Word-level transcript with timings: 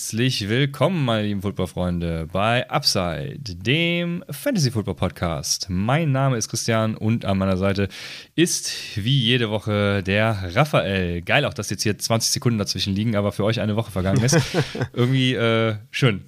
Herzlich 0.00 0.48
willkommen, 0.48 1.04
meine 1.04 1.26
lieben 1.26 1.42
Footballfreunde, 1.42 2.26
bei 2.32 2.68
Upside, 2.70 3.38
dem 3.38 4.24
Fantasy 4.30 4.70
Football 4.70 4.94
Podcast. 4.94 5.66
Mein 5.68 6.10
Name 6.10 6.38
ist 6.38 6.48
Christian 6.48 6.96
und 6.96 7.26
an 7.26 7.36
meiner 7.36 7.58
Seite 7.58 7.88
ist 8.34 8.72
wie 8.96 9.20
jede 9.20 9.50
Woche 9.50 10.02
der 10.02 10.54
Raphael. 10.54 11.20
Geil 11.20 11.44
auch, 11.44 11.52
dass 11.52 11.68
jetzt 11.68 11.82
hier 11.82 11.98
20 11.98 12.32
Sekunden 12.32 12.58
dazwischen 12.58 12.94
liegen, 12.94 13.14
aber 13.14 13.30
für 13.30 13.44
euch 13.44 13.60
eine 13.60 13.76
Woche 13.76 13.90
vergangen 13.90 14.24
ist. 14.24 14.38
Irgendwie 14.94 15.34
äh, 15.34 15.76
schön. 15.90 16.24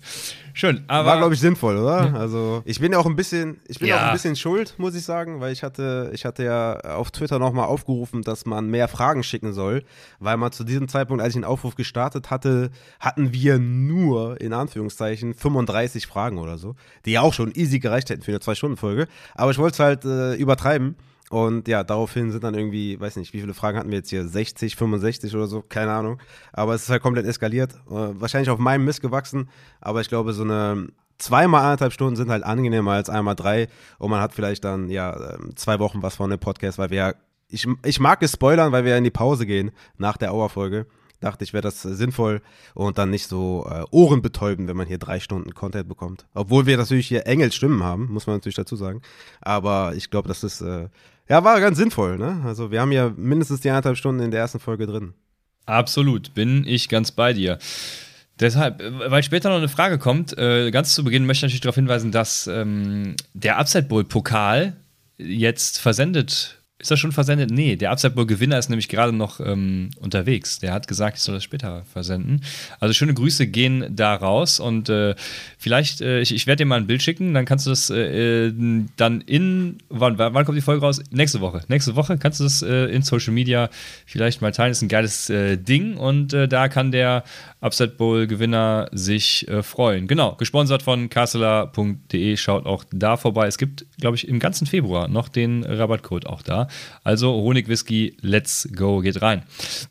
Schön, 0.55 0.85
aber. 0.87 1.09
War, 1.09 1.19
glaube 1.19 1.35
ich, 1.35 1.41
sinnvoll, 1.41 1.77
oder? 1.77 2.07
Ja. 2.07 2.15
Also, 2.15 2.63
ich 2.65 2.81
bin 2.81 2.93
ja 2.93 2.99
auch 2.99 3.07
ein 3.07 3.17
bisschen, 3.17 3.61
ich 3.69 3.79
bin 3.79 3.89
ja. 3.89 3.97
auch 3.97 4.07
ein 4.09 4.13
bisschen 4.13 4.37
schuld, 4.37 4.75
muss 4.79 4.95
ich 4.95 5.05
sagen, 5.05 5.41
weil 5.41 5.53
ich 5.53 5.63
hatte, 5.63 6.11
ich 6.13 6.25
hatte 6.25 6.45
ja 6.45 6.77
auf 6.97 7.11
Twitter 7.11 7.39
nochmal 7.39 7.67
aufgerufen, 7.67 8.23
dass 8.23 8.47
man 8.47 8.69
mehr 8.69 8.89
Fragen 8.89 9.23
schicken 9.23 9.53
soll, 9.53 9.83
weil 10.19 10.37
man 10.37 10.53
zu 10.53 10.65
diesem 10.65 10.89
Zeitpunkt, 10.89 11.23
als 11.23 11.35
ich 11.35 11.41
den 11.41 11.45
Aufruf 11.45 11.75
gestartet 11.75 12.31
hatte, 12.31 12.71
hatten 13.01 13.33
wir 13.33 13.59
nur, 13.59 14.41
in 14.41 14.53
Anführungszeichen, 14.53 15.35
35 15.35 16.07
Fragen 16.07 16.39
oder 16.39 16.59
so, 16.59 16.75
die 17.07 17.13
ja 17.13 17.23
auch 17.23 17.33
schon 17.33 17.53
easy 17.55 17.79
gereicht 17.79 18.11
hätten 18.11 18.23
für 18.23 18.33
eine 18.33 18.41
Zwei-Stunden-Folge. 18.41 19.09
Aber 19.35 19.51
ich 19.51 19.59
wollte 19.59 19.75
es 19.75 19.81
halt 19.81 20.05
äh, 20.05 20.35
übertreiben. 20.35 20.97
Und 21.33 21.67
ja, 21.67 21.83
daraufhin 21.83 22.31
sind 22.31 22.45
dann 22.45 22.53
irgendwie, 22.53 23.01
weiß 23.01 23.17
nicht, 23.17 23.33
wie 23.33 23.41
viele 23.41 23.55
Fragen 23.55 23.79
hatten 23.79 23.89
wir 23.89 23.97
jetzt 23.97 24.11
hier? 24.11 24.29
60, 24.29 24.77
65 24.77 25.35
oder 25.35 25.47
so, 25.47 25.63
keine 25.67 25.91
Ahnung. 25.91 26.21
Aber 26.53 26.75
es 26.75 26.83
ist 26.83 26.91
halt 26.91 27.03
komplett 27.03 27.25
eskaliert. 27.25 27.73
Äh, 27.89 28.21
wahrscheinlich 28.21 28.51
auf 28.51 28.59
meinem 28.59 28.85
Mist 28.85 29.01
gewachsen. 29.01 29.49
Aber 29.81 30.03
ich 30.03 30.11
glaube, 30.11 30.35
so 30.35 30.43
eine 30.43 30.89
zweimal 31.17 31.63
anderthalb 31.63 31.95
Stunden 31.95 32.17
sind 32.17 32.29
halt 32.29 32.45
angenehmer 32.45 32.93
als 32.93 33.09
einmal 33.09 33.35
drei. 33.35 33.69
Und 33.99 34.11
man 34.11 34.21
hat 34.21 34.35
vielleicht 34.35 34.63
dann, 34.65 34.91
ja, 34.91 35.37
ähm, 35.37 35.57
zwei 35.57 35.79
Wochen 35.79 36.03
was 36.03 36.17
von 36.17 36.29
dem 36.29 36.39
Podcast, 36.39 36.77
weil 36.77 36.91
wir 36.91 36.99
ja, 36.99 37.15
ich, 37.49 37.67
ich 37.83 37.99
mag 37.99 38.23
es 38.23 38.33
spoilern, 38.33 38.73
weil 38.73 38.85
wir 38.85 38.91
ja 38.91 38.99
in 38.99 39.05
die 39.05 39.11
Pause 39.11 39.47
gehen 39.47 39.71
nach 39.97 40.19
der 40.19 40.33
Auerfolge 40.33 40.87
dachte 41.23 41.45
ich, 41.45 41.53
wäre 41.53 41.63
das 41.63 41.85
äh, 41.85 41.95
sinnvoll 41.95 42.43
und 42.75 42.99
dann 42.99 43.11
nicht 43.11 43.27
so 43.27 43.67
äh, 43.71 43.85
ohrenbetäubend, 43.91 44.69
wenn 44.69 44.77
man 44.77 44.87
hier 44.87 44.99
drei 44.99 45.21
Stunden 45.21 45.55
Content 45.55 45.89
bekommt. 45.89 46.27
Obwohl 46.35 46.67
wir 46.67 46.77
natürlich 46.77 47.07
hier 47.07 47.27
Engelsstimmen 47.27 47.83
haben, 47.83 48.13
muss 48.13 48.27
man 48.27 48.37
natürlich 48.37 48.57
dazu 48.57 48.77
sagen. 48.77 49.03
Aber 49.41 49.95
ich 49.95 50.11
glaube, 50.11 50.29
das 50.29 50.45
ist, 50.45 50.61
äh, 50.61 50.89
ja, 51.33 51.43
war 51.45 51.59
ganz 51.63 51.79
sinnvoll. 51.79 52.19
Ne? 52.19 52.43
Also 52.45 52.71
wir 52.71 52.83
haben 52.83 52.93
ja 52.93 53.11
mindestens 53.17 53.61
die 53.61 53.71
anderthalb 53.71 53.97
Stunden 53.97 54.21
in 54.23 54.31
der 54.31 54.41
ersten 54.41 54.61
Folge 54.61 54.87
drin. 54.87 55.15
Absolut, 55.65 56.35
bin 56.35 56.67
ich 56.67 56.91
ganz 56.91 57.11
bei 57.11 57.33
dir. 57.33 57.59
Deshalb, 58.39 58.83
äh, 58.83 59.11
weil 59.11 59.23
später 59.23 59.49
noch 59.49 59.57
eine 59.57 59.69
Frage 59.69 59.97
kommt, 59.97 60.37
äh, 60.37 60.71
ganz 60.71 60.95
zu 60.95 61.05
Beginn 61.05 61.25
möchte 61.25 61.39
ich 61.47 61.53
natürlich 61.53 61.63
darauf 61.63 61.77
hinweisen, 61.77 62.13
dass 62.13 62.47
ähm, 62.49 63.17
der 63.33 63.57
Upside 63.57 63.85
Bowl 63.85 64.05
Pokal 64.05 64.77
jetzt 65.17 65.79
versendet 65.79 66.62
ist 66.83 66.91
das 66.91 66.99
schon 66.99 67.13
versendet? 67.13 67.53
Nee, 67.53 67.77
der 67.77 67.93
Upside 67.93 68.15
Bowl 68.15 68.27
Gewinner 68.27 68.59
ist 68.59 68.69
nämlich 68.69 68.89
gerade 68.89 69.13
noch 69.13 69.39
ähm, 69.39 69.91
unterwegs. 70.01 70.59
Der 70.59 70.73
hat 70.73 70.89
gesagt, 70.89 71.17
ich 71.17 71.23
soll 71.23 71.37
das 71.37 71.45
später 71.45 71.85
versenden. 71.85 72.43
Also 72.81 72.93
schöne 72.93 73.15
Grüße 73.15 73.47
gehen 73.47 73.87
da 73.91 74.17
raus 74.17 74.59
und 74.59 74.89
äh, 74.89 75.15
vielleicht, 75.59 76.01
äh, 76.01 76.21
ich, 76.21 76.35
ich 76.35 76.49
werde 76.49 76.65
dir 76.65 76.67
mal 76.67 76.81
ein 76.81 76.89
Bild 76.89 77.01
schicken, 77.01 77.35
dann 77.35 77.45
kannst 77.45 77.67
du 77.67 77.71
das 77.71 77.89
äh, 77.91 78.47
äh, 78.47 78.53
dann 78.97 79.21
in, 79.21 79.79
wann, 79.91 80.19
wann 80.19 80.45
kommt 80.45 80.59
die 80.59 80.63
Folge 80.63 80.83
raus? 80.85 81.01
Nächste 81.13 81.41
Woche. 81.41 81.63
Nächste 81.69 81.95
Woche 81.95 82.19
kannst 82.19 82.41
du 82.41 82.45
das 82.45 82.63
äh, 82.63 82.87
in 82.87 83.03
Social 83.03 83.33
Media 83.33 83.71
vielleicht 84.05 84.43
mal 84.43 84.51
teilen. 84.51 84.73
Ist 84.73 84.83
ein 84.83 84.89
geiles 84.89 85.31
äh, 85.31 85.57
Ding 85.57 85.97
und 85.97 86.33
da 86.33 86.69
kann 86.69 86.91
der 86.91 87.23
Upside 87.61 87.91
Bowl 87.91 88.27
Gewinner 88.27 88.89
sich 88.93 89.47
freuen. 89.63 90.09
Genau, 90.09 90.35
gesponsert 90.35 90.83
von 90.83 91.09
castler.de. 91.11 92.37
Schaut 92.37 92.67
auch 92.67 92.85
da 92.91 93.17
vorbei. 93.17 93.47
Es 93.47 93.59
gibt, 93.59 93.87
glaube 94.01 94.17
ich, 94.17 94.27
im 94.27 94.39
ganzen 94.39 94.67
Februar 94.67 95.09
noch 95.09 95.29
den 95.29 95.63
Rabattcode 95.63 96.27
auch 96.27 96.43
da. 96.43 96.69
Also 97.05 97.33
Honigwhisky, 97.33 98.17
let's 98.21 98.69
go, 98.75 99.01
geht 99.01 99.23
rein. 99.23 99.43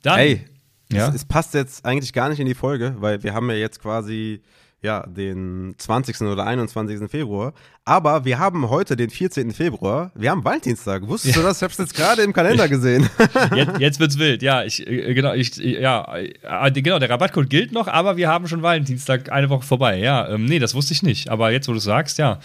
Dann, 0.02 0.20
Ey, 0.20 0.46
ja? 0.92 1.10
es, 1.10 1.16
es 1.16 1.26
passt 1.26 1.54
jetzt 1.54 1.86
eigentlich 1.86 2.14
gar 2.14 2.30
nicht 2.30 2.40
in 2.40 2.48
die 2.48 2.56
Folge, 2.56 2.96
weil 3.00 3.24
wir 3.24 3.34
haben 3.34 3.50
ja 3.50 3.56
jetzt 3.56 3.82
quasi 3.82 4.42
ja, 4.84 5.06
den 5.06 5.76
20. 5.78 6.22
oder 6.22 6.46
21. 6.46 7.10
Februar. 7.10 7.54
Aber 7.86 8.26
wir 8.26 8.40
haben 8.40 8.70
heute 8.70 8.96
den 8.96 9.10
14. 9.10 9.52
Februar. 9.52 10.12
Wir 10.16 10.32
haben 10.32 10.44
Valentinstag. 10.44 11.08
Wusstest 11.08 11.36
ja. 11.36 11.42
du 11.42 11.48
das? 11.48 11.58
Ich 11.58 11.64
habe 11.64 11.72
es 11.72 11.78
jetzt 11.78 11.94
gerade 11.94 12.24
im 12.24 12.34
Kalender 12.34 12.68
gesehen. 12.68 13.08
jetzt, 13.56 13.80
jetzt 13.80 14.00
wird's 14.00 14.18
wild. 14.18 14.42
Ja, 14.42 14.64
ich, 14.64 14.86
äh, 14.88 15.14
genau, 15.14 15.34
ich, 15.34 15.56
ja, 15.58 16.16
äh, 16.16 16.72
genau, 16.72 16.98
der 16.98 17.10
Rabattcode 17.12 17.50
gilt 17.50 17.72
noch, 17.74 17.88
aber 17.88 18.18
wir 18.18 18.28
haben 18.28 18.48
schon 18.48 18.64
Valentinstag 18.64 19.32
eine 19.32 19.50
Woche 19.50 19.66
vorbei. 19.66 20.00
Ja, 20.00 20.28
ähm, 20.30 20.46
nee, 20.46 20.60
das 20.60 20.74
wusste 20.74 20.94
ich 20.94 21.04
nicht. 21.04 21.30
Aber 21.30 21.52
jetzt, 21.52 21.68
wo 21.68 21.74
du 21.74 21.80
sagst, 21.80 22.18
ja. 22.18 22.40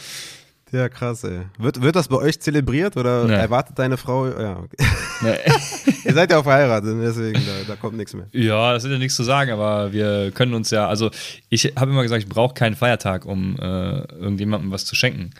Ja, 0.76 0.90
krass, 0.90 1.24
ey. 1.24 1.40
Wird, 1.58 1.80
wird 1.80 1.96
das 1.96 2.08
bei 2.08 2.16
euch 2.16 2.38
zelebriert 2.38 2.98
oder 2.98 3.24
nee. 3.24 3.32
erwartet 3.32 3.78
deine 3.78 3.96
Frau? 3.96 4.26
Ja, 4.26 4.58
okay. 4.58 4.76
Nee. 5.22 5.36
Ihr 6.04 6.12
seid 6.12 6.30
ja 6.30 6.38
auch 6.38 6.42
verheiratet, 6.42 6.94
deswegen, 7.00 7.40
da, 7.46 7.52
da, 7.66 7.76
kommt 7.76 7.96
nichts 7.96 8.12
mehr. 8.12 8.26
Ja, 8.32 8.74
das 8.74 8.84
ist 8.84 8.90
ja 8.90 8.98
nichts 8.98 9.16
zu 9.16 9.22
sagen, 9.22 9.50
aber 9.52 9.92
wir 9.92 10.32
können 10.32 10.52
uns 10.52 10.70
ja, 10.70 10.86
also 10.86 11.10
ich 11.48 11.72
habe 11.76 11.92
immer 11.92 12.02
gesagt, 12.02 12.22
ich 12.22 12.28
brauche 12.28 12.52
keinen 12.52 12.76
Feiertag, 12.76 13.24
um 13.24 13.56
äh, 13.58 14.00
irgendjemandem 14.18 14.70
was 14.70 14.84
zu 14.84 14.94
schenken. 14.94 15.30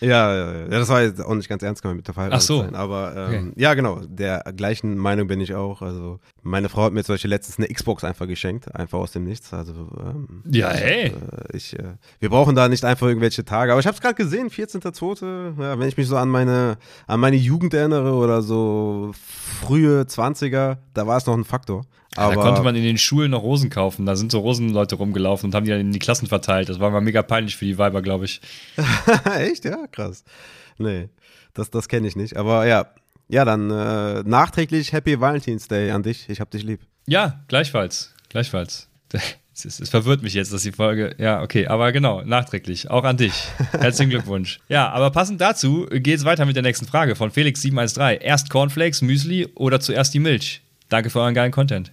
Ja, 0.00 0.34
ja, 0.34 0.68
das 0.68 0.88
war 0.88 1.02
jetzt 1.02 1.24
auch 1.24 1.34
nicht 1.34 1.48
ganz 1.48 1.62
ernst 1.62 1.82
gemeint 1.82 1.98
mit 1.98 2.06
der 2.06 2.14
Verheiratet 2.14 2.42
Ach 2.42 2.46
so. 2.46 2.62
sein. 2.62 2.74
Aber 2.74 3.14
ähm, 3.16 3.48
okay. 3.50 3.60
ja, 3.60 3.74
genau, 3.74 4.00
der 4.06 4.42
gleichen 4.56 4.96
Meinung 4.96 5.26
bin 5.26 5.40
ich 5.40 5.54
auch. 5.54 5.82
Also 5.82 6.20
meine 6.42 6.68
Frau 6.68 6.84
hat 6.84 6.92
mir 6.92 7.04
zum 7.04 7.14
Beispiel 7.14 7.30
letztens 7.30 7.58
eine 7.58 7.68
Xbox 7.68 8.04
einfach 8.04 8.26
geschenkt, 8.26 8.74
einfach 8.74 8.98
aus 8.98 9.12
dem 9.12 9.24
Nichts. 9.24 9.52
Also 9.52 9.72
ähm, 10.00 10.42
ja, 10.50 10.70
hey. 10.70 11.08
Äh, 11.08 11.56
ich, 11.56 11.78
äh, 11.78 11.94
wir 12.18 12.30
brauchen 12.30 12.56
da 12.56 12.68
nicht 12.68 12.84
einfach 12.84 13.06
irgendwelche 13.06 13.44
Tage. 13.44 13.72
Aber 13.72 13.80
ich 13.80 13.86
habe 13.86 13.94
es 13.94 14.00
gerade 14.00 14.14
gesehen, 14.14 14.48
14.2. 14.48 15.60
Ja, 15.60 15.78
wenn 15.78 15.88
ich 15.88 15.96
mich 15.96 16.08
so 16.08 16.16
an 16.16 16.28
meine, 16.28 16.78
an 17.06 17.20
meine 17.20 17.36
Jugend 17.36 17.74
erinnere 17.74 18.14
oder 18.14 18.42
so 18.42 19.12
frühe 19.14 20.02
20er, 20.02 20.78
da 20.94 21.06
war 21.06 21.18
es 21.18 21.26
noch 21.26 21.36
ein 21.36 21.44
Faktor. 21.44 21.82
Aber 22.16 22.34
da 22.34 22.40
konnte 22.40 22.62
man 22.62 22.74
in 22.74 22.82
den 22.82 22.98
Schulen 22.98 23.30
noch 23.30 23.42
Rosen 23.42 23.70
kaufen. 23.70 24.04
Da 24.04 24.16
sind 24.16 24.32
so 24.32 24.40
Rosenleute 24.40 24.96
rumgelaufen 24.96 25.48
und 25.48 25.54
haben 25.54 25.64
die 25.64 25.70
dann 25.70 25.80
in 25.80 25.92
die 25.92 26.00
Klassen 26.00 26.26
verteilt. 26.26 26.68
Das 26.68 26.80
war 26.80 26.90
mal 26.90 27.00
mega 27.00 27.22
peinlich 27.22 27.56
für 27.56 27.64
die 27.64 27.78
Weiber, 27.78 28.02
glaube 28.02 28.24
ich. 28.24 28.40
Echt? 29.38 29.64
Ja, 29.64 29.86
krass. 29.86 30.24
Nee, 30.78 31.08
das, 31.54 31.70
das 31.70 31.88
kenne 31.88 32.08
ich 32.08 32.16
nicht. 32.16 32.36
Aber 32.36 32.66
ja, 32.66 32.86
ja, 33.28 33.44
dann 33.44 33.70
äh, 33.70 34.22
nachträglich 34.24 34.92
Happy 34.92 35.20
Valentine's 35.20 35.68
Day 35.68 35.92
an 35.92 36.02
dich. 36.02 36.28
Ich 36.28 36.40
hab 36.40 36.50
dich 36.50 36.64
lieb. 36.64 36.80
Ja, 37.06 37.44
gleichfalls. 37.48 38.14
Gleichfalls. 38.28 38.88
Es, 39.52 39.64
es, 39.66 39.80
es, 39.80 39.90
verwirrt 39.90 40.22
mich 40.22 40.32
jetzt, 40.32 40.54
dass 40.54 40.62
die 40.62 40.72
Folge. 40.72 41.14
Ja, 41.18 41.42
okay, 41.42 41.66
aber 41.66 41.92
genau, 41.92 42.22
nachträglich. 42.22 42.88
Auch 42.88 43.04
an 43.04 43.18
dich. 43.18 43.34
Herzlichen 43.72 44.08
Glückwunsch. 44.08 44.58
Ja, 44.68 44.88
aber 44.88 45.10
passend 45.10 45.38
dazu 45.40 45.86
geht 45.90 46.18
es 46.18 46.24
weiter 46.24 46.46
mit 46.46 46.56
der 46.56 46.62
nächsten 46.62 46.86
Frage 46.86 47.14
von 47.14 47.30
Felix713. 47.30 48.20
Erst 48.20 48.48
Cornflakes, 48.48 49.02
Müsli 49.02 49.48
oder 49.56 49.80
zuerst 49.80 50.14
die 50.14 50.20
Milch? 50.20 50.62
Danke 50.88 51.10
für 51.10 51.20
euren 51.20 51.34
geilen 51.34 51.52
Content. 51.52 51.92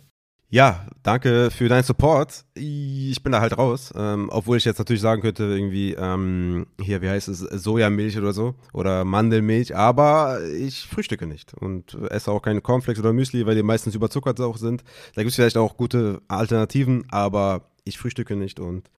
Ja, 0.49 0.87
danke 1.03 1.51
für 1.51 1.67
deinen 1.67 1.83
Support. 1.83 2.45
Ich 2.53 3.21
bin 3.21 3.33
da 3.33 3.41
halt 3.41 3.57
raus. 3.57 3.93
Ähm, 3.97 4.29
obwohl 4.31 4.55
ich 4.55 4.63
jetzt 4.63 4.77
natürlich 4.79 5.01
sagen 5.01 5.21
könnte, 5.21 5.43
irgendwie, 5.43 5.93
ähm, 5.93 6.67
hier, 6.79 7.01
wie 7.01 7.09
heißt 7.09 7.27
es, 7.27 7.39
Sojamilch 7.39 8.17
oder 8.17 8.31
so 8.31 8.55
oder 8.71 9.03
Mandelmilch, 9.03 9.75
aber 9.75 10.39
ich 10.45 10.87
frühstücke 10.87 11.27
nicht 11.27 11.53
und 11.53 11.95
esse 12.11 12.31
auch 12.31 12.41
keine 12.41 12.61
Cornflakes 12.61 13.01
oder 13.01 13.11
Müsli, 13.11 13.45
weil 13.45 13.55
die 13.55 13.63
meistens 13.63 13.93
überzuckert 13.93 14.39
auch 14.39 14.55
sind. 14.55 14.85
Da 15.15 15.21
gibt 15.21 15.31
es 15.31 15.35
vielleicht 15.35 15.57
auch 15.57 15.75
gute 15.75 16.21
Alternativen, 16.29 17.03
aber 17.09 17.69
ich 17.83 17.97
frühstücke 17.97 18.37
nicht 18.37 18.61
und 18.61 18.89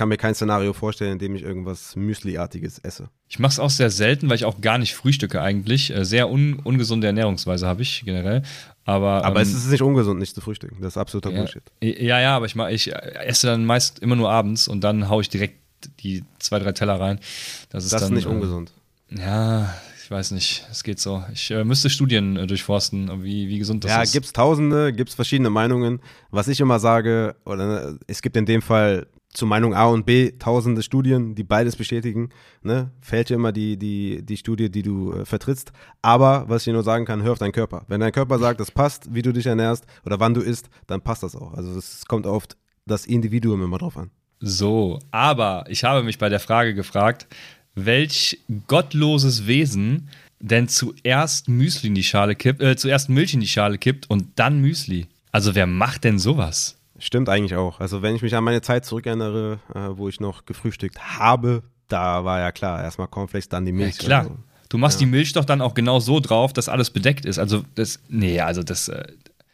kann 0.00 0.08
mir 0.08 0.16
kein 0.16 0.34
Szenario 0.34 0.72
vorstellen, 0.72 1.12
in 1.12 1.18
dem 1.18 1.34
ich 1.34 1.42
irgendwas 1.42 1.94
Müsli-artiges 1.94 2.78
esse. 2.78 3.10
Ich 3.28 3.38
mache 3.38 3.52
es 3.52 3.58
auch 3.58 3.68
sehr 3.68 3.90
selten, 3.90 4.30
weil 4.30 4.36
ich 4.36 4.46
auch 4.46 4.62
gar 4.62 4.78
nicht 4.78 4.94
frühstücke 4.94 5.42
eigentlich. 5.42 5.94
Äh, 5.94 6.06
sehr 6.06 6.30
un 6.30 6.54
ungesunde 6.60 7.06
Ernährungsweise 7.06 7.66
habe 7.66 7.82
ich 7.82 8.02
generell. 8.06 8.40
Aber, 8.86 9.26
aber 9.26 9.42
ähm, 9.42 9.42
es 9.42 9.52
ist 9.52 9.70
nicht 9.70 9.82
ungesund, 9.82 10.18
nicht 10.18 10.34
zu 10.34 10.40
frühstücken. 10.40 10.78
Das 10.80 10.94
ist 10.94 10.96
absoluter 10.96 11.30
ja, 11.32 11.40
Bullshit. 11.40 11.62
Ja, 11.82 12.18
ja, 12.18 12.34
aber 12.34 12.46
ich, 12.46 12.54
mach, 12.54 12.70
ich 12.70 12.90
esse 12.94 13.48
dann 13.48 13.66
meist 13.66 13.98
immer 13.98 14.16
nur 14.16 14.30
abends 14.30 14.68
und 14.68 14.80
dann 14.80 15.10
haue 15.10 15.20
ich 15.20 15.28
direkt 15.28 15.58
die 15.98 16.24
zwei, 16.38 16.58
drei 16.58 16.72
Teller 16.72 16.98
rein. 16.98 17.20
Das 17.68 17.84
ist, 17.84 17.92
das 17.92 18.00
dann, 18.00 18.12
ist 18.12 18.16
nicht 18.16 18.26
äh, 18.26 18.34
ungesund. 18.34 18.72
Ja, 19.10 19.74
ich 20.02 20.10
weiß 20.10 20.30
nicht. 20.30 20.66
Es 20.70 20.82
geht 20.82 20.98
so. 20.98 21.22
Ich 21.34 21.50
äh, 21.50 21.62
müsste 21.62 21.90
Studien 21.90 22.38
äh, 22.38 22.46
durchforsten, 22.46 23.22
wie, 23.22 23.50
wie 23.50 23.58
gesund 23.58 23.84
das 23.84 23.90
ja, 23.90 24.00
ist. 24.00 24.14
Ja, 24.14 24.18
gibt 24.18 24.24
es 24.24 24.32
tausende, 24.32 24.94
gibt 24.94 25.10
es 25.10 25.14
verschiedene 25.14 25.50
Meinungen. 25.50 26.00
Was 26.30 26.48
ich 26.48 26.58
immer 26.58 26.80
sage, 26.80 27.36
oder 27.44 27.98
es 28.06 28.22
gibt 28.22 28.38
in 28.38 28.46
dem 28.46 28.62
Fall 28.62 29.06
zu 29.32 29.46
Meinung 29.46 29.74
A 29.74 29.86
und 29.86 30.06
B 30.06 30.32
tausende 30.38 30.82
Studien, 30.82 31.34
die 31.34 31.44
beides 31.44 31.76
bestätigen. 31.76 32.30
Ne? 32.62 32.90
Fällt 33.00 33.28
dir 33.30 33.34
immer 33.34 33.52
die, 33.52 33.76
die, 33.76 34.22
die 34.22 34.36
Studie, 34.36 34.70
die 34.70 34.82
du 34.82 35.12
äh, 35.12 35.24
vertrittst. 35.24 35.72
Aber 36.02 36.48
was 36.48 36.62
ich 36.62 36.64
dir 36.64 36.72
nur 36.72 36.82
sagen 36.82 37.04
kann, 37.04 37.22
hör 37.22 37.32
auf 37.32 37.38
deinen 37.38 37.52
Körper. 37.52 37.84
Wenn 37.88 38.00
dein 38.00 38.12
Körper 38.12 38.38
sagt, 38.38 38.60
das 38.60 38.70
passt, 38.70 39.14
wie 39.14 39.22
du 39.22 39.32
dich 39.32 39.46
ernährst 39.46 39.86
oder 40.04 40.18
wann 40.18 40.34
du 40.34 40.40
isst, 40.40 40.68
dann 40.86 41.00
passt 41.00 41.22
das 41.22 41.36
auch. 41.36 41.54
Also 41.54 41.78
es 41.78 42.06
kommt 42.06 42.26
oft 42.26 42.56
das 42.86 43.06
Individuum 43.06 43.62
immer 43.62 43.78
drauf 43.78 43.96
an. 43.96 44.10
So, 44.40 44.98
aber 45.10 45.64
ich 45.68 45.84
habe 45.84 46.02
mich 46.02 46.18
bei 46.18 46.28
der 46.28 46.40
Frage 46.40 46.74
gefragt, 46.74 47.26
welch 47.74 48.40
gottloses 48.66 49.46
Wesen 49.46 50.08
denn 50.40 50.68
zuerst 50.68 51.48
Müsli 51.48 51.88
in 51.88 51.94
die 51.94 52.02
Schale 52.02 52.34
kippt, 52.34 52.62
äh, 52.62 52.74
zuerst 52.74 53.10
Milch 53.10 53.34
in 53.34 53.40
die 53.40 53.48
Schale 53.48 53.78
kippt 53.78 54.08
und 54.08 54.26
dann 54.36 54.60
Müsli. 54.60 55.06
Also 55.30 55.54
wer 55.54 55.66
macht 55.66 56.04
denn 56.04 56.18
sowas? 56.18 56.79
Stimmt 57.00 57.28
eigentlich 57.28 57.56
auch. 57.56 57.80
Also 57.80 58.02
wenn 58.02 58.14
ich 58.14 58.22
mich 58.22 58.34
an 58.36 58.44
meine 58.44 58.62
Zeit 58.62 58.84
zurückerinnere, 58.84 59.58
äh, 59.74 59.78
wo 59.92 60.08
ich 60.08 60.20
noch 60.20 60.44
gefrühstückt 60.44 61.18
habe, 61.18 61.62
da 61.88 62.24
war 62.24 62.38
ja 62.38 62.52
klar, 62.52 62.82
erstmal 62.82 63.08
Cornflakes, 63.08 63.48
dann 63.48 63.64
die 63.64 63.72
Milch. 63.72 63.96
Ja, 63.96 64.04
klar. 64.04 64.24
So. 64.24 64.36
Du 64.68 64.78
machst 64.78 65.00
ja. 65.00 65.06
die 65.06 65.10
Milch 65.10 65.32
doch 65.32 65.44
dann 65.44 65.60
auch 65.60 65.74
genau 65.74 65.98
so 65.98 66.20
drauf, 66.20 66.52
dass 66.52 66.68
alles 66.68 66.90
bedeckt 66.90 67.24
ist. 67.24 67.38
Also 67.38 67.64
das, 67.74 67.98
nee, 68.08 68.38
also 68.40 68.62
das, 68.62 68.88
äh, 68.88 69.04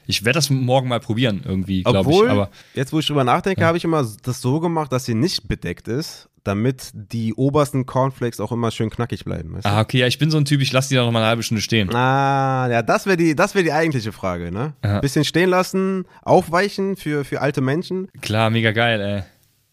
Ich 0.07 0.25
werde 0.25 0.37
das 0.37 0.51
morgen 0.51 0.89
mal 0.89 1.01
probieren, 1.01 1.43
irgendwie, 1.45 1.83
glaube 1.83 2.11
ich. 2.11 2.29
Aber 2.29 2.51
jetzt, 2.75 2.93
wo 2.93 2.99
ich 2.99 3.07
drüber 3.07 3.25
nachdenke, 3.25 3.63
ja. 3.63 3.67
habe 3.69 3.79
ich 3.79 3.85
immer 3.85 4.07
das 4.23 4.41
so 4.41 4.61
gemacht, 4.61 4.93
dass 4.93 5.07
sie 5.07 5.15
nicht 5.15 5.49
bedeckt 5.49 5.89
ist, 5.89 6.29
damit 6.47 6.91
die 6.95 7.35
obersten 7.35 7.87
Cornflakes 7.87 8.41
auch 8.41 8.53
immer 8.53 8.71
schön 8.71 8.91
knackig 8.91 9.25
bleiben. 9.25 9.55
Weißt 9.55 9.65
du? 9.65 9.69
Ah, 9.69 9.81
okay, 9.81 9.99
ja, 9.99 10.07
ich 10.07 10.19
bin 10.19 10.31
so 10.31 10.39
ein 10.39 10.45
Typ, 10.45 10.61
ich 10.61 10.73
lasse 10.73 10.89
die 10.89 10.95
da 10.95 11.05
noch 11.05 11.13
mal 11.13 11.21
eine 11.21 11.29
halbe 11.29 11.43
Stunde 11.43 11.63
stehen. 11.63 11.95
Ah, 11.95 12.69
ja, 12.71 12.83
das 12.83 13.07
wäre 13.07 13.17
die, 13.17 13.37
wär 13.37 13.63
die 13.63 13.73
eigentliche 13.73 14.13
Frage, 14.13 14.53
ne? 14.53 14.75
Aha. 14.83 15.01
Bisschen 15.01 15.25
stehen 15.25 15.51
lassen, 15.51 16.05
aufweichen 16.23 16.97
für, 16.97 17.25
für 17.25 17.41
alte 17.41 17.61
Menschen. 17.61 18.09
Klar, 18.21 18.51
mega 18.51 18.73
geil, 18.73 19.01
ey. 19.01 19.23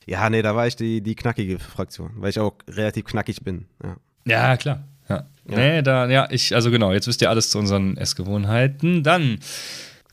Ja, 0.05 0.29
nee, 0.29 0.41
da 0.41 0.55
war 0.55 0.67
ich 0.67 0.75
die, 0.75 1.01
die 1.01 1.15
knackige 1.15 1.59
Fraktion, 1.59 2.11
weil 2.15 2.29
ich 2.29 2.39
auch 2.39 2.53
relativ 2.69 3.05
knackig 3.05 3.43
bin. 3.43 3.65
Ja, 3.83 3.95
ja 4.25 4.57
klar. 4.57 4.83
Ja. 5.09 5.25
ja. 5.49 5.57
Nee, 5.57 5.81
da, 5.81 6.09
ja, 6.09 6.27
ich, 6.29 6.53
also 6.55 6.71
genau, 6.71 6.91
jetzt 6.91 7.07
wisst 7.07 7.21
ihr 7.21 7.29
alles 7.29 7.49
zu 7.49 7.59
unseren 7.59 7.97
Essgewohnheiten. 7.97 9.03
Dann, 9.03 9.39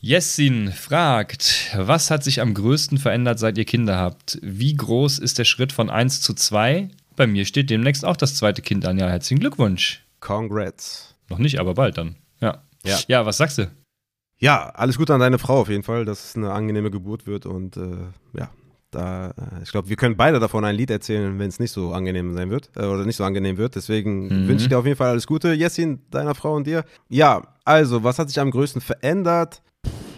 Jessin 0.02 0.72
fragt, 0.72 1.76
was 1.76 2.10
hat 2.10 2.24
sich 2.24 2.40
am 2.40 2.54
größten 2.54 2.96
verändert, 2.96 3.38
seit 3.38 3.58
ihr 3.58 3.66
Kinder 3.66 3.98
habt? 3.98 4.38
Wie 4.40 4.74
groß 4.74 5.18
ist 5.18 5.38
der 5.38 5.44
Schritt 5.44 5.72
von 5.72 5.90
1 5.90 6.22
zu 6.22 6.32
2? 6.32 6.88
Bei 7.16 7.26
mir 7.26 7.44
steht 7.44 7.68
demnächst 7.68 8.06
auch 8.06 8.16
das 8.16 8.34
zweite 8.34 8.62
Kind 8.62 8.86
an. 8.86 8.98
Ja, 8.98 9.10
herzlichen 9.10 9.40
Glückwunsch. 9.40 10.06
Congrats. 10.20 11.14
Noch 11.28 11.36
nicht, 11.36 11.60
aber 11.60 11.74
bald 11.74 11.98
dann. 11.98 12.16
Ja. 12.40 12.62
Ja, 12.82 12.98
ja 13.08 13.26
was 13.26 13.36
sagst 13.36 13.58
du? 13.58 13.70
Ja, 14.38 14.70
alles 14.70 14.96
Gute 14.96 15.12
an 15.12 15.20
deine 15.20 15.38
Frau 15.38 15.60
auf 15.60 15.68
jeden 15.68 15.82
Fall, 15.82 16.06
dass 16.06 16.30
es 16.30 16.36
eine 16.36 16.50
angenehme 16.50 16.90
Geburt 16.90 17.26
wird 17.26 17.44
und 17.44 17.76
äh, 17.76 18.38
ja, 18.38 18.50
da, 18.90 19.32
äh, 19.32 19.62
ich 19.62 19.70
glaube, 19.70 19.90
wir 19.90 19.96
können 19.96 20.16
beide 20.16 20.40
davon 20.40 20.64
ein 20.64 20.76
Lied 20.76 20.88
erzählen, 20.88 21.38
wenn 21.38 21.48
es 21.50 21.60
nicht 21.60 21.72
so 21.72 21.92
angenehm 21.92 22.32
sein 22.32 22.48
wird 22.48 22.70
äh, 22.74 22.86
oder 22.86 23.04
nicht 23.04 23.16
so 23.16 23.24
angenehm 23.24 23.58
wird. 23.58 23.76
Deswegen 23.76 24.28
mhm. 24.28 24.48
wünsche 24.48 24.62
ich 24.62 24.68
dir 24.70 24.78
auf 24.78 24.86
jeden 24.86 24.96
Fall 24.96 25.10
alles 25.10 25.26
Gute, 25.26 25.52
Jessin, 25.52 26.00
deiner 26.10 26.34
Frau 26.34 26.54
und 26.54 26.66
dir. 26.66 26.86
Ja, 27.10 27.42
also, 27.66 28.02
was 28.02 28.18
hat 28.18 28.28
sich 28.28 28.40
am 28.40 28.50
größten 28.50 28.80
verändert? 28.80 29.60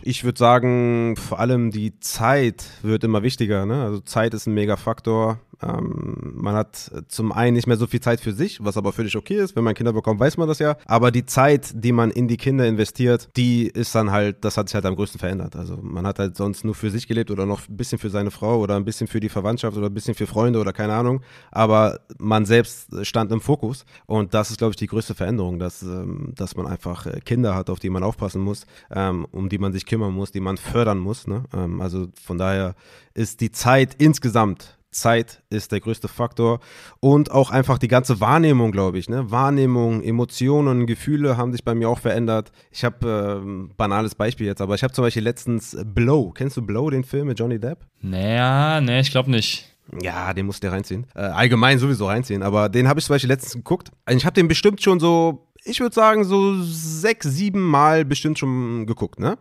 Ich 0.05 0.25
würde 0.25 0.39
sagen, 0.39 1.17
vor 1.17 1.39
allem 1.39 1.71
die 1.71 1.99
Zeit 2.01 2.65
wird 2.83 3.05
immer 3.05 3.23
wichtiger. 3.23 3.67
Ne? 3.67 3.83
Also 3.83 4.01
Zeit 4.01 4.35
ist 4.35 4.47
ein 4.47 4.55
mega 4.55 4.77
Faktor. 4.77 5.39
Ähm, 5.63 6.33
man 6.35 6.55
hat 6.55 6.91
zum 7.09 7.33
einen 7.33 7.55
nicht 7.55 7.67
mehr 7.67 7.77
so 7.77 7.87
viel 7.87 8.01
Zeit 8.01 8.21
für 8.21 8.33
sich, 8.33 8.65
was 8.65 8.77
aber 8.77 8.93
völlig 8.93 9.17
okay 9.17 9.37
ist. 9.37 9.57
Wenn 9.57 9.65
man 9.65 9.75
Kinder 9.75 9.93
bekommt, 9.93 10.21
weiß 10.21 10.37
man 10.37 10.49
das 10.49 10.59
ja. 10.59 10.77
Aber 10.87 11.11
die 11.11 11.25
Zeit, 11.27 11.73
die 11.75 11.93
man 11.93 12.11
in 12.11 12.29
die 12.29 12.37
Kinder 12.37 12.67
investiert, 12.67 13.29
die 13.37 13.67
ist 13.67 13.95
dann 13.95 14.11
halt, 14.11 14.45
das 14.45 14.57
hat 14.57 14.69
sich 14.69 14.75
halt 14.75 14.87
am 14.87 14.97
größten 14.97 15.19
verändert. 15.19 15.57
Also 15.57 15.79
man 15.81 16.07
hat 16.07 16.19
halt 16.19 16.37
sonst 16.37 16.65
nur 16.65 16.75
für 16.75 16.91
sich 16.91 17.07
gelebt 17.07 17.31
oder 17.31 17.47
noch 17.47 17.69
ein 17.69 17.77
bisschen 17.77 17.99
für 17.99 18.11
seine 18.11 18.31
Frau 18.31 18.59
oder 18.59 18.77
ein 18.77 18.85
bisschen 18.85 19.07
für 19.07 19.21
die 19.21 19.29
Verwandtschaft 19.29 19.77
oder 19.77 19.87
ein 19.87 19.95
bisschen 19.95 20.15
für 20.15 20.27
Freunde 20.27 20.59
oder 20.59 20.73
keine 20.73 20.95
Ahnung. 20.95 21.23
Aber 21.51 22.01
man 22.19 22.45
selbst 22.45 22.89
stand 23.07 23.33
im 23.33 23.41
Fokus. 23.41 23.85
Und 24.07 24.35
das 24.35 24.51
ist, 24.51 24.59
glaube 24.59 24.73
ich, 24.73 24.77
die 24.77 24.87
größte 24.87 25.15
Veränderung, 25.15 25.59
dass, 25.59 25.83
ähm, 25.83 26.33
dass 26.35 26.57
man 26.57 26.67
einfach 26.67 27.07
äh, 27.07 27.21
Kinder 27.21 27.55
hat, 27.55 27.71
auf 27.71 27.79
die 27.79 27.91
man 27.91 28.03
aufpassen 28.03 28.43
muss, 28.43 28.67
ähm, 28.91 29.27
um 29.31 29.49
die 29.49 29.59
man 29.59 29.73
sich 29.73 29.87
kümmern 29.87 30.13
muss, 30.13 30.33
die 30.33 30.41
man 30.41 30.57
fördern 30.57 30.99
muss. 30.99 31.27
Ne? 31.27 31.45
also 31.79 32.09
von 32.25 32.39
daher 32.39 32.75
ist 33.15 33.41
die 33.41 33.51
Zeit 33.51 33.95
insgesamt 33.99 34.79
Zeit 34.93 35.43
ist 35.51 35.73
der 35.73 35.81
größte 35.81 36.07
Faktor 36.07 36.61
und 37.01 37.31
auch 37.31 37.51
einfach 37.51 37.79
die 37.79 37.89
ganze 37.89 38.21
Wahrnehmung, 38.21 38.73
glaube 38.73 38.99
ich. 38.99 39.09
Ne? 39.09 39.31
Wahrnehmung, 39.31 40.03
Emotionen, 40.03 40.87
Gefühle 40.87 41.37
haben 41.37 41.53
sich 41.53 41.65
bei 41.65 41.75
mir 41.75 41.89
auch 41.89 41.99
verändert. 41.99 42.53
Ich 42.71 42.85
habe 42.85 43.43
äh, 43.43 43.75
banales 43.77 44.15
Beispiel 44.15 44.47
jetzt, 44.47 44.61
aber 44.61 44.75
ich 44.75 44.85
habe 44.85 44.93
zum 44.93 45.05
Beispiel 45.05 45.23
letztens 45.23 45.77
Blow. 45.85 46.31
Kennst 46.31 46.57
du 46.57 46.63
Blow, 46.63 46.91
den 46.91 47.05
Film 47.05 47.29
mit 47.29 47.39
Johnny 47.39 47.59
Depp? 47.59 47.79
Naja, 48.01 48.81
nee, 48.81 49.01
ich 49.01 49.11
glaube 49.11 49.31
nicht. 49.31 49.69
Ja, 50.01 50.33
den 50.33 50.47
musst 50.47 50.63
du 50.63 50.71
reinziehen. 50.71 51.07
Äh, 51.15 51.23
allgemein 51.23 51.79
sowieso 51.79 52.07
reinziehen, 52.07 52.43
aber 52.43 52.69
den 52.69 52.89
habe 52.89 53.01
ich 53.01 53.07
zum 53.07 53.15
Beispiel 53.15 53.29
letztens 53.29 53.55
geguckt. 53.55 53.91
Also 54.05 54.17
ich 54.17 54.25
habe 54.25 54.35
den 54.35 54.49
bestimmt 54.49 54.83
schon 54.83 55.01
so, 55.01 55.49
ich 55.65 55.81
würde 55.81 55.95
sagen, 55.95 56.25
so 56.25 56.63
sechs, 56.63 57.27
sieben 57.27 57.63
Mal 57.63 58.05
bestimmt 58.05 58.39
schon 58.39 58.87
geguckt, 58.87 59.19
ne? 59.19 59.39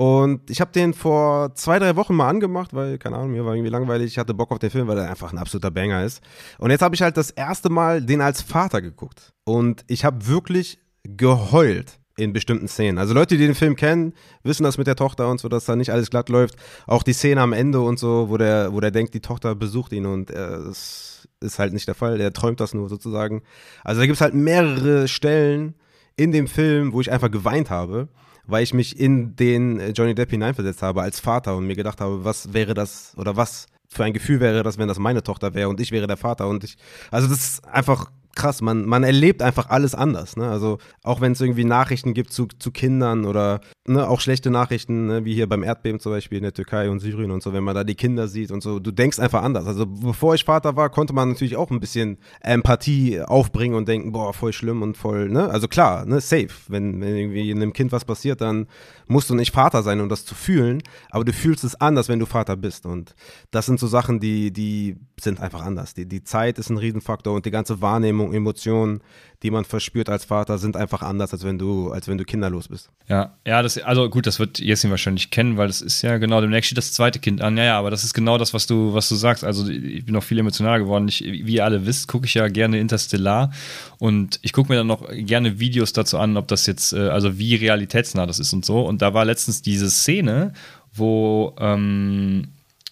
Und 0.00 0.48
ich 0.48 0.62
habe 0.62 0.72
den 0.72 0.94
vor 0.94 1.54
zwei, 1.56 1.78
drei 1.78 1.94
Wochen 1.94 2.14
mal 2.14 2.26
angemacht, 2.26 2.72
weil, 2.72 2.96
keine 2.96 3.16
Ahnung, 3.16 3.32
mir 3.32 3.44
war 3.44 3.54
irgendwie 3.54 3.68
langweilig. 3.68 4.06
Ich 4.06 4.18
hatte 4.18 4.32
Bock 4.32 4.50
auf 4.50 4.58
den 4.58 4.70
Film, 4.70 4.88
weil 4.88 4.96
er 4.96 5.10
einfach 5.10 5.30
ein 5.30 5.36
absoluter 5.36 5.70
Banger 5.70 6.02
ist. 6.06 6.22
Und 6.56 6.70
jetzt 6.70 6.80
habe 6.80 6.94
ich 6.94 7.02
halt 7.02 7.18
das 7.18 7.30
erste 7.30 7.68
Mal 7.68 8.00
den 8.00 8.22
als 8.22 8.40
Vater 8.40 8.80
geguckt. 8.80 9.34
Und 9.44 9.84
ich 9.88 10.06
habe 10.06 10.26
wirklich 10.26 10.78
geheult 11.02 11.98
in 12.16 12.32
bestimmten 12.32 12.66
Szenen. 12.66 12.96
Also 12.96 13.12
Leute, 13.12 13.36
die 13.36 13.44
den 13.44 13.54
Film 13.54 13.76
kennen, 13.76 14.14
wissen 14.42 14.62
das 14.62 14.78
mit 14.78 14.86
der 14.86 14.96
Tochter 14.96 15.28
und 15.28 15.38
so, 15.38 15.50
dass 15.50 15.66
da 15.66 15.76
nicht 15.76 15.92
alles 15.92 16.08
glatt 16.08 16.30
läuft. 16.30 16.56
Auch 16.86 17.02
die 17.02 17.12
Szene 17.12 17.42
am 17.42 17.52
Ende 17.52 17.82
und 17.82 17.98
so, 17.98 18.30
wo 18.30 18.38
der, 18.38 18.72
wo 18.72 18.80
der 18.80 18.92
denkt, 18.92 19.12
die 19.12 19.20
Tochter 19.20 19.54
besucht 19.54 19.92
ihn 19.92 20.06
und 20.06 20.30
es 20.30 21.28
ist 21.40 21.58
halt 21.58 21.74
nicht 21.74 21.86
der 21.86 21.94
Fall. 21.94 22.16
Der 22.16 22.32
träumt 22.32 22.60
das 22.60 22.72
nur 22.72 22.88
sozusagen. 22.88 23.42
Also 23.84 24.00
da 24.00 24.06
gibt 24.06 24.16
es 24.16 24.22
halt 24.22 24.32
mehrere 24.32 25.08
Stellen 25.08 25.74
in 26.16 26.32
dem 26.32 26.46
Film, 26.46 26.94
wo 26.94 27.02
ich 27.02 27.12
einfach 27.12 27.30
geweint 27.30 27.68
habe 27.68 28.08
weil 28.50 28.62
ich 28.62 28.74
mich 28.74 28.98
in 28.98 29.36
den 29.36 29.80
äh, 29.80 29.90
Johnny 29.90 30.14
Depp 30.14 30.30
hineinversetzt 30.30 30.82
habe 30.82 31.02
als 31.02 31.20
Vater 31.20 31.56
und 31.56 31.66
mir 31.66 31.76
gedacht 31.76 32.00
habe, 32.00 32.24
was 32.24 32.52
wäre 32.52 32.74
das 32.74 33.14
oder 33.16 33.36
was 33.36 33.66
für 33.88 34.04
ein 34.04 34.12
Gefühl 34.12 34.40
wäre 34.40 34.62
das, 34.62 34.78
wenn 34.78 34.88
das 34.88 34.98
meine 34.98 35.22
Tochter 35.22 35.54
wäre 35.54 35.68
und 35.68 35.80
ich 35.80 35.90
wäre 35.90 36.06
der 36.06 36.16
Vater 36.16 36.48
und 36.48 36.62
ich, 36.62 36.76
also 37.10 37.28
das 37.28 37.40
ist 37.40 37.68
einfach 37.68 38.10
krass, 38.34 38.60
man, 38.62 38.86
man 38.86 39.02
erlebt 39.02 39.42
einfach 39.42 39.68
alles 39.68 39.94
anders. 39.94 40.36
Ne? 40.36 40.48
Also 40.48 40.78
auch 41.02 41.20
wenn 41.20 41.32
es 41.32 41.40
irgendwie 41.40 41.64
Nachrichten 41.64 42.14
gibt 42.14 42.32
zu, 42.32 42.46
zu 42.46 42.70
Kindern 42.70 43.24
oder 43.24 43.60
ne, 43.86 44.08
auch 44.08 44.20
schlechte 44.20 44.50
Nachrichten, 44.50 45.06
ne, 45.06 45.24
wie 45.24 45.34
hier 45.34 45.48
beim 45.48 45.62
Erdbeben 45.62 46.00
zum 46.00 46.12
Beispiel 46.12 46.38
in 46.38 46.44
der 46.44 46.54
Türkei 46.54 46.90
und 46.90 47.00
Syrien 47.00 47.30
und 47.30 47.42
so, 47.42 47.52
wenn 47.52 47.64
man 47.64 47.74
da 47.74 47.84
die 47.84 47.94
Kinder 47.94 48.28
sieht 48.28 48.50
und 48.50 48.62
so, 48.62 48.78
du 48.78 48.90
denkst 48.92 49.18
einfach 49.18 49.42
anders. 49.42 49.66
Also 49.66 49.86
bevor 49.86 50.34
ich 50.34 50.44
Vater 50.44 50.76
war, 50.76 50.90
konnte 50.90 51.12
man 51.12 51.30
natürlich 51.30 51.56
auch 51.56 51.70
ein 51.70 51.80
bisschen 51.80 52.18
Empathie 52.40 53.20
aufbringen 53.20 53.74
und 53.74 53.88
denken, 53.88 54.12
boah, 54.12 54.32
voll 54.32 54.52
schlimm 54.52 54.82
und 54.82 54.96
voll, 54.96 55.28
ne? 55.28 55.48
Also 55.50 55.68
klar, 55.68 56.06
ne, 56.06 56.20
safe. 56.20 56.48
Wenn, 56.68 57.00
wenn 57.00 57.16
irgendwie 57.16 57.50
einem 57.50 57.72
Kind 57.72 57.92
was 57.92 58.04
passiert, 58.04 58.40
dann 58.40 58.66
musst 59.06 59.28
du 59.28 59.34
nicht 59.34 59.52
Vater 59.52 59.82
sein, 59.82 60.00
um 60.00 60.08
das 60.08 60.24
zu 60.24 60.34
fühlen, 60.34 60.82
aber 61.10 61.24
du 61.24 61.32
fühlst 61.32 61.64
es 61.64 61.80
anders, 61.80 62.08
wenn 62.08 62.18
du 62.18 62.26
Vater 62.26 62.56
bist. 62.56 62.86
Und 62.86 63.14
das 63.50 63.66
sind 63.66 63.80
so 63.80 63.86
Sachen, 63.86 64.20
die, 64.20 64.52
die 64.52 64.96
sind 65.20 65.40
einfach 65.40 65.62
anders. 65.62 65.94
Die, 65.94 66.06
die 66.06 66.22
Zeit 66.22 66.58
ist 66.58 66.70
ein 66.70 66.78
Riesenfaktor 66.78 67.34
und 67.34 67.46
die 67.46 67.50
ganze 67.50 67.80
Wahrnehmung, 67.80 68.19
Emotionen, 68.32 69.00
die 69.42 69.50
man 69.50 69.64
verspürt 69.64 70.10
als 70.10 70.26
Vater, 70.26 70.58
sind 70.58 70.76
einfach 70.76 71.02
anders, 71.02 71.32
als 71.32 71.44
wenn 71.44 71.58
du, 71.58 71.90
als 71.90 72.08
wenn 72.08 72.18
du 72.18 72.24
kinderlos 72.24 72.68
bist. 72.68 72.90
Ja, 73.08 73.36
ja, 73.46 73.62
das, 73.62 73.78
also 73.78 74.10
gut, 74.10 74.26
das 74.26 74.38
wird 74.38 74.58
Jessin 74.58 74.90
wahrscheinlich 74.90 75.30
kennen, 75.30 75.56
weil 75.56 75.66
das 75.66 75.80
ist 75.80 76.02
ja 76.02 76.18
genau, 76.18 76.42
demnächst 76.42 76.66
steht 76.66 76.78
das 76.78 76.92
zweite 76.92 77.18
Kind 77.18 77.40
an. 77.40 77.56
Ja, 77.56 77.64
ja, 77.64 77.78
aber 77.78 77.90
das 77.90 78.04
ist 78.04 78.12
genau 78.12 78.36
das, 78.36 78.52
was 78.52 78.66
du, 78.66 78.92
was 78.92 79.08
du 79.08 79.14
sagst. 79.14 79.42
Also 79.42 79.66
ich 79.68 80.04
bin 80.04 80.14
noch 80.14 80.22
viel 80.22 80.38
emotionaler 80.38 80.78
geworden. 80.78 81.08
Ich, 81.08 81.24
wie 81.24 81.54
ihr 81.54 81.64
alle 81.64 81.86
wisst, 81.86 82.06
gucke 82.08 82.26
ich 82.26 82.34
ja 82.34 82.48
gerne 82.48 82.78
Interstellar 82.78 83.50
und 83.98 84.38
ich 84.42 84.52
gucke 84.52 84.70
mir 84.70 84.76
dann 84.76 84.86
noch 84.86 85.08
gerne 85.10 85.58
Videos 85.58 85.94
dazu 85.94 86.18
an, 86.18 86.36
ob 86.36 86.46
das 86.48 86.66
jetzt, 86.66 86.92
äh, 86.92 87.08
also 87.08 87.38
wie 87.38 87.54
realitätsnah 87.54 88.26
das 88.26 88.38
ist 88.38 88.52
und 88.52 88.66
so. 88.66 88.82
Und 88.86 89.00
da 89.00 89.14
war 89.14 89.24
letztens 89.24 89.62
diese 89.62 89.90
Szene, 89.90 90.52
wo 90.92 91.54
ähm, 91.58 92.48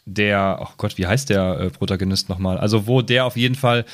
der, 0.06 0.58
oh 0.62 0.68
Gott, 0.78 0.96
wie 0.96 1.06
heißt 1.06 1.28
der 1.28 1.60
äh, 1.60 1.70
Protagonist 1.70 2.28
nochmal? 2.28 2.56
Also 2.56 2.86
wo 2.86 3.02
der 3.02 3.26
auf 3.26 3.36
jeden 3.36 3.54
Fall 3.54 3.84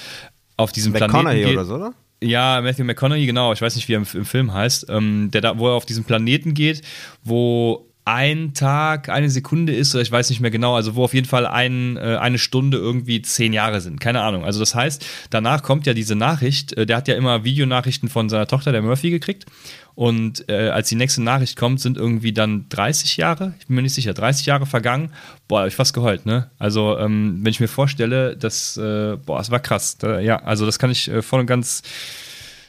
auf 0.56 0.72
diesem 0.72 0.92
Planeten 0.92 1.30
geht. 1.30 1.48
oder 1.48 1.64
so, 1.64 1.74
oder? 1.76 1.94
Ja, 2.22 2.60
Matthew 2.62 2.84
McConaughey, 2.84 3.26
genau. 3.26 3.52
Ich 3.52 3.60
weiß 3.60 3.76
nicht, 3.76 3.88
wie 3.88 3.94
er 3.94 3.98
im, 3.98 4.06
im 4.14 4.24
Film 4.24 4.52
heißt. 4.52 4.86
Ähm, 4.88 5.30
der 5.32 5.40
da, 5.40 5.58
wo 5.58 5.68
er 5.68 5.74
auf 5.74 5.84
diesen 5.84 6.04
Planeten 6.04 6.54
geht, 6.54 6.82
wo 7.22 7.90
ein 8.06 8.52
Tag, 8.52 9.08
eine 9.08 9.30
Sekunde 9.30 9.74
ist, 9.74 9.94
oder 9.94 10.02
ich 10.02 10.12
weiß 10.12 10.28
nicht 10.28 10.40
mehr 10.40 10.50
genau, 10.50 10.74
also 10.74 10.94
wo 10.94 11.04
auf 11.04 11.14
jeden 11.14 11.26
Fall 11.26 11.46
ein, 11.46 11.96
äh, 11.96 12.16
eine 12.20 12.38
Stunde 12.38 12.76
irgendwie 12.76 13.22
zehn 13.22 13.54
Jahre 13.54 13.80
sind. 13.80 13.98
Keine 13.98 14.20
Ahnung. 14.20 14.44
Also 14.44 14.60
das 14.60 14.74
heißt, 14.74 15.04
danach 15.30 15.62
kommt 15.62 15.86
ja 15.86 15.94
diese 15.94 16.14
Nachricht, 16.14 16.74
äh, 16.74 16.84
der 16.84 16.98
hat 16.98 17.08
ja 17.08 17.14
immer 17.14 17.44
Videonachrichten 17.44 18.10
von 18.10 18.28
seiner 18.28 18.46
Tochter, 18.46 18.72
der 18.72 18.82
Murphy, 18.82 19.10
gekriegt. 19.10 19.46
Und 19.94 20.48
äh, 20.48 20.70
als 20.70 20.88
die 20.88 20.96
nächste 20.96 21.22
Nachricht 21.22 21.56
kommt, 21.56 21.80
sind 21.80 21.96
irgendwie 21.96 22.32
dann 22.32 22.68
30 22.68 23.16
Jahre, 23.16 23.54
ich 23.60 23.66
bin 23.68 23.76
mir 23.76 23.82
nicht 23.82 23.94
sicher, 23.94 24.12
30 24.12 24.46
Jahre 24.46 24.66
vergangen. 24.66 25.10
Boah, 25.46 25.60
hab 25.60 25.68
ich 25.68 25.76
fast 25.76 25.94
geheult, 25.94 26.26
ne? 26.26 26.50
Also, 26.58 26.98
ähm, 26.98 27.40
wenn 27.42 27.50
ich 27.50 27.60
mir 27.60 27.68
vorstelle, 27.68 28.36
das, 28.36 28.76
äh, 28.76 29.16
boah, 29.16 29.40
es 29.40 29.50
war 29.50 29.60
krass. 29.60 29.96
Da, 29.98 30.18
ja, 30.18 30.36
also 30.36 30.66
das 30.66 30.78
kann 30.80 30.90
ich 30.90 31.08
äh, 31.08 31.22
voll 31.22 31.40
und 31.40 31.46
ganz 31.46 31.82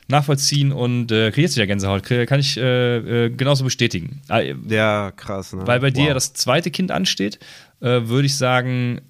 nachvollziehen 0.08 0.72
und 0.72 1.12
äh, 1.12 1.32
kriege 1.32 1.42
jetzt 1.44 1.56
wieder 1.56 1.66
Gänsehaut. 1.66 2.04
Kann 2.04 2.40
ich 2.40 2.58
äh, 2.58 3.26
äh, 3.26 3.30
genauso 3.32 3.64
bestätigen. 3.64 4.22
Äh, 4.30 4.54
ja, 4.68 5.12
krass. 5.12 5.54
Ne? 5.54 5.66
Weil 5.66 5.80
bei 5.80 5.96
wow. 5.96 6.06
dir 6.06 6.14
das 6.14 6.34
zweite 6.34 6.70
Kind 6.70 6.92
ansteht, 6.92 7.40
äh, 7.82 8.02
würde 8.04 8.28
ich 8.28 8.38
sagen, 8.38 9.02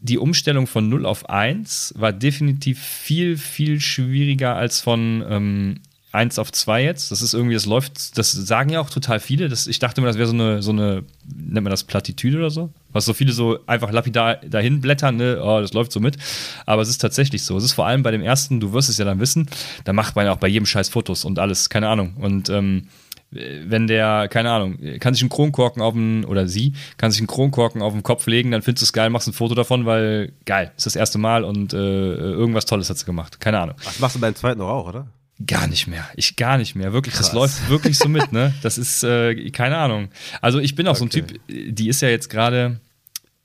die 0.00 0.18
Umstellung 0.18 0.66
von 0.66 0.88
0 0.88 1.06
auf 1.06 1.28
1 1.28 1.94
war 1.96 2.12
definitiv 2.12 2.82
viel, 2.82 3.36
viel 3.36 3.80
schwieriger 3.80 4.56
als 4.56 4.80
von 4.80 5.24
ähm, 5.28 5.80
1 6.12 6.38
auf 6.38 6.52
2 6.52 6.84
jetzt. 6.84 7.10
Das 7.10 7.22
ist 7.22 7.32
irgendwie, 7.32 7.54
das 7.54 7.66
läuft, 7.66 8.18
das 8.18 8.32
sagen 8.32 8.70
ja 8.70 8.80
auch 8.80 8.90
total 8.90 9.18
viele. 9.18 9.48
Das, 9.48 9.66
ich 9.66 9.78
dachte 9.78 10.00
immer, 10.00 10.08
das 10.08 10.18
wäre 10.18 10.28
so 10.28 10.34
eine, 10.34 10.62
so 10.62 10.70
eine, 10.70 11.04
nennt 11.24 11.64
man 11.64 11.70
das 11.70 11.84
Plattitüde 11.84 12.38
oder 12.38 12.50
so? 12.50 12.70
Was 12.92 13.06
so 13.06 13.14
viele 13.14 13.32
so 13.32 13.58
einfach 13.66 13.90
lapidar 13.90 14.36
dahin 14.36 14.82
blättern, 14.82 15.16
ne? 15.16 15.40
Oh, 15.42 15.60
das 15.60 15.72
läuft 15.72 15.90
so 15.90 16.00
mit. 16.00 16.18
Aber 16.66 16.82
es 16.82 16.90
ist 16.90 16.98
tatsächlich 16.98 17.42
so. 17.42 17.56
Es 17.56 17.64
ist 17.64 17.72
vor 17.72 17.86
allem 17.86 18.02
bei 18.02 18.10
dem 18.10 18.22
ersten, 18.22 18.60
du 18.60 18.74
wirst 18.74 18.90
es 18.90 18.98
ja 18.98 19.06
dann 19.06 19.20
wissen, 19.20 19.48
da 19.84 19.94
macht 19.94 20.14
man 20.14 20.26
ja 20.26 20.32
auch 20.32 20.38
bei 20.38 20.48
jedem 20.48 20.66
Scheiß 20.66 20.90
Fotos 20.90 21.24
und 21.24 21.38
alles, 21.38 21.70
keine 21.70 21.88
Ahnung. 21.88 22.14
Und 22.18 22.50
ähm, 22.50 22.88
wenn 23.30 23.86
der, 23.86 24.28
keine 24.28 24.50
Ahnung, 24.50 24.78
kann 25.00 25.14
sich 25.14 25.22
einen 25.22 25.30
Kronkorken 25.30 25.80
auf 25.80 25.94
den, 25.94 26.26
oder 26.26 26.46
sie, 26.46 26.74
kann 26.98 27.10
sich 27.10 27.20
einen 27.20 27.28
Kronkorken 27.28 27.80
auf 27.80 27.94
den 27.94 28.02
Kopf 28.02 28.26
legen, 28.26 28.50
dann 28.50 28.60
findest 28.60 28.82
du 28.82 28.84
es 28.84 28.92
geil, 28.92 29.08
machst 29.08 29.26
ein 29.28 29.32
Foto 29.32 29.54
davon, 29.54 29.86
weil 29.86 30.32
geil, 30.44 30.72
ist 30.76 30.84
das 30.84 30.96
erste 30.96 31.16
Mal 31.16 31.44
und 31.44 31.72
äh, 31.72 31.76
irgendwas 31.76 32.66
Tolles 32.66 32.90
hat 32.90 32.98
sie 32.98 33.06
gemacht. 33.06 33.40
Keine 33.40 33.58
Ahnung. 33.60 33.76
Das 33.82 33.98
machst 34.00 34.16
du 34.16 34.20
beim 34.20 34.34
zweiten 34.34 34.60
auch, 34.60 34.86
oder? 34.86 35.06
Gar 35.46 35.66
nicht 35.66 35.86
mehr. 35.86 36.06
Ich 36.14 36.36
gar 36.36 36.58
nicht 36.58 36.74
mehr. 36.74 36.92
Wirklich, 36.92 37.14
Krass. 37.14 37.26
das 37.26 37.34
läuft 37.34 37.68
wirklich 37.68 37.98
so 37.98 38.08
mit, 38.08 38.32
ne? 38.32 38.54
Das 38.62 38.78
ist, 38.78 39.02
äh, 39.02 39.50
keine 39.50 39.76
Ahnung. 39.78 40.10
Also 40.40 40.58
ich 40.58 40.74
bin 40.74 40.86
auch 40.86 40.92
okay. 40.92 40.98
so 40.98 41.04
ein 41.04 41.10
Typ, 41.10 41.40
die 41.48 41.88
ist 41.88 42.02
ja 42.02 42.08
jetzt 42.08 42.28
gerade 42.28 42.80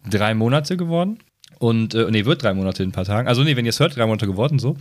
drei 0.09 0.33
Monate 0.33 0.77
geworden. 0.77 1.19
Und, 1.59 1.95
äh, 1.95 2.11
nee, 2.11 2.25
wird 2.25 2.43
drei 2.43 2.53
Monate 2.53 2.83
in 2.83 2.89
ein 2.89 2.91
paar 2.91 3.05
Tagen. 3.05 3.27
Also, 3.27 3.43
nee, 3.43 3.55
wenn 3.55 3.65
ihr 3.65 3.69
es 3.69 3.79
hört, 3.79 3.95
drei 3.95 4.05
Monate 4.05 4.27
geworden, 4.27 4.59
so. 4.59 4.77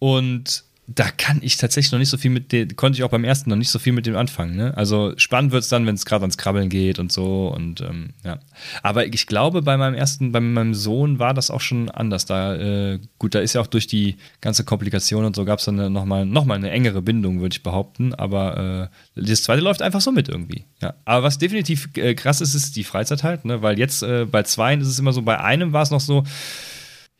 Und 0.00 0.64
da 0.94 1.08
kann 1.10 1.38
ich 1.42 1.56
tatsächlich 1.56 1.92
noch 1.92 2.00
nicht 2.00 2.08
so 2.08 2.16
viel 2.16 2.30
mit 2.30 2.50
dem, 2.50 2.74
konnte 2.74 2.98
ich 2.98 3.04
auch 3.04 3.10
beim 3.10 3.22
ersten 3.22 3.50
noch 3.50 3.56
nicht 3.56 3.70
so 3.70 3.78
viel 3.78 3.92
mit 3.92 4.06
dem 4.06 4.16
anfangen. 4.16 4.56
Ne? 4.56 4.76
Also 4.76 5.12
spannend 5.16 5.52
wird 5.52 5.62
es 5.62 5.68
dann, 5.68 5.86
wenn 5.86 5.94
es 5.94 6.04
gerade 6.04 6.22
ans 6.22 6.36
Krabbeln 6.36 6.68
geht 6.68 6.98
und 6.98 7.12
so 7.12 7.48
und 7.54 7.80
ähm, 7.80 8.10
ja. 8.24 8.40
Aber 8.82 9.06
ich 9.06 9.26
glaube, 9.26 9.62
bei 9.62 9.76
meinem 9.76 9.94
ersten, 9.94 10.32
bei 10.32 10.40
meinem 10.40 10.74
Sohn 10.74 11.18
war 11.20 11.32
das 11.32 11.50
auch 11.50 11.60
schon 11.60 11.90
anders. 11.90 12.26
Da, 12.26 12.56
äh, 12.56 12.98
gut, 13.18 13.34
da 13.34 13.40
ist 13.40 13.54
ja 13.54 13.60
auch 13.60 13.68
durch 13.68 13.86
die 13.86 14.16
ganze 14.40 14.64
Komplikation 14.64 15.24
und 15.24 15.36
so 15.36 15.44
gab 15.44 15.60
es 15.60 15.64
dann 15.64 15.92
nochmal 15.92 16.26
noch 16.26 16.44
mal 16.44 16.56
eine 16.56 16.70
engere 16.70 17.02
Bindung, 17.02 17.40
würde 17.40 17.54
ich 17.54 17.62
behaupten. 17.62 18.12
Aber 18.14 18.90
äh, 19.16 19.22
das 19.22 19.44
zweite 19.44 19.62
läuft 19.62 19.82
einfach 19.82 20.00
so 20.00 20.10
mit 20.10 20.28
irgendwie. 20.28 20.64
Ja. 20.82 20.94
Aber 21.04 21.22
was 21.22 21.38
definitiv 21.38 21.88
äh, 21.96 22.14
krass 22.14 22.40
ist, 22.40 22.54
ist 22.54 22.74
die 22.74 22.84
Freizeit 22.84 23.22
halt, 23.22 23.44
ne? 23.44 23.62
Weil 23.62 23.78
jetzt 23.78 24.02
äh, 24.02 24.26
bei 24.28 24.42
zweien 24.42 24.80
ist 24.80 24.88
es 24.88 24.98
immer 24.98 25.12
so, 25.12 25.22
bei 25.22 25.38
einem 25.38 25.72
war 25.72 25.82
es 25.82 25.90
noch 25.90 26.00
so, 26.00 26.24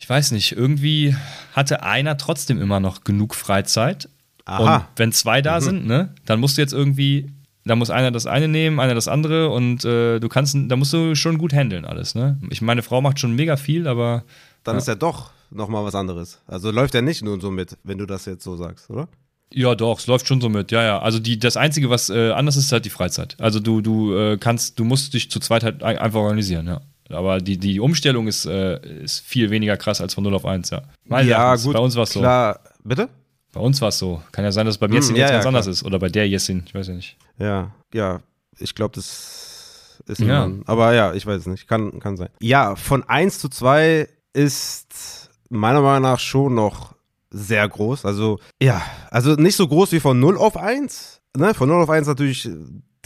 ich 0.00 0.08
weiß 0.08 0.32
nicht, 0.32 0.52
irgendwie 0.52 1.14
hatte 1.52 1.82
einer 1.82 2.16
trotzdem 2.16 2.60
immer 2.60 2.80
noch 2.80 3.04
genug 3.04 3.34
Freizeit. 3.34 4.08
Aha. 4.46 4.76
Und 4.76 4.84
wenn 4.96 5.12
zwei 5.12 5.42
da 5.42 5.60
mhm. 5.60 5.64
sind, 5.64 5.86
ne, 5.86 6.14
dann 6.24 6.40
musst 6.40 6.56
du 6.56 6.62
jetzt 6.62 6.72
irgendwie, 6.72 7.30
da 7.64 7.76
muss 7.76 7.90
einer 7.90 8.10
das 8.10 8.26
eine 8.26 8.48
nehmen, 8.48 8.80
einer 8.80 8.94
das 8.94 9.08
andere 9.08 9.50
und 9.50 9.84
äh, 9.84 10.18
du 10.18 10.28
kannst, 10.28 10.56
da 10.56 10.76
musst 10.76 10.94
du 10.94 11.14
schon 11.14 11.36
gut 11.36 11.52
handeln 11.52 11.84
alles, 11.84 12.14
ne? 12.14 12.40
Ich 12.48 12.62
meine, 12.62 12.82
Frau 12.82 13.02
macht 13.02 13.20
schon 13.20 13.36
mega 13.36 13.56
viel, 13.56 13.86
aber. 13.86 14.24
Dann 14.64 14.76
ja. 14.76 14.78
ist 14.78 14.88
ja 14.88 14.94
doch 14.94 15.30
nochmal 15.50 15.84
was 15.84 15.94
anderes. 15.94 16.40
Also 16.46 16.70
läuft 16.70 16.94
er 16.94 17.02
nicht 17.02 17.22
nur 17.22 17.38
so 17.38 17.50
mit, 17.50 17.76
wenn 17.84 17.98
du 17.98 18.06
das 18.06 18.24
jetzt 18.24 18.42
so 18.42 18.56
sagst, 18.56 18.88
oder? 18.88 19.06
Ja, 19.52 19.74
doch, 19.74 19.98
es 19.98 20.06
läuft 20.06 20.26
schon 20.26 20.40
so 20.40 20.48
mit. 20.48 20.70
Ja, 20.70 20.82
ja. 20.82 20.98
Also 21.00 21.18
die, 21.18 21.38
das 21.38 21.56
Einzige, 21.56 21.90
was 21.90 22.08
äh, 22.08 22.30
anders 22.30 22.56
ist, 22.56 22.66
ist 22.66 22.72
halt 22.72 22.84
die 22.84 22.90
Freizeit. 22.90 23.36
Also 23.38 23.60
du, 23.60 23.80
du 23.80 24.14
äh, 24.14 24.38
kannst, 24.38 24.78
du 24.78 24.84
musst 24.84 25.12
dich 25.12 25.30
zu 25.30 25.40
zweit 25.40 25.62
halt 25.62 25.82
einfach 25.82 26.20
organisieren, 26.20 26.66
ja. 26.66 26.80
Aber 27.10 27.38
die, 27.38 27.58
die 27.58 27.80
Umstellung 27.80 28.26
ist, 28.26 28.46
äh, 28.46 29.02
ist 29.02 29.20
viel 29.20 29.50
weniger 29.50 29.76
krass 29.76 30.00
als 30.00 30.14
von 30.14 30.24
0 30.24 30.34
auf 30.34 30.44
1, 30.44 30.70
ja. 30.70 30.82
Meine 31.04 31.28
ja, 31.28 31.54
gut. 31.56 31.72
Bei 31.72 31.78
uns 31.80 31.96
war 31.96 32.04
es 32.04 32.12
so. 32.12 32.20
Klar, 32.20 32.60
bitte? 32.84 33.08
Bei 33.52 33.60
uns 33.60 33.80
war 33.80 33.88
es 33.88 33.98
so. 33.98 34.22
Kann 34.32 34.44
ja 34.44 34.52
sein, 34.52 34.66
dass 34.66 34.76
es 34.76 34.78
bei 34.78 34.86
mir 34.86 35.00
hm, 35.00 35.16
jetzt 35.16 35.16
ja, 35.16 35.28
ganz 35.30 35.44
ja, 35.44 35.48
anders 35.48 35.66
ist. 35.66 35.84
Oder 35.84 35.98
bei 35.98 36.08
der 36.08 36.28
Jessin, 36.28 36.62
ich 36.66 36.74
weiß 36.74 36.88
ja 36.88 36.94
nicht. 36.94 37.16
Ja, 37.38 37.72
ja. 37.92 38.20
Ich 38.58 38.74
glaube, 38.74 38.94
das 38.94 40.00
ist 40.06 40.20
ja. 40.20 40.40
Mann. 40.40 40.62
Aber 40.66 40.94
ja, 40.94 41.14
ich 41.14 41.26
weiß 41.26 41.40
es 41.40 41.46
nicht. 41.46 41.66
Kann, 41.66 41.98
kann 41.98 42.16
sein. 42.16 42.28
Ja, 42.40 42.76
von 42.76 43.02
1 43.02 43.38
zu 43.38 43.48
2 43.48 44.08
ist 44.32 45.30
meiner 45.48 45.80
Meinung 45.80 46.02
nach 46.02 46.20
schon 46.20 46.54
noch 46.54 46.94
sehr 47.30 47.68
groß. 47.68 48.04
Also, 48.04 48.38
ja, 48.60 48.82
also 49.10 49.34
nicht 49.34 49.56
so 49.56 49.66
groß 49.66 49.92
wie 49.92 50.00
von 50.00 50.18
0 50.18 50.36
auf 50.36 50.56
1. 50.56 51.20
Ne? 51.36 51.54
Von 51.54 51.68
0 51.68 51.82
auf 51.82 51.90
1 51.90 52.06
natürlich 52.06 52.48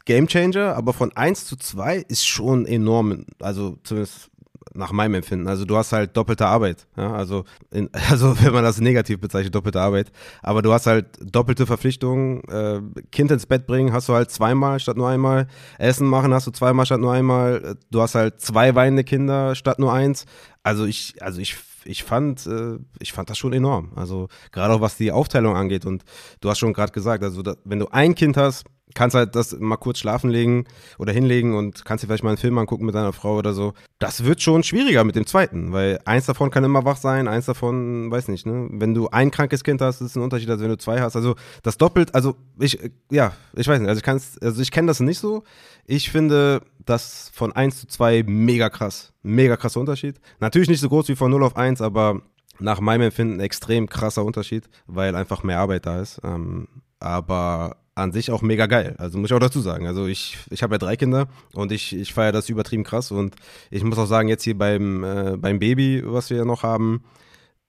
Game 0.04 0.26
Changer, 0.26 0.76
aber 0.76 0.92
von 0.92 1.16
1 1.16 1.46
zu 1.46 1.56
2 1.56 1.96
ist 2.08 2.26
schon 2.26 2.66
enorm, 2.66 3.24
also 3.40 3.78
zumindest 3.84 4.30
nach 4.74 4.92
meinem 4.92 5.14
Empfinden. 5.14 5.46
Also 5.46 5.64
du 5.64 5.76
hast 5.76 5.92
halt 5.92 6.16
doppelte 6.16 6.46
Arbeit. 6.46 6.86
Ja? 6.96 7.14
Also, 7.14 7.44
in, 7.70 7.88
also 8.10 8.40
wenn 8.42 8.52
man 8.52 8.64
das 8.64 8.80
negativ 8.80 9.20
bezeichnet, 9.20 9.54
doppelte 9.54 9.80
Arbeit. 9.80 10.10
Aber 10.42 10.62
du 10.62 10.72
hast 10.72 10.86
halt 10.86 11.06
doppelte 11.20 11.66
Verpflichtungen. 11.66 12.42
Äh, 12.48 12.80
kind 13.10 13.30
ins 13.30 13.46
Bett 13.46 13.66
bringen 13.66 13.92
hast 13.92 14.08
du 14.08 14.14
halt 14.14 14.30
zweimal 14.30 14.80
statt 14.80 14.96
nur 14.96 15.08
einmal. 15.08 15.46
Essen 15.78 16.06
machen 16.06 16.34
hast 16.34 16.46
du 16.46 16.50
zweimal 16.50 16.86
statt 16.86 17.00
nur 17.00 17.12
einmal. 17.12 17.76
Du 17.90 18.02
hast 18.02 18.14
halt 18.14 18.40
zwei 18.40 18.74
weinende 18.74 19.04
Kinder 19.04 19.54
statt 19.54 19.78
nur 19.78 19.92
eins. 19.92 20.26
Also 20.62 20.84
ich, 20.84 21.22
also 21.22 21.40
ich 21.40 21.56
ich 21.86 22.02
fand, 22.02 22.46
äh, 22.46 22.78
ich 22.98 23.12
fand 23.12 23.30
das 23.30 23.38
schon 23.38 23.52
enorm. 23.52 23.92
Also 23.94 24.28
gerade 24.52 24.74
auch 24.74 24.80
was 24.80 24.96
die 24.96 25.12
Aufteilung 25.12 25.54
angeht. 25.54 25.84
Und 25.84 26.02
du 26.40 26.50
hast 26.50 26.58
schon 26.58 26.72
gerade 26.72 26.92
gesagt, 26.92 27.22
also 27.22 27.42
wenn 27.64 27.78
du 27.78 27.88
ein 27.88 28.14
Kind 28.14 28.36
hast, 28.36 28.64
kannst 28.92 29.16
halt 29.16 29.34
das 29.34 29.58
mal 29.58 29.76
kurz 29.76 29.98
schlafen 29.98 30.30
legen 30.30 30.66
oder 30.98 31.12
hinlegen 31.12 31.54
und 31.54 31.84
kannst 31.84 32.04
dir 32.04 32.08
vielleicht 32.08 32.22
mal 32.22 32.30
einen 32.30 32.38
Film 32.38 32.58
angucken 32.58 32.84
mit 32.84 32.94
deiner 32.94 33.12
Frau 33.12 33.36
oder 33.38 33.54
so. 33.54 33.72
Das 33.98 34.24
wird 34.24 34.42
schon 34.42 34.62
schwieriger 34.62 35.04
mit 35.04 35.16
dem 35.16 35.26
zweiten, 35.26 35.72
weil 35.72 36.00
eins 36.04 36.26
davon 36.26 36.50
kann 36.50 36.64
immer 36.64 36.84
wach 36.84 36.98
sein, 36.98 37.26
eins 37.26 37.46
davon, 37.46 38.10
weiß 38.10 38.28
nicht, 38.28 38.46
ne? 38.46 38.68
Wenn 38.70 38.94
du 38.94 39.08
ein 39.08 39.30
krankes 39.30 39.64
Kind 39.64 39.80
hast, 39.80 40.00
ist 40.00 40.10
es 40.10 40.16
ein 40.16 40.22
Unterschied, 40.22 40.50
als 40.50 40.60
wenn 40.60 40.68
du 40.68 40.76
zwei 40.76 41.00
hast. 41.00 41.16
Also 41.16 41.34
das 41.62 41.78
doppelt, 41.78 42.14
also 42.14 42.36
ich, 42.58 42.78
ja, 43.10 43.32
ich 43.54 43.66
weiß 43.66 43.80
nicht, 43.80 43.88
also 43.88 43.98
ich 43.98 44.04
kann's, 44.04 44.38
also 44.42 44.60
ich 44.60 44.70
kenne 44.70 44.88
das 44.88 45.00
nicht 45.00 45.18
so. 45.18 45.44
Ich 45.86 46.10
finde 46.10 46.62
das 46.84 47.30
von 47.34 47.52
eins 47.52 47.80
zu 47.80 47.86
zwei 47.86 48.22
mega 48.26 48.68
krass. 48.68 49.12
Mega 49.22 49.56
krasser 49.56 49.80
Unterschied. 49.80 50.20
Natürlich 50.40 50.68
nicht 50.68 50.80
so 50.80 50.88
groß 50.90 51.08
wie 51.08 51.16
von 51.16 51.30
0 51.30 51.42
auf 51.42 51.56
1, 51.56 51.80
aber 51.80 52.20
nach 52.58 52.80
meinem 52.80 53.02
Empfinden 53.02 53.40
extrem 53.40 53.88
krasser 53.88 54.24
Unterschied, 54.24 54.68
weil 54.86 55.16
einfach 55.16 55.42
mehr 55.42 55.58
Arbeit 55.58 55.86
da 55.86 56.00
ist. 56.00 56.20
Ähm, 56.22 56.68
aber 57.00 57.76
an 57.94 58.12
sich 58.12 58.30
auch 58.30 58.42
mega 58.42 58.66
geil. 58.66 58.94
Also 58.98 59.18
muss 59.18 59.30
ich 59.30 59.34
auch 59.34 59.40
dazu 59.40 59.60
sagen. 59.60 59.86
Also 59.86 60.06
ich, 60.06 60.38
ich 60.50 60.62
habe 60.62 60.74
ja 60.74 60.78
drei 60.78 60.96
Kinder 60.96 61.28
und 61.52 61.72
ich, 61.72 61.94
ich 61.94 62.12
feiere 62.12 62.32
das 62.32 62.48
übertrieben 62.48 62.84
krass. 62.84 63.10
Und 63.10 63.36
ich 63.70 63.84
muss 63.84 63.98
auch 63.98 64.06
sagen, 64.06 64.28
jetzt 64.28 64.42
hier 64.42 64.58
beim, 64.58 65.04
äh, 65.04 65.36
beim 65.36 65.58
Baby, 65.58 66.02
was 66.04 66.30
wir 66.30 66.38
ja 66.38 66.44
noch 66.44 66.62
haben, 66.62 67.04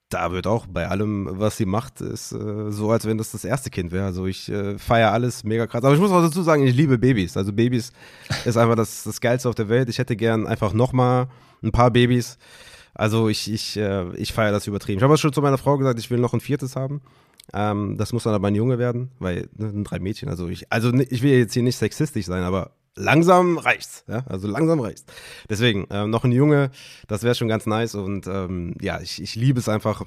da 0.10 0.32
wird 0.32 0.48
auch 0.48 0.67
bei 0.67 0.88
allem, 0.88 1.27
was 1.32 1.58
sie 1.58 1.65
macht, 1.65 2.01
ist 2.01 2.32
äh, 2.32 2.72
so, 2.72 2.91
als 2.91 3.05
wenn 3.05 3.17
das 3.17 3.32
das 3.32 3.44
erste 3.44 3.70
Kind 3.70 3.91
wäre. 3.91 4.05
Also 4.05 4.25
ich 4.25 4.50
äh, 4.50 4.77
feiere 4.77 5.12
alles 5.12 5.44
mega 5.44 5.67
krass. 5.67 5.84
Aber 5.84 5.94
ich 5.94 6.00
muss 6.00 6.12
auch 6.12 6.22
dazu 6.22 6.41
sagen, 6.41 6.65
ich 6.65 6.75
liebe 6.75 6.98
Babys. 6.98 7.38
Also 7.38 7.53
Babys 7.53 7.91
ist 8.46 8.58
einfach 8.58 8.75
das, 8.75 9.03
das 9.03 9.22
Geilste 9.22 9.50
auf 9.50 9.55
der 9.55 9.70
Welt. 9.70 9.89
Ich 9.89 10.00
hätte 10.00 10.15
gern 10.15 10.48
einfach 10.48 10.74
nochmal 10.74 11.27
ein 11.63 11.72
paar 11.72 11.91
Babys. 11.91 12.38
Also 12.94 13.29
ich, 13.29 13.51
ich, 13.51 13.77
äh, 13.77 14.15
ich 14.15 14.32
feiere 14.32 14.51
das 14.51 14.67
übertrieben. 14.67 15.00
Ich 15.00 15.03
habe 15.03 15.17
schon 15.17 15.34
zu 15.34 15.41
meiner 15.41 15.58
Frau 15.58 15.77
gesagt, 15.77 16.00
ich 16.00 16.10
will 16.10 16.20
noch 16.20 16.34
ein 16.34 16.39
viertes 16.39 16.75
haben. 16.75 17.01
Ähm, 17.53 17.97
das 17.97 18.13
muss 18.13 18.23
dann 18.23 18.33
aber 18.33 18.47
ein 18.47 18.55
Junge 18.55 18.79
werden, 18.79 19.11
weil 19.19 19.49
ne, 19.55 19.83
drei 19.83 19.99
Mädchen. 19.99 20.29
Also 20.29 20.47
ich, 20.47 20.71
also 20.71 20.93
ich 20.93 21.21
will 21.21 21.37
jetzt 21.37 21.53
hier 21.53 21.63
nicht 21.63 21.77
sexistisch 21.77 22.25
sein, 22.25 22.43
aber 22.43 22.71
langsam 22.95 23.57
reicht's. 23.57 24.03
Ja? 24.07 24.25
Also 24.27 24.47
langsam 24.47 24.79
reicht's. 24.79 25.05
Deswegen, 25.49 25.85
ähm, 25.89 26.09
noch 26.09 26.23
ein 26.23 26.31
Junge, 26.31 26.71
das 27.07 27.23
wäre 27.23 27.35
schon 27.35 27.47
ganz 27.47 27.65
nice. 27.65 27.95
Und 27.95 28.27
ähm, 28.27 28.73
ja, 28.81 28.99
ich, 29.01 29.21
ich 29.21 29.35
liebe 29.35 29.59
es 29.59 29.69
einfach. 29.69 30.03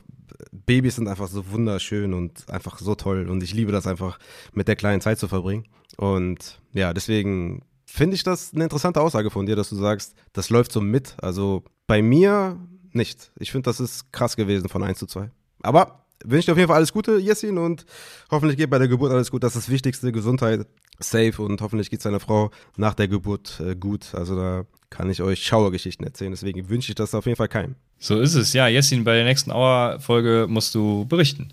Babys 0.53 0.97
sind 0.97 1.09
einfach 1.09 1.29
so 1.29 1.51
wunderschön 1.51 2.15
und 2.15 2.49
einfach 2.51 2.79
so 2.79 2.95
toll. 2.95 3.29
Und 3.29 3.43
ich 3.43 3.55
liebe 3.55 3.73
das 3.73 3.87
einfach, 3.87 4.19
mit 4.53 4.69
der 4.69 4.77
kleinen 4.77 5.01
Zeit 5.01 5.19
zu 5.19 5.29
verbringen. 5.29 5.65
Und 5.97 6.61
ja, 6.73 6.93
deswegen 6.95 7.63
finde 7.87 8.17
ich 8.17 8.23
das 8.23 8.53
eine 8.55 8.65
interessante 8.65 9.01
Aussage 9.01 9.31
von 9.31 9.47
dir, 9.47 9.57
dass 9.57 9.71
du 9.71 9.77
sagst, 9.77 10.15
das 10.33 10.51
läuft 10.51 10.73
so 10.73 10.81
mit. 10.81 11.17
Also 11.21 11.65
bei 11.87 12.03
mir 12.03 12.59
nicht. 12.93 13.33
Ich 13.39 13.51
finde, 13.51 13.65
das 13.65 13.81
ist 13.81 14.13
krass 14.13 14.37
gewesen 14.37 14.69
von 14.69 14.83
1 14.83 14.99
zu 14.99 15.07
2. 15.07 15.31
Aber 15.63 16.07
wünsche 16.25 16.47
dir 16.47 16.53
auf 16.53 16.59
jeden 16.59 16.69
Fall 16.69 16.77
alles 16.77 16.93
Gute, 16.93 17.19
Jessin, 17.19 17.59
und 17.59 17.85
hoffentlich 18.31 18.57
geht 18.57 18.71
bei 18.71 18.79
der 18.79 18.89
Geburt 18.89 19.13
alles 19.13 19.31
gut. 19.31 19.43
Das 19.43 19.55
ist 19.55 19.67
das 19.67 19.73
Wichtigste, 19.73 20.13
Gesundheit, 20.13 20.67
safe 20.99 21.43
und 21.43 21.61
hoffentlich 21.61 21.91
geht 21.91 22.03
seiner 22.03 22.21
Frau 22.21 22.51
nach 22.77 22.95
der 22.95 23.09
Geburt 23.09 23.61
äh, 23.61 23.75
gut. 23.75 24.15
Also 24.15 24.37
da 24.37 24.65
kann 24.91 25.11
ich 25.11 25.23
euch 25.23 25.45
Schauergeschichten 25.45 26.07
erzählen. 26.07 26.31
Deswegen 26.33 26.69
wünsche 26.69 26.91
ich 26.91 26.95
das 26.95 27.15
auf 27.15 27.27
jeden 27.27 27.37
Fall 27.37 27.49
keinem. 27.49 27.75
So 27.99 28.21
ist 28.21 28.35
es. 28.35 28.53
Ja, 28.53 28.69
Jessin, 28.69 29.05
bei 29.05 29.15
der 29.15 29.25
nächsten 29.25 29.51
Auer-Folge 29.51 30.47
musst 30.49 30.75
du 30.75 31.05
berichten. 31.07 31.53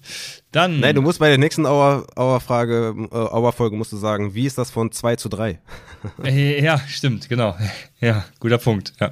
Dann. 0.52 0.80
Nein, 0.80 0.96
du 0.96 1.02
musst 1.02 1.20
bei 1.20 1.30
der 1.30 1.40
nächsten 1.40 1.66
Auer-Frage, 1.66 2.96
äh, 3.12 3.16
Auer-Folge 3.16 3.76
musst 3.76 3.92
du 3.92 3.98
sagen, 3.98 4.36
wie 4.36 4.46
ist 4.46 4.58
das 4.58 4.70
von 4.70 4.92
2 4.92 5.16
zu 5.16 5.30
3? 5.30 5.60
Äh, 6.24 6.64
ja, 6.64 6.80
stimmt, 6.88 7.30
genau. 7.30 7.58
Ja, 8.00 8.26
guter 8.40 8.60
Punkt. 8.60 8.94
Ja. 9.00 9.12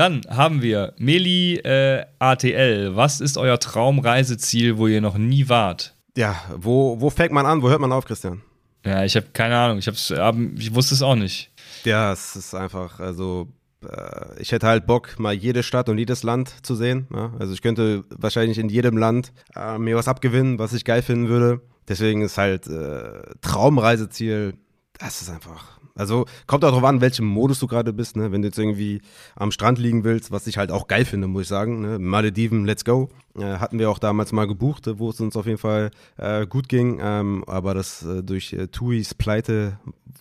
Dann 0.00 0.22
haben 0.30 0.62
wir 0.62 0.94
Meli 0.96 1.56
äh, 1.56 2.06
ATL. 2.18 2.96
Was 2.96 3.20
ist 3.20 3.36
euer 3.36 3.60
Traumreiseziel, 3.60 4.78
wo 4.78 4.86
ihr 4.86 5.02
noch 5.02 5.18
nie 5.18 5.50
wart? 5.50 5.94
Ja, 6.16 6.42
wo, 6.56 7.02
wo 7.02 7.10
fängt 7.10 7.32
man 7.32 7.44
an? 7.44 7.60
Wo 7.60 7.68
hört 7.68 7.82
man 7.82 7.92
auf, 7.92 8.06
Christian? 8.06 8.40
Ja, 8.82 9.04
ich 9.04 9.14
habe 9.14 9.26
keine 9.34 9.58
Ahnung. 9.58 9.76
Ich, 9.76 9.88
hab's, 9.88 10.10
ich 10.56 10.74
wusste 10.74 10.94
es 10.94 11.02
auch 11.02 11.16
nicht. 11.16 11.50
Ja, 11.84 12.14
es 12.14 12.34
ist 12.34 12.54
einfach, 12.54 12.98
also 12.98 13.48
äh, 13.84 14.40
ich 14.40 14.52
hätte 14.52 14.68
halt 14.68 14.86
Bock, 14.86 15.18
mal 15.18 15.34
jede 15.34 15.62
Stadt 15.62 15.90
und 15.90 15.98
jedes 15.98 16.22
Land 16.22 16.64
zu 16.64 16.74
sehen. 16.74 17.06
Ja? 17.14 17.34
Also 17.38 17.52
ich 17.52 17.60
könnte 17.60 18.04
wahrscheinlich 18.08 18.56
in 18.56 18.70
jedem 18.70 18.96
Land 18.96 19.34
äh, 19.54 19.76
mir 19.76 19.96
was 19.96 20.08
abgewinnen, 20.08 20.58
was 20.58 20.72
ich 20.72 20.86
geil 20.86 21.02
finden 21.02 21.28
würde. 21.28 21.60
Deswegen 21.88 22.22
ist 22.22 22.38
halt 22.38 22.66
äh, 22.68 23.20
Traumreiseziel, 23.42 24.54
das 24.98 25.20
ist 25.20 25.28
einfach 25.28 25.78
also 25.94 26.26
kommt 26.46 26.64
auch 26.64 26.70
darauf 26.70 26.84
an, 26.84 27.00
welchem 27.00 27.26
Modus 27.26 27.58
du 27.58 27.66
gerade 27.66 27.92
bist. 27.92 28.16
Ne? 28.16 28.32
Wenn 28.32 28.42
du 28.42 28.48
jetzt 28.48 28.58
irgendwie 28.58 29.00
am 29.36 29.50
Strand 29.50 29.78
liegen 29.78 30.04
willst, 30.04 30.30
was 30.30 30.46
ich 30.46 30.58
halt 30.58 30.70
auch 30.70 30.86
geil 30.86 31.04
finde, 31.04 31.26
muss 31.26 31.42
ich 31.42 31.48
sagen. 31.48 31.80
Ne? 31.80 31.98
Malediven, 31.98 32.64
let's 32.64 32.84
go. 32.84 33.08
Äh, 33.36 33.58
hatten 33.58 33.78
wir 33.78 33.90
auch 33.90 33.98
damals 33.98 34.32
mal 34.32 34.46
gebucht, 34.46 34.88
wo 34.98 35.10
es 35.10 35.20
uns 35.20 35.36
auf 35.36 35.46
jeden 35.46 35.58
Fall 35.58 35.90
äh, 36.16 36.46
gut 36.46 36.68
ging. 36.68 37.00
Ähm, 37.02 37.44
aber 37.46 37.74
das 37.74 38.04
äh, 38.04 38.22
durch 38.22 38.52
äh, 38.52 38.68
Tuis 38.68 39.14
Pleite 39.14 39.78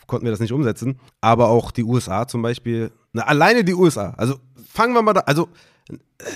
konnten 0.07 0.25
wir 0.25 0.31
das 0.31 0.39
nicht 0.39 0.53
umsetzen. 0.53 0.99
Aber 1.21 1.49
auch 1.49 1.71
die 1.71 1.83
USA 1.83 2.27
zum 2.27 2.41
Beispiel. 2.41 2.91
Na, 3.13 3.23
alleine 3.23 3.63
die 3.63 3.73
USA. 3.73 4.13
Also 4.17 4.35
fangen 4.67 4.93
wir 4.93 5.01
mal 5.01 5.13
da. 5.13 5.21
Also 5.21 5.49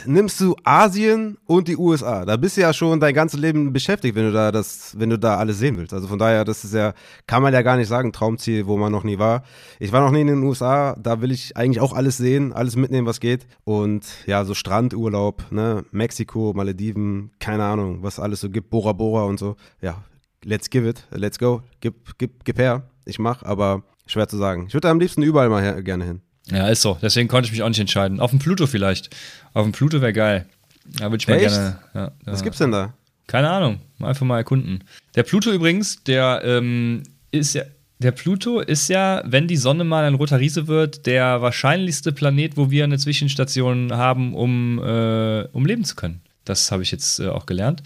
nimmst 0.05 0.39
du 0.39 0.55
Asien 0.63 1.37
und 1.45 1.67
die 1.67 1.77
USA. 1.77 2.25
Da 2.25 2.37
bist 2.37 2.57
du 2.57 2.61
ja 2.61 2.73
schon 2.73 2.99
dein 2.99 3.13
ganzes 3.13 3.39
Leben 3.39 3.73
beschäftigt, 3.73 4.15
wenn 4.15 4.25
du 4.25 4.31
da 4.31 4.51
das, 4.51 4.97
wenn 4.97 5.09
du 5.09 5.19
da 5.19 5.37
alles 5.37 5.59
sehen 5.59 5.77
willst. 5.77 5.93
Also 5.93 6.07
von 6.07 6.17
daher, 6.19 6.45
das 6.45 6.63
ist 6.63 6.73
ja, 6.73 6.93
kann 7.27 7.43
man 7.43 7.53
ja 7.53 7.61
gar 7.61 7.75
nicht 7.75 7.87
sagen, 7.87 8.13
Traumziel, 8.13 8.65
wo 8.65 8.77
man 8.77 8.91
noch 8.91 9.03
nie 9.03 9.19
war. 9.19 9.43
Ich 9.79 9.91
war 9.91 10.01
noch 10.01 10.11
nie 10.11 10.21
in 10.21 10.27
den 10.27 10.43
USA, 10.43 10.95
da 10.95 11.21
will 11.21 11.31
ich 11.31 11.57
eigentlich 11.57 11.81
auch 11.81 11.93
alles 11.93 12.17
sehen, 12.17 12.53
alles 12.53 12.75
mitnehmen, 12.75 13.07
was 13.07 13.19
geht. 13.19 13.45
Und 13.65 14.05
ja, 14.25 14.45
so 14.45 14.53
Strandurlaub, 14.53 15.51
ne, 15.51 15.83
Mexiko, 15.91 16.53
Malediven, 16.55 17.31
keine 17.39 17.65
Ahnung, 17.65 17.99
was 18.01 18.19
alles 18.19 18.41
so 18.41 18.49
gibt, 18.49 18.69
Bora 18.69 18.93
Bora 18.93 19.23
und 19.23 19.39
so. 19.39 19.55
Ja, 19.81 20.03
let's 20.43 20.69
give 20.69 20.87
it, 20.87 21.05
let's 21.11 21.39
go, 21.39 21.61
gib, 21.81 22.17
gib, 22.17 22.45
gib 22.45 22.57
her. 22.57 22.83
Ich 23.05 23.19
mach, 23.19 23.43
aber 23.43 23.83
schwer 24.07 24.27
zu 24.27 24.37
sagen. 24.37 24.65
Ich 24.67 24.73
würde 24.73 24.89
am 24.89 24.99
liebsten 24.99 25.23
überall 25.23 25.49
mal 25.49 25.61
her, 25.61 25.81
gerne 25.83 26.05
hin. 26.05 26.21
Ja, 26.51 26.67
ist 26.67 26.81
so. 26.81 26.97
Deswegen 27.01 27.27
konnte 27.27 27.47
ich 27.47 27.51
mich 27.51 27.63
auch 27.63 27.69
nicht 27.69 27.79
entscheiden. 27.79 28.19
Auf 28.19 28.31
dem 28.31 28.39
Pluto 28.39 28.67
vielleicht. 28.67 29.09
Auf 29.53 29.63
dem 29.63 29.71
Pluto 29.71 30.01
wäre 30.01 30.13
geil. 30.13 30.45
Da 30.85 31.05
würde 31.05 31.17
ich 31.17 31.27
mal 31.27 31.35
Echt? 31.35 31.49
gerne. 31.49 31.79
Ja, 31.93 32.11
Was 32.25 32.39
ja. 32.39 32.43
gibt's 32.43 32.59
denn 32.59 32.71
da? 32.71 32.93
Keine 33.27 33.49
Ahnung. 33.49 33.79
Einfach 33.99 34.25
mal 34.25 34.37
erkunden. 34.37 34.83
Der 35.15 35.23
Pluto 35.23 35.51
übrigens, 35.51 36.03
der 36.03 36.41
ähm, 36.43 37.03
ist 37.31 37.55
ja. 37.55 37.63
Der 37.99 38.11
Pluto 38.11 38.59
ist 38.59 38.89
ja, 38.89 39.23
wenn 39.25 39.47
die 39.47 39.55
Sonne 39.55 39.85
mal 39.85 40.03
ein 40.03 40.15
roter 40.15 40.37
Riese 40.37 40.67
wird, 40.67 41.05
der 41.05 41.41
wahrscheinlichste 41.41 42.11
Planet, 42.11 42.57
wo 42.57 42.69
wir 42.69 42.83
eine 42.83 42.97
Zwischenstation 42.97 43.93
haben, 43.93 44.33
um, 44.35 44.77
äh, 44.83 45.43
um 45.53 45.65
leben 45.65 45.85
zu 45.85 45.95
können. 45.95 46.19
Das 46.45 46.71
habe 46.73 46.83
ich 46.83 46.91
jetzt 46.91 47.19
äh, 47.21 47.29
auch 47.29 47.45
gelernt. 47.45 47.81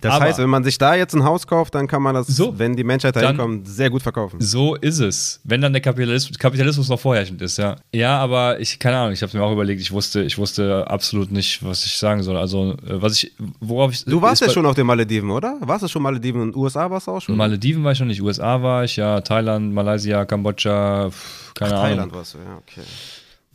Das 0.00 0.14
Aber- 0.14 0.24
heißt, 0.24 0.38
wenn 0.38 0.48
man 0.48 0.64
sich 0.64 0.78
da 0.78 0.94
jetzt 0.94 1.14
ein 1.14 1.24
Haus 1.24 1.46
kauft, 1.46 1.74
dann 1.74 1.86
kann 1.86 2.00
man 2.02 2.14
das, 2.14 2.26
So. 2.26 2.58
wenn 2.58 2.74
die 2.74 2.84
Menschheit 2.84 3.14
Dann- 3.16 3.22
dahin 3.22 3.36
kommt, 3.36 3.68
sehr 3.68 3.90
gut 3.90 4.02
verkaufen. 4.02 4.40
So 4.40 4.76
ist 4.76 4.98
es. 5.00 5.40
Wenn 5.44 5.60
dann 5.60 5.72
der 5.74 5.82
Kapitalismus, 5.82 6.38
Kapitalismus 6.38 6.88
noch 6.88 6.98
vorherrschend 6.98 7.42
ist, 7.42 7.58
ja. 7.58 7.76
Ja, 7.92 8.18
aber 8.18 8.58
ich, 8.60 8.78
keine 8.78 8.96
Ahnung, 8.96 9.12
ich 9.12 9.20
habe 9.22 9.36
mir 9.36 9.44
auch 9.44 9.52
überlegt, 9.52 9.80
ich 9.82 9.92
wusste, 9.92 10.22
ich 10.22 10.38
wusste 10.38 10.86
absolut 10.88 11.30
nicht, 11.30 11.62
was 11.62 11.84
ich 11.84 11.98
sagen 11.98 12.22
soll. 12.22 12.36
Also, 12.38 12.72
äh, 12.86 13.02
was 13.02 13.22
ich, 13.22 13.32
worauf 13.60 13.92
ich. 13.92 14.04
Du 14.06 14.22
warst 14.22 14.40
ja 14.40 14.48
schon 14.48 14.64
auf 14.64 14.74
den 14.74 14.86
Malediven, 14.86 15.30
oder? 15.30 15.58
Warst 15.60 15.84
du 15.84 15.88
schon 15.88 16.02
Malediven 16.02 16.40
und 16.40 16.56
USA 16.56 16.90
warst 16.90 17.08
du 17.08 17.10
auch 17.10 17.20
schon? 17.20 17.36
Malediven 17.36 17.84
war 17.84 17.92
ich 17.92 17.98
schon 17.98 18.06
nicht, 18.08 18.22
USA 18.22 18.62
war 18.62 18.84
ich, 18.84 18.96
ja, 18.96 19.20
Thailand, 19.20 19.74
Malaysia, 19.74 20.24
Kambodscha, 20.24 21.10
keine 21.54 21.74
Ach, 21.74 21.82
Ahnung. 21.82 21.82
Thailand 21.90 22.12
warst 22.14 22.34
du, 22.34 22.38
ja, 22.38 22.56
okay. 22.56 22.80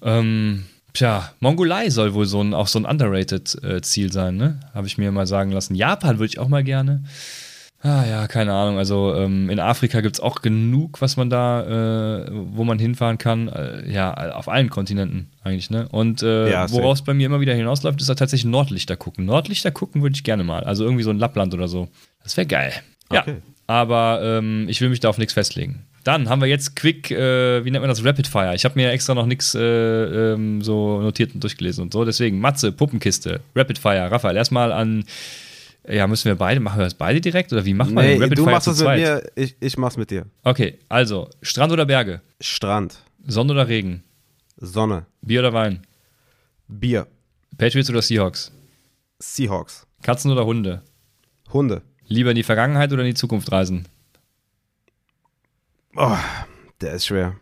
Ähm, 0.03 0.65
tja, 0.93 1.31
Mongolei 1.39 1.89
soll 1.89 2.13
wohl 2.13 2.25
so 2.25 2.41
ein, 2.41 2.53
auch 2.53 2.67
so 2.67 2.79
ein 2.79 2.85
underrated 2.85 3.63
äh, 3.63 3.81
Ziel 3.81 4.11
sein, 4.11 4.35
ne? 4.37 4.59
Habe 4.73 4.87
ich 4.87 4.97
mir 4.97 5.11
mal 5.11 5.27
sagen 5.27 5.51
lassen. 5.51 5.75
Japan 5.75 6.19
würde 6.19 6.27
ich 6.27 6.39
auch 6.39 6.47
mal 6.47 6.63
gerne. 6.63 7.03
Ah 7.85 8.05
ja, 8.05 8.27
keine 8.27 8.53
Ahnung. 8.53 8.77
Also 8.77 9.13
ähm, 9.13 9.49
in 9.49 9.59
Afrika 9.59 9.99
gibt 9.99 10.15
es 10.15 10.21
auch 10.21 10.41
genug, 10.41 11.01
was 11.01 11.17
man 11.17 11.29
da, 11.29 12.21
äh, 12.23 12.29
wo 12.31 12.63
man 12.63 12.79
hinfahren 12.79 13.17
kann. 13.17 13.49
Äh, 13.49 13.91
ja, 13.91 14.13
auf 14.35 14.47
allen 14.47 14.69
Kontinenten 14.69 15.29
eigentlich, 15.43 15.69
ne? 15.69 15.89
Und 15.89 16.23
äh, 16.23 16.49
Ja, 16.49 16.65
safe. 16.65 16.81
woraus 16.81 17.03
bei 17.03 17.13
mir 17.13 17.25
immer 17.25 17.41
wieder 17.41 17.53
hinausläuft, 17.53 17.99
ist 17.99 18.09
da 18.09 18.15
tatsächlich 18.15 18.49
Nordlichter 18.49 18.95
gucken. 18.95 19.25
Nordlichter 19.25 19.71
gucken 19.71 20.01
würde 20.01 20.15
ich 20.15 20.23
gerne 20.23 20.45
mal. 20.45 20.63
Also 20.63 20.85
irgendwie 20.85 21.03
so 21.03 21.09
ein 21.09 21.19
Lappland 21.19 21.53
oder 21.53 21.67
so. 21.67 21.89
Das 22.23 22.37
wäre 22.37 22.47
geil. 22.47 22.71
Ja. 23.11 23.21
Okay. 23.23 23.35
Aber 23.67 24.21
ähm, 24.23 24.67
ich 24.69 24.79
will 24.79 24.87
mich 24.87 25.01
da 25.01 25.09
auf 25.09 25.17
nichts 25.17 25.33
festlegen. 25.33 25.85
Dann 26.03 26.27
haben 26.27 26.41
wir 26.41 26.47
jetzt 26.47 26.75
Quick, 26.75 27.11
äh, 27.11 27.63
wie 27.63 27.71
nennt 27.71 27.81
man 27.81 27.89
das, 27.89 28.03
Rapid 28.03 28.27
Fire. 28.27 28.53
Ich 28.55 28.65
habe 28.65 28.75
mir 28.75 28.91
extra 28.91 29.13
noch 29.13 29.25
nichts 29.25 29.55
äh, 29.55 29.61
ähm, 29.61 30.61
so 30.61 31.01
notiert 31.01 31.33
und 31.33 31.43
durchgelesen 31.43 31.83
und 31.83 31.93
so. 31.93 32.03
Deswegen 32.03 32.39
Matze, 32.39 32.71
Puppenkiste, 32.71 33.39
Rapid 33.55 33.77
Fire. 33.77 34.11
Raphael, 34.11 34.35
erstmal 34.35 34.71
an, 34.73 35.05
ja, 35.87 36.07
müssen 36.07 36.25
wir 36.25 36.35
beide, 36.35 36.59
machen 36.59 36.79
wir 36.79 36.85
das 36.85 36.93
beide 36.93 37.21
direkt 37.21 37.53
oder 37.53 37.63
wie 37.65 37.73
macht 37.73 37.91
man 37.91 38.05
Nee, 38.05 38.17
Rapid 38.17 38.37
du 38.37 38.43
Fire 38.43 38.55
machst 38.55 38.67
das 38.67 38.79
mit 38.79 38.95
mir, 38.95 39.23
ich, 39.35 39.55
ich 39.59 39.77
mach's 39.77 39.97
mit 39.97 40.11
dir. 40.11 40.25
Okay, 40.43 40.79
also, 40.89 41.29
Strand 41.41 41.71
oder 41.71 41.85
Berge? 41.85 42.21
Strand, 42.41 42.97
Sonne 43.25 43.53
oder 43.53 43.67
Regen? 43.67 44.03
Sonne, 44.57 45.05
Bier 45.21 45.39
oder 45.39 45.53
Wein? 45.53 45.85
Bier, 46.67 47.07
Patriots 47.57 47.89
oder 47.89 48.01
Seahawks? 48.01 48.51
Seahawks, 49.19 49.87
Katzen 50.01 50.31
oder 50.31 50.45
Hunde? 50.45 50.81
Hunde. 51.51 51.81
Lieber 52.07 52.31
in 52.31 52.35
die 52.35 52.43
Vergangenheit 52.43 52.91
oder 52.91 53.03
in 53.03 53.09
die 53.09 53.13
Zukunft 53.13 53.51
reisen? 53.51 53.87
Oh, 55.95 56.17
der 56.81 56.93
ist 56.93 57.05
schwer. 57.07 57.35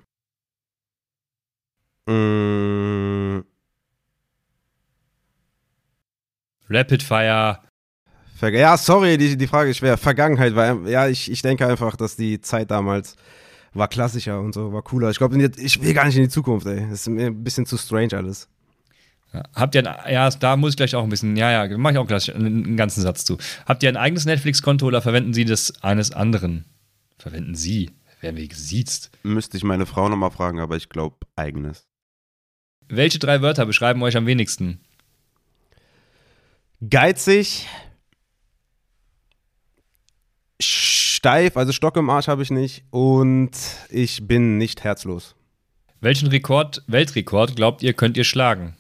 Mm, 2.08 3.44
Rapid 6.70 7.04
Fire. 7.04 7.60
Ver- 8.36 8.50
ja, 8.50 8.76
sorry, 8.78 9.18
die, 9.18 9.38
die 9.38 9.48
Frage 9.48 9.70
ist 9.70 9.78
schwer. 9.78 9.98
Vergangenheit 9.98 10.56
war, 10.56 10.88
ja, 10.88 11.08
ich, 11.08 11.32
ich 11.32 11.42
denke 11.42 11.66
einfach, 11.68 11.96
dass 11.96 12.16
die 12.16 12.42
Zeit 12.42 12.72
damals 12.72 13.16
war 13.74 13.88
klassischer 13.88 14.40
und 14.40 14.54
so, 14.54 14.74
war 14.74 14.82
cooler. 14.82 15.10
Ich 15.12 15.18
glaube, 15.18 15.38
ich 15.58 15.82
will 15.82 15.94
gar 15.94 16.06
nicht 16.06 16.18
in 16.18 16.24
die 16.24 16.30
Zukunft, 16.30 16.66
ey. 16.68 16.82
Das 16.90 17.02
ist 17.02 17.08
mir 17.08 17.28
ein 17.28 17.44
bisschen 17.44 17.66
zu 17.66 17.78
strange 17.78 18.14
alles. 18.18 18.50
Habt 19.56 19.76
ihr 19.76 19.88
ein, 19.88 20.12
ja, 20.12 20.30
da 20.30 20.58
muss 20.58 20.72
ich 20.72 20.78
gleich 20.78 20.94
auch 20.94 21.04
ein 21.04 21.10
bisschen, 21.10 21.38
ja, 21.38 21.66
ja, 21.66 21.78
mache 21.78 21.94
ich 21.94 22.00
auch 22.00 22.08
gleich 22.08 22.36
einen 22.36 22.76
ganzen 22.76 23.02
Satz 23.02 23.24
zu. 23.24 23.38
Habt 23.66 23.82
ihr 23.82 23.88
ein 23.88 23.96
eigenes 23.96 24.26
Netflix-Konto 24.26 24.86
oder 24.86 25.02
verwenden 25.02 25.34
Sie 25.34 25.46
das 25.46 25.82
eines 25.82 26.12
anderen? 26.12 26.66
Verwenden 27.18 27.56
Sie? 27.56 27.92
Werden 28.22 28.38
wir 28.38 28.48
gesiezt? 28.48 29.12
Müsste 29.24 29.58
ich 29.58 29.64
meine 29.64 29.86
Frau 29.86 30.08
nochmal 30.08 30.32
fragen, 30.32 30.60
aber 30.60 30.78
ich 30.78 30.90
glaube, 30.90 31.18
eigenes. 31.36 31.88
Welche 32.88 33.20
drei 33.20 33.42
Wörter 33.42 33.66
beschreiben 33.66 34.02
euch 34.04 34.16
am 34.16 34.26
wenigsten? 34.26 34.80
Geizig, 36.88 37.68
steif, 40.60 41.58
also 41.58 41.72
Stock 41.72 41.98
im 41.98 42.10
Arsch 42.10 42.28
habe 42.28 42.42
ich 42.42 42.50
nicht 42.50 42.84
und 42.90 43.52
ich 43.90 44.28
bin 44.28 44.58
nicht 44.58 44.84
herzlos. 44.84 45.36
Welchen 46.00 46.30
Rekord, 46.30 46.84
Weltrekord 46.88 47.56
glaubt 47.56 47.84
ihr, 47.84 47.94
könnt 47.94 48.18
ihr 48.18 48.24
schlagen? 48.24 48.76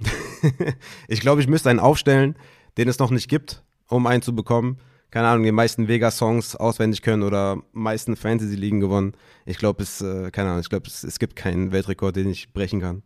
Ich 1.08 1.20
glaube, 1.20 1.40
ich 1.40 1.48
müsste 1.48 1.70
einen 1.70 1.80
aufstellen, 1.80 2.36
den 2.76 2.88
es 2.88 3.00
noch 3.00 3.10
nicht 3.10 3.28
gibt, 3.28 3.64
um 3.88 4.06
einen 4.06 4.22
zu 4.22 4.34
bekommen. 4.34 4.78
Keine 5.10 5.28
Ahnung, 5.28 5.44
die 5.44 5.52
meisten 5.52 5.88
Vega-Songs 5.88 6.56
auswendig 6.56 7.02
können 7.02 7.22
oder 7.22 7.58
meisten 7.72 8.16
Fantasy-Ligen 8.16 8.80
gewonnen. 8.80 9.14
Ich 9.44 9.58
glaube, 9.58 9.82
es, 9.82 10.00
äh, 10.00 10.30
keine 10.30 10.50
Ahnung, 10.50 10.60
ich 10.60 10.68
glaube, 10.68 10.86
es, 10.88 11.04
es 11.04 11.18
gibt 11.18 11.36
keinen 11.36 11.72
Weltrekord, 11.72 12.16
den 12.16 12.28
ich 12.28 12.52
brechen 12.52 12.80
kann. 12.80 13.02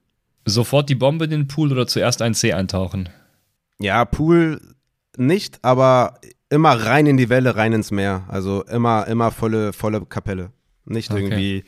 Sofort 0.47 0.89
die 0.89 0.95
Bombe 0.95 1.27
in 1.27 1.31
den 1.31 1.49
Pool 1.49 1.71
oder 1.71 1.87
zuerst 1.87 2.23
ein 2.23 2.35
C 2.35 2.53
eintauchen? 2.53 3.09
Ja, 3.79 4.05
Pool 4.05 4.61
nicht, 5.17 5.59
aber 5.63 6.15
immer 6.49 6.73
rein 6.73 7.07
in 7.07 7.17
die 7.17 7.29
Welle, 7.29 7.57
rein 7.57 7.73
ins 7.73 7.91
Meer. 7.91 8.25
Also 8.29 8.65
immer, 8.65 9.07
immer 9.07 9.31
volle, 9.31 9.73
volle 9.73 10.05
Kapelle. 10.07 10.51
Nicht 10.85 11.11
Okay. 11.11 11.23
irgendwie 11.23 11.65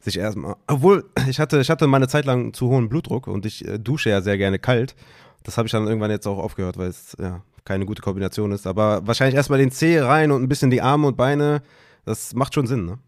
sich 0.00 0.18
erstmal. 0.18 0.56
Obwohl, 0.66 1.04
ich 1.28 1.40
hatte, 1.40 1.60
ich 1.60 1.70
hatte 1.70 1.86
meine 1.86 2.08
Zeit 2.08 2.24
lang 2.24 2.52
zu 2.52 2.68
hohen 2.68 2.88
Blutdruck 2.88 3.26
und 3.26 3.46
ich 3.46 3.66
äh, 3.66 3.78
dusche 3.78 4.10
ja 4.10 4.20
sehr 4.20 4.38
gerne 4.38 4.58
kalt. 4.58 4.94
Das 5.42 5.56
habe 5.56 5.66
ich 5.66 5.72
dann 5.72 5.86
irgendwann 5.86 6.10
jetzt 6.10 6.26
auch 6.26 6.38
aufgehört, 6.38 6.76
weil 6.76 6.88
es 6.88 7.16
ja 7.18 7.42
keine 7.64 7.86
gute 7.86 8.02
Kombination 8.02 8.52
ist. 8.52 8.66
Aber 8.66 9.06
wahrscheinlich 9.06 9.36
erstmal 9.36 9.58
den 9.58 9.70
Zeh 9.70 10.00
rein 10.00 10.30
und 10.32 10.42
ein 10.42 10.48
bisschen 10.48 10.70
die 10.70 10.82
Arme 10.82 11.06
und 11.08 11.16
Beine. 11.16 11.62
Das 12.04 12.34
macht 12.34 12.54
schon 12.54 12.66
Sinn, 12.66 12.86
ne? 12.86 12.98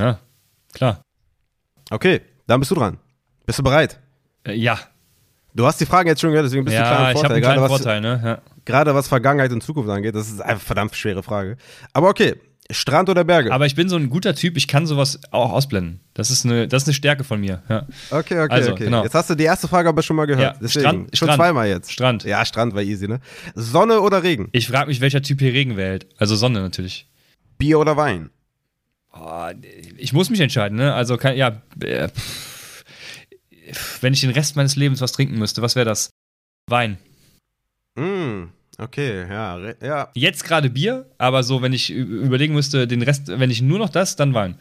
Ja, 0.00 0.18
klar. 0.72 1.02
Okay, 1.90 2.20
dann 2.46 2.60
bist 2.60 2.70
du 2.70 2.74
dran. 2.74 2.98
Bist 3.46 3.58
du 3.58 3.62
bereit? 3.62 4.00
Äh, 4.44 4.54
ja, 4.54 4.78
Du 5.54 5.66
hast 5.66 5.80
die 5.80 5.86
Fragen 5.86 6.08
jetzt 6.08 6.20
schon 6.20 6.30
gehört, 6.30 6.46
deswegen 6.46 6.64
bist 6.64 6.76
du 6.76 6.80
klar 6.82 6.92
ja 6.92 7.10
im 7.10 7.16
ich 7.16 7.24
habe 7.24 7.34
Vorteil. 7.34 7.34
einen 7.34 7.42
Gerade 7.42 7.54
kleinen 7.56 7.62
was, 7.62 7.82
Vorteil, 7.82 8.00
ne? 8.00 8.20
Ja. 8.24 8.52
gerade 8.64 8.94
was 8.94 9.08
Vergangenheit 9.08 9.50
und 9.50 9.60
Zukunft 9.62 9.90
angeht, 9.90 10.14
das 10.14 10.28
ist 10.28 10.40
eine 10.40 10.58
verdammt 10.58 10.94
schwere 10.94 11.22
Frage. 11.24 11.56
Aber 11.92 12.10
okay, 12.10 12.36
Strand 12.70 13.08
oder 13.08 13.24
Berge? 13.24 13.50
Aber 13.52 13.64
ich 13.64 13.74
bin 13.74 13.88
so 13.88 13.96
ein 13.96 14.10
guter 14.10 14.34
Typ, 14.34 14.56
ich 14.58 14.68
kann 14.68 14.86
sowas 14.86 15.18
auch 15.30 15.52
ausblenden. 15.52 16.00
Das 16.12 16.30
ist 16.30 16.44
eine, 16.44 16.68
das 16.68 16.82
ist 16.82 16.88
eine 16.88 16.94
Stärke 16.94 17.24
von 17.24 17.40
mir. 17.40 17.62
Ja. 17.68 17.86
Okay, 18.10 18.38
okay, 18.40 18.46
Also, 18.52 18.72
okay. 18.72 18.84
genau. 18.84 19.04
Jetzt 19.04 19.14
hast 19.14 19.30
du 19.30 19.34
die 19.34 19.44
erste 19.44 19.68
Frage 19.68 19.88
aber 19.88 20.02
schon 20.02 20.16
mal 20.16 20.26
gehört. 20.26 20.54
Ja, 20.56 20.60
Deswegen. 20.60 20.80
Strand- 20.86 21.16
schon 21.16 21.26
Strand. 21.28 21.36
zweimal 21.36 21.68
jetzt. 21.68 21.90
Strand. 21.92 22.24
Ja, 22.24 22.44
Strand 22.44 22.74
war 22.74 22.82
easy, 22.82 23.08
ne? 23.08 23.20
Sonne 23.54 24.00
oder 24.02 24.22
Regen? 24.22 24.48
Ich 24.52 24.68
frage 24.68 24.88
mich, 24.88 25.00
welcher 25.00 25.22
Typ 25.22 25.40
hier 25.40 25.52
Regen 25.54 25.76
wählt. 25.78 26.06
Also 26.18 26.36
Sonne 26.36 26.60
natürlich. 26.60 27.08
Bier 27.56 27.78
oder 27.78 27.96
Wein? 27.96 28.28
Oh, 29.14 29.48
ich 29.96 30.12
muss 30.12 30.28
mich 30.28 30.40
entscheiden, 30.40 30.76
ne? 30.76 30.92
Also 30.92 31.16
kann, 31.16 31.36
ja, 31.36 31.62
äh, 31.80 32.08
wenn 34.02 34.12
ich 34.12 34.20
den 34.20 34.30
Rest 34.30 34.56
meines 34.56 34.76
Lebens 34.76 35.00
was 35.00 35.12
trinken 35.12 35.38
müsste, 35.38 35.62
was 35.62 35.74
wäre 35.74 35.86
das? 35.86 36.10
Wein. 36.68 36.98
Mm, 37.96 38.44
okay, 38.78 39.28
ja, 39.28 39.74
ja. 39.82 40.10
Jetzt 40.14 40.44
gerade 40.44 40.70
Bier, 40.70 41.10
aber 41.18 41.42
so, 41.42 41.60
wenn 41.62 41.72
ich 41.72 41.90
überlegen 41.90 42.54
müsste, 42.54 42.86
den 42.86 43.02
Rest, 43.02 43.28
wenn 43.28 43.50
ich 43.50 43.60
nur 43.62 43.78
noch 43.78 43.90
das, 43.90 44.16
dann 44.16 44.34
Wein. 44.34 44.58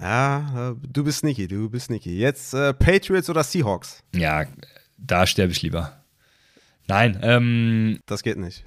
Ja, 0.00 0.70
äh, 0.72 0.74
du 0.92 1.04
bist 1.04 1.20
sneaky, 1.20 1.46
du 1.46 1.70
bist 1.70 1.86
sneaky. 1.86 2.18
Jetzt 2.18 2.54
äh, 2.54 2.74
Patriots 2.74 3.30
oder 3.30 3.44
Seahawks? 3.44 4.02
Ja, 4.14 4.46
da 4.98 5.26
sterbe 5.26 5.52
ich 5.52 5.62
lieber. 5.62 6.02
Nein, 6.88 7.20
ähm, 7.22 8.00
Das 8.06 8.22
geht 8.22 8.36
nicht. 8.38 8.64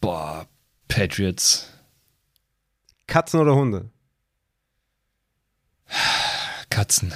boah, 0.00 0.46
Patriots. 0.88 1.70
Katzen 3.06 3.38
oder 3.40 3.54
Hunde? 3.54 3.90
Katzen. 6.70 7.12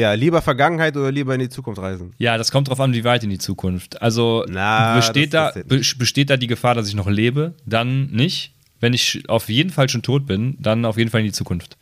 Ja, 0.00 0.14
lieber 0.14 0.40
Vergangenheit 0.42 0.96
oder 0.96 1.12
lieber 1.12 1.34
in 1.34 1.40
die 1.40 1.48
Zukunft 1.50 1.80
reisen? 1.80 2.14
Ja, 2.18 2.38
das 2.38 2.50
kommt 2.50 2.68
drauf 2.68 2.80
an, 2.80 2.92
wie 2.94 3.04
weit 3.04 3.22
in 3.22 3.30
die 3.30 3.38
Zukunft. 3.38 4.00
Also 4.00 4.44
Na, 4.48 4.94
besteht, 4.96 5.34
das- 5.34 5.54
da, 5.54 5.60
das 5.60 5.68
be 5.68 5.98
besteht 5.98 6.30
da 6.30 6.36
die 6.36 6.46
Gefahr, 6.46 6.74
dass 6.74 6.88
ich 6.88 6.94
noch 6.94 7.08
lebe? 7.08 7.54
Dann 7.66 8.06
nicht. 8.10 8.54
Wenn 8.80 8.94
ich 8.94 9.28
auf 9.28 9.50
jeden 9.50 9.68
Fall 9.70 9.90
schon 9.90 10.00
tot 10.02 10.24
bin, 10.26 10.56
dann 10.58 10.86
auf 10.86 10.96
jeden 10.96 11.10
Fall 11.10 11.20
in 11.20 11.26
die 11.26 11.32
Zukunft. 11.32 11.76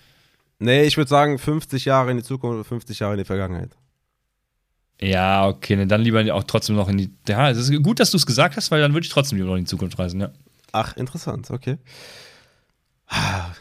Nee, 0.58 0.82
ich 0.82 0.96
würde 0.96 1.08
sagen 1.08 1.38
50 1.38 1.84
Jahre 1.84 2.10
in 2.10 2.16
die 2.16 2.24
Zukunft 2.24 2.54
oder 2.56 2.64
50 2.64 2.98
Jahre 2.98 3.14
in 3.14 3.18
die 3.18 3.24
Vergangenheit. 3.24 3.70
Ja, 5.00 5.46
okay, 5.46 5.76
ne, 5.76 5.86
dann 5.86 6.00
lieber 6.00 6.34
auch 6.34 6.42
trotzdem 6.42 6.74
noch 6.74 6.88
in 6.88 6.98
die. 6.98 7.10
Ja, 7.28 7.50
es 7.50 7.56
ist 7.58 7.82
gut, 7.84 8.00
dass 8.00 8.10
du 8.10 8.16
es 8.16 8.26
gesagt 8.26 8.56
hast, 8.56 8.72
weil 8.72 8.80
dann 8.80 8.92
würde 8.94 9.04
ich 9.06 9.12
trotzdem 9.12 9.38
lieber 9.38 9.50
noch 9.50 9.56
in 9.56 9.62
die 9.64 9.68
Zukunft 9.70 9.96
reisen, 9.98 10.20
ja. 10.20 10.30
Ach, 10.72 10.96
interessant, 10.96 11.50
okay. 11.52 11.78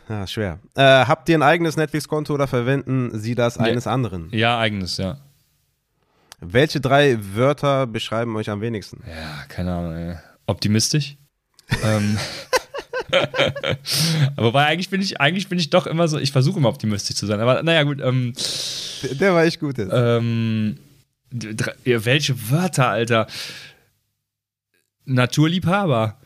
Ja, 0.09 0.27
schwer. 0.27 0.59
Äh, 0.75 0.81
habt 0.81 1.27
ihr 1.29 1.37
ein 1.37 1.43
eigenes 1.43 1.77
Netflix-Konto 1.77 2.33
oder 2.33 2.47
verwenden 2.47 3.17
Sie 3.19 3.35
das 3.35 3.57
eines 3.57 3.85
ja. 3.85 3.91
anderen? 3.91 4.29
Ja, 4.31 4.59
eigenes, 4.59 4.97
ja. 4.97 5.17
Welche 6.39 6.79
drei 6.79 7.17
Wörter 7.35 7.87
beschreiben 7.87 8.35
euch 8.35 8.49
am 8.49 8.61
wenigsten? 8.61 9.03
Ja, 9.07 9.43
keine 9.47 9.73
Ahnung. 9.73 9.95
Ey. 9.95 10.15
Optimistisch. 10.45 11.17
ähm. 11.83 12.17
aber 13.11 13.77
wobei 14.47 14.65
eigentlich 14.65 14.89
bin 14.89 15.01
ich 15.01 15.19
eigentlich 15.19 15.47
bin 15.47 15.57
ich 15.57 15.69
doch 15.69 15.87
immer 15.87 16.07
so, 16.07 16.19
ich 16.19 16.31
versuche 16.31 16.59
immer 16.59 16.69
optimistisch 16.69 17.15
zu 17.15 17.25
sein. 17.25 17.39
Aber 17.39 17.63
naja, 17.63 17.83
gut. 17.83 17.99
Ähm, 18.01 18.33
der, 19.01 19.15
der, 19.15 19.33
war 19.33 19.43
echt 19.43 19.59
gut 19.59 19.77
jetzt. 19.77 19.91
Ähm, 19.93 20.77
welche 21.31 22.49
Wörter, 22.49 22.87
Alter? 22.87 23.27
Naturliebhaber. 25.05 26.17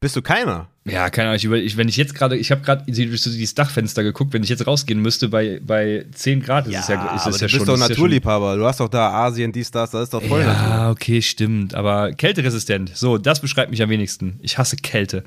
Bist 0.00 0.16
du 0.16 0.22
keiner? 0.22 0.68
Ja, 0.90 1.10
keine 1.10 1.28
Ahnung. 1.28 1.36
Ich, 1.36 1.64
ich, 1.64 1.76
wenn 1.76 1.88
ich 1.88 1.96
jetzt 1.96 2.14
gerade, 2.14 2.36
ich 2.36 2.50
habe 2.50 2.62
gerade 2.62 2.84
durch 2.84 3.22
dieses 3.22 3.54
Dachfenster 3.54 4.02
geguckt, 4.02 4.32
wenn 4.32 4.42
ich 4.42 4.48
jetzt 4.48 4.66
rausgehen 4.66 5.00
müsste 5.00 5.28
bei, 5.28 5.60
bei 5.64 6.06
10 6.12 6.42
Grad, 6.42 6.66
ist 6.66 6.72
ja, 6.72 6.80
es 6.80 6.88
ja, 6.88 7.14
ist 7.14 7.22
aber 7.22 7.34
es 7.34 7.40
ja 7.40 7.46
du 7.46 7.58
bist 7.58 7.68
doch 7.68 7.78
Naturliebhaber. 7.78 8.56
du 8.56 8.64
hast 8.64 8.80
doch 8.80 8.88
da 8.88 9.10
Asien, 9.10 9.52
dies, 9.52 9.70
das, 9.70 9.90
das 9.90 10.04
ist 10.04 10.14
doch 10.14 10.22
voll. 10.22 10.40
Ja, 10.40 10.46
Natur. 10.46 10.90
okay, 10.90 11.22
stimmt. 11.22 11.74
Aber 11.74 12.12
kälteresistent. 12.12 12.96
So, 12.96 13.18
das 13.18 13.40
beschreibt 13.40 13.70
mich 13.70 13.82
am 13.82 13.90
wenigsten. 13.90 14.38
Ich 14.42 14.58
hasse 14.58 14.76
Kälte. 14.76 15.24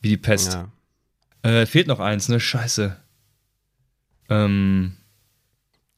Wie 0.00 0.08
die 0.08 0.16
Pest. 0.16 0.58
Ja. 1.44 1.50
Äh, 1.50 1.66
fehlt 1.66 1.86
noch 1.86 2.00
eins, 2.00 2.28
ne? 2.28 2.40
Scheiße. 2.40 2.96
Ähm. 4.28 4.96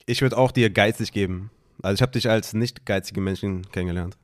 Ich 0.07 0.21
würde 0.21 0.37
auch 0.37 0.53
dir 0.53 0.69
geizig 0.69 1.13
geben. 1.13 1.51
Also 1.83 1.95
ich 1.95 2.03
habe 2.03 2.13
dich 2.13 2.29
als 2.29 2.53
nicht 2.53 2.85
geizige 2.87 3.21
Menschen 3.21 3.71
kennengelernt. 3.71 4.17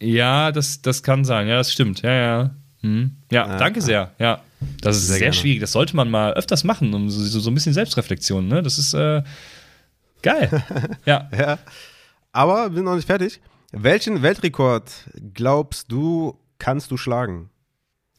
Ja, 0.00 0.52
das, 0.52 0.82
das 0.82 1.02
kann 1.02 1.24
sein. 1.24 1.48
Ja, 1.48 1.56
das 1.56 1.72
stimmt. 1.72 2.02
Ja, 2.02 2.12
ja. 2.12 2.50
Hm. 2.82 3.16
Ja, 3.30 3.46
ja, 3.46 3.58
danke 3.58 3.80
sehr. 3.80 4.12
Ja, 4.18 4.42
das 4.80 4.96
ist 4.96 5.08
sehr, 5.08 5.18
sehr 5.18 5.32
schwierig. 5.32 5.60
Das 5.60 5.72
sollte 5.72 5.96
man 5.96 6.10
mal 6.10 6.34
öfters 6.34 6.64
machen, 6.64 6.94
um 6.94 7.10
so, 7.10 7.40
so 7.40 7.50
ein 7.50 7.54
bisschen 7.54 7.72
Selbstreflexion. 7.72 8.46
Ne? 8.46 8.62
Das 8.62 8.78
ist 8.78 8.94
äh, 8.94 9.22
geil. 10.22 10.62
ja. 11.04 11.28
ja. 11.36 11.58
Aber 12.32 12.70
wir 12.70 12.76
sind 12.76 12.84
noch 12.84 12.96
nicht 12.96 13.06
fertig. 13.06 13.40
Welchen 13.72 14.22
Weltrekord 14.22 14.90
glaubst 15.34 15.90
du, 15.92 16.38
kannst 16.58 16.90
du 16.90 16.96
schlagen? 16.96 17.50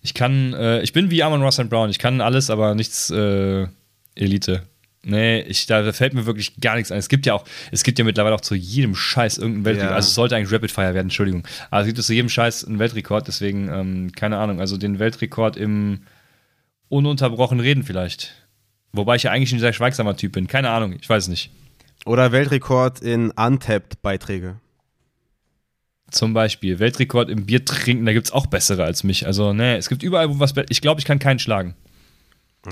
Ich 0.01 0.13
kann, 0.13 0.53
äh, 0.53 0.81
ich 0.81 0.93
bin 0.93 1.11
wie 1.11 1.23
Amon 1.23 1.41
Ross 1.41 1.57
Brown. 1.57 1.89
Ich 1.89 1.99
kann 1.99 2.21
alles, 2.21 2.49
aber 2.49 2.75
nichts 2.75 3.09
äh, 3.09 3.67
Elite. 4.15 4.63
Nee, 5.01 5.41
ich, 5.41 5.65
da 5.65 5.91
fällt 5.93 6.13
mir 6.13 6.25
wirklich 6.25 6.59
gar 6.59 6.75
nichts 6.75 6.91
ein. 6.91 6.97
Es 6.97 7.07
gibt 7.07 7.25
ja 7.25 7.33
auch, 7.33 7.45
es 7.71 7.83
gibt 7.83 7.99
ja 7.99 8.05
mittlerweile 8.05 8.35
auch 8.35 8.41
zu 8.41 8.53
jedem 8.53 8.95
Scheiß 8.95 9.37
irgendeinen 9.37 9.65
Weltrekord. 9.65 9.91
Ja. 9.91 9.95
Also 9.95 10.07
es 10.07 10.15
sollte 10.15 10.35
eigentlich 10.35 10.51
Rapid 10.51 10.71
Fire 10.71 10.93
werden, 10.93 11.07
Entschuldigung. 11.07 11.47
Aber 11.71 11.81
es 11.81 11.87
gibt 11.87 12.01
zu 12.01 12.13
jedem 12.13 12.29
Scheiß 12.29 12.65
einen 12.65 12.79
Weltrekord, 12.79 13.27
deswegen, 13.27 13.69
ähm, 13.69 14.11
keine 14.13 14.37
Ahnung, 14.37 14.59
also 14.59 14.75
den 14.75 14.99
Weltrekord 14.99 15.55
im 15.55 16.01
ununterbrochen 16.89 17.61
Reden 17.61 17.83
vielleicht. 17.83 18.33
Wobei 18.91 19.15
ich 19.15 19.23
ja 19.23 19.31
eigentlich 19.31 19.53
ein 19.53 19.59
sehr 19.59 19.73
schweigsamer 19.73 20.17
Typ 20.17 20.33
bin. 20.33 20.47
Keine 20.47 20.69
Ahnung, 20.69 20.95
ich 20.99 21.07
weiß 21.07 21.23
es 21.23 21.29
nicht. 21.29 21.51
Oder 22.05 22.31
Weltrekord 22.31 23.01
in 23.01 23.31
Untapped-Beiträge. 23.31 24.55
Zum 26.11 26.33
Beispiel 26.33 26.79
Weltrekord 26.79 27.29
im 27.29 27.45
Bier 27.45 27.63
trinken, 27.63 28.05
da 28.05 28.13
gibt 28.13 28.27
es 28.27 28.31
auch 28.33 28.47
bessere 28.47 28.83
als 28.83 29.03
mich. 29.03 29.27
Also, 29.27 29.53
ne, 29.53 29.77
es 29.77 29.89
gibt 29.89 30.01
überall 30.01 30.29
wo 30.29 30.39
was. 30.39 30.53
Ich 30.69 30.81
glaube, 30.81 30.99
ich 30.99 31.05
kann 31.05 31.19
keinen 31.19 31.39
schlagen. 31.39 31.75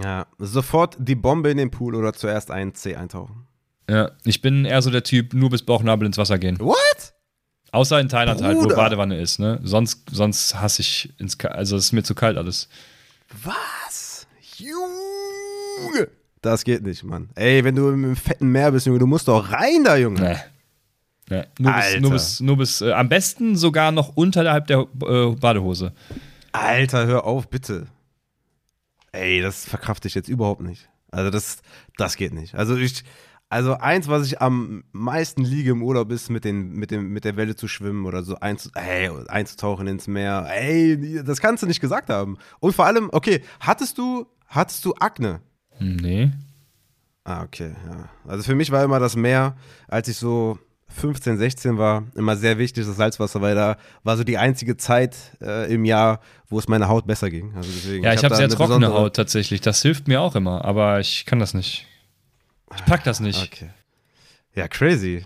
Ja, 0.03 0.27
sofort 0.37 0.97
die 0.99 1.15
Bombe 1.15 1.49
in 1.49 1.57
den 1.57 1.71
Pool 1.71 1.95
oder 1.95 2.13
zuerst 2.13 2.51
ein 2.51 2.75
C 2.75 2.95
eintauchen. 2.95 3.47
Ja, 3.89 4.11
ich 4.25 4.41
bin 4.41 4.65
eher 4.65 4.81
so 4.81 4.91
der 4.91 5.03
Typ, 5.03 5.33
nur 5.33 5.49
bis 5.49 5.63
Bauchnabel 5.63 6.05
ins 6.05 6.17
Wasser 6.17 6.37
gehen. 6.37 6.59
What? 6.59 7.13
Außer 7.71 7.99
in 7.99 8.09
Thailand 8.09 8.39
Bruder. 8.39 8.59
halt, 8.59 8.71
wo 8.71 8.75
Badewanne 8.75 9.19
ist, 9.19 9.39
ne? 9.39 9.59
Sonst, 9.63 10.09
sonst 10.11 10.55
hasse 10.55 10.81
ich 10.81 11.13
ins 11.19 11.39
Also 11.45 11.77
es 11.77 11.85
ist 11.85 11.91
mir 11.93 12.03
zu 12.03 12.15
kalt 12.15 12.37
alles. 12.37 12.69
Was? 13.43 14.27
Junge! 14.57 16.09
Das 16.41 16.63
geht 16.63 16.83
nicht, 16.83 17.03
Mann. 17.03 17.29
Ey, 17.35 17.63
wenn 17.63 17.75
du 17.75 17.89
im 17.89 18.15
fetten 18.15 18.47
Meer 18.47 18.71
bist, 18.71 18.85
Junge, 18.85 18.99
du 18.99 19.07
musst 19.07 19.27
doch 19.27 19.51
rein 19.51 19.83
da, 19.83 19.97
Junge. 19.97 20.43
Nee. 21.29 21.35
nee. 21.37 21.43
Nur 21.59 21.73
bis, 21.73 21.99
nur 21.99 22.11
bis, 22.11 22.39
nur 22.39 22.57
bis 22.57 22.81
äh, 22.81 22.91
am 22.91 23.09
besten 23.09 23.55
sogar 23.55 23.91
noch 23.91 24.15
unterhalb 24.15 24.67
der 24.67 24.87
äh, 25.05 25.35
Badehose. 25.35 25.93
Alter, 26.51 27.05
hör 27.05 27.25
auf, 27.25 27.49
bitte. 27.49 27.87
Ey, 29.17 29.41
das 29.41 29.65
verkrafte 29.65 30.07
ich 30.07 30.15
jetzt 30.15 30.29
überhaupt 30.29 30.61
nicht. 30.61 30.89
Also 31.11 31.31
das, 31.31 31.61
das 31.97 32.15
geht 32.15 32.33
nicht. 32.33 32.55
Also 32.55 32.75
ich, 32.75 33.03
also 33.49 33.73
eins, 33.77 34.07
was 34.07 34.27
ich 34.27 34.41
am 34.41 34.83
meisten 34.91 35.43
liege 35.43 35.71
im 35.71 35.81
Urlaub 35.81 36.11
ist, 36.11 36.29
mit, 36.29 36.43
den, 36.43 36.71
mit, 36.73 36.91
dem, 36.91 37.09
mit 37.09 37.23
der 37.23 37.37
Welle 37.37 37.55
zu 37.55 37.67
schwimmen 37.67 38.05
oder 38.05 38.23
so 38.23 38.35
einzu, 38.39 38.69
hey, 38.75 39.09
einzutauchen 39.27 39.87
ins 39.87 40.07
Meer. 40.07 40.47
Ey, 40.49 41.23
das 41.23 41.39
kannst 41.39 41.63
du 41.63 41.67
nicht 41.67 41.79
gesagt 41.79 42.09
haben. 42.09 42.37
Und 42.59 42.75
vor 42.75 42.85
allem, 42.85 43.09
okay, 43.11 43.41
hattest 43.59 43.97
du, 43.97 44.25
hattest 44.47 44.83
du 44.85 44.93
Akne? 44.99 45.41
Nee. 45.79 46.31
Ah, 47.23 47.43
okay, 47.43 47.73
ja. 47.89 48.09
Also 48.25 48.43
für 48.43 48.55
mich 48.55 48.71
war 48.71 48.83
immer 48.83 48.99
das 48.99 49.15
Meer, 49.15 49.55
als 49.87 50.07
ich 50.07 50.17
so 50.17 50.59
15, 50.89 51.37
16 51.37 51.77
war 51.77 52.05
immer 52.15 52.35
sehr 52.35 52.57
wichtig, 52.57 52.85
das 52.85 52.95
Salzwasser, 52.95 53.41
weil 53.41 53.55
da 53.55 53.77
war 54.03 54.17
so 54.17 54.23
die 54.23 54.37
einzige 54.37 54.77
Zeit 54.77 55.15
äh, 55.41 55.71
im 55.71 55.85
Jahr, 55.85 56.21
wo 56.49 56.57
es 56.57 56.67
meiner 56.67 56.87
Haut 56.87 57.05
besser 57.05 57.29
ging. 57.29 57.53
Also 57.55 57.69
deswegen, 57.69 58.03
ja, 58.03 58.13
ich, 58.13 58.19
ich 58.19 58.23
habe 58.23 58.33
hab 58.33 58.39
sehr 58.39 58.49
trockene 58.49 58.87
Haut 58.87 59.15
tatsächlich. 59.15 59.61
Das 59.61 59.81
hilft 59.81 60.07
mir 60.07 60.21
auch 60.21 60.35
immer, 60.35 60.65
aber 60.65 60.99
ich 60.99 61.25
kann 61.25 61.39
das 61.39 61.53
nicht. 61.53 61.85
Ich 62.75 62.85
pack 62.85 63.03
das 63.03 63.19
nicht. 63.19 63.43
Okay. 63.43 63.69
Ja, 64.55 64.67
crazy. 64.67 65.25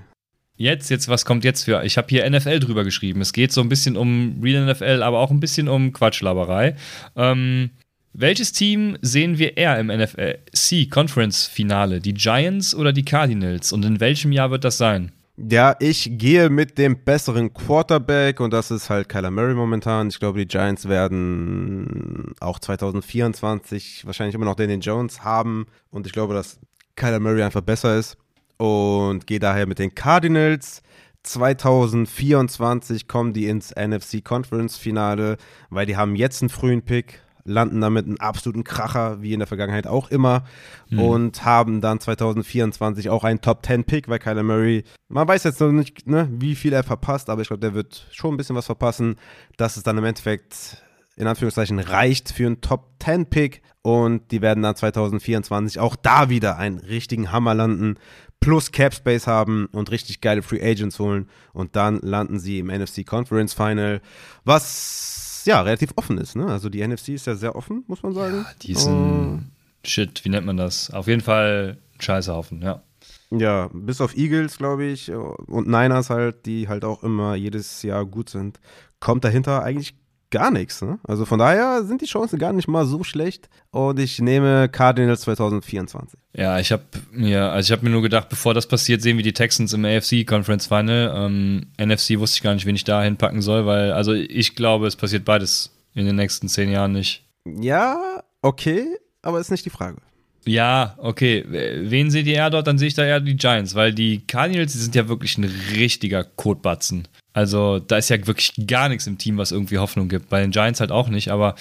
Jetzt, 0.57 0.89
jetzt, 0.89 1.07
was 1.07 1.25
kommt 1.25 1.43
jetzt 1.43 1.63
für? 1.63 1.83
Ich 1.83 1.97
habe 1.97 2.07
hier 2.09 2.29
NFL 2.29 2.59
drüber 2.59 2.83
geschrieben. 2.83 3.21
Es 3.21 3.33
geht 3.33 3.51
so 3.51 3.61
ein 3.61 3.69
bisschen 3.69 3.97
um 3.97 4.39
Real 4.43 4.65
NFL, 4.65 5.01
aber 5.01 5.19
auch 5.19 5.31
ein 5.31 5.39
bisschen 5.39 5.67
um 5.67 5.91
Quatschlaberei. 5.93 6.75
Ähm, 7.15 7.71
welches 8.13 8.51
Team 8.51 8.97
sehen 9.01 9.37
wir 9.37 9.57
eher 9.57 9.79
im 9.79 9.87
NFC 9.87 10.89
Conference 10.89 11.47
Finale? 11.47 12.01
Die 12.01 12.13
Giants 12.13 12.75
oder 12.75 12.93
die 12.93 13.05
Cardinals? 13.05 13.71
Und 13.71 13.85
in 13.85 13.99
welchem 13.99 14.31
Jahr 14.31 14.51
wird 14.51 14.65
das 14.65 14.77
sein? 14.77 15.11
Ja, 15.37 15.75
ich 15.79 16.17
gehe 16.17 16.49
mit 16.49 16.77
dem 16.77 17.03
besseren 17.03 17.53
Quarterback 17.53 18.39
und 18.39 18.51
das 18.51 18.69
ist 18.69 18.89
halt 18.89 19.09
Kyler 19.09 19.31
Murray 19.31 19.55
momentan. 19.55 20.09
Ich 20.09 20.19
glaube, 20.19 20.39
die 20.39 20.47
Giants 20.47 20.87
werden 20.87 22.35
auch 22.39 22.59
2024 22.59 24.05
wahrscheinlich 24.05 24.35
immer 24.35 24.45
noch 24.45 24.55
Daniel 24.55 24.79
Jones 24.81 25.23
haben 25.23 25.67
und 25.89 26.05
ich 26.05 26.13
glaube, 26.13 26.33
dass 26.33 26.59
Kyler 26.95 27.19
Murray 27.19 27.43
einfach 27.43 27.61
besser 27.61 27.97
ist 27.97 28.17
und 28.57 29.25
gehe 29.25 29.39
daher 29.39 29.67
mit 29.67 29.79
den 29.79 29.95
Cardinals. 29.95 30.83
2024 31.23 33.07
kommen 33.07 33.33
die 33.33 33.47
ins 33.47 33.71
NFC 33.71 34.23
Conference 34.23 34.77
Finale, 34.77 35.37
weil 35.69 35.85
die 35.85 35.95
haben 35.95 36.15
jetzt 36.15 36.41
einen 36.41 36.49
frühen 36.49 36.81
Pick, 36.81 37.21
landen 37.43 37.81
damit 37.81 38.05
einen 38.05 38.19
absoluten 38.19 38.63
Kracher, 38.63 39.21
wie 39.21 39.33
in 39.33 39.39
der 39.39 39.47
Vergangenheit 39.47 39.87
auch 39.87 40.09
immer, 40.09 40.43
mhm. 40.89 40.99
und 40.99 41.45
haben 41.45 41.81
dann 41.81 41.99
2024 41.99 43.09
auch 43.09 43.23
einen 43.23 43.41
Top 43.41 43.65
10 43.65 43.83
Pick, 43.83 44.07
weil 44.07 44.19
Kyler 44.19 44.43
Murray, 44.43 44.83
man 45.09 45.27
weiß 45.27 45.43
jetzt 45.43 45.59
noch 45.59 45.71
nicht, 45.71 46.07
ne, 46.07 46.29
wie 46.31 46.55
viel 46.55 46.73
er 46.73 46.83
verpasst, 46.83 47.29
aber 47.29 47.41
ich 47.41 47.47
glaube, 47.47 47.61
der 47.61 47.73
wird 47.73 48.07
schon 48.11 48.33
ein 48.33 48.37
bisschen 48.37 48.55
was 48.55 48.65
verpassen, 48.65 49.15
dass 49.57 49.77
es 49.77 49.83
dann 49.83 49.97
im 49.97 50.05
Endeffekt 50.05 50.83
in 51.17 51.27
Anführungszeichen 51.27 51.79
reicht 51.79 52.31
für 52.31 52.47
einen 52.47 52.61
Top 52.61 52.89
10 53.03 53.27
Pick 53.27 53.61
und 53.81 54.31
die 54.31 54.41
werden 54.41 54.63
dann 54.63 54.75
2024 54.75 55.79
auch 55.79 55.95
da 55.95 56.29
wieder 56.29 56.57
einen 56.57 56.79
richtigen 56.79 57.31
Hammer 57.31 57.53
landen, 57.53 57.95
plus 58.39 58.71
Cap 58.71 58.93
Space 58.93 59.27
haben 59.27 59.67
und 59.71 59.91
richtig 59.91 60.21
geile 60.21 60.41
Free 60.41 60.61
Agents 60.61 60.99
holen 60.99 61.29
und 61.53 61.75
dann 61.75 61.99
landen 61.99 62.39
sie 62.39 62.59
im 62.59 62.67
NFC 62.67 63.05
Conference 63.05 63.53
Final, 63.53 64.01
was 64.43 65.30
ja 65.45 65.61
relativ 65.61 65.91
offen 65.95 66.17
ist. 66.17 66.35
Ne? 66.35 66.47
Also 66.47 66.69
die 66.69 66.85
NFC 66.85 67.09
ist 67.09 67.27
ja 67.27 67.35
sehr 67.35 67.55
offen, 67.55 67.83
muss 67.87 68.03
man 68.03 68.13
sagen. 68.13 68.37
Ja, 68.37 68.45
die 68.61 68.71
ist 68.71 68.87
ein 68.87 69.51
Shit, 69.83 70.23
wie 70.25 70.29
nennt 70.29 70.45
man 70.45 70.57
das? 70.57 70.91
Auf 70.91 71.07
jeden 71.07 71.21
Fall 71.21 71.77
Scheißhaufen, 71.99 72.61
ja. 72.61 72.83
Ja, 73.31 73.69
bis 73.73 74.01
auf 74.01 74.15
Eagles, 74.15 74.57
glaube 74.57 74.85
ich, 74.85 75.11
und 75.11 75.67
Niners 75.67 76.09
halt, 76.09 76.45
die 76.45 76.67
halt 76.67 76.83
auch 76.83 77.01
immer 77.03 77.35
jedes 77.35 77.81
Jahr 77.81 78.05
gut 78.05 78.29
sind, 78.29 78.59
kommt 78.99 79.23
dahinter 79.23 79.63
eigentlich 79.63 79.95
gar 80.31 80.49
nichts. 80.49 80.81
Ne? 80.81 80.99
Also 81.03 81.25
von 81.25 81.37
daher 81.37 81.83
sind 81.83 82.01
die 82.01 82.05
Chancen 82.05 82.39
gar 82.39 82.53
nicht 82.53 82.67
mal 82.67 82.85
so 82.85 83.03
schlecht. 83.03 83.49
Und 83.71 83.99
ich 83.99 84.19
nehme 84.19 84.69
Cardinals 84.69 85.21
2024. 85.21 86.19
Ja, 86.35 86.59
ich 86.59 86.71
habe 86.71 86.83
mir, 87.11 87.51
also 87.51 87.67
ich 87.67 87.71
habe 87.77 87.85
mir 87.85 87.91
nur 87.91 88.01
gedacht, 88.01 88.29
bevor 88.29 88.53
das 88.53 88.67
passiert, 88.67 89.01
sehen 89.01 89.17
wir 89.17 89.23
die 89.23 89.33
Texans 89.33 89.73
im 89.73 89.85
AFC 89.85 90.25
Conference 90.25 90.67
Final. 90.67 91.13
Ähm, 91.15 91.67
NFC 91.77 92.17
wusste 92.17 92.37
ich 92.37 92.43
gar 92.43 92.53
nicht, 92.53 92.65
wen 92.65 92.75
ich 92.75 92.83
da 92.83 93.03
hinpacken 93.03 93.41
soll, 93.41 93.65
weil, 93.65 93.91
also 93.91 94.13
ich 94.13 94.55
glaube, 94.55 94.87
es 94.87 94.95
passiert 94.95 95.25
beides 95.25 95.71
in 95.93 96.05
den 96.05 96.15
nächsten 96.15 96.47
zehn 96.47 96.71
Jahren 96.71 96.93
nicht. 96.93 97.25
Ja, 97.45 98.23
okay, 98.41 98.87
aber 99.21 99.39
ist 99.39 99.51
nicht 99.51 99.65
die 99.65 99.69
Frage. 99.69 99.97
Ja, 100.45 100.95
okay. 100.97 101.45
Wen 101.47 102.09
seht 102.09 102.25
ihr 102.25 102.35
eher 102.35 102.49
dort? 102.49 102.67
Dann 102.67 102.77
sehe 102.77 102.87
ich 102.87 102.93
da 102.93 103.05
eher 103.05 103.19
die 103.19 103.35
Giants, 103.35 103.75
weil 103.75 103.93
die 103.93 104.25
Cardinals, 104.25 104.73
die 104.73 104.79
sind 104.79 104.95
ja 104.95 105.07
wirklich 105.07 105.37
ein 105.37 105.43
richtiger 105.75 106.23
Kotbatzen. 106.23 107.07
Also 107.33 107.79
da 107.79 107.97
ist 107.97 108.09
ja 108.09 108.25
wirklich 108.27 108.53
gar 108.67 108.89
nichts 108.89 109.07
im 109.07 109.17
Team, 109.17 109.37
was 109.37 109.51
irgendwie 109.51 109.77
Hoffnung 109.77 110.09
gibt. 110.09 110.29
Bei 110.29 110.41
den 110.41 110.51
Giants 110.51 110.79
halt 110.79 110.91
auch 110.91 111.09
nicht, 111.09 111.29
aber 111.29 111.55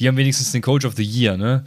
die 0.00 0.08
haben 0.08 0.16
wenigstens 0.16 0.52
den 0.52 0.62
Coach 0.62 0.84
of 0.84 0.94
the 0.96 1.04
Year, 1.04 1.36
ne? 1.36 1.64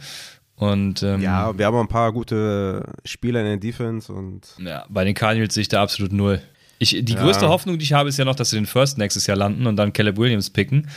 Und, 0.56 1.04
ähm, 1.04 1.22
ja, 1.22 1.56
wir 1.56 1.66
haben 1.66 1.76
ein 1.76 1.88
paar 1.88 2.12
gute 2.12 2.84
Spieler 3.04 3.40
in 3.40 3.46
der 3.46 3.56
Defense 3.58 4.12
und. 4.12 4.42
Ja, 4.58 4.84
bei 4.88 5.04
den 5.04 5.14
Cardinals 5.14 5.54
sehe 5.54 5.62
ich 5.62 5.68
da 5.68 5.80
absolut 5.80 6.12
null. 6.12 6.42
Ich, 6.80 6.90
die 7.00 7.12
ja. 7.12 7.22
größte 7.22 7.48
Hoffnung, 7.48 7.78
die 7.78 7.84
ich 7.84 7.92
habe, 7.92 8.08
ist 8.08 8.18
ja 8.18 8.24
noch, 8.24 8.34
dass 8.34 8.50
sie 8.50 8.56
den 8.56 8.66
First 8.66 8.98
nächstes 8.98 9.26
Jahr 9.26 9.36
landen 9.36 9.66
und 9.66 9.76
dann 9.76 9.92
Caleb 9.92 10.16
Williams 10.16 10.50
picken. 10.50 10.88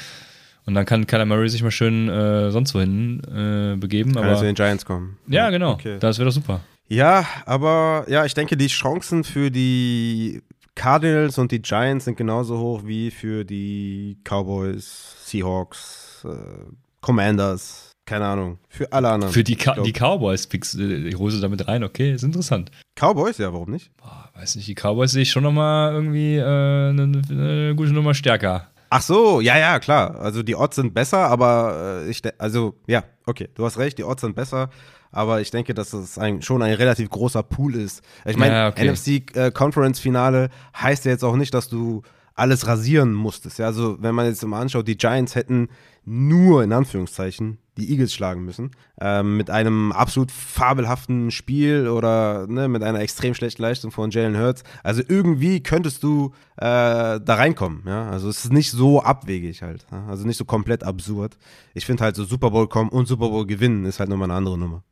Und 0.66 0.76
dann 0.76 0.86
kann 0.86 1.08
Kyler 1.08 1.26
Murray 1.26 1.50
sich 1.50 1.64
mal 1.64 1.72
schön 1.72 2.08
äh, 2.08 2.52
sonst 2.52 2.76
wohin 2.76 3.22
äh, 3.24 3.76
begeben. 3.78 4.14
Kann 4.14 4.24
aber 4.24 4.38
zu 4.38 4.46
den 4.46 4.56
Giants 4.56 4.86
kommen. 4.86 5.18
Ja, 5.28 5.50
genau. 5.50 5.72
Okay. 5.74 5.98
Das 6.00 6.20
wäre 6.20 6.30
doch 6.30 6.34
super. 6.34 6.62
Ja, 6.88 7.26
aber 7.46 8.06
ja, 8.10 8.26
ich 8.26 8.34
denke, 8.34 8.58
die 8.58 8.68
Chancen 8.68 9.24
für 9.24 9.50
die 9.50 10.42
Cardinals 10.76 11.38
und 11.38 11.52
die 11.52 11.62
Giants 11.62 12.06
sind 12.06 12.18
genauso 12.18 12.60
hoch 12.60 12.82
wie 12.86 13.12
für 13.12 13.44
die 13.46 14.18
Cowboys, 14.24 15.16
Seahawks, 15.26 16.26
äh, 16.26 16.66
Commanders, 17.02 17.92
keine 18.06 18.26
Ahnung, 18.26 18.58
für 18.68 18.92
alle 18.92 19.10
anderen. 19.10 19.34
Für 19.34 19.44
die, 19.44 19.56
Ka 19.56 19.76
die 19.82 19.94
Cowboys 19.94 20.48
pickst 20.48 20.74
du 20.74 21.10
die 21.10 21.16
Hose 21.16 21.40
damit 21.40 21.68
rein, 21.68 21.84
okay, 21.84 22.14
ist 22.14 22.24
interessant. 22.24 22.72
Cowboys, 22.96 23.38
ja, 23.38 23.54
warum 23.54 23.72
nicht? 23.72 23.96
Boah, 23.98 24.30
weiß 24.36 24.56
nicht, 24.56 24.68
die 24.68 24.76
Cowboys 24.76 25.12
sehe 25.12 25.22
ich 25.24 25.32
schon 25.32 25.44
nochmal 25.44 25.94
irgendwie 25.94 26.38
äh, 26.38 26.44
eine, 26.44 27.22
eine 27.30 27.76
gute 27.76 27.94
Nummer 27.94 28.14
stärker. 28.14 28.71
Ach 28.94 29.02
so, 29.02 29.40
ja, 29.40 29.58
ja, 29.58 29.80
klar. 29.80 30.20
Also 30.20 30.44
die 30.44 30.54
Odds 30.54 30.76
sind 30.76 30.94
besser, 30.94 31.20
aber 31.30 32.02
äh, 32.04 32.10
ich, 32.10 32.22
also 32.38 32.76
ja, 32.88 33.06
okay, 33.26 33.48
du 33.56 33.64
hast 33.64 33.78
recht, 33.78 33.98
die 33.98 34.04
Odds 34.04 34.20
sind 34.20 34.36
besser, 34.36 34.70
aber 35.14 35.40
ich 35.40 35.50
denke, 35.50 35.74
dass 35.74 35.94
es 35.94 36.18
ein, 36.18 36.42
schon 36.42 36.62
ein 36.62 36.74
relativ 36.74 37.10
großer 37.10 37.42
Pool 37.42 37.76
ist. 37.76 38.02
Ich 38.26 38.36
meine, 38.36 38.54
ja, 38.54 38.68
okay. 38.68 38.92
NFC 38.92 39.34
äh, 39.38 39.50
Conference 39.52 40.02
Finale 40.02 40.50
heißt 40.76 41.06
ja 41.06 41.12
jetzt 41.12 41.24
auch 41.24 41.38
nicht, 41.38 41.54
dass 41.54 41.70
du 41.70 42.02
alles 42.36 42.68
rasieren 42.68 43.14
musstest. 43.14 43.60
Ja, 43.60 43.68
also 43.68 43.96
wenn 44.02 44.14
man 44.14 44.26
jetzt 44.26 44.46
mal 44.46 44.60
anschaut, 44.60 44.90
die 44.90 44.98
Giants 44.98 45.36
hätten 45.36 45.70
nur 46.04 46.62
in 46.62 46.74
Anführungszeichen 46.74 47.60
die 47.82 47.92
Eagles 47.92 48.14
schlagen 48.14 48.46
müssen. 48.46 48.72
Ähm, 49.00 49.38
mit 49.38 49.50
einem 49.50 49.92
absolut 49.92 50.32
fabelhaften 50.32 51.32
Spiel 51.32 51.88
oder 51.88 52.48
ne, 52.48 52.68
mit 52.68 52.84
einer 52.84 53.00
extrem 53.00 53.34
schlechten 53.34 53.62
Leistung 53.62 53.92
von 53.92 54.12
Jalen 54.12 54.38
Hurts. 54.38 54.64
Also 54.84 55.02
irgendwie 55.08 55.62
könntest 55.62 56.04
du 56.04 56.34
äh, 56.58 56.62
da 56.62 57.22
reinkommen. 57.28 57.84
Ja? 57.86 58.10
Also 58.10 58.30
es 58.30 58.46
ist 58.46 58.54
nicht 58.54 58.72
so 58.72 59.02
abwegig 59.02 59.62
halt. 59.62 59.86
Ja? 59.92 60.06
Also 60.08 60.26
nicht 60.26 60.38
so 60.38 60.46
komplett 60.46 60.84
absurd. 60.84 61.38
Ich 61.74 61.86
finde 61.86 62.04
halt 62.04 62.16
so 62.16 62.24
Super 62.24 62.52
Bowl 62.52 62.68
kommen 62.68 62.90
und 62.90 63.08
Super 63.08 63.30
Bowl 63.30 63.46
gewinnen 63.46 63.86
ist 63.86 64.00
halt 64.00 64.10
nochmal 64.10 64.30
eine 64.30 64.38
andere 64.38 64.58
Nummer. 64.58 64.84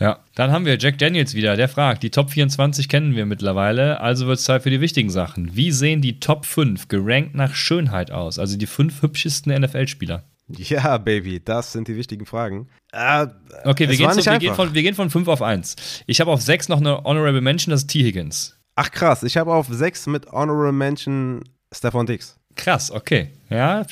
Ja, 0.00 0.20
dann 0.36 0.52
haben 0.52 0.64
wir 0.64 0.78
Jack 0.78 0.98
Daniels 0.98 1.34
wieder, 1.34 1.56
der 1.56 1.68
fragt, 1.68 2.04
die 2.04 2.10
Top 2.10 2.30
24 2.30 2.88
kennen 2.88 3.16
wir 3.16 3.26
mittlerweile, 3.26 4.00
also 4.00 4.28
wird 4.28 4.38
es 4.38 4.44
Zeit 4.44 4.62
für 4.62 4.70
die 4.70 4.80
wichtigen 4.80 5.10
Sachen. 5.10 5.56
Wie 5.56 5.72
sehen 5.72 6.00
die 6.00 6.20
Top 6.20 6.46
5 6.46 6.86
gerankt 6.86 7.34
nach 7.34 7.54
Schönheit 7.56 8.12
aus, 8.12 8.38
also 8.38 8.56
die 8.56 8.66
fünf 8.66 9.02
hübschesten 9.02 9.52
NFL-Spieler? 9.60 10.22
Ja, 10.56 10.98
Baby, 10.98 11.40
das 11.44 11.72
sind 11.72 11.88
die 11.88 11.96
wichtigen 11.96 12.26
Fragen. 12.26 12.68
Äh, 12.92 13.26
okay, 13.64 13.88
wir 13.88 13.96
gehen, 13.96 14.12
so, 14.12 14.24
wir, 14.24 14.38
gehen 14.38 14.54
von, 14.54 14.74
wir 14.74 14.82
gehen 14.82 14.94
von 14.94 15.10
5 15.10 15.28
auf 15.28 15.42
1. 15.42 15.76
Ich 16.06 16.20
habe 16.20 16.30
auf 16.30 16.40
6 16.40 16.68
noch 16.68 16.78
eine 16.78 17.04
Honorable 17.04 17.40
Mention, 17.40 17.70
das 17.70 17.82
ist 17.82 17.88
T. 17.88 18.02
Higgins. 18.02 18.56
Ach 18.74 18.90
krass, 18.90 19.22
ich 19.22 19.36
habe 19.36 19.52
auf 19.52 19.66
6 19.68 20.06
mit 20.06 20.26
Honorable 20.32 20.72
Mention 20.72 21.44
Stefan 21.72 22.06
Dix. 22.06 22.38
Krass, 22.56 22.90
okay. 22.90 23.30
Ja, 23.50 23.84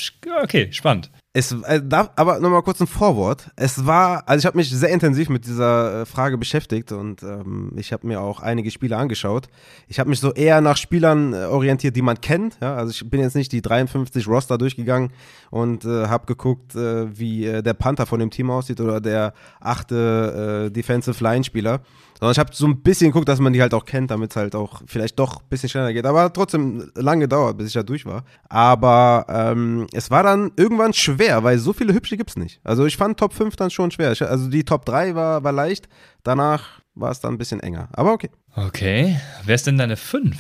okay, 0.43 0.69
spannend. 0.73 1.11
Es, 1.39 1.53
äh, 1.53 1.83
da, 1.85 2.09
aber 2.17 2.41
nochmal 2.41 2.63
kurz 2.63 2.81
ein 2.81 2.87
Vorwort. 2.87 3.51
Es 3.57 3.85
war, 3.85 4.27
also 4.27 4.41
ich 4.41 4.47
habe 4.47 4.57
mich 4.57 4.71
sehr 4.71 4.89
intensiv 4.89 5.29
mit 5.29 5.45
dieser 5.45 6.01
äh, 6.01 6.07
Frage 6.07 6.39
beschäftigt 6.39 6.93
und 6.93 7.23
ähm, 7.23 7.73
ich 7.77 7.93
habe 7.93 8.07
mir 8.07 8.23
auch 8.23 8.41
einige 8.41 8.71
Spiele 8.71 8.97
angeschaut. 8.97 9.49
Ich 9.87 9.99
habe 9.99 10.09
mich 10.09 10.19
so 10.19 10.33
eher 10.33 10.63
nach 10.63 10.79
Spielern 10.79 11.35
äh, 11.35 11.45
orientiert, 11.45 11.95
die 11.95 12.01
man 12.01 12.23
kennt. 12.23 12.57
Ja? 12.63 12.75
Also 12.75 12.93
ich 12.93 13.11
bin 13.11 13.21
jetzt 13.21 13.37
nicht 13.37 13.53
die 13.53 13.61
53 13.61 14.27
Roster 14.27 14.57
durchgegangen 14.57 15.11
und 15.51 15.85
äh, 15.85 16.07
habe 16.07 16.25
geguckt, 16.25 16.75
äh, 16.75 17.19
wie 17.19 17.43
der 17.43 17.75
Panther 17.75 18.07
von 18.07 18.19
dem 18.19 18.31
Team 18.31 18.51
aussieht 18.51 18.81
oder 18.81 19.03
der 19.03 19.35
achte 19.61 20.71
Defensive 20.75 21.23
Line 21.23 21.45
Spieler. 21.45 21.81
Sondern 22.19 22.33
ich 22.33 22.39
habe 22.39 22.51
so 22.55 22.67
ein 22.67 22.81
bisschen 22.81 23.11
geguckt, 23.11 23.29
dass 23.29 23.41
man 23.41 23.53
die 23.53 23.61
halt 23.61 23.75
auch 23.75 23.85
kennt, 23.85 24.11
damit 24.11 24.31
es 24.31 24.37
halt 24.37 24.55
auch 24.55 24.81
vielleicht 24.87 25.19
doch 25.19 25.43
ein 25.43 25.49
bisschen 25.51 25.69
schneller 25.69 25.93
geht. 25.93 26.07
Aber 26.07 26.33
trotzdem 26.33 26.91
lange 26.95 27.23
gedauert, 27.23 27.59
bis 27.59 27.69
ich 27.69 27.75
da 27.75 27.83
durch 27.83 28.07
war. 28.07 28.25
Aber 28.49 29.27
ähm, 29.53 29.87
es 29.93 30.11
war 30.11 30.23
dann 30.23 30.53
irgendwann 30.57 30.93
schwer, 30.93 31.45
weil 31.45 31.59
so 31.59 31.73
viele 31.73 31.95
hübsche 31.95 32.17
gibt 32.17 32.31
es 32.31 32.37
nicht. 32.37 32.61
Also 32.65 32.87
ich 32.87 32.97
fand 32.97 33.19
Top 33.19 33.33
5 33.33 33.57
dann 33.57 33.71
schon 33.71 33.91
schwer. 33.91 34.13
Ich, 34.13 34.23
also 34.23 34.49
die 34.49 34.65
Top 34.65 34.85
3 34.85 35.15
war, 35.15 35.45
war 35.45 35.53
leicht. 35.53 35.89
Danach 36.23 36.81
war 36.95 37.11
es 37.11 37.21
dann 37.21 37.35
ein 37.35 37.39
bisschen 37.39 37.61
enger. 37.61 37.89
Aber 37.93 38.13
okay. 38.13 38.31
Okay. 38.55 39.21
Wer 39.45 39.55
ist 39.55 39.67
denn 39.67 39.79
deine 39.79 39.97
5? 39.97 40.37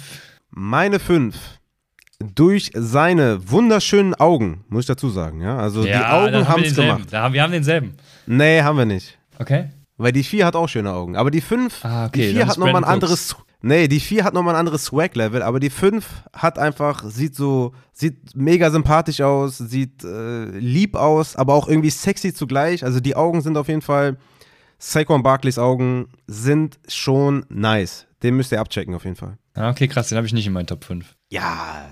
Meine 0.50 0.98
5 0.98 1.36
durch 2.18 2.70
seine 2.74 3.50
wunderschönen 3.50 4.14
Augen, 4.14 4.64
muss 4.68 4.84
ich 4.84 4.86
dazu 4.86 5.10
sagen. 5.10 5.42
Ja, 5.42 5.58
also 5.58 5.84
ja, 5.84 5.98
die 5.98 6.04
Augen 6.04 6.48
haben 6.48 6.62
es 6.62 6.74
gemacht. 6.74 7.08
Da 7.10 7.22
haben, 7.22 7.34
wir 7.34 7.42
haben 7.42 7.52
denselben. 7.52 7.96
Nee, 8.26 8.62
haben 8.62 8.78
wir 8.78 8.86
nicht. 8.86 9.18
Okay. 9.38 9.70
Weil 9.98 10.12
die 10.12 10.24
4 10.24 10.46
hat 10.46 10.56
auch 10.56 10.68
schöne 10.68 10.92
Augen. 10.92 11.16
Aber 11.16 11.30
die 11.30 11.40
5, 11.40 11.84
ah, 11.84 12.06
okay, 12.06 12.28
die 12.28 12.34
4 12.34 12.46
hat 12.46 12.58
nochmal 12.58 12.76
ein 12.76 12.84
anderes. 12.84 13.36
Nee, 13.66 13.88
die 13.88 13.98
4 13.98 14.22
hat 14.22 14.32
nochmal 14.32 14.54
ein 14.54 14.60
anderes 14.60 14.84
Swag-Level, 14.84 15.42
aber 15.42 15.58
die 15.58 15.70
5 15.70 16.06
hat 16.32 16.56
einfach, 16.56 17.02
sieht 17.04 17.34
so, 17.34 17.72
sieht 17.92 18.36
mega 18.36 18.70
sympathisch 18.70 19.20
aus, 19.20 19.58
sieht 19.58 20.04
äh, 20.04 20.44
lieb 20.44 20.94
aus, 20.94 21.34
aber 21.34 21.54
auch 21.54 21.66
irgendwie 21.66 21.90
sexy 21.90 22.32
zugleich. 22.32 22.84
Also 22.84 23.00
die 23.00 23.16
Augen 23.16 23.40
sind 23.40 23.56
auf 23.56 23.66
jeden 23.66 23.82
Fall, 23.82 24.18
Saquon 24.78 25.24
Barkleys 25.24 25.58
Augen 25.58 26.06
sind 26.28 26.78
schon 26.86 27.44
nice. 27.48 28.06
Den 28.22 28.36
müsst 28.36 28.52
ihr 28.52 28.60
abchecken 28.60 28.94
auf 28.94 29.02
jeden 29.02 29.16
Fall. 29.16 29.36
Ah, 29.54 29.70
okay, 29.70 29.88
krass, 29.88 30.10
den 30.10 30.16
habe 30.16 30.28
ich 30.28 30.32
nicht 30.32 30.46
in 30.46 30.52
meinen 30.52 30.68
Top 30.68 30.84
5. 30.84 31.16
Ja, 31.30 31.86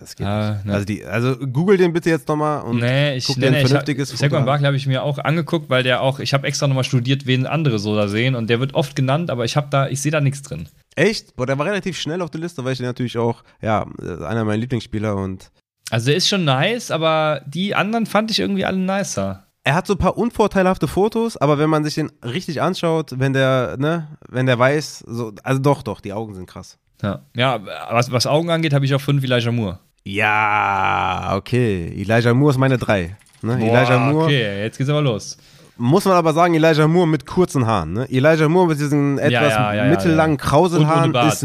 das 0.00 0.16
geht 0.16 0.26
ah, 0.26 0.52
nicht. 0.52 0.64
Ne. 0.66 0.72
Also, 0.72 0.84
die, 0.84 1.04
also 1.04 1.36
google 1.36 1.76
den 1.76 1.92
bitte 1.92 2.10
jetzt 2.10 2.28
nochmal 2.28 2.62
und 2.62 2.80
nee, 2.80 3.16
ich, 3.16 3.26
guck 3.26 3.36
nee, 3.36 3.42
dir 3.42 3.46
ein 3.48 3.52
nee, 3.54 3.66
vernünftiges 3.66 4.12
ich, 4.12 4.18
Saquon 4.18 4.44
Barkley 4.44 4.66
habe 4.66 4.76
ich 4.76 4.86
mir 4.86 5.02
auch 5.02 5.18
angeguckt, 5.18 5.70
weil 5.70 5.82
der 5.82 6.02
auch, 6.02 6.18
ich 6.20 6.34
habe 6.34 6.46
extra 6.46 6.66
nochmal 6.66 6.84
studiert, 6.84 7.26
wen 7.26 7.46
andere 7.46 7.78
so 7.78 7.94
da 7.96 8.08
sehen 8.08 8.34
und 8.34 8.48
der 8.50 8.60
wird 8.60 8.74
oft 8.74 8.96
genannt, 8.96 9.30
aber 9.30 9.44
ich 9.44 9.56
habe 9.56 9.68
da, 9.70 9.88
ich 9.88 10.00
sehe 10.00 10.12
da 10.12 10.20
nichts 10.20 10.42
drin. 10.42 10.68
Echt? 10.96 11.36
Boah, 11.36 11.46
der 11.46 11.58
war 11.58 11.66
relativ 11.66 11.98
schnell 11.98 12.22
auf 12.22 12.30
der 12.30 12.40
Liste, 12.40 12.64
weil 12.64 12.72
ich 12.72 12.78
den 12.78 12.86
natürlich 12.86 13.18
auch, 13.18 13.44
ja, 13.62 13.86
einer 14.00 14.44
meiner 14.44 14.56
Lieblingsspieler 14.56 15.16
und. 15.16 15.50
Also 15.90 16.06
der 16.06 16.16
ist 16.16 16.28
schon 16.28 16.44
nice, 16.44 16.90
aber 16.90 17.42
die 17.46 17.74
anderen 17.74 18.06
fand 18.06 18.30
ich 18.30 18.40
irgendwie 18.40 18.64
alle 18.64 18.78
nicer. 18.78 19.44
Er 19.64 19.74
hat 19.74 19.86
so 19.86 19.94
ein 19.94 19.98
paar 19.98 20.16
unvorteilhafte 20.16 20.88
Fotos, 20.88 21.36
aber 21.36 21.58
wenn 21.58 21.68
man 21.68 21.84
sich 21.84 21.94
den 21.94 22.10
richtig 22.24 22.62
anschaut, 22.62 23.18
wenn 23.18 23.32
der, 23.32 23.76
ne, 23.78 24.18
wenn 24.28 24.46
der 24.46 24.58
weiß, 24.58 25.00
so, 25.06 25.32
also 25.42 25.60
doch, 25.60 25.82
doch, 25.82 26.00
die 26.00 26.12
Augen 26.12 26.34
sind 26.34 26.46
krass. 26.46 26.78
Ja, 27.02 27.22
ja 27.34 27.60
was, 27.90 28.10
was 28.10 28.26
Augen 28.26 28.50
angeht, 28.50 28.72
habe 28.72 28.84
ich 28.84 28.94
auch 28.94 29.00
fünf 29.00 29.22
Elijah 29.22 29.52
Moore. 29.52 29.78
Ja, 30.10 31.34
okay. 31.36 31.92
Elijah 31.94 32.32
Moore 32.32 32.52
ist 32.52 32.58
meine 32.58 32.78
drei. 32.78 33.14
Ne? 33.42 33.58
Boah, 33.58 33.66
Elijah 33.66 33.98
Moore. 33.98 34.24
Okay, 34.24 34.62
jetzt 34.62 34.78
geht's 34.78 34.88
aber 34.88 35.02
los. 35.02 35.36
Muss 35.76 36.06
man 36.06 36.14
aber 36.14 36.32
sagen, 36.32 36.54
Elijah 36.54 36.88
Moore 36.88 37.06
mit 37.06 37.26
kurzen 37.26 37.66
Haaren. 37.66 37.92
Ne? 37.92 38.06
Elijah 38.10 38.48
Moore 38.48 38.68
mit 38.68 38.80
diesen 38.80 39.18
etwas 39.18 39.52
ja, 39.52 39.74
ja, 39.74 39.84
ja, 39.84 39.90
mittellangen 39.90 40.38
Krauselhaaren 40.38 41.14
ist. 41.14 41.44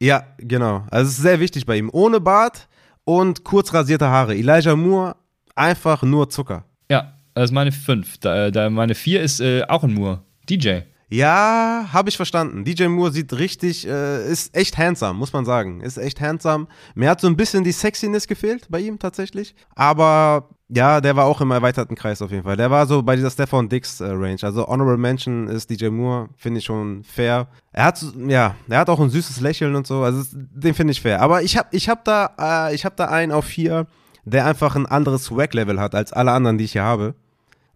Ja, 0.00 0.22
genau. 0.38 0.84
Also 0.92 1.08
es 1.08 1.16
ist 1.16 1.22
sehr 1.22 1.40
wichtig 1.40 1.66
bei 1.66 1.76
ihm. 1.76 1.90
Ohne 1.92 2.20
Bart 2.20 2.68
und 3.02 3.42
kurz 3.42 3.74
rasierte 3.74 4.06
Haare. 4.06 4.36
Elijah 4.36 4.76
Moore 4.76 5.16
einfach 5.56 6.04
nur 6.04 6.30
Zucker. 6.30 6.64
Ja, 6.88 7.14
das 7.34 7.46
ist 7.46 7.52
meine 7.52 7.72
fünf. 7.72 8.18
Da, 8.18 8.52
da 8.52 8.70
meine 8.70 8.94
vier 8.94 9.22
ist 9.22 9.40
äh, 9.40 9.64
auch 9.66 9.82
ein 9.82 9.92
Moore. 9.92 10.22
DJ. 10.48 10.82
Ja, 11.14 11.90
habe 11.92 12.08
ich 12.08 12.16
verstanden. 12.16 12.64
DJ 12.64 12.86
Moore 12.88 13.12
sieht 13.12 13.32
richtig, 13.34 13.86
äh, 13.86 14.28
ist 14.28 14.56
echt 14.56 14.76
handsome, 14.76 15.16
muss 15.16 15.32
man 15.32 15.44
sagen. 15.44 15.80
Ist 15.80 15.96
echt 15.96 16.20
handsome. 16.20 16.66
Mir 16.96 17.08
hat 17.08 17.20
so 17.20 17.28
ein 17.28 17.36
bisschen 17.36 17.62
die 17.62 17.70
Sexiness 17.70 18.26
gefehlt 18.26 18.66
bei 18.68 18.80
ihm 18.80 18.98
tatsächlich. 18.98 19.54
Aber 19.76 20.48
ja, 20.68 21.00
der 21.00 21.14
war 21.14 21.26
auch 21.26 21.40
im 21.40 21.52
erweiterten 21.52 21.94
Kreis 21.94 22.20
auf 22.20 22.32
jeden 22.32 22.42
Fall. 22.42 22.56
Der 22.56 22.68
war 22.72 22.88
so 22.88 23.00
bei 23.04 23.14
dieser 23.14 23.30
Stefan 23.30 23.68
Dix 23.68 24.00
äh, 24.00 24.06
Range. 24.06 24.38
Also 24.42 24.66
Honorable 24.66 24.96
Mention 24.96 25.46
ist 25.46 25.70
DJ 25.70 25.86
Moore, 25.90 26.30
finde 26.36 26.58
ich 26.58 26.64
schon 26.64 27.04
fair. 27.04 27.46
Er 27.70 27.84
hat, 27.84 28.04
ja, 28.26 28.56
er 28.68 28.78
hat 28.78 28.90
auch 28.90 28.98
ein 28.98 29.10
süßes 29.10 29.40
Lächeln 29.40 29.76
und 29.76 29.86
so. 29.86 30.02
Also 30.02 30.24
den 30.34 30.74
finde 30.74 30.90
ich 30.90 31.00
fair. 31.00 31.22
Aber 31.22 31.42
ich 31.42 31.56
habe 31.56 31.68
ich 31.70 31.88
hab 31.88 32.04
da, 32.04 32.34
äh, 32.40 32.74
ich 32.74 32.84
hab 32.84 32.96
da 32.96 33.04
einen 33.04 33.30
auf 33.30 33.44
vier, 33.44 33.86
der 34.24 34.46
einfach 34.46 34.74
ein 34.74 34.86
anderes 34.86 35.26
Swag-Level 35.26 35.78
hat 35.78 35.94
als 35.94 36.12
alle 36.12 36.32
anderen, 36.32 36.58
die 36.58 36.64
ich 36.64 36.72
hier 36.72 36.82
habe. 36.82 37.14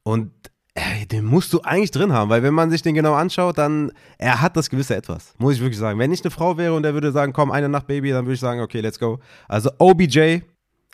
Und 0.02 0.32
Ey, 0.78 1.06
den 1.06 1.24
musst 1.24 1.52
du 1.52 1.60
eigentlich 1.62 1.90
drin 1.90 2.12
haben, 2.12 2.30
weil 2.30 2.44
wenn 2.44 2.54
man 2.54 2.70
sich 2.70 2.82
den 2.82 2.94
genau 2.94 3.14
anschaut, 3.14 3.58
dann 3.58 3.90
er 4.16 4.40
hat 4.40 4.56
das 4.56 4.70
gewisse 4.70 4.94
Etwas, 4.94 5.34
muss 5.38 5.54
ich 5.54 5.60
wirklich 5.60 5.78
sagen. 5.78 5.98
Wenn 5.98 6.12
ich 6.12 6.22
eine 6.22 6.30
Frau 6.30 6.56
wäre 6.56 6.72
und 6.72 6.84
der 6.84 6.94
würde 6.94 7.10
sagen, 7.10 7.32
komm, 7.32 7.50
eine 7.50 7.68
Nacht 7.68 7.88
Baby, 7.88 8.10
dann 8.10 8.26
würde 8.26 8.34
ich 8.34 8.40
sagen, 8.40 8.60
okay, 8.60 8.80
let's 8.80 9.00
go. 9.00 9.18
Also 9.48 9.70
OBJ 9.78 10.40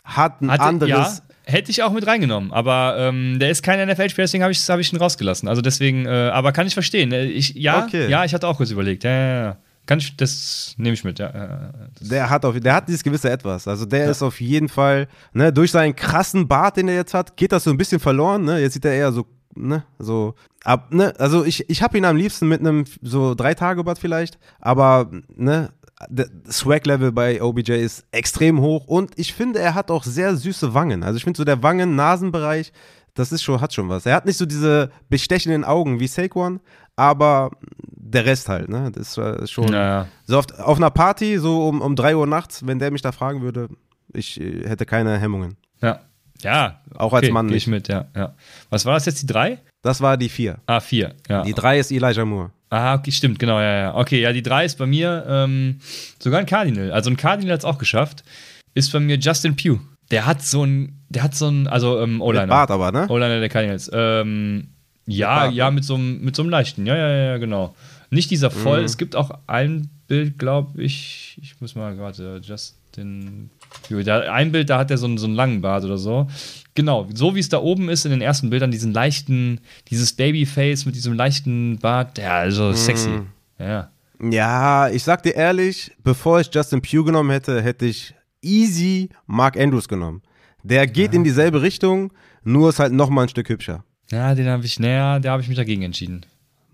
hat 0.03 0.41
ein 0.41 0.49
Hatte, 0.49 0.63
anderes. 0.63 0.89
Ja, 0.89 1.53
hätte 1.53 1.69
ich 1.69 1.83
auch 1.83 1.91
mit 1.91 2.07
reingenommen, 2.07 2.51
aber 2.51 2.95
ähm, 2.97 3.37
der 3.37 3.51
ist 3.51 3.61
kein 3.61 3.87
NFL-Spieler, 3.87 4.25
deswegen 4.25 4.43
habe 4.43 4.53
ich, 4.53 4.67
hab 4.67 4.79
ich 4.79 4.91
ihn 4.91 4.97
rausgelassen. 4.97 5.47
Also 5.47 5.61
deswegen, 5.61 6.07
äh, 6.07 6.09
aber 6.09 6.51
kann 6.51 6.65
ich 6.65 6.73
verstehen. 6.73 7.11
Äh, 7.11 7.25
ich, 7.25 7.53
ja, 7.53 7.85
okay. 7.85 8.09
ja, 8.09 8.25
ich 8.25 8.33
hatte 8.33 8.47
auch 8.47 8.57
kurz 8.57 8.71
überlegt. 8.71 9.03
Ja, 9.03 9.11
ja, 9.11 9.43
ja. 9.43 9.57
Kann 9.85 9.99
ich, 9.99 10.17
das 10.17 10.73
nehme 10.77 10.95
ich 10.95 11.03
mit, 11.03 11.19
ja. 11.19 11.71
Der 11.99 12.31
hat, 12.31 12.43
auf, 12.43 12.59
der 12.59 12.73
hat 12.73 12.87
dieses 12.87 13.03
gewisse 13.03 13.29
Etwas. 13.29 13.67
Also 13.67 13.85
der 13.85 14.05
ja. 14.05 14.11
ist 14.11 14.23
auf 14.23 14.41
jeden 14.41 14.67
Fall, 14.67 15.07
ne, 15.31 15.53
durch 15.53 15.69
seinen 15.69 15.95
krassen 15.95 16.47
Bart, 16.47 16.77
den 16.77 16.87
er 16.87 16.95
jetzt 16.95 17.13
hat, 17.13 17.37
geht 17.37 17.51
das 17.51 17.65
so 17.65 17.69
ein 17.69 17.77
bisschen 17.77 17.99
verloren. 17.99 18.45
Ne? 18.45 18.59
Jetzt 18.59 18.73
sieht 18.73 18.85
er 18.85 18.93
eher 18.93 19.11
so 19.11 19.27
ne, 19.55 19.83
so, 19.99 20.35
ab, 20.63 20.93
ne, 20.93 21.13
also 21.17 21.43
ich, 21.43 21.69
ich 21.69 21.81
habe 21.81 21.97
ihn 21.97 22.05
am 22.05 22.17
liebsten 22.17 22.47
mit 22.47 22.59
einem 22.59 22.85
so 23.01 23.35
drei 23.35 23.53
Tage 23.53 23.83
Bad 23.83 23.99
vielleicht, 23.99 24.37
aber, 24.59 25.09
ne, 25.35 25.71
der 26.09 26.27
Swag-Level 26.49 27.11
bei 27.11 27.41
OBJ 27.41 27.71
ist 27.73 28.05
extrem 28.11 28.59
hoch 28.59 28.85
und 28.85 29.17
ich 29.17 29.33
finde, 29.33 29.59
er 29.59 29.75
hat 29.75 29.89
auch 29.89 30.03
sehr 30.03 30.35
süße 30.35 30.73
Wangen. 30.73 31.03
Also 31.03 31.17
ich 31.17 31.23
finde 31.23 31.37
so 31.37 31.45
der 31.45 31.63
Wangen-Nasenbereich, 31.63 32.73
das 33.13 33.31
ist 33.31 33.43
schon, 33.43 33.61
hat 33.61 33.73
schon 33.73 33.87
was. 33.87 34.05
Er 34.05 34.15
hat 34.15 34.25
nicht 34.25 34.37
so 34.37 34.45
diese 34.45 34.91
bestechenden 35.09 35.63
Augen 35.63 35.99
wie 35.99 36.07
Saquon, 36.07 36.59
aber 36.97 37.51
der 37.87 38.25
Rest 38.25 38.49
halt, 38.49 38.69
ne? 38.69 38.91
Das 38.91 39.17
ist 39.17 39.51
schon. 39.51 39.65
Naja. 39.65 40.07
So 40.25 40.37
oft, 40.37 40.59
auf 40.59 40.77
einer 40.77 40.91
Party, 40.91 41.37
so 41.39 41.67
um, 41.67 41.81
um 41.81 41.95
3 41.95 42.15
Uhr 42.15 42.27
nachts, 42.27 42.67
wenn 42.67 42.79
der 42.79 42.91
mich 42.91 43.01
da 43.01 43.11
fragen 43.11 43.41
würde, 43.41 43.69
ich 44.13 44.39
äh, 44.39 44.67
hätte 44.67 44.85
keine 44.85 45.17
Hemmungen. 45.17 45.55
Ja. 45.81 46.01
Ja. 46.45 46.79
Auch 46.95 47.13
als 47.13 47.29
Mann 47.29 47.47
geh 47.47 47.55
ich 47.55 47.67
nicht. 47.67 47.73
mit, 47.73 47.87
ja, 47.87 48.05
ja. 48.15 48.33
Was 48.69 48.85
war 48.85 48.93
das 48.93 49.05
jetzt, 49.05 49.21
die 49.21 49.27
drei? 49.27 49.59
Das 49.81 50.01
war 50.01 50.17
die 50.17 50.29
4. 50.29 50.57
Ah, 50.65 50.79
vier. 50.79 51.13
Ja. 51.29 51.43
Die 51.43 51.53
3 51.53 51.79
ist 51.79 51.91
Elijah 51.91 52.25
Moore. 52.25 52.51
Ah, 52.69 52.95
okay, 52.95 53.11
stimmt, 53.11 53.39
genau, 53.39 53.59
ja, 53.59 53.75
ja. 53.75 53.95
Okay, 53.95 54.21
ja, 54.21 54.33
die 54.33 54.41
drei 54.41 54.65
ist 54.65 54.77
bei 54.77 54.85
mir 54.85 55.25
ähm, 55.29 55.79
sogar 56.19 56.39
ein 56.39 56.45
Cardinal. 56.45 56.91
Also 56.91 57.09
ein 57.09 57.17
Cardinal 57.17 57.53
hat 57.53 57.59
es 57.59 57.65
auch 57.65 57.77
geschafft. 57.77 58.23
Ist 58.73 58.91
bei 58.91 58.99
mir 58.99 59.17
Justin 59.17 59.55
Pugh. 59.55 59.79
Der 60.11 60.25
hat 60.25 60.41
so 60.41 60.65
ein, 60.65 60.99
der 61.09 61.23
hat 61.23 61.35
so 61.35 61.47
ein, 61.47 61.67
also 61.67 62.01
ähm, 62.01 62.13
Mit 62.13 62.21
O-Liner. 62.21 62.47
Bart 62.47 62.71
aber, 62.71 62.91
ne? 62.91 63.07
O-Liner 63.07 63.39
der 63.39 63.49
Cardinals. 63.49 63.89
Ähm, 63.93 64.67
ja, 65.05 65.47
ja, 65.49 65.69
ne? 65.69 65.75
mit 65.75 65.85
so, 65.85 65.95
einem, 65.95 66.21
mit 66.21 66.35
so 66.35 66.41
einem 66.41 66.49
leichten. 66.49 66.85
Ja, 66.85 66.97
ja, 66.97 67.09
ja, 67.09 67.37
genau. 67.37 67.75
Nicht 68.09 68.31
dieser 68.31 68.51
voll. 68.51 68.79
Mhm. 68.79 68.85
Es 68.85 68.97
gibt 68.97 69.15
auch 69.15 69.31
ein 69.47 69.89
Bild, 70.07 70.37
glaube 70.37 70.81
ich. 70.81 71.37
Ich 71.41 71.61
muss 71.61 71.75
mal 71.75 71.95
gerade, 71.95 72.41
Justin. 72.43 73.51
Da, 73.89 74.19
ein 74.31 74.51
Bild, 74.51 74.69
da 74.69 74.79
hat 74.79 74.91
er 74.91 74.97
so 74.97 75.05
einen, 75.05 75.17
so 75.17 75.27
einen 75.27 75.35
langen 75.35 75.61
Bart 75.61 75.83
oder 75.83 75.97
so. 75.97 76.27
Genau, 76.73 77.07
so 77.13 77.35
wie 77.35 77.39
es 77.39 77.49
da 77.49 77.59
oben 77.59 77.89
ist 77.89 78.05
in 78.05 78.11
den 78.11 78.21
ersten 78.21 78.49
Bildern, 78.49 78.71
diesen 78.71 78.93
leichten, 78.93 79.61
dieses 79.89 80.13
Babyface 80.13 80.85
mit 80.85 80.95
diesem 80.95 81.13
leichten 81.13 81.77
Bart. 81.79 82.17
Ja, 82.17 82.37
also 82.39 82.73
sexy. 82.73 83.09
Mhm. 83.09 83.27
Ja. 83.59 83.89
Ja, 84.21 84.89
ich 84.89 85.03
sag 85.03 85.23
dir 85.23 85.35
ehrlich, 85.35 85.91
bevor 86.03 86.39
ich 86.39 86.49
Justin 86.53 86.81
Pugh 86.81 87.03
genommen 87.03 87.29
hätte, 87.31 87.61
hätte 87.61 87.85
ich 87.85 88.13
easy 88.41 89.09
Mark 89.25 89.57
Andrews 89.57 89.87
genommen. 89.87 90.21
Der 90.63 90.87
geht 90.87 91.13
in 91.13 91.23
dieselbe 91.23 91.61
Richtung, 91.61 92.11
nur 92.43 92.69
ist 92.69 92.79
halt 92.79 92.93
nochmal 92.93 93.25
ein 93.25 93.29
Stück 93.29 93.49
hübscher. 93.49 93.83
Ja, 94.11 94.35
den 94.35 94.47
habe 94.47 94.65
ich, 94.65 94.79
naja, 94.79 95.19
da 95.19 95.31
habe 95.31 95.41
ich 95.41 95.47
mich 95.47 95.57
dagegen 95.57 95.83
entschieden. 95.83 96.25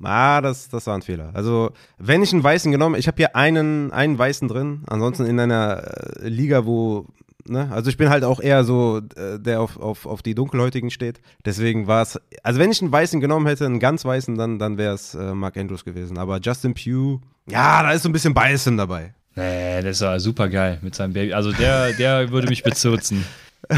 Ah, 0.04 0.42
das, 0.42 0.70
das 0.70 0.88
war 0.88 0.96
ein 0.96 1.02
Fehler. 1.02 1.32
Also, 1.34 1.72
wenn 1.98 2.24
ich 2.24 2.34
einen 2.34 2.44
Weißen 2.44 2.72
genommen, 2.72 2.96
ich 2.96 3.08
habe 3.08 3.18
hier 3.18 3.36
einen, 3.36 3.92
einen 3.92 4.18
Weißen 4.18 4.48
drin, 4.48 4.84
ansonsten 4.88 5.26
in 5.26 5.40
einer 5.40 5.84
äh, 6.22 6.28
Liga, 6.28 6.66
wo, 6.66 7.06
ne, 7.48 7.70
also 7.72 7.90
ich 7.90 7.98
bin 7.98 8.10
halt 8.10 8.24
auch 8.24 8.40
eher 8.40 8.64
so, 8.64 9.02
äh, 9.16 9.40
der 9.40 9.62
auf, 9.62 9.78
auf, 9.78 10.06
auf 10.06 10.22
die 10.22 10.36
Dunkelhäutigen 10.36 10.92
steht. 10.92 11.22
Deswegen 11.46 11.88
war 11.88 12.04
es, 12.04 12.20
also 12.44 12.60
wenn 12.60 12.72
ich 12.72 12.82
einen 12.82 12.92
Weißen 12.92 13.20
genommen 13.20 13.48
hätte, 13.48 13.66
einen 13.66 13.80
ganz 13.80 14.06
Weißen, 14.06 14.38
dann, 14.38 14.60
dann 14.60 14.78
wäre 14.78 14.94
es 14.96 15.16
äh, 15.16 15.34
Mark 15.34 15.58
Andrews 15.58 15.86
gewesen. 15.86 16.18
Aber 16.18 16.40
Justin 16.40 16.74
Pugh, 16.74 17.22
ja, 17.50 17.84
da 17.84 17.92
ist 17.92 18.04
so 18.04 18.10
ein 18.10 18.14
bisschen 18.14 18.34
Biasen 18.34 18.78
dabei. 18.78 19.14
Nee, 19.36 19.82
das 19.82 20.02
war 20.02 20.20
super 20.20 20.50
geil 20.50 20.80
mit 20.82 20.94
seinem 20.94 21.14
Baby. 21.14 21.34
Also 21.34 21.52
der, 21.52 21.94
der 21.94 22.32
würde 22.32 22.48
mich 22.48 22.64
bezirzen. 22.64 23.26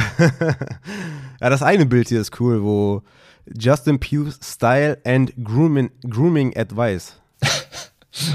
Ja, 1.42 1.50
das 1.50 1.62
eine 1.62 1.86
Bild 1.86 2.08
hier 2.08 2.22
ist 2.22 2.40
cool, 2.40 2.64
wo 2.64 3.02
Justin 3.58 4.00
Pugh 4.00 4.32
Style 4.42 4.98
and 5.06 5.34
Grooming, 5.44 5.92
Grooming 6.10 6.56
Advice. 6.58 7.14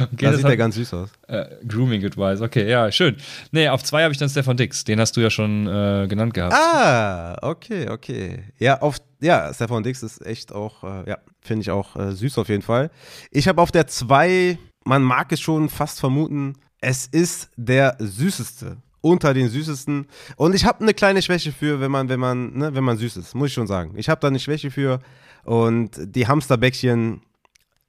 Okay, 0.02 0.08
da 0.24 0.26
das 0.30 0.36
sieht 0.38 0.44
hat- 0.44 0.50
er 0.50 0.56
ganz 0.56 0.74
süß 0.74 0.92
aus. 0.94 1.10
Äh, 1.28 1.44
Grooming 1.68 2.04
Advice, 2.04 2.40
okay, 2.40 2.68
ja, 2.68 2.90
schön. 2.90 3.16
Nee, 3.52 3.68
auf 3.68 3.84
zwei 3.84 4.02
habe 4.02 4.10
ich 4.12 4.18
dann 4.18 4.28
Stefan 4.28 4.56
Dix. 4.56 4.82
Den 4.82 4.98
hast 4.98 5.16
du 5.16 5.20
ja 5.20 5.30
schon 5.30 5.68
äh, 5.68 6.06
genannt 6.08 6.34
gehabt. 6.34 6.52
Ah, 6.52 7.36
okay, 7.42 7.88
okay. 7.88 8.42
Ja, 8.58 8.80
auf, 8.80 8.96
ja, 9.20 9.54
Stefan 9.54 9.84
Dix 9.84 10.02
ist 10.02 10.26
echt 10.26 10.50
auch, 10.52 10.82
äh, 10.82 11.08
ja, 11.08 11.18
finde 11.40 11.62
ich 11.62 11.70
auch 11.70 11.94
äh, 11.94 12.10
süß 12.10 12.38
auf 12.38 12.48
jeden 12.48 12.62
Fall. 12.62 12.90
Ich 13.30 13.46
habe 13.46 13.62
auf 13.62 13.70
der 13.70 13.86
2, 13.86 14.58
man 14.84 15.02
mag 15.02 15.30
es 15.30 15.40
schon 15.40 15.68
fast 15.68 16.00
vermuten, 16.00 16.54
es 16.80 17.06
ist 17.06 17.50
der 17.56 17.94
süßeste. 18.00 18.78
Unter 19.00 19.32
den 19.32 19.48
süßesten. 19.48 20.06
Und 20.36 20.54
ich 20.54 20.64
habe 20.64 20.80
eine 20.80 20.94
kleine 20.94 21.22
Schwäche 21.22 21.52
für, 21.52 21.80
wenn 21.80 21.90
man, 21.90 22.08
wenn 22.08 22.20
man, 22.20 22.56
ne, 22.56 22.74
wenn 22.74 22.84
man 22.84 22.96
süß 22.96 23.16
ist, 23.16 23.34
muss 23.34 23.48
ich 23.48 23.54
schon 23.54 23.66
sagen. 23.66 23.94
Ich 23.96 24.08
habe 24.08 24.20
da 24.20 24.28
eine 24.28 24.40
Schwäche 24.40 24.70
für. 24.70 25.00
Und 25.44 25.92
die 26.02 26.26
Hamsterbäckchen, 26.26 27.22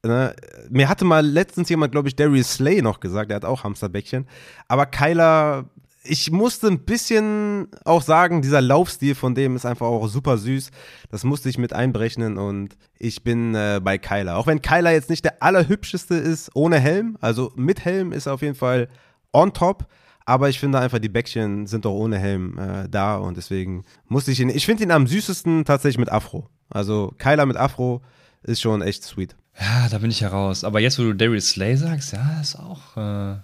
ne, 0.04 0.36
mir 0.70 0.88
hatte 0.88 1.06
mal 1.06 1.26
letztens 1.26 1.70
jemand, 1.70 1.92
glaube 1.92 2.08
ich, 2.08 2.16
Darius 2.16 2.54
Slay 2.54 2.82
noch 2.82 3.00
gesagt, 3.00 3.32
der 3.32 3.38
hat 3.38 3.46
auch 3.46 3.64
Hamsterbäckchen. 3.64 4.28
Aber 4.68 4.86
Kyler, 4.86 5.66
ich 6.04 6.32
musste 6.32 6.68
ein 6.68 6.80
bisschen 6.80 7.68
auch 7.86 8.02
sagen, 8.02 8.42
dieser 8.42 8.62
Laufstil 8.62 9.16
von 9.16 9.36
dem 9.36 9.56
ist 9.56 9.66
einfach 9.66 9.86
auch 9.86 10.08
super 10.08 10.38
süß. 10.38 10.72
Das 11.12 11.24
musste 11.24 11.50
ich 11.50 11.58
mit 11.58 11.74
einberechnen 11.74 12.38
und 12.38 12.78
ich 12.98 13.24
bin 13.24 13.54
äh, 13.56 13.80
bei 13.84 13.98
Kyler. 13.98 14.38
Auch 14.38 14.48
wenn 14.48 14.62
Kyler 14.62 14.92
jetzt 14.92 15.10
nicht 15.10 15.26
der 15.26 15.44
allerhübscheste 15.44 16.16
ist 16.16 16.52
ohne 16.56 16.80
Helm, 16.80 17.18
also 17.22 17.52
mit 17.56 17.84
Helm 17.84 18.12
ist 18.12 18.28
er 18.28 18.34
auf 18.34 18.42
jeden 18.42 18.56
Fall 18.56 18.90
on 19.34 19.54
top. 19.54 19.88
Aber 20.30 20.48
ich 20.48 20.60
finde 20.60 20.80
einfach, 20.80 21.00
die 21.00 21.10
Bäckchen 21.10 21.66
sind 21.66 21.86
doch 21.86 21.94
ohne 21.94 22.20
Helm 22.20 22.56
äh, 22.60 22.88
da 22.88 23.18
und 23.18 23.36
deswegen 23.36 23.84
musste 24.06 24.32
ich 24.32 24.40
ihn. 24.40 24.50
Ich 24.50 24.64
finde 24.64 24.84
ihn 24.84 24.92
am 24.92 25.08
süßesten 25.08 25.66
tatsächlich 25.66 25.98
mit 25.98 26.12
Afro. 26.12 26.48
Also 26.70 27.16
Kyler 27.18 27.48
mit 27.48 27.58
Afro 27.58 28.04
ist 28.44 28.62
schon 28.62 28.84
echt 28.84 29.04
sweet. 29.04 29.36
Ja, 29.60 29.90
da 29.90 29.98
bin 29.98 30.12
ich 30.12 30.22
heraus. 30.22 30.64
Aber 30.64 30.82
jetzt, 30.82 31.00
wo 31.00 31.02
du 31.02 31.14
Darius 31.14 31.50
Slay 31.50 31.76
sagst, 31.76 32.14
ja, 32.14 32.42
ist 32.42 32.58
auch, 32.58 32.96
äh, 32.96 33.38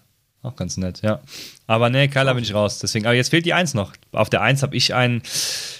auch 0.44 0.56
ganz 0.56 0.78
nett, 0.78 1.02
ja. 1.02 1.22
Aber 1.66 1.90
nee, 1.90 2.08
Kyler 2.08 2.36
bin 2.36 2.44
ich 2.44 2.54
raus. 2.54 2.78
Deswegen, 2.78 3.08
aber 3.08 3.16
jetzt 3.16 3.30
fehlt 3.30 3.48
die 3.48 3.56
Eins 3.56 3.74
noch. 3.74 3.94
Auf 4.12 4.30
der 4.30 4.44
Eins 4.44 4.62
habe 4.62 4.76
ich 4.76 4.94
einen, 4.94 5.24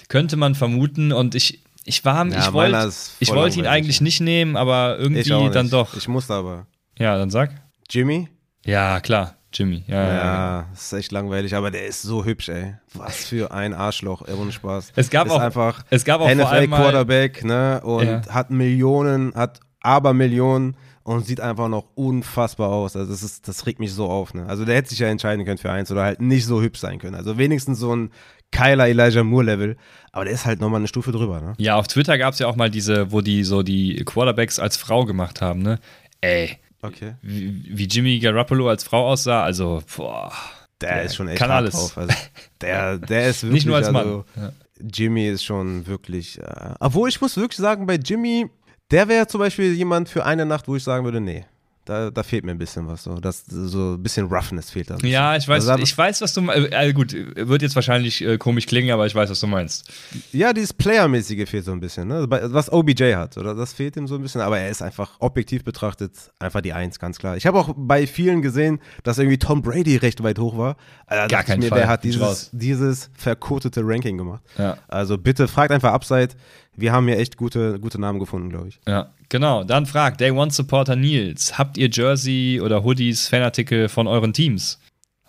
könnte 0.08 0.36
man 0.36 0.56
vermuten, 0.56 1.12
und 1.12 1.36
ich, 1.36 1.62
ich 1.84 2.04
war, 2.04 2.26
Ja, 2.26 2.48
ich 2.48 2.52
wollte 2.52 2.92
ich 3.20 3.28
wollte 3.28 3.60
ihn 3.60 3.68
eigentlich 3.68 4.00
nicht 4.00 4.20
nehmen, 4.20 4.56
aber 4.56 4.98
irgendwie 4.98 5.50
dann 5.50 5.70
doch. 5.70 5.96
Ich 5.96 6.08
musste 6.08 6.34
aber. 6.34 6.66
Ja, 6.98 7.16
dann 7.16 7.30
sag. 7.30 7.52
Jimmy? 7.88 8.28
Ja, 8.64 8.98
klar, 8.98 9.35
Jimmy. 9.58 9.84
Ja, 9.86 9.94
ja. 10.06 10.14
Ja, 10.14 10.66
ist 10.72 10.92
echt 10.92 11.12
langweilig, 11.12 11.54
aber 11.54 11.70
der 11.70 11.86
ist 11.86 12.02
so 12.02 12.24
hübsch, 12.24 12.48
ey. 12.48 12.74
Was 12.94 13.24
für 13.26 13.50
ein 13.52 13.72
Arschloch, 13.74 14.22
ey, 14.26 14.34
ohne 14.34 14.52
Spaß. 14.52 14.92
Es 14.96 15.10
gab 15.10 15.26
ist 15.26 15.32
auch- 15.32 15.40
einfach 15.40 15.84
es 15.90 16.04
gab 16.04 16.20
auch 16.20 16.26
mal- 16.26 16.34
NFL-Quarterback, 16.36 17.44
ne? 17.44 17.80
Und 17.82 18.06
Ja. 18.06 18.22
hat 18.28 18.50
Millionen, 18.50 19.34
hat 19.34 19.60
aber 19.80 20.12
Millionen 20.14 20.76
und 21.04 21.24
sieht 21.26 21.40
einfach 21.40 21.68
noch 21.68 21.84
unfassbar 21.94 22.70
aus. 22.70 22.96
Also 22.96 23.10
das 23.12 23.22
ist, 23.22 23.46
das 23.48 23.66
regt 23.66 23.78
mich 23.80 23.92
so 23.92 24.06
auf, 24.06 24.34
ne? 24.34 24.46
Also 24.46 24.64
der 24.64 24.74
hätte 24.76 24.88
sich 24.90 24.98
ja 24.98 25.06
entscheiden 25.08 25.44
können 25.44 25.58
für 25.58 25.70
eins 25.70 25.90
oder 25.92 26.02
halt 26.02 26.20
nicht 26.20 26.44
so 26.46 26.60
hübsch 26.60 26.80
sein 26.80 26.98
können. 26.98 27.14
Also 27.14 27.38
wenigstens 27.38 27.78
so 27.78 27.94
ein 27.94 28.10
Kyler 28.52 28.86
Elijah 28.88 29.22
Moore-Level. 29.24 29.76
Aber 30.12 30.24
der 30.24 30.32
ist 30.34 30.46
halt 30.46 30.60
nochmal 30.60 30.80
eine 30.80 30.88
Stufe 30.88 31.12
drüber, 31.12 31.40
ne? 31.40 31.54
Ja, 31.58 31.76
auf 31.76 31.88
Twitter 31.88 32.16
gab 32.18 32.32
es 32.32 32.38
ja 32.38 32.46
auch 32.46 32.56
mal 32.56 32.70
diese, 32.70 33.10
wo 33.12 33.20
die 33.20 33.44
so 33.44 33.62
die 33.62 34.02
Quarterbacks 34.04 34.58
als 34.58 34.76
Frau 34.76 35.04
gemacht 35.04 35.40
haben, 35.40 35.60
ne? 35.62 35.78
Ey, 36.20 36.56
Okay. 36.86 37.14
wie, 37.22 37.62
wie 37.76 37.84
Jimmy 37.84 38.18
Garoppolo 38.18 38.68
als 38.68 38.84
Frau 38.84 39.06
aussah, 39.08 39.42
also, 39.42 39.82
boah. 39.96 40.32
Der 40.80 40.94
Der 40.96 41.02
ist 41.04 41.16
schon 41.16 41.28
echt 41.28 41.38
kann 41.38 41.50
alles. 41.50 41.72
drauf. 41.74 41.96
Also 41.96 42.14
der, 42.60 42.98
der 42.98 43.28
ist 43.30 43.42
wirklich, 43.42 43.52
Nicht 43.54 43.66
nur 43.66 43.76
als 43.76 43.90
Mann. 43.90 44.06
also, 44.06 44.24
Ja. 44.36 44.52
Jimmy 44.92 45.26
ist 45.26 45.42
schon 45.42 45.86
wirklich. 45.86 46.38
Äh, 46.38 46.74
obwohl 46.80 47.08
ich 47.08 47.18
muss 47.22 47.36
wirklich 47.38 47.56
sagen, 47.56 47.86
bei 47.86 47.94
Jimmy, 47.94 48.50
der 48.90 49.08
wäre 49.08 49.26
zum 49.26 49.38
Beispiel 49.40 49.72
jemand 49.72 50.10
für 50.10 50.26
eine 50.26 50.44
Nacht, 50.44 50.68
wo 50.68 50.76
ich 50.76 50.84
sagen 50.84 51.04
würde, 51.06 51.18
nee, 51.20 51.46
da, 51.86 52.10
da 52.10 52.22
fehlt 52.22 52.44
mir 52.44 52.50
ein 52.50 52.58
bisschen 52.58 52.86
was. 52.88 53.04
So, 53.04 53.18
das, 53.20 53.44
so 53.46 53.94
ein 53.94 54.02
bisschen 54.02 54.26
Roughness 54.26 54.70
fehlt 54.70 54.90
da. 54.90 54.96
Ja, 55.02 55.36
ich 55.36 55.46
weiß, 55.46 55.68
Also, 55.68 55.82
ich 55.82 55.96
weiß, 55.96 56.20
was 56.20 56.34
du 56.34 56.42
meinst. 56.42 56.72
Äh, 56.72 56.92
gut, 56.92 57.12
wird 57.12 57.62
jetzt 57.62 57.74
wahrscheinlich 57.76 58.22
äh, 58.22 58.36
komisch 58.38 58.66
klingen, 58.66 58.90
aber 58.90 59.06
ich 59.06 59.14
weiß, 59.14 59.30
was 59.30 59.40
du 59.40 59.46
meinst. 59.46 59.90
ja, 60.32 60.52
dieses 60.52 60.74
Player-mäßige 60.74 61.48
fehlt 61.48 61.64
so 61.64 61.72
ein 61.72 61.80
bisschen, 61.80 62.08
ne? 62.08 62.26
Was 62.28 62.70
OBJ 62.72 63.14
hat, 63.14 63.38
oder? 63.38 63.54
Das 63.54 63.72
fehlt 63.72 63.96
ihm 63.96 64.06
so 64.08 64.16
ein 64.16 64.22
bisschen, 64.22 64.40
aber 64.40 64.58
er 64.58 64.68
ist 64.68 64.82
einfach 64.82 65.12
objektiv 65.20 65.64
betrachtet 65.64 66.12
einfach 66.40 66.60
die 66.60 66.72
Eins, 66.72 66.98
ganz 66.98 67.18
klar. 67.18 67.36
Ich 67.36 67.46
habe 67.46 67.58
auch 67.58 67.72
bei 67.76 68.06
vielen 68.06 68.42
gesehen, 68.42 68.80
dass 69.04 69.18
irgendwie 69.18 69.38
Tom 69.38 69.62
Brady 69.62 69.96
recht 69.96 70.22
weit 70.22 70.38
hoch 70.40 70.58
war. 70.58 70.76
Also, 71.06 71.22
da 71.22 71.26
Gar 71.28 71.44
keinen 71.44 71.60
mir, 71.60 71.68
Fall. 71.68 71.78
Wer 71.78 71.88
hat 71.88 72.02
dieses, 72.02 72.50
dieses 72.52 73.10
verkotete 73.14 73.82
Ranking 73.84 74.18
gemacht? 74.18 74.42
Ja. 74.58 74.76
Also 74.88 75.16
bitte 75.16 75.46
fragt 75.46 75.70
einfach 75.70 75.92
Upside. 75.92 76.30
Wir 76.76 76.92
haben 76.92 77.08
hier 77.08 77.18
echt 77.18 77.36
gute, 77.36 77.78
gute 77.80 78.00
Namen 78.00 78.18
gefunden, 78.18 78.50
glaube 78.50 78.68
ich. 78.68 78.80
Ja, 78.86 79.10
genau. 79.28 79.64
Dann 79.64 79.86
fragt 79.86 80.20
Day 80.20 80.30
One 80.30 80.50
Supporter 80.50 80.96
Nils: 80.96 81.58
Habt 81.58 81.78
ihr 81.78 81.88
Jersey 81.90 82.60
oder 82.62 82.84
Hoodies, 82.84 83.28
Fanartikel 83.28 83.88
von 83.88 84.06
euren 84.06 84.32
Teams? 84.32 84.78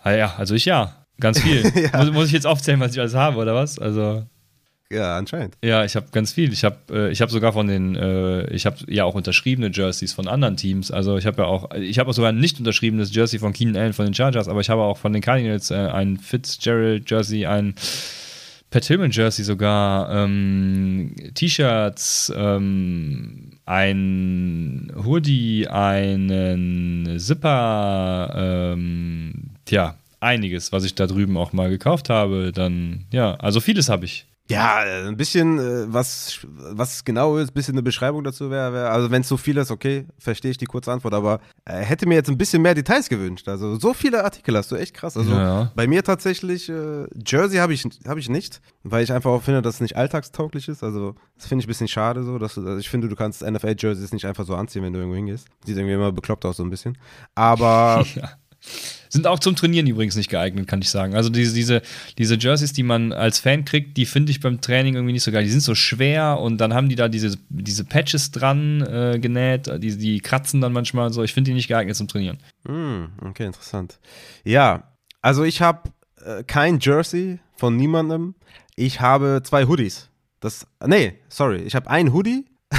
Ah, 0.02 0.12
ja, 0.12 0.34
also 0.36 0.54
ich 0.54 0.64
ja. 0.64 0.94
Ganz 1.20 1.40
viel. 1.40 1.64
Ja. 1.92 2.04
muss, 2.04 2.12
muss 2.12 2.26
ich 2.26 2.32
jetzt 2.32 2.46
aufzählen, 2.46 2.80
was 2.80 2.92
ich 2.92 3.00
alles 3.00 3.14
habe, 3.14 3.38
oder 3.38 3.54
was? 3.54 3.78
Also. 3.78 4.24
Ja, 4.90 5.18
anscheinend. 5.18 5.56
Ja, 5.62 5.84
ich 5.84 5.96
habe 5.96 6.06
ganz 6.12 6.32
viel. 6.32 6.50
Ich 6.52 6.64
habe 6.64 6.76
äh, 6.90 7.10
ich 7.10 7.20
hab 7.20 7.30
sogar 7.30 7.52
von 7.52 7.66
den, 7.66 7.94
äh, 7.94 8.50
ich 8.50 8.64
habe 8.64 8.76
ja 8.86 9.04
auch 9.04 9.14
unterschriebene 9.14 9.70
Jerseys 9.70 10.14
von 10.14 10.28
anderen 10.28 10.56
Teams. 10.56 10.90
Also 10.90 11.18
ich 11.18 11.26
habe 11.26 11.42
ja 11.42 11.48
auch, 11.48 11.70
ich 11.74 11.98
habe 11.98 12.08
auch 12.08 12.14
sogar 12.14 12.32
ein 12.32 12.38
nicht 12.38 12.58
unterschriebenes 12.58 13.14
Jersey 13.14 13.38
von 13.38 13.52
Keenan 13.52 13.76
Allen 13.76 13.92
von 13.92 14.06
den 14.06 14.14
Chargers, 14.14 14.48
aber 14.48 14.60
ich 14.60 14.70
habe 14.70 14.82
auch 14.82 14.96
von 14.96 15.12
den 15.12 15.20
Cardinals 15.20 15.70
äh, 15.70 15.74
ein 15.74 16.16
Fitzgerald 16.16 17.10
Jersey, 17.10 17.44
ein 17.44 17.74
Pat 18.70 18.82
Tillman 18.82 19.10
Jersey 19.10 19.44
sogar, 19.44 20.10
ähm, 20.14 21.14
T-Shirts, 21.34 22.32
ähm, 22.36 23.52
ein 23.64 24.92
Hoodie, 25.04 25.66
einen 25.68 27.18
Zipper, 27.18 28.32
ähm, 28.36 29.32
tja, 29.64 29.96
einiges, 30.20 30.70
was 30.72 30.84
ich 30.84 30.94
da 30.94 31.06
drüben 31.06 31.36
auch 31.36 31.52
mal 31.52 31.70
gekauft 31.70 32.10
habe. 32.10 32.52
Dann, 32.52 33.04
ja, 33.10 33.34
also 33.36 33.60
vieles 33.60 33.88
habe 33.88 34.04
ich. 34.04 34.26
Ja, 34.50 34.78
ein 35.06 35.16
bisschen, 35.16 35.58
äh, 35.58 35.92
was, 35.92 36.40
was 36.42 37.04
genau 37.04 37.36
ist, 37.36 37.50
ein 37.50 37.54
bisschen 37.54 37.74
eine 37.74 37.82
Beschreibung 37.82 38.24
dazu 38.24 38.50
wäre. 38.50 38.72
Wär, 38.72 38.90
also, 38.90 39.10
wenn 39.10 39.20
es 39.20 39.28
so 39.28 39.36
viel 39.36 39.58
ist, 39.58 39.70
okay, 39.70 40.06
verstehe 40.18 40.50
ich 40.50 40.56
die 40.56 40.64
kurze 40.64 40.90
Antwort, 40.90 41.12
aber 41.12 41.40
äh, 41.66 41.80
hätte 41.80 42.08
mir 42.08 42.14
jetzt 42.14 42.30
ein 42.30 42.38
bisschen 42.38 42.62
mehr 42.62 42.74
Details 42.74 43.10
gewünscht. 43.10 43.46
Also, 43.46 43.78
so 43.78 43.92
viele 43.92 44.24
Artikel 44.24 44.56
hast 44.56 44.70
du, 44.72 44.76
echt 44.76 44.94
krass. 44.94 45.18
Also, 45.18 45.32
ja. 45.32 45.70
bei 45.74 45.86
mir 45.86 46.02
tatsächlich, 46.02 46.70
äh, 46.70 47.06
Jersey 47.26 47.58
habe 47.58 47.74
ich, 47.74 47.84
hab 48.06 48.16
ich 48.16 48.30
nicht, 48.30 48.62
weil 48.84 49.04
ich 49.04 49.12
einfach 49.12 49.30
auch 49.30 49.42
finde, 49.42 49.60
dass 49.60 49.76
es 49.76 49.80
nicht 49.82 49.96
alltagstauglich 49.96 50.68
ist. 50.68 50.82
Also, 50.82 51.14
das 51.36 51.46
finde 51.46 51.62
ich 51.62 51.66
ein 51.66 51.68
bisschen 51.68 51.88
schade 51.88 52.22
so. 52.22 52.38
Dass 52.38 52.54
du, 52.54 52.62
also 52.62 52.78
ich 52.78 52.88
finde, 52.88 53.08
du 53.08 53.16
kannst 53.16 53.42
NFL-Jerseys 53.42 54.12
nicht 54.12 54.24
einfach 54.24 54.46
so 54.46 54.54
anziehen, 54.54 54.82
wenn 54.82 54.94
du 54.94 54.98
irgendwo 54.98 55.16
hingehst. 55.16 55.46
Sieht 55.66 55.76
irgendwie 55.76 55.94
immer 55.94 56.10
bekloppt 56.10 56.46
aus, 56.46 56.56
so 56.56 56.62
ein 56.62 56.70
bisschen. 56.70 56.96
Aber. 57.34 58.06
ja. 58.14 58.30
Sind 59.08 59.26
auch 59.26 59.38
zum 59.38 59.56
Trainieren 59.56 59.86
übrigens 59.86 60.16
nicht 60.16 60.30
geeignet, 60.30 60.66
kann 60.66 60.80
ich 60.80 60.90
sagen. 60.90 61.14
Also 61.14 61.30
diese, 61.30 61.54
diese, 61.54 61.82
diese 62.18 62.36
Jerseys, 62.36 62.72
die 62.72 62.82
man 62.82 63.12
als 63.12 63.38
Fan 63.38 63.64
kriegt, 63.64 63.96
die 63.96 64.06
finde 64.06 64.30
ich 64.30 64.40
beim 64.40 64.60
Training 64.60 64.94
irgendwie 64.94 65.12
nicht 65.12 65.22
so 65.22 65.32
geil. 65.32 65.44
Die 65.44 65.50
sind 65.50 65.62
so 65.62 65.74
schwer 65.74 66.38
und 66.40 66.58
dann 66.58 66.74
haben 66.74 66.88
die 66.88 66.94
da 66.94 67.08
diese, 67.08 67.38
diese 67.48 67.84
Patches 67.84 68.30
dran 68.30 68.82
äh, 68.82 69.18
genäht, 69.18 69.70
die, 69.82 69.96
die 69.96 70.20
kratzen 70.20 70.60
dann 70.60 70.72
manchmal 70.72 71.12
so. 71.12 71.22
Ich 71.22 71.34
finde 71.34 71.50
die 71.50 71.54
nicht 71.54 71.68
geeignet 71.68 71.96
zum 71.96 72.08
Trainieren. 72.08 72.38
Mm, 72.64 73.04
okay, 73.26 73.46
interessant. 73.46 73.98
Ja, 74.44 74.84
also 75.22 75.44
ich 75.44 75.62
habe 75.62 75.90
äh, 76.24 76.44
kein 76.44 76.78
Jersey 76.80 77.38
von 77.56 77.76
niemandem. 77.76 78.34
Ich 78.76 79.00
habe 79.00 79.42
zwei 79.44 79.66
Hoodies. 79.66 80.08
Das, 80.40 80.66
nee, 80.86 81.14
sorry, 81.28 81.58
ich 81.62 81.74
habe 81.74 81.90
einen 81.90 82.12
Hoodie 82.12 82.46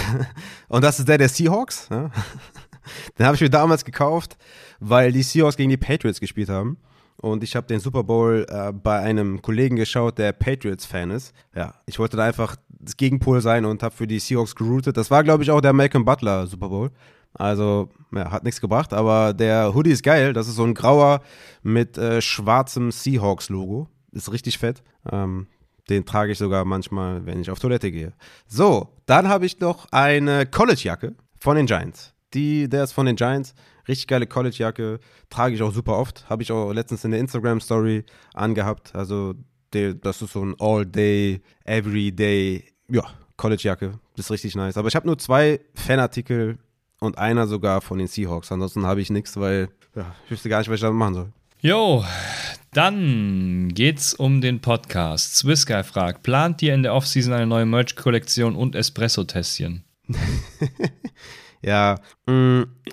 und 0.69 0.83
das 0.83 0.99
ist 0.99 1.07
der 1.07 1.17
der 1.17 1.29
Seahawks. 1.29 1.87
Ja? 1.89 2.09
Den 3.17 3.25
habe 3.25 3.35
ich 3.35 3.41
mir 3.41 3.49
damals 3.49 3.85
gekauft, 3.85 4.37
weil 4.79 5.11
die 5.11 5.23
Seahawks 5.23 5.57
gegen 5.57 5.69
die 5.69 5.77
Patriots 5.77 6.19
gespielt 6.19 6.49
haben. 6.49 6.77
Und 7.21 7.43
ich 7.43 7.55
habe 7.55 7.67
den 7.67 7.81
Super 7.81 8.03
Bowl 8.03 8.45
äh, 8.49 8.71
bei 8.71 8.99
einem 8.99 9.41
Kollegen 9.41 9.75
geschaut, 9.75 10.17
der 10.17 10.31
Patriots-Fan 10.31 11.11
ist. 11.11 11.33
Ja, 11.53 11.73
ich 11.85 11.99
wollte 11.99 12.15
da 12.15 12.23
einfach 12.23 12.55
das 12.69 12.95
Gegenpol 12.95 13.41
sein 13.41 13.65
und 13.65 13.83
habe 13.83 13.93
für 13.93 14.07
die 14.07 14.19
Seahawks 14.19 14.55
geroutet. 14.55 14.95
Das 14.95 15.11
war, 15.11 15.23
glaube 15.23 15.43
ich, 15.43 15.51
auch 15.51 15.59
der 15.59 15.73
Malcolm 15.73 16.05
Butler 16.05 16.47
Super 16.47 16.69
Bowl. 16.69 16.91
Also, 17.33 17.89
ja, 18.13 18.31
hat 18.31 18.43
nichts 18.43 18.61
gebracht, 18.61 18.93
aber 18.93 19.33
der 19.33 19.73
Hoodie 19.75 19.91
ist 19.91 20.03
geil. 20.03 20.33
Das 20.33 20.47
ist 20.47 20.55
so 20.55 20.63
ein 20.63 20.73
grauer 20.73 21.21
mit 21.61 21.97
äh, 21.97 22.21
schwarzem 22.21 22.91
Seahawks-Logo. 22.91 23.89
Ist 24.11 24.31
richtig 24.31 24.57
fett. 24.57 24.81
Ähm, 25.11 25.47
den 25.89 26.05
trage 26.05 26.31
ich 26.31 26.37
sogar 26.37 26.65
manchmal, 26.65 27.25
wenn 27.25 27.41
ich 27.41 27.51
auf 27.51 27.59
Toilette 27.59 27.91
gehe. 27.91 28.13
So, 28.47 28.89
dann 29.05 29.27
habe 29.27 29.45
ich 29.45 29.59
noch 29.59 29.87
eine 29.91 30.45
College-Jacke 30.45 31.15
von 31.37 31.55
den 31.57 31.65
Giants. 31.65 32.13
Die, 32.33 32.69
der 32.69 32.83
ist 32.83 32.93
von 32.93 33.05
den 33.05 33.15
Giants. 33.15 33.53
Richtig 33.87 34.07
geile 34.07 34.27
College-Jacke. 34.27 34.99
Trage 35.29 35.55
ich 35.55 35.61
auch 35.63 35.73
super 35.73 35.97
oft. 35.97 36.29
Habe 36.29 36.43
ich 36.43 36.51
auch 36.51 36.71
letztens 36.71 37.03
in 37.03 37.11
der 37.11 37.19
Instagram-Story 37.19 38.03
angehabt. 38.33 38.93
Also, 38.93 39.33
der, 39.73 39.95
das 39.95 40.21
ist 40.21 40.33
so 40.33 40.43
ein 40.43 40.55
All-Day, 40.59 41.41
Everyday, 41.65 42.65
ja, 42.89 43.03
College-Jacke. 43.37 43.93
Das 44.15 44.27
ist 44.27 44.31
richtig 44.31 44.55
nice. 44.55 44.77
Aber 44.77 44.87
ich 44.87 44.95
habe 44.95 45.07
nur 45.07 45.17
zwei 45.17 45.59
Fanartikel 45.73 46.59
und 46.99 47.17
einer 47.17 47.47
sogar 47.47 47.81
von 47.81 47.97
den 47.97 48.07
Seahawks. 48.07 48.51
Ansonsten 48.51 48.85
habe 48.85 49.01
ich 49.01 49.09
nichts, 49.09 49.37
weil 49.37 49.69
ja, 49.95 50.13
ich 50.25 50.31
wüsste 50.31 50.49
gar 50.49 50.59
nicht, 50.59 50.69
was 50.69 50.75
ich 50.75 50.81
damit 50.81 50.97
machen 50.97 51.13
soll. 51.15 51.33
Jo, 51.61 52.05
dann 52.73 53.69
geht's 53.73 54.13
um 54.13 54.39
den 54.39 54.61
Podcast. 54.61 55.35
Swissguy 55.35 55.83
fragt: 55.83 56.23
Plant 56.23 56.61
ihr 56.61 56.73
in 56.73 56.83
der 56.83 56.93
Offseason 56.93 57.33
eine 57.33 57.47
neue 57.47 57.65
Merch-Kollektion 57.65 58.55
und 58.55 58.75
Espresso-Tässchen? 58.75 59.83
Ja, 61.61 61.99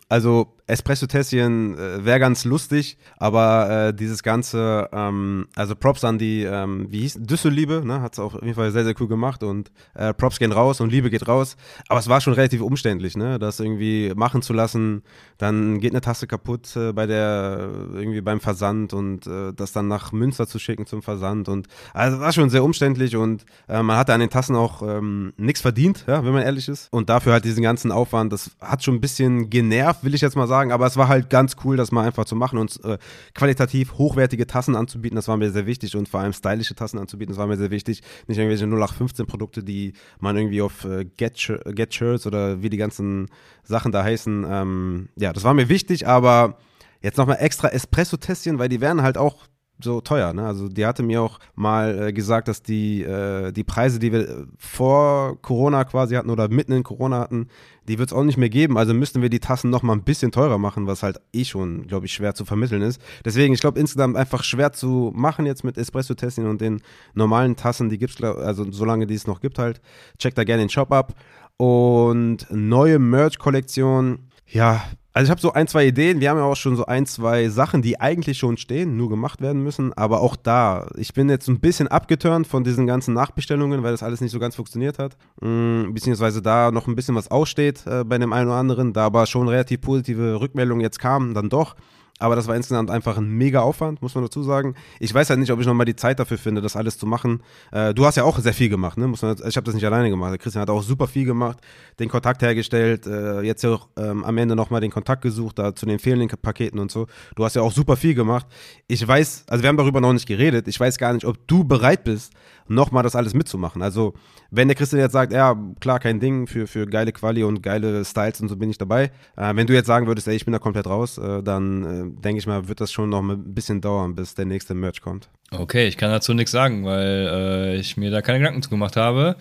also 0.08 0.56
Espresso-Tässchen 0.66 1.78
äh, 1.78 2.04
wäre 2.04 2.18
ganz 2.18 2.44
lustig, 2.44 2.98
aber 3.18 3.88
äh, 3.88 3.94
dieses 3.94 4.22
Ganze, 4.22 4.88
ähm, 4.92 5.46
also 5.54 5.76
Props 5.76 6.04
an 6.04 6.18
die, 6.18 6.42
ähm, 6.42 6.86
wie 6.90 7.00
hieß, 7.00 7.18
Düsselliebe, 7.20 7.82
ne, 7.84 8.00
hat 8.00 8.14
es 8.14 8.18
auf 8.18 8.34
jeden 8.34 8.54
Fall 8.54 8.72
sehr, 8.72 8.84
sehr 8.84 8.94
cool 9.00 9.06
gemacht 9.06 9.44
und 9.44 9.70
äh, 9.94 10.12
Props 10.12 10.38
gehen 10.38 10.50
raus 10.50 10.80
und 10.80 10.90
Liebe 10.90 11.08
geht 11.08 11.28
raus, 11.28 11.56
aber 11.88 12.00
es 12.00 12.08
war 12.08 12.20
schon 12.20 12.32
relativ 12.32 12.62
umständlich, 12.62 13.16
ne, 13.16 13.38
das 13.38 13.60
irgendwie 13.60 14.12
machen 14.16 14.42
zu 14.42 14.52
lassen, 14.52 15.02
dann 15.38 15.78
geht 15.78 15.92
eine 15.92 16.00
Tasse 16.00 16.26
kaputt 16.26 16.74
äh, 16.74 16.92
bei 16.92 17.06
der, 17.06 17.70
irgendwie 17.94 18.20
beim 18.20 18.40
Versand 18.40 18.92
und 18.92 19.26
äh, 19.28 19.52
das 19.54 19.72
dann 19.72 19.86
nach 19.86 20.10
Münster 20.10 20.48
zu 20.48 20.58
schicken 20.58 20.86
zum 20.86 21.00
Versand 21.00 21.48
und, 21.48 21.68
also 21.94 22.18
war 22.18 22.32
schon 22.32 22.50
sehr 22.50 22.64
umständlich 22.64 23.14
und 23.14 23.44
äh, 23.68 23.82
man 23.82 23.96
hatte 23.96 24.12
an 24.14 24.20
den 24.20 24.30
Tassen 24.30 24.56
auch 24.56 24.82
ähm, 24.82 25.32
nichts 25.36 25.60
verdient, 25.60 26.04
ja, 26.08 26.24
wenn 26.24 26.32
man 26.32 26.42
ehrlich 26.42 26.68
ist. 26.68 26.88
Und 26.92 27.08
dafür 27.08 27.34
halt 27.34 27.44
diesen 27.44 27.62
ganzen 27.62 27.92
Aufwand, 27.92 28.32
das 28.32 28.50
hat 28.60 28.82
schon 28.82 28.94
ein 28.94 29.00
bisschen 29.00 29.25
genervt, 29.48 30.04
will 30.04 30.14
ich 30.14 30.20
jetzt 30.20 30.36
mal 30.36 30.46
sagen, 30.46 30.56
sagen, 30.56 30.72
aber 30.72 30.86
es 30.86 30.96
war 30.96 31.08
halt 31.08 31.30
ganz 31.30 31.56
cool, 31.64 31.76
das 31.76 31.92
mal 31.92 32.06
einfach 32.06 32.24
zu 32.24 32.36
machen 32.36 32.58
und 32.58 32.82
äh, 32.84 32.98
qualitativ 33.34 33.94
hochwertige 33.94 34.46
Tassen 34.46 34.76
anzubieten, 34.76 35.16
das 35.16 35.28
war 35.28 35.36
mir 35.36 35.50
sehr 35.50 35.66
wichtig 35.66 35.96
und 35.96 36.08
vor 36.08 36.20
allem 36.20 36.32
stylische 36.32 36.74
Tassen 36.74 36.98
anzubieten, 36.98 37.32
das 37.32 37.38
war 37.38 37.46
mir 37.46 37.56
sehr 37.56 37.70
wichtig. 37.70 38.02
Nicht 38.26 38.38
irgendwelche 38.38 38.64
0815 38.64 39.26
Produkte, 39.26 39.62
die 39.62 39.92
man 40.18 40.36
irgendwie 40.36 40.62
auf 40.62 40.84
äh, 40.84 41.04
Get, 41.04 41.36
Get 41.74 41.94
Shirts 41.94 42.26
oder 42.26 42.62
wie 42.62 42.70
die 42.70 42.76
ganzen 42.76 43.28
Sachen 43.62 43.92
da 43.92 44.02
heißen. 44.02 44.46
Ähm, 44.48 45.08
ja, 45.16 45.32
das 45.32 45.44
war 45.44 45.54
mir 45.54 45.68
wichtig, 45.68 46.06
aber 46.06 46.58
jetzt 47.02 47.18
nochmal 47.18 47.38
extra 47.40 47.68
Espresso-Tässchen, 47.68 48.58
weil 48.58 48.68
die 48.68 48.80
werden 48.80 49.02
halt 49.02 49.18
auch 49.18 49.46
so 49.80 50.00
teuer. 50.00 50.32
Ne? 50.32 50.44
Also 50.46 50.68
die 50.68 50.86
hatte 50.86 51.02
mir 51.02 51.22
auch 51.22 51.38
mal 51.54 52.08
äh, 52.08 52.12
gesagt, 52.12 52.48
dass 52.48 52.62
die, 52.62 53.02
äh, 53.02 53.52
die 53.52 53.64
Preise, 53.64 53.98
die 53.98 54.12
wir 54.12 54.46
vor 54.58 55.40
Corona 55.42 55.84
quasi 55.84 56.14
hatten 56.14 56.30
oder 56.30 56.48
mitten 56.48 56.72
in 56.72 56.82
Corona 56.82 57.20
hatten, 57.20 57.48
die 57.88 57.98
wird 57.98 58.10
es 58.10 58.16
auch 58.16 58.24
nicht 58.24 58.38
mehr 58.38 58.48
geben. 58.48 58.78
Also 58.78 58.94
müssten 58.94 59.22
wir 59.22 59.28
die 59.28 59.40
Tassen 59.40 59.70
noch 59.70 59.82
mal 59.82 59.92
ein 59.92 60.02
bisschen 60.02 60.32
teurer 60.32 60.58
machen, 60.58 60.86
was 60.86 61.02
halt 61.02 61.20
eh 61.32 61.44
schon, 61.44 61.86
glaube 61.86 62.06
ich, 62.06 62.12
schwer 62.12 62.34
zu 62.34 62.44
vermitteln 62.44 62.82
ist. 62.82 63.00
Deswegen, 63.24 63.54
ich 63.54 63.60
glaube, 63.60 63.78
insgesamt 63.78 64.16
einfach 64.16 64.42
schwer 64.42 64.72
zu 64.72 65.12
machen 65.14 65.46
jetzt 65.46 65.64
mit 65.64 65.76
Espresso-Testing 65.76 66.46
und 66.46 66.60
den 66.60 66.82
normalen 67.14 67.56
Tassen, 67.56 67.88
die 67.88 67.98
gibt's, 67.98 68.22
also 68.22 68.70
solange 68.70 69.06
die 69.06 69.14
es 69.14 69.26
noch 69.26 69.40
gibt 69.40 69.58
halt. 69.58 69.80
Checkt 70.18 70.38
da 70.38 70.44
gerne 70.44 70.62
den 70.64 70.70
Shop 70.70 70.92
ab. 70.92 71.14
Und 71.58 72.46
neue 72.50 72.98
Merch-Kollektion, 72.98 74.28
ja, 74.46 74.82
also 75.16 75.28
ich 75.28 75.30
habe 75.30 75.40
so 75.40 75.54
ein, 75.54 75.66
zwei 75.66 75.86
Ideen. 75.86 76.20
Wir 76.20 76.28
haben 76.28 76.36
ja 76.36 76.44
auch 76.44 76.56
schon 76.56 76.76
so 76.76 76.84
ein, 76.84 77.06
zwei 77.06 77.48
Sachen, 77.48 77.80
die 77.80 77.98
eigentlich 77.98 78.36
schon 78.36 78.58
stehen, 78.58 78.98
nur 78.98 79.08
gemacht 79.08 79.40
werden 79.40 79.62
müssen. 79.62 79.94
Aber 79.94 80.20
auch 80.20 80.36
da, 80.36 80.88
ich 80.98 81.14
bin 81.14 81.30
jetzt 81.30 81.48
ein 81.48 81.58
bisschen 81.58 81.88
abgeturnt 81.88 82.46
von 82.46 82.64
diesen 82.64 82.86
ganzen 82.86 83.14
Nachbestellungen, 83.14 83.82
weil 83.82 83.92
das 83.92 84.02
alles 84.02 84.20
nicht 84.20 84.32
so 84.32 84.38
ganz 84.38 84.56
funktioniert 84.56 84.98
hat. 84.98 85.16
Mm, 85.40 85.94
beziehungsweise 85.94 86.42
da 86.42 86.70
noch 86.70 86.86
ein 86.86 86.94
bisschen 86.94 87.14
was 87.14 87.30
aussteht 87.30 87.86
äh, 87.86 88.04
bei 88.04 88.18
dem 88.18 88.34
einen 88.34 88.48
oder 88.48 88.58
anderen, 88.58 88.92
da 88.92 89.06
aber 89.06 89.24
schon 89.24 89.48
relativ 89.48 89.80
positive 89.80 90.38
Rückmeldungen 90.38 90.82
jetzt 90.82 90.98
kamen, 90.98 91.32
dann 91.32 91.48
doch. 91.48 91.76
Aber 92.18 92.34
das 92.34 92.46
war 92.46 92.56
insgesamt 92.56 92.90
einfach 92.90 93.18
ein 93.18 93.28
mega 93.28 93.60
Aufwand, 93.60 94.00
muss 94.00 94.14
man 94.14 94.24
dazu 94.24 94.42
sagen. 94.42 94.74
Ich 95.00 95.12
weiß 95.12 95.28
halt 95.28 95.38
nicht, 95.38 95.52
ob 95.52 95.60
ich 95.60 95.66
nochmal 95.66 95.84
die 95.84 95.96
Zeit 95.96 96.18
dafür 96.18 96.38
finde, 96.38 96.62
das 96.62 96.74
alles 96.74 96.96
zu 96.96 97.06
machen. 97.06 97.42
Äh, 97.72 97.92
du 97.92 98.06
hast 98.06 98.16
ja 98.16 98.24
auch 98.24 98.38
sehr 98.38 98.54
viel 98.54 98.70
gemacht, 98.70 98.96
ne? 98.96 99.06
Muss 99.06 99.20
man, 99.20 99.36
ich 99.46 99.56
habe 99.56 99.64
das 99.64 99.74
nicht 99.74 99.84
alleine 99.84 100.08
gemacht. 100.08 100.38
Christian 100.38 100.62
hat 100.62 100.70
auch 100.70 100.82
super 100.82 101.08
viel 101.08 101.26
gemacht, 101.26 101.58
den 101.98 102.08
Kontakt 102.08 102.40
hergestellt, 102.40 103.06
äh, 103.06 103.42
jetzt 103.42 103.62
ja 103.62 103.74
auch 103.74 103.88
ähm, 103.98 104.24
am 104.24 104.38
Ende 104.38 104.56
nochmal 104.56 104.80
den 104.80 104.90
Kontakt 104.90 105.22
gesucht, 105.22 105.58
da 105.58 105.74
zu 105.74 105.84
den 105.84 105.98
fehlenden 105.98 106.28
Paketen 106.40 106.78
und 106.78 106.90
so. 106.90 107.06
Du 107.34 107.44
hast 107.44 107.54
ja 107.54 107.62
auch 107.62 107.72
super 107.72 107.96
viel 107.96 108.14
gemacht. 108.14 108.46
Ich 108.86 109.06
weiß, 109.06 109.44
also 109.48 109.62
wir 109.62 109.68
haben 109.68 109.76
darüber 109.76 110.00
noch 110.00 110.14
nicht 110.14 110.26
geredet. 110.26 110.68
Ich 110.68 110.80
weiß 110.80 110.96
gar 110.96 111.12
nicht, 111.12 111.26
ob 111.26 111.46
du 111.46 111.64
bereit 111.64 112.04
bist, 112.04 112.32
nochmal 112.68 113.02
das 113.02 113.16
alles 113.16 113.34
mitzumachen. 113.34 113.82
Also, 113.82 114.14
wenn 114.50 114.68
der 114.68 114.76
Christian 114.76 115.00
jetzt 115.00 115.12
sagt, 115.12 115.32
ja, 115.32 115.56
klar, 115.80 116.00
kein 116.00 116.20
Ding, 116.20 116.46
für, 116.46 116.66
für 116.66 116.86
geile 116.86 117.12
Quali 117.12 117.42
und 117.42 117.62
geile 117.62 118.04
Styles 118.04 118.40
und 118.40 118.48
so 118.48 118.56
bin 118.56 118.70
ich 118.70 118.78
dabei. 118.78 119.10
Äh, 119.36 119.54
wenn 119.54 119.66
du 119.66 119.74
jetzt 119.74 119.86
sagen 119.86 120.06
würdest, 120.06 120.28
ey, 120.28 120.36
ich 120.36 120.44
bin 120.44 120.52
da 120.52 120.58
komplett 120.58 120.86
raus, 120.86 121.18
äh, 121.18 121.42
dann 121.42 121.84
äh, 121.84 122.22
denke 122.22 122.38
ich 122.38 122.46
mal, 122.46 122.68
wird 122.68 122.80
das 122.80 122.92
schon 122.92 123.10
noch 123.10 123.22
ein 123.22 123.54
bisschen 123.54 123.80
dauern, 123.80 124.14
bis 124.14 124.34
der 124.34 124.44
nächste 124.44 124.74
Merch 124.74 125.00
kommt. 125.00 125.28
Okay, 125.50 125.86
ich 125.86 125.96
kann 125.96 126.10
dazu 126.10 126.34
nichts 126.34 126.50
sagen, 126.50 126.84
weil 126.84 127.28
äh, 127.30 127.76
ich 127.76 127.96
mir 127.96 128.10
da 128.10 128.22
keine 128.22 128.38
Gedanken 128.38 128.62
zu 128.62 128.70
gemacht 128.70 128.96
habe. 128.96 129.36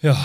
Ja, 0.00 0.16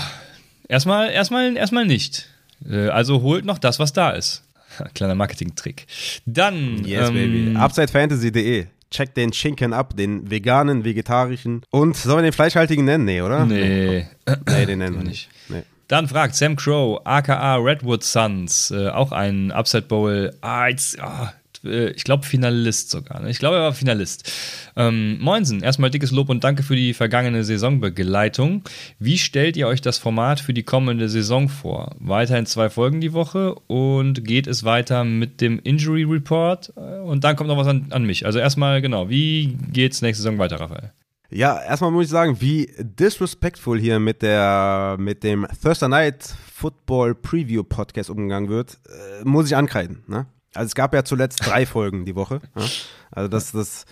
erstmal, 0.68 1.12
erstmal, 1.12 1.56
erstmal 1.56 1.86
nicht. 1.86 2.30
Äh, 2.68 2.88
also 2.90 3.22
holt 3.22 3.46
noch 3.46 3.58
das, 3.58 3.80
was 3.80 3.94
da 3.94 4.12
ist. 4.12 4.44
Kleiner 4.94 5.16
Marketing-Trick. 5.16 5.86
Dann. 6.26 6.84
Yes, 6.86 7.10
ähm, 7.10 7.16
baby. 7.16 7.58
UpsideFantasy.de 7.58 8.68
checkt 8.92 9.18
den 9.18 9.34
Schinken 9.34 9.74
ab, 9.74 9.96
den 9.96 10.30
veganen, 10.30 10.84
vegetarischen. 10.84 11.62
Und 11.70 11.96
sollen 11.96 12.20
wir 12.20 12.24
den 12.24 12.34
fleischhaltigen 12.34 12.86
nennen? 12.86 13.06
Nee, 13.06 13.22
oder? 13.22 13.46
Nee. 13.46 14.08
nee, 14.48 14.66
den 14.66 14.80
nennen 14.80 14.98
wir 14.98 15.04
nicht. 15.04 15.30
Nee. 15.50 15.64
Dann 15.88 16.08
fragt 16.08 16.36
Sam 16.36 16.56
Crow, 16.56 17.02
aka 17.04 17.58
Redwood 17.58 18.04
Suns, 18.04 18.72
äh, 18.72 18.90
auch 18.90 19.12
ein 19.12 19.52
Upside 19.52 19.84
Bowl. 19.84 20.34
Ah, 20.42 20.68
jetzt, 20.68 21.00
ah, 21.00 21.34
äh, 21.66 21.90
ich 21.92 22.04
glaube, 22.04 22.26
Finalist 22.26 22.90
sogar. 22.90 23.22
Ne? 23.22 23.30
Ich 23.30 23.40
glaube, 23.40 23.58
er 23.58 23.64
war 23.64 23.74
Finalist. 23.74 24.32
Ähm, 24.76 25.20
Moinsen, 25.20 25.62
erstmal 25.62 25.90
dickes 25.90 26.12
Lob 26.12 26.30
und 26.30 26.44
danke 26.44 26.64
für 26.64 26.76
die 26.76 26.94
vergangene 26.94 27.44
Saisonbegleitung. 27.44 28.64
Wie 29.00 29.18
stellt 29.18 29.58
ihr 29.58 29.68
euch 29.68 29.82
das 29.82 29.98
Format 29.98 30.40
für 30.40 30.54
die 30.54 30.64
kommende 30.64 31.10
Saison 31.10 31.50
vor? 31.50 31.96
Weiterhin 32.00 32.46
zwei 32.46 32.70
Folgen 32.70 33.02
die 33.02 33.14
Woche 33.14 33.56
und 33.68 34.26
geht 34.26 34.48
es 34.48 34.64
weiter 34.64 35.04
mit 35.04 35.42
dem 35.42 35.60
Injury 35.64 36.04
Report? 36.04 36.74
Äh, 36.76 37.00
und 37.00 37.24
dann 37.24 37.36
kommt 37.36 37.50
noch 37.50 37.58
was 37.58 37.68
an, 37.68 37.88
an 37.90 38.06
mich. 38.06 38.26
Also 38.26 38.40
erstmal, 38.40 38.82
genau, 38.82 39.10
wie 39.10 39.58
geht 39.72 39.94
es 39.94 40.02
nächste 40.02 40.24
Saison 40.24 40.38
weiter, 40.38 40.60
Raphael? 40.60 40.92
Ja, 41.30 41.60
erstmal 41.62 41.92
muss 41.92 42.06
ich 42.06 42.12
sagen, 42.12 42.40
wie 42.40 42.72
disrespectful 42.80 43.80
hier 43.80 44.00
mit 44.00 44.22
der 44.22 44.96
mit 45.00 45.24
dem 45.24 45.48
Thursday 45.62 45.90
Night 45.90 46.24
Football 46.54 47.16
Preview 47.16 47.64
Podcast 47.64 48.10
umgegangen 48.10 48.50
wird, 48.50 48.78
äh, 48.88 49.26
muss 49.26 49.48
ich 49.48 49.56
ankreiden. 49.56 50.04
Ne? 50.08 50.28
Also 50.56 50.68
es 50.68 50.76
gab 50.76 50.94
ja 50.94 51.04
zuletzt 51.04 51.46
drei 51.46 51.66
Folgen 51.66 52.06
die 52.06 52.16
Woche. 52.16 52.42
Ja? 52.56 52.66
Also 53.12 53.28
das, 53.28 53.52
das, 53.52 53.86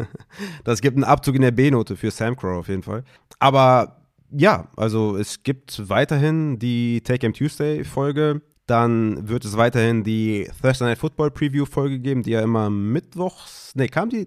das 0.64 0.80
gibt 0.80 0.96
einen 0.96 1.04
Abzug 1.04 1.34
in 1.34 1.42
der 1.42 1.50
B-Note 1.50 1.96
für 1.96 2.10
Sam 2.10 2.36
Crow 2.36 2.58
auf 2.58 2.68
jeden 2.68 2.82
Fall. 2.82 3.04
Aber 3.38 4.02
ja, 4.30 4.68
also 4.76 5.16
es 5.16 5.42
gibt 5.42 5.88
weiterhin 5.88 6.58
die 6.58 7.00
Take 7.02 7.20
Game 7.20 7.32
Tuesday 7.32 7.84
Folge. 7.84 8.42
Dann 8.66 9.28
wird 9.28 9.44
es 9.44 9.56
weiterhin 9.56 10.02
die 10.02 10.50
Thursday 10.60 10.88
Night 10.88 10.98
Football 10.98 11.30
Preview 11.30 11.66
Folge 11.66 12.00
geben, 12.00 12.24
die 12.24 12.32
ja 12.32 12.40
immer 12.40 12.68
mittwochs, 12.68 13.72
nee, 13.76 13.86
kam 13.86 14.10
die, 14.10 14.26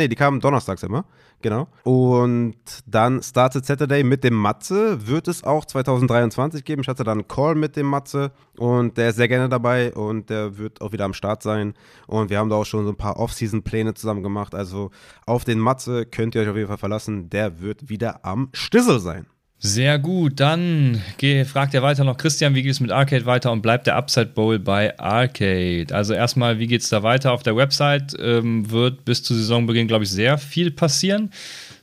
nee, 0.00 0.08
die 0.08 0.16
kam 0.16 0.40
donnerstags 0.40 0.82
immer, 0.82 1.04
genau. 1.42 1.68
Und 1.84 2.56
dann 2.86 3.22
Started 3.22 3.66
Saturday 3.66 4.02
mit 4.02 4.24
dem 4.24 4.34
Matze 4.34 5.06
wird 5.06 5.28
es 5.28 5.44
auch 5.44 5.64
2023 5.64 6.64
geben. 6.64 6.82
Ich 6.82 6.88
hatte 6.88 7.04
dann 7.04 7.18
einen 7.18 7.28
Call 7.28 7.54
mit 7.54 7.76
dem 7.76 7.86
Matze 7.86 8.32
und 8.56 8.96
der 8.96 9.10
ist 9.10 9.16
sehr 9.16 9.28
gerne 9.28 9.48
dabei 9.48 9.92
und 9.92 10.30
der 10.30 10.56
wird 10.56 10.80
auch 10.80 10.92
wieder 10.92 11.04
am 11.04 11.14
Start 11.14 11.42
sein. 11.42 11.74
Und 12.06 12.30
wir 12.30 12.38
haben 12.38 12.48
da 12.48 12.56
auch 12.56 12.64
schon 12.64 12.84
so 12.84 12.92
ein 12.92 12.96
paar 12.96 13.18
Off-Season-Pläne 13.18 13.94
zusammen 13.94 14.22
gemacht. 14.22 14.54
Also 14.54 14.90
auf 15.26 15.44
den 15.44 15.58
Matze 15.58 16.06
könnt 16.06 16.34
ihr 16.34 16.42
euch 16.42 16.48
auf 16.48 16.56
jeden 16.56 16.68
Fall 16.68 16.78
verlassen. 16.78 17.28
Der 17.28 17.60
wird 17.60 17.88
wieder 17.90 18.24
am 18.24 18.48
Stissel 18.52 19.00
sein. 19.00 19.26
Sehr 19.62 19.98
gut, 19.98 20.40
dann 20.40 21.02
fragt 21.44 21.74
er 21.74 21.82
weiter 21.82 22.02
noch 22.02 22.16
Christian, 22.16 22.54
wie 22.54 22.62
geht 22.62 22.72
es 22.72 22.80
mit 22.80 22.90
Arcade 22.90 23.26
weiter 23.26 23.52
und 23.52 23.60
bleibt 23.60 23.86
der 23.86 23.94
Upside 23.94 24.28
Bowl 24.28 24.58
bei 24.58 24.98
Arcade? 24.98 25.94
Also 25.94 26.14
erstmal, 26.14 26.58
wie 26.58 26.66
geht 26.66 26.80
es 26.80 26.88
da 26.88 27.02
weiter? 27.02 27.30
Auf 27.32 27.42
der 27.42 27.54
Website 27.56 28.16
ähm, 28.18 28.70
wird 28.70 29.04
bis 29.04 29.22
zu 29.22 29.34
Saisonbeginn, 29.34 29.86
glaube 29.86 30.04
ich, 30.04 30.10
sehr 30.10 30.38
viel 30.38 30.70
passieren. 30.70 31.30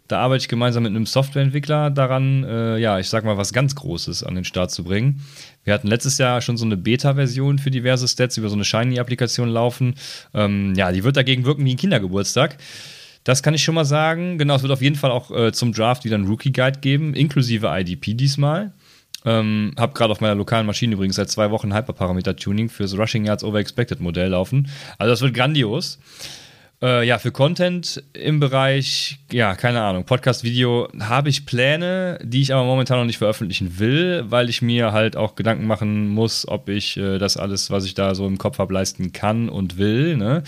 Da 0.08 0.22
arbeite 0.22 0.42
ich 0.42 0.48
gemeinsam 0.48 0.84
mit 0.84 0.90
einem 0.90 1.06
Softwareentwickler 1.06 1.92
daran, 1.92 2.44
äh, 2.46 2.78
ja, 2.80 2.98
ich 2.98 3.10
sag 3.10 3.26
mal, 3.26 3.38
was 3.38 3.54
ganz 3.54 3.76
Großes 3.76 4.24
an 4.24 4.34
den 4.34 4.46
Start 4.46 4.72
zu 4.72 4.84
bringen. 4.84 5.22
Wir 5.64 5.76
hatten 5.76 5.88
letztes 5.88 6.18
Jahr 6.18 6.42
schon 6.42 6.58
so 6.58 6.66
eine 6.66 6.78
Beta-Version 6.78 7.60
für 7.60 7.70
diverse 7.70 8.08
Stats 8.08 8.38
über 8.38 8.50
so 8.50 8.56
eine 8.56 8.66
Shiny-Applikation 8.66 9.50
laufen. 9.50 9.94
Ähm, 10.34 10.74
ja, 10.76 10.92
die 10.92 11.04
wird 11.04 11.16
dagegen 11.16 11.46
wirken 11.46 11.64
wie 11.64 11.76
ein 11.76 11.78
Kindergeburtstag. 11.78 12.58
Das 13.28 13.44
kann 13.44 13.54
ich 13.54 13.62
schon 13.62 13.76
mal 13.76 13.84
sagen. 13.84 14.38
Genau, 14.38 14.56
es 14.56 14.62
wird 14.62 14.72
auf 14.72 14.82
jeden 14.82 14.96
Fall 14.96 15.12
auch 15.12 15.32
äh, 15.32 15.52
zum 15.52 15.74
Draft 15.74 16.06
wieder 16.06 16.16
einen 16.16 16.28
Rookie-Guide 16.28 16.80
geben, 16.80 17.14
inklusive 17.14 17.68
IDP 17.68 18.14
diesmal. 18.14 18.72
Ähm, 19.26 19.74
hab 19.76 19.96
gerade 19.96 20.14
auf 20.14 20.22
meiner 20.22 20.36
lokalen 20.36 20.66
Maschine 20.66 20.94
übrigens 20.94 21.18
seit 21.18 21.30
zwei 21.30 21.52
Wochen 21.52 21.74
Hyperparameter-Tuning 21.74 22.70
fürs 22.70 22.98
Rushing 22.98 23.26
Yards 23.26 23.44
Over 23.44 23.60
Expected 23.60 24.00
Modell 24.00 24.30
laufen. 24.30 24.70
Also 24.98 25.12
das 25.12 25.20
wird 25.20 25.34
grandios. 25.34 26.00
Äh, 26.82 27.06
ja, 27.06 27.20
für 27.20 27.34
Content 27.34 28.02
im 28.14 28.40
Bereich, 28.40 29.20
ja, 29.30 29.56
keine 29.56 29.82
Ahnung, 29.82 30.06
Podcast-Video 30.06 30.88
habe 31.02 31.28
ich 31.28 31.46
Pläne, 31.46 32.20
die 32.24 32.42
ich 32.42 32.54
aber 32.54 32.64
momentan 32.64 32.98
noch 32.98 33.06
nicht 33.06 33.18
veröffentlichen 33.18 33.78
will, 33.78 34.24
weil 34.30 34.48
ich 34.48 34.62
mir 34.62 34.94
halt 34.94 35.18
auch 35.18 35.36
Gedanken 35.36 35.68
machen 35.68 36.08
muss, 36.08 36.48
ob 36.48 36.70
ich 36.70 36.96
äh, 36.96 37.18
das 37.18 37.36
alles, 37.36 37.72
was 37.72 37.84
ich 37.84 37.94
da 37.94 38.16
so 38.16 38.26
im 38.26 38.38
Kopf 38.38 38.58
habe, 38.58 38.74
leisten 38.74 39.12
kann 39.12 39.50
und 39.50 39.78
will. 39.78 40.16
Ne? 40.16 40.44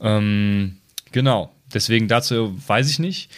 Ähm, 0.00 0.76
genau. 1.10 1.50
Deswegen 1.74 2.08
dazu 2.08 2.56
weiß 2.66 2.90
ich 2.90 2.98
nicht. 2.98 3.30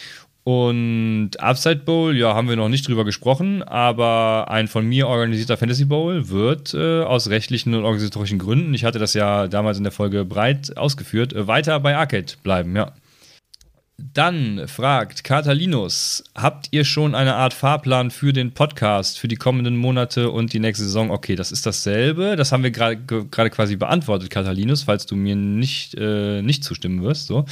Und 0.43 1.33
Upside 1.39 1.83
Bowl, 1.85 2.17
ja, 2.17 2.35
haben 2.35 2.49
wir 2.49 2.57
noch 2.57 2.71
nicht 2.71 2.89
drüber 2.89 3.05
gesprochen, 3.05 3.63
aber 3.63 4.47
ein 4.51 4.69
von 4.69 4.87
mir 4.87 5.07
organisierter 5.07 5.59
Fantasy 5.59 5.85
Bowl 5.85 6.31
wird 6.31 6.73
äh, 6.73 7.03
aus 7.03 7.29
rechtlichen 7.29 7.75
und 7.75 7.85
organisatorischen 7.85 8.39
Gründen, 8.39 8.73
ich 8.73 8.85
hatte 8.85 8.99
das 8.99 9.13
ja 9.13 9.49
damals 9.49 9.77
in 9.77 9.85
der 9.85 9.93
Folge 9.93 10.25
breit 10.25 10.77
ausgeführt, 10.79 11.35
äh, 11.35 11.47
weiter 11.47 11.79
bei 11.81 11.95
Arcade 11.95 12.33
bleiben, 12.43 12.75
ja. 12.75 12.93
Dann 14.15 14.67
fragt 14.67 15.25
Katalinus, 15.25 16.25
habt 16.35 16.69
ihr 16.71 16.85
schon 16.85 17.15
eine 17.15 17.35
Art 17.35 17.53
Fahrplan 17.53 18.11
für 18.11 18.33
den 18.33 18.53
Podcast 18.53 19.19
für 19.19 19.29
die 19.29 19.37
kommenden 19.37 19.77
Monate 19.77 20.31
und 20.31 20.55
die 20.55 20.59
nächste 20.59 20.85
Saison? 20.85 21.11
Okay, 21.11 21.37
das 21.37 21.53
ist 21.53 21.67
dasselbe. 21.67 22.35
Das 22.37 22.51
haben 22.51 22.63
wir 22.63 22.71
gerade 22.71 23.51
quasi 23.51 23.77
beantwortet, 23.77 24.31
Katalinus, 24.31 24.85
falls 24.85 25.05
du 25.05 25.17
mir 25.17 25.37
nicht, 25.37 25.95
äh, 25.97 26.41
nicht 26.41 26.65
zustimmen 26.65 27.03
wirst. 27.03 27.27
So. 27.27 27.45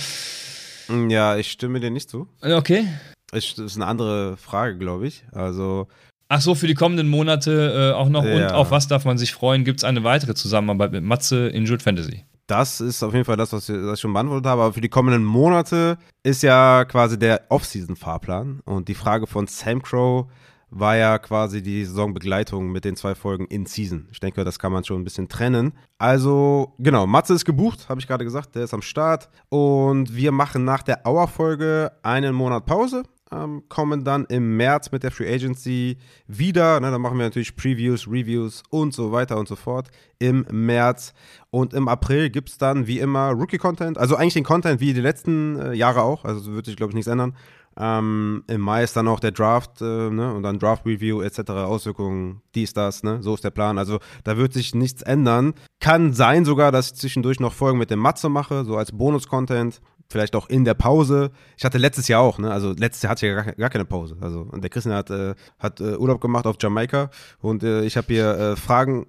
Ja, 1.09 1.36
ich 1.36 1.51
stimme 1.51 1.80
dir 1.80 1.91
nicht 1.91 2.11
zu. 2.11 2.28
Okay. 2.41 2.86
Ich, 3.32 3.55
das 3.55 3.66
ist 3.66 3.76
eine 3.76 3.86
andere 3.86 4.36
Frage, 4.36 4.78
glaube 4.78 5.07
ich. 5.07 5.24
Also. 5.32 5.89
Ach 6.28 6.41
so, 6.41 6.55
für 6.55 6.66
die 6.66 6.74
kommenden 6.74 7.09
Monate 7.09 7.93
äh, 7.93 7.95
auch 7.95 8.09
noch. 8.09 8.24
Ja. 8.24 8.34
Und 8.34 8.53
auf 8.53 8.70
was 8.70 8.89
darf 8.89 9.05
man 9.05 9.18
sich 9.18 9.32
freuen? 9.32 9.64
Gibt 9.64 9.80
es 9.80 9.84
eine 9.84 10.05
weitere 10.05 10.34
Zusammenarbeit 10.34 10.93
mit 10.93 11.05
Matze 11.05 11.49
in 11.49 11.64
Jude 11.64 11.82
Fantasy? 11.82 12.24
Das 12.47 12.80
ist 12.80 13.03
auf 13.03 13.12
jeden 13.12 13.26
Fall 13.26 13.36
das, 13.36 13.53
was 13.53 13.68
ich 13.68 14.01
schon 14.01 14.12
beantwortet 14.12 14.47
habe. 14.47 14.62
Aber 14.62 14.72
für 14.72 14.80
die 14.80 14.89
kommenden 14.89 15.24
Monate 15.24 15.99
ist 16.22 16.43
ja 16.43 16.86
quasi 16.86 17.18
der 17.18 17.43
Off-Season-Fahrplan. 17.51 18.61
Und 18.64 18.89
die 18.89 18.95
Frage 18.95 19.26
von 19.26 19.47
Sam 19.47 19.82
Crow 19.82 20.26
war 20.71 20.97
ja 20.97 21.19
quasi 21.19 21.62
die 21.62 21.85
Saisonbegleitung 21.85 22.71
mit 22.71 22.85
den 22.85 22.97
zwei 22.97 23.14
Folgen 23.14 23.47
in 23.47 23.66
Season. 23.66 24.09
Ich 24.12 24.21
denke, 24.21 24.45
das 24.45 24.59
kann 24.59 24.73
man 24.73 24.85
schon 24.85 25.01
ein 25.01 25.05
bisschen 25.05 25.29
trennen. 25.29 25.73
Also, 25.99 26.75
genau, 26.79 27.07
Matze 27.07 27.35
ist 27.35 27.45
gebucht, 27.45 27.89
habe 27.89 28.01
ich 28.01 28.07
gerade 28.07 28.25
gesagt, 28.25 28.55
der 28.55 28.64
ist 28.64 28.75
am 28.75 28.83
Start. 28.83 29.29
Und 29.49 30.14
wir 30.14 30.33
machen 30.33 30.64
nach 30.64 30.83
der 30.83 31.07
Auer-Folge 31.07 31.93
einen 32.03 32.35
Monat 32.35 32.66
Pause. 32.66 33.03
Ähm, 33.31 33.64
kommen 33.69 34.05
dann 34.05 34.25
im 34.27 34.57
März 34.57 34.91
mit 34.91 35.03
der 35.03 35.11
Free 35.11 35.31
Agency 35.31 35.99
wieder. 36.27 36.81
Ne, 36.81 36.91
dann 36.91 37.01
machen 37.01 37.19
wir 37.19 37.27
natürlich 37.27 37.57
Previews, 37.57 38.07
Reviews 38.07 38.62
und 38.71 38.95
so 38.95 39.12
weiter 39.12 39.37
und 39.37 39.47
so 39.47 39.55
fort 39.55 39.91
im 40.19 40.47
März. 40.51 41.12
Und 41.51 41.75
im 41.75 41.89
April 41.89 42.31
gibt 42.31 42.49
es 42.49 42.57
dann 42.57 42.87
wie 42.87 43.01
immer 43.01 43.31
Rookie-Content. 43.33 43.99
Also 43.99 44.16
eigentlich 44.16 44.35
den 44.35 44.45
Content 44.45 44.81
wie 44.81 44.95
die 44.95 45.03
letzten 45.03 45.61
äh, 45.61 45.73
Jahre 45.75 46.03
auch. 46.03 46.25
Also 46.25 46.55
wird 46.55 46.64
sich, 46.66 46.77
glaube 46.77 46.93
ich, 46.93 46.95
nichts 46.95 47.09
ändern. 47.09 47.35
Ähm, 47.79 48.43
Im 48.49 48.61
Mai 48.61 48.83
ist 48.83 48.97
dann 48.97 49.07
auch 49.07 49.20
der 49.20 49.31
Draft 49.31 49.81
äh, 49.81 50.11
ne? 50.11 50.35
und 50.35 50.43
dann 50.43 50.59
Draft 50.59 50.85
Review 50.85 51.22
etc. 51.22 51.51
Auswirkungen, 51.51 52.43
dies, 52.55 52.72
das, 52.72 53.05
ne? 53.05 53.22
so 53.22 53.35
ist 53.35 53.45
der 53.45 53.51
Plan. 53.51 53.79
Also 53.79 54.01
da 54.24 54.37
wird 54.37 54.53
sich 54.53 54.74
nichts 54.74 55.03
ändern. 55.03 55.55
Kann 55.81 56.12
sein 56.12 56.45
sogar, 56.45 56.72
dass 56.72 56.89
ich 56.89 56.95
zwischendurch 56.95 57.39
noch 57.39 57.53
Folgen 57.53 57.79
mit 57.79 57.91
dem 57.91 58.01
Matze 58.01 58.29
mache, 58.29 58.64
so 58.64 58.76
als 58.76 58.91
Bonus-Content 58.91 59.81
vielleicht 60.11 60.35
auch 60.35 60.49
in 60.49 60.65
der 60.65 60.75
Pause. 60.75 61.31
Ich 61.57 61.65
hatte 61.65 61.77
letztes 61.77 62.09
Jahr 62.09 62.23
auch, 62.23 62.39
ne? 62.39 62.51
Also 62.51 62.73
letztes 62.73 63.03
Jahr 63.03 63.11
hatte 63.11 63.27
ich 63.27 63.33
ja 63.33 63.43
gar, 63.43 63.53
gar 63.53 63.71
keine 63.71 63.85
Pause. 63.85 64.17
Also 64.21 64.47
und 64.51 64.63
der 64.63 64.71
Christian 64.71 64.95
hat, 64.95 65.11
äh, 65.11 65.35
hat 65.59 65.81
äh, 65.81 65.97
Urlaub 65.97 66.21
gemacht 66.21 66.47
auf 66.47 66.57
Jamaika 66.59 67.11
und 67.41 67.63
äh, 67.63 67.83
ich 67.83 67.97
habe 67.97 68.07
hier 68.09 68.31
äh, 68.31 68.57
Fragen, 68.57 69.07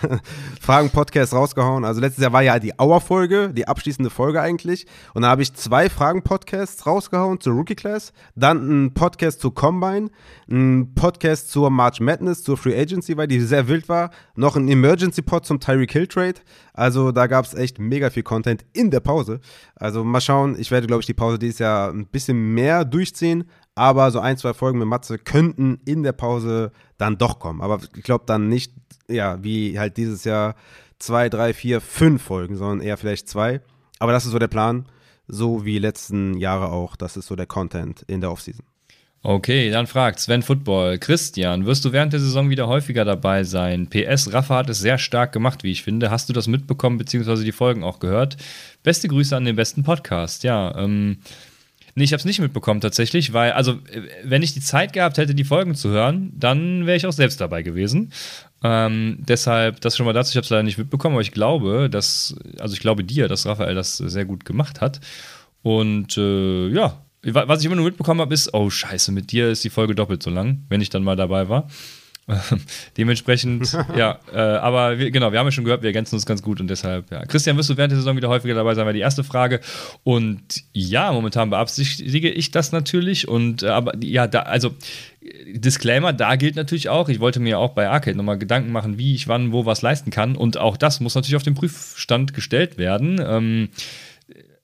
Fragen-Podcast 0.60 1.32
rausgehauen. 1.32 1.84
Also 1.84 2.00
letztes 2.00 2.22
Jahr 2.22 2.34
war 2.34 2.42
ja 2.42 2.58
die 2.58 2.78
Auer-Folge, 2.78 3.52
die 3.54 3.66
abschließende 3.66 4.10
Folge 4.10 4.42
eigentlich. 4.42 4.86
Und 5.14 5.22
da 5.22 5.28
habe 5.28 5.42
ich 5.42 5.54
zwei 5.54 5.88
Fragen-Podcasts 5.88 6.86
rausgehauen 6.86 7.40
zur 7.40 7.54
Rookie 7.54 7.74
Class, 7.74 8.12
dann 8.34 8.86
ein 8.86 8.94
Podcast 8.94 9.40
zur 9.40 9.54
Combine, 9.54 10.10
ein 10.50 10.92
Podcast 10.94 11.50
zur 11.50 11.70
March 11.70 12.00
Madness, 12.00 12.42
zur 12.42 12.58
Free 12.58 12.78
Agency, 12.78 13.16
weil 13.16 13.26
die 13.26 13.40
sehr 13.40 13.68
wild 13.68 13.88
war, 13.88 14.10
noch 14.34 14.56
ein 14.56 14.68
Emergency-Pod 14.68 15.46
zum 15.46 15.60
Tyreek 15.60 15.92
Hill 15.92 16.06
Trade. 16.08 16.40
Also 16.74 17.12
da 17.12 17.26
gab 17.26 17.44
es 17.44 17.54
echt 17.54 17.78
mega 17.78 18.10
viel 18.10 18.22
Content 18.22 18.64
in 18.72 18.90
der 18.90 19.00
Pause. 19.00 19.40
Also 19.82 20.04
mal 20.04 20.20
schauen, 20.20 20.54
ich 20.60 20.70
werde, 20.70 20.86
glaube 20.86 21.00
ich, 21.00 21.06
die 21.06 21.12
Pause 21.12 21.40
dieses 21.40 21.58
Jahr 21.58 21.90
ein 21.90 22.06
bisschen 22.06 22.54
mehr 22.54 22.84
durchziehen, 22.84 23.50
aber 23.74 24.12
so 24.12 24.20
ein, 24.20 24.36
zwei 24.36 24.54
Folgen 24.54 24.78
mit 24.78 24.86
Matze 24.86 25.18
könnten 25.18 25.80
in 25.84 26.04
der 26.04 26.12
Pause 26.12 26.70
dann 26.98 27.18
doch 27.18 27.40
kommen. 27.40 27.60
Aber 27.60 27.80
ich 27.96 28.04
glaube 28.04 28.22
dann 28.24 28.48
nicht, 28.48 28.72
ja, 29.08 29.42
wie 29.42 29.76
halt 29.80 29.96
dieses 29.96 30.22
Jahr 30.22 30.54
zwei, 31.00 31.28
drei, 31.28 31.52
vier, 31.52 31.80
fünf 31.80 32.22
Folgen, 32.22 32.54
sondern 32.54 32.80
eher 32.80 32.96
vielleicht 32.96 33.28
zwei. 33.28 33.60
Aber 33.98 34.12
das 34.12 34.24
ist 34.24 34.30
so 34.30 34.38
der 34.38 34.46
Plan, 34.46 34.86
so 35.26 35.64
wie 35.64 35.80
letzten 35.80 36.34
Jahre 36.34 36.70
auch. 36.70 36.94
Das 36.94 37.16
ist 37.16 37.26
so 37.26 37.34
der 37.34 37.46
Content 37.46 38.02
in 38.02 38.20
der 38.20 38.30
Offseason. 38.30 38.64
Okay, 39.24 39.70
dann 39.70 39.86
fragt 39.86 40.18
Sven 40.18 40.42
Football. 40.42 40.98
Christian, 40.98 41.64
wirst 41.64 41.84
du 41.84 41.92
während 41.92 42.12
der 42.12 42.18
Saison 42.18 42.50
wieder 42.50 42.66
häufiger 42.66 43.04
dabei 43.04 43.44
sein? 43.44 43.86
PS, 43.88 44.32
Rafa 44.32 44.56
hat 44.56 44.68
es 44.68 44.80
sehr 44.80 44.98
stark 44.98 45.30
gemacht, 45.30 45.62
wie 45.62 45.70
ich 45.70 45.84
finde. 45.84 46.10
Hast 46.10 46.28
du 46.28 46.32
das 46.32 46.48
mitbekommen, 46.48 46.98
beziehungsweise 46.98 47.44
die 47.44 47.52
Folgen 47.52 47.84
auch 47.84 48.00
gehört? 48.00 48.36
Beste 48.82 49.06
Grüße 49.06 49.36
an 49.36 49.44
den 49.44 49.54
besten 49.54 49.84
Podcast. 49.84 50.42
Ja, 50.42 50.76
ähm, 50.76 51.18
nee, 51.94 52.02
ich 52.02 52.12
habe 52.12 52.18
es 52.18 52.24
nicht 52.24 52.40
mitbekommen 52.40 52.80
tatsächlich, 52.80 53.32
weil, 53.32 53.52
also, 53.52 53.78
wenn 54.24 54.42
ich 54.42 54.54
die 54.54 54.60
Zeit 54.60 54.92
gehabt 54.92 55.18
hätte, 55.18 55.36
die 55.36 55.44
Folgen 55.44 55.76
zu 55.76 55.90
hören, 55.90 56.32
dann 56.36 56.86
wäre 56.86 56.96
ich 56.96 57.06
auch 57.06 57.12
selbst 57.12 57.40
dabei 57.40 57.62
gewesen. 57.62 58.12
Ähm, 58.64 59.18
deshalb, 59.20 59.80
das 59.82 59.96
schon 59.96 60.06
mal 60.06 60.14
dazu, 60.14 60.30
ich 60.30 60.36
habe 60.36 60.44
es 60.44 60.50
leider 60.50 60.64
nicht 60.64 60.78
mitbekommen, 60.78 61.14
aber 61.14 61.22
ich 61.22 61.30
glaube, 61.30 61.88
dass, 61.88 62.34
also 62.58 62.74
ich 62.74 62.80
glaube 62.80 63.04
dir, 63.04 63.28
dass 63.28 63.46
Raphael 63.46 63.76
das 63.76 63.98
sehr 63.98 64.24
gut 64.24 64.44
gemacht 64.44 64.80
hat. 64.80 65.00
Und 65.62 66.18
äh, 66.18 66.70
ja, 66.70 66.98
was 67.22 67.60
ich 67.60 67.66
immer 67.66 67.76
nur 67.76 67.84
mitbekommen 67.84 68.20
habe, 68.20 68.34
ist, 68.34 68.52
oh 68.52 68.68
scheiße, 68.68 69.12
mit 69.12 69.30
dir 69.32 69.50
ist 69.50 69.64
die 69.64 69.70
Folge 69.70 69.94
doppelt 69.94 70.22
so 70.22 70.30
lang, 70.30 70.64
wenn 70.68 70.80
ich 70.80 70.90
dann 70.90 71.04
mal 71.04 71.16
dabei 71.16 71.48
war. 71.48 71.68
Dementsprechend, 72.96 73.76
ja, 73.96 74.18
äh, 74.32 74.38
aber 74.38 74.98
wir, 74.98 75.10
genau, 75.10 75.32
wir 75.32 75.38
haben 75.38 75.46
ja 75.46 75.52
schon 75.52 75.64
gehört, 75.64 75.82
wir 75.82 75.88
ergänzen 75.88 76.14
uns 76.14 76.24
ganz 76.24 76.42
gut 76.42 76.60
und 76.60 76.68
deshalb, 76.68 77.10
ja. 77.10 77.24
Christian, 77.26 77.56
wirst 77.56 77.70
du 77.70 77.76
während 77.76 77.92
der 77.92 77.98
Saison 77.98 78.16
wieder 78.16 78.28
häufiger 78.28 78.54
dabei 78.54 78.74
sein, 78.74 78.86
war 78.86 78.92
die 78.92 79.00
erste 79.00 79.24
Frage. 79.24 79.60
Und 80.04 80.42
ja, 80.72 81.12
momentan 81.12 81.50
beabsichtige 81.50 82.30
ich 82.30 82.50
das 82.50 82.70
natürlich 82.70 83.26
und, 83.26 83.62
äh, 83.62 83.68
aber 83.68 83.94
ja, 84.02 84.26
da, 84.26 84.40
also, 84.42 84.74
Disclaimer, 85.52 86.12
da 86.12 86.36
gilt 86.36 86.56
natürlich 86.56 86.88
auch, 86.88 87.08
ich 87.08 87.20
wollte 87.20 87.38
mir 87.38 87.58
auch 87.58 87.70
bei 87.70 87.88
Arcade 87.88 88.16
nochmal 88.16 88.38
Gedanken 88.38 88.72
machen, 88.72 88.98
wie 88.98 89.14
ich 89.14 89.28
wann, 89.28 89.52
wo 89.52 89.66
was 89.66 89.82
leisten 89.82 90.10
kann 90.10 90.36
und 90.36 90.58
auch 90.58 90.76
das 90.76 91.00
muss 91.00 91.14
natürlich 91.14 91.36
auf 91.36 91.42
den 91.42 91.54
Prüfstand 91.54 92.34
gestellt 92.34 92.78
werden. 92.78 93.20
Ähm, 93.24 93.68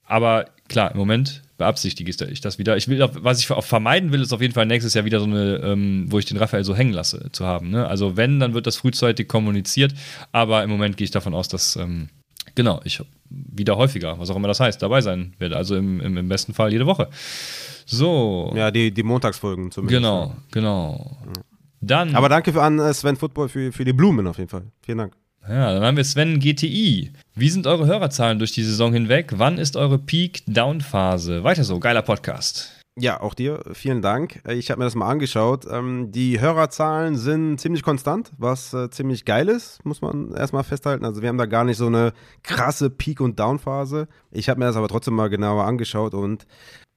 aber 0.05 0.45
klar, 0.67 0.91
im 0.91 0.97
Moment 0.97 1.43
beabsichtige 1.59 2.09
ich 2.09 2.41
das 2.41 2.57
wieder. 2.57 2.75
Ich 2.75 2.87
will, 2.87 3.07
was 3.13 3.39
ich 3.39 3.51
auch 3.51 3.63
vermeiden 3.63 4.11
will, 4.11 4.21
ist 4.21 4.33
auf 4.33 4.41
jeden 4.41 4.55
Fall 4.55 4.65
nächstes 4.65 4.95
Jahr 4.95 5.05
wieder 5.05 5.19
so 5.19 5.27
eine, 5.27 5.57
ähm, 5.57 6.05
wo 6.09 6.17
ich 6.17 6.25
den 6.25 6.37
Raphael 6.37 6.63
so 6.63 6.75
hängen 6.75 6.93
lasse, 6.93 7.29
zu 7.31 7.45
haben. 7.45 7.69
Ne? 7.69 7.87
Also 7.87 8.17
wenn, 8.17 8.39
dann 8.39 8.55
wird 8.55 8.65
das 8.65 8.77
frühzeitig 8.77 9.27
kommuniziert, 9.27 9.93
aber 10.31 10.63
im 10.63 10.71
Moment 10.71 10.97
gehe 10.97 11.05
ich 11.05 11.11
davon 11.11 11.35
aus, 11.35 11.47
dass 11.47 11.75
ähm, 11.75 12.09
Genau, 12.55 12.81
ich 12.83 13.01
wieder 13.29 13.77
häufiger, 13.77 14.19
was 14.19 14.29
auch 14.29 14.35
immer 14.35 14.47
das 14.47 14.59
heißt, 14.59 14.81
dabei 14.81 15.01
sein 15.01 15.33
werde. 15.37 15.55
Also 15.55 15.75
im, 15.75 16.01
im, 16.01 16.17
im 16.17 16.27
besten 16.27 16.53
Fall 16.53 16.71
jede 16.71 16.85
Woche. 16.85 17.09
So. 17.85 18.51
Ja, 18.55 18.71
die, 18.71 18.91
die 18.91 19.03
Montagsfolgen 19.03 19.71
zumindest. 19.71 19.97
Genau, 19.97 20.35
genau. 20.51 21.17
Dann. 21.79 22.15
Aber 22.15 22.27
danke 22.27 22.59
an 22.61 22.79
äh, 22.79 22.93
Sven 22.93 23.15
Football 23.15 23.49
für, 23.49 23.71
für 23.71 23.85
die 23.85 23.93
Blumen 23.93 24.27
auf 24.27 24.37
jeden 24.37 24.49
Fall. 24.49 24.63
Vielen 24.81 24.97
Dank. 24.97 25.13
Ja, 25.49 25.73
dann 25.73 25.83
haben 25.83 25.97
wir 25.97 26.03
Sven 26.03 26.39
GTI. 26.39 27.11
Wie 27.33 27.49
sind 27.49 27.65
eure 27.65 27.87
Hörerzahlen 27.87 28.37
durch 28.37 28.51
die 28.51 28.61
Saison 28.61 28.93
hinweg? 28.93 29.33
Wann 29.37 29.57
ist 29.57 29.77
eure 29.77 29.97
Peak-Down-Phase? 29.97 31.43
Weiter 31.43 31.63
so, 31.63 31.79
geiler 31.79 32.03
Podcast. 32.03 32.79
Ja, 32.99 33.19
auch 33.19 33.33
dir 33.33 33.63
vielen 33.73 34.03
Dank. 34.03 34.43
Ich 34.47 34.69
habe 34.69 34.77
mir 34.77 34.85
das 34.85 34.93
mal 34.93 35.09
angeschaut. 35.09 35.65
Ähm, 35.67 36.11
die 36.11 36.39
Hörerzahlen 36.39 37.17
sind 37.17 37.59
ziemlich 37.59 37.81
konstant, 37.81 38.31
was 38.37 38.75
äh, 38.75 38.91
ziemlich 38.91 39.25
geil 39.25 39.49
ist, 39.49 39.83
muss 39.83 40.01
man 40.03 40.35
erstmal 40.35 40.63
festhalten. 40.63 41.03
Also 41.03 41.23
wir 41.23 41.29
haben 41.29 41.39
da 41.39 41.47
gar 41.47 41.63
nicht 41.63 41.77
so 41.77 41.87
eine 41.87 42.13
krasse 42.43 42.91
Peak- 42.91 43.19
und 43.19 43.39
Down-Phase. 43.39 44.07
Ich 44.29 44.49
habe 44.49 44.59
mir 44.59 44.67
das 44.67 44.75
aber 44.75 44.87
trotzdem 44.87 45.15
mal 45.15 45.31
genauer 45.31 45.63
angeschaut 45.63 46.13
und 46.13 46.45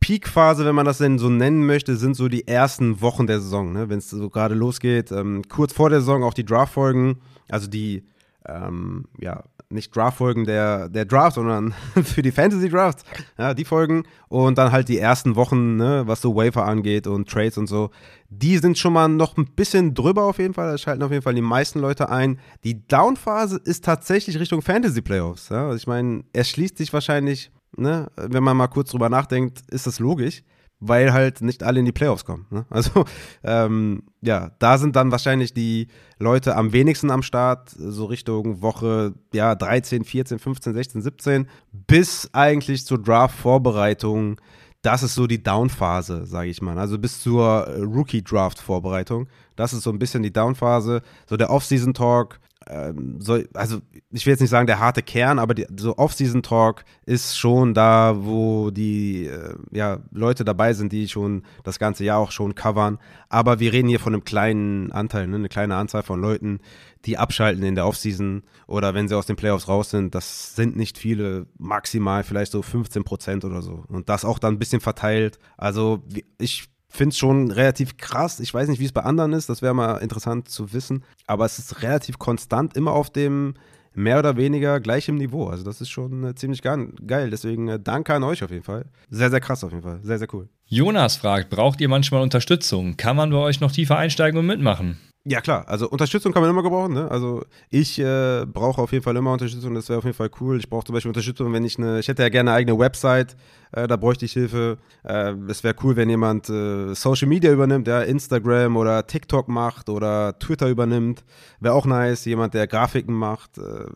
Peak-Phase, 0.00 0.66
wenn 0.66 0.74
man 0.74 0.84
das 0.84 0.98
denn 0.98 1.18
so 1.18 1.30
nennen 1.30 1.64
möchte, 1.64 1.96
sind 1.96 2.16
so 2.16 2.28
die 2.28 2.46
ersten 2.46 3.00
Wochen 3.00 3.26
der 3.26 3.40
Saison, 3.40 3.72
ne? 3.72 3.88
wenn 3.88 3.98
es 3.98 4.10
so 4.10 4.28
gerade 4.28 4.54
losgeht. 4.54 5.10
Ähm, 5.10 5.42
kurz 5.48 5.72
vor 5.72 5.88
der 5.88 6.00
Saison 6.00 6.22
auch 6.22 6.34
die 6.34 6.44
Draft-Folgen, 6.44 7.22
also 7.48 7.66
die 7.66 8.02
ähm, 8.46 9.06
ja, 9.20 9.44
nicht 9.70 9.94
Draft-Folgen 9.94 10.44
der, 10.44 10.88
der 10.88 11.04
Draft, 11.04 11.36
sondern 11.36 11.74
für 12.02 12.22
die 12.22 12.32
Fantasy-Drafts, 12.32 13.04
ja, 13.38 13.54
die 13.54 13.64
Folgen. 13.64 14.04
Und 14.28 14.58
dann 14.58 14.72
halt 14.72 14.88
die 14.88 14.98
ersten 14.98 15.36
Wochen, 15.36 15.76
ne, 15.76 16.02
was 16.06 16.20
so 16.20 16.36
Wafer 16.36 16.64
angeht 16.64 17.06
und 17.06 17.28
Trades 17.28 17.58
und 17.58 17.66
so, 17.66 17.90
die 18.28 18.58
sind 18.58 18.78
schon 18.78 18.92
mal 18.92 19.08
noch 19.08 19.36
ein 19.36 19.46
bisschen 19.46 19.94
drüber 19.94 20.24
auf 20.24 20.38
jeden 20.38 20.54
Fall, 20.54 20.70
da 20.70 20.78
schalten 20.78 21.02
auf 21.02 21.10
jeden 21.10 21.22
Fall 21.22 21.34
die 21.34 21.42
meisten 21.42 21.80
Leute 21.80 22.08
ein. 22.08 22.38
Die 22.64 22.86
Down-Phase 22.86 23.60
ist 23.64 23.84
tatsächlich 23.84 24.38
Richtung 24.38 24.62
Fantasy-Playoffs, 24.62 25.48
ja, 25.50 25.66
also 25.66 25.76
ich 25.76 25.86
meine, 25.86 26.24
er 26.32 26.44
schließt 26.44 26.78
sich 26.78 26.92
wahrscheinlich, 26.92 27.50
ne, 27.76 28.10
wenn 28.16 28.42
man 28.42 28.56
mal 28.56 28.68
kurz 28.68 28.90
drüber 28.90 29.08
nachdenkt, 29.08 29.62
ist 29.70 29.86
das 29.86 29.98
logisch 29.98 30.42
weil 30.84 31.12
halt 31.12 31.40
nicht 31.42 31.62
alle 31.62 31.78
in 31.78 31.86
die 31.86 31.92
Playoffs 31.92 32.24
kommen. 32.24 32.46
Ne? 32.50 32.66
Also 32.68 33.04
ähm, 33.44 34.02
ja, 34.20 34.50
da 34.58 34.78
sind 34.78 34.96
dann 34.96 35.12
wahrscheinlich 35.12 35.54
die 35.54 35.86
Leute 36.18 36.56
am 36.56 36.72
wenigsten 36.72 37.10
am 37.10 37.22
Start, 37.22 37.70
so 37.70 38.06
Richtung 38.06 38.62
Woche 38.62 39.14
ja 39.32 39.54
13, 39.54 40.04
14, 40.04 40.38
15, 40.40 40.74
16, 40.74 41.02
17, 41.02 41.48
bis 41.72 42.28
eigentlich 42.32 42.84
zur 42.84 43.00
Draft-Vorbereitung. 43.00 44.40
Das 44.82 45.04
ist 45.04 45.14
so 45.14 45.28
die 45.28 45.40
Down-Phase, 45.40 46.26
sage 46.26 46.50
ich 46.50 46.60
mal. 46.60 46.76
Also 46.76 46.98
bis 46.98 47.20
zur 47.20 47.68
Rookie-Draft-Vorbereitung. 47.78 49.28
Das 49.54 49.72
ist 49.72 49.82
so 49.82 49.90
ein 49.90 50.00
bisschen 50.00 50.24
die 50.24 50.32
Down-Phase. 50.32 51.02
So 51.26 51.36
der 51.36 51.50
Off-Season-Talk, 51.50 52.40
ähm, 52.68 53.16
so, 53.20 53.38
also 53.54 53.80
ich 54.10 54.26
will 54.26 54.32
jetzt 54.32 54.40
nicht 54.40 54.50
sagen 54.50 54.66
der 54.66 54.78
harte 54.78 55.02
Kern, 55.02 55.38
aber 55.38 55.54
die, 55.54 55.66
so 55.76 55.96
Off-Season-Talk 55.96 56.84
ist 57.06 57.38
schon 57.38 57.74
da, 57.74 58.16
wo 58.24 58.70
die 58.70 59.26
äh, 59.26 59.54
ja, 59.70 60.00
Leute 60.10 60.44
dabei 60.44 60.72
sind, 60.72 60.92
die 60.92 61.08
schon 61.08 61.42
das 61.64 61.78
ganze 61.78 62.04
Jahr 62.04 62.18
auch 62.18 62.30
schon 62.30 62.54
covern. 62.54 62.98
Aber 63.28 63.60
wir 63.60 63.72
reden 63.72 63.88
hier 63.88 64.00
von 64.00 64.14
einem 64.14 64.24
kleinen 64.24 64.92
Anteil, 64.92 65.26
ne? 65.26 65.36
eine 65.36 65.48
kleine 65.48 65.76
Anzahl 65.76 66.02
von 66.02 66.20
Leuten, 66.20 66.60
die 67.04 67.18
abschalten 67.18 67.64
in 67.64 67.74
der 67.74 67.86
Offseason 67.86 68.42
oder 68.66 68.94
wenn 68.94 69.08
sie 69.08 69.16
aus 69.16 69.26
den 69.26 69.36
Playoffs 69.36 69.68
raus 69.68 69.90
sind. 69.90 70.14
Das 70.14 70.54
sind 70.54 70.76
nicht 70.76 70.98
viele, 70.98 71.46
maximal 71.58 72.22
vielleicht 72.22 72.52
so 72.52 72.62
15 72.62 73.04
Prozent 73.04 73.44
oder 73.44 73.62
so. 73.62 73.84
Und 73.88 74.08
das 74.08 74.24
auch 74.24 74.38
dann 74.38 74.54
ein 74.54 74.58
bisschen 74.58 74.80
verteilt. 74.80 75.38
Also 75.56 76.02
ich 76.38 76.68
finde 76.92 77.12
es 77.12 77.18
schon 77.18 77.50
relativ 77.50 77.96
krass. 77.96 78.40
Ich 78.40 78.52
weiß 78.52 78.68
nicht, 78.68 78.78
wie 78.78 78.84
es 78.84 78.92
bei 78.92 79.02
anderen 79.02 79.32
ist, 79.32 79.48
das 79.48 79.62
wäre 79.62 79.74
mal 79.74 79.96
interessant 79.96 80.48
zu 80.48 80.72
wissen. 80.72 81.04
Aber 81.26 81.44
es 81.44 81.58
ist 81.58 81.82
relativ 81.82 82.18
konstant, 82.18 82.76
immer 82.76 82.92
auf 82.92 83.10
dem 83.10 83.54
mehr 83.94 84.18
oder 84.18 84.36
weniger 84.36 84.80
gleichem 84.80 85.16
Niveau. 85.16 85.46
Also 85.46 85.64
das 85.64 85.80
ist 85.80 85.90
schon 85.90 86.24
äh, 86.24 86.34
ziemlich 86.34 86.62
geil. 86.62 87.30
Deswegen 87.30 87.68
äh, 87.68 87.80
danke 87.80 88.14
an 88.14 88.22
euch 88.22 88.42
auf 88.42 88.50
jeden 88.50 88.62
Fall. 88.62 88.86
Sehr, 89.10 89.30
sehr 89.30 89.40
krass 89.40 89.64
auf 89.64 89.70
jeden 89.70 89.82
Fall. 89.82 90.00
Sehr, 90.02 90.18
sehr 90.18 90.28
cool. 90.32 90.48
Jonas 90.66 91.16
fragt, 91.16 91.50
braucht 91.50 91.80
ihr 91.80 91.88
manchmal 91.88 92.22
Unterstützung? 92.22 92.96
Kann 92.96 93.16
man 93.16 93.30
bei 93.30 93.36
euch 93.36 93.60
noch 93.60 93.72
tiefer 93.72 93.98
einsteigen 93.98 94.38
und 94.38 94.46
mitmachen? 94.46 94.98
Ja, 95.24 95.40
klar. 95.40 95.68
Also 95.68 95.88
Unterstützung 95.88 96.32
kann 96.32 96.42
man 96.42 96.50
immer 96.50 96.64
gebrauchen. 96.64 96.94
Ne? 96.94 97.08
Also 97.08 97.44
ich 97.70 97.96
äh, 98.00 98.44
brauche 98.44 98.82
auf 98.82 98.90
jeden 98.90 99.04
Fall 99.04 99.16
immer 99.16 99.32
Unterstützung. 99.32 99.72
Das 99.74 99.88
wäre 99.88 99.98
auf 99.98 100.04
jeden 100.04 100.16
Fall 100.16 100.30
cool. 100.40 100.58
Ich 100.58 100.68
brauche 100.68 100.84
zum 100.84 100.94
Beispiel 100.94 101.10
Unterstützung, 101.10 101.52
wenn 101.52 101.64
ich 101.64 101.78
eine, 101.78 102.00
ich 102.00 102.08
hätte 102.08 102.22
ja 102.22 102.28
gerne 102.28 102.50
eine 102.50 102.58
eigene 102.58 102.76
Website. 102.76 103.36
Äh, 103.70 103.86
da 103.86 103.96
bräuchte 103.96 104.24
ich 104.24 104.32
Hilfe. 104.32 104.78
Äh, 105.04 105.34
es 105.48 105.62
wäre 105.62 105.76
cool, 105.84 105.94
wenn 105.94 106.10
jemand 106.10 106.50
äh, 106.50 106.92
Social 106.94 107.28
Media 107.28 107.52
übernimmt, 107.52 107.86
ja, 107.86 108.00
Instagram 108.02 108.76
oder 108.76 109.06
TikTok 109.06 109.46
macht 109.46 109.88
oder 109.88 110.36
Twitter 110.40 110.68
übernimmt. 110.68 111.24
Wäre 111.60 111.74
auch 111.74 111.86
nice. 111.86 112.24
Jemand, 112.24 112.54
der 112.54 112.66
Grafiken 112.66 113.14
macht. 113.14 113.58
Äh, 113.58 113.86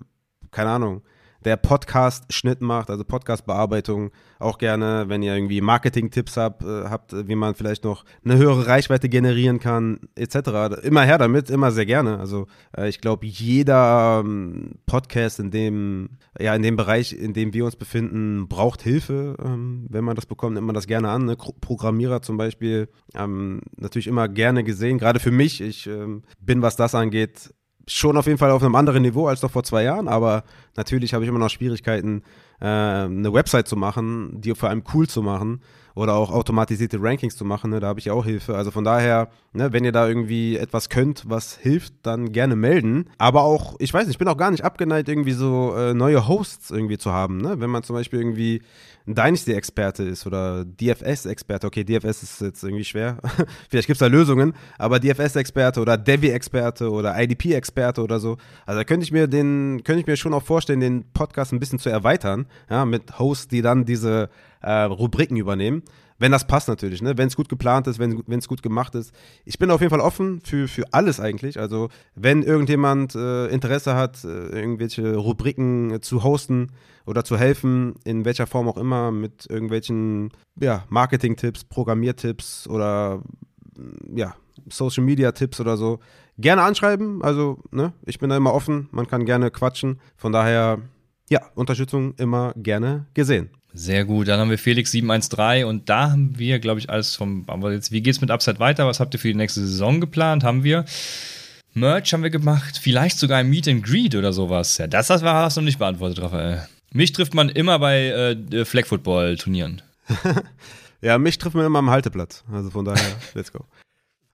keine 0.52 0.70
Ahnung 0.70 1.02
der 1.44 1.56
Podcast-Schnitt 1.56 2.60
macht, 2.60 2.90
also 2.90 3.04
Podcast-Bearbeitung, 3.04 4.10
auch 4.38 4.58
gerne, 4.58 5.04
wenn 5.08 5.22
ihr 5.22 5.34
irgendwie 5.34 5.60
Marketing-Tipps 5.60 6.36
habt, 6.36 6.62
äh, 6.62 6.84
habt, 6.84 7.12
wie 7.28 7.34
man 7.34 7.54
vielleicht 7.54 7.84
noch 7.84 8.04
eine 8.24 8.36
höhere 8.36 8.66
Reichweite 8.66 9.08
generieren 9.08 9.60
kann, 9.60 10.00
etc. 10.14 10.82
Immer 10.82 11.02
her 11.02 11.18
damit, 11.18 11.50
immer 11.50 11.70
sehr 11.70 11.86
gerne. 11.86 12.18
Also 12.18 12.46
äh, 12.76 12.88
ich 12.88 13.00
glaube, 13.00 13.26
jeder 13.26 14.22
ähm, 14.24 14.72
Podcast 14.86 15.40
in 15.40 15.50
dem, 15.50 16.10
ja, 16.38 16.54
in 16.54 16.62
dem 16.62 16.76
Bereich, 16.76 17.12
in 17.12 17.32
dem 17.32 17.54
wir 17.54 17.64
uns 17.64 17.76
befinden, 17.76 18.48
braucht 18.48 18.82
Hilfe. 18.82 19.36
Ähm, 19.42 19.86
wenn 19.88 20.04
man 20.04 20.16
das 20.16 20.26
bekommt, 20.26 20.54
nimmt 20.54 20.66
man 20.66 20.74
das 20.74 20.86
gerne 20.86 21.08
an. 21.08 21.26
Ne? 21.26 21.36
Programmierer 21.36 22.22
zum 22.22 22.36
Beispiel, 22.36 22.88
ähm, 23.14 23.60
natürlich 23.76 24.06
immer 24.06 24.28
gerne 24.28 24.64
gesehen, 24.64 24.98
gerade 24.98 25.20
für 25.20 25.30
mich. 25.30 25.60
Ich 25.60 25.88
bin, 26.40 26.62
was 26.62 26.76
das 26.76 26.94
angeht, 26.94 27.54
schon 27.88 28.16
auf 28.16 28.26
jeden 28.26 28.38
Fall 28.38 28.50
auf 28.50 28.62
einem 28.62 28.74
anderen 28.74 29.02
Niveau 29.02 29.28
als 29.28 29.42
noch 29.42 29.50
vor 29.50 29.62
zwei 29.62 29.84
Jahren, 29.84 30.08
aber 30.08 30.44
natürlich 30.76 31.14
habe 31.14 31.24
ich 31.24 31.28
immer 31.28 31.38
noch 31.38 31.50
Schwierigkeiten, 31.50 32.22
äh, 32.60 32.66
eine 32.66 33.32
Website 33.32 33.68
zu 33.68 33.76
machen, 33.76 34.40
die 34.40 34.54
vor 34.54 34.68
allem 34.68 34.82
cool 34.92 35.08
zu 35.08 35.22
machen 35.22 35.60
oder 35.96 36.14
auch 36.14 36.30
automatisierte 36.30 36.98
Rankings 37.00 37.36
zu 37.36 37.44
machen. 37.44 37.70
Ne? 37.70 37.80
Da 37.80 37.88
habe 37.88 37.98
ich 37.98 38.04
ja 38.04 38.12
auch 38.12 38.24
Hilfe. 38.24 38.54
Also 38.54 38.70
von 38.70 38.84
daher, 38.84 39.30
ne, 39.54 39.72
wenn 39.72 39.82
ihr 39.82 39.92
da 39.92 40.06
irgendwie 40.06 40.58
etwas 40.58 40.90
könnt, 40.90 41.24
was 41.26 41.56
hilft, 41.56 41.94
dann 42.02 42.32
gerne 42.32 42.54
melden. 42.54 43.06
Aber 43.16 43.42
auch, 43.42 43.76
ich 43.78 43.92
weiß 43.92 44.06
nicht, 44.06 44.14
ich 44.14 44.18
bin 44.18 44.28
auch 44.28 44.36
gar 44.36 44.50
nicht 44.50 44.62
abgeneigt, 44.62 45.08
irgendwie 45.08 45.32
so 45.32 45.74
äh, 45.74 45.94
neue 45.94 46.28
Hosts 46.28 46.70
irgendwie 46.70 46.98
zu 46.98 47.12
haben. 47.12 47.38
Ne? 47.38 47.58
Wenn 47.58 47.70
man 47.70 47.82
zum 47.82 47.96
Beispiel 47.96 48.20
irgendwie 48.20 48.60
ein 49.06 49.14
Dynasty-Experte 49.14 50.02
ist 50.02 50.26
oder 50.26 50.64
DFS-Experte. 50.66 51.66
Okay, 51.66 51.84
DFS 51.84 52.22
ist 52.22 52.40
jetzt 52.42 52.62
irgendwie 52.62 52.84
schwer. 52.84 53.18
Vielleicht 53.70 53.86
gibt 53.86 53.96
es 53.96 54.00
da 54.00 54.06
Lösungen, 54.06 54.52
aber 54.78 54.98
DFS-Experte 55.00 55.80
oder 55.80 55.96
Devi-Experte 55.96 56.90
oder 56.90 57.18
IDP-Experte 57.18 58.02
oder 58.02 58.18
so. 58.18 58.36
Also 58.66 58.80
da 58.80 58.84
könnte 58.84 59.04
ich 59.04 59.12
mir 59.12 59.28
den, 59.28 59.82
könnte 59.84 60.00
ich 60.00 60.06
mir 60.06 60.16
schon 60.16 60.34
auch 60.34 60.42
vorstellen, 60.42 60.80
den 60.80 61.04
Podcast 61.12 61.52
ein 61.52 61.60
bisschen 61.60 61.78
zu 61.78 61.88
erweitern, 61.88 62.46
ja, 62.68 62.84
mit 62.84 63.18
Hosts, 63.18 63.48
die 63.48 63.62
dann 63.62 63.84
diese 63.84 64.28
äh, 64.66 64.82
Rubriken 64.82 65.36
übernehmen. 65.36 65.82
Wenn 66.18 66.32
das 66.32 66.46
passt 66.46 66.66
natürlich, 66.68 67.02
ne? 67.02 67.16
wenn 67.18 67.28
es 67.28 67.36
gut 67.36 67.48
geplant 67.48 67.86
ist, 67.86 67.98
wenn 67.98 68.38
es 68.38 68.48
gut 68.48 68.62
gemacht 68.62 68.94
ist. 68.94 69.14
Ich 69.44 69.58
bin 69.58 69.70
auf 69.70 69.80
jeden 69.80 69.90
Fall 69.90 70.00
offen 70.00 70.40
für, 70.40 70.66
für 70.66 70.84
alles 70.92 71.20
eigentlich. 71.20 71.60
Also 71.60 71.88
wenn 72.14 72.42
irgendjemand 72.42 73.14
äh, 73.14 73.46
Interesse 73.48 73.94
hat, 73.94 74.24
äh, 74.24 74.48
irgendwelche 74.48 75.14
Rubriken 75.16 75.90
äh, 75.92 76.00
zu 76.00 76.24
hosten 76.24 76.72
oder 77.04 77.22
zu 77.22 77.36
helfen, 77.36 77.96
in 78.04 78.24
welcher 78.24 78.46
Form 78.46 78.66
auch 78.66 78.78
immer, 78.78 79.12
mit 79.12 79.46
irgendwelchen 79.48 80.32
ja, 80.58 80.84
Marketing-Tipps, 80.88 81.64
Programmiertipps 81.64 82.66
oder 82.66 83.22
ja, 84.14 84.34
Social-Media-Tipps 84.68 85.60
oder 85.60 85.76
so, 85.76 86.00
gerne 86.38 86.62
anschreiben. 86.62 87.22
Also 87.22 87.58
ne? 87.70 87.92
ich 88.06 88.18
bin 88.18 88.30
da 88.30 88.36
immer 88.38 88.54
offen, 88.54 88.88
man 88.90 89.06
kann 89.06 89.26
gerne 89.26 89.50
quatschen. 89.50 90.00
Von 90.16 90.32
daher, 90.32 90.78
ja, 91.28 91.42
Unterstützung 91.54 92.14
immer 92.16 92.54
gerne 92.56 93.06
gesehen. 93.12 93.50
Sehr 93.76 94.06
gut, 94.06 94.28
dann 94.28 94.40
haben 94.40 94.48
wir 94.48 94.56
Felix 94.56 94.90
713 94.90 95.66
und 95.66 95.90
da 95.90 96.10
haben 96.10 96.38
wir, 96.38 96.58
glaube 96.60 96.80
ich, 96.80 96.88
alles 96.88 97.14
vom. 97.14 97.44
Aber 97.46 97.72
jetzt, 97.74 97.92
wie 97.92 98.00
geht's 98.00 98.22
mit 98.22 98.30
Upside 98.30 98.58
weiter? 98.58 98.86
Was 98.86 99.00
habt 99.00 99.12
ihr 99.12 99.20
für 99.20 99.28
die 99.28 99.34
nächste 99.34 99.60
Saison 99.60 100.00
geplant? 100.00 100.44
Haben 100.44 100.64
wir. 100.64 100.86
Merch 101.74 102.14
haben 102.14 102.22
wir 102.22 102.30
gemacht, 102.30 102.80
vielleicht 102.82 103.18
sogar 103.18 103.36
ein 103.36 103.50
Meet 103.50 103.68
and 103.68 103.84
Greet 103.84 104.14
oder 104.14 104.32
sowas. 104.32 104.78
Ja, 104.78 104.86
das, 104.86 105.08
das 105.08 105.22
war, 105.22 105.44
hast 105.44 105.58
du 105.58 105.60
noch 105.60 105.66
nicht 105.66 105.78
beantwortet, 105.78 106.22
Raphael. 106.22 106.66
Mich 106.94 107.12
trifft 107.12 107.34
man 107.34 107.50
immer 107.50 107.78
bei 107.78 108.06
äh, 108.06 108.64
Flag 108.64 108.86
Football 108.86 109.36
Turnieren. 109.36 109.82
ja, 111.02 111.18
mich 111.18 111.36
trifft 111.36 111.54
man 111.54 111.66
immer 111.66 111.80
am 111.80 111.90
Halteplatz. 111.90 112.44
Also 112.50 112.70
von 112.70 112.86
daher, 112.86 113.14
let's 113.34 113.52
go. 113.52 113.66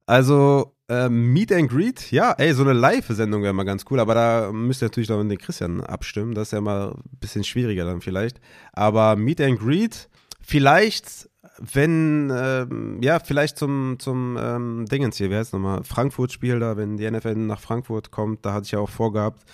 Also, 0.06 0.76
ähm, 0.88 1.32
Meet 1.32 1.52
and 1.52 1.70
Greet, 1.70 2.10
ja, 2.10 2.32
ey, 2.32 2.52
so 2.52 2.62
eine 2.62 2.72
Live-Sendung 2.72 3.42
wäre 3.42 3.52
mal 3.52 3.62
ganz 3.64 3.84
cool, 3.90 4.00
aber 4.00 4.14
da 4.14 4.52
müsst 4.52 4.82
ihr 4.82 4.86
natürlich 4.86 5.08
noch 5.08 5.22
mit 5.22 5.30
den 5.30 5.38
Christian 5.38 5.80
abstimmen. 5.80 6.34
Das 6.34 6.48
ist 6.48 6.52
ja 6.52 6.60
mal 6.60 6.90
ein 6.90 7.18
bisschen 7.18 7.44
schwieriger 7.44 7.84
dann 7.84 8.00
vielleicht. 8.00 8.40
Aber 8.72 9.16
Meet 9.16 9.40
and 9.40 9.60
Greet, 9.60 10.08
vielleicht, 10.42 11.30
wenn, 11.72 12.32
ähm, 12.34 12.98
ja, 13.02 13.20
vielleicht 13.20 13.56
zum, 13.56 13.96
zum 13.98 14.36
ähm, 14.40 14.86
Dingens 14.86 15.16
hier, 15.16 15.30
wie 15.30 15.36
heißt 15.36 15.52
nochmal, 15.52 15.84
Frankfurt-Spiel 15.84 16.58
da, 16.58 16.76
wenn 16.76 16.96
die 16.96 17.08
NFL 17.08 17.36
nach 17.36 17.60
Frankfurt 17.60 18.10
kommt, 18.10 18.44
da 18.44 18.52
hatte 18.52 18.64
ich 18.64 18.72
ja 18.72 18.80
auch 18.80 18.90
vorgehabt, 18.90 19.44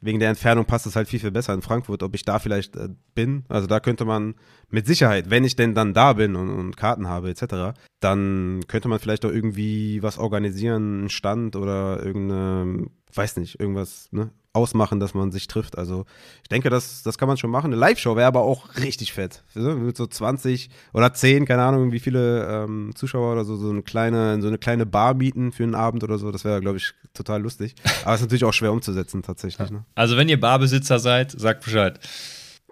wegen 0.00 0.18
der 0.18 0.30
Entfernung 0.30 0.64
passt 0.64 0.86
es 0.86 0.96
halt 0.96 1.06
viel, 1.06 1.20
viel 1.20 1.30
besser 1.30 1.54
in 1.54 1.62
Frankfurt, 1.62 2.02
ob 2.02 2.14
ich 2.16 2.24
da 2.24 2.40
vielleicht 2.40 2.74
äh, 2.74 2.88
bin. 3.14 3.44
Also 3.48 3.68
da 3.68 3.78
könnte 3.78 4.04
man 4.04 4.34
mit 4.70 4.86
Sicherheit, 4.86 5.30
wenn 5.30 5.44
ich 5.44 5.54
denn 5.54 5.74
dann 5.74 5.94
da 5.94 6.14
bin 6.14 6.34
und, 6.34 6.50
und 6.50 6.76
Karten 6.76 7.08
habe 7.08 7.30
etc., 7.30 7.78
dann 8.00 8.62
könnte 8.66 8.88
man 8.88 8.98
vielleicht 8.98 9.24
auch 9.24 9.30
irgendwie 9.30 10.02
was 10.02 10.18
organisieren, 10.18 11.00
einen 11.00 11.10
Stand 11.10 11.54
oder 11.54 12.04
irgendeine, 12.04 12.86
weiß 13.14 13.36
nicht, 13.36 13.60
irgendwas, 13.60 14.08
ne? 14.10 14.30
Ausmachen, 14.54 15.00
dass 15.00 15.14
man 15.14 15.32
sich 15.32 15.46
trifft. 15.46 15.78
Also 15.78 16.04
ich 16.42 16.48
denke, 16.48 16.68
das, 16.68 17.02
das 17.02 17.16
kann 17.16 17.28
man 17.28 17.36
schon 17.36 17.50
machen. 17.50 17.66
Eine 17.66 17.76
Live-Show 17.76 18.16
wäre 18.16 18.26
aber 18.26 18.42
auch 18.42 18.76
richtig 18.76 19.12
fett. 19.12 19.42
Mit 19.54 19.96
so 19.96 20.06
20 20.06 20.68
oder 20.92 21.14
10, 21.14 21.46
keine 21.46 21.62
Ahnung, 21.62 21.92
wie 21.92 22.00
viele 22.00 22.46
ähm, 22.46 22.92
Zuschauer 22.94 23.32
oder 23.32 23.44
so, 23.44 23.56
so 23.56 23.70
eine 23.70 23.82
kleine, 23.82 24.40
so 24.42 24.48
eine 24.48 24.58
kleine 24.58 24.84
Bar 24.84 25.14
mieten 25.14 25.52
für 25.52 25.62
einen 25.62 25.74
Abend 25.74 26.04
oder 26.04 26.18
so. 26.18 26.30
Das 26.30 26.44
wäre, 26.44 26.60
glaube 26.60 26.76
ich, 26.76 26.92
total 27.14 27.42
lustig. 27.42 27.74
Aber 28.04 28.14
es 28.14 28.20
ist 28.20 28.26
natürlich 28.26 28.44
auch 28.44 28.52
schwer 28.52 28.72
umzusetzen, 28.72 29.22
tatsächlich. 29.22 29.70
Ne? 29.70 29.84
Also 29.94 30.16
wenn 30.16 30.28
ihr 30.28 30.38
Barbesitzer 30.38 30.98
seid, 30.98 31.30
sagt 31.32 31.64
Bescheid. 31.64 31.98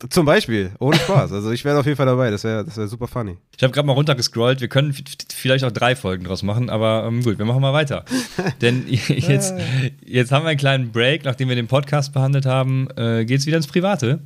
Zum 0.08 0.24
Beispiel, 0.24 0.70
ohne 0.78 0.96
Spaß. 0.96 1.32
Also 1.32 1.50
ich 1.50 1.64
wäre 1.64 1.78
auf 1.78 1.84
jeden 1.84 1.96
Fall 1.96 2.06
dabei, 2.06 2.30
das 2.30 2.42
wäre 2.42 2.64
das 2.64 2.76
wär 2.76 2.88
super 2.88 3.06
funny. 3.06 3.36
Ich 3.56 3.62
habe 3.62 3.72
gerade 3.72 3.86
mal 3.86 3.92
runtergescrollt, 3.92 4.60
wir 4.62 4.68
können 4.68 4.94
vielleicht 5.28 5.64
auch 5.64 5.70
drei 5.70 5.94
Folgen 5.94 6.24
draus 6.24 6.42
machen, 6.42 6.70
aber 6.70 7.04
ähm, 7.06 7.22
gut, 7.22 7.38
wir 7.38 7.44
machen 7.44 7.60
mal 7.60 7.74
weiter. 7.74 8.04
Denn 8.62 8.84
jetzt, 8.88 9.54
jetzt 10.04 10.32
haben 10.32 10.44
wir 10.44 10.50
einen 10.50 10.58
kleinen 10.58 10.90
Break, 10.90 11.24
nachdem 11.24 11.50
wir 11.50 11.56
den 11.56 11.68
Podcast 11.68 12.14
behandelt 12.14 12.46
haben, 12.46 12.88
äh, 12.96 13.26
geht 13.26 13.40
es 13.40 13.46
wieder 13.46 13.58
ins 13.58 13.66
Private. 13.66 14.20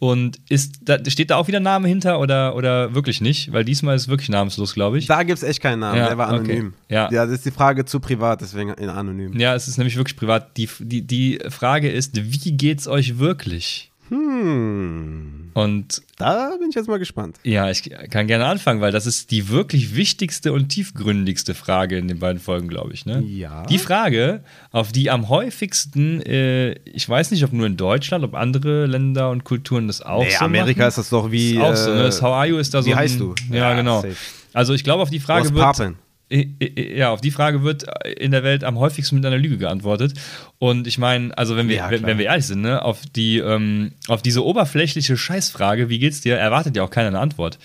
Und 0.00 0.40
ist, 0.48 0.80
da, 0.82 0.98
steht 1.06 1.30
da 1.30 1.36
auch 1.36 1.46
wieder 1.46 1.60
Name 1.60 1.88
hinter 1.88 2.18
oder, 2.18 2.56
oder 2.56 2.94
wirklich 2.94 3.20
nicht? 3.20 3.52
Weil 3.52 3.64
diesmal 3.64 3.94
ist 3.94 4.02
es 4.02 4.08
wirklich 4.08 4.28
namenslos, 4.28 4.74
glaube 4.74 4.98
ich. 4.98 5.06
Da 5.06 5.22
gibt 5.22 5.38
es 5.38 5.44
echt 5.44 5.62
keinen 5.62 5.78
Namen, 5.78 5.98
ja, 5.98 6.08
der 6.08 6.18
war 6.18 6.28
anonym. 6.28 6.74
Okay. 6.84 6.94
Ja. 6.94 7.10
ja, 7.10 7.24
das 7.24 7.36
ist 7.36 7.46
die 7.46 7.52
Frage 7.52 7.84
zu 7.84 8.00
privat, 8.00 8.40
deswegen 8.40 8.72
anonym. 8.72 9.38
Ja, 9.38 9.54
es 9.54 9.68
ist 9.68 9.78
nämlich 9.78 9.96
wirklich 9.96 10.16
privat. 10.16 10.56
Die, 10.56 10.68
die, 10.80 11.06
die 11.06 11.38
Frage 11.48 11.90
ist, 11.90 12.16
wie 12.16 12.52
geht's 12.56 12.88
euch 12.88 13.18
wirklich? 13.18 13.92
Hm. 14.08 15.50
Und 15.54 16.02
da 16.18 16.56
bin 16.58 16.68
ich 16.70 16.74
jetzt 16.74 16.88
mal 16.88 16.98
gespannt. 16.98 17.36
Ja, 17.44 17.70
ich 17.70 17.88
kann 18.10 18.26
gerne 18.26 18.46
anfangen, 18.46 18.80
weil 18.80 18.90
das 18.90 19.06
ist 19.06 19.30
die 19.30 19.48
wirklich 19.48 19.94
wichtigste 19.94 20.52
und 20.52 20.68
tiefgründigste 20.68 21.54
Frage 21.54 21.96
in 21.96 22.08
den 22.08 22.18
beiden 22.18 22.40
Folgen, 22.40 22.66
glaube 22.66 22.92
ich. 22.92 23.06
Ne? 23.06 23.22
Ja. 23.22 23.64
Die 23.66 23.78
Frage, 23.78 24.42
auf 24.72 24.90
die 24.90 25.10
am 25.10 25.28
häufigsten, 25.28 26.20
äh, 26.22 26.72
ich 26.84 27.08
weiß 27.08 27.30
nicht, 27.30 27.44
ob 27.44 27.52
nur 27.52 27.66
in 27.66 27.76
Deutschland, 27.76 28.24
ob 28.24 28.34
andere 28.34 28.86
Länder 28.86 29.30
und 29.30 29.44
Kulturen 29.44 29.86
das 29.86 30.02
auch 30.02 30.24
nee, 30.24 30.30
so 30.30 30.44
Amerika 30.44 30.80
machen. 30.80 30.88
ist 30.88 30.98
das 30.98 31.10
doch 31.10 31.30
wie. 31.30 31.54
Ist 31.54 31.60
auch 31.62 31.76
so, 31.76 31.94
ne? 31.94 32.02
Das 32.02 32.20
How 32.20 32.34
are 32.34 32.46
you 32.46 32.58
ist 32.58 32.74
da 32.74 32.82
so. 32.82 32.90
Wie 32.90 32.94
heißt 32.94 33.20
du? 33.20 33.34
Ja, 33.50 33.56
ja 33.56 33.74
genau. 33.74 34.02
Safe. 34.02 34.16
Also 34.52 34.74
ich 34.74 34.82
glaube, 34.84 35.02
auf 35.02 35.10
die 35.10 35.20
Frage 35.20 35.46
Was 35.46 35.54
wird. 35.54 35.64
Papen? 35.64 35.96
Ja, 36.76 37.10
auf 37.10 37.20
die 37.20 37.30
Frage 37.30 37.62
wird 37.62 37.84
in 38.16 38.32
der 38.32 38.42
Welt 38.42 38.64
am 38.64 38.78
häufigsten 38.78 39.16
mit 39.16 39.26
einer 39.26 39.38
Lüge 39.38 39.58
geantwortet. 39.58 40.14
Und 40.58 40.86
ich 40.86 40.98
meine, 40.98 41.36
also 41.38 41.56
wenn 41.56 41.68
wir, 41.68 41.76
ja, 41.76 41.90
wenn, 41.90 42.02
wenn, 42.04 42.18
wir 42.18 42.26
ehrlich 42.26 42.46
sind, 42.46 42.62
ne, 42.62 42.82
auf, 42.82 43.02
die, 43.14 43.38
ähm, 43.38 43.92
auf 44.08 44.22
diese 44.22 44.44
oberflächliche 44.44 45.16
Scheißfrage, 45.16 45.88
wie 45.88 45.98
geht's 45.98 46.22
dir, 46.22 46.36
erwartet 46.36 46.76
ja 46.76 46.82
auch 46.82 46.90
keiner 46.90 47.08
eine 47.08 47.20
Antwort. 47.20 47.58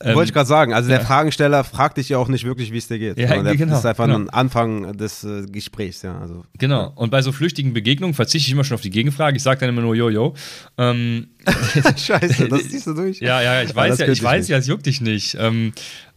Ähm, 0.00 0.16
Wollte 0.16 0.28
ich 0.28 0.34
gerade 0.34 0.48
sagen, 0.48 0.74
also 0.74 0.88
der 0.88 0.98
ja. 0.98 1.04
Fragensteller 1.04 1.64
fragt 1.64 1.98
dich 1.98 2.08
ja 2.08 2.18
auch 2.18 2.28
nicht 2.28 2.44
wirklich, 2.44 2.72
wie 2.72 2.78
es 2.78 2.88
dir 2.88 2.98
geht. 2.98 3.18
Ja, 3.18 3.42
der, 3.42 3.56
genau. 3.56 3.70
Das 3.70 3.80
ist 3.80 3.86
einfach 3.86 4.06
genau. 4.06 4.18
ein 4.18 4.28
Anfang 4.28 4.96
des 4.96 5.24
äh, 5.24 5.46
Gesprächs, 5.46 6.02
ja. 6.02 6.18
Also, 6.18 6.44
genau. 6.58 6.92
Und 6.96 7.10
bei 7.10 7.22
so 7.22 7.32
flüchtigen 7.32 7.72
Begegnungen 7.72 8.12
verzichte 8.12 8.48
ich 8.48 8.52
immer 8.52 8.64
schon 8.64 8.74
auf 8.74 8.80
die 8.80 8.90
Gegenfrage. 8.90 9.36
Ich 9.36 9.42
sage 9.42 9.60
dann 9.60 9.68
immer 9.68 9.82
nur 9.82 9.94
Jojo. 9.94 10.34
Ähm, 10.78 11.28
Scheiße, 11.96 12.48
das 12.48 12.68
ziehst 12.68 12.86
du 12.86 12.94
durch. 12.94 13.20
Ja, 13.24 13.40
ja, 13.40 13.62
ich 13.62 13.74
weiß 13.74 13.98
ja, 13.98 14.08
ich 14.08 14.22
weiß 14.22 14.42
nicht. 14.42 14.48
ja, 14.50 14.58
es 14.58 14.66
juckt 14.66 14.84
dich 14.84 15.00
nicht. 15.00 15.36
Ähm, 15.40 15.72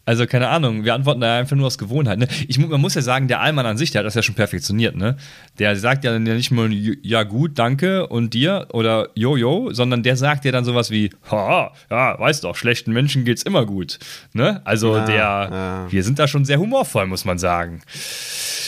also 0.08 0.26
keine 0.26 0.48
Ahnung, 0.48 0.86
wir 0.86 0.94
antworten 0.94 1.20
da 1.20 1.38
einfach 1.38 1.58
nur 1.58 1.68
aus 1.68 1.78
Gewohnheit. 1.78 2.18
Ne? 2.18 2.30
Ich, 2.48 2.58
man 2.58 2.80
muss 2.80 2.96
ja 2.96 3.02
sagen, 3.02 3.28
der 3.28 3.42
Allmann 3.42 3.66
an 3.66 3.78
sich, 3.78 3.92
der 3.92 4.00
hat 4.00 4.06
das 4.06 4.16
ja 4.16 4.24
schon 4.24 4.36
perfektioniert. 4.36 4.96
Ne? 4.96 5.18
Der 5.60 5.76
sagt 5.76 6.06
ja 6.06 6.14
dann 6.14 6.26
ja 6.26 6.34
nicht 6.34 6.50
mal, 6.50 6.72
ja 6.72 7.24
gut, 7.24 7.60
danke 7.60 8.08
und 8.08 8.34
dir 8.34 8.68
oder 8.72 9.10
jojo, 9.16 9.74
sondern 9.74 10.04
der 10.04 10.16
sagt 10.16 10.46
ja 10.46 10.54
dann 10.54 10.64
sowas 10.64 10.92
wie, 10.92 11.10
ha, 11.30 11.74
ja, 11.92 12.18
weißt 12.18 12.46
doch, 12.46 12.56
schlechten 12.56 12.94
Menschen 12.94 13.26
geht's 13.26 13.44
immer 13.44 13.66
gut. 13.66 14.00
Ne? 14.32 14.62
Also 14.64 14.96
ja, 14.96 15.06
der, 15.06 15.16
ja. 15.18 15.86
wir 15.90 16.04
sind 16.06 16.20
da 16.20 16.28
schon 16.30 16.46
sehr 16.46 16.58
humorvoll, 16.58 17.06
muss 17.06 17.26
man 17.26 17.38
sagen. 17.38 17.82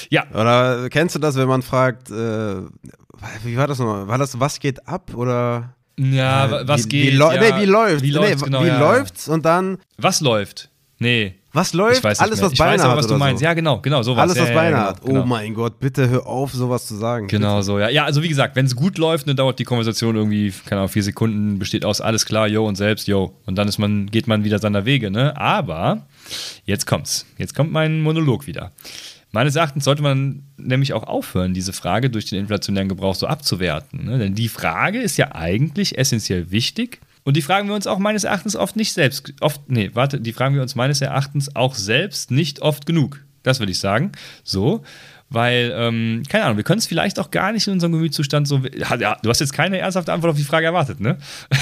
Ja. 0.10 0.26
Oder 0.34 0.90
kennst 0.90 1.16
du 1.16 1.20
das, 1.20 1.38
wenn 1.38 1.48
man 1.48 1.62
fragt, 1.62 2.12
äh, 2.12 2.56
wie 3.46 3.56
war 3.56 3.68
das 3.68 3.80
nochmal? 3.80 4.10
War 4.10 4.18
das, 4.18 4.42
was 4.42 4.60
geht 4.60 4.86
ab 4.90 5.14
oder? 5.16 5.74
Ja, 5.98 6.68
was 6.68 6.84
wie, 6.86 6.90
geht? 6.90 7.14
Wie, 7.14 7.18
ja. 7.18 7.40
nee, 7.40 7.62
wie 7.62 7.66
läuft? 7.66 8.04
Wie, 8.04 8.12
läuft's, 8.12 8.42
nee, 8.42 8.46
genau, 8.46 8.64
wie 8.66 8.70
läuft's 8.70 9.30
und 9.30 9.46
dann. 9.46 9.78
Was 9.98 10.20
läuft? 10.20 10.70
Nee. 11.00 11.36
Was 11.52 11.74
läuft? 11.74 12.06
Alles, 12.06 12.20
was 12.20 12.28
Beine 12.28 12.44
hat. 12.44 12.54
Ich 12.54 12.60
weiß 12.60 12.82
aber, 12.82 12.98
was 12.98 13.08
du 13.08 13.18
meinst. 13.18 13.40
So. 13.40 13.46
Ja, 13.46 13.54
genau, 13.56 13.80
genau, 13.82 14.04
sowas. 14.04 14.22
Alles, 14.22 14.40
was 14.40 14.50
ja, 14.50 14.54
Beine 14.56 14.76
ja, 14.76 14.88
hat. 14.90 15.02
Genau, 15.02 15.22
oh 15.22 15.26
mein 15.26 15.56
Gott, 15.56 15.80
bitte 15.80 16.08
hör 16.08 16.28
auf, 16.28 16.54
sowas 16.54 16.86
zu 16.86 16.96
sagen. 16.96 17.28
Genau 17.28 17.56
bitte. 17.56 17.64
so, 17.64 17.80
ja. 17.80 17.90
Ja, 17.90 18.06
also 18.06 18.22
wie 18.22 18.30
gesagt, 18.30 18.56
wenn 18.56 18.68
es 18.68 18.76
gut 18.76 19.00
läuft, 19.00 19.28
dann 19.28 19.36
dauert 19.36 19.58
die 19.58 19.64
Konversation 19.64 20.16
irgendwie, 20.16 20.54
keine 20.66 20.82
Ahnung, 20.82 20.92
vier 20.92 21.02
Sekunden, 21.02 21.58
besteht 21.58 21.86
aus 21.86 22.02
alles 22.02 22.28
klar, 22.28 22.48
yo 22.48 22.68
und 22.68 22.76
selbst, 22.76 23.08
yo. 23.08 23.34
Und 23.48 23.56
dann 23.56 23.68
ist 23.68 23.80
man, 23.80 24.08
geht 24.08 24.28
man 24.28 24.44
wieder 24.44 24.60
seiner 24.60 24.86
Wege, 24.86 25.10
ne? 25.10 25.36
Aber 25.38 26.06
jetzt 26.66 26.86
kommt's. 26.86 27.26
Jetzt 27.40 27.56
kommt 27.56 27.72
mein 27.72 28.02
Monolog 28.02 28.46
wieder. 28.46 28.72
Meines 29.32 29.56
Erachtens 29.56 29.86
sollte 29.86 30.04
man 30.04 30.44
nämlich 30.58 30.94
auch 30.94 31.04
aufhören, 31.04 31.54
diese 31.54 31.74
Frage 31.74 32.10
durch 32.10 32.26
den 32.26 32.40
inflationären 32.40 32.90
Gebrauch 32.90 33.16
so 33.16 33.28
abzuwerten. 33.28 34.06
Ne? 34.06 34.18
Denn 34.18 34.34
die 34.34 34.50
Frage 34.50 35.00
ist 35.00 35.18
ja 35.18 35.34
eigentlich 35.34 35.98
essentiell 35.98 36.50
wichtig 36.52 37.00
und 37.30 37.38
die 37.38 37.44
fragen 37.44 37.68
wir 37.68 37.76
uns 37.76 37.86
auch 37.86 38.00
meines 38.00 38.24
Erachtens 38.24 38.56
oft 38.56 38.76
nicht 38.76 38.92
selbst. 38.92 39.34
Oft, 39.40 39.62
nee, 39.70 39.92
warte, 39.94 40.20
die 40.20 40.34
fragen 40.34 40.56
wir 40.56 40.64
uns 40.64 40.74
meines 40.74 41.00
Erachtens 41.00 41.56
auch 41.56 41.76
selbst 41.76 42.32
nicht 42.32 42.64
oft 42.64 42.88
genug. 42.88 43.24
Das 43.44 43.60
würde 43.60 43.72
ich 43.72 43.78
sagen. 43.78 44.14
So. 44.44 44.84
Weil, 45.30 45.72
ähm, 45.76 46.24
keine 46.28 46.46
Ahnung, 46.46 46.58
wir 46.58 46.64
können 46.64 46.80
es 46.80 46.88
vielleicht 46.88 47.20
auch 47.20 47.30
gar 47.30 47.52
nicht 47.52 47.68
in 47.68 47.74
unserem 47.74 47.92
Gemütszustand 47.94 48.48
so. 48.48 48.62
Ja, 48.76 49.16
du 49.22 49.30
hast 49.30 49.40
jetzt 49.40 49.54
keine 49.54 49.78
ernsthafte 49.78 50.12
Antwort 50.12 50.32
auf 50.32 50.38
die 50.38 50.44
Frage 50.44 50.66
erwartet, 50.66 51.00
ne? 51.00 51.18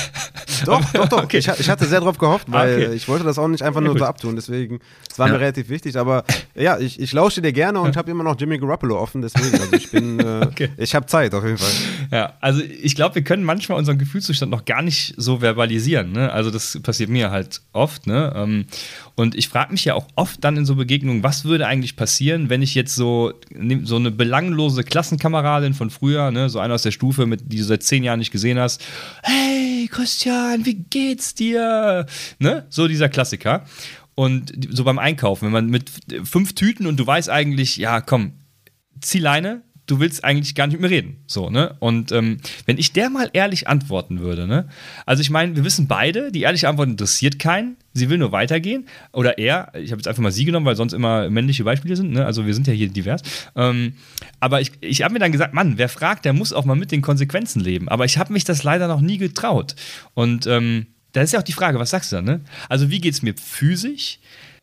Doch, 0.65 0.84
doch, 0.91 1.07
doch. 1.07 1.24
Okay. 1.24 1.38
Ich, 1.38 1.47
ich, 1.47 1.70
hatte 1.70 1.86
sehr 1.86 1.99
darauf 1.99 2.18
gehofft, 2.18 2.51
weil 2.51 2.86
okay. 2.86 2.95
ich 2.95 3.07
wollte 3.07 3.24
das 3.24 3.38
auch 3.38 3.47
nicht 3.47 3.61
einfach 3.61 3.82
nur 3.82 3.93
ja, 3.93 3.99
so 3.99 4.05
abtun. 4.05 4.36
Deswegen, 4.36 4.80
es 5.09 5.20
war 5.20 5.28
ja. 5.28 5.34
mir 5.34 5.39
relativ 5.39 5.70
wichtig. 5.70 5.97
Aber 5.97 6.24
ja, 6.55 6.80
ich, 6.80 6.99
ich 6.99 7.13
lausche 7.13 7.41
dir 7.41 7.53
gerne 7.53 7.80
und 7.80 7.95
habe 7.95 8.09
immer 8.09 8.24
noch 8.24 8.39
Jimmy 8.39 8.57
Garoppolo 8.57 8.99
offen. 8.99 9.22
Deswegen, 9.22 9.53
also 9.59 9.74
ich 9.74 9.91
bin, 9.91 10.20
äh, 10.20 10.45
okay. 10.45 10.70
ich 10.78 10.95
habe 10.95 11.05
Zeit 11.05 11.34
auf 11.36 11.43
jeden 11.43 11.57
Fall. 11.57 11.72
Ja, 12.11 12.34
also 12.41 12.61
ich 12.61 12.95
glaube, 12.95 13.15
wir 13.15 13.24
können 13.24 13.43
manchmal 13.43 13.78
unseren 13.78 13.97
Gefühlszustand 13.97 14.51
noch 14.51 14.65
gar 14.65 14.82
nicht 14.82 15.13
so 15.18 15.39
verbalisieren. 15.41 16.11
Ne? 16.11 16.32
Also 16.32 16.49
das 16.49 16.80
passiert 16.82 17.09
mir 17.09 17.30
halt 17.30 17.61
oft. 17.74 18.07
Ne? 18.07 18.65
Und 19.20 19.34
ich 19.34 19.49
frage 19.49 19.72
mich 19.72 19.84
ja 19.84 19.95
auch 19.95 20.05
oft 20.15 20.43
dann 20.43 20.57
in 20.57 20.65
so 20.65 20.76
Begegnungen, 20.76 21.24
was 21.24 21.43
würde 21.43 21.65
eigentlich 21.65 21.95
passieren, 21.95 22.51
wenn 22.51 22.61
ich 22.61 22.76
jetzt 22.76 22.95
so, 22.95 23.34
so 23.82 23.95
eine 23.95 24.11
belanglose 24.11 24.84
Klassenkameradin 24.84 25.74
von 25.74 25.89
früher, 25.89 26.30
ne, 26.30 26.49
so 26.49 26.59
eine 26.59 26.76
aus 26.76 26.84
der 26.84 26.91
Stufe, 26.91 27.26
mit, 27.26 27.51
die 27.51 27.57
du 27.57 27.63
seit 27.63 27.82
zehn 27.82 28.03
Jahren 28.03 28.20
nicht 28.20 28.30
gesehen 28.30 28.59
hast, 28.59 28.86
hey 29.24 29.89
Christian, 29.91 30.68
wie 30.68 30.76
geht's 30.76 31.34
dir? 31.34 32.05
Ne? 32.38 32.68
So 32.70 32.88
dieser 32.88 33.09
Klassiker. 33.09 33.65
Und 34.13 34.68
so 34.70 34.84
beim 34.84 34.99
Einkaufen, 34.99 35.45
wenn 35.45 35.51
man 35.51 35.68
mit 35.68 35.89
fünf 36.24 36.53
Tüten 36.53 36.86
und 36.86 36.99
du 36.99 37.07
weißt 37.07 37.32
eigentlich, 37.32 37.78
ja, 37.78 38.01
komm, 38.01 38.34
zieh 39.01 39.20
Leine, 39.20 39.63
du 39.88 40.00
willst 40.02 40.24
eigentlich 40.24 40.54
gar 40.54 40.68
nicht 40.68 40.74
mit 40.74 40.82
mir 40.82 40.90
reden. 40.90 41.24
So, 41.28 41.50
ne? 41.50 41.76
Und 41.80 42.12
ähm, 42.12 42.38
wenn 42.66 42.78
ich 42.78 42.92
der 42.92 43.10
mal 43.10 43.30
ehrlich 43.34 43.68
antworten 43.68 44.20
würde, 44.20 44.46
ne? 44.46 44.68
Also 45.06 45.22
ich 45.22 45.30
meine, 45.30 45.56
wir 45.56 45.64
wissen 45.64 45.88
beide, 45.88 46.32
die 46.32 46.42
ehrliche 46.42 46.68
Antwort 46.68 46.90
interessiert 46.90 47.40
keinen. 47.40 47.78
Sie 47.94 48.10
will 48.10 48.18
nur 48.18 48.34
weitergehen. 48.34 48.86
Oder 49.14 49.38
er, 49.40 49.72
ich 49.76 49.92
habe 49.92 50.00
jetzt 50.00 50.08
einfach 50.08 50.22
mal 50.22 50.32
sie 50.32 50.46
genommen, 50.46 50.66
weil 50.66 50.76
sonst 50.76 50.94
immer 50.94 51.30
männliche 51.30 51.64
Beispiele 51.64 51.96
sind, 51.96 52.12
ne? 52.12 52.26
Also 52.26 52.46
wir 52.46 52.54
sind 52.54 52.68
ja 52.68 52.74
hier 52.74 52.90
divers. 52.90 53.22
Ähm, 53.56 53.94
aber 54.42 54.60
ich, 54.60 54.74
ich 54.82 55.02
habe 55.04 55.14
mir 55.14 55.20
dann 55.20 55.32
gesagt, 55.32 55.54
Mann, 55.54 55.78
wer 55.78 55.90
fragt, 55.90 56.26
der 56.26 56.34
muss 56.34 56.52
auch 56.52 56.66
mal 56.66 56.76
mit 56.76 56.92
den 56.92 57.02
Konsequenzen 57.02 57.62
leben. 57.62 57.88
Aber 57.88 58.04
ich 58.04 58.18
habe 58.18 58.34
mich 58.34 58.44
das 58.44 58.64
leider 58.64 58.88
noch 58.88 59.02
nie 59.02 59.18
getraut. 59.18 59.76
Und 60.14 60.46
ähm, 60.48 60.88
da 61.14 61.22
ist 61.22 61.32
ja 61.32 61.40
auch 61.40 61.44
die 61.44 61.54
Frage, 61.54 61.80
was 61.80 61.92
sagst 61.92 62.12
du 62.12 62.18
dann, 62.18 62.26
ne? 62.26 62.42
Also 62.68 62.92
wie 62.92 63.00
geht 63.00 63.14
es 63.14 63.22
mir 63.22 63.34
physisch? 63.36 64.20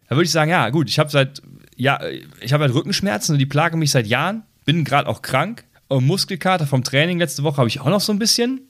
Da 0.07 0.17
würde 0.17 0.25
ich 0.25 0.31
sagen, 0.31 0.51
ja, 0.51 0.69
gut, 0.69 0.91
ich 0.91 0.99
habe 0.99 1.11
seit, 1.11 1.41
ja, 1.77 1.99
ich 2.43 2.53
habe 2.53 2.65
halt 2.65 2.75
Rückenschmerzen 2.75 3.33
und 3.33 3.39
die 3.39 3.47
plagen 3.47 3.79
mich 3.79 3.91
seit 3.91 4.07
Jahren 4.07 4.43
bin 4.65 4.85
gerade 4.85 5.09
auch 5.09 5.23
krank. 5.23 5.65
Und 5.89 6.07
Muskelkater 6.07 6.67
vom 6.67 6.83
Training 6.83 7.19
letzte 7.19 7.43
Woche 7.43 7.59
habe 7.59 7.69
ich 7.69 7.81
auch 7.81 7.91
noch 7.91 8.01
so 8.01 8.13
ein 8.13 8.19
bisschen. 8.19 8.63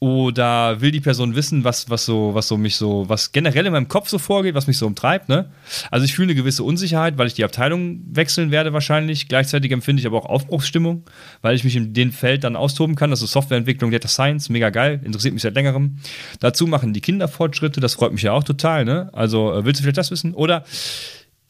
Oder 0.00 0.80
will 0.80 0.92
die 0.92 1.00
Person 1.00 1.34
wissen, 1.34 1.64
was, 1.64 1.90
was 1.90 2.04
so, 2.04 2.32
was 2.32 2.46
so 2.46 2.56
mich 2.56 2.76
so, 2.76 3.08
was 3.08 3.32
generell 3.32 3.66
in 3.66 3.72
meinem 3.72 3.88
Kopf 3.88 4.08
so 4.08 4.18
vorgeht, 4.18 4.54
was 4.54 4.68
mich 4.68 4.78
so 4.78 4.86
umtreibt, 4.86 5.28
ne? 5.28 5.50
Also 5.90 6.04
ich 6.04 6.14
fühle 6.14 6.26
eine 6.26 6.34
gewisse 6.36 6.62
Unsicherheit, 6.62 7.18
weil 7.18 7.26
ich 7.26 7.34
die 7.34 7.42
Abteilung 7.42 8.00
wechseln 8.08 8.52
werde 8.52 8.72
wahrscheinlich. 8.72 9.26
Gleichzeitig 9.26 9.72
empfinde 9.72 9.98
ich 9.98 10.06
aber 10.06 10.18
auch 10.18 10.26
Aufbruchsstimmung, 10.26 11.04
weil 11.42 11.56
ich 11.56 11.64
mich 11.64 11.74
in 11.74 11.94
dem 11.94 12.12
Feld 12.12 12.44
dann 12.44 12.54
austoben 12.54 12.94
kann. 12.94 13.10
Also 13.10 13.26
Softwareentwicklung, 13.26 13.90
Data 13.90 14.06
Science, 14.06 14.48
mega 14.50 14.70
geil, 14.70 15.00
interessiert 15.02 15.34
mich 15.34 15.42
seit 15.42 15.56
längerem. 15.56 15.96
Dazu 16.38 16.68
machen 16.68 16.92
die 16.92 17.00
Kinder 17.00 17.26
Fortschritte, 17.26 17.80
das 17.80 17.94
freut 17.94 18.12
mich 18.12 18.22
ja 18.22 18.32
auch 18.32 18.44
total, 18.44 18.84
ne? 18.84 19.10
Also 19.14 19.52
äh, 19.52 19.64
willst 19.64 19.80
du 19.80 19.82
vielleicht 19.82 19.98
das 19.98 20.12
wissen? 20.12 20.32
Oder 20.32 20.62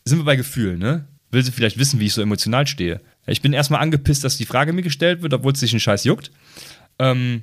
sind 0.07 0.21
wir 0.21 0.25
bei 0.25 0.37
Gefühlen, 0.37 0.79
ne? 0.79 1.07
Will 1.31 1.43
sie 1.43 1.53
vielleicht 1.53 1.79
wissen, 1.79 2.01
wie 2.01 2.07
ich 2.07 2.15
so 2.15 2.23
emotional 2.23 2.67
stehe? 2.67 3.01
Ich 3.27 3.43
bin 3.43 3.53
erstmal 3.53 3.81
angepisst, 3.81 4.25
dass 4.25 4.39
die 4.39 4.47
Frage 4.47 4.73
mir 4.73 4.83
gestellt 4.83 5.23
wird, 5.23 5.35
obwohl 5.35 5.53
es 5.53 5.61
sich 5.61 5.73
ein 5.73 5.81
Scheiß 5.81 6.05
juckt. 6.05 6.31
Ähm, 6.99 7.43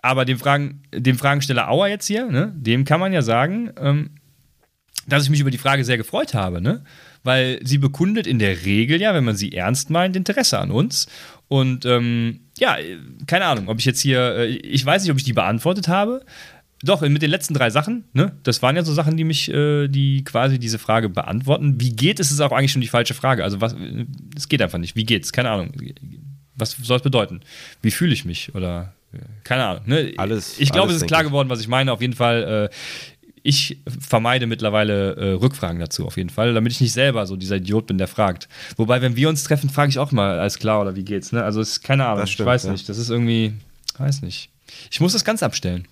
aber 0.00 0.24
dem, 0.24 0.38
Fragen, 0.38 0.82
dem 0.94 1.18
Fragensteller 1.18 1.68
Auer 1.70 1.88
jetzt 1.88 2.06
hier, 2.06 2.26
ne, 2.26 2.52
dem 2.56 2.84
kann 2.84 3.00
man 3.00 3.12
ja 3.12 3.22
sagen, 3.22 3.70
ähm, 3.80 4.10
dass 5.06 5.24
ich 5.24 5.30
mich 5.30 5.40
über 5.40 5.50
die 5.50 5.58
Frage 5.58 5.84
sehr 5.84 5.96
gefreut 5.96 6.34
habe, 6.34 6.60
ne? 6.60 6.84
Weil 7.24 7.60
sie 7.64 7.78
bekundet 7.78 8.26
in 8.26 8.38
der 8.38 8.64
Regel 8.64 9.00
ja, 9.00 9.12
wenn 9.14 9.24
man 9.24 9.36
sie 9.36 9.52
ernst 9.52 9.90
meint, 9.90 10.16
Interesse 10.16 10.58
an 10.58 10.70
uns. 10.70 11.08
Und 11.48 11.84
ähm, 11.86 12.40
ja, 12.58 12.76
keine 13.26 13.46
Ahnung, 13.46 13.68
ob 13.68 13.78
ich 13.78 13.86
jetzt 13.86 14.00
hier, 14.00 14.36
äh, 14.36 14.46
ich 14.46 14.84
weiß 14.84 15.02
nicht, 15.02 15.10
ob 15.10 15.18
ich 15.18 15.24
die 15.24 15.32
beantwortet 15.32 15.88
habe. 15.88 16.24
Doch, 16.82 17.00
mit 17.00 17.22
den 17.22 17.30
letzten 17.30 17.54
drei 17.54 17.70
Sachen, 17.70 18.04
ne? 18.12 18.32
Das 18.44 18.62
waren 18.62 18.76
ja 18.76 18.84
so 18.84 18.92
Sachen, 18.92 19.16
die 19.16 19.24
mich, 19.24 19.50
äh, 19.50 19.88
die 19.88 20.22
quasi 20.22 20.58
diese 20.58 20.78
Frage 20.78 21.08
beantworten. 21.08 21.80
Wie 21.80 21.90
geht, 21.90 22.20
ist 22.20 22.30
es 22.30 22.40
auch 22.40 22.52
eigentlich 22.52 22.72
schon 22.72 22.82
die 22.82 22.88
falsche 22.88 23.14
Frage. 23.14 23.42
Also, 23.42 23.60
was, 23.60 23.74
es 24.36 24.48
geht 24.48 24.62
einfach 24.62 24.78
nicht. 24.78 24.94
Wie 24.94 25.04
geht's? 25.04 25.32
Keine 25.32 25.50
Ahnung. 25.50 25.72
Was 26.54 26.76
soll 26.80 26.98
es 26.98 27.02
bedeuten? 27.02 27.40
Wie 27.82 27.90
fühle 27.90 28.12
ich 28.12 28.24
mich? 28.24 28.54
Oder, 28.54 28.92
keine 29.42 29.64
Ahnung. 29.64 29.82
Ne? 29.86 30.12
Alles. 30.18 30.60
Ich 30.60 30.70
glaube, 30.70 30.92
es 30.92 30.98
ist 30.98 31.08
klar 31.08 31.24
geworden, 31.24 31.48
was 31.48 31.60
ich 31.60 31.68
meine. 31.68 31.92
Auf 31.92 32.00
jeden 32.00 32.14
Fall, 32.14 32.70
äh, 32.70 32.74
ich 33.42 33.78
vermeide 33.86 34.46
mittlerweile 34.46 35.16
äh, 35.16 35.32
Rückfragen 35.32 35.80
dazu, 35.80 36.06
auf 36.06 36.16
jeden 36.16 36.30
Fall, 36.30 36.54
damit 36.54 36.72
ich 36.72 36.80
nicht 36.80 36.92
selber 36.92 37.26
so 37.26 37.34
dieser 37.34 37.56
Idiot 37.56 37.88
bin, 37.88 37.98
der 37.98 38.08
fragt. 38.08 38.48
Wobei, 38.76 39.02
wenn 39.02 39.16
wir 39.16 39.28
uns 39.28 39.42
treffen, 39.42 39.68
frage 39.68 39.90
ich 39.90 39.98
auch 39.98 40.12
mal, 40.12 40.38
alles 40.38 40.58
klar 40.58 40.80
oder 40.80 40.94
wie 40.94 41.04
geht's, 41.04 41.32
ne? 41.32 41.42
Also, 41.42 41.60
es 41.60 41.70
ist 41.70 41.82
keine 41.82 42.06
Ahnung. 42.06 42.26
Stimmt, 42.26 42.40
ich 42.40 42.46
weiß 42.46 42.64
ja. 42.64 42.72
nicht. 42.72 42.88
Das 42.88 42.98
ist 42.98 43.10
irgendwie, 43.10 43.54
weiß 43.96 44.22
nicht. 44.22 44.50
Ich 44.90 45.00
muss 45.00 45.12
das 45.12 45.24
ganz 45.24 45.42
abstellen. 45.42 45.88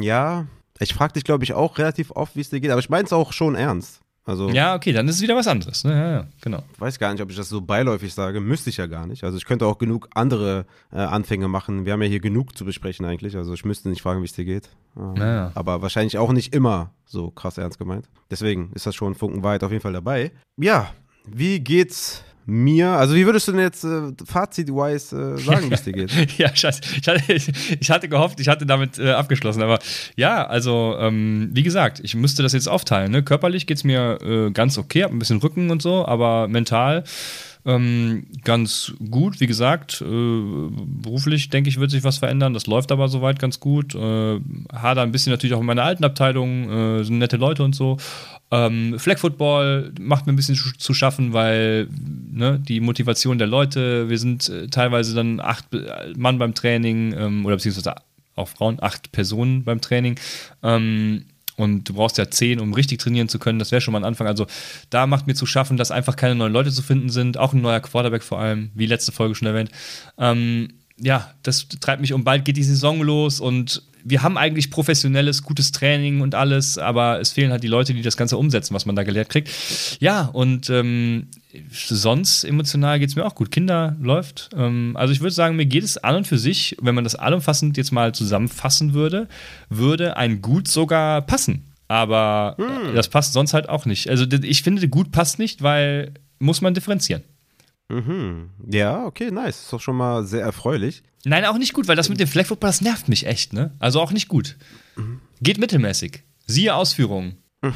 Ja, 0.00 0.46
ich 0.78 0.94
frage 0.94 1.14
dich, 1.14 1.24
glaube 1.24 1.44
ich, 1.44 1.54
auch 1.54 1.78
relativ 1.78 2.10
oft, 2.12 2.36
wie 2.36 2.40
es 2.40 2.50
dir 2.50 2.60
geht, 2.60 2.70
aber 2.70 2.80
ich 2.80 2.90
meine 2.90 3.04
es 3.04 3.12
auch 3.12 3.32
schon 3.32 3.54
ernst. 3.54 4.00
Also, 4.24 4.50
Ja, 4.50 4.74
okay, 4.74 4.92
dann 4.92 5.08
ist 5.08 5.16
es 5.16 5.22
wieder 5.22 5.36
was 5.36 5.46
anderes. 5.46 5.84
Ne? 5.84 5.92
Ja, 5.92 6.10
ja, 6.10 6.26
genau. 6.42 6.62
ich 6.74 6.80
weiß 6.80 6.98
gar 6.98 7.10
nicht, 7.12 7.22
ob 7.22 7.30
ich 7.30 7.36
das 7.36 7.48
so 7.48 7.62
beiläufig 7.62 8.12
sage. 8.12 8.40
Müsste 8.40 8.68
ich 8.68 8.76
ja 8.76 8.86
gar 8.86 9.06
nicht. 9.06 9.24
Also, 9.24 9.38
ich 9.38 9.46
könnte 9.46 9.64
auch 9.66 9.78
genug 9.78 10.10
andere 10.12 10.66
äh, 10.92 10.98
Anfänge 10.98 11.48
machen. 11.48 11.86
Wir 11.86 11.94
haben 11.94 12.02
ja 12.02 12.08
hier 12.08 12.20
genug 12.20 12.54
zu 12.56 12.66
besprechen 12.66 13.06
eigentlich. 13.06 13.38
Also, 13.38 13.54
ich 13.54 13.64
müsste 13.64 13.88
nicht 13.88 14.02
fragen, 14.02 14.20
wie 14.20 14.26
es 14.26 14.34
dir 14.34 14.44
geht. 14.44 14.68
Ähm, 14.98 15.14
Ja. 15.16 15.52
Aber 15.54 15.80
wahrscheinlich 15.80 16.18
auch 16.18 16.30
nicht 16.32 16.54
immer 16.54 16.90
so 17.06 17.30
krass 17.30 17.56
ernst 17.56 17.78
gemeint. 17.78 18.10
Deswegen 18.30 18.70
ist 18.74 18.86
das 18.86 18.94
schon 18.94 19.14
funkenweit 19.14 19.64
auf 19.64 19.70
jeden 19.70 19.80
Fall 19.82 19.94
dabei. 19.94 20.30
Ja, 20.58 20.92
wie 21.24 21.60
geht's 21.60 22.22
mir? 22.48 22.90
Also, 22.90 23.14
wie 23.14 23.26
würdest 23.26 23.46
du 23.46 23.52
denn 23.52 23.60
jetzt 23.60 23.84
äh, 23.84 24.12
fazit-wise 24.24 25.36
äh, 25.36 25.38
sagen, 25.38 25.70
wie 25.70 25.74
es 25.74 25.84
dir 25.84 25.92
geht? 25.92 26.10
Ja, 26.38 26.54
scheiße. 26.54 26.80
Ich 27.00 27.08
hatte, 27.08 27.32
ich, 27.32 27.52
ich 27.80 27.90
hatte 27.90 28.08
gehofft, 28.08 28.40
ich 28.40 28.48
hatte 28.48 28.64
damit 28.64 28.98
äh, 28.98 29.10
abgeschlossen, 29.10 29.62
aber 29.62 29.78
ja, 30.16 30.46
also 30.46 30.96
ähm, 30.98 31.50
wie 31.52 31.62
gesagt, 31.62 32.00
ich 32.02 32.14
müsste 32.14 32.42
das 32.42 32.52
jetzt 32.52 32.68
aufteilen. 32.68 33.10
Ne? 33.12 33.22
Körperlich 33.22 33.66
geht 33.66 33.78
es 33.78 33.84
mir 33.84 34.18
äh, 34.22 34.50
ganz 34.50 34.78
okay, 34.78 35.04
hab 35.04 35.10
ein 35.10 35.18
bisschen 35.18 35.38
Rücken 35.38 35.70
und 35.70 35.82
so, 35.82 36.06
aber 36.06 36.48
mental 36.48 37.04
ähm, 37.68 38.26
ganz 38.44 38.94
gut. 39.10 39.40
Wie 39.40 39.46
gesagt, 39.46 40.00
äh, 40.00 40.04
beruflich 40.06 41.50
denke 41.50 41.68
ich, 41.68 41.78
wird 41.78 41.90
sich 41.90 42.02
was 42.02 42.18
verändern. 42.18 42.54
Das 42.54 42.66
läuft 42.66 42.90
aber 42.92 43.08
soweit 43.08 43.38
ganz 43.38 43.60
gut. 43.60 43.94
Äh, 43.94 44.40
hader 44.72 45.02
ein 45.02 45.12
bisschen 45.12 45.32
natürlich 45.32 45.54
auch 45.54 45.60
in 45.60 45.66
meiner 45.66 45.84
alten 45.84 46.04
Abteilung, 46.04 46.70
äh, 46.70 47.04
sind 47.04 47.18
nette 47.18 47.36
Leute 47.36 47.62
und 47.62 47.74
so. 47.74 47.98
Ähm, 48.50 48.98
Flag 48.98 49.18
Football 49.18 49.92
macht 50.00 50.26
mir 50.26 50.32
ein 50.32 50.36
bisschen 50.36 50.54
zu, 50.54 50.72
zu 50.72 50.94
schaffen, 50.94 51.32
weil 51.32 51.88
ne, 52.30 52.58
die 52.58 52.80
Motivation 52.80 53.38
der 53.38 53.46
Leute, 53.46 54.08
wir 54.08 54.18
sind 54.18 54.48
äh, 54.48 54.68
teilweise 54.68 55.14
dann 55.14 55.40
acht 55.40 55.72
äh, 55.74 56.12
Mann 56.16 56.38
beim 56.38 56.54
Training 56.54 57.14
ähm, 57.16 57.44
oder 57.44 57.56
beziehungsweise 57.56 57.94
auch 58.36 58.48
Frauen, 58.48 58.78
acht 58.80 59.12
Personen 59.12 59.64
beim 59.64 59.80
Training. 59.80 60.18
Ähm, 60.62 61.24
und 61.56 61.88
du 61.88 61.94
brauchst 61.94 62.18
ja 62.18 62.30
zehn, 62.30 62.60
um 62.60 62.72
richtig 62.72 63.00
trainieren 63.00 63.28
zu 63.28 63.40
können. 63.40 63.58
Das 63.58 63.72
wäre 63.72 63.80
schon 63.80 63.92
mal 63.92 63.98
ein 63.98 64.04
Anfang. 64.04 64.28
Also 64.28 64.46
da 64.90 65.08
macht 65.08 65.26
mir 65.26 65.34
zu 65.34 65.44
schaffen, 65.44 65.76
dass 65.76 65.90
einfach 65.90 66.14
keine 66.14 66.36
neuen 66.36 66.52
Leute 66.52 66.70
zu 66.70 66.82
finden 66.82 67.10
sind. 67.10 67.36
Auch 67.36 67.52
ein 67.52 67.60
neuer 67.60 67.80
Quarterback 67.80 68.22
vor 68.22 68.38
allem, 68.38 68.70
wie 68.74 68.86
letzte 68.86 69.10
Folge 69.10 69.34
schon 69.34 69.48
erwähnt. 69.48 69.72
Ähm, 70.18 70.68
ja, 71.00 71.32
das 71.42 71.68
treibt 71.80 72.00
mich 72.00 72.12
um. 72.12 72.24
Bald 72.24 72.44
geht 72.44 72.56
die 72.56 72.64
Saison 72.64 73.00
los 73.02 73.40
und 73.40 73.82
wir 74.04 74.22
haben 74.22 74.38
eigentlich 74.38 74.70
professionelles, 74.70 75.42
gutes 75.42 75.72
Training 75.72 76.20
und 76.20 76.34
alles, 76.34 76.78
aber 76.78 77.20
es 77.20 77.32
fehlen 77.32 77.50
halt 77.50 77.62
die 77.62 77.68
Leute, 77.68 77.94
die 77.94 78.02
das 78.02 78.16
Ganze 78.16 78.36
umsetzen, 78.36 78.74
was 78.74 78.86
man 78.86 78.96
da 78.96 79.02
gelehrt 79.02 79.28
kriegt. 79.28 79.50
Ja, 80.00 80.26
und 80.26 80.70
ähm, 80.70 81.28
sonst 81.70 82.44
emotional 82.44 82.98
geht 82.98 83.10
es 83.10 83.16
mir 83.16 83.26
auch 83.26 83.34
gut. 83.34 83.50
Kinder 83.50 83.96
läuft. 84.00 84.50
Ähm, 84.56 84.92
also 84.96 85.12
ich 85.12 85.20
würde 85.20 85.34
sagen, 85.34 85.56
mir 85.56 85.66
geht 85.66 85.84
es 85.84 85.98
an 85.98 86.16
und 86.16 86.26
für 86.26 86.38
sich, 86.38 86.76
wenn 86.80 86.94
man 86.94 87.04
das 87.04 87.16
allumfassend 87.16 87.76
jetzt 87.76 87.92
mal 87.92 88.14
zusammenfassen 88.14 88.94
würde, 88.94 89.28
würde 89.68 90.16
ein 90.16 90.40
Gut 90.40 90.68
sogar 90.68 91.22
passen. 91.22 91.64
Aber 91.88 92.56
äh, 92.58 92.94
das 92.94 93.08
passt 93.08 93.32
sonst 93.32 93.54
halt 93.54 93.68
auch 93.68 93.86
nicht. 93.86 94.08
Also 94.08 94.26
ich 94.42 94.62
finde, 94.62 94.88
gut 94.88 95.10
passt 95.10 95.38
nicht, 95.38 95.62
weil 95.62 96.12
muss 96.38 96.60
man 96.60 96.74
differenzieren. 96.74 97.22
Mhm. 97.88 98.50
Ja, 98.70 99.04
okay, 99.04 99.30
nice. 99.30 99.62
Ist 99.62 99.72
doch 99.72 99.80
schon 99.80 99.96
mal 99.96 100.24
sehr 100.24 100.42
erfreulich. 100.42 101.02
Nein, 101.24 101.44
auch 101.44 101.58
nicht 101.58 101.74
gut, 101.74 101.88
weil 101.88 101.96
das 101.96 102.08
mit 102.08 102.20
dem 102.20 102.28
Flag 102.28 102.46
Football, 102.46 102.70
das 102.70 102.80
nervt 102.80 103.08
mich 103.08 103.26
echt, 103.26 103.52
ne? 103.52 103.74
Also 103.78 104.00
auch 104.00 104.12
nicht 104.12 104.28
gut. 104.28 104.56
Geht 105.40 105.58
mittelmäßig. 105.58 106.22
Siehe 106.46 106.74
Ausführungen. 106.74 107.36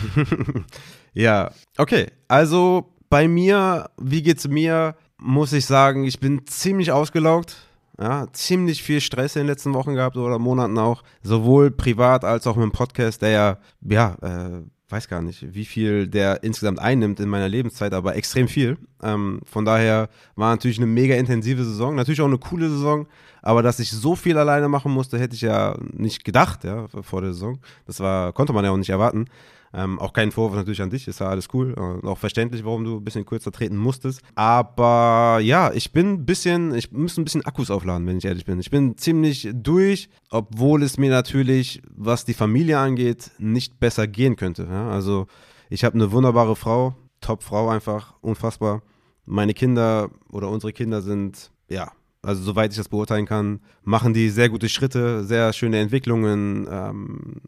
Ja, 1.14 1.52
okay. 1.76 2.06
Also 2.28 2.94
bei 3.10 3.28
mir, 3.28 3.90
wie 4.00 4.22
geht's 4.22 4.48
mir, 4.48 4.96
muss 5.18 5.52
ich 5.52 5.66
sagen, 5.66 6.04
ich 6.04 6.20
bin 6.20 6.46
ziemlich 6.46 6.92
ausgelaugt. 6.92 7.56
Ja, 8.00 8.26
ziemlich 8.32 8.82
viel 8.82 9.00
Stress 9.00 9.36
in 9.36 9.42
den 9.42 9.48
letzten 9.48 9.74
Wochen 9.74 9.94
gehabt 9.94 10.16
oder 10.16 10.38
Monaten 10.38 10.78
auch. 10.78 11.02
Sowohl 11.22 11.70
privat 11.70 12.24
als 12.24 12.46
auch 12.46 12.56
mit 12.56 12.64
dem 12.64 12.72
Podcast, 12.72 13.20
der 13.20 13.30
ja, 13.30 13.58
ja, 13.82 14.16
äh, 14.22 14.62
weiß 14.92 15.08
gar 15.08 15.22
nicht, 15.22 15.54
wie 15.54 15.64
viel 15.64 16.06
der 16.06 16.42
insgesamt 16.42 16.78
einnimmt 16.78 17.18
in 17.18 17.28
meiner 17.28 17.48
Lebenszeit, 17.48 17.94
aber 17.94 18.14
extrem 18.14 18.46
viel. 18.46 18.76
Ähm, 19.02 19.40
von 19.44 19.64
daher 19.64 20.08
war 20.36 20.50
natürlich 20.50 20.76
eine 20.76 20.86
mega 20.86 21.14
intensive 21.16 21.64
Saison, 21.64 21.94
natürlich 21.94 22.20
auch 22.20 22.26
eine 22.26 22.38
coole 22.38 22.68
Saison, 22.68 23.06
aber 23.40 23.62
dass 23.62 23.80
ich 23.80 23.90
so 23.90 24.14
viel 24.14 24.38
alleine 24.38 24.68
machen 24.68 24.92
musste, 24.92 25.18
hätte 25.18 25.34
ich 25.34 25.40
ja 25.40 25.76
nicht 25.92 26.24
gedacht, 26.24 26.64
ja, 26.64 26.86
vor 26.88 27.22
der 27.22 27.32
Saison. 27.32 27.58
Das 27.86 27.98
war, 28.00 28.32
konnte 28.32 28.52
man 28.52 28.64
ja 28.64 28.70
auch 28.70 28.76
nicht 28.76 28.90
erwarten. 28.90 29.26
Ähm, 29.74 29.98
auch 29.98 30.12
kein 30.12 30.32
Vorwurf 30.32 30.56
natürlich 30.56 30.82
an 30.82 30.90
dich, 30.90 31.08
ist 31.08 31.20
ja 31.20 31.28
alles 31.28 31.48
cool. 31.54 31.72
Und 31.72 32.04
auch 32.04 32.18
verständlich, 32.18 32.64
warum 32.64 32.84
du 32.84 32.96
ein 32.96 33.04
bisschen 33.04 33.24
kürzer 33.24 33.52
treten 33.52 33.76
musstest. 33.76 34.20
Aber 34.34 35.38
ja, 35.42 35.72
ich 35.72 35.92
bin 35.92 36.14
ein 36.14 36.26
bisschen, 36.26 36.74
ich 36.74 36.92
muss 36.92 37.16
ein 37.16 37.24
bisschen 37.24 37.44
Akkus 37.46 37.70
aufladen, 37.70 38.06
wenn 38.06 38.18
ich 38.18 38.24
ehrlich 38.24 38.44
bin. 38.44 38.60
Ich 38.60 38.70
bin 38.70 38.96
ziemlich 38.98 39.48
durch, 39.54 40.10
obwohl 40.30 40.82
es 40.82 40.98
mir 40.98 41.10
natürlich, 41.10 41.82
was 41.90 42.24
die 42.24 42.34
Familie 42.34 42.78
angeht, 42.78 43.30
nicht 43.38 43.80
besser 43.80 44.06
gehen 44.06 44.36
könnte. 44.36 44.66
Ja? 44.70 44.90
Also 44.90 45.26
ich 45.70 45.84
habe 45.84 45.94
eine 45.94 46.12
wunderbare 46.12 46.54
Frau, 46.54 46.94
Top-Frau 47.20 47.68
einfach, 47.70 48.14
unfassbar. 48.20 48.82
Meine 49.24 49.54
Kinder 49.54 50.10
oder 50.30 50.50
unsere 50.50 50.72
Kinder 50.72 51.00
sind, 51.00 51.50
ja, 51.68 51.92
also 52.20 52.42
soweit 52.42 52.72
ich 52.72 52.76
das 52.76 52.88
beurteilen 52.88 53.26
kann, 53.26 53.60
machen 53.82 54.14
die 54.14 54.28
sehr 54.28 54.48
gute 54.48 54.68
Schritte, 54.68 55.24
sehr 55.24 55.52
schöne 55.52 55.78
Entwicklungen. 55.78 56.68
Ähm, 56.70 57.40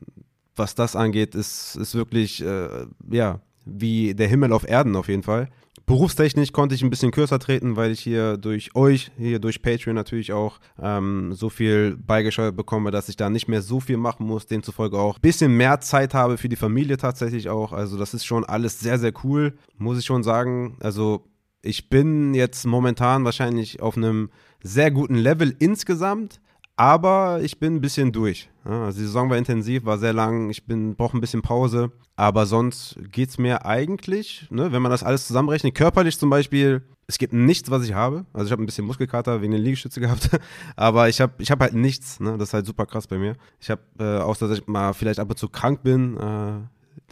was 0.56 0.74
das 0.74 0.96
angeht, 0.96 1.34
ist, 1.34 1.76
ist 1.76 1.94
wirklich, 1.94 2.42
äh, 2.42 2.86
ja, 3.10 3.40
wie 3.64 4.14
der 4.14 4.28
Himmel 4.28 4.52
auf 4.52 4.68
Erden 4.68 4.96
auf 4.96 5.08
jeden 5.08 5.22
Fall. 5.22 5.48
Berufstechnisch 5.86 6.52
konnte 6.52 6.74
ich 6.74 6.82
ein 6.82 6.88
bisschen 6.88 7.10
kürzer 7.10 7.38
treten, 7.38 7.76
weil 7.76 7.90
ich 7.90 8.00
hier 8.00 8.38
durch 8.38 8.74
euch, 8.74 9.10
hier 9.18 9.38
durch 9.38 9.60
Patreon 9.60 9.94
natürlich 9.94 10.32
auch 10.32 10.58
ähm, 10.80 11.34
so 11.34 11.50
viel 11.50 11.96
beigesteuert 11.98 12.56
bekomme, 12.56 12.90
dass 12.90 13.10
ich 13.10 13.16
da 13.16 13.28
nicht 13.28 13.48
mehr 13.48 13.60
so 13.60 13.80
viel 13.80 13.98
machen 13.98 14.26
muss, 14.26 14.46
demzufolge 14.46 14.98
auch 14.98 15.16
ein 15.16 15.20
bisschen 15.20 15.54
mehr 15.56 15.80
Zeit 15.80 16.14
habe 16.14 16.38
für 16.38 16.48
die 16.48 16.56
Familie 16.56 16.96
tatsächlich 16.96 17.50
auch. 17.50 17.72
Also 17.72 17.98
das 17.98 18.14
ist 18.14 18.24
schon 18.24 18.44
alles 18.44 18.80
sehr, 18.80 18.98
sehr 18.98 19.12
cool, 19.24 19.58
muss 19.76 19.98
ich 19.98 20.06
schon 20.06 20.22
sagen. 20.22 20.78
Also 20.80 21.26
ich 21.60 21.90
bin 21.90 22.32
jetzt 22.32 22.66
momentan 22.66 23.24
wahrscheinlich 23.24 23.82
auf 23.82 23.96
einem 23.96 24.30
sehr 24.62 24.90
guten 24.90 25.16
Level 25.16 25.54
insgesamt, 25.58 26.40
aber 26.76 27.40
ich 27.42 27.58
bin 27.58 27.76
ein 27.76 27.80
bisschen 27.80 28.12
durch. 28.12 28.50
Ja, 28.64 28.84
also 28.84 28.98
die 28.98 29.04
Saison 29.04 29.30
war 29.30 29.36
intensiv, 29.36 29.84
war 29.84 29.98
sehr 29.98 30.12
lang, 30.12 30.50
ich 30.50 30.64
brauche 30.66 31.16
ein 31.16 31.20
bisschen 31.20 31.42
Pause, 31.42 31.92
aber 32.16 32.46
sonst 32.46 32.98
geht 33.12 33.28
es 33.28 33.38
mir 33.38 33.64
eigentlich, 33.64 34.46
ne, 34.50 34.72
wenn 34.72 34.82
man 34.82 34.90
das 34.90 35.02
alles 35.02 35.26
zusammenrechnet, 35.26 35.74
körperlich 35.74 36.18
zum 36.18 36.30
Beispiel, 36.30 36.82
es 37.06 37.18
gibt 37.18 37.32
nichts, 37.32 37.70
was 37.70 37.84
ich 37.84 37.92
habe. 37.92 38.24
Also 38.32 38.46
ich 38.46 38.52
habe 38.52 38.62
ein 38.62 38.66
bisschen 38.66 38.86
Muskelkater 38.86 39.42
wegen 39.42 39.52
den 39.52 39.62
Liegestütze 39.62 40.00
gehabt, 40.02 40.30
aber 40.76 41.08
ich 41.08 41.20
habe 41.20 41.34
ich 41.38 41.50
hab 41.50 41.60
halt 41.60 41.74
nichts. 41.74 42.20
Ne? 42.20 42.38
Das 42.38 42.48
ist 42.48 42.54
halt 42.54 42.66
super 42.66 42.86
krass 42.86 43.06
bei 43.06 43.18
mir. 43.18 43.36
Ich 43.60 43.70
habe, 43.70 43.82
äh, 43.98 44.18
außer 44.18 44.48
dass 44.48 44.58
ich 44.58 44.66
mal 44.66 44.94
vielleicht 44.94 45.20
ab 45.20 45.28
und 45.28 45.38
zu 45.38 45.48
krank 45.48 45.82
bin, 45.82 46.16
äh, 46.16 46.60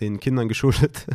den 0.01 0.21
Kindern 0.21 0.49
geschuldet. 0.53 1.07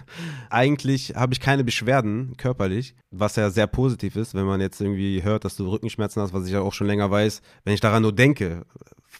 Eigentlich 0.49 1.15
habe 1.15 1.33
ich 1.33 1.39
keine 1.39 1.63
Beschwerden 1.63 2.35
körperlich, 2.37 2.95
was 3.11 3.35
ja 3.35 3.49
sehr 3.49 3.67
positiv 3.67 4.15
ist, 4.15 4.33
wenn 4.33 4.45
man 4.45 4.61
jetzt 4.61 4.81
irgendwie 4.81 5.23
hört, 5.23 5.45
dass 5.45 5.55
du 5.55 5.69
Rückenschmerzen 5.69 6.21
hast, 6.21 6.33
was 6.33 6.45
ich 6.45 6.53
ja 6.53 6.61
auch 6.61 6.73
schon 6.73 6.87
länger 6.87 7.09
weiß. 7.11 7.41
Wenn 7.63 7.73
ich 7.73 7.81
daran 7.81 8.03
nur 8.03 8.13
denke, 8.13 8.65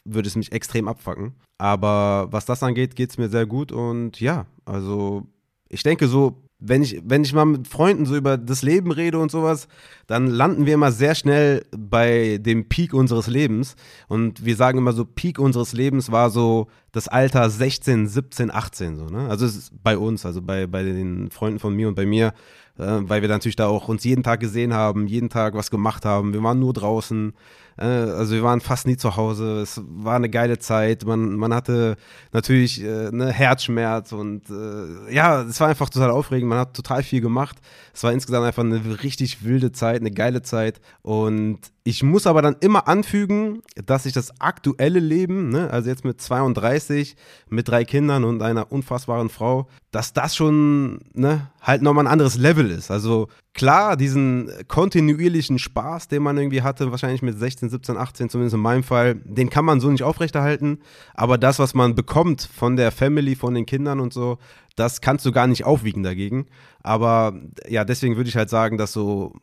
würde 0.05 0.27
es 0.27 0.35
mich 0.35 0.51
extrem 0.51 0.87
abfacken. 0.87 1.35
Aber 1.57 2.27
was 2.31 2.45
das 2.45 2.63
angeht, 2.63 2.95
geht 2.95 3.09
es 3.09 3.17
mir 3.17 3.29
sehr 3.29 3.45
gut 3.45 3.71
und 3.71 4.19
ja, 4.19 4.45
also 4.65 5.25
ich 5.69 5.83
denke 5.83 6.07
so, 6.07 6.46
wenn 6.59 6.81
ich, 6.81 7.01
wenn 7.05 7.23
ich 7.23 7.33
mal 7.33 7.45
mit 7.45 7.67
Freunden 7.67 8.05
so 8.05 8.15
über 8.15 8.37
das 8.37 8.63
Leben 8.63 8.91
rede 8.91 9.19
und 9.19 9.29
sowas, 9.29 9.67
dann 10.07 10.27
landen 10.27 10.65
wir 10.65 10.73
immer 10.73 10.91
sehr 10.91 11.13
schnell 11.13 11.63
bei 11.77 12.39
dem 12.41 12.67
Peak 12.67 12.93
unseres 12.93 13.27
Lebens. 13.27 13.75
Und 14.07 14.43
wir 14.43 14.55
sagen 14.55 14.79
immer 14.79 14.93
so, 14.93 15.05
Peak 15.05 15.37
unseres 15.37 15.73
Lebens 15.73 16.11
war 16.11 16.31
so 16.31 16.67
das 16.91 17.07
Alter 17.07 17.49
16, 17.49 18.07
17, 18.07 18.51
18. 18.51 18.97
So, 18.97 19.05
ne? 19.05 19.29
Also 19.29 19.45
es 19.45 19.55
ist 19.55 19.83
bei 19.83 19.97
uns, 19.97 20.25
also 20.25 20.41
bei, 20.41 20.65
bei 20.65 20.81
den 20.81 21.29
Freunden 21.29 21.59
von 21.59 21.75
mir 21.75 21.89
und 21.89 21.95
bei 21.95 22.07
mir, 22.07 22.33
äh, 22.79 23.01
weil 23.01 23.21
wir 23.21 23.29
natürlich 23.29 23.55
da 23.55 23.67
auch 23.67 23.87
uns 23.87 24.03
jeden 24.03 24.23
Tag 24.23 24.39
gesehen 24.39 24.73
haben, 24.73 25.05
jeden 25.05 25.29
Tag 25.29 25.53
was 25.53 25.69
gemacht 25.69 26.05
haben. 26.05 26.33
Wir 26.33 26.41
waren 26.41 26.59
nur 26.59 26.73
draußen. 26.73 27.33
Äh, 27.77 27.85
also 27.85 28.33
wir 28.33 28.43
waren 28.43 28.61
fast 28.61 28.87
nie 28.87 28.97
zu 28.97 29.15
Hause. 29.15 29.61
Es 29.61 29.81
war 29.85 30.15
eine 30.15 30.29
geile 30.29 30.59
Zeit. 30.59 31.05
Man, 31.05 31.35
man 31.35 31.53
hatte 31.53 31.95
natürlich 32.31 32.83
äh, 32.83 33.11
ne, 33.11 33.31
Herzschmerz 33.31 34.11
und 34.11 34.49
äh, 34.49 35.13
ja, 35.13 35.41
es 35.43 35.59
war 35.59 35.67
einfach 35.69 35.89
total 35.89 36.11
aufregend. 36.11 36.49
Man 36.49 36.59
hat 36.59 36.75
total 36.75 37.03
viel 37.03 37.21
gemacht. 37.21 37.57
Es 37.93 38.03
war 38.03 38.11
insgesamt 38.11 38.45
einfach 38.45 38.63
eine 38.63 39.03
richtig 39.03 39.43
wilde 39.43 39.71
Zeit, 39.71 40.01
eine 40.01 40.11
geile 40.11 40.41
Zeit. 40.41 40.81
Und 41.01 41.59
ich 41.83 42.03
muss 42.03 42.27
aber 42.27 42.41
dann 42.41 42.57
immer 42.59 42.87
anfügen, 42.87 43.61
dass 43.85 44.05
ich 44.05 44.13
das 44.13 44.41
aktuelle 44.41 44.99
Leben, 44.99 45.49
ne, 45.49 45.69
also 45.71 45.89
jetzt 45.89 46.03
mit 46.03 46.19
32, 46.19 46.57
30 46.57 47.15
mit 47.49 47.67
drei 47.67 47.85
Kindern 47.85 48.23
und 48.23 48.41
einer 48.41 48.71
unfassbaren 48.71 49.29
Frau, 49.29 49.67
dass 49.97 50.13
das 50.13 50.35
schon 50.35 50.99
ne, 51.15 51.49
halt 51.59 51.81
nochmal 51.81 52.05
ein 52.05 52.11
anderes 52.11 52.37
Level 52.37 52.69
ist. 52.69 52.91
Also 52.91 53.29
klar, 53.55 53.97
diesen 53.97 54.51
kontinuierlichen 54.67 55.57
Spaß, 55.57 56.07
den 56.07 56.21
man 56.21 56.37
irgendwie 56.37 56.61
hatte, 56.61 56.91
wahrscheinlich 56.91 57.23
mit 57.23 57.39
16, 57.39 57.71
17, 57.71 57.97
18, 57.97 58.29
zumindest 58.29 58.53
in 58.53 58.59
meinem 58.59 58.83
Fall, 58.83 59.15
den 59.15 59.49
kann 59.49 59.65
man 59.65 59.79
so 59.79 59.89
nicht 59.89 60.03
aufrechterhalten. 60.03 60.81
Aber 61.15 61.39
das, 61.39 61.57
was 61.57 61.73
man 61.73 61.95
bekommt 61.95 62.43
von 62.43 62.75
der 62.75 62.91
Family, 62.91 63.35
von 63.35 63.55
den 63.55 63.65
Kindern 63.65 63.99
und 63.99 64.13
so, 64.13 64.37
das 64.75 65.01
kannst 65.01 65.25
du 65.25 65.31
gar 65.31 65.47
nicht 65.47 65.65
aufwiegen 65.65 66.03
dagegen. 66.03 66.45
Aber 66.83 67.33
ja, 67.67 67.83
deswegen 67.83 68.17
würde 68.17 68.29
ich 68.29 68.37
halt 68.37 68.51
sagen, 68.51 68.77
dass 68.77 68.93
so 68.93 69.33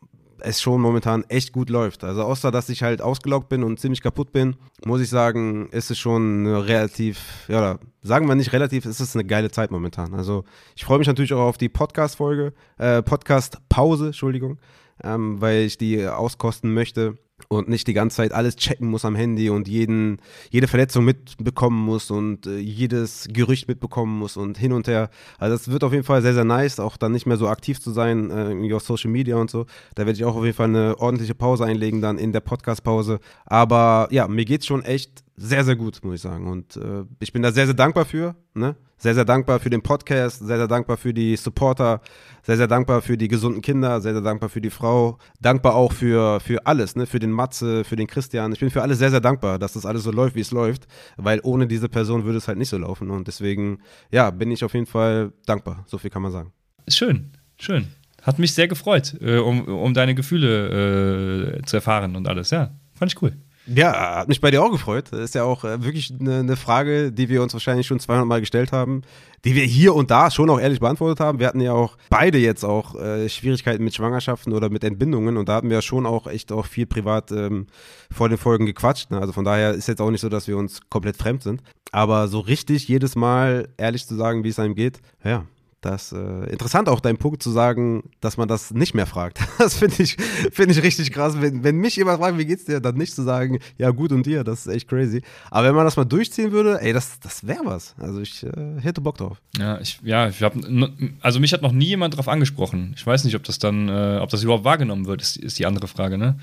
es 0.44 0.60
schon 0.60 0.80
momentan 0.80 1.24
echt 1.28 1.52
gut 1.52 1.70
läuft. 1.70 2.04
Also 2.04 2.22
außer, 2.22 2.50
dass 2.50 2.68
ich 2.68 2.82
halt 2.82 3.00
ausgelaugt 3.00 3.48
bin 3.48 3.64
und 3.64 3.80
ziemlich 3.80 4.02
kaputt 4.02 4.32
bin, 4.32 4.56
muss 4.84 5.00
ich 5.00 5.08
sagen, 5.08 5.68
ist 5.70 5.90
es 5.90 5.98
schon 5.98 6.46
relativ, 6.46 7.46
ja, 7.48 7.78
sagen 8.02 8.28
wir 8.28 8.34
nicht 8.34 8.52
relativ, 8.52 8.84
ist 8.84 9.00
es 9.00 9.16
eine 9.16 9.24
geile 9.24 9.50
Zeit 9.50 9.70
momentan. 9.70 10.14
Also 10.14 10.44
ich 10.76 10.84
freue 10.84 10.98
mich 10.98 11.08
natürlich 11.08 11.32
auch 11.32 11.40
auf 11.40 11.58
die 11.58 11.68
Podcast-Folge, 11.68 12.52
äh, 12.78 13.02
Podcast-Pause, 13.02 14.06
Entschuldigung, 14.06 14.58
ähm, 15.02 15.40
weil 15.40 15.62
ich 15.62 15.78
die 15.78 16.06
auskosten 16.06 16.72
möchte 16.72 17.16
und 17.48 17.68
nicht 17.68 17.86
die 17.86 17.94
ganze 17.94 18.16
Zeit 18.16 18.32
alles 18.32 18.56
checken 18.56 18.88
muss 18.88 19.04
am 19.04 19.14
Handy 19.14 19.50
und 19.50 19.68
jeden, 19.68 20.18
jede 20.50 20.68
Verletzung 20.68 21.04
mitbekommen 21.04 21.84
muss 21.84 22.10
und 22.10 22.46
äh, 22.46 22.58
jedes 22.58 23.28
Gerücht 23.32 23.68
mitbekommen 23.68 24.18
muss 24.18 24.36
und 24.36 24.58
hin 24.58 24.72
und 24.72 24.88
her. 24.88 25.10
Also 25.38 25.56
das 25.56 25.70
wird 25.70 25.84
auf 25.84 25.92
jeden 25.92 26.04
Fall 26.04 26.22
sehr, 26.22 26.34
sehr 26.34 26.44
nice, 26.44 26.80
auch 26.80 26.96
dann 26.96 27.12
nicht 27.12 27.26
mehr 27.26 27.36
so 27.36 27.48
aktiv 27.48 27.80
zu 27.80 27.90
sein, 27.90 28.30
äh, 28.30 28.72
auf 28.74 28.82
Social 28.82 29.10
Media 29.10 29.36
und 29.36 29.50
so. 29.50 29.66
Da 29.94 30.06
werde 30.06 30.16
ich 30.16 30.24
auch 30.24 30.36
auf 30.36 30.44
jeden 30.44 30.56
Fall 30.56 30.68
eine 30.68 30.98
ordentliche 30.98 31.34
Pause 31.34 31.64
einlegen, 31.64 32.00
dann 32.00 32.18
in 32.18 32.32
der 32.32 32.40
Podcast-Pause. 32.40 33.20
Aber 33.46 34.08
ja, 34.10 34.26
mir 34.28 34.44
geht's 34.44 34.66
schon 34.66 34.82
echt 34.82 35.24
sehr, 35.36 35.64
sehr 35.64 35.76
gut, 35.76 36.00
muss 36.02 36.16
ich 36.16 36.20
sagen. 36.20 36.46
Und 36.48 36.76
äh, 36.76 37.04
ich 37.20 37.32
bin 37.32 37.42
da 37.42 37.52
sehr, 37.52 37.66
sehr 37.66 37.74
dankbar 37.74 38.04
für. 38.04 38.36
Ne? 38.54 38.76
Sehr, 38.96 39.14
sehr 39.14 39.24
dankbar 39.24 39.58
für 39.58 39.70
den 39.70 39.82
Podcast, 39.82 40.46
sehr, 40.46 40.56
sehr 40.56 40.68
dankbar 40.68 40.96
für 40.96 41.12
die 41.12 41.36
Supporter, 41.36 42.00
sehr, 42.42 42.56
sehr 42.56 42.68
dankbar 42.68 43.02
für 43.02 43.18
die 43.18 43.28
gesunden 43.28 43.60
Kinder, 43.60 44.00
sehr, 44.00 44.12
sehr 44.12 44.22
dankbar 44.22 44.48
für 44.48 44.60
die 44.60 44.70
Frau, 44.70 45.18
dankbar 45.40 45.74
auch 45.74 45.92
für, 45.92 46.40
für 46.40 46.66
alles, 46.66 46.96
ne? 46.96 47.06
für 47.06 47.18
den 47.18 47.30
Matze, 47.30 47.84
für 47.84 47.96
den 47.96 48.06
Christian. 48.06 48.52
Ich 48.52 48.60
bin 48.60 48.70
für 48.70 48.82
alles 48.82 48.98
sehr, 48.98 49.10
sehr 49.10 49.20
dankbar, 49.20 49.58
dass 49.58 49.72
das 49.72 49.84
alles 49.84 50.04
so 50.04 50.10
läuft, 50.10 50.36
wie 50.36 50.40
es 50.40 50.52
läuft, 50.52 50.86
weil 51.16 51.40
ohne 51.42 51.66
diese 51.66 51.88
Person 51.88 52.24
würde 52.24 52.38
es 52.38 52.48
halt 52.48 52.58
nicht 52.58 52.68
so 52.68 52.78
laufen. 52.78 53.10
Und 53.10 53.26
deswegen, 53.26 53.80
ja, 54.10 54.30
bin 54.30 54.50
ich 54.50 54.64
auf 54.64 54.74
jeden 54.74 54.86
Fall 54.86 55.32
dankbar. 55.46 55.84
So 55.86 55.98
viel 55.98 56.10
kann 56.10 56.22
man 56.22 56.32
sagen. 56.32 56.52
Schön, 56.88 57.32
schön. 57.58 57.88
Hat 58.22 58.38
mich 58.38 58.54
sehr 58.54 58.68
gefreut, 58.68 59.16
äh, 59.20 59.38
um, 59.38 59.66
um 59.66 59.92
deine 59.92 60.14
Gefühle 60.14 61.58
äh, 61.58 61.62
zu 61.62 61.76
erfahren 61.76 62.16
und 62.16 62.26
alles. 62.26 62.50
Ja, 62.50 62.70
fand 62.94 63.12
ich 63.12 63.20
cool. 63.20 63.32
Ja, 63.66 64.16
hat 64.18 64.28
mich 64.28 64.42
bei 64.42 64.50
dir 64.50 64.62
auch 64.62 64.70
gefreut. 64.70 65.06
Das 65.10 65.20
ist 65.20 65.34
ja 65.34 65.44
auch 65.44 65.64
äh, 65.64 65.82
wirklich 65.82 66.12
eine, 66.20 66.40
eine, 66.40 66.56
Frage, 66.56 67.12
die 67.12 67.30
wir 67.30 67.42
uns 67.42 67.54
wahrscheinlich 67.54 67.86
schon 67.86 67.98
200 67.98 68.26
Mal 68.26 68.40
gestellt 68.40 68.72
haben, 68.72 69.02
die 69.44 69.54
wir 69.54 69.64
hier 69.64 69.94
und 69.94 70.10
da 70.10 70.30
schon 70.30 70.50
auch 70.50 70.60
ehrlich 70.60 70.80
beantwortet 70.80 71.20
haben. 71.20 71.38
Wir 71.38 71.46
hatten 71.46 71.60
ja 71.60 71.72
auch 71.72 71.96
beide 72.10 72.36
jetzt 72.36 72.64
auch 72.64 72.94
äh, 72.94 73.26
Schwierigkeiten 73.28 73.82
mit 73.82 73.94
Schwangerschaften 73.94 74.52
oder 74.52 74.68
mit 74.68 74.84
Entbindungen 74.84 75.38
und 75.38 75.48
da 75.48 75.54
hatten 75.54 75.70
wir 75.70 75.76
ja 75.76 75.82
schon 75.82 76.04
auch 76.04 76.26
echt 76.26 76.52
auch 76.52 76.66
viel 76.66 76.84
privat 76.84 77.32
ähm, 77.32 77.66
vor 78.10 78.28
den 78.28 78.36
Folgen 78.36 78.66
gequatscht. 78.66 79.10
Ne? 79.10 79.18
Also 79.18 79.32
von 79.32 79.46
daher 79.46 79.72
ist 79.72 79.88
jetzt 79.88 80.02
auch 80.02 80.10
nicht 80.10 80.20
so, 80.20 80.28
dass 80.28 80.46
wir 80.46 80.58
uns 80.58 80.80
komplett 80.90 81.16
fremd 81.16 81.42
sind. 81.42 81.62
Aber 81.90 82.28
so 82.28 82.40
richtig 82.40 82.86
jedes 82.88 83.16
Mal 83.16 83.68
ehrlich 83.78 84.06
zu 84.06 84.14
sagen, 84.14 84.44
wie 84.44 84.48
es 84.48 84.58
einem 84.58 84.74
geht, 84.74 85.00
ja, 85.24 85.46
das 85.84 86.12
äh, 86.12 86.50
interessant 86.50 86.88
auch 86.88 87.00
dein 87.00 87.16
Punkt 87.16 87.42
zu 87.42 87.50
sagen, 87.50 88.10
dass 88.20 88.36
man 88.36 88.48
das 88.48 88.72
nicht 88.72 88.94
mehr 88.94 89.06
fragt. 89.06 89.38
Das 89.58 89.76
finde 89.76 90.02
ich, 90.02 90.16
find 90.52 90.70
ich 90.70 90.82
richtig 90.82 91.10
krass. 91.10 91.40
Wenn, 91.40 91.64
wenn 91.64 91.76
mich 91.76 91.96
jemand 91.96 92.20
fragt, 92.20 92.36
wie 92.36 92.44
geht's 92.44 92.64
dir, 92.64 92.80
dann 92.80 92.96
nicht 92.96 93.14
zu 93.14 93.22
sagen, 93.22 93.60
ja 93.78 93.90
gut 93.90 94.12
und 94.12 94.26
dir, 94.26 94.44
das 94.44 94.66
ist 94.66 94.74
echt 94.74 94.88
crazy. 94.88 95.22
Aber 95.50 95.68
wenn 95.68 95.74
man 95.74 95.84
das 95.84 95.96
mal 95.96 96.04
durchziehen 96.04 96.52
würde, 96.52 96.80
ey, 96.82 96.92
das, 96.92 97.18
das 97.20 97.46
wäre 97.46 97.64
was. 97.64 97.94
Also 97.98 98.20
ich 98.20 98.42
äh, 98.42 98.80
hätte 98.80 99.00
Bock 99.00 99.16
drauf. 99.16 99.40
Ja, 99.56 99.80
ich, 99.80 100.00
ja, 100.02 100.28
ich 100.28 100.42
habe, 100.42 100.90
also 101.20 101.40
mich 101.40 101.52
hat 101.52 101.62
noch 101.62 101.72
nie 101.72 101.86
jemand 101.86 102.14
darauf 102.14 102.28
angesprochen. 102.28 102.92
Ich 102.96 103.06
weiß 103.06 103.24
nicht, 103.24 103.36
ob 103.36 103.44
das 103.44 103.58
dann, 103.58 103.88
äh, 103.88 104.18
ob 104.20 104.28
das 104.28 104.42
überhaupt 104.42 104.64
wahrgenommen 104.64 105.06
wird, 105.06 105.22
ist, 105.22 105.36
ist 105.36 105.58
die 105.58 105.66
andere 105.66 105.88
Frage, 105.88 106.18
ne? 106.18 106.36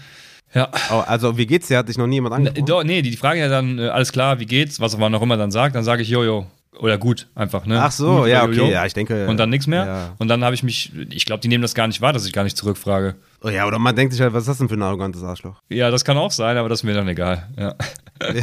Ja. 0.53 0.69
Oh, 0.91 1.03
also, 1.05 1.37
wie 1.37 1.45
geht's 1.45 1.67
dir? 1.67 1.77
Hat 1.77 1.87
dich 1.87 1.97
noch 1.97 2.07
nie 2.07 2.15
jemand 2.15 2.35
angesprochen? 2.35 2.87
Nee, 2.87 3.01
die 3.01 3.15
Frage 3.15 3.39
ja 3.39 3.47
dann, 3.47 3.79
äh, 3.79 3.87
alles 3.87 4.11
klar, 4.11 4.39
wie 4.39 4.45
geht's? 4.45 4.79
Was 4.79 4.97
man 4.97 5.13
auch 5.15 5.21
immer 5.21 5.37
dann 5.37 5.51
sagt, 5.51 5.75
dann 5.75 5.83
sage 5.83 6.01
ich, 6.01 6.09
jojo, 6.09 6.45
oder 6.79 6.97
gut, 6.97 7.27
einfach, 7.35 7.65
ne? 7.65 7.81
Ach 7.81 7.91
so, 7.91 8.19
gut, 8.19 8.27
ja, 8.27 8.43
okay, 8.43 8.71
ja, 8.71 8.85
ich 8.85 8.93
denke. 8.93 9.27
Und 9.27 9.37
dann 9.37 9.49
nichts 9.49 9.67
mehr. 9.67 9.85
Ja. 9.85 10.15
Und 10.19 10.29
dann 10.29 10.43
habe 10.43 10.55
ich 10.55 10.63
mich, 10.63 10.91
ich 11.09 11.25
glaube, 11.25 11.41
die 11.41 11.47
nehmen 11.47 11.61
das 11.61 11.75
gar 11.75 11.87
nicht 11.87 12.01
wahr, 12.01 12.13
dass 12.13 12.25
ich 12.25 12.33
gar 12.33 12.43
nicht 12.43 12.55
zurückfrage. 12.55 13.15
Oh 13.43 13.49
ja, 13.49 13.67
oder 13.67 13.77
man 13.77 13.95
denkt 13.95 14.13
sich 14.13 14.21
halt, 14.21 14.33
was 14.33 14.43
ist 14.43 14.47
das 14.47 14.57
denn 14.59 14.69
für 14.69 14.75
ein 14.75 14.81
arrogantes 14.81 15.21
Arschloch? 15.21 15.61
Ja, 15.69 15.91
das 15.91 16.05
kann 16.05 16.17
auch 16.17 16.31
sein, 16.31 16.57
aber 16.57 16.69
das 16.69 16.79
ist 16.79 16.83
mir 16.83 16.93
dann 16.93 17.07
egal. 17.07 17.49
Ja. 17.57 17.75
ja. 18.21 18.27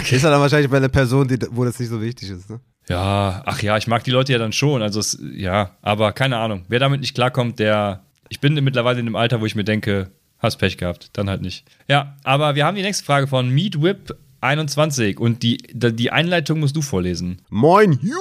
okay. 0.00 0.16
Ist 0.16 0.24
dann 0.24 0.40
wahrscheinlich 0.40 0.70
bei 0.70 0.78
einer 0.78 0.88
Person, 0.88 1.28
die, 1.28 1.38
wo 1.50 1.64
das 1.64 1.78
nicht 1.78 1.90
so 1.90 2.00
wichtig 2.00 2.30
ist, 2.30 2.48
ne? 2.48 2.60
Ja, 2.88 3.42
ach 3.44 3.62
ja, 3.62 3.76
ich 3.76 3.86
mag 3.86 4.02
die 4.02 4.10
Leute 4.10 4.32
ja 4.32 4.38
dann 4.38 4.52
schon. 4.52 4.82
Also, 4.82 5.00
es, 5.00 5.18
ja, 5.34 5.76
aber 5.82 6.12
keine 6.12 6.38
Ahnung. 6.38 6.64
Wer 6.68 6.80
damit 6.80 7.00
nicht 7.00 7.14
klarkommt, 7.14 7.58
der. 7.58 8.02
Ich 8.28 8.40
bin 8.40 8.54
mittlerweile 8.54 9.00
in 9.00 9.06
dem 9.06 9.16
Alter, 9.16 9.40
wo 9.40 9.46
ich 9.46 9.54
mir 9.54 9.64
denke, 9.64 10.10
hast 10.38 10.56
Pech 10.56 10.78
gehabt, 10.78 11.10
dann 11.12 11.28
halt 11.28 11.42
nicht. 11.42 11.64
Ja, 11.88 12.16
aber 12.24 12.54
wir 12.54 12.64
haben 12.64 12.76
die 12.76 12.82
nächste 12.82 13.04
Frage 13.04 13.26
von 13.26 13.48
Meat 13.50 13.80
Whip 13.82 14.16
21 14.40 15.18
und 15.18 15.42
die, 15.42 15.58
die 15.72 16.12
Einleitung 16.12 16.60
musst 16.60 16.76
du 16.76 16.82
vorlesen. 16.82 17.42
Moin, 17.50 17.98
Ju! 18.02 18.14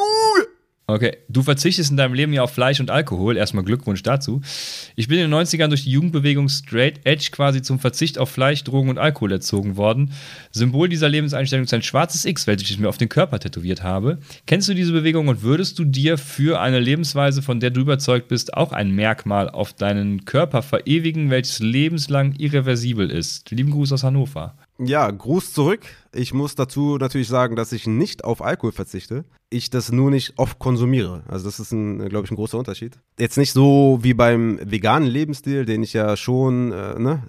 Okay, 0.90 1.18
du 1.30 1.44
verzichtest 1.44 1.92
in 1.92 1.98
deinem 1.98 2.16
Leben 2.16 2.34
ja 2.34 2.42
auf 2.42 2.52
Fleisch 2.52 2.80
und 2.80 2.90
Alkohol. 2.90 3.38
Erstmal 3.38 3.64
Glückwunsch 3.64 4.02
dazu. 4.02 4.42
Ich 4.96 5.08
bin 5.08 5.20
in 5.20 5.30
den 5.30 5.40
90ern 5.40 5.68
durch 5.68 5.84
die 5.84 5.92
Jugendbewegung 5.92 6.50
Straight 6.50 7.02
Edge 7.04 7.30
quasi 7.32 7.62
zum 7.62 7.78
Verzicht 7.78 8.18
auf 8.18 8.32
Fleisch, 8.32 8.64
Drogen 8.64 8.90
und 8.90 8.98
Alkohol 8.98 9.34
erzogen 9.34 9.78
worden. 9.78 10.14
Symbol 10.50 10.90
dieser 10.90 11.08
Lebenseinstellung 11.08 11.66
ist 11.66 11.76
ein 11.76 11.84
schwarzes 11.84 12.26
X, 12.26 12.48
welches 12.48 12.72
ich 12.72 12.80
mir 12.80 12.90
auf 12.90 12.98
den 12.98 13.08
Körper 13.08 13.40
tätowiert 13.40 13.84
habe. 13.84 14.18
Kennst 14.48 14.68
du 14.68 14.74
diese 14.74 14.92
Bewegung 14.92 15.28
und 15.28 15.44
würdest 15.44 15.78
du 15.78 15.86
dir 15.86 16.18
für 16.18 16.60
eine 16.60 16.80
Lebensweise, 16.80 17.44
von 17.44 17.60
der 17.60 17.70
du 17.70 17.82
überzeugt 17.82 18.28
bist, 18.28 18.56
auch 18.56 18.72
ein 18.72 18.90
Merkmal 18.90 19.48
auf 19.48 19.74
deinen 19.74 20.26
Körper 20.26 20.64
verewigen, 20.64 21.30
welches 21.30 21.60
lebenslang 21.60 22.34
irreversibel 22.40 23.12
ist? 23.12 23.52
Lieben 23.52 23.70
Gruß 23.70 23.94
aus 23.94 24.02
Hannover. 24.02 24.56
Ja, 24.82 25.12
Gruß 25.12 25.54
zurück. 25.54 25.82
Ich 26.14 26.34
muss 26.34 26.56
dazu 26.56 26.98
natürlich 26.98 27.28
sagen, 27.28 27.58
dass 27.58 27.74
ich 27.74 27.86
nicht 27.86 28.24
auf 28.24 28.42
Alkohol 28.42 28.72
verzichte. 28.72 29.26
Ich 29.50 29.70
das 29.70 29.92
nur 29.92 30.10
nicht 30.10 30.34
oft 30.38 30.58
konsumiere. 30.58 31.24
Also 31.28 31.46
das 31.46 31.60
ist, 31.60 31.72
glaube 31.72 32.22
ich, 32.24 32.32
ein 32.32 32.36
großer 32.36 32.58
Unterschied. 32.58 32.98
Jetzt 33.20 33.38
nicht 33.38 33.52
so 33.52 34.00
wie 34.02 34.14
beim 34.14 34.58
veganen 34.64 35.10
Lebensstil, 35.10 35.66
den 35.66 35.84
ich 35.84 35.92
ja 35.92 36.16
schon 36.16 36.72
äh, 36.72 36.98
ne, 36.98 37.24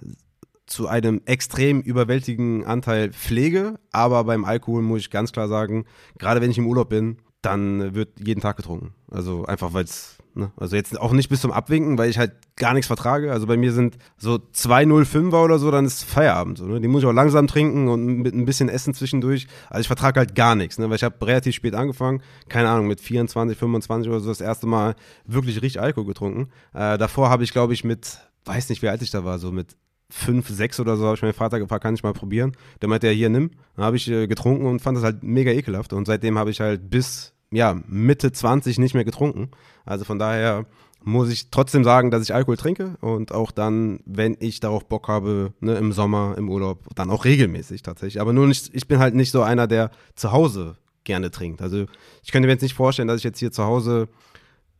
zu 0.65 0.87
einem 0.87 1.21
extrem 1.25 1.81
überwältigen 1.81 2.63
Anteil 2.63 3.11
pflege. 3.11 3.79
Aber 3.91 4.23
beim 4.23 4.45
Alkohol 4.45 4.81
muss 4.81 5.01
ich 5.01 5.09
ganz 5.09 5.33
klar 5.33 5.49
sagen, 5.49 5.85
gerade 6.17 6.39
wenn 6.39 6.51
ich 6.51 6.57
im 6.57 6.67
Urlaub 6.67 6.87
bin, 6.87 7.17
dann 7.41 7.93
wird 7.93 8.11
jeden 8.25 8.39
Tag 8.39 8.55
getrunken. 8.55 8.93
Also 9.09 9.43
einfach, 9.45 9.73
weil 9.73 9.83
es 9.83 10.20
Ne? 10.33 10.51
Also 10.55 10.75
jetzt 10.75 10.99
auch 10.99 11.11
nicht 11.11 11.29
bis 11.29 11.41
zum 11.41 11.51
Abwinken, 11.51 11.97
weil 11.97 12.09
ich 12.09 12.17
halt 12.17 12.33
gar 12.55 12.73
nichts 12.73 12.87
vertrage. 12.87 13.31
Also 13.31 13.47
bei 13.47 13.57
mir 13.57 13.73
sind 13.73 13.97
so 14.17 14.35
2,05er 14.35 15.43
oder 15.43 15.59
so, 15.59 15.71
dann 15.71 15.85
ist 15.85 16.03
Feierabend. 16.03 16.57
So, 16.57 16.65
ne? 16.65 16.79
Die 16.79 16.87
muss 16.87 17.03
ich 17.03 17.07
auch 17.07 17.13
langsam 17.13 17.47
trinken 17.47 17.87
und 17.87 18.05
mit 18.05 18.33
ein 18.33 18.45
bisschen 18.45 18.69
Essen 18.69 18.93
zwischendurch. 18.93 19.47
Also 19.69 19.81
ich 19.81 19.87
vertrage 19.87 20.19
halt 20.19 20.35
gar 20.35 20.55
nichts, 20.55 20.77
ne? 20.79 20.89
weil 20.89 20.95
ich 20.95 21.03
habe 21.03 21.25
relativ 21.25 21.55
spät 21.55 21.75
angefangen. 21.75 22.21
Keine 22.49 22.69
Ahnung, 22.69 22.87
mit 22.87 23.01
24, 23.01 23.57
25 23.57 24.09
oder 24.09 24.19
so 24.19 24.29
das 24.29 24.41
erste 24.41 24.67
Mal 24.67 24.95
wirklich 25.25 25.61
richtig 25.61 25.81
Alkohol 25.81 26.07
getrunken. 26.07 26.49
Äh, 26.73 26.97
davor 26.97 27.29
habe 27.29 27.43
ich, 27.43 27.51
glaube 27.51 27.73
ich, 27.73 27.83
mit, 27.83 28.19
weiß 28.45 28.69
nicht, 28.69 28.81
wie 28.81 28.89
alt 28.89 29.01
ich 29.01 29.11
da 29.11 29.25
war, 29.25 29.37
so 29.39 29.51
mit 29.51 29.75
fünf, 30.11 30.49
sechs 30.49 30.79
oder 30.79 30.97
so 30.97 31.05
habe 31.05 31.15
ich 31.15 31.21
meinen 31.21 31.33
Vater 31.33 31.59
gefragt, 31.59 31.83
kann 31.83 31.95
ich 31.95 32.03
mal 32.03 32.13
probieren? 32.13 32.51
Der 32.81 32.89
meinte, 32.89 33.07
ja, 33.07 33.13
hier, 33.13 33.29
nimm. 33.29 33.51
Dann 33.75 33.85
habe 33.85 33.95
ich 33.95 34.09
äh, 34.09 34.27
getrunken 34.27 34.65
und 34.65 34.81
fand 34.81 34.97
das 34.97 35.03
halt 35.03 35.23
mega 35.23 35.51
ekelhaft. 35.51 35.93
Und 35.93 36.05
seitdem 36.05 36.37
habe 36.37 36.51
ich 36.51 36.59
halt 36.59 36.89
bis 36.89 37.33
ja, 37.51 37.79
Mitte 37.87 38.31
20 38.31 38.79
nicht 38.79 38.93
mehr 38.93 39.05
getrunken. 39.05 39.49
Also 39.85 40.05
von 40.05 40.19
daher 40.19 40.65
muss 41.03 41.29
ich 41.29 41.49
trotzdem 41.49 41.83
sagen, 41.83 42.11
dass 42.11 42.23
ich 42.23 42.33
Alkohol 42.33 42.57
trinke 42.57 42.95
und 43.01 43.31
auch 43.31 43.51
dann, 43.51 43.99
wenn 44.05 44.37
ich 44.39 44.59
darauf 44.59 44.85
Bock 44.85 45.07
habe, 45.07 45.53
ne, 45.59 45.75
im 45.75 45.91
Sommer, 45.91 46.35
im 46.37 46.49
Urlaub, 46.49 46.79
dann 46.95 47.09
auch 47.09 47.25
regelmäßig 47.25 47.81
tatsächlich. 47.81 48.21
Aber 48.21 48.33
nur 48.33 48.47
nicht, 48.47 48.69
ich 48.73 48.87
bin 48.87 48.99
halt 48.99 49.15
nicht 49.15 49.31
so 49.31 49.41
einer, 49.41 49.67
der 49.67 49.91
zu 50.15 50.31
Hause 50.31 50.77
gerne 51.03 51.31
trinkt. 51.31 51.61
Also 51.61 51.85
ich 52.23 52.31
könnte 52.31 52.47
mir 52.47 52.53
jetzt 52.53 52.61
nicht 52.61 52.75
vorstellen, 52.75 53.07
dass 53.07 53.17
ich 53.17 53.23
jetzt 53.23 53.39
hier 53.39 53.51
zu 53.51 53.63
Hause 53.63 54.07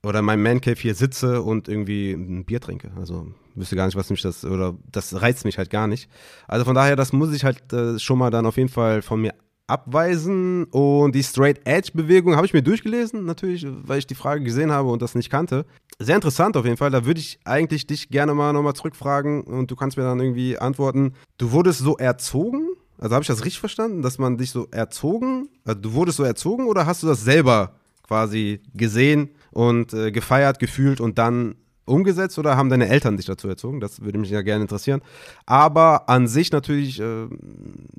oder 0.03 0.19
in 0.19 0.25
meinem 0.25 0.43
Man 0.43 0.61
Cave 0.61 0.79
hier 0.79 0.95
sitze 0.95 1.41
und 1.41 1.67
irgendwie 1.67 2.11
ein 2.11 2.45
Bier 2.45 2.59
trinke. 2.59 2.91
Also 2.97 3.27
wüsste 3.55 3.75
gar 3.75 3.85
nicht, 3.85 3.97
was 3.97 4.09
mich 4.09 4.21
das, 4.21 4.45
oder 4.45 4.75
das 4.91 5.21
reizt 5.21 5.45
mich 5.45 5.57
halt 5.57 5.69
gar 5.69 5.87
nicht. 5.87 6.09
Also 6.47 6.65
von 6.65 6.75
daher, 6.75 6.95
das 6.95 7.13
muss 7.13 7.33
ich 7.33 7.43
halt 7.43 7.73
äh, 7.73 7.99
schon 7.99 8.17
mal 8.19 8.29
dann 8.29 8.45
auf 8.45 8.57
jeden 8.57 8.69
Fall 8.69 9.01
von 9.01 9.21
mir 9.21 9.33
abweisen. 9.67 10.65
Und 10.65 11.15
die 11.15 11.23
Straight 11.23 11.61
Edge 11.65 11.91
Bewegung 11.93 12.35
habe 12.35 12.45
ich 12.45 12.53
mir 12.53 12.61
durchgelesen, 12.61 13.25
natürlich, 13.25 13.65
weil 13.67 13.99
ich 13.99 14.07
die 14.07 14.15
Frage 14.15 14.43
gesehen 14.43 14.71
habe 14.71 14.89
und 14.89 15.01
das 15.01 15.15
nicht 15.15 15.29
kannte. 15.29 15.65
Sehr 15.99 16.15
interessant 16.15 16.57
auf 16.57 16.65
jeden 16.65 16.77
Fall. 16.77 16.91
Da 16.91 17.05
würde 17.05 17.19
ich 17.19 17.39
eigentlich 17.45 17.87
dich 17.87 18.09
gerne 18.09 18.33
mal 18.33 18.53
nochmal 18.53 18.73
zurückfragen 18.73 19.43
und 19.43 19.69
du 19.69 19.75
kannst 19.75 19.97
mir 19.97 20.03
dann 20.03 20.19
irgendwie 20.19 20.57
antworten. 20.57 21.13
Du 21.37 21.51
wurdest 21.51 21.79
so 21.79 21.97
erzogen? 21.97 22.69
Also 22.97 23.15
habe 23.15 23.23
ich 23.23 23.27
das 23.27 23.43
richtig 23.43 23.59
verstanden, 23.59 24.01
dass 24.03 24.19
man 24.19 24.37
dich 24.37 24.51
so 24.51 24.67
erzogen, 24.69 25.49
also 25.65 25.79
du 25.81 25.93
wurdest 25.93 26.17
so 26.17 26.23
erzogen 26.23 26.67
oder 26.67 26.85
hast 26.85 27.01
du 27.01 27.07
das 27.07 27.23
selber 27.23 27.73
quasi 28.03 28.61
gesehen 28.75 29.29
und 29.51 29.93
äh, 29.93 30.11
gefeiert, 30.11 30.59
gefühlt 30.59 31.01
und 31.01 31.17
dann 31.17 31.55
umgesetzt 31.85 32.37
oder 32.37 32.57
haben 32.57 32.69
deine 32.69 32.89
Eltern 32.89 33.17
dich 33.17 33.25
dazu 33.25 33.47
erzogen? 33.47 33.79
Das 33.79 34.01
würde 34.01 34.19
mich 34.19 34.29
ja 34.29 34.43
gerne 34.43 34.63
interessieren. 34.63 35.01
Aber 35.47 36.09
an 36.09 36.27
sich 36.27 36.51
natürlich, 36.51 36.99
äh, 36.99 37.27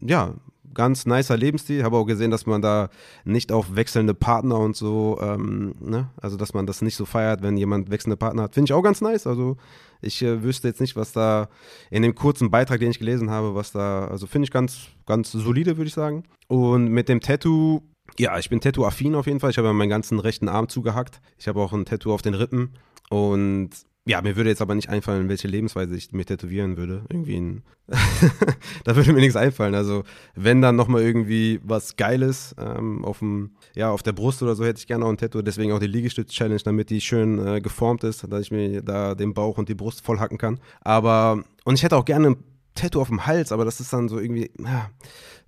ja, 0.00 0.34
ganz 0.74 1.06
nicer 1.06 1.36
Lebensstil. 1.36 1.84
Habe 1.84 1.96
auch 1.96 2.04
gesehen, 2.04 2.30
dass 2.30 2.46
man 2.46 2.62
da 2.62 2.88
nicht 3.24 3.52
auf 3.52 3.74
wechselnde 3.74 4.14
Partner 4.14 4.58
und 4.58 4.76
so, 4.76 5.18
ähm, 5.20 5.74
ne? 5.80 6.10
also 6.20 6.36
dass 6.36 6.54
man 6.54 6.66
das 6.66 6.82
nicht 6.82 6.96
so 6.96 7.04
feiert, 7.04 7.42
wenn 7.42 7.56
jemand 7.56 7.90
wechselnde 7.90 8.16
Partner 8.16 8.44
hat. 8.44 8.54
Finde 8.54 8.70
ich 8.70 8.72
auch 8.72 8.82
ganz 8.82 9.00
nice. 9.00 9.26
Also 9.26 9.56
ich 10.00 10.22
äh, 10.22 10.42
wüsste 10.42 10.68
jetzt 10.68 10.80
nicht, 10.80 10.96
was 10.96 11.12
da 11.12 11.48
in 11.90 12.02
dem 12.02 12.14
kurzen 12.14 12.50
Beitrag, 12.50 12.80
den 12.80 12.90
ich 12.90 12.98
gelesen 12.98 13.30
habe, 13.30 13.54
was 13.54 13.72
da, 13.72 14.08
also 14.08 14.26
finde 14.26 14.44
ich 14.44 14.50
ganz, 14.50 14.88
ganz 15.06 15.32
solide, 15.32 15.76
würde 15.76 15.88
ich 15.88 15.94
sagen. 15.94 16.24
Und 16.48 16.88
mit 16.88 17.08
dem 17.08 17.20
Tattoo, 17.20 17.82
ja, 18.18 18.38
ich 18.38 18.50
bin 18.50 18.60
Tattoo-affin 18.60 19.14
auf 19.14 19.26
jeden 19.26 19.40
Fall. 19.40 19.50
Ich 19.50 19.58
habe 19.58 19.68
ja 19.68 19.72
meinen 19.72 19.88
ganzen 19.88 20.18
rechten 20.18 20.48
Arm 20.48 20.68
zugehackt. 20.68 21.20
Ich 21.38 21.48
habe 21.48 21.60
auch 21.60 21.72
ein 21.72 21.84
Tattoo 21.84 22.12
auf 22.12 22.22
den 22.22 22.34
Rippen. 22.34 22.74
Und 23.10 23.70
ja, 24.04 24.20
mir 24.20 24.36
würde 24.36 24.50
jetzt 24.50 24.62
aber 24.62 24.74
nicht 24.74 24.88
einfallen, 24.88 25.28
welche 25.28 25.46
Lebensweise 25.46 25.96
ich 25.96 26.12
mir 26.12 26.24
tätowieren 26.24 26.76
würde. 26.76 27.04
Irgendwie 27.08 27.36
ein 27.36 27.62
da 28.84 28.96
würde 28.96 29.12
mir 29.12 29.20
nichts 29.20 29.36
einfallen. 29.36 29.74
Also, 29.74 30.04
wenn 30.34 30.62
dann 30.62 30.76
nochmal 30.76 31.02
irgendwie 31.02 31.60
was 31.62 31.96
Geiles 31.96 32.54
ähm, 32.58 33.04
auf 33.04 33.18
dem, 33.18 33.56
ja, 33.74 33.90
auf 33.90 34.02
der 34.02 34.12
Brust 34.12 34.42
oder 34.42 34.54
so, 34.54 34.64
hätte 34.64 34.78
ich 34.78 34.86
gerne 34.86 35.04
auch 35.04 35.10
ein 35.10 35.18
Tattoo. 35.18 35.42
Deswegen 35.42 35.72
auch 35.72 35.78
die 35.78 35.86
Liegestütz-Challenge, 35.86 36.60
damit 36.64 36.90
die 36.90 37.00
schön 37.00 37.44
äh, 37.44 37.60
geformt 37.60 38.02
ist, 38.04 38.26
dass 38.28 38.40
ich 38.40 38.50
mir 38.50 38.82
da 38.82 39.14
den 39.14 39.34
Bauch 39.34 39.58
und 39.58 39.68
die 39.68 39.74
Brust 39.74 40.04
voll 40.04 40.18
hacken 40.18 40.38
kann. 40.38 40.58
Aber, 40.80 41.44
und 41.64 41.74
ich 41.74 41.82
hätte 41.82 41.96
auch 41.96 42.04
gerne 42.04 42.30
ein 42.30 42.36
Tattoo 42.74 43.00
auf 43.00 43.08
dem 43.08 43.26
Hals, 43.26 43.52
aber 43.52 43.64
das 43.64 43.80
ist 43.80 43.92
dann 43.92 44.08
so 44.08 44.18
irgendwie, 44.18 44.50
ja, 44.58 44.90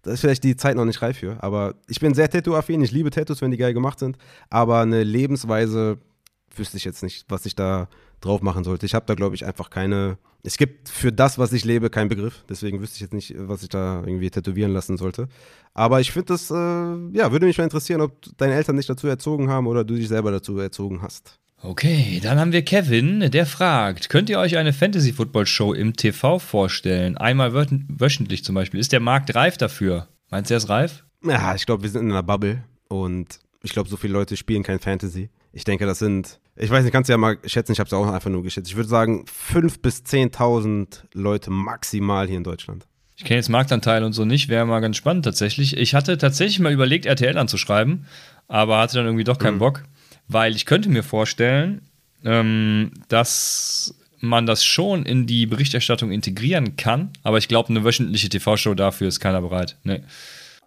da 0.02 0.12
ist 0.12 0.20
vielleicht 0.20 0.44
die 0.44 0.56
Zeit 0.56 0.76
noch 0.76 0.84
nicht 0.84 1.00
reif 1.00 1.18
für. 1.18 1.42
Aber 1.42 1.74
ich 1.88 1.98
bin 1.98 2.14
sehr 2.14 2.28
Tattoo-affin. 2.28 2.82
Ich 2.82 2.92
liebe 2.92 3.10
Tattoos, 3.10 3.40
wenn 3.40 3.50
die 3.50 3.56
geil 3.56 3.72
gemacht 3.72 3.98
sind. 3.98 4.18
Aber 4.50 4.80
eine 4.80 5.02
Lebensweise 5.02 5.98
wüsste 6.54 6.76
ich 6.76 6.84
jetzt 6.84 7.02
nicht, 7.02 7.24
was 7.28 7.46
ich 7.46 7.54
da 7.54 7.88
drauf 8.24 8.42
machen 8.42 8.64
sollte. 8.64 8.86
Ich 8.86 8.94
habe 8.94 9.06
da, 9.06 9.14
glaube 9.14 9.34
ich, 9.34 9.44
einfach 9.44 9.70
keine. 9.70 10.18
Es 10.42 10.58
gibt 10.58 10.88
für 10.88 11.12
das, 11.12 11.38
was 11.38 11.52
ich 11.52 11.64
lebe, 11.64 11.88
keinen 11.90 12.08
Begriff. 12.08 12.44
Deswegen 12.48 12.80
wüsste 12.80 12.96
ich 12.96 13.00
jetzt 13.00 13.14
nicht, 13.14 13.34
was 13.36 13.62
ich 13.62 13.70
da 13.70 14.02
irgendwie 14.04 14.30
tätowieren 14.30 14.72
lassen 14.72 14.96
sollte. 14.96 15.28
Aber 15.72 16.00
ich 16.00 16.12
finde 16.12 16.26
das, 16.26 16.50
äh, 16.50 16.54
ja, 16.54 17.32
würde 17.32 17.46
mich 17.46 17.56
mal 17.56 17.64
interessieren, 17.64 18.00
ob 18.00 18.12
deine 18.36 18.54
Eltern 18.54 18.76
dich 18.76 18.86
dazu 18.86 19.06
erzogen 19.06 19.48
haben 19.48 19.66
oder 19.66 19.84
du 19.84 19.94
dich 19.94 20.08
selber 20.08 20.30
dazu 20.30 20.58
erzogen 20.58 21.02
hast. 21.02 21.38
Okay, 21.62 22.20
dann 22.22 22.38
haben 22.38 22.52
wir 22.52 22.62
Kevin, 22.62 23.30
der 23.30 23.46
fragt: 23.46 24.10
Könnt 24.10 24.28
ihr 24.28 24.38
euch 24.38 24.58
eine 24.58 24.74
Fantasy-Football-Show 24.74 25.72
im 25.72 25.94
TV 25.94 26.38
vorstellen? 26.38 27.16
Einmal 27.16 27.54
wöchentlich 27.54 28.44
zum 28.44 28.54
Beispiel. 28.54 28.80
Ist 28.80 28.92
der 28.92 29.00
Markt 29.00 29.34
reif 29.34 29.56
dafür? 29.56 30.08
Meinst 30.30 30.50
du, 30.50 30.54
er 30.54 30.58
ist 30.58 30.68
reif? 30.68 31.04
Ja, 31.24 31.54
ich 31.54 31.64
glaube, 31.64 31.82
wir 31.82 31.88
sind 31.88 32.02
in 32.02 32.10
einer 32.10 32.22
Bubble 32.22 32.62
und 32.88 33.38
ich 33.62 33.72
glaube, 33.72 33.88
so 33.88 33.96
viele 33.96 34.12
Leute 34.12 34.36
spielen 34.36 34.62
kein 34.62 34.78
Fantasy. 34.78 35.30
Ich 35.52 35.64
denke, 35.64 35.86
das 35.86 36.00
sind, 36.00 36.38
ich 36.56 36.70
weiß 36.70 36.84
nicht, 36.84 36.92
kannst 36.92 37.08
du 37.08 37.12
ja 37.12 37.18
mal 37.18 37.38
schätzen, 37.44 37.72
ich 37.72 37.80
habe 37.80 37.88
es 37.88 37.92
auch 37.92 38.06
einfach 38.06 38.30
nur 38.30 38.42
geschätzt. 38.42 38.68
Ich 38.68 38.76
würde 38.76 38.88
sagen, 38.88 39.24
5.000 39.52 39.82
bis 39.82 40.02
10.000 40.02 41.02
Leute 41.12 41.50
maximal 41.50 42.26
hier 42.26 42.36
in 42.36 42.44
Deutschland. 42.44 42.86
Ich 43.16 43.24
kenne 43.24 43.36
jetzt 43.36 43.48
Marktanteil 43.48 44.02
und 44.04 44.12
so 44.12 44.24
nicht, 44.24 44.48
wäre 44.48 44.66
mal 44.66 44.80
ganz 44.80 44.96
spannend 44.96 45.24
tatsächlich. 45.24 45.76
Ich 45.76 45.94
hatte 45.94 46.18
tatsächlich 46.18 46.60
mal 46.60 46.72
überlegt, 46.72 47.06
RTL 47.06 47.38
anzuschreiben, 47.38 48.06
aber 48.48 48.78
hatte 48.78 48.96
dann 48.96 49.06
irgendwie 49.06 49.24
doch 49.24 49.38
keinen 49.38 49.54
mhm. 49.54 49.60
Bock, 49.60 49.84
weil 50.28 50.54
ich 50.54 50.66
könnte 50.66 50.88
mir 50.88 51.02
vorstellen, 51.02 51.82
ähm, 52.24 52.92
dass 53.08 53.94
man 54.20 54.46
das 54.46 54.64
schon 54.64 55.04
in 55.04 55.26
die 55.26 55.46
Berichterstattung 55.46 56.10
integrieren 56.10 56.76
kann, 56.76 57.10
aber 57.22 57.38
ich 57.38 57.48
glaube, 57.48 57.68
eine 57.68 57.84
wöchentliche 57.84 58.28
TV-Show 58.28 58.74
dafür 58.74 59.08
ist 59.08 59.20
keiner 59.20 59.42
bereit. 59.42 59.76
Nee. 59.84 60.00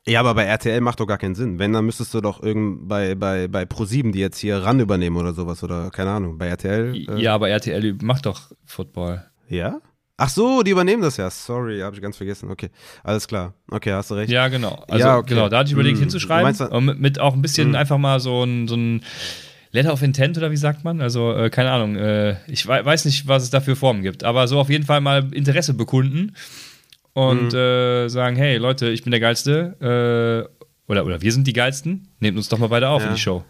Ja, 0.07 0.21
aber 0.21 0.35
bei 0.35 0.45
RTL 0.45 0.79
macht 0.79 1.01
doch 1.01 1.05
gar 1.05 1.17
keinen 1.17 1.35
Sinn. 1.35 1.59
Wenn, 1.59 1.73
dann 1.73 1.85
müsstest 1.85 2.13
du 2.13 2.21
doch 2.21 2.41
irgend 2.41 2.87
bei, 2.87 3.15
bei, 3.15 3.49
bei 3.49 3.63
Pro7, 3.63 4.13
die 4.13 4.19
jetzt 4.19 4.37
hier 4.39 4.63
ran 4.63 4.79
übernehmen 4.79 5.17
oder 5.17 5.33
sowas 5.33 5.63
oder 5.63 5.89
keine 5.91 6.11
Ahnung, 6.11 6.37
bei 6.37 6.47
RTL. 6.47 6.95
Äh 6.95 7.21
ja, 7.21 7.35
aber 7.35 7.49
RTL 7.49 7.97
macht 8.01 8.25
doch 8.25 8.51
Football. 8.65 9.25
Ja? 9.49 9.81
Ach 10.15 10.29
so, 10.29 10.63
die 10.63 10.71
übernehmen 10.71 11.01
das 11.03 11.17
ja. 11.17 11.29
Sorry, 11.29 11.81
habe 11.81 11.95
ich 11.95 12.01
ganz 12.01 12.15
vergessen. 12.15 12.49
Okay, 12.49 12.69
alles 13.03 13.27
klar. 13.27 13.53
Okay, 13.69 13.91
hast 13.91 14.09
du 14.09 14.15
recht. 14.15 14.31
Ja, 14.31 14.47
genau. 14.47 14.83
Also, 14.87 15.05
ja, 15.05 15.17
okay. 15.17 15.33
genau, 15.33 15.49
da 15.49 15.59
hatte 15.59 15.67
ich 15.67 15.73
überlegt 15.73 15.97
hm. 15.97 16.03
hinzuschreiben. 16.03 16.85
Mit, 16.85 16.99
mit, 16.99 17.19
auch 17.19 17.33
ein 17.33 17.41
bisschen 17.41 17.69
hm. 17.69 17.75
einfach 17.75 17.97
mal 17.97 18.21
so 18.21 18.43
ein, 18.43 18.69
so 18.69 18.75
ein 18.75 19.03
Letter 19.71 19.91
of 19.91 20.01
Intent 20.01 20.37
oder 20.37 20.51
wie 20.51 20.57
sagt 20.57 20.85
man? 20.85 21.01
Also, 21.01 21.33
äh, 21.33 21.49
keine 21.49 21.71
Ahnung. 21.71 21.97
Äh, 21.97 22.37
ich 22.47 22.65
weiß 22.65 23.03
nicht, 23.03 23.27
was 23.27 23.43
es 23.43 23.49
da 23.49 23.59
für 23.59 23.75
Formen 23.75 24.01
gibt, 24.01 24.23
aber 24.23 24.47
so 24.47 24.57
auf 24.59 24.69
jeden 24.69 24.85
Fall 24.85 25.01
mal 25.01 25.27
Interesse 25.33 25.73
bekunden 25.73 26.33
und 27.18 27.53
mhm. 27.53 27.57
äh, 27.57 28.09
sagen, 28.09 28.36
hey 28.36 28.57
Leute, 28.57 28.89
ich 28.89 29.01
bin 29.01 29.09
der 29.09 29.20
Geilste 29.20 29.76
äh, 29.82 30.91
oder, 30.91 31.03
oder 31.03 31.20
wir 31.20 31.32
sind 31.32 31.47
die 31.47 31.53
Geilsten, 31.53 32.09
nehmt 32.20 32.38
uns 32.38 32.47
doch 32.47 32.59
mal 32.59 32.68
beide 32.68 32.89
auf 32.89 33.01
ja. 33.01 33.07
in 33.07 33.15
die 33.15 33.20
Show. 33.20 33.43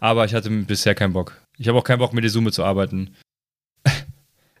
Aber 0.00 0.26
ich 0.26 0.34
hatte 0.34 0.50
bisher 0.50 0.94
keinen 0.94 1.14
Bock. 1.14 1.40
Ich 1.56 1.66
habe 1.66 1.78
auch 1.78 1.84
keinen 1.84 1.98
Bock, 1.98 2.12
mit 2.12 2.24
der 2.24 2.30
Summe 2.30 2.52
zu 2.52 2.62
arbeiten. 2.62 3.16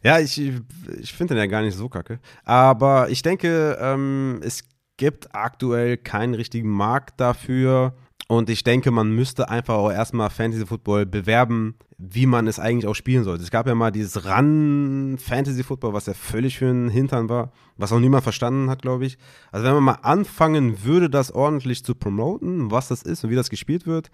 Ja, 0.02 0.20
ich, 0.20 0.38
ich 0.38 1.12
finde 1.12 1.34
den 1.34 1.40
ja 1.40 1.46
gar 1.46 1.62
nicht 1.62 1.76
so 1.76 1.88
kacke. 1.88 2.18
Aber 2.44 3.10
ich 3.10 3.22
denke, 3.22 3.76
ähm, 3.80 4.40
es 4.42 4.62
gibt 4.96 5.34
aktuell 5.34 5.96
keinen 5.96 6.34
richtigen 6.34 6.70
Markt 6.70 7.20
dafür. 7.20 7.92
Und 8.28 8.50
ich 8.50 8.64
denke, 8.64 8.90
man 8.90 9.10
müsste 9.10 9.48
einfach 9.48 9.74
auch 9.74 9.90
erstmal 9.90 10.30
Fantasy 10.30 10.66
Football 10.66 11.06
bewerben 11.06 11.76
wie 11.98 12.26
man 12.26 12.46
es 12.46 12.58
eigentlich 12.58 12.86
auch 12.86 12.94
spielen 12.94 13.24
sollte. 13.24 13.42
Es 13.42 13.50
gab 13.50 13.66
ja 13.66 13.74
mal 13.74 13.90
dieses 13.90 14.26
Run 14.26 15.16
Fantasy 15.18 15.62
Football, 15.62 15.94
was 15.94 16.06
ja 16.06 16.14
völlig 16.14 16.58
für 16.58 16.68
einen 16.68 16.90
Hintern 16.90 17.28
war, 17.28 17.52
was 17.78 17.92
auch 17.92 17.98
niemand 17.98 18.22
verstanden 18.22 18.68
hat, 18.68 18.82
glaube 18.82 19.06
ich. 19.06 19.16
Also 19.50 19.66
wenn 19.66 19.74
man 19.74 19.82
mal 19.82 19.98
anfangen 20.02 20.84
würde, 20.84 21.08
das 21.08 21.32
ordentlich 21.32 21.84
zu 21.84 21.94
promoten, 21.94 22.70
was 22.70 22.88
das 22.88 23.02
ist 23.02 23.24
und 23.24 23.30
wie 23.30 23.36
das 23.36 23.48
gespielt 23.48 23.86
wird, 23.86 24.10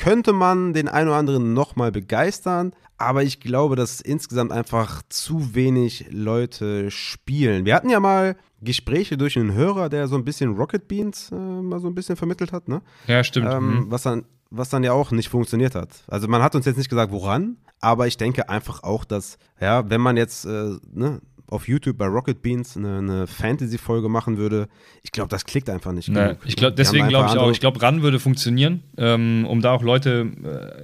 könnte 0.00 0.32
man 0.32 0.72
den 0.72 0.88
einen 0.88 1.08
oder 1.08 1.18
anderen 1.18 1.52
nochmal 1.52 1.92
begeistern, 1.92 2.72
aber 2.96 3.22
ich 3.22 3.38
glaube, 3.38 3.76
dass 3.76 4.00
insgesamt 4.00 4.50
einfach 4.50 5.02
zu 5.10 5.54
wenig 5.54 6.06
Leute 6.10 6.90
spielen. 6.90 7.66
Wir 7.66 7.74
hatten 7.74 7.90
ja 7.90 8.00
mal 8.00 8.36
Gespräche 8.62 9.18
durch 9.18 9.38
einen 9.38 9.52
Hörer, 9.52 9.90
der 9.90 10.08
so 10.08 10.16
ein 10.16 10.24
bisschen 10.24 10.56
Rocket 10.56 10.88
Beans 10.88 11.30
äh, 11.30 11.34
mal 11.34 11.80
so 11.80 11.88
ein 11.88 11.94
bisschen 11.94 12.16
vermittelt 12.16 12.50
hat, 12.50 12.66
ne? 12.66 12.80
Ja, 13.08 13.22
stimmt. 13.22 13.52
Ähm, 13.52 13.74
mhm. 13.74 13.90
Was 13.90 14.02
dann 14.02 14.24
was 14.50 14.68
dann 14.68 14.82
ja 14.82 14.92
auch 14.92 15.12
nicht 15.12 15.28
funktioniert 15.28 15.76
hat. 15.76 16.02
Also 16.08 16.26
man 16.26 16.42
hat 16.42 16.56
uns 16.56 16.66
jetzt 16.66 16.76
nicht 16.76 16.90
gesagt, 16.90 17.12
woran, 17.12 17.56
aber 17.80 18.08
ich 18.08 18.16
denke 18.16 18.48
einfach 18.48 18.82
auch, 18.82 19.04
dass, 19.04 19.38
ja, 19.60 19.88
wenn 19.88 20.00
man 20.00 20.16
jetzt 20.16 20.44
äh, 20.44 20.76
ne, 20.92 21.20
auf 21.50 21.68
YouTube 21.68 21.98
bei 21.98 22.06
Rocket 22.06 22.42
Beans 22.42 22.76
eine, 22.76 22.98
eine 22.98 23.26
Fantasy-Folge 23.26 24.08
machen 24.08 24.38
würde, 24.38 24.68
ich 25.02 25.12
glaube, 25.12 25.28
das 25.28 25.44
klickt 25.44 25.68
einfach 25.68 25.92
nicht. 25.92 26.08
Nee, 26.08 26.36
ich 26.44 26.56
glaube, 26.56 26.74
deswegen 26.74 27.08
glaube 27.08 27.30
ich 27.30 27.38
auch, 27.38 27.50
ich 27.50 27.60
glaube, 27.60 27.82
RAN 27.82 28.02
würde 28.02 28.18
funktionieren, 28.18 28.82
ähm, 28.96 29.46
um 29.48 29.60
da 29.60 29.72
auch 29.72 29.82
Leute 29.82 30.30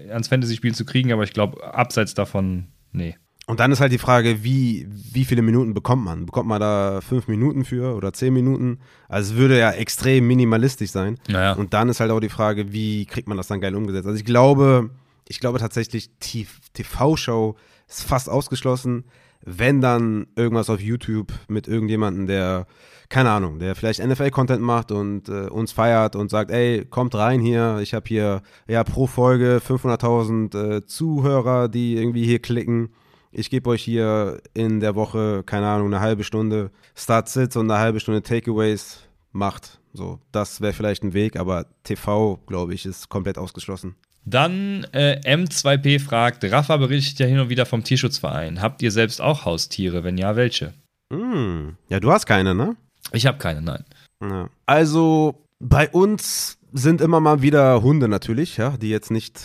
äh, 0.07 0.11
ans 0.11 0.29
Fantasy-Spiel 0.29 0.75
zu 0.75 0.85
kriegen, 0.85 1.13
aber 1.13 1.25
ich 1.25 1.33
glaube, 1.33 1.63
abseits 1.75 2.15
davon, 2.15 2.67
nee. 2.93 3.17
Und 3.49 3.61
dann 3.61 3.71
ist 3.71 3.81
halt 3.81 3.93
die 3.93 3.99
Frage, 3.99 4.43
wie, 4.43 4.89
wie 4.91 5.25
viele 5.25 5.41
Minuten 5.41 5.73
bekommt 5.73 6.05
man? 6.05 6.27
Bekommt 6.27 6.49
man 6.49 6.61
da 6.61 7.01
fünf 7.01 7.29
Minuten 7.29 7.65
für 7.65 7.95
oder 7.95 8.13
zehn 8.13 8.35
Minuten? 8.35 8.81
Also 9.09 9.33
es 9.33 9.39
würde 9.39 9.57
ja 9.57 9.71
extrem 9.71 10.27
minimalistisch 10.27 10.91
sein. 10.91 11.21
Naja. 11.29 11.53
Und 11.53 11.73
dann 11.73 11.89
ist 11.89 12.01
halt 12.01 12.11
auch 12.11 12.19
die 12.19 12.29
Frage, 12.29 12.73
wie 12.73 13.07
kriegt 13.07 13.29
man 13.29 13.37
das 13.37 13.47
dann 13.47 13.61
geil 13.61 13.77
umgesetzt? 13.77 14.07
Also 14.07 14.19
ich 14.19 14.25
glaube, 14.25 14.91
ich 15.29 15.39
glaube 15.39 15.61
tatsächlich, 15.61 16.11
TV-Show 16.19 17.55
ist 17.89 18.03
fast 18.03 18.29
ausgeschlossen. 18.29 19.05
Wenn 19.45 19.81
dann 19.81 20.27
irgendwas 20.37 20.71
auf 20.71 20.81
YouTube 20.81 21.33
mit 21.49 21.69
irgendjemandem, 21.69 22.27
der, 22.27 22.67
keine 23.09 23.31
Ahnung, 23.31 23.59
der 23.59 23.75
vielleicht 23.75 24.05
NFL-Content 24.05 24.63
macht 24.63 24.93
und 24.93 25.29
äh, 25.29 25.49
uns 25.49 25.73
feiert 25.73 26.17
und 26.17 26.31
sagt, 26.31 26.51
ey, 26.51 26.85
kommt 26.85 27.15
rein 27.15 27.41
hier, 27.41 27.79
ich 27.81 27.95
habe 27.95 28.07
hier 28.09 28.43
ja 28.67 28.85
pro 28.85 29.07
Folge 29.07 29.61
500.000 29.67 30.77
äh, 30.77 30.87
Zuhörer, 30.87 31.69
die 31.69 31.97
irgendwie 31.97 32.25
hier 32.25 32.41
klicken 32.41 32.91
ich 33.39 33.51
gebe 33.51 33.69
euch 33.69 33.83
hier 33.83 34.41
in 34.55 34.81
der 34.81 34.95
Woche, 34.95 35.43
keine 35.45 35.69
Ahnung, 35.69 35.89
eine 35.89 36.01
halbe 36.01 36.25
Stunde 36.25 36.71
Start-Sits 36.95 37.57
und 37.57 37.71
eine 37.71 37.79
halbe 37.79 38.01
Stunde 38.01 38.23
Takeaways. 38.23 39.01
Macht. 39.33 39.83
So, 39.93 40.19
das 40.33 40.63
wäre 40.63 40.73
vielleicht 40.73 41.03
ein 41.03 41.13
Weg, 41.13 41.37
aber 41.37 41.67
TV, 41.85 42.39
glaube 42.47 42.73
ich, 42.73 42.87
ist 42.87 43.11
komplett 43.11 43.37
ausgeschlossen. 43.37 43.95
Dann 44.29 44.85
äh, 44.93 45.21
M2P 45.25 46.01
fragt, 46.01 46.45
Rafa 46.45 46.77
berichtet 46.77 47.21
ja 47.21 47.27
hin 47.27 47.39
und 47.39 47.49
wieder 47.49 47.65
vom 47.65 47.85
Tierschutzverein. 47.85 48.61
Habt 48.61 48.83
ihr 48.83 48.91
selbst 48.91 49.21
auch 49.21 49.45
Haustiere? 49.45 50.03
Wenn 50.03 50.19
ja, 50.19 50.35
welche? 50.35 50.75
Mm, 51.11 51.77
ja, 51.89 52.01
du 52.01 52.11
hast 52.11 52.27
keine, 52.27 52.55
ne? 52.55 52.77
Ich 53.13 53.25
habe 53.27 53.39
keine, 53.39 53.63
nein. 53.63 53.85
Ja. 54.21 54.51
Also 54.67 55.47
bei 55.61 55.89
uns 55.89 56.59
sind 56.73 57.01
immer 57.01 57.21
mal 57.21 57.41
wieder 57.41 57.83
Hunde 57.83 58.09
natürlich, 58.09 58.57
ja, 58.57 58.77
die 58.77 58.91
jetzt 58.91 59.13
nicht 59.13 59.41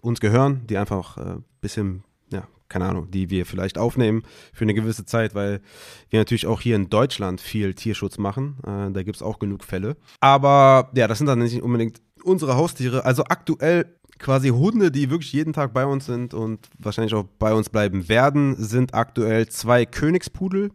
uns 0.00 0.20
gehören, 0.20 0.66
die 0.66 0.78
einfach 0.78 1.18
ein 1.18 1.38
äh, 1.38 1.40
bisschen 1.60 2.02
keine 2.70 2.86
Ahnung, 2.86 3.10
die 3.10 3.28
wir 3.28 3.44
vielleicht 3.44 3.76
aufnehmen 3.76 4.22
für 4.54 4.64
eine 4.64 4.72
gewisse 4.72 5.04
Zeit, 5.04 5.34
weil 5.34 5.60
wir 6.08 6.20
natürlich 6.20 6.46
auch 6.46 6.62
hier 6.62 6.76
in 6.76 6.88
Deutschland 6.88 7.42
viel 7.42 7.74
Tierschutz 7.74 8.16
machen. 8.16 8.56
Äh, 8.64 8.92
da 8.92 9.02
gibt 9.02 9.16
es 9.16 9.22
auch 9.22 9.38
genug 9.38 9.64
Fälle. 9.64 9.96
Aber 10.20 10.90
ja, 10.94 11.06
das 11.06 11.18
sind 11.18 11.26
dann 11.26 11.40
nicht 11.40 11.60
unbedingt 11.60 12.00
unsere 12.24 12.56
Haustiere. 12.56 13.04
Also 13.04 13.24
aktuell 13.24 13.86
quasi 14.18 14.48
Hunde, 14.48 14.90
die 14.90 15.10
wirklich 15.10 15.32
jeden 15.32 15.52
Tag 15.52 15.72
bei 15.72 15.86
uns 15.86 16.06
sind 16.06 16.34
und 16.34 16.68
wahrscheinlich 16.78 17.14
auch 17.14 17.24
bei 17.38 17.52
uns 17.54 17.70
bleiben 17.70 18.08
werden, 18.08 18.54
sind 18.56 18.94
aktuell 18.94 19.48
zwei 19.48 19.86
Königspudel 19.86 20.70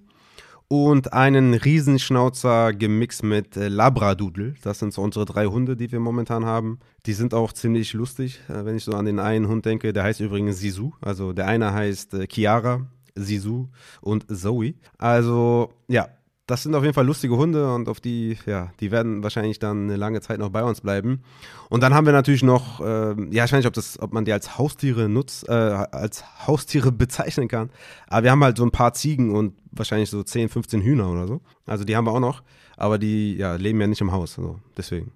und 0.68 1.14
einen 1.14 1.54
Riesenschnauzer 1.54 2.74
gemixt 2.74 3.24
mit 3.24 3.56
äh, 3.56 3.68
Labradoodle. 3.68 4.56
Das 4.64 4.80
sind 4.80 4.94
so 4.94 5.02
unsere 5.04 5.26
drei 5.26 5.46
Hunde, 5.46 5.76
die 5.76 5.92
wir 5.92 6.00
momentan 6.00 6.46
haben. 6.46 6.80
Die 7.06 7.14
sind 7.14 7.34
auch 7.34 7.54
ziemlich 7.54 7.94
lustig, 7.94 8.42
äh, 8.50 8.66
wenn 8.66 8.76
ich 8.76 8.84
so 8.84 8.94
an 8.94 9.06
den 9.06 9.20
einen 9.20 9.48
Hund 9.48 9.66
denke. 9.66 9.94
Der 9.94 10.04
heißt 10.04 10.20
übrigens 10.22 10.60
Sisu. 10.60 10.94
Also 11.02 11.34
der 11.34 11.48
eine 11.48 11.72
heißt 11.72 12.16
äh, 12.16 12.28
Chiara, 12.28 12.88
Sisu 13.14 13.68
und 14.02 14.26
Zoe. 14.36 14.74
Also 14.98 15.72
ja, 15.88 16.08
das 16.48 16.62
sind 16.62 16.76
auf 16.76 16.84
jeden 16.84 16.94
Fall 16.94 17.06
lustige 17.06 17.38
Hunde 17.38 17.74
und 17.74 17.90
auf 17.90 18.00
die, 18.00 18.38
ja, 18.46 18.72
die 18.80 18.92
werden 18.92 19.24
wahrscheinlich 19.24 19.58
dann 19.58 19.86
eine 19.86 19.96
lange 19.96 20.22
Zeit 20.22 20.38
noch 20.38 20.50
bei 20.50 20.64
uns 20.64 20.82
bleiben. 20.82 21.24
Und 21.70 21.82
dann 21.82 21.94
haben 21.94 22.06
wir 22.06 22.14
natürlich 22.14 22.44
noch, 22.44 22.82
äh, 22.82 23.16
ja, 23.32 23.46
ich 23.46 23.52
weiß 23.52 23.54
nicht, 23.54 23.68
ob, 23.68 23.74
das, 23.74 24.00
ob 24.00 24.14
man 24.14 24.26
die 24.26 24.32
als 24.32 24.58
Haustiere 24.58 25.10
nutzt, 25.10 25.50
äh, 25.50 25.52
als 25.52 26.24
Haustiere 26.46 26.92
bezeichnen 26.92 27.48
kann. 27.48 27.72
Aber 28.08 28.24
wir 28.24 28.32
haben 28.32 28.44
halt 28.44 28.58
so 28.58 28.64
ein 28.64 28.72
paar 28.72 28.94
Ziegen 28.94 29.34
und 29.34 29.56
wahrscheinlich 29.72 30.12
so 30.12 30.22
10, 30.22 30.50
15 30.50 30.82
Hühner 30.82 31.10
oder 31.10 31.28
so. 31.28 31.42
Also 31.66 31.84
die 31.84 31.96
haben 31.96 32.06
wir 32.06 32.12
auch 32.12 32.20
noch, 32.20 32.44
aber 32.78 33.00
die 33.00 33.36
ja, 33.38 33.56
leben 33.56 33.82
ja 33.82 33.88
nicht 33.88 34.02
im 34.02 34.12
Haus, 34.12 34.38
also 34.38 34.60
deswegen. 34.78 35.12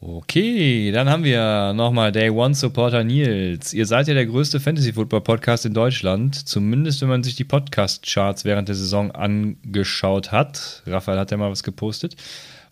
Okay, 0.00 0.92
dann 0.92 1.08
haben 1.08 1.24
wir 1.24 1.72
nochmal 1.72 2.12
Day 2.12 2.30
One 2.30 2.54
Supporter 2.54 3.02
Nils. 3.02 3.74
Ihr 3.74 3.84
seid 3.84 4.06
ja 4.06 4.14
der 4.14 4.26
größte 4.26 4.60
Fantasy 4.60 4.92
Football 4.92 5.22
Podcast 5.22 5.66
in 5.66 5.74
Deutschland, 5.74 6.48
zumindest 6.48 7.02
wenn 7.02 7.08
man 7.08 7.24
sich 7.24 7.34
die 7.34 7.42
Podcast-Charts 7.42 8.44
während 8.44 8.68
der 8.68 8.76
Saison 8.76 9.10
angeschaut 9.10 10.30
hat. 10.30 10.84
Raphael 10.86 11.18
hat 11.18 11.32
ja 11.32 11.36
mal 11.36 11.50
was 11.50 11.64
gepostet. 11.64 12.14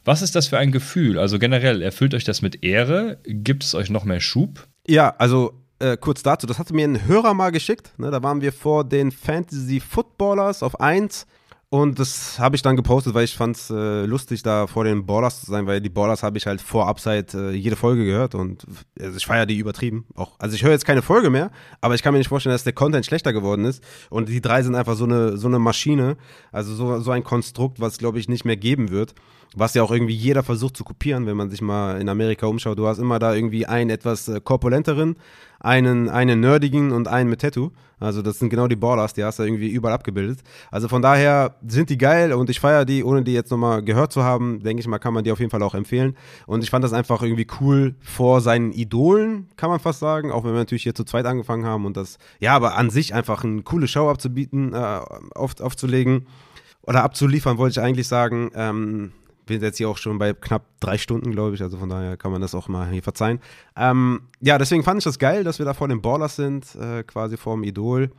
Was 0.05 0.23
ist 0.23 0.37
das 0.37 0.47
für 0.47 0.59
ein 0.59 0.71
Gefühl? 0.71 1.19
Also 1.19 1.41
generell, 1.41 1.83
erfüllt 1.83 2.15
euch 2.15 2.23
das 2.23 2.43
mit 2.43 2.63
Ehre? 2.63 3.19
Gibt 3.25 3.65
es 3.65 3.75
euch 3.75 3.91
noch 3.91 4.05
mehr 4.05 4.21
Schub? 4.21 4.69
Ja, 4.87 5.13
also 5.19 5.65
äh, 5.81 5.97
kurz 5.97 6.23
dazu, 6.23 6.47
das 6.47 6.61
hatte 6.61 6.75
mir 6.75 6.87
ein 6.87 7.09
Hörer 7.09 7.35
mal 7.35 7.51
geschickt. 7.51 7.91
Ne, 7.99 8.13
da 8.13 8.23
waren 8.23 8.41
wir 8.41 8.53
vor 8.53 8.85
den 8.85 9.11
Fantasy 9.11 9.81
Footballers 9.81 10.63
auf 10.63 10.79
1 10.79 11.27
und 11.69 11.99
das 11.99 12.39
habe 12.39 12.55
ich 12.55 12.63
dann 12.63 12.77
gepostet, 12.77 13.15
weil 13.15 13.25
ich 13.25 13.37
fand 13.37 13.57
es 13.57 13.71
äh, 13.71 14.05
lustig, 14.05 14.43
da 14.45 14.69
vor 14.69 14.85
den 14.85 15.05
Ballers 15.05 15.41
zu 15.41 15.51
sein, 15.51 15.67
weil 15.67 15.81
die 15.81 15.89
Ballers 15.89 16.23
habe 16.23 16.39
ich 16.39 16.47
halt 16.47 16.61
vor 16.61 16.87
Upside 16.87 17.27
äh, 17.35 17.57
jede 17.57 17.75
Folge 17.75 18.05
gehört 18.05 18.37
und 18.37 18.65
also 19.01 19.17
ich 19.17 19.27
feiere 19.27 19.47
die 19.47 19.59
übertrieben. 19.59 20.07
Auch, 20.15 20.39
also 20.39 20.55
ich 20.55 20.63
höre 20.63 20.71
jetzt 20.71 20.87
keine 20.87 21.03
Folge 21.03 21.29
mehr, 21.29 21.51
aber 21.81 21.97
ich 21.97 22.05
kann 22.05 22.13
mir 22.13 22.19
nicht 22.19 22.29
vorstellen, 22.29 22.55
dass 22.55 22.63
der 22.63 22.73
Content 22.73 23.05
schlechter 23.05 23.33
geworden 23.33 23.65
ist. 23.65 23.83
Und 24.11 24.29
die 24.29 24.41
drei 24.41 24.63
sind 24.63 24.77
einfach 24.77 24.95
so 24.95 25.05
eine, 25.05 25.37
so 25.37 25.49
eine 25.49 25.59
Maschine, 25.59 26.17
also 26.53 26.73
so, 26.73 27.01
so 27.01 27.11
ein 27.11 27.25
Konstrukt, 27.25 27.81
was 27.81 27.99
glaube 27.99 28.21
ich 28.21 28.29
nicht 28.29 28.45
mehr 28.45 28.57
geben 28.57 28.91
wird. 28.91 29.15
Was 29.55 29.75
ja 29.75 29.83
auch 29.83 29.91
irgendwie 29.91 30.15
jeder 30.15 30.43
versucht 30.43 30.77
zu 30.77 30.85
kopieren, 30.85 31.27
wenn 31.27 31.37
man 31.37 31.51
sich 31.51 31.63
mal 31.63 32.01
in 32.01 32.09
Amerika 32.09 32.47
umschaut. 32.47 32.79
Du 32.79 32.87
hast 32.87 32.99
immer 32.99 33.19
da 33.19 33.35
irgendwie 33.35 33.67
einen 33.67 33.91
etwas 33.91 34.29
äh, 34.29 34.41
korpulenteren, 34.41 35.17
einen, 35.61 36.09
einen 36.09 36.41
nerdigen 36.41 36.93
und 36.93 37.09
einen 37.09 37.31
mit 37.31 37.41
Tattoo. 37.41 37.71
Also 37.99 38.21
das 38.21 38.39
sind 38.39 38.51
genau 38.51 38.69
die 38.69 38.77
Ballers, 38.77 39.15
die 39.15 39.25
hast 39.25 39.39
du 39.39 39.43
irgendwie 39.43 39.69
überall 39.69 39.95
abgebildet. 39.95 40.41
Also 40.71 40.87
von 40.87 41.01
daher 41.01 41.57
sind 41.67 41.89
die 41.89 41.97
geil 41.97 42.35
und 42.35 42.51
ich 42.51 42.61
feiere 42.61 42.85
die, 42.85 43.03
ohne 43.03 43.23
die 43.23 43.33
jetzt 43.33 43.51
nochmal 43.51 43.83
gehört 43.83 44.13
zu 44.13 44.23
haben, 44.23 44.63
denke 44.63 44.81
ich 44.81 44.87
mal, 44.87 44.99
kann 44.99 45.15
man 45.15 45.25
die 45.25 45.33
auf 45.33 45.39
jeden 45.39 45.51
Fall 45.51 45.63
auch 45.63 45.75
empfehlen. 45.75 46.15
Und 46.47 46.63
ich 46.63 46.69
fand 46.69 46.85
das 46.85 46.93
einfach 46.93 47.23
irgendwie 47.23 47.47
cool 47.61 47.95
vor 48.01 48.43
seinen 48.43 48.73
Idolen, 48.73 49.49
kann 49.57 49.71
man 49.71 49.81
fast 49.81 50.01
sagen, 50.01 50.31
auch 50.31 50.45
wenn 50.45 50.53
wir 50.53 50.59
natürlich 50.59 50.83
hier 50.83 50.95
zu 50.95 51.05
zweit 51.05 51.25
angefangen 51.25 51.65
haben 51.65 51.87
und 51.87 51.97
das, 51.97 52.19
ja, 52.39 52.55
aber 52.55 52.77
an 52.77 52.91
sich 52.91 53.15
einfach 53.15 53.45
eine 53.45 53.63
coole 53.63 53.89
Show 53.89 54.11
abzubieten, 54.11 54.75
äh, 54.75 55.01
auf, 55.35 55.59
aufzulegen 55.61 56.27
oder 56.83 57.03
abzuliefern, 57.03 57.57
wollte 57.57 57.81
ich 57.81 57.85
eigentlich 57.85 58.09
sagen. 58.09 58.51
Ähm, 58.55 59.13
wir 59.47 59.57
sind 59.57 59.63
jetzt 59.63 59.79
hier 59.79 59.89
auch 59.89 59.99
schon 59.99 60.19
bei 60.19 60.33
knapp 60.33 60.65
drei 60.81 60.99
Stunden, 60.99 61.31
glaube 61.33 61.55
ich. 61.55 61.63
Also 61.63 61.79
von 61.79 61.89
daher 61.89 62.17
kann 62.17 62.33
man 62.33 62.41
das 62.41 62.55
auch 62.55 62.69
mal 62.69 62.89
hier 62.89 63.03
verzeihen. 63.03 63.41
Ähm, 63.77 64.23
ja, 64.41 64.59
deswegen 64.59 64.83
fand 64.83 64.99
ich 64.99 65.05
das 65.05 65.19
geil, 65.19 65.45
dass 65.45 65.59
wir 65.59 65.67
da 65.67 65.75
vor 65.75 65.89
den 65.89 66.03
Ballers 66.03 66.37
sind, 66.37 66.75
äh, 66.75 67.03
quasi 67.05 67.37
vor 67.37 67.55
dem 67.55 67.65
Idol. 67.65 68.11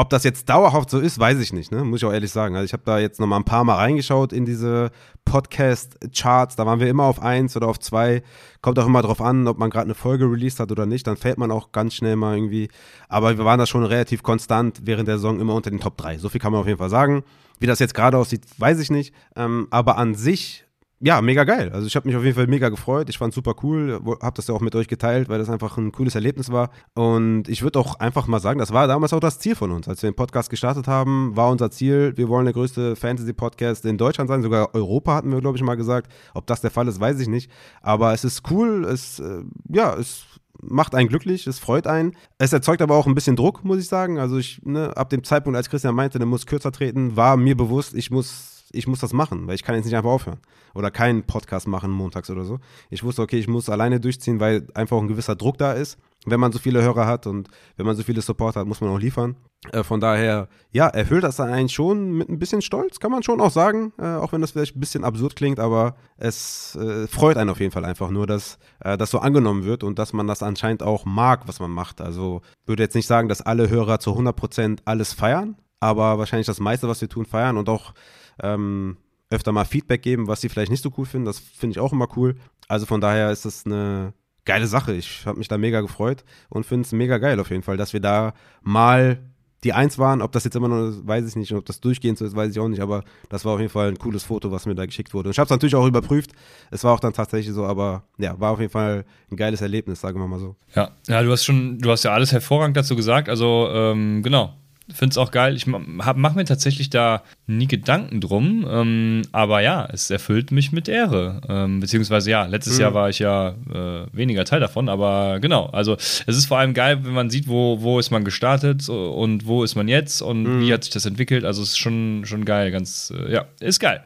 Ob 0.00 0.08
das 0.08 0.24
jetzt 0.24 0.48
dauerhaft 0.48 0.88
so 0.88 0.98
ist, 0.98 1.18
weiß 1.18 1.38
ich 1.40 1.52
nicht, 1.52 1.70
ne? 1.70 1.84
muss 1.84 2.00
ich 2.00 2.06
auch 2.06 2.12
ehrlich 2.12 2.30
sagen. 2.30 2.54
Also 2.54 2.64
ich 2.64 2.72
habe 2.72 2.84
da 2.86 2.98
jetzt 2.98 3.20
noch 3.20 3.26
mal 3.26 3.36
ein 3.36 3.44
paar 3.44 3.64
Mal 3.64 3.74
reingeschaut 3.74 4.32
in 4.32 4.46
diese 4.46 4.92
Podcast-Charts. 5.26 6.56
Da 6.56 6.64
waren 6.64 6.80
wir 6.80 6.88
immer 6.88 7.04
auf 7.04 7.20
eins 7.20 7.54
oder 7.54 7.68
auf 7.68 7.78
zwei. 7.78 8.22
Kommt 8.62 8.78
auch 8.78 8.86
immer 8.86 9.02
drauf 9.02 9.20
an, 9.20 9.46
ob 9.46 9.58
man 9.58 9.68
gerade 9.68 9.84
eine 9.84 9.94
Folge 9.94 10.24
released 10.24 10.58
hat 10.58 10.72
oder 10.72 10.86
nicht. 10.86 11.06
Dann 11.06 11.18
fällt 11.18 11.36
man 11.36 11.50
auch 11.50 11.70
ganz 11.72 11.92
schnell 11.92 12.16
mal 12.16 12.34
irgendwie. 12.34 12.70
Aber 13.10 13.36
wir 13.36 13.44
waren 13.44 13.58
da 13.58 13.66
schon 13.66 13.84
relativ 13.84 14.22
konstant 14.22 14.80
während 14.84 15.06
der 15.06 15.18
Saison 15.18 15.38
immer 15.38 15.54
unter 15.54 15.68
den 15.68 15.80
Top 15.80 15.98
3. 15.98 16.16
So 16.16 16.30
viel 16.30 16.40
kann 16.40 16.52
man 16.52 16.62
auf 16.62 16.66
jeden 16.66 16.78
Fall 16.78 16.88
sagen. 16.88 17.22
Wie 17.58 17.66
das 17.66 17.78
jetzt 17.78 17.92
gerade 17.92 18.16
aussieht, 18.16 18.40
weiß 18.56 18.80
ich 18.80 18.90
nicht. 18.90 19.14
Ähm, 19.36 19.68
aber 19.70 19.98
an 19.98 20.14
sich 20.14 20.64
ja, 21.02 21.22
mega 21.22 21.44
geil. 21.44 21.70
Also 21.72 21.86
ich 21.86 21.96
habe 21.96 22.06
mich 22.06 22.14
auf 22.14 22.22
jeden 22.22 22.36
Fall 22.36 22.46
mega 22.46 22.68
gefreut. 22.68 23.08
Ich 23.08 23.16
fand 23.16 23.32
super 23.32 23.54
cool, 23.62 24.00
habe 24.20 24.36
das 24.36 24.48
ja 24.48 24.54
auch 24.54 24.60
mit 24.60 24.74
euch 24.74 24.86
geteilt, 24.86 25.30
weil 25.30 25.38
das 25.38 25.48
einfach 25.48 25.78
ein 25.78 25.92
cooles 25.92 26.14
Erlebnis 26.14 26.52
war. 26.52 26.68
Und 26.94 27.48
ich 27.48 27.62
würde 27.62 27.78
auch 27.78 27.94
einfach 28.00 28.26
mal 28.26 28.38
sagen, 28.38 28.58
das 28.58 28.70
war 28.74 28.86
damals 28.86 29.14
auch 29.14 29.20
das 29.20 29.38
Ziel 29.38 29.54
von 29.54 29.70
uns. 29.70 29.88
Als 29.88 30.02
wir 30.02 30.10
den 30.10 30.14
Podcast 30.14 30.50
gestartet 30.50 30.88
haben, 30.88 31.34
war 31.34 31.50
unser 31.50 31.70
Ziel, 31.70 32.12
wir 32.16 32.28
wollen 32.28 32.44
der 32.44 32.52
größte 32.52 32.96
Fantasy-Podcast 32.96 33.86
in 33.86 33.96
Deutschland 33.96 34.28
sein. 34.28 34.42
Sogar 34.42 34.74
Europa 34.74 35.14
hatten 35.14 35.32
wir, 35.32 35.40
glaube 35.40 35.56
ich, 35.56 35.62
mal 35.62 35.74
gesagt. 35.74 36.12
Ob 36.34 36.46
das 36.46 36.60
der 36.60 36.70
Fall 36.70 36.86
ist, 36.86 37.00
weiß 37.00 37.18
ich 37.18 37.28
nicht. 37.28 37.50
Aber 37.80 38.12
es 38.12 38.22
ist 38.22 38.50
cool, 38.50 38.84
es, 38.84 39.20
äh, 39.20 39.42
ja, 39.68 39.94
es 39.94 40.24
macht 40.62 40.94
einen 40.94 41.08
glücklich, 41.08 41.46
es 41.46 41.58
freut 41.58 41.86
einen. 41.86 42.12
Es 42.36 42.52
erzeugt 42.52 42.82
aber 42.82 42.94
auch 42.96 43.06
ein 43.06 43.14
bisschen 43.14 43.36
Druck, 43.36 43.64
muss 43.64 43.78
ich 43.78 43.88
sagen. 43.88 44.18
Also 44.18 44.36
ich, 44.36 44.60
ne, 44.66 44.94
ab 44.98 45.08
dem 45.08 45.24
Zeitpunkt, 45.24 45.56
als 45.56 45.70
Christian 45.70 45.94
meinte, 45.94 46.18
der 46.18 46.26
muss 46.26 46.44
kürzer 46.44 46.72
treten, 46.72 47.16
war 47.16 47.38
mir 47.38 47.56
bewusst, 47.56 47.94
ich 47.94 48.10
muss 48.10 48.59
ich 48.72 48.86
muss 48.86 49.00
das 49.00 49.12
machen, 49.12 49.46
weil 49.46 49.54
ich 49.54 49.62
kann 49.62 49.74
jetzt 49.74 49.84
nicht 49.84 49.96
einfach 49.96 50.10
aufhören. 50.10 50.40
Oder 50.74 50.90
keinen 50.90 51.24
Podcast 51.24 51.66
machen 51.66 51.90
montags 51.90 52.30
oder 52.30 52.44
so. 52.44 52.58
Ich 52.90 53.02
wusste, 53.02 53.22
okay, 53.22 53.38
ich 53.38 53.48
muss 53.48 53.68
alleine 53.68 54.00
durchziehen, 54.00 54.40
weil 54.40 54.66
einfach 54.74 54.98
ein 54.98 55.08
gewisser 55.08 55.36
Druck 55.36 55.58
da 55.58 55.72
ist. 55.72 55.98
Wenn 56.26 56.38
man 56.38 56.52
so 56.52 56.58
viele 56.58 56.82
Hörer 56.82 57.06
hat 57.06 57.26
und 57.26 57.48
wenn 57.76 57.86
man 57.86 57.96
so 57.96 58.02
viele 58.02 58.20
Supporter 58.20 58.60
hat, 58.60 58.66
muss 58.66 58.80
man 58.80 58.90
auch 58.90 58.98
liefern. 58.98 59.36
Äh, 59.72 59.82
von 59.82 60.00
daher, 60.00 60.48
ja, 60.70 60.86
erfüllt 60.88 61.24
das 61.24 61.36
dann 61.36 61.50
eigentlich 61.50 61.72
schon 61.72 62.12
mit 62.12 62.28
ein 62.28 62.38
bisschen 62.38 62.62
Stolz, 62.62 63.00
kann 63.00 63.10
man 63.10 63.22
schon 63.22 63.40
auch 63.40 63.50
sagen. 63.50 63.92
Äh, 63.98 64.16
auch 64.16 64.32
wenn 64.32 64.42
das 64.42 64.52
vielleicht 64.52 64.76
ein 64.76 64.80
bisschen 64.80 65.04
absurd 65.04 65.34
klingt, 65.34 65.58
aber 65.58 65.96
es 66.18 66.76
äh, 66.76 67.06
freut 67.06 67.36
einen 67.36 67.50
auf 67.50 67.60
jeden 67.60 67.72
Fall 67.72 67.84
einfach 67.84 68.10
nur, 68.10 68.26
dass 68.26 68.58
äh, 68.80 68.98
das 68.98 69.10
so 69.10 69.18
angenommen 69.18 69.64
wird 69.64 69.82
und 69.82 69.98
dass 69.98 70.12
man 70.12 70.26
das 70.26 70.42
anscheinend 70.42 70.82
auch 70.82 71.06
mag, 71.06 71.48
was 71.48 71.58
man 71.58 71.70
macht. 71.70 72.00
Also 72.00 72.42
würde 72.66 72.82
jetzt 72.82 72.94
nicht 72.94 73.06
sagen, 73.06 73.28
dass 73.28 73.42
alle 73.42 73.70
Hörer 73.70 73.98
zu 73.98 74.10
100% 74.10 74.80
alles 74.84 75.14
feiern, 75.14 75.56
aber 75.80 76.18
wahrscheinlich 76.18 76.46
das 76.46 76.60
meiste, 76.60 76.88
was 76.88 77.00
wir 77.00 77.08
tun, 77.08 77.24
feiern 77.24 77.56
und 77.56 77.68
auch 77.68 77.94
ähm, 78.42 78.96
öfter 79.30 79.52
mal 79.52 79.64
Feedback 79.64 80.02
geben, 80.02 80.26
was 80.26 80.40
sie 80.40 80.48
vielleicht 80.48 80.70
nicht 80.70 80.82
so 80.82 80.92
cool 80.98 81.06
finden. 81.06 81.26
Das 81.26 81.38
finde 81.38 81.72
ich 81.72 81.78
auch 81.78 81.92
immer 81.92 82.08
cool. 82.16 82.36
Also 82.68 82.86
von 82.86 83.00
daher 83.00 83.30
ist 83.30 83.44
das 83.44 83.64
eine 83.64 84.12
geile 84.44 84.66
Sache. 84.66 84.94
Ich 84.94 85.26
habe 85.26 85.38
mich 85.38 85.48
da 85.48 85.58
mega 85.58 85.80
gefreut 85.80 86.24
und 86.48 86.66
finde 86.66 86.86
es 86.86 86.92
mega 86.92 87.18
geil 87.18 87.38
auf 87.38 87.50
jeden 87.50 87.62
Fall, 87.62 87.76
dass 87.76 87.92
wir 87.92 88.00
da 88.00 88.34
mal 88.62 89.18
die 89.64 89.72
Eins 89.72 89.98
waren. 89.98 90.22
Ob 90.22 90.32
das 90.32 90.44
jetzt 90.44 90.56
immer 90.56 90.68
noch 90.68 90.88
ist, 90.88 91.06
weiß 91.06 91.28
ich 91.28 91.36
nicht. 91.36 91.52
Ob 91.52 91.64
das 91.66 91.80
durchgehend 91.80 92.18
so 92.18 92.24
ist, 92.24 92.34
weiß 92.34 92.50
ich 92.50 92.58
auch 92.58 92.68
nicht. 92.68 92.80
Aber 92.80 93.04
das 93.28 93.44
war 93.44 93.54
auf 93.54 93.60
jeden 93.60 93.70
Fall 93.70 93.88
ein 93.88 93.98
cooles 93.98 94.24
Foto, 94.24 94.50
was 94.50 94.66
mir 94.66 94.74
da 94.74 94.86
geschickt 94.86 95.12
wurde. 95.12 95.28
Und 95.28 95.32
ich 95.32 95.38
habe 95.38 95.44
es 95.46 95.50
natürlich 95.50 95.74
auch 95.74 95.86
überprüft. 95.86 96.32
Es 96.70 96.82
war 96.84 96.94
auch 96.94 97.00
dann 97.00 97.12
tatsächlich 97.12 97.54
so, 97.54 97.64
aber 97.64 98.04
ja, 98.18 98.38
war 98.40 98.52
auf 98.52 98.60
jeden 98.60 98.72
Fall 98.72 99.04
ein 99.30 99.36
geiles 99.36 99.60
Erlebnis, 99.60 100.00
sagen 100.00 100.18
wir 100.18 100.26
mal 100.26 100.38
so. 100.38 100.56
Ja, 100.74 100.92
ja, 101.06 101.22
du 101.22 101.30
hast 101.30 101.44
schon, 101.44 101.78
du 101.78 101.90
hast 101.90 102.04
ja 102.04 102.12
alles 102.12 102.32
hervorragend 102.32 102.76
dazu 102.76 102.96
gesagt. 102.96 103.28
Also 103.28 103.68
ähm, 103.70 104.22
genau, 104.22 104.54
finde 104.94 105.12
es 105.12 105.18
auch 105.18 105.30
geil. 105.30 105.56
Ich 105.56 105.66
mache 105.66 106.36
mir 106.36 106.44
tatsächlich 106.44 106.90
da 106.90 107.22
nie 107.46 107.66
Gedanken 107.66 108.20
drum. 108.20 108.66
Ähm, 108.68 109.22
aber 109.32 109.60
ja, 109.60 109.88
es 109.92 110.10
erfüllt 110.10 110.50
mich 110.50 110.72
mit 110.72 110.88
Ehre. 110.88 111.40
Ähm, 111.48 111.80
beziehungsweise 111.80 112.30
ja, 112.30 112.46
letztes 112.46 112.74
mhm. 112.74 112.80
Jahr 112.80 112.94
war 112.94 113.08
ich 113.08 113.18
ja 113.18 113.54
äh, 113.72 114.06
weniger 114.12 114.44
Teil 114.44 114.60
davon. 114.60 114.88
Aber 114.88 115.38
genau, 115.40 115.66
also 115.66 115.94
es 115.94 116.26
ist 116.26 116.46
vor 116.46 116.58
allem 116.58 116.74
geil, 116.74 117.00
wenn 117.02 117.12
man 117.12 117.30
sieht, 117.30 117.48
wo, 117.48 117.80
wo 117.80 117.98
ist 117.98 118.10
man 118.10 118.24
gestartet 118.24 118.88
und 118.88 119.46
wo 119.46 119.64
ist 119.64 119.74
man 119.74 119.88
jetzt 119.88 120.22
und 120.22 120.42
mhm. 120.44 120.60
wie 120.60 120.72
hat 120.72 120.84
sich 120.84 120.92
das 120.92 121.06
entwickelt. 121.06 121.44
Also 121.44 121.62
es 121.62 121.70
ist 121.70 121.78
schon, 121.78 122.22
schon 122.24 122.44
geil. 122.44 122.70
Ganz, 122.70 123.12
äh, 123.16 123.32
ja, 123.32 123.46
ist 123.60 123.80
geil. 123.80 124.04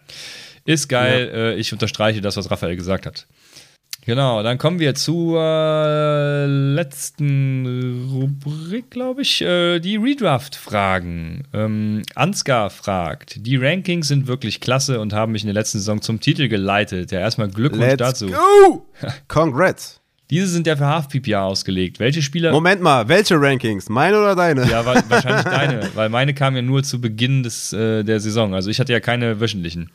Ist 0.65 0.89
geil. 0.89 1.31
Ja. 1.33 1.39
Äh, 1.39 1.55
ich 1.57 1.73
unterstreiche 1.73 2.21
das, 2.21 2.37
was 2.37 2.51
Raphael 2.51 2.77
gesagt 2.77 3.07
hat. 3.07 3.27
Genau, 4.07 4.43
dann 4.43 4.59
kommen 4.59 4.81
wir 4.81 4.95
zur 4.95 5.41
äh, 5.41 6.47
letzten 6.47 8.11
Rubrik, 8.13 8.91
glaube 8.91 9.23
ich. 9.23 9.41
Äh, 9.41 9.81
die 9.81 9.97
Redraft-Fragen. 9.97 11.45
Ähm, 11.55 12.03
Ansgar 12.15 12.69
fragt: 12.69 13.47
Die 13.47 13.57
Rankings 13.57 14.09
sind 14.09 14.27
wirklich 14.27 14.61
klasse 14.61 15.01
und 15.01 15.15
haben 15.15 15.33
mich 15.33 15.43
in 15.43 15.47
der 15.47 15.55
letzten 15.55 15.79
Saison 15.79 16.03
zum 16.03 16.21
Titel 16.21 16.49
geleitet. 16.49 17.13
Ja, 17.13 17.21
erstmal 17.21 17.49
Glückwunsch 17.49 17.85
Let's 17.85 17.99
dazu. 17.99 18.27
Go! 18.27 18.87
Congrats! 19.29 20.01
Diese 20.31 20.49
sind 20.49 20.67
ja 20.67 20.77
für 20.77 20.87
Half-PPA 20.87 21.45
ausgelegt. 21.45 22.01
Welche 22.01 22.23
Spieler. 22.23 22.51
Moment 22.51 22.83
mal, 22.83 23.09
welche 23.09 23.41
Rankings? 23.41 23.89
Meine 23.89 24.19
oder 24.19 24.35
deine? 24.35 24.69
Ja, 24.69 24.85
wahrscheinlich 24.85 25.45
deine, 25.45 25.91
weil 25.95 26.09
meine 26.09 26.35
kamen 26.35 26.57
ja 26.57 26.63
nur 26.63 26.83
zu 26.83 27.01
Beginn 27.01 27.43
des, 27.43 27.73
äh, 27.73 28.03
der 28.05 28.21
Saison. 28.21 28.55
Also 28.55 28.71
ich 28.71 28.81
hatte 28.81 28.93
ja 28.93 29.01
keine 29.01 29.41
wöchentlichen. 29.41 29.91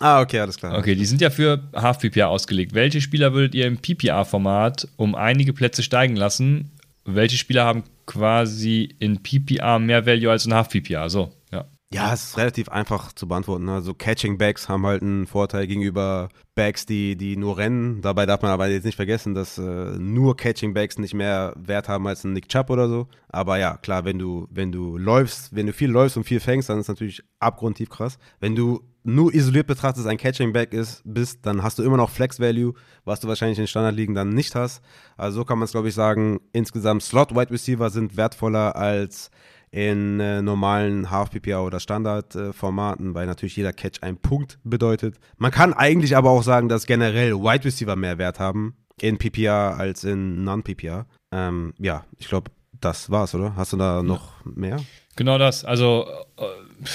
Ah, 0.00 0.20
okay, 0.20 0.40
alles 0.40 0.56
klar. 0.56 0.76
Okay, 0.78 0.94
die 0.94 1.04
sind 1.04 1.20
ja 1.20 1.30
für 1.30 1.62
Half-PPA 1.74 2.26
ausgelegt. 2.26 2.74
Welche 2.74 3.00
Spieler 3.00 3.32
würdet 3.32 3.54
ihr 3.54 3.66
im 3.66 3.78
PPA-Format 3.78 4.88
um 4.96 5.14
einige 5.14 5.52
Plätze 5.52 5.82
steigen 5.82 6.16
lassen? 6.16 6.72
Welche 7.04 7.36
Spieler 7.36 7.64
haben 7.64 7.84
quasi 8.06 8.96
in 8.98 9.22
PPA 9.22 9.78
mehr 9.78 10.04
Value 10.04 10.30
als 10.30 10.46
in 10.46 10.54
Half-PPA? 10.54 11.08
So, 11.08 11.32
ja. 11.52 11.66
Ja, 11.92 12.12
es 12.12 12.24
ist 12.24 12.38
relativ 12.38 12.68
einfach 12.70 13.12
zu 13.12 13.28
beantworten. 13.28 13.68
Also 13.68 13.94
Catching 13.94 14.36
Backs 14.36 14.68
haben 14.68 14.84
halt 14.84 15.02
einen 15.02 15.28
Vorteil 15.28 15.68
gegenüber 15.68 16.28
Backs, 16.56 16.86
die, 16.86 17.16
die 17.16 17.36
nur 17.36 17.56
rennen. 17.56 18.02
Dabei 18.02 18.26
darf 18.26 18.42
man 18.42 18.50
aber 18.50 18.66
jetzt 18.66 18.84
nicht 18.84 18.96
vergessen, 18.96 19.34
dass 19.34 19.58
äh, 19.58 19.62
nur 19.62 20.36
Catching 20.36 20.74
Backs 20.74 20.98
nicht 20.98 21.14
mehr 21.14 21.52
Wert 21.56 21.88
haben 21.88 22.08
als 22.08 22.24
ein 22.24 22.32
Nick 22.32 22.48
Chubb 22.48 22.70
oder 22.70 22.88
so. 22.88 23.06
Aber 23.28 23.58
ja, 23.58 23.76
klar, 23.76 24.04
wenn 24.04 24.18
du, 24.18 24.48
wenn 24.50 24.72
du 24.72 24.98
läufst, 24.98 25.54
wenn 25.54 25.66
du 25.66 25.72
viel 25.72 25.90
läufst 25.90 26.16
und 26.16 26.24
viel 26.24 26.40
fängst, 26.40 26.68
dann 26.68 26.78
ist 26.78 26.86
es 26.86 26.88
natürlich 26.88 27.22
abgrundtief 27.38 27.90
krass. 27.90 28.18
Wenn 28.40 28.56
du 28.56 28.82
nur 29.04 29.34
isoliert 29.34 29.66
betrachtest 29.66 30.06
ein 30.06 30.16
Catching 30.16 30.52
Back 30.52 30.72
ist, 30.72 31.02
bist, 31.04 31.40
dann 31.46 31.62
hast 31.62 31.78
du 31.78 31.82
immer 31.82 31.98
noch 31.98 32.10
Flex 32.10 32.40
Value, 32.40 32.72
was 33.04 33.20
du 33.20 33.28
wahrscheinlich 33.28 33.58
in 33.58 33.66
Standardligen 33.66 34.14
dann 34.14 34.30
nicht 34.30 34.54
hast. 34.54 34.82
Also 35.16 35.40
so 35.40 35.44
kann 35.44 35.58
man 35.58 35.66
es, 35.66 35.72
glaube 35.72 35.88
ich, 35.88 35.94
sagen. 35.94 36.40
Insgesamt 36.52 37.02
Slot 37.02 37.34
Wide 37.34 37.50
Receiver 37.50 37.90
sind 37.90 38.16
wertvoller 38.16 38.76
als 38.76 39.30
in 39.70 40.20
äh, 40.20 40.40
normalen 40.40 41.10
Half-PPA 41.10 41.60
oder 41.60 41.80
Standardformaten, 41.80 43.10
äh, 43.10 43.14
weil 43.14 43.26
natürlich 43.26 43.56
jeder 43.56 43.72
Catch 43.72 44.02
einen 44.02 44.18
Punkt 44.18 44.58
bedeutet. 44.62 45.16
Man 45.36 45.50
kann 45.50 45.72
eigentlich 45.74 46.16
aber 46.16 46.30
auch 46.30 46.44
sagen, 46.44 46.68
dass 46.68 46.86
generell 46.86 47.34
Wide 47.34 47.64
Receiver 47.64 47.96
mehr 47.96 48.16
Wert 48.16 48.38
haben 48.38 48.76
in 49.00 49.18
PPA 49.18 49.72
als 49.72 50.04
in 50.04 50.44
Non-PPA. 50.44 51.06
Ähm, 51.32 51.74
ja, 51.78 52.04
ich 52.18 52.28
glaube, 52.28 52.52
das 52.80 53.10
war's, 53.10 53.34
oder? 53.34 53.56
Hast 53.56 53.72
du 53.72 53.76
da 53.76 54.02
noch 54.02 54.44
ja. 54.44 54.52
mehr? 54.54 54.76
Genau 55.16 55.38
das. 55.38 55.64
Also, 55.64 56.06
äh, 56.38 56.44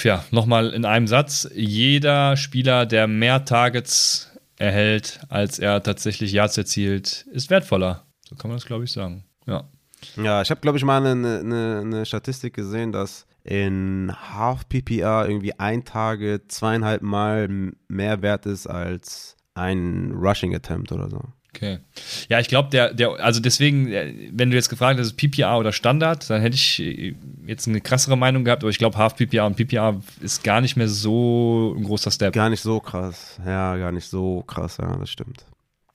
ja, 0.02 0.24
nochmal 0.30 0.70
in 0.70 0.84
einem 0.84 1.06
Satz. 1.06 1.48
Jeder 1.54 2.36
Spieler, 2.36 2.86
der 2.86 3.06
mehr 3.06 3.44
Targets 3.44 4.30
erhält, 4.56 5.20
als 5.28 5.58
er 5.58 5.82
tatsächlich 5.82 6.32
Yards 6.32 6.58
erzielt, 6.58 7.26
ist 7.32 7.50
wertvoller. 7.50 8.04
So 8.28 8.36
kann 8.36 8.50
man 8.50 8.58
das, 8.58 8.66
glaube 8.66 8.84
ich, 8.84 8.92
sagen. 8.92 9.24
Ja. 9.46 9.64
Ja, 10.16 10.42
ich 10.42 10.50
habe, 10.50 10.60
glaube 10.60 10.78
ich, 10.78 10.84
mal 10.84 11.04
eine, 11.04 11.40
eine, 11.40 11.80
eine, 11.80 12.06
Statistik 12.06 12.54
gesehen, 12.54 12.92
dass 12.92 13.26
in 13.44 14.12
Half 14.14 14.68
PPR 14.68 15.26
irgendwie 15.26 15.58
ein 15.58 15.84
Tage 15.84 16.42
zweieinhalb 16.48 17.02
Mal 17.02 17.48
mehr 17.88 18.22
wert 18.22 18.46
ist 18.46 18.66
als 18.66 19.36
ein 19.54 20.12
Rushing 20.12 20.54
Attempt 20.54 20.92
oder 20.92 21.10
so. 21.10 21.20
Okay. 21.54 21.78
Ja, 22.28 22.38
ich 22.38 22.48
glaube, 22.48 22.70
der, 22.70 22.94
der, 22.94 23.20
also 23.20 23.40
deswegen, 23.40 23.92
äh, 23.92 24.14
wenn 24.32 24.50
du 24.50 24.56
jetzt 24.56 24.68
gefragt 24.68 25.00
hast, 25.00 25.16
PPA 25.16 25.58
oder 25.58 25.72
Standard, 25.72 26.30
dann 26.30 26.40
hätte 26.40 26.54
ich 26.54 26.80
äh, 26.80 27.14
jetzt 27.46 27.66
eine 27.66 27.80
krassere 27.80 28.16
Meinung 28.16 28.44
gehabt, 28.44 28.62
aber 28.62 28.70
ich 28.70 28.78
glaube, 28.78 28.96
Half 28.96 29.16
PPA 29.16 29.46
und 29.46 29.56
PPA 29.56 30.00
ist 30.20 30.44
gar 30.44 30.60
nicht 30.60 30.76
mehr 30.76 30.88
so 30.88 31.74
ein 31.76 31.84
großer 31.84 32.10
Step. 32.10 32.32
Gar 32.34 32.50
nicht 32.50 32.62
so 32.62 32.78
krass. 32.80 33.38
Ja, 33.44 33.76
gar 33.76 33.92
nicht 33.92 34.06
so 34.06 34.42
krass, 34.42 34.78
ja, 34.80 34.96
das 34.96 35.10
stimmt. 35.10 35.44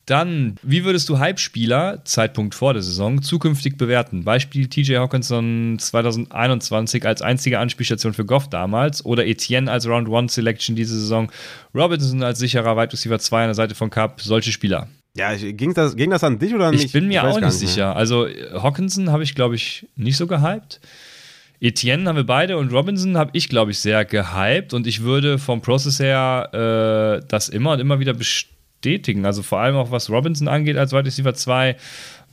Dann, 0.06 0.57
wie 0.61 0.84
würdest 0.84 1.10
du 1.10 1.18
Hype-Spieler, 1.18 2.06
Zeitpunkt 2.06 2.53
vor 2.53 2.73
der 2.73 2.84
Saison, 2.84 3.23
zukünftig 3.23 3.76
bewerten? 3.76 4.23
Beispiel 4.23 4.68
TJ 4.68 4.98
Hawkinson 4.98 5.77
2021 5.80 7.07
als 7.07 7.23
einzige 7.23 7.57
Anspielstation 7.57 8.14
für 8.14 8.23
Goff 8.23 8.48
damals 8.48 9.03
oder 9.03 9.26
Etienne 9.26 9.72
als 9.72 9.88
Round 9.88 10.07
One 10.07 10.30
Selection 10.30 10.76
diese 10.76 10.99
Saison, 10.99 11.32
Robinson 11.73 12.22
als 12.22 12.38
sicherer 12.38 12.77
Wide 12.77 12.94
Receiver 12.94 13.18
2 13.18 13.41
an 13.41 13.48
der 13.48 13.56
Seite 13.56 13.73
von 13.73 13.90
Cup, 13.90 14.22
solche 14.22 14.52
Spieler. 14.52 14.90
Ja, 15.15 15.33
ging 15.35 15.73
das, 15.73 15.95
ging 15.95 16.09
das 16.09 16.23
an 16.23 16.39
dich 16.39 16.53
oder 16.53 16.71
nicht? 16.71 16.85
Ich 16.85 16.91
bin 16.91 17.07
mir 17.07 17.21
ich 17.21 17.27
auch 17.27 17.39
nicht 17.39 17.53
sicher. 17.53 17.95
Also 17.95 18.27
Hawkinson 18.53 19.11
habe 19.11 19.23
ich, 19.23 19.33
glaube 19.33 19.55
ich, 19.55 19.87
nicht 19.95 20.17
so 20.17 20.27
gehypt. 20.27 20.81
Etienne 21.61 22.07
haben 22.07 22.17
wir 22.17 22.25
beide 22.25 22.57
und 22.57 22.73
Robinson 22.73 23.17
habe 23.17 23.31
ich, 23.33 23.47
glaube 23.47 23.71
ich, 23.71 23.79
sehr 23.79 24.03
gehypt 24.03 24.73
und 24.73 24.85
ich 24.85 25.03
würde 25.03 25.39
vom 25.39 25.61
Prozess 25.61 25.99
her 25.99 26.49
äh, 27.21 27.25
das 27.29 27.47
immer 27.47 27.71
und 27.71 27.79
immer 27.79 27.99
wieder 27.99 28.13
bestätigen 28.13 28.55
bestätigen. 28.85 29.25
Also 29.25 29.41
vor 29.41 29.59
allem 29.59 29.75
auch 29.75 29.91
was 29.91 30.09
Robinson 30.09 30.47
angeht 30.47 30.77
als 30.77 30.91
Wide 30.91 31.05
Receiver 31.05 31.33
2. 31.33 31.75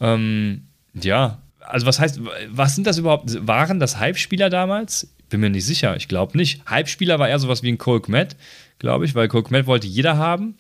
Ähm, 0.01 0.63
ja, 0.95 1.39
also 1.61 1.87
was 1.87 1.99
heißt, 1.99 2.21
was 2.49 2.75
sind 2.75 2.87
das 2.87 2.99
überhaupt? 2.99 3.47
Waren 3.47 3.81
das 3.81 3.99
Hype-Spieler 3.99 4.51
damals? 4.51 5.15
Bin 5.31 5.41
mir 5.41 5.51
nicht 5.51 5.65
sicher. 5.65 5.97
Ich 5.97 6.09
glaube 6.09 6.37
nicht. 6.37 6.61
Hype-Spieler 6.69 7.19
war 7.19 7.29
eher 7.29 7.39
sowas 7.39 7.63
wie 7.63 7.71
ein 7.71 7.79
Cole 7.79 8.01
Kmet, 8.01 8.37
glaube 8.79 9.05
ich, 9.05 9.15
weil 9.15 9.29
Cole 9.29 9.45
Kmet 9.45 9.67
wollte 9.67 9.87
jeder 9.87 10.19
haben. 10.19 10.57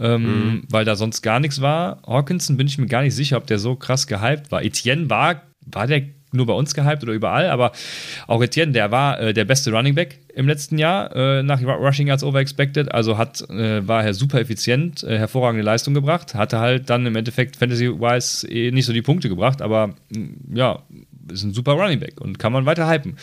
Ähm, 0.00 0.22
mhm. 0.22 0.62
Weil 0.70 0.84
da 0.84 0.96
sonst 0.96 1.22
gar 1.22 1.40
nichts 1.40 1.60
war. 1.60 2.02
Hawkinson 2.06 2.56
bin 2.56 2.66
ich 2.66 2.78
mir 2.78 2.86
gar 2.86 3.02
nicht 3.02 3.14
sicher, 3.14 3.36
ob 3.36 3.46
der 3.46 3.58
so 3.58 3.76
krass 3.76 4.06
gehypt 4.06 4.50
war. 4.50 4.62
Etienne 4.62 5.08
war, 5.10 5.42
war 5.66 5.86
der 5.86 6.02
nur 6.32 6.46
bei 6.46 6.54
uns 6.54 6.74
gehypt 6.74 7.02
oder 7.02 7.12
überall, 7.12 7.50
aber 7.50 7.72
auch 8.26 8.42
Etienne, 8.42 8.72
der 8.72 8.90
war 8.90 9.20
äh, 9.20 9.34
der 9.34 9.44
beste 9.44 9.70
Running 9.70 9.94
Back 9.94 10.18
im 10.34 10.48
letzten 10.48 10.78
Jahr 10.78 11.14
äh, 11.14 11.42
nach 11.42 11.62
Rushing 11.62 12.06
Yards 12.06 12.24
over 12.24 12.40
expected, 12.40 12.92
also 12.92 13.18
hat, 13.18 13.42
äh, 13.50 13.86
war 13.86 14.04
er 14.04 14.14
super 14.14 14.40
effizient, 14.40 15.02
äh, 15.02 15.18
hervorragende 15.18 15.64
Leistung 15.64 15.94
gebracht, 15.94 16.34
hatte 16.34 16.58
halt 16.58 16.88
dann 16.90 17.06
im 17.06 17.16
Endeffekt 17.16 17.56
Fantasy-wise 17.56 18.48
eh 18.48 18.70
nicht 18.70 18.86
so 18.86 18.92
die 18.92 19.02
Punkte 19.02 19.28
gebracht, 19.28 19.60
aber 19.60 19.94
ja, 20.52 20.82
ist 21.30 21.44
ein 21.44 21.52
super 21.52 21.72
Running 21.72 22.00
Back 22.00 22.20
und 22.20 22.38
kann 22.38 22.52
man 22.52 22.66
weiter 22.66 22.88
hypen. 22.88 23.16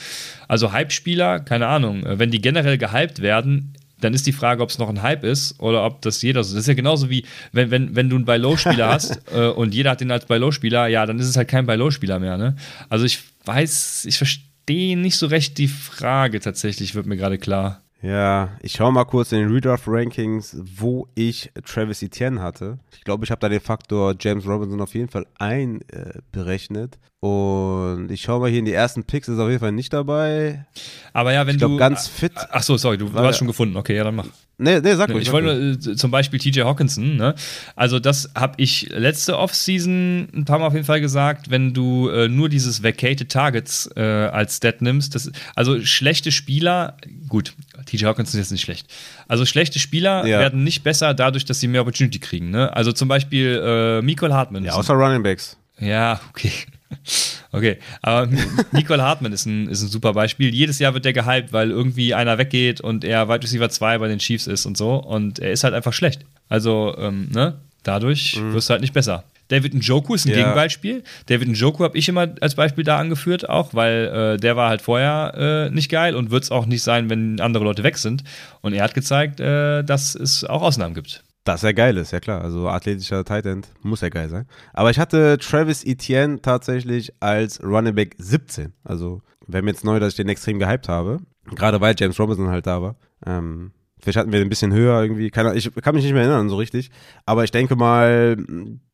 Also 0.48 0.72
Hype-Spieler, 0.72 1.40
keine 1.40 1.68
Ahnung, 1.68 2.06
äh, 2.06 2.20
wenn 2.20 2.32
die 2.32 2.42
generell 2.42 2.78
gehypt 2.78 3.22
werden, 3.22 3.74
dann 4.02 4.14
ist 4.14 4.28
die 4.28 4.32
Frage, 4.32 4.64
ob 4.64 4.70
es 4.70 4.78
noch 4.78 4.90
ein 4.90 5.02
Hype 5.02 5.24
ist 5.24 5.60
oder 5.60 5.86
ob 5.86 6.02
das 6.02 6.22
jeder 6.22 6.44
so. 6.44 6.54
Das 6.56 6.62
ist 6.62 6.68
ja 6.68 6.74
genauso 6.74 7.10
wie, 7.10 7.26
wenn, 7.52 7.72
wenn, 7.72 7.96
wenn 7.96 8.10
du 8.10 8.16
einen 8.16 8.26
Buy-Low-Spieler 8.26 8.88
hast 8.92 9.22
äh, 9.34 9.48
und 9.48 9.74
jeder 9.74 9.92
hat 9.92 10.02
den 10.02 10.12
als 10.12 10.26
Buy-Low-Spieler, 10.26 10.88
ja, 10.88 11.06
dann 11.06 11.20
ist 11.20 11.28
es 11.28 11.38
halt 11.38 11.48
kein 11.48 11.66
Buy-Low-Spieler 11.66 12.20
mehr. 12.20 12.38
Ne? 12.38 12.56
Also 12.90 13.06
ich 13.06 13.20
weiß, 13.46 14.06
ich 14.06 14.18
verstehe 14.18 14.98
nicht 14.98 15.18
so 15.18 15.28
recht 15.28 15.58
die 15.58 15.68
Frage 15.68 16.40
tatsächlich, 16.40 16.96
wird 16.96 17.06
mir 17.06 17.18
gerade 17.18 17.38
klar. 17.38 17.82
Ja, 18.02 18.52
ich 18.62 18.74
schaue 18.74 18.94
mal 18.94 19.04
kurz 19.04 19.34
in 19.34 19.40
den 19.40 19.52
Redraft-Rankings, 19.52 20.58
wo 20.78 21.08
ich 21.16 21.52
Travis 21.66 22.02
Etienne 22.02 22.42
hatte. 22.42 22.80
Ich 22.94 23.04
glaube, 23.04 23.26
ich 23.26 23.32
habe 23.32 23.42
da 23.42 23.50
den 23.50 23.60
Faktor 23.60 24.16
James 24.18 24.48
Robinson 24.48 24.80
auf 24.80 24.94
jeden 24.94 25.10
Fall 25.10 25.26
einberechnet. 25.38 26.98
Und 27.20 28.10
ich 28.10 28.22
schaue 28.22 28.40
mal 28.40 28.50
hier 28.50 28.60
in 28.60 28.66
die 28.66 28.74
ersten 28.74 29.04
Picks, 29.04 29.28
ist 29.28 29.40
auf 29.40 29.50
jeden 29.50 29.60
Fall 29.60 29.74
nicht 29.74 29.92
dabei. 29.92 30.66
Aber 31.12 31.34
ja, 31.34 31.46
wenn 31.46 31.56
ich 31.56 31.60
glaub, 31.60 31.72
du. 31.72 31.78
ganz 31.78 32.08
fit. 32.08 32.32
Ach 32.36 32.64
so, 32.64 32.78
sorry, 32.78 32.98
du, 32.98 33.10
du 33.10 33.20
hast 33.20 33.38
schon 33.38 33.48
gefunden. 33.48 33.76
Okay, 33.76 33.98
ja, 33.98 34.06
dann 34.06 34.16
mach. 34.16 34.28
Nee, 34.62 34.82
nee, 34.82 34.94
sag 34.96 35.10
mal. 35.10 35.22
Ich 35.22 35.32
wollte 35.32 35.48
nur, 35.48 35.92
äh, 35.94 35.96
zum 35.96 36.12
Beispiel 36.12 36.38
TJ 36.38 36.64
Hawkinson, 36.64 37.16
ne? 37.16 37.34
Also, 37.78 37.98
das 38.00 38.30
habe 38.36 38.56
ich 38.58 38.90
letzte 38.90 39.38
Offseason 39.38 40.28
ein 40.36 40.44
paar 40.44 40.60
Mal 40.60 40.68
auf 40.68 40.74
jeden 40.74 40.86
Fall 40.86 41.00
gesagt, 41.00 41.50
wenn 41.50 41.74
du 41.74 42.10
äh, 42.10 42.28
nur 42.28 42.50
dieses 42.50 42.84
Vacated 42.84 43.32
Targets 43.32 43.90
äh, 43.96 44.02
als 44.02 44.58
Stat 44.58 44.82
nimmst. 44.82 45.16
Das, 45.16 45.32
also, 45.56 45.82
schlechte 45.86 46.34
Spieler, 46.34 46.98
gut, 47.30 47.54
TJ 47.86 48.04
Hawkinson 48.06 48.38
ist 48.38 48.48
jetzt 48.48 48.52
nicht 48.52 48.62
schlecht. 48.62 48.88
Also, 49.30 49.46
schlechte 49.46 49.80
Spieler 49.80 50.26
ja. 50.26 50.40
werden 50.40 50.66
nicht 50.66 50.84
besser 50.84 51.14
dadurch, 51.14 51.46
dass 51.46 51.62
sie 51.62 51.70
mehr 51.70 51.82
Opportunity 51.82 52.20
kriegen, 52.20 52.50
ne? 52.50 52.76
Also, 52.76 52.92
zum 52.92 53.08
Beispiel 53.08 53.62
äh, 53.64 54.02
Michael 54.02 54.34
Hartmann. 54.34 54.66
Ja, 54.66 54.74
außer 54.74 54.94
Running 54.94 55.24
Backs. 55.24 55.56
Ja, 55.80 56.20
okay. 56.32 56.52
Okay, 57.52 57.80
aber 58.04 58.30
Nicole 58.72 59.02
Hartmann 59.02 59.34
ist 59.34 59.48
ein, 59.48 59.68
ist 59.70 59.82
ein 59.82 59.88
super 59.88 60.14
Beispiel. 60.14 60.54
Jedes 60.54 60.78
Jahr 60.78 60.94
wird 60.94 61.06
der 61.06 61.14
gehypt, 61.14 61.52
weil 61.52 61.72
irgendwie 61.72 62.14
einer 62.14 62.38
weggeht 62.38 62.80
und 62.80 63.04
er 63.04 63.28
Wide 63.28 63.42
Receiver 63.42 63.68
2 63.68 63.98
bei 63.98 64.08
den 64.08 64.20
Chiefs 64.20 64.46
ist 64.46 64.68
und 64.68 64.78
so. 64.78 64.98
Und 64.98 65.40
er 65.40 65.52
ist 65.52 65.64
halt 65.64 65.74
einfach 65.74 65.94
schlecht. 65.94 66.26
Also, 66.48 66.96
ähm, 67.00 67.30
ne? 67.34 67.56
Dadurch 67.82 68.40
mhm. 68.40 68.54
wirst 68.54 68.70
du 68.70 68.74
halt 68.74 68.82
nicht 68.82 68.94
besser. 68.94 69.24
David 69.48 69.74
Njoku 69.74 70.14
ist 70.14 70.26
ein 70.26 70.32
ja. 70.32 70.38
Gegenbeispiel. 70.38 71.04
David 71.26 71.48
Njoku 71.48 71.84
habe 71.84 71.98
ich 71.98 72.08
immer 72.08 72.28
als 72.40 72.54
Beispiel 72.54 72.84
da 72.84 73.00
angeführt, 73.00 73.50
auch, 73.50 73.74
weil 73.74 74.36
äh, 74.36 74.38
der 74.38 74.56
war 74.56 74.70
halt 74.70 74.82
vorher 74.82 75.70
äh, 75.70 75.74
nicht 75.74 75.90
geil 75.90 76.16
und 76.16 76.30
wird 76.30 76.44
es 76.44 76.52
auch 76.52 76.68
nicht 76.68 76.84
sein, 76.84 77.10
wenn 77.10 77.40
andere 77.40 77.64
Leute 77.64 77.84
weg 77.84 77.98
sind. 77.98 78.24
Und 78.62 78.74
er 78.74 78.84
hat 78.84 78.94
gezeigt, 78.94 79.40
äh, 79.40 79.84
dass 79.84 80.14
es 80.14 80.44
auch 80.44 80.62
Ausnahmen 80.62 80.94
gibt. 80.94 81.24
Dass 81.44 81.64
er 81.64 81.74
geil 81.74 81.98
ist, 81.98 82.12
ja 82.12 82.20
klar. 82.20 82.42
Also 82.42 82.68
athletischer 82.68 83.24
Tight 83.24 83.46
End 83.46 83.70
muss 83.82 84.02
er 84.02 84.10
geil 84.10 84.30
sein. 84.30 84.46
Aber 84.74 84.92
ich 84.92 85.00
hatte 85.00 85.38
Travis 85.38 85.84
Etienne 85.84 86.42
tatsächlich 86.42 87.14
als 87.22 87.64
Running 87.64 87.96
Back 87.96 88.16
17. 88.18 88.74
Also 88.84 89.22
wäre 89.48 89.64
mir 89.64 89.72
jetzt 89.72 89.84
neu, 89.84 90.00
dass 90.00 90.10
ich 90.10 90.18
den 90.18 90.30
extrem 90.30 90.60
gehypt 90.60 90.90
habe. 90.90 91.20
Gerade 91.56 91.82
weil 91.82 91.96
James 91.98 92.20
Robinson 92.20 92.50
halt 92.50 92.68
da 92.68 92.82
war. 92.82 92.96
Ähm, 93.26 93.72
vielleicht 94.00 94.18
hatten 94.18 94.32
wir 94.32 94.40
den 94.40 94.48
ein 94.48 94.50
bisschen 94.50 94.74
höher 94.74 95.02
irgendwie. 95.02 95.30
Keine, 95.32 95.56
ich 95.56 95.74
kann 95.76 95.96
mich 95.96 96.04
nicht 96.04 96.14
mehr 96.14 96.24
erinnern 96.24 96.50
so 96.50 96.58
richtig. 96.58 96.92
Aber 97.26 97.44
ich 97.44 97.52
denke 97.52 97.76
mal, 97.76 98.38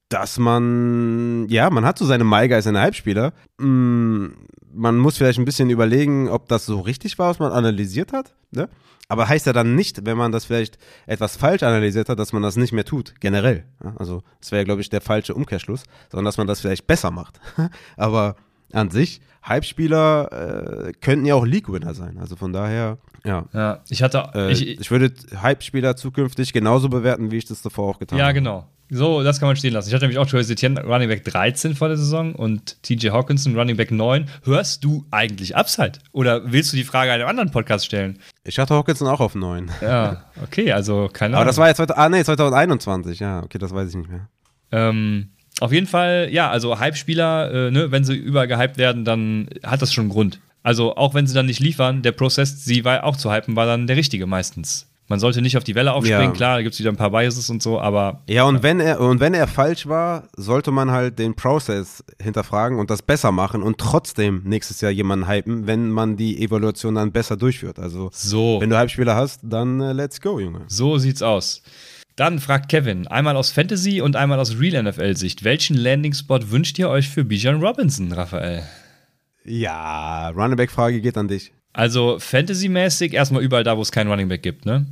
dass 0.10 0.38
man, 0.38 1.48
ja, 1.50 1.70
man 1.70 1.86
hat 1.86 1.98
so 1.98 2.06
seine 2.06 2.24
Maiga 2.24 2.56
als 2.56 2.68
eine 2.68 2.80
Halbspieler. 2.80 3.34
Mm, 3.58 4.28
man 4.76 4.98
muss 4.98 5.18
vielleicht 5.18 5.40
ein 5.40 5.46
bisschen 5.46 5.70
überlegen, 5.70 6.30
ob 6.30 6.48
das 6.50 6.66
so 6.66 6.80
richtig 6.82 7.18
war, 7.18 7.30
was 7.30 7.40
man 7.40 7.52
analysiert 7.52 8.14
hat. 8.14 8.34
Ne? 8.52 8.70
Aber 9.08 9.30
heißt 9.30 9.46
ja 9.46 9.54
dann 9.54 9.76
nicht, 9.76 10.06
wenn 10.06 10.18
man 10.18 10.32
das 10.32 10.46
vielleicht 10.46 10.78
etwas 11.06 11.38
falsch 11.38 11.64
analysiert 11.64 12.10
hat, 12.10 12.20
dass 12.20 12.34
man 12.34 12.42
das 12.42 12.56
nicht 12.56 12.74
mehr 12.74 12.86
tut, 12.86 13.14
generell. 13.20 13.66
Also, 13.98 14.24
das 14.40 14.52
wäre, 14.52 14.66
glaube 14.66 14.82
ich, 14.82 14.90
der 14.90 15.02
falsche 15.02 15.36
Umkehrschluss, 15.36 15.84
sondern 16.12 16.26
dass 16.26 16.38
man 16.38 16.48
das 16.48 16.62
vielleicht 16.62 16.88
besser 16.88 17.12
macht. 17.12 17.40
Aber 17.98 18.36
an 18.74 18.90
sich, 18.90 19.22
Hype-Spieler 19.48 20.88
äh, 20.88 20.92
könnten 20.94 21.26
ja 21.26 21.36
auch 21.36 21.46
League-Winner 21.46 21.94
sein. 21.94 22.18
Also 22.18 22.36
von 22.36 22.52
daher, 22.52 22.98
ja. 23.24 23.46
Ja, 23.54 23.84
ich 23.90 24.02
hatte. 24.02 24.30
Äh, 24.34 24.52
ich, 24.52 24.68
ich, 24.80 24.92
würde 24.92 25.14
Hype-Spieler 25.40 25.96
zukünftig 25.96 26.52
genauso 26.52 26.90
bewerten, 26.90 27.32
wie 27.32 27.38
ich 27.38 27.46
das 27.46 27.62
davor 27.62 27.90
auch 27.90 28.00
getan 28.00 28.18
habe. 28.18 28.28
Ja, 28.28 28.32
genau. 28.32 28.68
So, 28.96 29.24
das 29.24 29.40
kann 29.42 29.48
man 29.48 29.58
stehen 29.58 29.74
lassen. 29.74 29.90
Ich 29.90 29.94
hatte 29.94 30.06
nämlich 30.06 30.18
auch 30.20 30.26
Travis 30.26 30.50
Etienne 30.50 30.82
Running 30.82 31.10
Back 31.10 31.26
13 31.26 31.76
vor 31.76 31.90
der 31.90 31.98
Saison 31.98 32.34
und 32.34 32.82
TJ 32.82 33.10
Hawkinson 33.10 33.58
Running 33.58 33.76
Back 33.76 33.92
9. 33.92 34.30
Hörst 34.46 34.86
du 34.86 35.06
eigentlich 35.12 35.58
Upside? 35.58 36.00
Oder 36.14 36.50
willst 36.50 36.72
du 36.72 36.78
die 36.78 36.86
Frage 36.86 37.12
einem 37.12 37.28
anderen 37.28 37.52
Podcast 37.52 37.86
stellen? 37.86 38.20
Ich 38.46 38.58
hatte 38.58 38.74
Hawkinson 38.74 39.10
auch 39.10 39.20
auf 39.20 39.36
9. 39.36 39.70
Ja, 39.82 40.24
okay, 40.42 40.72
also 40.72 41.10
keine 41.12 41.36
Ahnung. 41.36 41.42
Aber 41.42 41.46
das 41.46 41.58
war 41.58 41.68
jetzt 41.68 41.82
ah, 41.92 42.10
nee, 42.10 42.24
2021, 42.24 43.20
ja, 43.20 43.44
okay, 43.44 43.58
das 43.58 43.74
weiß 43.74 43.90
ich 43.90 43.96
nicht 43.96 44.10
mehr. 44.10 44.30
Ähm, 44.72 45.32
auf 45.60 45.74
jeden 45.74 45.88
Fall, 45.88 46.30
ja, 46.32 46.50
also 46.50 46.80
Hype-Spieler, 46.80 47.68
äh, 47.68 47.72
ne, 47.72 47.92
wenn 47.92 48.06
sie 48.06 48.16
übergehypt 48.16 48.78
werden, 48.78 49.04
dann 49.04 49.50
hat 49.64 49.82
das 49.82 49.94
schon 49.94 50.04
einen 50.04 50.12
Grund. 50.12 50.40
Also 50.64 50.96
auch 50.96 51.14
wenn 51.14 51.28
sie 51.28 51.34
dann 51.34 51.48
nicht 51.48 51.60
liefern, 51.60 52.02
der 52.02 52.14
Prozess, 52.14 52.64
sie 52.64 52.86
auch 52.86 53.18
zu 53.18 53.32
hypen, 53.32 53.58
war 53.58 53.66
dann 53.66 53.88
der 53.88 53.98
richtige 53.98 54.26
meistens. 54.26 54.88
Man 55.08 55.20
sollte 55.20 55.42
nicht 55.42 55.56
auf 55.56 55.64
die 55.64 55.76
Welle 55.76 55.94
aufspringen, 55.94 56.30
ja. 56.30 56.32
klar, 56.32 56.56
da 56.58 56.62
gibt 56.64 56.74
es 56.74 56.80
wieder 56.80 56.90
ein 56.90 56.96
paar 56.96 57.12
Biases 57.12 57.50
und 57.52 57.62
so, 57.62 57.80
aber. 57.80 58.24
Ja, 58.28 58.46
und 58.46 58.64
wenn 58.64 58.80
er 58.80 59.00
und 59.00 59.20
wenn 59.20 59.36
er 59.36 59.48
falsch 59.48 59.88
war, 59.88 60.30
sollte 60.36 60.72
man 60.72 60.90
halt 60.90 61.20
den 61.20 61.36
Prozess 61.36 62.04
hinterfragen 62.20 62.80
und 62.80 62.90
das 62.90 63.04
besser 63.04 63.32
machen 63.32 63.62
und 63.62 63.78
trotzdem 63.78 64.42
nächstes 64.46 64.82
Jahr 64.82 64.92
jemanden 64.92 65.28
hypen, 65.28 65.68
wenn 65.68 65.92
man 65.92 66.18
die 66.18 66.42
Evaluation 66.42 66.96
dann 66.96 67.12
besser 67.12 67.38
durchführt. 67.38 67.78
Also 67.78 68.10
so. 68.14 68.60
wenn 68.60 68.72
du 68.72 68.78
Hype-Spieler 68.78 69.16
hast, 69.16 69.42
dann 69.44 69.80
uh, 69.80 69.92
let's 69.92 70.20
go, 70.20 70.40
Junge. 70.40 70.62
So 70.68 70.98
sieht's 70.98 71.22
aus. 71.22 71.62
Dann 72.16 72.40
fragt 72.40 72.70
Kevin, 72.70 73.08
einmal 73.08 73.36
aus 73.36 73.52
Fantasy 73.52 74.00
und 74.02 74.16
einmal 74.16 74.40
aus 74.40 74.58
Real 74.58 74.82
NFL-Sicht, 74.82 75.44
welchen 75.44 75.76
Landing-Spot 75.76 76.50
wünscht 76.50 76.80
ihr 76.80 76.90
euch 76.90 77.10
für 77.10 77.26
Bijan 77.26 77.62
Robinson, 77.62 78.14
Raphael? 78.14 78.64
Ja, 79.44 80.30
Running 80.30 80.56
Back 80.56 80.72
Frage 80.72 81.02
geht 81.02 81.18
an 81.18 81.28
dich. 81.28 81.52
Also 81.74 82.18
Fantasy-mäßig 82.20 83.14
erstmal 83.14 83.44
überall 83.44 83.66
da, 83.66 83.76
wo 83.76 83.82
es 83.82 83.92
keinen 83.92 84.10
Running 84.10 84.30
Back 84.30 84.44
gibt, 84.44 84.66
ne? 84.66 84.86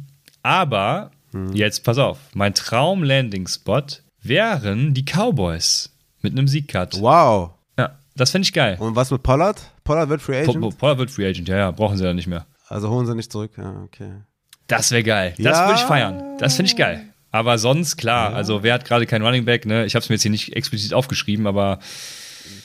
Aber 0.43 1.11
hm. 1.31 1.53
jetzt 1.53 1.83
pass 1.83 1.97
auf, 1.97 2.19
mein 2.33 2.53
Traum-Landing-Spot 2.53 3.83
wären 4.21 4.93
die 4.93 5.03
Cowboys 5.03 5.89
mit 6.21 6.33
einem 6.33 6.47
Siegcut. 6.47 7.01
Wow. 7.01 7.51
Ja, 7.77 7.97
das 8.15 8.31
fände 8.31 8.45
ich 8.45 8.53
geil. 8.53 8.77
Und 8.79 8.95
was 8.95 9.09
mit 9.09 9.23
Pollard? 9.23 9.59
Pollard 9.83 10.09
wird 10.09 10.21
Free 10.21 10.41
Agent? 10.41 10.61
Po 10.61 10.69
Pollard 10.69 10.99
wird 10.99 11.11
Free 11.11 11.27
Agent, 11.27 11.47
ja, 11.47 11.57
ja, 11.57 11.71
brauchen 11.71 11.97
sie 11.97 12.05
ja 12.05 12.13
nicht 12.13 12.27
mehr. 12.27 12.45
Also 12.67 12.89
holen 12.89 13.05
sie 13.05 13.15
nicht 13.15 13.31
zurück, 13.31 13.51
ja, 13.57 13.81
okay. 13.83 14.11
Das 14.67 14.91
wäre 14.91 15.03
geil. 15.03 15.33
Das 15.37 15.57
ja. 15.57 15.67
würde 15.67 15.79
ich 15.79 15.85
feiern. 15.85 16.37
Das 16.39 16.55
finde 16.55 16.69
ich 16.69 16.77
geil. 16.77 17.05
Aber 17.31 17.57
sonst, 17.57 17.97
klar, 17.97 18.31
ja. 18.31 18.35
also 18.35 18.63
wer 18.63 18.75
hat 18.75 18.85
gerade 18.85 19.05
keinen 19.05 19.23
Running 19.23 19.45
Back, 19.45 19.65
ne? 19.65 19.85
Ich 19.85 19.95
habe 19.95 20.03
es 20.03 20.09
mir 20.09 20.15
jetzt 20.15 20.21
hier 20.21 20.31
nicht 20.31 20.55
explizit 20.55 20.93
aufgeschrieben, 20.93 21.47
aber. 21.47 21.79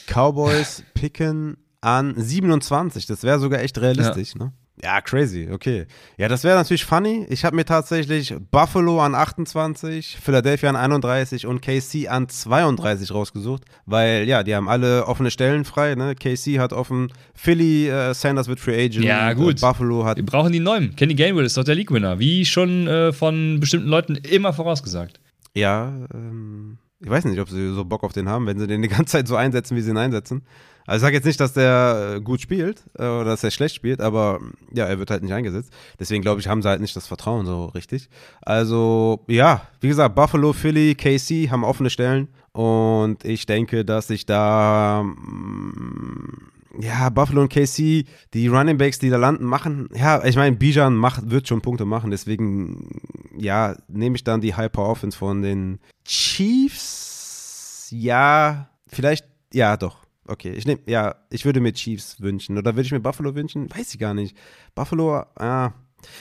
Cowboys 0.07 0.83
picken 0.93 1.57
an 1.81 2.13
27. 2.15 3.05
Das 3.05 3.23
wäre 3.23 3.39
sogar 3.39 3.61
echt 3.61 3.79
realistisch, 3.79 4.33
ja. 4.35 4.45
ne? 4.45 4.53
Ja, 4.81 5.01
crazy, 5.01 5.49
okay. 5.51 5.87
Ja, 6.17 6.29
das 6.29 6.45
wäre 6.45 6.57
natürlich 6.57 6.85
funny. 6.85 7.25
Ich 7.29 7.43
habe 7.43 7.55
mir 7.55 7.65
tatsächlich 7.65 8.33
Buffalo 8.49 9.01
an 9.01 9.13
28, 9.13 10.17
Philadelphia 10.21 10.69
an 10.69 10.77
31 10.77 11.45
und 11.45 11.61
KC 11.61 12.07
an 12.07 12.29
32 12.29 13.13
rausgesucht, 13.13 13.63
weil 13.85 14.25
ja, 14.25 14.43
die 14.43 14.55
haben 14.55 14.69
alle 14.69 15.05
offene 15.05 15.31
Stellen 15.31 15.65
frei. 15.65 15.95
Ne? 15.95 16.15
KC 16.15 16.59
hat 16.59 16.71
offen, 16.71 17.11
Philly, 17.33 17.89
äh, 17.89 18.13
Sanders 18.13 18.47
wird 18.47 18.61
Free 18.61 18.85
Agent. 18.85 19.03
Ja, 19.03 19.33
gut. 19.33 19.57
Äh, 19.57 19.61
Buffalo 19.61 20.05
hat. 20.05 20.15
Wir 20.15 20.25
brauchen 20.25 20.53
die 20.53 20.61
Neuen. 20.61 20.95
Kenny 20.95 21.13
Gainwell 21.13 21.45
ist 21.45 21.57
doch 21.57 21.65
der 21.65 21.75
League-Winner, 21.75 22.19
wie 22.19 22.45
schon 22.45 22.87
äh, 22.87 23.11
von 23.11 23.59
bestimmten 23.59 23.89
Leuten 23.89 24.15
immer 24.15 24.53
vorausgesagt. 24.53 25.19
Ja, 25.53 25.93
ähm, 26.13 26.77
ich 27.01 27.09
weiß 27.09 27.25
nicht, 27.25 27.39
ob 27.39 27.49
sie 27.49 27.73
so 27.73 27.83
Bock 27.83 28.03
auf 28.03 28.13
den 28.13 28.29
haben, 28.29 28.45
wenn 28.45 28.59
sie 28.59 28.67
den 28.67 28.81
die 28.81 28.87
ganze 28.87 29.11
Zeit 29.11 29.27
so 29.27 29.35
einsetzen, 29.35 29.75
wie 29.75 29.81
sie 29.81 29.91
ihn 29.91 29.97
einsetzen. 29.97 30.43
Also 30.89 30.97
ich 30.97 31.01
sage 31.01 31.15
jetzt 31.17 31.25
nicht, 31.25 31.39
dass 31.39 31.53
der 31.53 32.15
äh, 32.15 32.19
gut 32.19 32.41
spielt 32.41 32.83
äh, 32.97 33.03
oder 33.03 33.25
dass 33.25 33.43
er 33.43 33.51
schlecht 33.51 33.75
spielt, 33.75 34.01
aber 34.01 34.39
ja, 34.73 34.85
er 34.85 34.97
wird 34.97 35.11
halt 35.11 35.21
nicht 35.21 35.33
eingesetzt. 35.33 35.71
Deswegen 35.99 36.23
glaube 36.23 36.41
ich, 36.41 36.47
haben 36.47 36.63
sie 36.63 36.67
halt 36.67 36.81
nicht 36.81 36.95
das 36.95 37.05
Vertrauen 37.05 37.45
so 37.45 37.65
richtig. 37.65 38.09
Also 38.41 39.23
ja, 39.27 39.67
wie 39.81 39.89
gesagt, 39.89 40.15
Buffalo, 40.15 40.51
Philly, 40.51 40.95
KC 40.95 41.51
haben 41.51 41.63
offene 41.63 41.91
Stellen 41.91 42.27
und 42.53 43.23
ich 43.23 43.45
denke, 43.45 43.85
dass 43.85 44.07
sich 44.07 44.25
da 44.25 45.03
mm, 45.03 46.49
ja, 46.79 47.09
Buffalo 47.09 47.41
und 47.41 47.53
KC, 47.53 48.05
die 48.33 48.47
Running 48.47 48.79
Backs, 48.79 48.97
die 48.97 49.11
da 49.11 49.17
landen, 49.17 49.45
machen, 49.45 49.89
ja, 49.93 50.23
ich 50.25 50.37
meine, 50.37 50.55
Bijan 50.55 50.95
macht, 50.95 51.29
wird 51.29 51.47
schon 51.47 51.61
Punkte 51.61 51.85
machen, 51.85 52.09
deswegen, 52.09 52.99
ja, 53.37 53.75
nehme 53.87 54.15
ich 54.15 54.23
dann 54.23 54.41
die 54.41 54.57
Hyper 54.57 54.87
Offense 54.87 55.15
von 55.15 55.43
den 55.43 55.77
Chiefs. 56.03 57.89
Ja, 57.91 58.69
vielleicht, 58.87 59.27
ja, 59.53 59.77
doch. 59.77 60.08
Okay, 60.29 60.51
ich 60.51 60.67
nehme, 60.67 60.79
ja, 60.85 61.15
ich 61.31 61.43
würde 61.43 61.59
mir 61.59 61.73
Chiefs 61.73 62.21
wünschen. 62.21 62.57
Oder 62.57 62.75
würde 62.75 62.85
ich 62.85 62.91
mir 62.91 62.99
Buffalo 62.99 63.33
wünschen? 63.33 63.67
Weiß 63.75 63.93
ich 63.93 63.99
gar 63.99 64.13
nicht. 64.13 64.37
Buffalo, 64.75 65.23
ja. 65.39 65.73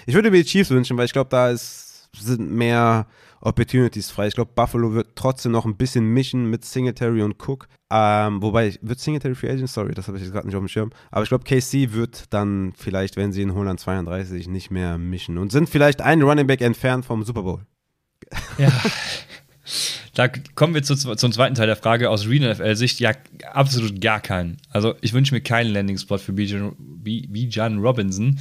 Ich 0.07 0.15
würde 0.15 0.31
mir 0.31 0.43
Chiefs 0.45 0.71
wünschen, 0.71 0.97
weil 0.97 1.05
ich 1.05 1.13
glaube, 1.13 1.29
da 1.31 1.51
ist, 1.51 2.09
sind 2.17 2.51
mehr 2.51 3.07
Opportunities 3.41 4.11
frei. 4.11 4.29
Ich 4.29 4.35
glaube, 4.35 4.53
Buffalo 4.55 4.95
wird 4.95 5.15
trotzdem 5.15 5.53
noch 5.53 5.67
ein 5.67 5.77
bisschen 5.77 6.07
mischen 6.07 6.49
mit 6.49 6.65
Singletary 6.65 7.23
und 7.23 7.37
Cook. 7.47 7.69
Ähm, 7.91 8.43
wobei, 8.43 8.77
wird 8.81 8.99
Singletary 8.99 9.35
Free 9.35 9.51
Agent? 9.51 9.69
Sorry, 9.69 9.95
das 9.95 10.09
habe 10.09 10.17
ich 10.17 10.25
jetzt 10.25 10.33
gerade 10.33 10.47
nicht 10.47 10.57
auf 10.57 10.63
dem 10.63 10.69
Schirm. 10.69 10.91
Aber 11.11 11.23
ich 11.23 11.29
glaube, 11.29 11.45
KC 11.45 11.93
wird 11.93 12.33
dann 12.33 12.73
vielleicht, 12.77 13.17
wenn 13.17 13.33
sie 13.33 13.43
in 13.43 13.55
holen 13.55 13.77
32, 13.77 14.49
nicht 14.49 14.71
mehr 14.71 14.97
mischen. 14.97 15.37
Und 15.37 15.53
sind 15.53 15.69
vielleicht 15.69 16.01
einen 16.01 16.23
Running 16.23 16.47
Back 16.47 16.63
entfernt 16.63 17.05
vom 17.05 17.25
Super 17.25 17.43
Bowl. 17.43 17.61
Ja. 18.57 18.73
Da 20.19 20.27
kommen 20.27 20.75
wir 20.75 20.83
zu, 20.83 20.97
zum 20.97 21.31
zweiten 21.31 21.55
Teil 21.55 21.69
der 21.69 21.77
Frage 21.77 22.11
aus 22.11 22.27
Real-NFL-Sicht. 22.27 22.99
Ja, 22.99 23.13
absolut 23.53 24.01
gar 24.01 24.19
keinen. 24.19 24.57
Also 24.69 24.97
ich 25.01 25.13
wünsche 25.13 25.33
mir 25.33 25.41
keinen 25.41 25.73
Landing-Spot 25.73 26.19
für 26.19 26.33
Bijan 26.33 27.79
Robinson, 27.79 28.41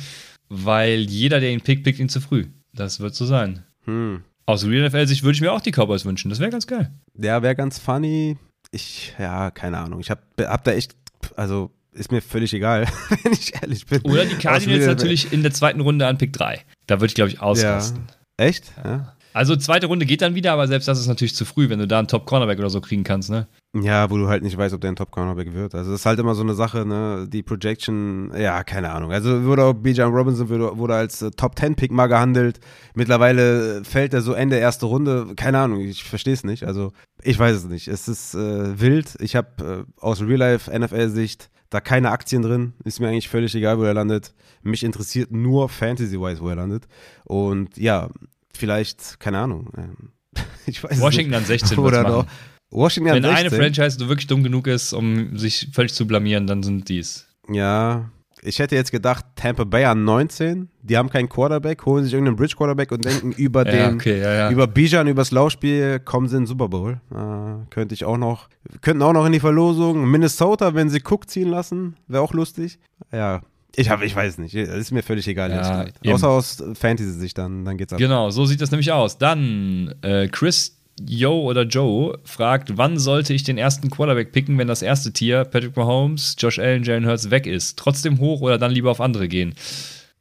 weil 0.49 1.01
jeder, 1.01 1.39
der 1.39 1.51
ihn 1.51 1.61
pickt, 1.61 1.83
pickt 1.83 1.99
ihn 1.99 2.09
zu 2.09 2.19
früh. 2.19 2.47
Das 2.73 2.99
wird 2.99 3.13
so 3.13 3.27
sein. 3.27 3.63
Hm. 3.85 4.23
Aus 4.47 4.65
Real-NFL-Sicht 4.65 5.21
würde 5.21 5.35
ich 5.35 5.41
mir 5.41 5.53
auch 5.53 5.61
die 5.61 5.69
Cowboys 5.69 6.03
wünschen. 6.03 6.29
Das 6.29 6.39
wäre 6.39 6.49
ganz 6.49 6.65
geil. 6.65 6.89
Ja, 7.13 7.43
wäre 7.43 7.55
ganz 7.55 7.77
funny. 7.77 8.37
Ich, 8.71 9.13
ja, 9.19 9.51
keine 9.51 9.77
Ahnung. 9.77 9.99
Ich 9.99 10.09
habe 10.09 10.21
hab 10.39 10.63
da 10.63 10.71
echt, 10.71 10.95
also 11.35 11.69
ist 11.91 12.11
mir 12.11 12.23
völlig 12.23 12.55
egal, 12.55 12.87
wenn 13.23 13.33
ich 13.33 13.53
ehrlich 13.53 13.85
bin. 13.85 14.01
Oder 14.01 14.25
die 14.25 14.33
Cardinals 14.33 14.87
natürlich 14.87 15.31
in 15.31 15.43
der 15.43 15.51
zweiten 15.51 15.81
Runde 15.81 16.07
an 16.07 16.17
Pick 16.17 16.33
3. 16.33 16.59
Da 16.87 16.95
würde 16.95 17.05
ich, 17.05 17.13
glaube 17.13 17.29
ich, 17.29 17.39
ausrasten. 17.39 18.07
Ja. 18.39 18.45
Echt? 18.47 18.71
Ja. 18.83 19.13
Also 19.37 19.55
zweite 19.55 19.87
Runde 19.87 20.05
geht 20.05 20.21
dann 20.21 20.35
wieder, 20.35 20.51
aber 20.51 20.67
selbst 20.67 20.87
das 20.87 20.99
ist 20.99 21.07
natürlich 21.07 21.35
zu 21.35 21.45
früh, 21.45 21.69
wenn 21.69 21.79
du 21.79 21.87
da 21.87 21.99
einen 21.99 22.07
Top-Cornerback 22.07 22.59
oder 22.59 22.69
so 22.69 22.81
kriegen 22.81 23.03
kannst, 23.03 23.29
ne? 23.29 23.47
Ja, 23.79 24.09
wo 24.09 24.17
du 24.17 24.27
halt 24.27 24.43
nicht 24.43 24.57
weißt, 24.57 24.73
ob 24.73 24.81
der 24.81 24.91
ein 24.91 24.95
Top-Cornerback 24.95 25.53
wird. 25.53 25.75
Also 25.75 25.91
das 25.91 26.01
ist 26.01 26.05
halt 26.05 26.19
immer 26.19 26.33
so 26.35 26.41
eine 26.41 26.55
Sache, 26.55 26.85
ne? 26.85 27.27
Die 27.31 27.43
Projection, 27.43 28.31
ja, 28.35 28.63
keine 28.63 28.91
Ahnung. 28.91 29.11
Also 29.11 29.43
wurde 29.43 29.63
auch 29.63 29.73
Bijan 29.73 30.11
Robinson 30.11 30.49
wurde, 30.49 30.77
wurde 30.77 30.95
als 30.95 31.21
äh, 31.21 31.31
Top-10-Pick 31.31 31.91
mal 31.91 32.07
gehandelt. 32.07 32.59
Mittlerweile 32.95 33.83
fällt 33.83 34.13
er 34.13 34.21
so 34.21 34.33
Ende 34.33 34.57
erste 34.57 34.87
Runde. 34.87 35.33
Keine 35.35 35.59
Ahnung, 35.59 35.81
ich 35.81 36.03
verstehe 36.03 36.33
es 36.33 36.43
nicht. 36.43 36.63
Also 36.63 36.91
ich 37.21 37.37
weiß 37.37 37.55
es 37.55 37.65
nicht. 37.65 37.87
Es 37.87 38.07
ist 38.07 38.33
äh, 38.33 38.79
wild. 38.79 39.17
Ich 39.19 39.35
habe 39.35 39.85
äh, 39.87 40.01
aus 40.01 40.21
Real-Life-NFL-Sicht 40.21 41.49
da 41.69 41.81
keine 41.81 42.11
Aktien 42.11 42.41
drin. 42.41 42.73
Ist 42.83 42.99
mir 42.99 43.09
eigentlich 43.09 43.29
völlig 43.29 43.53
egal, 43.53 43.77
wo 43.77 43.83
er 43.83 43.93
landet. 43.93 44.33
Mich 44.63 44.83
interessiert 44.83 45.31
nur 45.31 45.69
Fantasy-wise, 45.69 46.41
wo 46.41 46.49
er 46.49 46.55
landet. 46.55 46.87
Und 47.25 47.77
ja, 47.77 48.09
vielleicht, 48.57 49.19
keine 49.19 49.39
Ahnung. 49.39 49.69
Ähm, 49.77 50.11
ich 50.65 50.83
weiß 50.83 50.99
Washington 50.99 51.31
nicht. 51.31 51.39
an 51.39 51.45
16 51.45 51.77
oder 51.79 52.03
noch. 52.03 52.25
Washington 52.69 53.13
Wenn 53.13 53.25
an 53.25 53.35
16. 53.35 53.53
eine 53.53 53.63
Franchise 53.63 53.99
wirklich 54.07 54.27
dumm 54.27 54.43
genug 54.43 54.67
ist, 54.67 54.93
um 54.93 55.37
sich 55.37 55.69
völlig 55.73 55.93
zu 55.93 56.05
blamieren, 56.05 56.47
dann 56.47 56.63
sind 56.63 56.89
dies. 56.89 57.27
Ja, 57.49 58.11
ich 58.41 58.59
hätte 58.59 58.75
jetzt 58.75 58.91
gedacht, 58.91 59.25
Tampa 59.35 59.63
Bay 59.63 59.85
an 59.85 60.03
19, 60.03 60.69
die 60.81 60.97
haben 60.97 61.09
keinen 61.09 61.27
Quarterback, 61.27 61.85
holen 61.85 62.03
sich 62.03 62.13
irgendeinen 62.13 62.35
Bridge 62.35 62.55
Quarterback 62.55 62.91
und 62.91 63.03
denken 63.03 63.31
über 63.37 63.63
den, 63.63 63.95
okay, 63.95 64.21
ja, 64.21 64.33
ja. 64.33 64.51
über 64.51 64.67
Bijan, 64.67 65.07
über 65.07 65.21
das 65.21 65.31
Laufspiel, 65.31 65.99
kommen 65.99 66.27
sie 66.27 66.35
in 66.35 66.43
den 66.43 66.47
Super 66.47 66.69
Bowl. 66.69 67.01
Äh, 67.11 67.65
könnte 67.69 67.95
ich 67.95 68.05
auch 68.05 68.17
noch, 68.17 68.49
könnten 68.81 69.01
auch 69.01 69.13
noch 69.13 69.25
in 69.25 69.31
die 69.31 69.39
Verlosung. 69.39 70.09
Minnesota, 70.09 70.75
wenn 70.75 70.89
sie 70.89 71.01
Cook 71.03 71.29
ziehen 71.29 71.49
lassen, 71.49 71.95
wäre 72.07 72.21
auch 72.21 72.33
lustig. 72.33 72.79
Ja, 73.11 73.41
ich, 73.77 73.89
hab, 73.89 74.01
ich 74.01 74.15
weiß 74.15 74.39
nicht, 74.39 74.55
das 74.55 74.69
ist 74.69 74.91
mir 74.91 75.03
völlig 75.03 75.27
egal. 75.27 75.51
Ja, 75.51 76.13
Außer 76.13 76.27
aus 76.27 76.63
Fantasy-Sicht, 76.73 77.37
dann, 77.37 77.63
dann 77.63 77.77
geht's 77.77 77.93
ab. 77.93 77.99
Genau, 77.99 78.31
so 78.31 78.45
sieht 78.45 78.59
das 78.59 78.71
nämlich 78.71 78.91
aus. 78.91 79.19
Dann 79.19 79.93
äh, 80.01 80.27
Chris 80.27 80.75
Yo 81.05 81.41
oder 81.41 81.61
Joe 81.61 82.17
fragt, 82.23 82.75
wann 82.77 82.97
sollte 82.97 83.35
ich 83.35 83.43
den 83.43 83.59
ersten 83.59 83.91
Quarterback 83.91 84.31
picken, 84.31 84.57
wenn 84.57 84.67
das 84.67 84.81
erste 84.81 85.13
Tier, 85.13 85.45
Patrick 85.45 85.77
Mahomes, 85.77 86.35
Josh 86.39 86.57
Allen, 86.57 86.83
Jalen 86.83 87.05
Hurts, 87.05 87.29
weg 87.29 87.45
ist? 87.45 87.77
Trotzdem 87.77 88.19
hoch 88.19 88.41
oder 88.41 88.57
dann 88.57 88.71
lieber 88.71 88.89
auf 88.89 88.99
andere 88.99 89.27
gehen? 89.27 89.53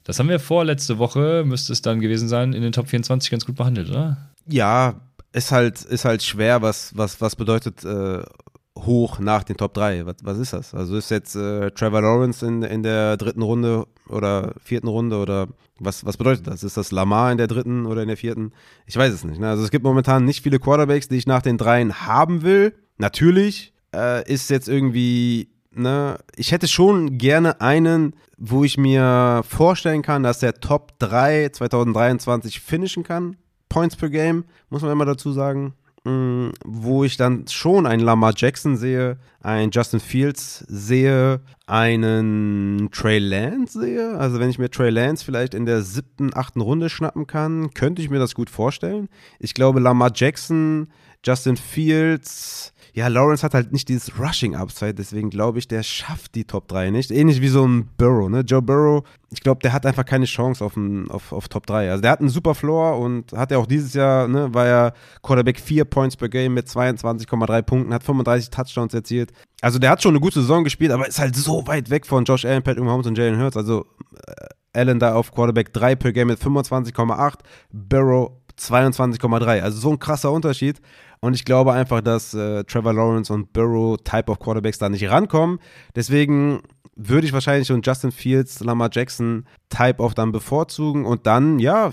Das 0.05 0.19
haben 0.19 0.29
wir 0.29 0.39
vorletzte 0.39 0.99
Woche, 0.99 1.43
müsste 1.47 1.73
es 1.73 1.81
dann 1.81 2.01
gewesen 2.01 2.29
sein, 2.29 2.53
in 2.53 2.63
den 2.63 2.73
Top 2.73 2.89
24 2.89 3.31
ganz 3.31 3.47
gut 3.47 3.57
behandelt, 3.57 3.89
oder? 3.89 4.19
Ja, 4.47 5.01
ist 5.33 5.51
halt, 5.51 5.83
ist 5.83 6.05
halt 6.05 6.23
schwer, 6.23 6.61
was, 6.61 6.95
was, 6.95 7.23
was 7.23 7.37
bedeutet 7.37 7.85
äh, 7.85 8.23
hoch 8.77 9.19
nach 9.19 9.45
den 9.45 9.57
Top 9.57 9.75
3. 9.75 10.07
Was, 10.07 10.17
was 10.23 10.39
ist 10.39 10.53
das? 10.53 10.75
Also 10.75 10.97
ist 10.97 11.11
jetzt 11.11 11.35
äh, 11.35 11.71
Trevor 11.71 12.03
Lawrence 12.03 12.47
in, 12.47 12.63
in 12.63 12.83
der 12.83 13.17
dritten 13.17 13.43
Runde 13.43 13.87
oder 14.09 14.55
vierten 14.63 14.89
Runde 14.89 15.17
oder 15.19 15.49
was, 15.79 16.05
was 16.05 16.17
bedeutet 16.17 16.47
das? 16.47 16.63
Ist 16.63 16.77
das 16.77 16.93
Lamar 16.93 17.33
in 17.33 17.39
der 17.39 17.47
dritten 17.47 17.87
oder 17.87 18.03
in 18.03 18.09
der 18.09 18.17
vierten? 18.17 18.53
Ich 18.87 18.97
weiß 18.97 19.13
es 19.13 19.25
nicht. 19.25 19.41
Ne? 19.41 19.49
Also 19.49 19.65
es 19.65 19.71
gibt 19.71 19.85
momentan 19.85 20.25
nicht 20.25 20.43
viele 20.43 20.59
Quarterbacks, 20.59 21.09
die 21.09 21.17
ich 21.17 21.27
nach 21.27 21.43
den 21.43 21.59
dreien 21.59 22.07
haben 22.07 22.43
will. 22.43 22.75
Natürlich 22.99 23.73
äh, 23.95 24.31
ist 24.31 24.51
jetzt 24.51 24.69
irgendwie, 24.69 25.49
ne, 25.73 26.19
ich 26.37 26.53
hätte 26.53 26.69
schon 26.69 27.19
gerne 27.19 27.61
einen, 27.61 28.15
wo 28.39 28.65
ich 28.65 28.79
mir 28.79 29.43
vorstellen 29.49 30.03
kann, 30.03 30.23
dass 30.23 30.41
der 30.41 30.55
Top 30.55 30.99
3 30.99 31.51
2023 31.51 32.61
finishen 32.61 33.03
kann. 33.03 33.37
Points 33.69 33.97
per 33.97 34.09
Game, 34.09 34.45
muss 34.71 34.83
man 34.83 34.93
immer 34.93 35.05
dazu 35.05 35.33
sagen. 35.33 35.75
Mm, 36.07 36.51
wo 36.65 37.03
ich 37.03 37.17
dann 37.17 37.49
schon 37.49 37.85
einen 37.85 38.01
Lamar 38.01 38.33
Jackson 38.37 38.77
sehe, 38.77 39.19
einen 39.43 39.73
Justin 39.73 39.99
Fields 39.99 40.65
sehe, 40.69 41.41
einen 41.67 42.91
Trey 42.93 43.19
Lance 43.19 43.81
sehe. 43.81 44.17
Also 44.17 44.39
wenn 44.39 44.49
ich 44.49 44.61
mir 44.61 44.71
Trey 44.71 44.91
Lance 44.91 45.25
vielleicht 45.25 45.53
in 45.53 45.67
der 45.67 45.83
siebten, 45.83 46.31
achten 46.33 46.61
Runde 46.61 46.91
schnappen 46.91 47.27
kann, 47.27 47.75
könnte 47.75 48.03
ich 48.03 48.09
mir 48.09 48.21
das 48.21 48.37
gut 48.37 48.51
vorstellen. 48.51 49.09
Ich 49.41 49.53
glaube, 49.53 49.81
Lamar 49.81 50.13
Jackson, 50.15 50.93
Justin 51.25 51.57
Fields, 51.57 52.73
ja, 52.97 53.09
Lawrence 53.09 53.43
hat 53.43 53.53
halt 53.53 53.73
nicht 53.73 53.91
dieses 53.91 54.19
Rushing-Upside, 54.19 54.95
deswegen 54.95 55.29
glaube 55.29 55.59
ich, 55.59 55.69
der 55.69 55.83
schafft 55.83 56.35
die 56.35 56.47
Top 56.47 56.67
3 56.67 56.89
nicht. 56.89 57.11
Ähnlich 57.11 57.43
wie 57.43 57.49
so 57.49 57.63
ein 57.69 57.91
Burrow, 57.99 58.31
ne? 58.31 58.41
Joe 58.41 58.63
Burrow, 58.63 59.05
ich 59.31 59.43
glaube, 59.43 59.61
der 59.61 59.75
hat 59.75 59.85
einfach 59.85 60.07
keine 60.07 60.25
Chance 60.25 60.65
auf, 60.65 60.79
ein, 60.79 61.11
auf, 61.11 61.31
auf 61.31 61.47
Top 61.49 61.67
3. 61.67 61.91
Also 61.91 62.01
der 62.01 62.11
hat 62.11 62.21
einen 62.21 62.31
super 62.31 62.55
Floor 62.55 62.99
und 62.99 63.35
hat 63.35 63.51
ja 63.51 63.59
auch 63.59 63.67
dieses 63.67 63.93
Jahr, 63.93 64.29
ne, 64.29 64.55
war 64.55 64.67
ja 64.67 64.93
Quarterback 65.23 65.61
4 65.61 65.85
Points 65.85 66.17
per 66.17 66.31
Game 66.31 66.55
mit 66.55 66.69
22,3 66.69 67.61
Punkten, 67.61 67.93
hat 67.93 68.03
35 68.03 68.49
Touchdowns 68.49 68.95
erzielt. 68.95 69.31
Also 69.61 69.79
der 69.79 69.91
hat 69.91 70.03
schon 70.03 70.13
eine 70.13 70.21
gute 70.21 70.41
Saison 70.41 70.65
gespielt, 70.65 70.91
aber 70.91 71.07
ist 71.07 71.19
halt 71.19 71.37
so 71.37 71.67
weit 71.67 71.91
weg 71.91 72.07
von 72.07 72.25
Josh 72.25 72.47
Allen, 72.47 72.63
Patrick 72.63 72.83
Mahomes 72.83 73.07
und 73.07 73.19
Jalen 73.19 73.39
Hurts. 73.39 73.59
Also 73.59 73.85
äh, 74.27 74.81
Allen 74.81 74.99
da 74.99 75.13
auf 75.13 75.33
Quarterback 75.33 75.75
3 75.75 75.97
per 75.97 76.13
Game 76.13 76.29
mit 76.29 76.41
25,8, 76.41 77.41
Burrow 77.75 78.33
22,3. 78.59 79.61
Also 79.61 79.81
so 79.81 79.91
ein 79.91 79.99
krasser 79.99 80.33
Unterschied. 80.33 80.81
Und 81.27 81.35
ich 81.35 81.45
glaube 81.45 81.73
einfach, 81.73 82.03
dass 82.03 82.35
äh, 82.35 82.63
Trevor 82.63 82.93
Lawrence 82.93 83.33
und 83.33 83.53
Burrow 83.53 83.99
Type 84.05 84.31
of 84.31 84.39
Quarterbacks 84.39 84.79
da 84.79 84.89
nicht 84.89 85.11
rankommen. 85.11 85.59
Deswegen 85.97 86.63
würde 86.95 87.27
ich 87.27 87.33
wahrscheinlich 87.33 87.69
einen 87.73 87.83
Justin 87.83 88.13
Fields, 88.13 88.61
Lamar 88.61 88.91
Jackson 88.93 89.45
Type 89.69 89.99
auch 89.99 90.15
dann 90.15 90.31
bevorzugen. 90.31 91.05
Und 91.05 91.27
dann, 91.27 91.59
ja, 91.59 91.93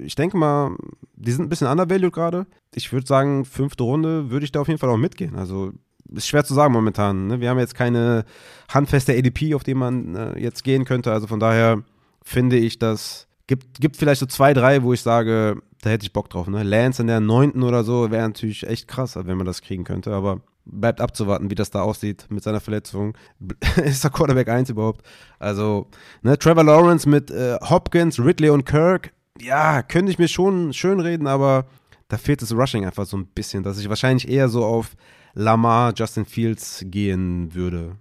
ich 0.00 0.16
denke 0.16 0.36
mal, 0.36 0.76
die 1.14 1.30
sind 1.30 1.44
ein 1.44 1.48
bisschen 1.48 1.68
undervalued 1.68 2.12
gerade. 2.12 2.46
Ich 2.74 2.92
würde 2.92 3.06
sagen, 3.06 3.44
fünfte 3.44 3.84
Runde 3.84 4.30
würde 4.30 4.44
ich 4.44 4.50
da 4.50 4.60
auf 4.60 4.66
jeden 4.66 4.80
Fall 4.80 4.90
auch 4.90 4.96
mitgehen. 4.96 5.36
Also 5.36 5.70
ist 6.12 6.26
schwer 6.26 6.42
zu 6.42 6.52
sagen 6.52 6.72
momentan. 6.72 7.28
Ne? 7.28 7.40
Wir 7.40 7.50
haben 7.50 7.60
jetzt 7.60 7.76
keine 7.76 8.24
handfeste 8.68 9.16
ADP, 9.16 9.54
auf 9.54 9.62
die 9.62 9.74
man 9.74 10.16
äh, 10.16 10.40
jetzt 10.40 10.64
gehen 10.64 10.84
könnte. 10.84 11.12
Also 11.12 11.28
von 11.28 11.38
daher 11.38 11.84
finde 12.24 12.56
ich, 12.56 12.80
dass 12.80 13.28
gibt, 13.46 13.80
gibt 13.80 13.96
vielleicht 13.96 14.20
so 14.20 14.26
zwei, 14.26 14.54
drei, 14.54 14.82
wo 14.82 14.92
ich 14.92 15.02
sage, 15.02 15.62
da 15.82 15.90
hätte 15.90 16.06
ich 16.06 16.12
Bock 16.12 16.30
drauf. 16.30 16.46
Ne? 16.46 16.62
Lance 16.62 17.02
in 17.02 17.08
der 17.08 17.20
neunten 17.20 17.62
oder 17.62 17.84
so 17.84 18.10
wäre 18.10 18.26
natürlich 18.26 18.66
echt 18.66 18.88
krass, 18.88 19.16
wenn 19.16 19.36
man 19.36 19.46
das 19.46 19.60
kriegen 19.60 19.84
könnte. 19.84 20.14
Aber 20.14 20.40
bleibt 20.64 21.00
abzuwarten, 21.00 21.50
wie 21.50 21.56
das 21.56 21.70
da 21.70 21.82
aussieht 21.82 22.26
mit 22.30 22.42
seiner 22.44 22.60
Verletzung. 22.60 23.16
ist 23.84 24.04
der 24.04 24.10
Quarterback 24.12 24.48
1 24.48 24.70
überhaupt? 24.70 25.04
Also, 25.38 25.88
ne, 26.22 26.38
Trevor 26.38 26.64
Lawrence 26.64 27.08
mit 27.08 27.30
äh, 27.30 27.58
Hopkins, 27.60 28.20
Ridley 28.20 28.50
und 28.50 28.64
Kirk, 28.64 29.12
ja, 29.40 29.82
könnte 29.82 30.12
ich 30.12 30.18
mir 30.18 30.28
schon 30.28 30.72
schön 30.72 31.00
reden, 31.00 31.26
aber 31.26 31.66
da 32.08 32.16
fehlt 32.16 32.42
das 32.42 32.52
Rushing 32.52 32.86
einfach 32.86 33.06
so 33.06 33.16
ein 33.16 33.26
bisschen, 33.26 33.64
dass 33.64 33.78
ich 33.78 33.88
wahrscheinlich 33.88 34.28
eher 34.28 34.48
so 34.48 34.64
auf 34.64 34.94
Lamar, 35.34 35.94
Justin 35.96 36.26
Fields 36.26 36.84
gehen 36.86 37.54
würde. 37.54 37.96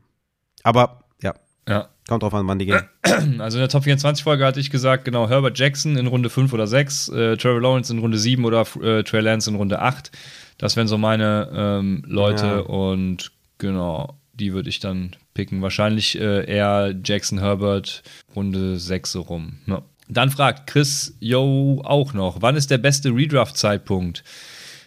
Aber 0.64 1.06
ja, 1.22 1.34
ja. 1.68 1.90
Kommt 2.12 2.24
drauf 2.24 2.34
an, 2.34 2.46
wann 2.46 2.60
die 2.60 2.66
gehen. 2.66 2.84
Also 3.40 3.58
in 3.58 3.62
der 3.62 3.70
Top 3.70 3.86
24 3.86 4.24
Folge 4.24 4.46
hatte 4.46 4.60
ich 4.60 4.70
gesagt, 4.70 5.06
genau, 5.06 5.30
Herbert 5.30 5.58
Jackson 5.58 5.96
in 5.96 6.08
Runde 6.08 6.30
5 6.30 6.52
oder 6.52 6.68
6, 6.68 7.08
äh, 7.10 7.38
Trevor 7.38 7.62
Lawrence 7.62 7.92
in 7.92 8.00
Runde 8.00 8.18
7 8.18 8.44
oder 8.44 8.66
äh, 8.82 9.04
Trey 9.04 9.22
Lance 9.22 9.50
in 9.50 9.56
Runde 9.56 9.80
8. 9.80 10.12
Das 10.58 10.76
wären 10.76 10.90
so 10.90 10.98
meine 10.98 11.50
ähm, 11.54 12.04
Leute 12.06 12.46
ja. 12.46 12.60
und 12.60 13.32
genau, 13.60 14.18
die 14.34 14.52
würde 14.52 14.68
ich 14.68 14.82
dann 14.82 15.16
picken. 15.34 15.62
Wahrscheinlich 15.62 16.20
äh, 16.20 16.46
eher 16.46 16.94
Jackson 17.02 17.40
Herbert, 17.40 18.04
Runde 18.36 18.78
6 18.78 19.12
so 19.12 19.22
rum. 19.22 19.54
Ja. 19.68 19.82
Dann 20.10 20.30
fragt 20.30 20.68
Chris 20.68 21.16
Yo 21.22 21.82
auch 21.86 22.14
noch, 22.14 22.42
wann 22.42 22.58
ist 22.58 22.72
der 22.72 22.78
beste 22.78 23.16
Redraft-Zeitpunkt? 23.16 24.26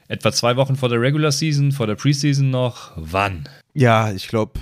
Etwa 0.09 0.31
zwei 0.33 0.57
Wochen 0.57 0.77
vor 0.77 0.91
der 0.91 1.01
Regular 1.01 1.33
Season, 1.33 1.73
vor 1.73 1.87
der 1.87 1.95
Preseason 1.95 2.51
noch. 2.51 2.93
Wann? 2.97 3.49
Ja, 3.73 4.13
ich 4.13 4.29
glaube, 4.29 4.61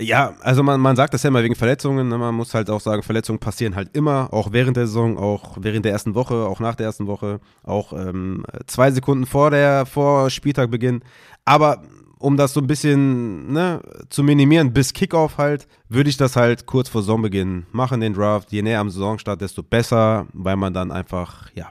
ja, 0.00 0.34
also 0.40 0.62
man, 0.62 0.80
man 0.80 0.96
sagt 0.96 1.14
das 1.14 1.22
ja 1.22 1.28
immer 1.28 1.42
wegen 1.42 1.54
Verletzungen. 1.54 2.08
Ne? 2.08 2.18
Man 2.18 2.34
muss 2.34 2.54
halt 2.54 2.68
auch 2.68 2.80
sagen, 2.80 3.02
Verletzungen 3.02 3.38
passieren 3.38 3.76
halt 3.76 3.96
immer, 3.96 4.32
auch 4.32 4.52
während 4.52 4.76
der 4.76 4.86
Saison, 4.86 5.16
auch 5.18 5.56
während 5.60 5.84
der 5.84 5.92
ersten 5.92 6.14
Woche, 6.14 6.34
auch 6.34 6.58
nach 6.58 6.74
der 6.74 6.86
ersten 6.86 7.06
Woche, 7.06 7.40
auch 7.62 7.92
ähm, 7.92 8.44
zwei 8.66 8.90
Sekunden 8.90 9.26
vor 9.26 9.50
der 9.50 9.86
vor 9.86 10.30
Spieltagbeginn. 10.30 11.02
Aber 11.44 11.82
um 12.18 12.36
das 12.36 12.54
so 12.54 12.60
ein 12.60 12.66
bisschen 12.66 13.52
ne, 13.52 13.80
zu 14.08 14.24
minimieren, 14.24 14.72
bis 14.72 14.94
Kickoff 14.94 15.38
halt, 15.38 15.68
würde 15.88 16.10
ich 16.10 16.16
das 16.16 16.36
halt 16.36 16.66
kurz 16.66 16.88
vor 16.88 17.02
Saisonbeginn 17.02 17.66
machen, 17.70 18.00
den 18.00 18.14
Draft. 18.14 18.50
Je 18.50 18.62
näher 18.62 18.80
am 18.80 18.90
Saisonstart, 18.90 19.40
desto 19.40 19.62
besser, 19.62 20.26
weil 20.32 20.56
man 20.56 20.74
dann 20.74 20.90
einfach, 20.90 21.50
ja, 21.54 21.70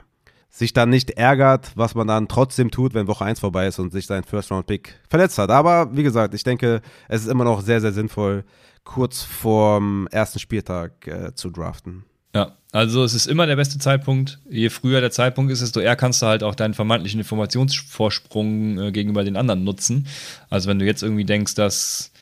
sich 0.54 0.72
dann 0.72 0.92
nicht 0.92 1.10
ärgert, 1.10 1.72
was 1.74 1.96
man 1.96 2.06
dann 2.08 2.28
trotzdem 2.28 2.70
tut, 2.70 2.94
wenn 2.94 3.08
Woche 3.08 3.26
1 3.26 3.40
vorbei 3.40 3.66
ist 3.66 3.80
und 3.80 3.92
sich 3.92 4.06
sein 4.06 4.24
First-Round-Pick 4.24 5.00
verletzt 5.10 5.40
hat. 5.40 5.50
Aber 5.50 5.98
wie 5.98 6.04
gesagt, 6.04 6.36
ich 6.36 6.44
denke, 6.44 6.82
es 7.10 7.24
ist 7.24 7.28
immer 7.28 7.44
noch 7.44 7.62
sehr, 7.62 7.82
sehr 7.82 7.92
sinnvoll, 7.92 8.46
kurz 8.84 9.24
vorm 9.24 10.08
ersten 10.12 10.38
Spieltag 10.38 11.08
äh, 11.08 11.34
zu 11.34 11.50
draften. 11.50 12.06
Ja, 12.36 12.56
also 12.72 13.04
es 13.04 13.16
ist 13.16 13.26
immer 13.26 13.48
der 13.48 13.56
beste 13.56 13.80
Zeitpunkt. 13.80 14.40
Je 14.48 14.70
früher 14.70 15.02
der 15.02 15.12
Zeitpunkt 15.12 15.52
ist, 15.52 15.64
desto 15.64 15.80
eher 15.80 15.96
kannst 15.96 16.22
du 16.22 16.28
halt 16.28 16.44
auch 16.44 16.54
deinen 16.54 16.76
vermeintlichen 16.76 17.20
Informationsvorsprung 17.20 18.78
äh, 18.78 18.92
gegenüber 18.92 19.24
den 19.24 19.38
anderen 19.38 19.64
nutzen. 19.64 20.08
Also 20.52 20.70
wenn 20.70 20.78
du 20.78 20.86
jetzt 20.86 21.02
irgendwie 21.02 21.26
denkst, 21.26 21.56
dass 21.56 22.13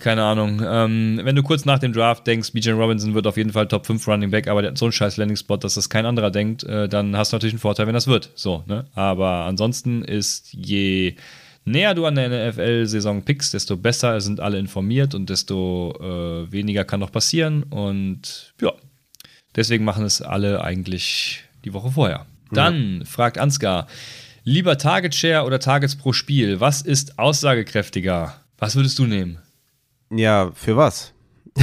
keine 0.00 0.24
Ahnung. 0.24 0.62
Ähm, 0.66 1.20
wenn 1.22 1.36
du 1.36 1.42
kurz 1.42 1.64
nach 1.64 1.78
dem 1.78 1.92
Draft 1.92 2.26
denkst, 2.26 2.52
BJ 2.52 2.70
Robinson 2.70 3.14
wird 3.14 3.26
auf 3.26 3.36
jeden 3.36 3.52
Fall 3.52 3.68
Top 3.68 3.86
5 3.86 4.06
Running 4.08 4.30
Back, 4.30 4.48
aber 4.48 4.62
der 4.62 4.72
hat 4.72 4.78
so 4.78 4.86
einen 4.86 4.92
scheiß 4.92 5.16
Landing-Spot, 5.16 5.56
dass 5.56 5.74
das 5.74 5.88
kein 5.88 6.06
anderer 6.06 6.30
denkt, 6.30 6.64
äh, 6.64 6.88
dann 6.88 7.16
hast 7.16 7.32
du 7.32 7.36
natürlich 7.36 7.54
einen 7.54 7.60
Vorteil, 7.60 7.86
wenn 7.86 7.94
das 7.94 8.06
wird. 8.06 8.30
So, 8.34 8.64
ne? 8.66 8.86
Aber 8.94 9.44
ansonsten 9.44 10.02
ist 10.02 10.52
je 10.52 11.14
näher 11.64 11.94
du 11.94 12.06
an 12.06 12.16
der 12.16 12.50
NFL-Saison 12.50 13.22
pickst, 13.22 13.54
desto 13.54 13.76
besser 13.76 14.20
sind 14.20 14.40
alle 14.40 14.58
informiert 14.58 15.14
und 15.14 15.30
desto 15.30 15.94
äh, 16.00 16.50
weniger 16.50 16.84
kann 16.84 17.00
noch 17.00 17.12
passieren. 17.12 17.62
Und 17.64 18.54
ja, 18.60 18.72
deswegen 19.54 19.84
machen 19.84 20.04
es 20.04 20.22
alle 20.22 20.64
eigentlich 20.64 21.44
die 21.64 21.72
Woche 21.72 21.92
vorher. 21.92 22.26
Dann 22.50 22.98
ja. 22.98 23.04
fragt 23.04 23.38
Ansgar, 23.38 23.86
lieber 24.44 24.76
Target 24.76 25.14
Share 25.14 25.44
oder 25.44 25.60
Targets 25.60 25.96
pro 25.96 26.12
Spiel? 26.12 26.60
Was 26.60 26.82
ist 26.82 27.18
aussagekräftiger? 27.18 28.34
Was 28.58 28.76
würdest 28.76 28.98
du 28.98 29.06
nehmen? 29.06 29.38
Ja, 30.14 30.50
für 30.54 30.76
was? 30.76 31.14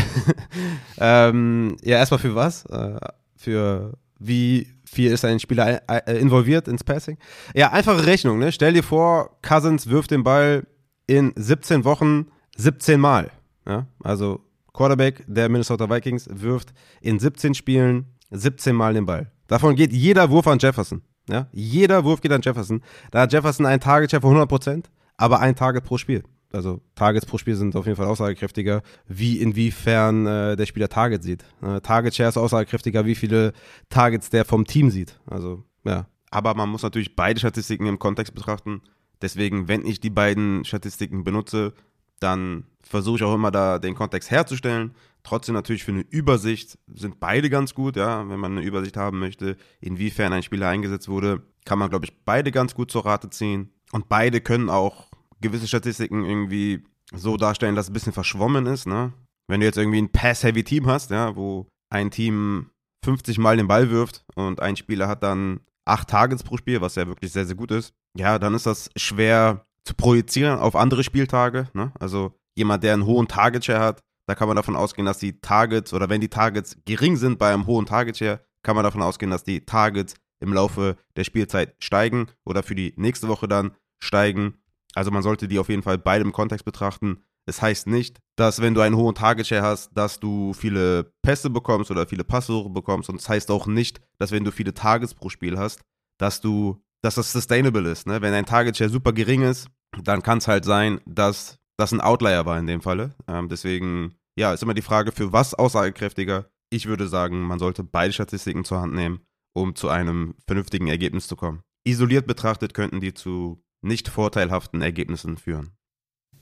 ähm, 0.99 1.77
ja, 1.83 1.97
erstmal 1.97 2.19
für 2.19 2.35
was? 2.35 2.65
Äh, 2.65 2.99
für 3.35 3.97
wie 4.19 4.67
viel 4.85 5.11
ist 5.11 5.23
ein 5.23 5.39
Spieler 5.39 5.81
äh, 5.87 6.19
involviert 6.19 6.67
ins 6.67 6.83
Passing? 6.83 7.17
Ja, 7.53 7.71
einfache 7.71 8.05
Rechnung, 8.05 8.39
ne? 8.39 8.51
Stell 8.51 8.73
dir 8.73 8.83
vor, 8.83 9.37
Cousins 9.41 9.87
wirft 9.87 10.11
den 10.11 10.23
Ball 10.23 10.67
in 11.07 11.31
17 11.35 11.85
Wochen 11.85 12.27
17 12.57 12.99
Mal. 12.99 13.31
Ja? 13.67 13.87
Also 14.03 14.41
Quarterback 14.73 15.23
der 15.27 15.49
Minnesota 15.49 15.89
Vikings 15.89 16.27
wirft 16.31 16.73
in 17.01 17.19
17 17.19 17.53
Spielen 17.53 18.05
17 18.31 18.75
Mal 18.75 18.93
den 18.93 19.05
Ball. 19.05 19.31
Davon 19.47 19.75
geht 19.75 19.93
jeder 19.93 20.29
Wurf 20.29 20.47
an 20.47 20.59
Jefferson. 20.59 21.01
Ja? 21.29 21.47
Jeder 21.51 22.03
Wurf 22.03 22.21
geht 22.21 22.31
an 22.31 22.41
Jefferson. 22.41 22.81
Da 23.11 23.21
hat 23.21 23.33
Jefferson 23.33 23.65
einen 23.65 23.79
Target-Share 23.79 24.21
von 24.21 24.35
100%, 24.35 24.85
aber 25.17 25.39
ein 25.39 25.55
Target 25.55 25.83
pro 25.83 25.97
Spiel 25.97 26.23
also 26.51 26.81
Targets 26.95 27.25
pro 27.25 27.37
Spiel 27.37 27.55
sind 27.55 27.75
auf 27.75 27.85
jeden 27.85 27.95
Fall 27.95 28.07
aussagekräftiger, 28.07 28.81
wie 29.07 29.39
inwiefern 29.39 30.25
äh, 30.25 30.55
der 30.55 30.65
Spieler 30.65 30.89
Targets 30.89 31.25
sieht. 31.25 31.45
Äh, 31.61 31.81
Target 31.81 32.15
Share 32.15 32.29
ist 32.29 32.37
aussagekräftiger, 32.37 33.05
wie 33.05 33.15
viele 33.15 33.53
Targets 33.89 34.29
der 34.29 34.45
vom 34.45 34.65
Team 34.65 34.89
sieht. 34.89 35.19
Also, 35.27 35.63
ja. 35.83 36.07
Aber 36.31 36.53
man 36.53 36.69
muss 36.69 36.83
natürlich 36.83 37.15
beide 37.15 37.39
Statistiken 37.39 37.87
im 37.87 37.99
Kontext 37.99 38.33
betrachten. 38.33 38.81
Deswegen, 39.21 39.67
wenn 39.67 39.85
ich 39.85 39.99
die 39.99 40.09
beiden 40.09 40.63
Statistiken 40.65 41.23
benutze, 41.23 41.73
dann 42.19 42.65
versuche 42.81 43.17
ich 43.17 43.23
auch 43.23 43.35
immer 43.35 43.51
da 43.51 43.79
den 43.79 43.95
Kontext 43.95 44.31
herzustellen. 44.31 44.95
Trotzdem 45.23 45.55
natürlich 45.55 45.83
für 45.83 45.91
eine 45.91 46.05
Übersicht 46.09 46.77
sind 46.87 47.19
beide 47.19 47.49
ganz 47.49 47.73
gut, 47.73 47.95
ja. 47.95 48.27
Wenn 48.27 48.39
man 48.39 48.57
eine 48.57 48.65
Übersicht 48.65 48.97
haben 48.97 49.19
möchte, 49.19 49.57
inwiefern 49.81 50.33
ein 50.33 50.43
Spieler 50.43 50.67
eingesetzt 50.69 51.09
wurde, 51.09 51.43
kann 51.65 51.79
man, 51.79 51.89
glaube 51.89 52.05
ich, 52.05 52.23
beide 52.25 52.51
ganz 52.51 52.73
gut 52.73 52.89
zur 52.89 53.05
Rate 53.05 53.29
ziehen. 53.29 53.71
Und 53.91 54.07
beide 54.07 54.41
können 54.41 54.69
auch 54.69 55.08
gewisse 55.41 55.67
Statistiken 55.67 56.25
irgendwie 56.25 56.83
so 57.13 57.37
darstellen, 57.37 57.75
dass 57.75 57.85
es 57.85 57.89
ein 57.89 57.93
bisschen 57.93 58.13
verschwommen 58.13 58.65
ist, 58.65 58.87
ne? 58.87 59.13
Wenn 59.47 59.61
du 59.61 59.65
jetzt 59.65 59.77
irgendwie 59.77 60.01
ein 60.01 60.11
Pass-Heavy-Team 60.11 60.85
hast, 60.85 61.09
ja, 61.09 61.35
wo 61.35 61.67
ein 61.89 62.11
Team 62.11 62.69
50 63.03 63.39
Mal 63.39 63.57
den 63.57 63.67
Ball 63.67 63.89
wirft 63.89 64.23
und 64.35 64.61
ein 64.61 64.75
Spieler 64.75 65.07
hat 65.07 65.23
dann 65.23 65.61
acht 65.85 66.09
Targets 66.09 66.43
pro 66.43 66.57
Spiel, 66.57 66.81
was 66.81 66.95
ja 66.95 67.07
wirklich 67.07 67.31
sehr, 67.31 67.45
sehr 67.45 67.55
gut 67.55 67.71
ist, 67.71 67.93
ja, 68.15 68.37
dann 68.37 68.53
ist 68.53 68.65
das 68.65 68.89
schwer 68.95 69.65
zu 69.85 69.95
projizieren 69.95 70.59
auf 70.59 70.75
andere 70.75 71.03
Spieltage, 71.03 71.67
ne? 71.73 71.91
Also 71.99 72.35
jemand, 72.55 72.83
der 72.83 72.93
einen 72.93 73.05
hohen 73.05 73.27
Target-Share 73.27 73.79
hat, 73.79 74.03
da 74.27 74.35
kann 74.35 74.47
man 74.47 74.57
davon 74.57 74.75
ausgehen, 74.75 75.07
dass 75.07 75.17
die 75.17 75.39
Targets 75.41 75.93
oder 75.93 76.09
wenn 76.09 76.21
die 76.21 76.29
Targets 76.29 76.77
gering 76.85 77.17
sind 77.17 77.39
bei 77.39 77.51
einem 77.51 77.65
hohen 77.65 77.87
Target-Share, 77.87 78.41
kann 78.61 78.75
man 78.75 78.83
davon 78.83 79.01
ausgehen, 79.01 79.31
dass 79.31 79.43
die 79.43 79.65
Targets 79.65 80.13
im 80.39 80.53
Laufe 80.53 80.97
der 81.15 81.23
Spielzeit 81.23 81.75
steigen 81.79 82.27
oder 82.45 82.61
für 82.61 82.75
die 82.75 82.93
nächste 82.97 83.27
Woche 83.27 83.47
dann 83.47 83.71
steigen. 83.97 84.58
Also 84.95 85.11
man 85.11 85.23
sollte 85.23 85.47
die 85.47 85.59
auf 85.59 85.69
jeden 85.69 85.83
Fall 85.83 85.97
beide 85.97 86.23
im 86.23 86.31
Kontext 86.31 86.65
betrachten. 86.65 87.23
Es 87.45 87.61
heißt 87.61 87.87
nicht, 87.87 88.19
dass 88.35 88.61
wenn 88.61 88.73
du 88.73 88.81
einen 88.81 88.95
hohen 88.95 89.15
Target 89.15 89.47
Share 89.47 89.63
hast, 89.63 89.91
dass 89.95 90.19
du 90.19 90.53
viele 90.53 91.11
Pässe 91.23 91.49
bekommst 91.49 91.89
oder 91.89 92.05
viele 92.07 92.23
Passversuche 92.23 92.69
bekommst. 92.69 93.09
Und 93.09 93.19
es 93.19 93.27
heißt 93.27 93.49
auch 93.51 93.67
nicht, 93.67 94.01
dass 94.19 94.31
wenn 94.31 94.43
du 94.43 94.51
viele 94.51 94.73
Targets 94.73 95.13
pro 95.13 95.29
Spiel 95.29 95.57
hast, 95.57 95.81
dass 96.19 96.41
du, 96.41 96.81
dass 97.01 97.15
das 97.15 97.31
sustainable 97.31 97.89
ist. 97.89 98.07
Ne? 98.07 98.21
Wenn 98.21 98.33
dein 98.33 98.45
Target 98.45 98.77
Share 98.77 98.89
super 98.89 99.13
gering 99.13 99.41
ist, 99.41 99.67
dann 100.03 100.21
kann 100.21 100.37
es 100.37 100.47
halt 100.47 100.65
sein, 100.65 101.01
dass 101.05 101.57
das 101.77 101.93
ein 101.93 102.01
Outlier 102.01 102.45
war 102.45 102.59
in 102.59 102.67
dem 102.67 102.81
Falle. 102.81 103.15
Ähm, 103.27 103.49
deswegen, 103.49 104.15
ja, 104.37 104.53
ist 104.53 104.61
immer 104.61 104.73
die 104.73 104.81
Frage, 104.81 105.11
für 105.11 105.31
was 105.33 105.53
aussagekräftiger. 105.53 106.49
Ich 106.69 106.85
würde 106.85 107.07
sagen, 107.07 107.41
man 107.41 107.57
sollte 107.57 107.83
beide 107.83 108.13
Statistiken 108.13 108.63
zur 108.63 108.81
Hand 108.81 108.93
nehmen, 108.93 109.21
um 109.53 109.75
zu 109.75 109.89
einem 109.89 110.35
vernünftigen 110.45 110.87
Ergebnis 110.87 111.27
zu 111.27 111.35
kommen. 111.35 111.63
Isoliert 111.87 112.27
betrachtet 112.27 112.73
könnten 112.73 112.99
die 112.99 113.13
zu 113.13 113.63
nicht 113.81 114.07
vorteilhaften 114.07 114.81
Ergebnissen 114.81 115.37
führen. 115.37 115.71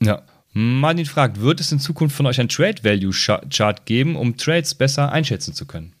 Ja. 0.02 0.22
Martin 0.52 1.06
fragt, 1.06 1.40
wird 1.40 1.60
es 1.60 1.72
in 1.72 1.78
Zukunft 1.78 2.16
von 2.16 2.26
euch 2.26 2.40
ein 2.40 2.48
Trade 2.48 2.82
Value 2.82 3.12
Chart 3.12 3.86
geben, 3.86 4.16
um 4.16 4.36
Trades 4.36 4.74
besser 4.74 5.12
einschätzen 5.12 5.52
zu 5.54 5.66
können? 5.66 5.94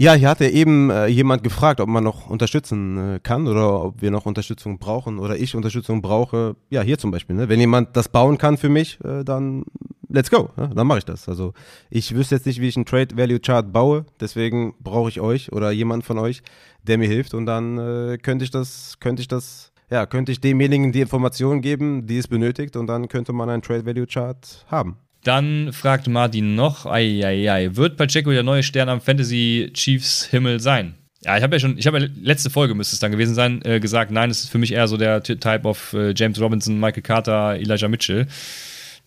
Ja, 0.00 0.14
hier 0.14 0.28
hat 0.28 0.38
ja 0.38 0.48
eben 0.48 0.90
äh, 0.90 1.08
jemand 1.08 1.42
gefragt, 1.42 1.80
ob 1.80 1.88
man 1.88 2.04
noch 2.04 2.30
unterstützen 2.30 3.16
äh, 3.16 3.20
kann 3.20 3.48
oder 3.48 3.82
ob 3.82 4.00
wir 4.00 4.12
noch 4.12 4.26
Unterstützung 4.26 4.78
brauchen 4.78 5.18
oder 5.18 5.36
ich 5.36 5.56
Unterstützung 5.56 6.02
brauche. 6.02 6.54
Ja, 6.70 6.82
hier 6.82 6.98
zum 6.98 7.10
Beispiel. 7.10 7.34
Ne? 7.34 7.48
Wenn 7.48 7.58
jemand 7.58 7.96
das 7.96 8.08
bauen 8.08 8.38
kann 8.38 8.56
für 8.58 8.68
mich, 8.68 9.00
äh, 9.02 9.24
dann 9.24 9.64
let's 10.08 10.30
go. 10.30 10.50
Ne? 10.56 10.70
Dann 10.72 10.86
mache 10.86 10.98
ich 10.98 11.04
das. 11.04 11.28
Also 11.28 11.52
ich 11.90 12.14
wüsste 12.14 12.36
jetzt 12.36 12.46
nicht, 12.46 12.60
wie 12.60 12.68
ich 12.68 12.76
einen 12.76 12.86
Trade 12.86 13.16
Value 13.16 13.40
Chart 13.40 13.72
baue. 13.72 14.06
Deswegen 14.20 14.74
brauche 14.78 15.08
ich 15.08 15.20
euch 15.20 15.50
oder 15.50 15.72
jemand 15.72 16.04
von 16.04 16.18
euch, 16.18 16.42
der 16.84 16.96
mir 16.96 17.08
hilft 17.08 17.34
und 17.34 17.46
dann 17.46 17.78
äh, 17.78 18.18
könnte 18.18 18.44
ich 18.44 18.52
das, 18.52 18.98
könnte 19.00 19.22
ich 19.22 19.26
das 19.26 19.72
ja, 19.90 20.06
könnte 20.06 20.32
ich 20.32 20.40
demjenigen 20.40 20.92
die 20.92 21.00
Informationen 21.00 21.60
geben, 21.62 22.06
die 22.06 22.18
es 22.18 22.28
benötigt 22.28 22.76
und 22.76 22.86
dann 22.86 23.08
könnte 23.08 23.32
man 23.32 23.48
einen 23.48 23.62
Trade 23.62 23.86
Value 23.86 24.06
Chart 24.06 24.64
haben. 24.68 24.96
Dann 25.24 25.72
fragt 25.72 26.08
Martin 26.08 26.54
noch, 26.54 26.86
ei, 26.86 27.24
ei, 27.24 27.50
ei, 27.50 27.70
wird 27.74 27.96
Pacheco 27.96 28.30
der 28.30 28.42
neue 28.42 28.62
Stern 28.62 28.88
am 28.88 29.00
Fantasy 29.00 29.70
Chiefs 29.74 30.24
Himmel 30.26 30.60
sein? 30.60 30.94
Ja, 31.24 31.36
ich 31.36 31.42
habe 31.42 31.56
ja 31.56 31.60
schon, 31.60 31.76
ich 31.76 31.86
habe 31.86 31.98
ja 31.98 32.06
letzte 32.22 32.48
Folge 32.48 32.74
müsste 32.74 32.94
es 32.94 33.00
dann 33.00 33.10
gewesen 33.10 33.34
sein, 33.34 33.60
äh, 33.64 33.80
gesagt, 33.80 34.12
nein, 34.12 34.30
es 34.30 34.44
ist 34.44 34.50
für 34.50 34.58
mich 34.58 34.72
eher 34.72 34.86
so 34.86 34.96
der 34.96 35.22
Type 35.22 35.62
of 35.64 35.92
äh, 35.92 36.14
James 36.14 36.40
Robinson, 36.40 36.78
Michael 36.78 37.02
Carter, 37.02 37.56
Elijah 37.56 37.88
Mitchell. 37.88 38.28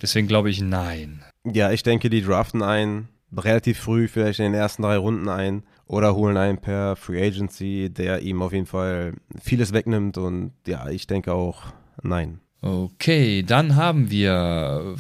Deswegen 0.01 0.27
glaube 0.27 0.49
ich 0.49 0.61
nein. 0.61 1.23
Ja, 1.45 1.71
ich 1.71 1.83
denke, 1.83 2.09
die 2.09 2.21
draften 2.21 2.61
einen 2.61 3.07
relativ 3.35 3.79
früh, 3.79 4.07
vielleicht 4.07 4.39
in 4.39 4.45
den 4.45 4.53
ersten 4.53 4.81
drei 4.81 4.97
Runden 4.97 5.29
ein 5.29 5.63
oder 5.91 6.15
holen 6.15 6.37
einen 6.37 6.57
per 6.57 6.95
Free 6.95 7.21
Agency, 7.21 7.89
der 7.89 8.21
ihm 8.21 8.41
auf 8.41 8.53
jeden 8.53 8.65
Fall 8.65 9.13
vieles 9.41 9.73
wegnimmt 9.73 10.17
und 10.17 10.53
ja, 10.65 10.87
ich 10.87 11.05
denke 11.05 11.33
auch 11.33 11.63
nein. 12.01 12.39
Okay, 12.61 13.43
dann 13.43 13.75
haben 13.75 14.09
wir 14.09 14.95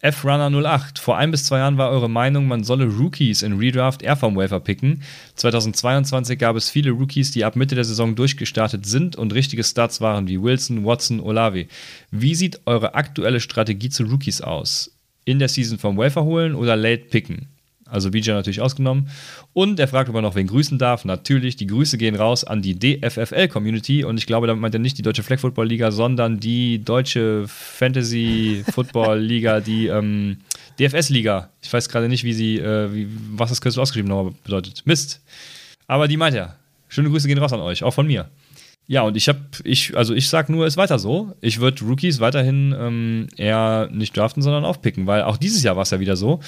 F-Runner08. 0.00 0.98
Vor 0.98 1.16
ein 1.18 1.30
bis 1.30 1.44
zwei 1.44 1.58
Jahren 1.58 1.78
war 1.78 1.90
eure 1.90 2.10
Meinung, 2.10 2.48
man 2.48 2.64
solle 2.64 2.86
Rookies 2.86 3.42
in 3.42 3.58
Redraft 3.58 4.02
eher 4.02 4.16
vom 4.16 4.34
Wafer 4.34 4.58
picken. 4.58 5.02
2022 5.36 6.36
gab 6.36 6.56
es 6.56 6.68
viele 6.68 6.90
Rookies, 6.90 7.30
die 7.30 7.44
ab 7.44 7.54
Mitte 7.54 7.76
der 7.76 7.84
Saison 7.84 8.16
durchgestartet 8.16 8.86
sind 8.86 9.14
und 9.14 9.34
richtige 9.34 9.62
Starts 9.62 10.00
waren 10.00 10.26
wie 10.26 10.42
Wilson, 10.42 10.84
Watson, 10.84 11.20
Olave. 11.20 11.66
Wie 12.10 12.34
sieht 12.34 12.60
eure 12.66 12.96
aktuelle 12.96 13.38
Strategie 13.38 13.88
zu 13.88 14.02
Rookies 14.02 14.40
aus? 14.40 14.98
In 15.24 15.38
der 15.38 15.48
Season 15.48 15.78
vom 15.78 15.96
Wafer 15.96 16.24
holen 16.24 16.56
oder 16.56 16.74
late 16.74 17.04
picken? 17.04 17.53
Also 17.94 18.10
VJ 18.10 18.30
natürlich 18.30 18.60
ausgenommen. 18.60 19.08
Und 19.52 19.78
er 19.78 19.88
fragt, 19.88 20.08
ob 20.08 20.16
er 20.16 20.22
noch 20.22 20.34
wen 20.34 20.46
grüßen 20.46 20.78
darf. 20.78 21.04
Natürlich, 21.04 21.56
die 21.56 21.66
Grüße 21.66 21.96
gehen 21.96 22.16
raus 22.16 22.44
an 22.44 22.60
die 22.60 22.78
DFFL-Community. 22.78 24.04
Und 24.04 24.18
ich 24.18 24.26
glaube, 24.26 24.46
damit 24.46 24.60
meint 24.60 24.74
er 24.74 24.80
nicht 24.80 24.98
die 24.98 25.02
Deutsche 25.02 25.22
Flag 25.22 25.38
Football 25.38 25.68
Liga, 25.68 25.92
sondern 25.92 26.40
die 26.40 26.84
Deutsche 26.84 27.44
Fantasy 27.46 28.64
Football 28.70 29.20
Liga, 29.20 29.60
die 29.60 29.86
ähm, 29.86 30.38
DFS-Liga. 30.80 31.50
Ich 31.62 31.72
weiß 31.72 31.88
gerade 31.88 32.08
nicht, 32.08 32.24
wie 32.24 32.32
sie, 32.32 32.58
äh, 32.58 32.92
wie, 32.92 33.08
was 33.30 33.50
das 33.50 33.60
Kürzel 33.60 33.80
ausgeschrieben 33.80 34.08
nochmal 34.08 34.34
bedeutet. 34.42 34.82
Mist. 34.84 35.22
Aber 35.86 36.08
die 36.08 36.16
meint 36.16 36.34
er. 36.34 36.56
Schöne 36.88 37.10
Grüße 37.10 37.28
gehen 37.28 37.38
raus 37.38 37.52
an 37.52 37.60
euch, 37.60 37.82
auch 37.82 37.94
von 37.94 38.06
mir. 38.06 38.28
Ja, 38.86 39.02
und 39.02 39.16
ich 39.16 39.28
habe, 39.28 39.40
ich, 39.64 39.96
also 39.96 40.12
ich 40.14 40.28
sag 40.28 40.50
nur, 40.50 40.66
ist 40.66 40.76
weiter 40.76 40.98
so. 40.98 41.32
Ich 41.40 41.58
würde 41.58 41.84
Rookies 41.84 42.20
weiterhin 42.20 42.74
ähm, 42.78 43.28
eher 43.36 43.88
nicht 43.90 44.14
draften, 44.14 44.42
sondern 44.42 44.66
aufpicken, 44.66 45.06
weil 45.06 45.22
auch 45.22 45.38
dieses 45.38 45.62
Jahr 45.62 45.76
war 45.76 45.84
es 45.84 45.90
ja 45.90 46.00
wieder 46.00 46.16
so. 46.16 46.40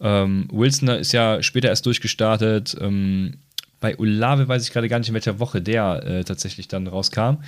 Ähm, 0.00 0.48
Wilson 0.52 0.88
ist 0.88 1.12
ja 1.12 1.42
später 1.42 1.68
erst 1.68 1.86
durchgestartet. 1.86 2.76
Ähm, 2.80 3.34
bei 3.80 3.98
Olave 3.98 4.48
weiß 4.48 4.62
ich 4.62 4.72
gerade 4.72 4.88
gar 4.88 4.98
nicht, 4.98 5.08
in 5.08 5.14
welcher 5.14 5.38
Woche 5.38 5.60
der 5.60 6.02
äh, 6.04 6.24
tatsächlich 6.24 6.68
dann 6.68 6.86
rauskam. 6.86 7.38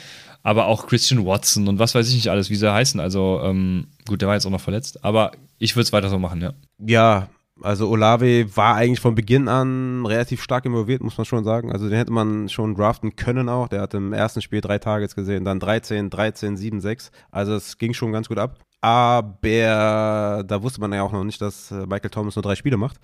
Aber 0.43 0.67
auch 0.67 0.87
Christian 0.87 1.25
Watson 1.25 1.69
und 1.69 1.79
was 1.79 1.95
weiß 1.95 2.09
ich 2.09 2.15
nicht 2.15 2.29
alles, 2.29 2.51
wie 2.51 2.57
sie 2.57 2.73
heißen. 2.73 3.01
Also, 3.01 3.41
ähm, 3.43 3.89
gut, 4.07 4.21
der 4.21 4.29
war 4.29 4.35
jetzt 4.35 4.47
auch 4.47 4.51
noch 4.51 4.61
verletzt. 4.61 5.05
Aber 5.05 5.33
ich 5.59 5.75
würde 5.75 5.83
es 5.83 5.93
weiter 5.93 6.11
so 6.11 6.19
machen, 6.19 6.41
ja. 6.41 6.53
Ja, 6.79 7.29
also 7.63 7.89
Olave 7.89 8.57
war 8.57 8.77
eigentlich 8.77 9.01
von 9.01 9.15
Beginn 9.15 9.49
an 9.49 10.07
relativ 10.07 10.43
stark 10.43 10.65
involviert, 10.65 11.03
muss 11.03 11.19
man 11.19 11.25
schon 11.25 11.45
sagen. 11.45 11.73
Also 11.73 11.89
den 11.89 11.99
hätte 11.99 12.13
man 12.13 12.49
schon 12.49 12.75
draften 12.75 13.17
können 13.17 13.49
auch. 13.49 13.69
Der 13.69 13.81
hat 13.81 13.95
im 13.95 14.13
ersten 14.13 14.43
Spiel 14.43 14.61
drei 14.61 14.79
Targets 14.79 15.15
gesehen, 15.15 15.45
dann 15.45 15.59
13, 15.59 16.11
13, 16.11 16.57
7, 16.57 16.81
6. 16.81 17.11
Also 17.31 17.55
es 17.55 17.79
ging 17.79 17.95
schon 17.95 18.13
ganz 18.13 18.29
gut 18.29 18.39
ab. 18.39 18.59
Aber 18.81 20.45
da 20.47 20.63
wusste 20.63 20.81
man 20.81 20.93
ja 20.93 21.03
auch 21.03 21.13
noch 21.13 21.25
nicht, 21.25 21.41
dass 21.41 21.71
äh, 21.71 21.87
Michael 21.87 22.11
Thomas 22.11 22.37
nur 22.37 22.43
drei 22.43 22.55
Spiele 22.55 22.77
macht. 22.77 22.99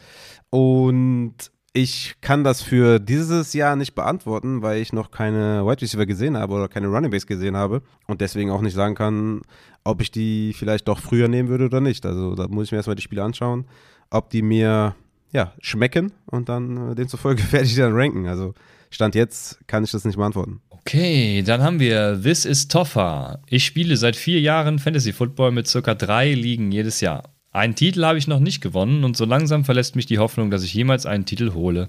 Und 0.51 1.51
ich 1.73 2.15
kann 2.21 2.45
das 2.45 2.63
für 2.63 3.01
dieses 3.01 3.53
Jahr 3.53 3.75
nicht 3.75 3.97
beantworten, 3.97 4.63
weil 4.63 4.81
ich 4.81 4.93
noch 4.93 5.11
keine 5.11 5.67
Wide 5.67 5.83
Receiver 5.83 6.07
gesehen 6.07 6.37
habe 6.37 6.55
oder 6.55 6.69
keine 6.69 6.87
Running 6.87 7.11
Base 7.11 7.27
gesehen 7.27 7.57
habe 7.57 7.83
und 8.07 8.21
deswegen 8.21 8.53
auch 8.53 8.61
nicht 8.61 8.75
sagen 8.75 8.95
kann, 8.95 9.43
ob 9.83 10.01
ich 10.01 10.13
die 10.13 10.55
vielleicht 10.57 10.87
doch 10.87 11.01
früher 11.01 11.27
nehmen 11.27 11.49
würde 11.49 11.65
oder 11.65 11.81
nicht. 11.81 12.07
Also 12.07 12.37
da 12.37 12.47
muss 12.47 12.67
ich 12.67 12.71
mir 12.71 12.77
erstmal 12.77 12.95
die 12.95 13.03
Spiele 13.03 13.25
anschauen, 13.25 13.67
ob 14.11 14.31
die 14.31 14.43
mir 14.43 14.95
ja, 15.33 15.53
schmecken 15.61 16.13
und 16.27 16.49
dann 16.49 16.93
äh, 16.93 16.95
demzufolge 16.95 17.43
werde 17.53 17.67
ich 17.67 17.75
dann 17.75 17.93
ranken. 17.93 18.29
Also 18.29 18.55
Stand 18.91 19.17
jetzt 19.17 19.59
kann 19.67 19.83
ich 19.83 19.91
das 19.91 20.05
nicht 20.05 20.17
beantworten. 20.17 20.61
Okay, 20.87 21.41
dann 21.41 21.63
haben 21.63 21.81
wir 21.81 22.21
This 22.23 22.45
is 22.45 22.69
Toffa. 22.69 23.39
Ich 23.49 23.65
spiele 23.65 23.97
seit 23.97 24.17
vier 24.17 24.39
Jahren 24.41 24.79
Fantasy 24.79 25.15
Football 25.15 25.51
mit 25.51 25.67
circa 25.67 25.95
drei 25.95 26.35
Ligen 26.35 26.73
jedes 26.73 27.01
Jahr. 27.01 27.23
Einen 27.53 27.75
Titel 27.75 28.05
habe 28.05 28.19
ich 28.19 28.29
noch 28.29 28.39
nicht 28.39 28.61
gewonnen 28.61 29.03
und 29.03 29.17
so 29.17 29.25
langsam 29.25 29.65
verlässt 29.65 29.97
mich 29.97 30.05
die 30.05 30.19
Hoffnung, 30.19 30.51
dass 30.51 30.63
ich 30.63 30.75
jemals 30.75 31.07
einen 31.07 31.25
Titel 31.25 31.55
hole. 31.55 31.89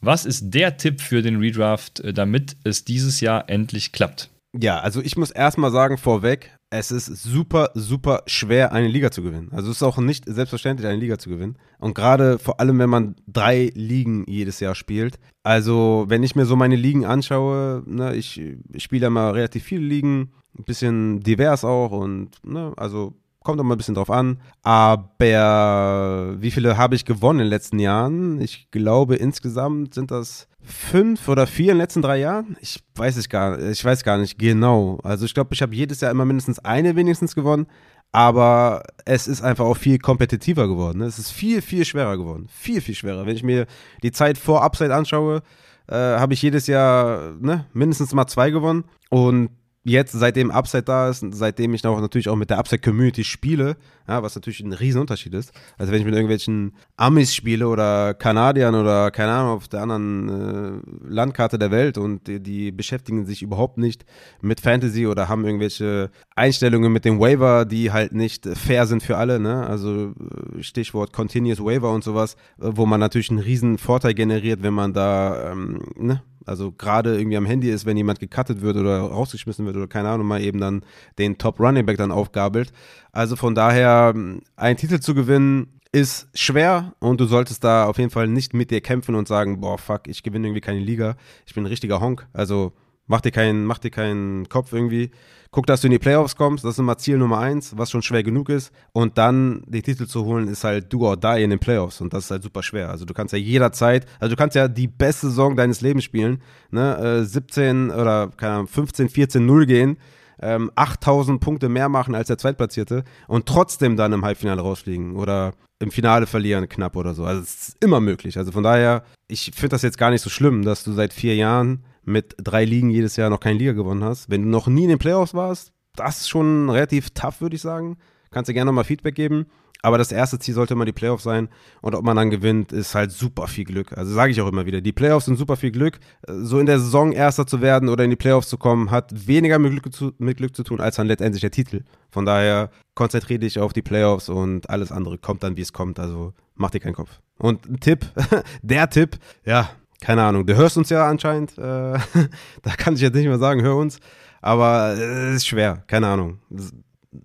Was 0.00 0.24
ist 0.24 0.54
der 0.54 0.76
Tipp 0.76 1.00
für 1.00 1.20
den 1.20 1.40
Redraft, 1.40 1.98
äh, 1.98 2.12
damit 2.12 2.56
es 2.62 2.84
dieses 2.84 3.20
Jahr 3.20 3.50
endlich 3.50 3.90
klappt? 3.90 4.30
Ja, 4.56 4.78
also 4.78 5.02
ich 5.02 5.16
muss 5.16 5.32
erstmal 5.32 5.72
sagen 5.72 5.98
vorweg, 5.98 6.56
es 6.70 6.90
ist 6.90 7.06
super, 7.06 7.70
super 7.74 8.22
schwer, 8.26 8.72
eine 8.72 8.88
Liga 8.88 9.10
zu 9.10 9.22
gewinnen. 9.22 9.48
Also 9.52 9.70
es 9.70 9.78
ist 9.78 9.82
auch 9.82 9.96
nicht 9.98 10.24
selbstverständlich, 10.26 10.86
eine 10.86 10.98
Liga 10.98 11.18
zu 11.18 11.30
gewinnen. 11.30 11.56
Und 11.78 11.94
gerade 11.94 12.38
vor 12.38 12.60
allem, 12.60 12.78
wenn 12.78 12.90
man 12.90 13.16
drei 13.26 13.72
Ligen 13.74 14.24
jedes 14.28 14.60
Jahr 14.60 14.74
spielt. 14.74 15.18
Also 15.42 16.04
wenn 16.08 16.22
ich 16.22 16.36
mir 16.36 16.44
so 16.44 16.56
meine 16.56 16.76
Ligen 16.76 17.06
anschaue, 17.06 17.82
ne, 17.86 18.14
ich, 18.14 18.40
ich 18.72 18.82
spiele 18.82 19.04
ja 19.04 19.10
mal 19.10 19.30
relativ 19.30 19.64
viele 19.64 19.86
Ligen, 19.86 20.32
ein 20.58 20.64
bisschen 20.64 21.20
divers 21.20 21.64
auch 21.64 21.92
und 21.92 22.32
ne, 22.44 22.72
also 22.76 23.14
kommt 23.42 23.60
auch 23.60 23.64
mal 23.64 23.74
ein 23.76 23.78
bisschen 23.78 23.94
drauf 23.94 24.10
an. 24.10 24.40
Aber 24.62 26.36
wie 26.38 26.50
viele 26.50 26.76
habe 26.76 26.96
ich 26.96 27.06
gewonnen 27.06 27.40
in 27.40 27.46
den 27.46 27.50
letzten 27.50 27.78
Jahren? 27.78 28.40
Ich 28.42 28.70
glaube, 28.70 29.16
insgesamt 29.16 29.94
sind 29.94 30.10
das 30.10 30.47
fünf 30.62 31.28
oder 31.28 31.46
vier 31.46 31.72
in 31.72 31.76
den 31.76 31.78
letzten 31.78 32.02
drei 32.02 32.18
Jahren. 32.18 32.56
Ich 32.60 32.80
weiß 32.94 33.16
es 33.16 33.28
gar, 33.28 33.58
ich 33.58 33.84
weiß 33.84 34.04
gar 34.04 34.18
nicht 34.18 34.38
genau. 34.38 34.98
Also 35.02 35.24
ich 35.24 35.34
glaube, 35.34 35.54
ich 35.54 35.62
habe 35.62 35.74
jedes 35.74 36.00
Jahr 36.00 36.10
immer 36.10 36.24
mindestens 36.24 36.58
eine 36.58 36.96
wenigstens 36.96 37.34
gewonnen. 37.34 37.66
Aber 38.10 38.82
es 39.04 39.28
ist 39.28 39.42
einfach 39.42 39.66
auch 39.66 39.76
viel 39.76 39.98
kompetitiver 39.98 40.66
geworden. 40.66 41.00
Ne? 41.00 41.04
Es 41.04 41.18
ist 41.18 41.30
viel, 41.30 41.60
viel 41.60 41.84
schwerer 41.84 42.16
geworden. 42.16 42.46
Viel, 42.50 42.80
viel 42.80 42.94
schwerer. 42.94 43.26
Wenn 43.26 43.36
ich 43.36 43.42
mir 43.42 43.66
die 44.02 44.12
Zeit 44.12 44.38
vor 44.38 44.62
Upside 44.62 44.94
anschaue, 44.94 45.42
äh, 45.88 45.94
habe 45.94 46.32
ich 46.32 46.40
jedes 46.40 46.66
Jahr 46.66 47.34
ne, 47.38 47.66
mindestens 47.74 48.14
mal 48.14 48.26
zwei 48.26 48.50
gewonnen. 48.50 48.84
Und 49.10 49.50
jetzt, 49.84 50.12
seitdem 50.12 50.50
Upside 50.50 50.82
da 50.82 51.08
ist, 51.08 51.24
seitdem 51.30 51.74
ich 51.74 51.86
auch 51.86 52.00
natürlich 52.00 52.28
auch 52.28 52.36
mit 52.36 52.50
der 52.50 52.58
Upside-Community 52.58 53.24
spiele, 53.24 53.76
ja, 54.06 54.22
was 54.22 54.34
natürlich 54.34 54.60
ein 54.60 54.72
Riesenunterschied 54.72 55.34
ist. 55.34 55.52
Also 55.76 55.92
wenn 55.92 56.00
ich 56.00 56.04
mit 56.04 56.14
irgendwelchen 56.14 56.74
Amis 56.96 57.34
spiele 57.34 57.68
oder 57.68 58.14
Kanadiern 58.14 58.74
oder 58.74 59.10
keine 59.10 59.32
Ahnung 59.32 59.52
auf 59.52 59.68
der 59.68 59.82
anderen 59.82 60.28
äh, 60.28 61.08
Landkarte 61.08 61.58
der 61.58 61.70
Welt 61.70 61.98
und 61.98 62.26
die, 62.26 62.40
die, 62.40 62.72
beschäftigen 62.72 63.26
sich 63.26 63.42
überhaupt 63.42 63.78
nicht 63.78 64.04
mit 64.40 64.60
Fantasy 64.60 65.06
oder 65.06 65.28
haben 65.28 65.44
irgendwelche 65.44 66.10
Einstellungen 66.34 66.92
mit 66.92 67.04
dem 67.04 67.20
Waiver, 67.20 67.64
die 67.64 67.92
halt 67.92 68.12
nicht 68.12 68.46
fair 68.46 68.86
sind 68.86 69.02
für 69.02 69.16
alle. 69.16 69.40
Ne? 69.40 69.66
Also 69.66 70.14
äh, 70.14 70.62
Stichwort 70.62 71.12
Continuous 71.12 71.60
Waiver 71.60 71.92
und 71.92 72.04
sowas, 72.04 72.34
äh, 72.60 72.70
wo 72.72 72.86
man 72.86 73.00
natürlich 73.00 73.30
einen 73.30 73.40
riesen 73.40 73.78
Vorteil 73.78 74.14
generiert, 74.14 74.62
wenn 74.62 74.74
man 74.74 74.92
da 74.92 75.52
ähm, 75.52 75.82
ne, 75.96 76.22
also 76.48 76.72
gerade 76.72 77.16
irgendwie 77.16 77.36
am 77.36 77.46
Handy 77.46 77.70
ist, 77.70 77.86
wenn 77.86 77.96
jemand 77.96 78.20
gecuttet 78.20 78.60
wird 78.60 78.76
oder 78.76 79.00
rausgeschmissen 79.00 79.66
wird 79.66 79.76
oder 79.76 79.86
keine 79.86 80.08
Ahnung, 80.08 80.26
mal 80.26 80.42
eben 80.42 80.60
dann 80.60 80.82
den 81.18 81.38
Top 81.38 81.60
Running 81.60 81.86
Back 81.86 81.98
dann 81.98 82.10
aufgabelt. 82.10 82.72
Also 83.12 83.36
von 83.36 83.54
daher, 83.54 84.14
einen 84.56 84.76
Titel 84.76 85.00
zu 85.00 85.14
gewinnen, 85.14 85.78
ist 85.92 86.28
schwer 86.34 86.94
und 86.98 87.20
du 87.20 87.24
solltest 87.24 87.64
da 87.64 87.86
auf 87.86 87.98
jeden 87.98 88.10
Fall 88.10 88.28
nicht 88.28 88.52
mit 88.52 88.70
dir 88.70 88.80
kämpfen 88.80 89.14
und 89.14 89.26
sagen, 89.26 89.60
boah, 89.60 89.78
fuck, 89.78 90.06
ich 90.06 90.22
gewinne 90.22 90.46
irgendwie 90.46 90.60
keine 90.60 90.80
Liga. 90.80 91.16
Ich 91.46 91.54
bin 91.54 91.64
ein 91.64 91.68
richtiger 91.68 92.00
Honk. 92.00 92.26
Also 92.32 92.72
mach 93.08 93.20
dir 93.20 93.32
keinen, 93.32 93.64
mach 93.64 93.78
dir 93.78 93.90
keinen 93.90 94.48
Kopf 94.48 94.72
irgendwie 94.72 95.10
guck, 95.50 95.66
dass 95.66 95.80
du 95.80 95.86
in 95.86 95.92
die 95.92 95.98
Playoffs 95.98 96.36
kommst, 96.36 96.64
das 96.64 96.74
ist 96.74 96.78
immer 96.78 96.98
Ziel 96.98 97.18
Nummer 97.18 97.38
eins, 97.38 97.76
was 97.76 97.90
schon 97.90 98.02
schwer 98.02 98.22
genug 98.22 98.48
ist. 98.48 98.72
Und 98.92 99.18
dann 99.18 99.62
die 99.66 99.82
Titel 99.82 100.06
zu 100.06 100.24
holen, 100.24 100.48
ist 100.48 100.64
halt 100.64 100.92
do 100.92 101.06
or 101.06 101.16
die 101.16 101.42
in 101.42 101.50
den 101.50 101.58
Playoffs. 101.58 102.00
Und 102.00 102.12
das 102.12 102.24
ist 102.24 102.30
halt 102.30 102.42
super 102.42 102.62
schwer. 102.62 102.90
Also 102.90 103.04
du 103.04 103.14
kannst 103.14 103.32
ja 103.32 103.38
jederzeit, 103.38 104.06
also 104.20 104.34
du 104.34 104.36
kannst 104.36 104.56
ja 104.56 104.68
die 104.68 104.88
beste 104.88 105.28
Saison 105.28 105.56
deines 105.56 105.80
Lebens 105.80 106.04
spielen, 106.04 106.42
ne? 106.70 107.20
Äh, 107.20 107.24
17 107.24 107.90
oder 107.90 108.30
keine 108.36 108.54
Ahnung, 108.54 108.66
15, 108.66 109.08
14, 109.08 109.44
0 109.44 109.66
gehen. 109.66 109.98
Ähm, 110.40 110.70
8000 110.76 111.40
Punkte 111.40 111.68
mehr 111.68 111.88
machen 111.88 112.14
als 112.14 112.28
der 112.28 112.38
Zweitplatzierte 112.38 113.02
und 113.26 113.46
trotzdem 113.46 113.96
dann 113.96 114.12
im 114.12 114.24
Halbfinale 114.24 114.62
rausfliegen 114.62 115.16
oder 115.16 115.52
im 115.80 115.90
Finale 115.90 116.28
verlieren 116.28 116.68
knapp 116.68 116.94
oder 116.94 117.12
so. 117.12 117.24
Also 117.24 117.42
es 117.42 117.68
ist 117.68 117.76
immer 117.82 117.98
möglich. 117.98 118.38
Also 118.38 118.52
von 118.52 118.62
daher, 118.62 119.02
ich 119.26 119.50
finde 119.52 119.70
das 119.70 119.82
jetzt 119.82 119.98
gar 119.98 120.10
nicht 120.10 120.22
so 120.22 120.30
schlimm, 120.30 120.64
dass 120.64 120.84
du 120.84 120.92
seit 120.92 121.12
vier 121.12 121.34
Jahren 121.34 121.82
mit 122.08 122.34
drei 122.38 122.64
Ligen 122.64 122.90
jedes 122.90 123.16
Jahr 123.16 123.30
noch 123.30 123.40
keine 123.40 123.58
Liga 123.58 123.72
gewonnen 123.72 124.04
hast. 124.04 124.30
Wenn 124.30 124.42
du 124.42 124.48
noch 124.48 124.66
nie 124.66 124.84
in 124.84 124.88
den 124.88 124.98
Playoffs 124.98 125.34
warst, 125.34 125.72
das 125.94 126.20
ist 126.20 126.28
schon 126.28 126.70
relativ 126.70 127.10
tough, 127.10 127.40
würde 127.40 127.56
ich 127.56 127.62
sagen. 127.62 127.98
Kannst 128.30 128.48
du 128.48 128.54
gerne 128.54 128.66
nochmal 128.66 128.84
Feedback 128.84 129.14
geben. 129.14 129.46
Aber 129.80 129.96
das 129.96 130.10
erste 130.10 130.38
Ziel 130.38 130.54
sollte 130.54 130.74
immer 130.74 130.84
die 130.84 130.92
Playoffs 130.92 131.22
sein. 131.22 131.48
Und 131.82 131.94
ob 131.94 132.04
man 132.04 132.16
dann 132.16 132.30
gewinnt, 132.30 132.72
ist 132.72 132.94
halt 132.94 133.12
super 133.12 133.46
viel 133.46 133.64
Glück. 133.64 133.96
Also 133.96 134.12
sage 134.12 134.32
ich 134.32 134.40
auch 134.40 134.48
immer 134.48 134.66
wieder. 134.66 134.80
Die 134.80 134.92
Playoffs 134.92 135.26
sind 135.26 135.36
super 135.36 135.56
viel 135.56 135.70
Glück. 135.70 136.00
So 136.26 136.58
in 136.58 136.66
der 136.66 136.80
Saison 136.80 137.12
Erster 137.12 137.46
zu 137.46 137.60
werden 137.60 137.88
oder 137.88 138.02
in 138.02 138.10
die 138.10 138.16
Playoffs 138.16 138.48
zu 138.48 138.58
kommen, 138.58 138.90
hat 138.90 139.28
weniger 139.28 139.58
mit 139.58 139.70
Glück 139.72 139.94
zu, 139.94 140.12
mit 140.18 140.38
Glück 140.38 140.56
zu 140.56 140.64
tun, 140.64 140.80
als 140.80 140.96
dann 140.96 141.06
letztendlich 141.06 141.42
der 141.42 141.52
Titel. 141.52 141.84
Von 142.10 142.26
daher 142.26 142.70
konzentriere 142.94 143.38
dich 143.38 143.60
auf 143.60 143.72
die 143.72 143.82
Playoffs 143.82 144.28
und 144.28 144.68
alles 144.68 144.90
andere 144.90 145.16
kommt 145.16 145.44
dann, 145.44 145.56
wie 145.56 145.62
es 145.62 145.72
kommt. 145.72 146.00
Also 146.00 146.32
mach 146.56 146.70
dir 146.70 146.80
keinen 146.80 146.94
Kopf. 146.94 147.20
Und 147.38 147.68
ein 147.68 147.78
Tipp, 147.78 148.06
der 148.62 148.90
Tipp, 148.90 149.18
ja, 149.44 149.70
keine 150.00 150.22
Ahnung, 150.22 150.46
du 150.46 150.54
hörst 150.54 150.76
uns 150.76 150.90
ja 150.90 151.08
anscheinend. 151.08 151.58
Äh, 151.58 151.60
da 152.62 152.70
kann 152.76 152.94
ich 152.94 153.00
jetzt 153.00 153.14
nicht 153.14 153.26
mehr 153.26 153.38
sagen, 153.38 153.62
hör 153.62 153.76
uns. 153.76 153.98
Aber 154.40 154.92
es 154.92 155.36
ist 155.36 155.46
schwer, 155.46 155.82
keine 155.86 156.06
Ahnung. 156.06 156.38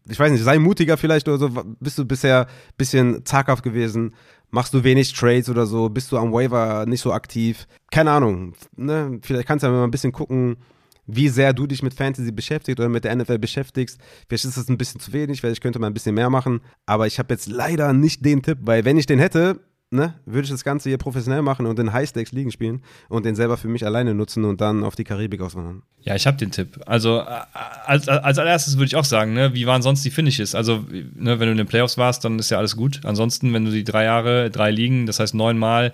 ich 0.10 0.20
weiß 0.20 0.32
nicht, 0.32 0.44
sei 0.44 0.58
mutiger 0.58 0.98
vielleicht 0.98 1.28
oder 1.28 1.38
so. 1.38 1.50
Bist 1.80 1.98
du 1.98 2.06
bisher 2.06 2.48
ein 2.48 2.76
bisschen 2.78 3.26
zaghaft 3.26 3.64
gewesen? 3.64 4.16
Machst 4.50 4.74
du 4.74 4.84
wenig 4.84 5.14
Trades 5.14 5.50
oder 5.50 5.66
so? 5.66 5.90
Bist 5.90 6.12
du 6.12 6.18
am 6.18 6.32
Waiver 6.32 6.86
nicht 6.86 7.02
so 7.02 7.12
aktiv? 7.12 7.68
Keine 7.91 8.12
Ahnung. 8.12 8.54
Ne? 8.76 9.20
Vielleicht 9.22 9.48
kannst 9.48 9.64
du 9.64 9.68
ja 9.68 9.74
mal 9.74 9.84
ein 9.84 9.91
bisschen 9.91 10.12
gucken, 10.12 10.58
wie 11.06 11.30
sehr 11.30 11.54
du 11.54 11.68
dich 11.68 11.84
mit 11.84 11.94
Fantasy 11.94 12.32
beschäftigst 12.32 12.80
oder 12.80 12.90
mit 12.90 13.04
der 13.04 13.16
NFL 13.16 13.40
beschäftigst. 13.40 14.00
Vielleicht 14.28 14.45
ist 14.45 14.58
das 14.58 14.70
ein 14.70 14.78
bisschen 14.78 15.02
zu 15.02 15.12
wenig, 15.12 15.41
vielleicht 15.41 15.62
könnte 15.62 15.80
man 15.80 15.91
ein 15.91 15.94
bisschen 15.94 16.16
mehr 16.16 16.30
machen. 16.30 16.62
Aber 16.86 17.08
ich 17.08 17.20
habe 17.20 17.34
jetzt 17.34 17.48
leider 17.48 17.94
nicht 17.94 18.24
den 18.26 18.41
Tipp, 18.41 18.60
weil 18.62 18.86
wenn 18.86 18.98
ich 18.98 19.06
den 19.06 19.20
hätte, 19.20 19.60
ne, 19.94 20.15
würde 20.26 20.45
ich 20.45 20.49
das 20.49 20.64
Ganze 20.64 20.90
hier 20.90 20.98
professionell 20.98 21.41
machen 21.41 21.65
und 21.65 21.80
in 21.80 21.94
High-Stakes 21.94 22.32
liegen 22.32 22.52
spielen 22.52 22.82
und 23.10 23.26
den 23.26 23.36
selber 23.36 23.57
für 23.57 23.68
mich 23.68 23.86
alleine 23.86 24.14
nutzen 24.14 24.44
und 24.44 24.60
dann 24.60 24.84
auf 24.84 24.95
die 24.95 25.03
Karibik 25.03 25.41
auswandern. 25.41 25.84
Ja, 26.02 26.15
ich 26.15 26.28
habe 26.28 26.38
den 26.38 26.52
Tipp. 26.52 26.80
Also 26.86 27.20
äh, 27.20 27.26
als, 27.86 28.10
als 28.10 28.38
allererstes 28.38 28.76
würde 28.78 28.88
ich 28.88 28.95
auch 28.95 29.06
sagen, 29.06 29.34
ne, 29.34 29.53
wie 29.53 29.68
waren 29.68 29.82
sonst 29.82 30.03
die 30.03 30.11
Finishes? 30.11 30.56
Also, 30.56 30.84
ne, 30.90 31.40
wenn 31.40 31.48
du 31.48 31.52
in 31.52 31.57
den 31.57 31.68
Playoffs 31.68 31.98
warst, 31.98 32.26
dann 32.26 32.40
ist 32.40 32.49
ja 32.49 32.57
alles 32.57 32.76
gut. 32.76 33.02
Ansonsten, 33.03 33.53
wenn 33.53 33.65
du 33.65 33.72
die 33.72 33.84
drei 33.84 34.06
Jahre, 34.06 34.49
drei 34.49 34.72
Ligen, 34.72 35.06
das 35.06 35.20
heißt 35.20 35.36
neunmal, 35.36 35.94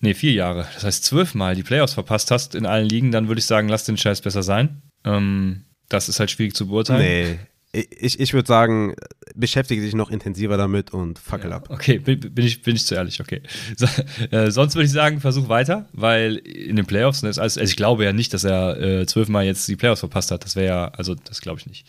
nee, 0.00 0.14
vier 0.14 0.32
Jahre, 0.32 0.66
das 0.74 0.84
heißt 0.84 1.04
zwölfmal 1.04 1.54
die 1.54 1.62
Playoffs 1.62 1.94
verpasst 1.94 2.30
hast 2.30 2.54
in 2.54 2.66
allen 2.66 2.88
Ligen, 2.88 3.10
dann 3.10 3.28
würde 3.28 3.40
ich 3.40 3.46
sagen, 3.46 3.68
lass 3.68 3.84
den 3.84 3.96
Scheiß 3.96 4.20
besser 4.20 4.42
sein. 4.42 4.82
Ähm, 5.04 5.64
das 5.88 6.08
ist 6.08 6.20
halt 6.20 6.30
schwierig 6.30 6.54
zu 6.54 6.68
beurteilen. 6.68 7.02
Nee, 7.02 7.38
ich, 7.72 8.20
ich 8.20 8.34
würde 8.34 8.46
sagen, 8.46 8.94
beschäftige 9.34 9.80
dich 9.80 9.94
noch 9.94 10.10
intensiver 10.10 10.58
damit 10.58 10.92
und 10.92 11.18
fackel 11.18 11.50
ja, 11.50 11.56
ab. 11.56 11.70
Okay, 11.70 11.98
bin, 11.98 12.20
bin, 12.20 12.44
ich, 12.44 12.62
bin 12.62 12.76
ich 12.76 12.84
zu 12.86 12.94
ehrlich, 12.94 13.20
okay. 13.20 13.40
So, 13.76 13.86
äh, 14.30 14.50
sonst 14.50 14.74
würde 14.74 14.84
ich 14.84 14.92
sagen, 14.92 15.20
versuch 15.20 15.48
weiter, 15.48 15.88
weil 15.92 16.36
in 16.36 16.76
den 16.76 16.84
Playoffs, 16.84 17.22
ne, 17.22 17.30
ist 17.30 17.38
alles, 17.38 17.56
also 17.56 17.70
ich 17.70 17.76
glaube 17.76 18.04
ja 18.04 18.12
nicht, 18.12 18.34
dass 18.34 18.44
er 18.44 18.78
äh, 18.78 19.06
zwölfmal 19.06 19.46
jetzt 19.46 19.66
die 19.68 19.76
Playoffs 19.76 20.00
verpasst 20.00 20.30
hat. 20.30 20.44
Das 20.44 20.54
wäre 20.54 20.66
ja, 20.66 20.88
also 20.88 21.14
das 21.14 21.40
glaube 21.40 21.60
ich 21.60 21.66
nicht. 21.66 21.86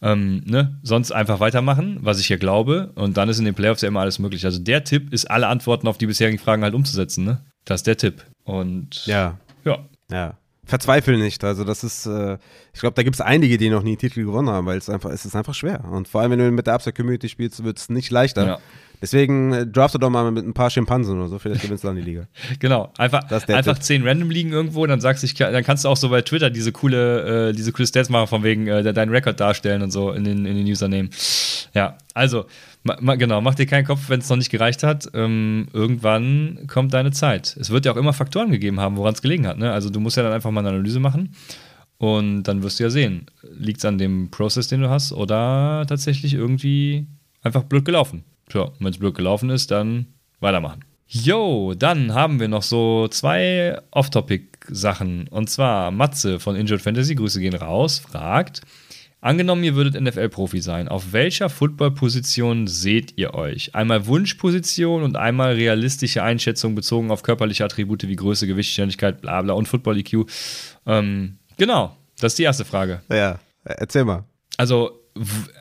Ähm, 0.00 0.42
ne? 0.46 0.78
Sonst 0.82 1.12
einfach 1.12 1.40
weitermachen, 1.40 1.98
was 2.00 2.20
ich 2.20 2.28
hier 2.28 2.38
glaube, 2.38 2.92
und 2.94 3.16
dann 3.16 3.28
ist 3.28 3.38
in 3.38 3.44
den 3.44 3.54
Playoffs 3.54 3.82
ja 3.82 3.88
immer 3.88 4.00
alles 4.00 4.18
möglich. 4.18 4.46
Also 4.46 4.60
der 4.60 4.84
Tipp 4.84 5.12
ist, 5.12 5.30
alle 5.30 5.48
Antworten 5.48 5.88
auf 5.88 5.98
die 5.98 6.06
bisherigen 6.06 6.38
Fragen 6.38 6.62
halt 6.62 6.74
umzusetzen, 6.74 7.24
ne? 7.24 7.44
Das 7.66 7.80
ist 7.80 7.86
der 7.86 7.98
Tipp. 7.98 8.24
Und 8.44 9.04
ja. 9.04 9.38
Ja. 9.64 9.86
Ja 10.10 10.38
verzweifle 10.68 11.18
nicht. 11.18 11.42
Also 11.42 11.64
das 11.64 11.82
ist, 11.82 12.06
äh, 12.06 12.38
ich 12.72 12.80
glaube, 12.80 12.94
da 12.94 13.02
gibt 13.02 13.16
es 13.16 13.20
einige, 13.20 13.56
die 13.56 13.70
noch 13.70 13.82
nie 13.82 13.90
einen 13.90 13.98
Titel 13.98 14.24
gewonnen 14.24 14.50
haben, 14.50 14.66
weil 14.66 14.78
es 14.78 14.88
einfach, 14.88 15.10
es 15.10 15.24
ist 15.24 15.34
einfach 15.34 15.54
schwer. 15.54 15.84
Und 15.90 16.06
vor 16.08 16.20
allem, 16.20 16.32
wenn 16.32 16.38
du 16.38 16.50
mit 16.50 16.66
der 16.66 16.74
Upside 16.74 16.94
Community 16.94 17.28
spielst, 17.28 17.64
wird 17.64 17.78
es 17.78 17.88
nicht 17.88 18.10
leichter. 18.10 18.46
Ja. 18.46 18.58
Deswegen 19.00 19.52
äh, 19.52 19.66
drafte 19.66 19.98
doch 19.98 20.10
mal 20.10 20.30
mit 20.30 20.44
ein 20.44 20.54
paar 20.54 20.70
Schimpansen 20.70 21.18
oder 21.18 21.28
so, 21.28 21.38
vielleicht 21.38 21.62
gewinnst 21.62 21.84
du 21.84 21.88
dann 21.88 21.96
die 21.96 22.02
Liga. 22.02 22.26
genau, 22.58 22.92
einfach, 22.98 23.22
einfach 23.48 23.78
zehn 23.78 24.06
Random 24.06 24.30
Ligen 24.30 24.52
irgendwo, 24.52 24.86
dann 24.86 25.00
sagst 25.00 25.22
du, 25.22 25.28
dann 25.36 25.64
kannst 25.64 25.84
du 25.84 25.88
auch 25.88 25.96
so 25.96 26.08
bei 26.08 26.22
Twitter 26.22 26.50
diese 26.50 26.72
coole, 26.72 27.50
äh, 27.50 27.52
diese 27.52 27.72
coole 27.72 27.86
Stats 27.86 28.08
machen, 28.08 28.26
von 28.26 28.42
wegen 28.42 28.66
äh, 28.66 28.92
deinen 28.92 29.10
Rekord 29.10 29.38
darstellen 29.38 29.82
und 29.82 29.92
so 29.92 30.12
in 30.12 30.24
den, 30.24 30.44
in 30.46 30.56
den 30.56 30.66
Username. 30.66 31.10
Ja, 31.74 31.96
also, 32.14 32.46
ma, 32.82 33.16
genau, 33.16 33.40
mach 33.40 33.54
dir 33.54 33.66
keinen 33.66 33.84
Kopf, 33.84 34.08
wenn 34.08 34.20
es 34.20 34.28
noch 34.28 34.36
nicht 34.36 34.50
gereicht 34.50 34.82
hat. 34.82 35.08
Ähm, 35.14 35.68
irgendwann 35.72 36.66
kommt 36.66 36.94
deine 36.94 37.10
Zeit. 37.10 37.56
Es 37.60 37.70
wird 37.70 37.84
ja 37.84 37.92
auch 37.92 37.96
immer 37.96 38.12
Faktoren 38.12 38.50
gegeben 38.50 38.80
haben, 38.80 38.96
woran 38.96 39.14
es 39.14 39.22
gelegen 39.22 39.46
hat. 39.46 39.58
Ne? 39.58 39.72
Also, 39.72 39.90
du 39.90 40.00
musst 40.00 40.16
ja 40.16 40.22
dann 40.22 40.32
einfach 40.32 40.50
mal 40.50 40.60
eine 40.60 40.70
Analyse 40.70 41.00
machen. 41.00 41.34
Und 41.98 42.44
dann 42.44 42.62
wirst 42.62 42.78
du 42.78 42.84
ja 42.84 42.90
sehen, 42.90 43.26
liegt 43.42 43.78
es 43.78 43.84
an 43.84 43.98
dem 43.98 44.30
Prozess, 44.30 44.68
den 44.68 44.82
du 44.82 44.88
hast, 44.88 45.12
oder 45.12 45.84
tatsächlich 45.88 46.34
irgendwie 46.34 47.06
einfach 47.42 47.64
blöd 47.64 47.84
gelaufen. 47.84 48.22
Tja, 48.48 48.70
wenn 48.78 48.92
es 48.92 48.98
blöd 48.98 49.16
gelaufen 49.16 49.50
ist, 49.50 49.70
dann 49.72 50.06
weitermachen. 50.40 50.84
Jo, 51.08 51.74
dann 51.74 52.14
haben 52.14 52.38
wir 52.38 52.48
noch 52.48 52.62
so 52.62 53.08
zwei 53.08 53.80
Off-Topic-Sachen. 53.90 55.26
Und 55.28 55.50
zwar 55.50 55.90
Matze 55.90 56.38
von 56.38 56.54
Injured 56.54 56.82
Fantasy, 56.82 57.14
Grüße 57.14 57.40
gehen 57.40 57.54
raus, 57.54 57.98
fragt, 57.98 58.60
angenommen 59.20 59.64
ihr 59.64 59.74
würdet 59.74 60.00
NFL-Profi 60.00 60.60
sein, 60.60 60.88
auf 60.88 61.12
welcher 61.12 61.48
Football-Position 61.48 62.66
seht 62.66 63.14
ihr 63.16 63.34
euch? 63.34 63.74
Einmal 63.74 64.06
Wunschposition 64.06 65.02
und 65.02 65.16
einmal 65.16 65.54
realistische 65.54 66.22
Einschätzung 66.22 66.74
bezogen 66.74 67.10
auf 67.10 67.22
körperliche 67.22 67.64
Attribute 67.64 68.06
wie 68.06 68.16
Größe, 68.16 68.46
Gewicht, 68.46 68.72
Schnelligkeit, 68.72 69.20
bla 69.20 69.42
bla 69.42 69.54
und 69.54 69.66
Football-EQ. 69.66 70.26
Ähm, 70.86 71.38
genau, 71.56 71.96
das 72.20 72.32
ist 72.32 72.38
die 72.38 72.44
erste 72.44 72.64
Frage. 72.64 73.02
Ja, 73.10 73.38
erzähl 73.64 74.04
mal. 74.04 74.24
Also 74.56 74.98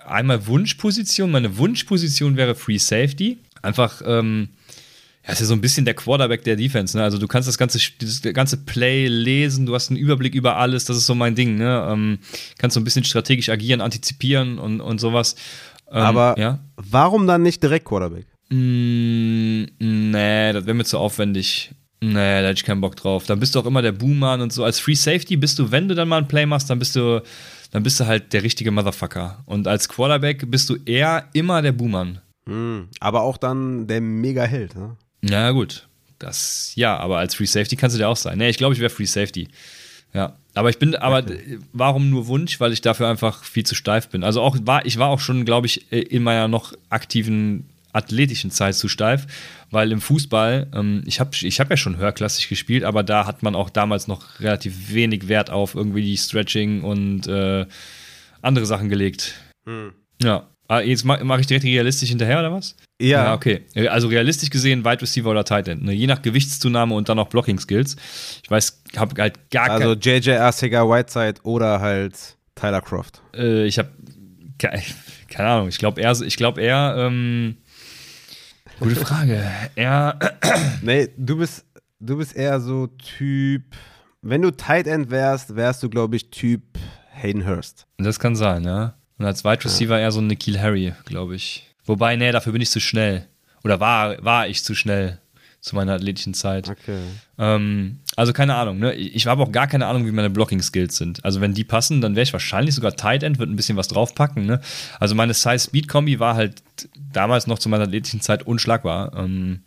einmal 0.06 0.48
Wunschposition. 0.48 1.32
Meine 1.32 1.58
Wunschposition 1.58 2.38
wäre 2.38 2.56
Free 2.56 2.78
Safety. 2.78 3.40
Einfach, 3.62 4.02
ähm, 4.06 4.50
ja, 5.28 5.34
ist 5.34 5.42
ja 5.42 5.46
so 5.46 5.54
ein 5.54 5.62
bisschen 5.62 5.84
der 5.84 5.94
Quarterback 5.94 6.44
der 6.46 6.56
Defense. 6.56 6.98
Ne? 6.98 7.04
Also 7.04 7.18
du 7.18 7.28
kannst 7.28 7.50
das 7.50 7.58
ganze, 7.58 7.80
das 8.00 8.22
ganze 8.34 8.58
Play 8.58 9.08
lesen, 9.08 9.66
du 9.66 9.76
hast 9.76 9.90
einen 9.90 10.00
Überblick 10.00 10.34
über 10.34 10.56
alles. 10.56 10.86
Das 10.86 10.96
ist 10.96 11.06
so 11.06 11.16
mein 11.16 11.36
Ding. 11.36 11.58
Ne? 11.58 11.88
Ähm, 11.92 12.20
kannst 12.58 12.76
so 12.76 12.80
ein 12.80 12.86
bisschen 12.86 13.04
strategisch 13.04 13.50
agieren, 13.50 13.82
antizipieren 13.82 14.58
und, 14.58 14.80
und 14.80 15.00
sowas. 15.00 15.36
Ähm, 15.92 15.98
Aber 15.98 16.40
ja? 16.40 16.60
warum 16.78 17.28
dann 17.28 17.44
nicht 17.44 17.62
direkt 17.62 17.86
Quarterback? 17.86 18.26
Mm, 18.50 19.66
nee, 19.80 20.54
das 20.54 20.66
wäre 20.66 20.74
mir 20.74 20.86
zu 20.86 20.98
aufwendig. 20.98 21.72
Nee, 22.00 22.14
da 22.14 22.48
hätte 22.48 22.60
ich 22.60 22.64
keinen 22.64 22.80
Bock 22.80 22.96
drauf. 22.96 23.26
Dann 23.26 23.40
bist 23.40 23.56
du 23.56 23.60
auch 23.60 23.66
immer 23.66 23.82
der 23.82 23.92
Boomer 23.92 24.36
und 24.36 24.54
so. 24.54 24.64
Als 24.64 24.80
Free 24.80 24.96
Safety 24.96 25.36
bist 25.36 25.60
du, 25.60 25.72
wenn 25.72 25.90
du 25.90 25.96
dann 25.96 26.08
mal 26.08 26.20
ein 26.20 26.28
Play 26.28 26.46
machst, 26.46 26.70
dann 26.70 26.80
bist 26.80 26.96
du 26.96 27.22
dann 27.72 27.84
bist 27.84 28.00
du 28.00 28.08
halt 28.08 28.32
der 28.32 28.44
richtige 28.44 28.72
Motherfucker. 28.72 29.44
Und 29.46 29.68
als 29.68 29.90
Quarterback 29.90 30.50
bist 30.50 30.70
du 30.70 30.78
eher 30.86 31.28
immer 31.34 31.62
der 31.62 31.74
Buhmann. 31.74 32.22
Mhm, 32.46 32.88
aber 33.02 33.24
auch 33.24 33.36
dann 33.36 33.88
der 33.88 34.00
Mega-Held, 34.00 34.76
ne? 34.76 34.96
Ja, 35.30 35.52
gut. 35.52 35.88
Das, 36.20 36.72
ja, 36.76 36.98
aber 36.98 37.20
als 37.20 37.36
Free 37.36 37.46
Safety 37.46 37.76
kannst 37.76 37.96
du 37.96 38.00
der 38.00 38.10
auch 38.10 38.18
sein. 38.18 38.38
Nee, 38.38 38.50
ich 38.50 38.58
glaube, 38.58 38.74
ich 38.74 38.80
wäre 38.80 38.90
Free 38.90 39.06
Safety. 39.06 39.48
Ja. 40.14 40.36
Aber 40.56 40.70
ich 40.70 40.80
bin, 40.80 40.96
aber 40.96 41.20
okay. 41.20 41.60
warum 41.74 42.10
nur 42.10 42.28
Wunsch? 42.28 42.60
Weil 42.60 42.74
ich 42.74 42.82
dafür 42.82 43.08
einfach 43.08 43.44
viel 43.44 43.66
zu 43.66 43.76
steif 43.76 44.10
bin. 44.10 44.24
Also 44.24 44.42
auch 44.42 44.58
war, 44.62 44.86
ich 44.86 44.98
war 44.98 45.10
auch 45.10 45.20
schon, 45.20 45.46
glaube 45.46 45.68
ich, 45.68 45.92
in 45.92 46.24
meiner 46.24 46.48
noch 46.48 46.74
aktiven 46.90 47.70
athletischen 47.94 48.52
Zeit 48.52 48.76
zu 48.76 48.88
steif, 48.88 49.28
weil 49.72 49.92
im 49.92 50.02
Fußball, 50.02 50.68
ähm, 50.74 51.04
ich 51.06 51.20
habe 51.20 51.32
ich 51.34 51.60
hab 51.60 51.70
ja 51.70 51.78
schon 51.78 51.98
höherklassig 51.98 52.48
gespielt, 52.48 52.84
aber 52.84 53.04
da 53.04 53.26
hat 53.26 53.44
man 53.44 53.56
auch 53.56 53.70
damals 53.70 54.08
noch 54.08 54.40
relativ 54.40 54.94
wenig 54.94 55.28
Wert 55.28 55.50
auf 55.50 55.76
irgendwie 55.76 56.04
die 56.04 56.18
Stretching 56.18 56.82
und 56.82 57.28
äh, 57.28 57.66
andere 58.42 58.66
Sachen 58.66 58.90
gelegt. 58.90 59.36
Hm. 59.68 59.94
Ja. 60.22 60.48
Ah, 60.68 60.82
jetzt 60.82 61.06
mache 61.06 61.24
mach 61.24 61.40
ich 61.40 61.48
direkt 61.48 61.66
realistisch 61.66 62.10
hinterher, 62.10 62.40
oder 62.40 62.52
was? 62.52 62.76
Ja. 63.02 63.26
ja. 63.26 63.34
okay. 63.34 63.66
Also 63.90 64.08
realistisch 64.08 64.50
gesehen 64.50 64.84
Wide 64.84 65.02
Receiver 65.02 65.30
oder 65.30 65.46
Tight 65.46 65.68
End. 65.68 65.84
Ne? 65.84 65.94
Je 65.94 66.08
nach 66.08 66.22
Gewichtszunahme 66.22 66.94
und 66.96 67.08
dann 67.10 67.18
noch 67.18 67.30
Blocking 67.30 67.60
Skills. 67.60 67.96
Ich 68.44 68.50
weiß, 68.50 68.82
habe 68.98 69.22
halt 69.22 69.50
gar 69.50 69.70
Also 69.70 69.94
JJ 69.94 70.32
Arcega 70.32 70.84
Whiteside 70.84 71.36
oder 71.44 71.80
halt 71.80 72.38
Tyler 72.56 72.82
Croft. 72.82 73.22
Äh, 73.36 73.66
ich 73.66 73.78
habe 73.80 73.90
keine 75.30 75.50
Ahnung. 75.50 75.68
Ich 75.70 75.78
glaube 75.78 76.02
eher, 76.02 76.20
ich 76.22 76.36
glaube 76.36 76.62
eher 76.62 76.96
ähm, 76.98 77.58
Gute 78.80 78.96
Frage. 78.96 79.44
Er. 79.76 80.20
nee, 80.84 81.10
du 81.18 81.38
bist, 81.38 81.66
du 82.00 82.18
bist 82.18 82.36
eher 82.36 82.60
so 82.60 82.88
Typ. 82.88 83.64
Wenn 84.22 84.44
du 84.44 84.52
Tight 84.52 84.86
End 84.86 85.10
wärst, 85.10 85.56
wärst 85.56 85.82
du, 85.82 85.90
glaube 85.90 86.16
ich, 86.16 86.30
Typ 86.30 86.62
Hayden 87.12 87.48
Hurst. 87.48 87.88
Das 87.98 88.20
kann 88.20 88.36
sein, 88.36 88.64
ja. 88.66 88.94
Und 89.18 89.26
als 89.26 89.44
Wide 89.44 89.66
Receiver 89.66 89.96
ja. 89.96 90.04
eher 90.04 90.12
so 90.12 90.20
ein 90.20 90.28
Nikhil 90.28 90.60
Harry, 90.60 90.94
glaube 91.06 91.36
ich. 91.36 91.68
Wobei, 91.86 92.16
nee, 92.16 92.32
dafür 92.32 92.54
bin 92.54 92.62
ich 92.62 92.70
zu 92.70 92.80
schnell. 92.80 93.28
Oder 93.64 93.80
war, 93.80 94.24
war 94.24 94.48
ich 94.48 94.64
zu 94.64 94.76
schnell 94.76 95.20
zu 95.62 95.76
meiner 95.76 95.94
athletischen 95.94 96.34
Zeit. 96.34 96.70
Okay. 96.70 97.00
Ähm, 97.38 98.00
also 98.16 98.34
keine 98.34 98.56
Ahnung, 98.56 98.80
ne? 98.80 98.94
Ich 98.94 99.28
habe 99.28 99.44
auch 99.44 99.52
gar 99.52 99.68
keine 99.68 99.86
Ahnung, 99.86 100.06
wie 100.06 100.12
meine 100.12 100.30
Blocking-Skills 100.30 100.96
sind. 100.96 101.24
Also 101.26 101.42
wenn 101.42 101.54
die 101.54 101.64
passen, 101.64 102.02
dann 102.02 102.16
wäre 102.16 102.24
ich 102.24 102.34
wahrscheinlich 102.34 102.76
sogar 102.76 102.96
Tight 102.96 103.24
End, 103.24 103.40
würde 103.40 103.52
ein 103.52 103.56
bisschen 103.56 103.78
was 103.78 103.88
draufpacken, 103.88 104.46
ne? 104.46 104.62
Also 105.00 105.16
meine 105.16 105.34
Size-Speed-Kombi 105.34 106.20
war 106.20 106.36
halt 106.36 106.64
damals 107.12 107.48
noch 107.48 107.60
zu 107.60 107.70
meiner 107.70 107.84
athletischen 107.84 108.22
Zeit 108.22 108.44
unschlagbar. 108.44 109.14
Ähm, 109.16 109.62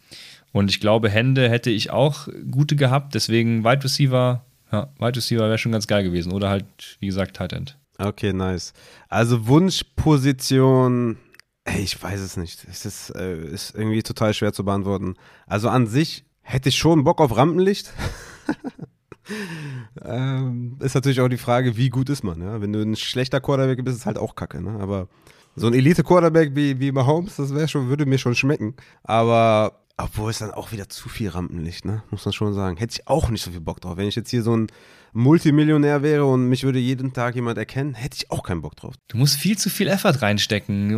und 0.53 0.71
ich 0.71 0.81
glaube, 0.81 1.11
Hände 1.11 1.49
hätte 1.49 1.71
ich 1.71 1.91
auch 1.91 2.29
gute 2.51 2.77
gehabt, 2.77 3.15
deswegen 3.15 3.65
Wide 3.65 3.85
Receiver, 3.85 4.45
ja, 4.73 4.89
Wide 4.99 5.17
Receiver 5.17 5.43
wäre 5.43 5.59
schon 5.59 5.73
ganz 5.73 5.87
geil 5.87 6.03
gewesen. 6.03 6.33
Oder 6.33 6.49
halt, 6.49 6.65
wie 7.01 7.07
gesagt, 7.07 7.37
Tight 7.37 7.53
End. 7.53 7.77
Okay, 8.01 8.33
nice. 8.33 8.73
Also 9.09 9.47
Wunschposition 9.47 11.19
Ey, 11.65 11.83
ich 11.83 12.03
weiß 12.03 12.21
es 12.21 12.37
nicht. 12.37 12.67
Es 12.69 12.87
ist, 12.87 13.11
äh, 13.11 13.37
ist 13.37 13.75
irgendwie 13.75 14.03
total 14.03 14.33
schwer 14.33 14.53
zu 14.53 14.65
beantworten. 14.65 15.15
Also 15.47 15.69
an 15.69 15.87
sich 15.87 16.25
hätte 16.41 16.71
ich 16.71 16.79
schon 16.79 17.05
Bock 17.05 17.21
auf 17.21 17.37
Rampenlicht. 17.37 17.93
ähm, 20.03 20.77
ist 20.81 20.95
natürlich 20.95 21.21
auch 21.21 21.29
die 21.29 21.37
Frage, 21.37 21.77
wie 21.77 21.91
gut 21.91 22.09
ist 22.09 22.25
man. 22.25 22.41
Ja? 22.41 22.61
Wenn 22.61 22.73
du 22.73 22.81
ein 22.81 22.97
schlechter 22.97 23.41
Quarterback 23.41 23.85
bist, 23.85 23.99
ist 23.99 24.07
halt 24.07 24.19
auch 24.19 24.35
kacke. 24.35 24.63
Ne? 24.63 24.81
Aber 24.81 25.09
so 25.55 25.67
ein 25.67 25.75
Elite-Quarterback 25.75 26.57
wie, 26.57 26.81
wie 26.81 26.93
Mahomes, 26.93 27.37
das 27.37 27.71
schon, 27.71 27.89
würde 27.89 28.07
mir 28.07 28.19
schon 28.19 28.35
schmecken. 28.35 28.75
Aber 29.03 29.83
obwohl 29.99 30.31
es 30.31 30.39
dann 30.39 30.53
auch 30.53 30.73
wieder 30.73 30.89
zu 30.89 31.11
viel 31.11 31.29
Rampenlicht, 31.29 31.85
ne? 31.85 32.03
muss 32.11 32.25
man 32.25 32.33
schon 32.33 32.55
sagen. 32.55 32.79
Hätte 32.79 32.95
ich 32.99 33.07
auch 33.07 33.29
nicht 33.29 33.43
so 33.43 33.51
viel 33.51 33.61
Bock 33.61 33.81
drauf. 33.83 33.99
Wenn 33.99 34.09
ich 34.09 34.17
jetzt 34.17 34.31
hier 34.31 34.43
so 34.43 34.57
ein 34.57 34.69
Multimillionär 35.13 36.03
wäre 36.03 36.25
und 36.25 36.49
mich 36.49 36.65
würde 36.65 36.79
jeden 36.79 37.13
Tag 37.13 37.35
jemand 37.35 37.59
erkennen, 37.59 37.95
hätte 37.95 38.17
ich 38.19 38.31
auch 38.31 38.43
keinen 38.43 38.63
Bock 38.63 38.77
drauf. 38.77 38.95
Du 39.09 39.19
musst 39.19 39.37
viel 39.37 39.59
zu 39.59 39.71
viel 39.71 39.89
Effort 39.89 40.23
reinstecken. 40.23 40.91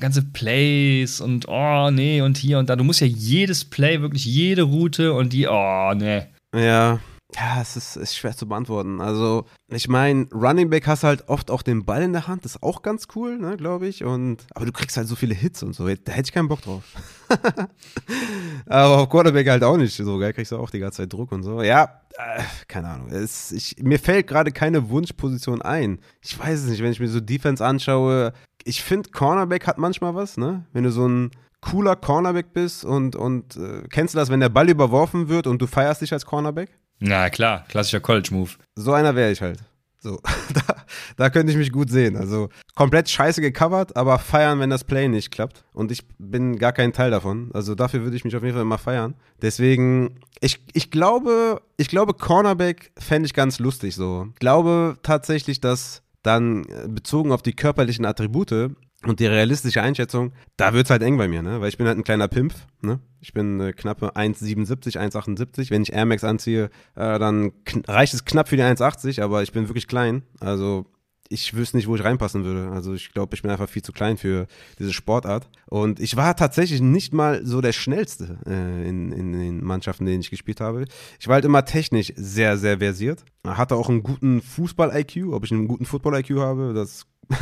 Ganze 0.00 0.22
Plays 0.22 1.20
und 1.20 1.46
oh 1.48 1.90
nee 1.90 2.20
und 2.20 2.38
hier 2.38 2.58
und 2.58 2.70
da. 2.70 2.76
Du 2.76 2.84
musst 2.84 3.00
ja 3.00 3.06
jedes 3.06 3.64
Play, 3.64 4.00
wirklich 4.00 4.24
jede 4.24 4.62
Route 4.62 5.12
und 5.12 5.32
die, 5.32 5.46
oh 5.46 5.92
nee. 5.94 6.22
Ja. 6.54 7.00
Ja, 7.34 7.60
es 7.60 7.76
ist, 7.76 7.96
ist 7.96 8.16
schwer 8.16 8.36
zu 8.36 8.46
beantworten. 8.46 9.00
Also, 9.00 9.46
ich 9.68 9.88
meine, 9.88 10.28
Running 10.32 10.70
Back 10.70 10.86
hast 10.86 11.02
halt 11.02 11.28
oft 11.28 11.50
auch 11.50 11.62
den 11.62 11.84
Ball 11.84 12.02
in 12.02 12.12
der 12.12 12.28
Hand, 12.28 12.44
das 12.44 12.54
ist 12.54 12.62
auch 12.62 12.82
ganz 12.82 13.08
cool, 13.16 13.38
ne, 13.38 13.56
glaube 13.56 13.88
ich. 13.88 14.04
Und, 14.04 14.46
aber 14.54 14.64
du 14.64 14.72
kriegst 14.72 14.96
halt 14.96 15.08
so 15.08 15.16
viele 15.16 15.34
Hits 15.34 15.62
und 15.64 15.74
so, 15.74 15.86
da 15.86 15.90
hätte 15.90 16.28
ich 16.28 16.32
keinen 16.32 16.46
Bock 16.46 16.62
drauf. 16.62 16.84
aber 18.66 18.98
auf 18.98 19.08
Quarterback 19.08 19.48
halt 19.48 19.64
auch 19.64 19.76
nicht 19.76 19.96
so, 19.96 20.18
geil, 20.18 20.32
kriegst 20.32 20.52
du 20.52 20.56
auch 20.56 20.70
die 20.70 20.78
ganze 20.78 21.02
Zeit 21.02 21.12
Druck 21.12 21.32
und 21.32 21.42
so. 21.42 21.62
Ja, 21.62 22.00
äh, 22.16 22.42
keine 22.68 22.88
Ahnung. 22.88 23.08
Es, 23.08 23.50
ich, 23.50 23.76
mir 23.82 23.98
fällt 23.98 24.28
gerade 24.28 24.52
keine 24.52 24.88
Wunschposition 24.88 25.62
ein. 25.62 25.98
Ich 26.22 26.38
weiß 26.38 26.60
es 26.60 26.70
nicht, 26.70 26.82
wenn 26.82 26.92
ich 26.92 27.00
mir 27.00 27.08
so 27.08 27.20
Defense 27.20 27.64
anschaue. 27.64 28.34
Ich 28.64 28.84
finde, 28.84 29.10
Cornerback 29.10 29.66
hat 29.66 29.78
manchmal 29.78 30.14
was, 30.14 30.36
ne? 30.36 30.64
Wenn 30.72 30.84
du 30.84 30.92
so 30.92 31.08
ein 31.08 31.32
cooler 31.60 31.96
Cornerback 31.96 32.52
bist 32.52 32.84
und, 32.84 33.16
und 33.16 33.56
äh, 33.56 33.82
kennst 33.90 34.14
du 34.14 34.18
das, 34.18 34.30
wenn 34.30 34.40
der 34.40 34.48
Ball 34.48 34.70
überworfen 34.70 35.28
wird 35.28 35.48
und 35.48 35.60
du 35.60 35.66
feierst 35.66 36.02
dich 36.02 36.12
als 36.12 36.24
Cornerback? 36.24 36.70
Na 36.98 37.30
klar, 37.30 37.64
klassischer 37.68 38.00
College-Move. 38.00 38.50
So 38.74 38.92
einer 38.92 39.14
wäre 39.14 39.30
ich 39.30 39.42
halt. 39.42 39.60
So, 39.98 40.20
da, 40.54 40.76
da 41.16 41.30
könnte 41.30 41.50
ich 41.50 41.58
mich 41.58 41.72
gut 41.72 41.90
sehen. 41.90 42.16
Also 42.16 42.48
komplett 42.74 43.10
scheiße 43.10 43.40
gecovert, 43.40 43.96
aber 43.96 44.18
feiern, 44.18 44.60
wenn 44.60 44.70
das 44.70 44.84
Play 44.84 45.08
nicht 45.08 45.30
klappt. 45.30 45.64
Und 45.72 45.90
ich 45.90 46.06
bin 46.18 46.58
gar 46.58 46.72
kein 46.72 46.92
Teil 46.92 47.10
davon. 47.10 47.50
Also 47.52 47.74
dafür 47.74 48.02
würde 48.02 48.16
ich 48.16 48.24
mich 48.24 48.36
auf 48.36 48.42
jeden 48.42 48.54
Fall 48.54 48.62
immer 48.62 48.78
feiern. 48.78 49.14
Deswegen, 49.42 50.20
ich, 50.40 50.60
ich 50.74 50.90
glaube, 50.90 51.60
ich 51.76 51.88
glaube, 51.88 52.14
Cornerback 52.14 52.92
fände 52.98 53.26
ich 53.26 53.34
ganz 53.34 53.58
lustig 53.58 53.94
so. 53.94 54.28
Ich 54.34 54.38
glaube 54.38 54.96
tatsächlich, 55.02 55.60
dass 55.60 56.02
dann 56.22 56.64
äh, 56.64 56.88
bezogen 56.88 57.32
auf 57.32 57.42
die 57.42 57.54
körperlichen 57.54 58.04
Attribute 58.04 58.70
und 59.04 59.20
die 59.20 59.26
realistische 59.26 59.82
Einschätzung, 59.82 60.32
da 60.56 60.72
wird 60.72 60.86
es 60.86 60.90
halt 60.90 61.02
eng 61.02 61.18
bei 61.18 61.28
mir, 61.28 61.42
ne? 61.42 61.60
Weil 61.60 61.68
ich 61.68 61.76
bin 61.76 61.86
halt 61.86 61.98
ein 61.98 62.04
kleiner 62.04 62.28
Pimp, 62.28 62.54
ne? 62.80 63.00
Ich 63.20 63.32
bin 63.32 63.60
äh, 63.60 63.72
knappe 63.72 64.16
1,77, 64.16 64.98
1,78. 64.98 65.70
Wenn 65.70 65.82
ich 65.82 65.92
Air 65.92 66.06
Max 66.06 66.24
anziehe, 66.24 66.70
äh, 66.94 67.18
dann 67.18 67.52
reicht 67.86 68.14
es 68.14 68.24
knapp 68.24 68.48
für 68.48 68.56
die 68.56 68.62
1,80, 68.62 69.22
aber 69.22 69.42
ich 69.42 69.52
bin 69.52 69.68
wirklich 69.68 69.86
klein. 69.86 70.22
Also 70.40 70.86
ich 71.28 71.54
wüsste 71.54 71.76
nicht, 71.76 71.88
wo 71.88 71.96
ich 71.96 72.04
reinpassen 72.04 72.44
würde. 72.44 72.70
Also 72.70 72.94
ich 72.94 73.12
glaube, 73.12 73.34
ich 73.34 73.42
bin 73.42 73.50
einfach 73.50 73.68
viel 73.68 73.82
zu 73.82 73.92
klein 73.92 74.16
für 74.16 74.46
diese 74.78 74.92
Sportart. 74.92 75.48
Und 75.66 76.00
ich 76.00 76.16
war 76.16 76.36
tatsächlich 76.36 76.80
nicht 76.80 77.12
mal 77.12 77.44
so 77.44 77.60
der 77.60 77.72
Schnellste 77.72 78.38
äh, 78.46 78.88
in, 78.88 79.12
in 79.12 79.32
den 79.32 79.64
Mannschaften, 79.64 80.04
in 80.04 80.12
denen 80.12 80.20
ich 80.20 80.30
gespielt 80.30 80.60
habe. 80.60 80.84
Ich 81.18 81.28
war 81.28 81.34
halt 81.34 81.44
immer 81.44 81.64
technisch 81.64 82.12
sehr, 82.16 82.56
sehr 82.58 82.78
versiert. 82.78 83.24
Hatte 83.44 83.76
auch 83.76 83.88
einen 83.88 84.02
guten 84.02 84.40
Fußball-IQ. 84.40 85.32
Ob 85.32 85.44
ich 85.44 85.52
einen 85.52 85.68
guten 85.68 85.84
Football-IQ 85.84 86.38
habe, 86.38 86.72
das 86.74 87.06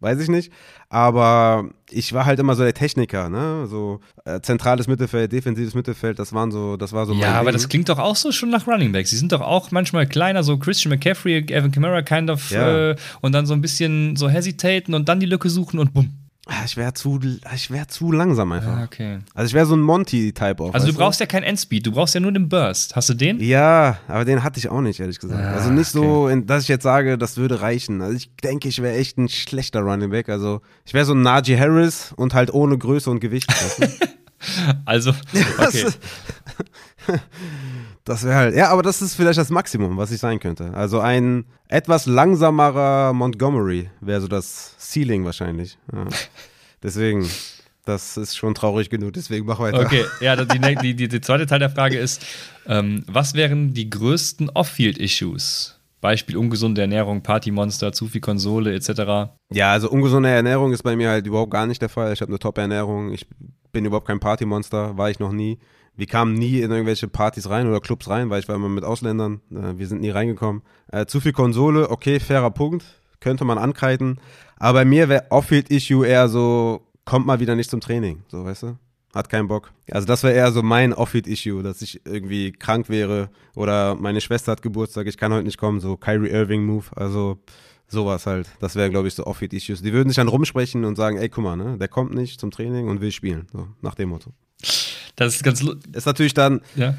weiß 0.00 0.20
ich 0.20 0.28
nicht. 0.28 0.52
Aber 0.88 1.70
ich 1.90 2.12
war 2.12 2.26
halt 2.26 2.38
immer 2.38 2.54
so 2.54 2.62
der 2.62 2.74
Techniker, 2.74 3.28
ne? 3.28 3.66
So 3.66 4.00
äh, 4.24 4.40
zentrales 4.40 4.86
Mittelfeld, 4.86 5.32
defensives 5.32 5.74
Mittelfeld, 5.74 6.18
das 6.18 6.32
waren 6.32 6.50
so, 6.50 6.76
das 6.76 6.92
war 6.92 7.06
so 7.06 7.14
Ja, 7.14 7.34
aber 7.34 7.50
Ding. 7.50 7.54
das 7.54 7.68
klingt 7.68 7.88
doch 7.88 7.98
auch 7.98 8.16
so 8.16 8.32
schon 8.32 8.50
nach 8.50 8.66
Running 8.66 8.92
Backs. 8.92 9.10
Sie 9.10 9.16
sind 9.16 9.32
doch 9.32 9.40
auch 9.40 9.70
manchmal 9.70 10.06
kleiner, 10.06 10.42
so 10.42 10.58
Christian 10.58 10.90
McCaffrey, 10.90 11.38
Evan 11.48 11.70
Kamara 11.72 12.02
kind 12.02 12.30
of 12.30 12.50
ja. 12.50 12.90
äh, 12.90 12.96
und 13.20 13.32
dann 13.32 13.46
so 13.46 13.54
ein 13.54 13.60
bisschen 13.60 14.16
so 14.16 14.28
hesitaten 14.28 14.94
und 14.94 15.08
dann 15.08 15.20
die 15.20 15.26
Lücke 15.26 15.50
suchen 15.50 15.78
und 15.78 15.92
bumm. 15.92 16.25
Ah, 16.48 16.62
ich 16.64 16.76
wäre 16.76 16.94
zu, 16.94 17.18
ich 17.52 17.72
wär 17.72 17.88
zu 17.88 18.12
langsam 18.12 18.52
einfach. 18.52 18.76
Ah, 18.78 18.84
okay. 18.84 19.18
Also 19.34 19.48
ich 19.48 19.54
wäre 19.54 19.66
so 19.66 19.74
ein 19.74 19.80
Monty-Type 19.80 20.62
auch. 20.62 20.74
Also 20.74 20.86
du 20.86 20.94
brauchst 20.94 21.18
du? 21.18 21.24
ja 21.24 21.26
kein 21.26 21.42
Endspeed, 21.42 21.84
du 21.84 21.90
brauchst 21.90 22.14
ja 22.14 22.20
nur 22.20 22.30
den 22.30 22.48
Burst. 22.48 22.94
Hast 22.94 23.08
du 23.08 23.14
den? 23.14 23.40
Ja, 23.40 23.98
aber 24.06 24.24
den 24.24 24.44
hatte 24.44 24.60
ich 24.60 24.68
auch 24.68 24.80
nicht, 24.80 25.00
ehrlich 25.00 25.18
gesagt. 25.18 25.42
Ah, 25.42 25.54
also 25.54 25.70
nicht 25.70 25.92
okay. 25.96 26.06
so, 26.06 26.40
dass 26.42 26.62
ich 26.62 26.68
jetzt 26.68 26.84
sage, 26.84 27.18
das 27.18 27.36
würde 27.36 27.62
reichen. 27.62 28.00
Also 28.00 28.16
ich 28.16 28.30
denke, 28.36 28.68
ich 28.68 28.80
wäre 28.80 28.96
echt 28.96 29.18
ein 29.18 29.28
schlechter 29.28 29.80
Running 29.80 30.10
Back. 30.10 30.28
Also 30.28 30.60
ich 30.84 30.94
wäre 30.94 31.04
so 31.04 31.14
ein 31.14 31.22
Najee 31.22 31.58
Harris 31.58 32.12
und 32.14 32.32
halt 32.32 32.54
ohne 32.54 32.78
Größe 32.78 33.10
und 33.10 33.18
Gewicht. 33.18 33.52
also, 34.84 35.10
okay. 35.58 35.86
Das 38.06 38.22
wäre 38.22 38.36
halt, 38.36 38.54
ja, 38.54 38.68
aber 38.68 38.84
das 38.84 39.02
ist 39.02 39.16
vielleicht 39.16 39.36
das 39.36 39.50
Maximum, 39.50 39.96
was 39.96 40.12
ich 40.12 40.20
sein 40.20 40.38
könnte. 40.38 40.72
Also 40.74 41.00
ein 41.00 41.44
etwas 41.66 42.06
langsamerer 42.06 43.12
Montgomery 43.12 43.90
wäre 44.00 44.20
so 44.20 44.28
das 44.28 44.76
Ceiling 44.78 45.24
wahrscheinlich. 45.24 45.76
Ja. 45.92 46.06
Deswegen, 46.84 47.28
das 47.84 48.16
ist 48.16 48.36
schon 48.36 48.54
traurig 48.54 48.90
genug, 48.90 49.14
deswegen 49.14 49.46
mach 49.46 49.58
weiter. 49.58 49.80
Okay, 49.80 50.04
ja, 50.20 50.36
die, 50.36 50.58
die, 50.82 50.94
die, 50.94 51.08
die 51.08 51.20
zweite 51.20 51.46
Teil 51.46 51.58
der 51.58 51.70
Frage 51.70 51.98
ist, 51.98 52.24
ähm, 52.68 53.02
was 53.08 53.34
wären 53.34 53.74
die 53.74 53.90
größten 53.90 54.50
Off-Field-Issues? 54.50 55.80
Beispiel 56.00 56.36
ungesunde 56.36 56.82
Ernährung, 56.82 57.22
Partymonster, 57.22 57.92
zu 57.92 58.06
viel 58.06 58.20
Konsole 58.20 58.72
etc. 58.72 59.32
Ja, 59.52 59.72
also 59.72 59.90
ungesunde 59.90 60.28
Ernährung 60.28 60.72
ist 60.72 60.84
bei 60.84 60.94
mir 60.94 61.08
halt 61.08 61.26
überhaupt 61.26 61.50
gar 61.50 61.66
nicht 61.66 61.82
der 61.82 61.88
Fall. 61.88 62.12
Ich 62.12 62.20
habe 62.20 62.30
eine 62.30 62.38
Top-Ernährung, 62.38 63.12
ich 63.12 63.26
bin 63.72 63.84
überhaupt 63.84 64.06
kein 64.06 64.20
Partymonster, 64.20 64.96
war 64.96 65.10
ich 65.10 65.18
noch 65.18 65.32
nie. 65.32 65.58
Wir 65.96 66.06
kamen 66.06 66.34
nie 66.34 66.60
in 66.60 66.70
irgendwelche 66.70 67.08
Partys 67.08 67.48
rein 67.48 67.66
oder 67.66 67.80
Clubs 67.80 68.08
rein, 68.08 68.28
weil 68.28 68.40
ich 68.40 68.48
war 68.48 68.54
immer 68.54 68.68
mit 68.68 68.84
Ausländern. 68.84 69.40
Äh, 69.50 69.78
wir 69.78 69.86
sind 69.86 70.00
nie 70.00 70.10
reingekommen. 70.10 70.62
Äh, 70.92 71.06
zu 71.06 71.20
viel 71.20 71.32
Konsole, 71.32 71.90
okay, 71.90 72.20
fairer 72.20 72.50
Punkt. 72.50 72.84
Könnte 73.20 73.44
man 73.44 73.58
ankreiden. 73.58 74.20
Aber 74.58 74.80
bei 74.80 74.84
mir 74.84 75.08
wäre 75.08 75.26
Off-Field-Issue 75.30 76.06
eher 76.06 76.28
so, 76.28 76.86
kommt 77.04 77.26
mal 77.26 77.40
wieder 77.40 77.56
nicht 77.56 77.70
zum 77.70 77.80
Training. 77.80 78.22
So, 78.28 78.44
weißt 78.44 78.64
du? 78.64 78.78
Hat 79.14 79.30
keinen 79.30 79.48
Bock. 79.48 79.72
Also 79.90 80.06
das 80.06 80.22
wäre 80.22 80.34
eher 80.34 80.52
so 80.52 80.62
mein 80.62 80.92
Off-Field-Issue, 80.92 81.62
dass 81.62 81.80
ich 81.80 82.04
irgendwie 82.04 82.52
krank 82.52 82.90
wäre 82.90 83.30
oder 83.54 83.94
meine 83.94 84.20
Schwester 84.20 84.52
hat 84.52 84.60
Geburtstag, 84.60 85.06
ich 85.06 85.16
kann 85.16 85.32
heute 85.32 85.44
nicht 85.44 85.56
kommen. 85.56 85.80
So 85.80 85.96
Kyrie 85.96 86.28
Irving-Move. 86.28 86.84
Also 86.94 87.38
sowas 87.88 88.26
halt. 88.26 88.50
Das 88.60 88.76
wäre, 88.76 88.90
glaube 88.90 89.08
ich, 89.08 89.14
so 89.14 89.24
Off-Field-Issues. 89.24 89.80
Die 89.80 89.94
würden 89.94 90.10
sich 90.10 90.16
dann 90.16 90.28
rumsprechen 90.28 90.84
und 90.84 90.96
sagen, 90.96 91.16
ey, 91.16 91.30
guck 91.30 91.44
mal, 91.44 91.56
ne, 91.56 91.78
der 91.78 91.88
kommt 91.88 92.14
nicht 92.14 92.40
zum 92.40 92.50
Training 92.50 92.88
und 92.88 93.00
will 93.00 93.12
spielen. 93.12 93.46
So, 93.52 93.68
nach 93.80 93.94
dem 93.94 94.10
Motto. 94.10 94.32
Das 95.16 95.34
ist 95.34 95.42
ganz. 95.42 95.64
Ist 95.92 96.06
natürlich 96.06 96.34
dann. 96.34 96.60
Ja. 96.76 96.94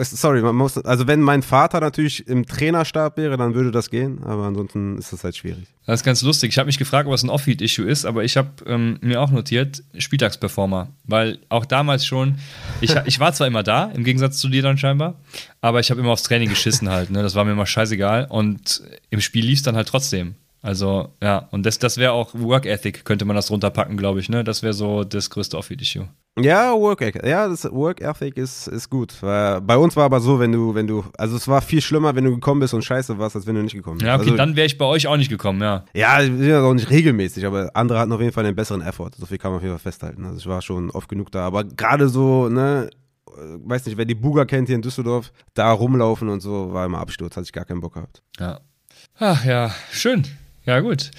Sorry, 0.00 0.42
man 0.42 0.54
muss, 0.54 0.78
also 0.78 1.08
wenn 1.08 1.20
mein 1.20 1.42
Vater 1.42 1.80
natürlich 1.80 2.28
im 2.28 2.46
Trainerstab 2.46 3.16
wäre, 3.16 3.36
dann 3.36 3.54
würde 3.54 3.72
das 3.72 3.90
gehen, 3.90 4.22
aber 4.22 4.44
ansonsten 4.44 4.96
ist 4.96 5.12
das 5.12 5.24
halt 5.24 5.36
schwierig. 5.36 5.66
Das 5.86 5.98
ist 5.98 6.04
ganz 6.04 6.22
lustig. 6.22 6.52
Ich 6.52 6.58
habe 6.58 6.66
mich 6.68 6.78
gefragt, 6.78 7.08
ob 7.08 7.14
es 7.14 7.24
ein 7.24 7.30
Off-Field-Issue 7.30 7.84
ist, 7.84 8.04
aber 8.04 8.22
ich 8.22 8.36
habe 8.36 8.48
ähm, 8.66 8.98
mir 9.00 9.20
auch 9.20 9.32
notiert, 9.32 9.82
Spieltagsperformer. 9.96 10.90
Weil 11.02 11.40
auch 11.48 11.66
damals 11.66 12.06
schon, 12.06 12.36
ich, 12.80 12.94
ich 13.06 13.18
war 13.18 13.32
zwar 13.32 13.48
immer 13.48 13.64
da, 13.64 13.86
im 13.86 14.04
Gegensatz 14.04 14.38
zu 14.38 14.48
dir 14.48 14.62
dann 14.62 14.78
scheinbar, 14.78 15.16
aber 15.60 15.80
ich 15.80 15.90
habe 15.90 16.00
immer 16.00 16.10
aufs 16.10 16.22
Training 16.22 16.48
geschissen 16.48 16.88
halt. 16.88 17.10
Ne? 17.10 17.20
Das 17.24 17.34
war 17.34 17.44
mir 17.44 17.50
immer 17.50 17.66
scheißegal 17.66 18.26
und 18.30 18.84
im 19.10 19.20
Spiel 19.20 19.44
lief 19.44 19.58
es 19.58 19.64
dann 19.64 19.74
halt 19.74 19.88
trotzdem. 19.88 20.36
Also, 20.60 21.14
ja, 21.22 21.48
und 21.52 21.64
das, 21.64 21.78
das 21.78 21.98
wäre 21.98 22.12
auch 22.12 22.34
Work 22.34 22.66
Ethic, 22.66 23.04
könnte 23.04 23.24
man 23.24 23.36
das 23.36 23.46
drunter 23.46 23.70
packen, 23.70 23.96
glaube 23.96 24.18
ich, 24.18 24.28
ne? 24.28 24.42
Das 24.42 24.62
wäre 24.62 24.72
so 24.72 25.04
das 25.04 25.30
größte 25.30 25.56
Off-Issue. 25.56 26.08
Ja, 26.40 26.72
Work 26.72 27.00
Ethic, 27.00 27.24
ja, 27.24 27.48
das 27.48 27.64
Work 27.64 28.00
Ethic 28.00 28.36
ist, 28.36 28.66
ist 28.66 28.90
gut. 28.90 29.14
Bei 29.20 29.76
uns 29.76 29.96
war 29.96 30.04
aber 30.04 30.20
so, 30.20 30.38
wenn 30.40 30.52
du, 30.52 30.74
wenn 30.74 30.86
du, 30.86 31.04
also 31.16 31.36
es 31.36 31.46
war 31.46 31.60
viel 31.62 31.80
schlimmer, 31.80 32.14
wenn 32.14 32.24
du 32.24 32.34
gekommen 32.34 32.60
bist 32.60 32.74
und 32.74 32.84
scheiße 32.84 33.18
warst, 33.18 33.36
als 33.36 33.46
wenn 33.46 33.54
du 33.54 33.62
nicht 33.62 33.74
gekommen 33.74 33.98
bist. 33.98 34.06
Ja, 34.06 34.14
okay, 34.14 34.24
also, 34.24 34.36
dann 34.36 34.56
wäre 34.56 34.66
ich 34.66 34.78
bei 34.78 34.84
euch 34.84 35.06
auch 35.06 35.16
nicht 35.16 35.30
gekommen, 35.30 35.60
ja. 35.60 35.84
Ja, 35.94 36.20
ich 36.22 36.30
bin 36.30 36.48
ja 36.48 36.60
auch 36.60 36.74
nicht 36.74 36.90
regelmäßig, 36.90 37.46
aber 37.46 37.70
andere 37.74 38.00
hatten 38.00 38.12
auf 38.12 38.20
jeden 38.20 38.32
Fall 38.32 38.44
einen 38.44 38.56
besseren 38.56 38.82
Effort. 38.82 39.10
So 39.16 39.26
viel 39.26 39.38
kann 39.38 39.52
man 39.52 39.58
auf 39.58 39.62
jeden 39.62 39.74
Fall 39.74 39.92
festhalten. 39.92 40.24
Also 40.24 40.38
ich 40.38 40.46
war 40.46 40.60
schon 40.62 40.90
oft 40.90 41.08
genug 41.08 41.30
da. 41.30 41.46
Aber 41.46 41.64
gerade 41.64 42.08
so, 42.08 42.48
ne, 42.48 42.90
weiß 43.26 43.86
nicht, 43.86 43.96
wer 43.96 44.04
die 44.04 44.14
Buga 44.16 44.44
kennt 44.44 44.66
hier 44.66 44.76
in 44.76 44.82
Düsseldorf, 44.82 45.32
da 45.54 45.70
rumlaufen 45.70 46.28
und 46.28 46.40
so, 46.40 46.72
war 46.72 46.84
immer 46.86 46.98
Absturz, 46.98 47.36
hatte 47.36 47.44
ich 47.44 47.52
gar 47.52 47.64
keinen 47.64 47.80
Bock 47.80 47.94
gehabt. 47.94 48.22
Ja. 48.38 48.60
Ach 49.18 49.44
ja, 49.44 49.72
schön. 49.90 50.24
Ja, 50.68 50.80
gut. 50.80 51.10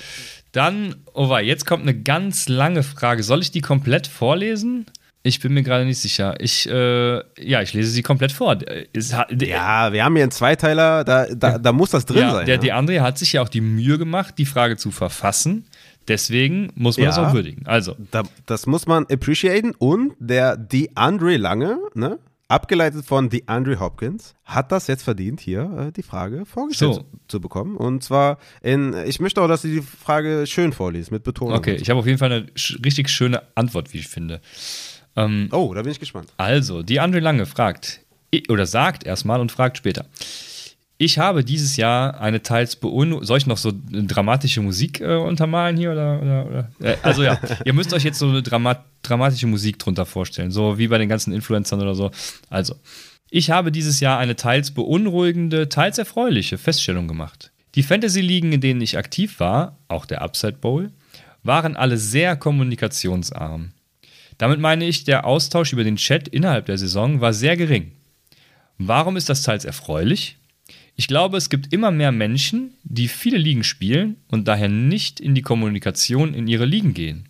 Dann, 0.51 0.95
oh 1.13 1.29
wei, 1.29 1.41
jetzt 1.41 1.65
kommt 1.65 1.81
eine 1.81 1.99
ganz 1.99 2.47
lange 2.47 2.83
Frage. 2.83 3.23
Soll 3.23 3.41
ich 3.41 3.49
die 3.49 3.61
komplett 3.61 4.05
vorlesen? 4.05 4.85
Ich 5.23 5.39
bin 5.39 5.55
mir 5.55 5.63
gerade 5.63 5.85
nicht 5.85 5.97
sicher. 5.97 6.35
Ich, 6.39 6.69
äh, 6.69 7.15
ja, 7.43 7.61
ich 7.63 7.73
lese 7.73 7.89
sie 7.89 8.03
komplett 8.03 8.31
vor. 8.31 8.59
Es, 8.93 9.11
ja, 9.11 9.91
wir 9.91 10.05
haben 10.05 10.15
hier 10.15 10.23
einen 10.23 10.31
Zweiteiler, 10.31 11.03
da, 11.03 11.25
da, 11.33 11.57
da 11.57 11.71
muss 11.73 11.89
das 11.89 12.05
drin 12.05 12.21
ja, 12.21 12.31
sein. 12.31 12.45
Der, 12.45 12.55
ja. 12.55 12.61
Die 12.61 12.71
andere 12.71 13.01
hat 13.01 13.17
sich 13.17 13.33
ja 13.33 13.41
auch 13.41 13.49
die 13.49 13.61
Mühe 13.61 13.97
gemacht, 13.97 14.35
die 14.37 14.45
Frage 14.45 14.77
zu 14.77 14.91
verfassen. 14.91 15.65
Deswegen 16.07 16.71
muss 16.75 16.97
man 16.97 17.05
ja, 17.05 17.09
das 17.09 17.17
auch 17.17 17.33
würdigen. 17.33 17.65
Also. 17.65 17.95
Da, 18.11 18.23
das 18.45 18.67
muss 18.67 18.85
man 18.85 19.07
appreciaten. 19.11 19.73
Und 19.77 20.13
der 20.19 20.57
DeAndre 20.57 21.37
Lange, 21.37 21.79
ne? 21.95 22.19
Abgeleitet 22.49 23.05
von 23.05 23.29
DeAndre 23.29 23.79
Hopkins, 23.79 24.35
hat 24.43 24.71
das 24.71 24.87
jetzt 24.87 25.03
verdient, 25.03 25.39
hier 25.39 25.87
äh, 25.87 25.91
die 25.93 26.03
Frage 26.03 26.45
vorgestellt 26.45 26.95
so. 26.95 27.05
zu 27.27 27.39
bekommen. 27.39 27.77
Und 27.77 28.03
zwar 28.03 28.39
in, 28.61 28.93
ich 29.05 29.21
möchte 29.21 29.41
auch, 29.41 29.47
dass 29.47 29.61
sie 29.61 29.75
die 29.75 29.81
Frage 29.81 30.45
schön 30.45 30.73
vorliest, 30.73 31.11
mit 31.11 31.23
Betonung. 31.23 31.55
Okay, 31.55 31.75
ich 31.75 31.89
habe 31.89 31.99
auf 31.99 32.05
jeden 32.07 32.17
Fall 32.17 32.31
eine 32.31 32.47
sch 32.55 32.77
richtig 32.83 33.09
schöne 33.09 33.43
Antwort, 33.55 33.93
wie 33.93 33.99
ich 33.99 34.07
finde. 34.07 34.41
Ähm, 35.15 35.49
oh, 35.51 35.73
da 35.73 35.83
bin 35.83 35.91
ich 35.91 35.99
gespannt. 35.99 36.33
Also, 36.37 36.83
DeAndre 36.83 37.19
Lange 37.19 37.45
fragt, 37.45 38.01
oder 38.49 38.65
sagt 38.65 39.05
erstmal 39.05 39.39
und 39.39 39.51
fragt 39.51 39.77
später. 39.77 40.05
Ich 41.01 41.17
habe 41.17 41.45
dieses 41.45 41.77
Jahr 41.77 42.19
eine 42.19 42.41
teils 42.41 42.75
beunruhigende. 42.75 43.25
Soll 43.25 43.37
ich 43.37 43.47
noch 43.47 43.57
so 43.57 43.71
dramatische 43.89 44.59
Musik 44.61 44.99
äh, 44.99 45.15
untermalen 45.15 45.77
hier? 45.77 45.93
Oder, 45.93 46.21
oder, 46.21 46.45
oder? 46.45 46.71
Äh, 46.81 46.97
also 47.01 47.23
ja, 47.23 47.39
ihr 47.65 47.71
müsst 47.71 47.93
euch 47.93 48.03
jetzt 48.03 48.19
so 48.19 48.27
eine 48.27 48.43
Dramat 48.43 48.83
dramatische 49.01 49.47
Musik 49.47 49.79
drunter 49.79 50.05
vorstellen, 50.05 50.51
so 50.51 50.77
wie 50.77 50.89
bei 50.89 50.97
den 50.97 51.07
ganzen 51.07 51.31
Influencern 51.31 51.79
oder 51.79 51.95
so. 51.95 52.11
Also, 52.49 52.75
ich 53.31 53.49
habe 53.49 53.71
dieses 53.71 54.01
Jahr 54.01 54.19
eine 54.19 54.35
teils 54.35 54.71
beunruhigende, 54.71 55.69
teils 55.69 55.97
erfreuliche 55.97 56.57
Feststellung 56.57 57.07
gemacht. 57.07 57.53
Die 57.75 57.83
Fantasy-Ligen, 57.83 58.51
in 58.51 58.59
denen 58.59 58.81
ich 58.81 58.97
aktiv 58.97 59.39
war, 59.39 59.77
auch 59.87 60.05
der 60.05 60.21
Upside 60.21 60.57
Bowl, 60.59 60.91
waren 61.43 61.77
alle 61.77 61.97
sehr 61.97 62.35
kommunikationsarm. 62.35 63.71
Damit 64.37 64.59
meine 64.59 64.85
ich, 64.85 65.05
der 65.05 65.25
Austausch 65.25 65.71
über 65.71 65.85
den 65.85 65.95
Chat 65.95 66.27
innerhalb 66.27 66.65
der 66.65 66.77
Saison 66.77 67.21
war 67.21 67.31
sehr 67.31 67.55
gering. 67.55 67.93
Warum 68.77 69.15
ist 69.15 69.29
das 69.29 69.43
teils 69.43 69.63
erfreulich? 69.63 70.38
Ich 70.99 71.07
glaube, 71.07 71.37
es 71.37 71.49
gibt 71.49 71.71
immer 71.71 71.91
mehr 71.91 72.11
Menschen, 72.11 72.73
die 72.83 73.07
viele 73.07 73.37
Ligen 73.37 73.63
spielen 73.63 74.17
und 74.27 74.49
daher 74.49 74.67
nicht 74.67 75.21
in 75.21 75.33
die 75.33 75.41
Kommunikation 75.41 76.33
in 76.33 76.45
ihre 76.45 76.65
Ligen 76.65 76.93
gehen. 76.93 77.29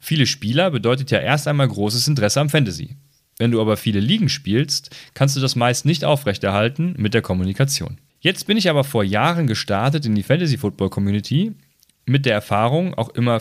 Viele 0.00 0.26
Spieler 0.26 0.72
bedeutet 0.72 1.12
ja 1.12 1.20
erst 1.20 1.46
einmal 1.46 1.68
großes 1.68 2.08
Interesse 2.08 2.40
am 2.40 2.50
Fantasy. 2.50 2.96
Wenn 3.36 3.52
du 3.52 3.60
aber 3.60 3.76
viele 3.76 4.00
Ligen 4.00 4.28
spielst, 4.28 4.96
kannst 5.14 5.36
du 5.36 5.40
das 5.40 5.54
meist 5.54 5.86
nicht 5.86 6.04
aufrechterhalten 6.04 6.96
mit 6.98 7.14
der 7.14 7.22
Kommunikation. 7.22 7.98
Jetzt 8.18 8.48
bin 8.48 8.56
ich 8.56 8.68
aber 8.68 8.82
vor 8.82 9.04
Jahren 9.04 9.46
gestartet 9.46 10.04
in 10.04 10.16
die 10.16 10.24
Fantasy 10.24 10.58
Football 10.58 10.90
Community 10.90 11.52
mit 12.04 12.26
der 12.26 12.34
Erfahrung 12.34 12.94
auch 12.94 13.10
immer 13.10 13.40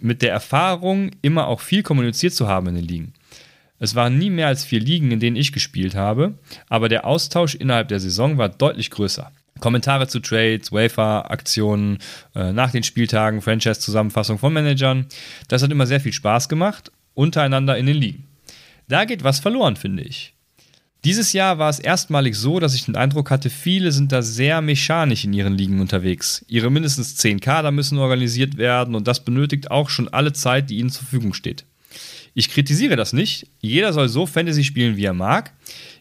mit 0.00 0.20
der 0.20 0.32
Erfahrung 0.32 1.12
immer 1.22 1.46
auch 1.46 1.60
viel 1.60 1.84
kommuniziert 1.84 2.34
zu 2.34 2.48
haben 2.48 2.66
in 2.66 2.74
den 2.74 2.88
Ligen. 2.88 3.12
Es 3.80 3.94
waren 3.94 4.18
nie 4.18 4.30
mehr 4.30 4.46
als 4.46 4.64
vier 4.64 4.78
Ligen, 4.78 5.10
in 5.10 5.20
denen 5.20 5.36
ich 5.36 5.52
gespielt 5.52 5.94
habe, 5.94 6.34
aber 6.68 6.90
der 6.90 7.06
Austausch 7.06 7.54
innerhalb 7.54 7.88
der 7.88 7.98
Saison 7.98 8.36
war 8.36 8.50
deutlich 8.50 8.90
größer. 8.90 9.32
Kommentare 9.58 10.06
zu 10.06 10.20
Trades, 10.20 10.70
Wafer-Aktionen, 10.70 11.98
äh, 12.34 12.52
nach 12.52 12.70
den 12.70 12.82
Spieltagen, 12.82 13.40
Franchise-Zusammenfassung 13.40 14.38
von 14.38 14.52
Managern. 14.52 15.06
Das 15.48 15.62
hat 15.62 15.72
immer 15.72 15.86
sehr 15.86 16.00
viel 16.00 16.12
Spaß 16.12 16.48
gemacht, 16.48 16.92
untereinander 17.14 17.76
in 17.78 17.86
den 17.86 17.96
Ligen. 17.96 18.24
Da 18.86 19.06
geht 19.06 19.24
was 19.24 19.40
verloren, 19.40 19.76
finde 19.76 20.02
ich. 20.02 20.34
Dieses 21.04 21.32
Jahr 21.32 21.58
war 21.58 21.70
es 21.70 21.78
erstmalig 21.78 22.34
so, 22.36 22.60
dass 22.60 22.74
ich 22.74 22.84
den 22.84 22.96
Eindruck 22.96 23.30
hatte, 23.30 23.48
viele 23.48 23.92
sind 23.92 24.12
da 24.12 24.20
sehr 24.20 24.60
mechanisch 24.60 25.24
in 25.24 25.32
ihren 25.32 25.56
Ligen 25.56 25.80
unterwegs. 25.80 26.44
Ihre 26.48 26.70
mindestens 26.70 27.16
10 27.16 27.40
Kader 27.40 27.70
müssen 27.70 27.96
organisiert 27.96 28.58
werden 28.58 28.94
und 28.94 29.08
das 29.08 29.24
benötigt 29.24 29.70
auch 29.70 29.88
schon 29.88 30.08
alle 30.08 30.34
Zeit, 30.34 30.68
die 30.68 30.76
ihnen 30.76 30.90
zur 30.90 31.04
Verfügung 31.04 31.32
steht. 31.32 31.64
Ich 32.34 32.48
kritisiere 32.48 32.96
das 32.96 33.12
nicht. 33.12 33.46
Jeder 33.60 33.92
soll 33.92 34.08
so 34.08 34.26
Fantasy 34.26 34.64
spielen, 34.64 34.96
wie 34.96 35.04
er 35.04 35.14
mag. 35.14 35.52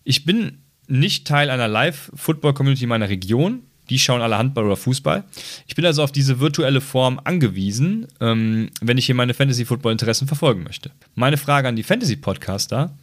Ich 0.03 0.26
bin 0.26 0.60
nicht 0.88 1.27
Teil 1.27 1.49
einer 1.49 1.68
Live-Football-Community 1.68 2.85
meiner 2.85 3.10
Region. 3.10 3.64
Die 3.89 3.99
schauen 3.99 4.22
alle 4.22 4.38
Handball 4.38 4.65
oder 4.65 4.76
Fußball. 4.76 5.23
Ich 5.68 5.76
bin 5.76 5.85
also 5.85 6.03
auf 6.03 6.11
diese 6.11 6.39
virtuelle 6.39 6.81
Form 6.81 7.19
angewiesen, 7.23 8.07
ähm, 8.22 8.69
wenn 8.81 8.99
ich 8.99 9.07
hier 9.07 9.15
meine 9.15 9.34
Fantasy-Football-Interessen 9.34 10.27
verfolgen 10.27 10.64
möchte. 10.64 10.91
Meine 11.15 11.38
Frage 11.38 11.68
an 11.68 11.76
die 11.76 11.84
Fantasy-Podcaster: 11.84 12.95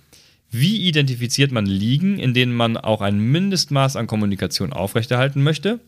wie 0.50 0.86
identifiziert 0.86 1.50
man 1.50 1.66
Ligen, 1.66 2.18
in 2.18 2.34
denen 2.34 2.54
man 2.54 2.76
auch 2.76 3.00
ein 3.00 3.18
Mindestmaß 3.18 3.96
an 3.96 4.06
Kommunikation 4.06 4.72
aufrechterhalten 4.72 5.42
möchte? 5.42 5.80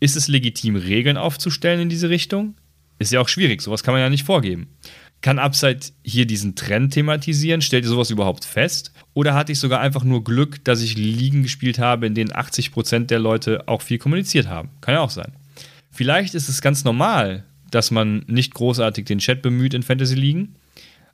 Ist 0.00 0.16
es 0.16 0.28
legitim, 0.28 0.76
Regeln 0.76 1.18
aufzustellen 1.18 1.80
in 1.80 1.90
diese 1.90 2.08
Richtung? 2.08 2.54
Ist 2.98 3.12
ja 3.12 3.20
auch 3.20 3.28
schwierig, 3.28 3.60
sowas 3.60 3.82
kann 3.82 3.92
man 3.92 4.00
ja 4.00 4.08
nicht 4.08 4.24
vorgeben. 4.24 4.68
Kann 5.22 5.38
Upside 5.38 5.80
hier 6.02 6.26
diesen 6.26 6.56
Trend 6.56 6.94
thematisieren? 6.94 7.60
Stellt 7.60 7.84
ihr 7.84 7.90
sowas 7.90 8.10
überhaupt 8.10 8.44
fest? 8.44 8.92
Oder 9.12 9.34
hatte 9.34 9.52
ich 9.52 9.58
sogar 9.58 9.80
einfach 9.80 10.02
nur 10.02 10.24
Glück, 10.24 10.64
dass 10.64 10.80
ich 10.80 10.96
Ligen 10.96 11.42
gespielt 11.42 11.78
habe, 11.78 12.06
in 12.06 12.14
denen 12.14 12.32
80% 12.32 13.06
der 13.06 13.18
Leute 13.18 13.68
auch 13.68 13.82
viel 13.82 13.98
kommuniziert 13.98 14.48
haben? 14.48 14.70
Kann 14.80 14.94
ja 14.94 15.00
auch 15.00 15.10
sein. 15.10 15.32
Vielleicht 15.90 16.34
ist 16.34 16.48
es 16.48 16.62
ganz 16.62 16.84
normal, 16.84 17.44
dass 17.70 17.90
man 17.90 18.24
nicht 18.26 18.54
großartig 18.54 19.04
den 19.04 19.18
Chat 19.18 19.42
bemüht 19.42 19.74
in 19.74 19.82
Fantasy-Ligen. 19.82 20.56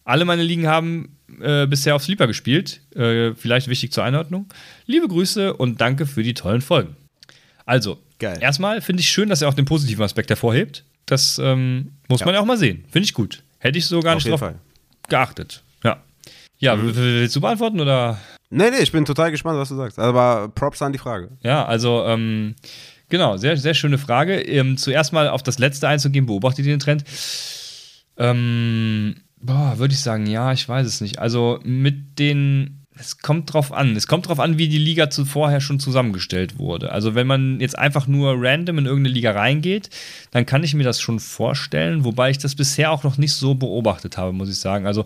Alle 0.04 0.24
meine 0.24 0.42
Ligen 0.42 0.68
haben 0.68 1.16
äh, 1.40 1.66
bisher 1.66 1.96
auf 1.96 2.04
Sleeper 2.04 2.28
gespielt. 2.28 2.80
Äh, 2.94 3.34
vielleicht 3.34 3.66
wichtig 3.66 3.92
zur 3.92 4.04
Einordnung. 4.04 4.46
Liebe 4.86 5.08
Grüße 5.08 5.54
und 5.54 5.80
danke 5.80 6.06
für 6.06 6.22
die 6.22 6.34
tollen 6.34 6.60
Folgen. 6.60 6.94
Also, 7.64 7.98
Geil. 8.20 8.38
erstmal 8.40 8.80
finde 8.80 9.00
ich 9.00 9.08
schön, 9.08 9.28
dass 9.28 9.42
er 9.42 9.48
auch 9.48 9.54
den 9.54 9.64
positiven 9.64 10.04
Aspekt 10.04 10.30
hervorhebt. 10.30 10.84
Das 11.06 11.40
ähm, 11.42 11.92
muss 12.08 12.20
ja. 12.20 12.26
man 12.26 12.34
ja 12.36 12.40
auch 12.40 12.46
mal 12.46 12.56
sehen. 12.56 12.84
Finde 12.90 13.06
ich 13.06 13.14
gut. 13.14 13.42
Hätte 13.58 13.78
ich 13.78 13.86
so 13.86 14.00
gar 14.00 14.16
auf 14.16 14.22
nicht 14.22 14.30
drauf 14.30 14.40
Fall. 14.40 14.56
geachtet. 15.08 15.62
Ja. 15.82 16.02
Ja, 16.58 16.76
mhm. 16.76 16.94
willst 16.94 17.36
du 17.36 17.40
beantworten 17.40 17.80
oder? 17.80 18.18
Nee, 18.50 18.70
nee, 18.70 18.78
ich 18.78 18.92
bin 18.92 19.04
total 19.04 19.30
gespannt, 19.30 19.58
was 19.58 19.68
du 19.68 19.76
sagst. 19.76 19.98
Aber 19.98 20.48
Props 20.54 20.80
an 20.82 20.92
die 20.92 20.98
Frage. 20.98 21.30
Ja, 21.42 21.64
also, 21.64 22.04
ähm, 22.04 22.54
genau, 23.08 23.36
sehr, 23.36 23.56
sehr 23.56 23.74
schöne 23.74 23.98
Frage. 23.98 24.40
Ähm, 24.40 24.76
zuerst 24.76 25.12
mal 25.12 25.28
auf 25.28 25.42
das 25.42 25.58
letzte 25.58 25.88
einzugehen, 25.88 26.26
beobachtet 26.26 26.64
ihr 26.64 26.74
den 26.74 26.80
Trend? 26.80 27.04
Ähm, 28.16 29.16
Boah, 29.46 29.78
würde 29.78 29.92
ich 29.94 30.00
sagen, 30.00 30.26
ja, 30.26 30.52
ich 30.52 30.68
weiß 30.68 30.86
es 30.86 31.00
nicht. 31.00 31.18
Also 31.18 31.60
mit 31.62 32.18
den, 32.18 32.75
es 32.98 33.18
kommt 33.18 33.52
drauf 33.52 33.72
an. 33.72 33.94
Es 33.96 34.06
kommt 34.06 34.28
drauf 34.28 34.40
an, 34.40 34.58
wie 34.58 34.68
die 34.68 34.78
Liga 34.78 35.10
zuvorher 35.10 35.60
schon 35.60 35.78
zusammengestellt 35.78 36.58
wurde. 36.58 36.92
Also 36.92 37.14
wenn 37.14 37.26
man 37.26 37.60
jetzt 37.60 37.78
einfach 37.78 38.06
nur 38.06 38.34
random 38.38 38.78
in 38.78 38.86
irgendeine 38.86 39.14
Liga 39.14 39.32
reingeht, 39.32 39.90
dann 40.30 40.46
kann 40.46 40.64
ich 40.64 40.74
mir 40.74 40.84
das 40.84 41.00
schon 41.00 41.20
vorstellen, 41.20 42.04
wobei 42.04 42.30
ich 42.30 42.38
das 42.38 42.54
bisher 42.54 42.90
auch 42.90 43.04
noch 43.04 43.18
nicht 43.18 43.32
so 43.32 43.54
beobachtet 43.54 44.16
habe, 44.16 44.32
muss 44.32 44.48
ich 44.48 44.58
sagen. 44.58 44.86
Also 44.86 45.04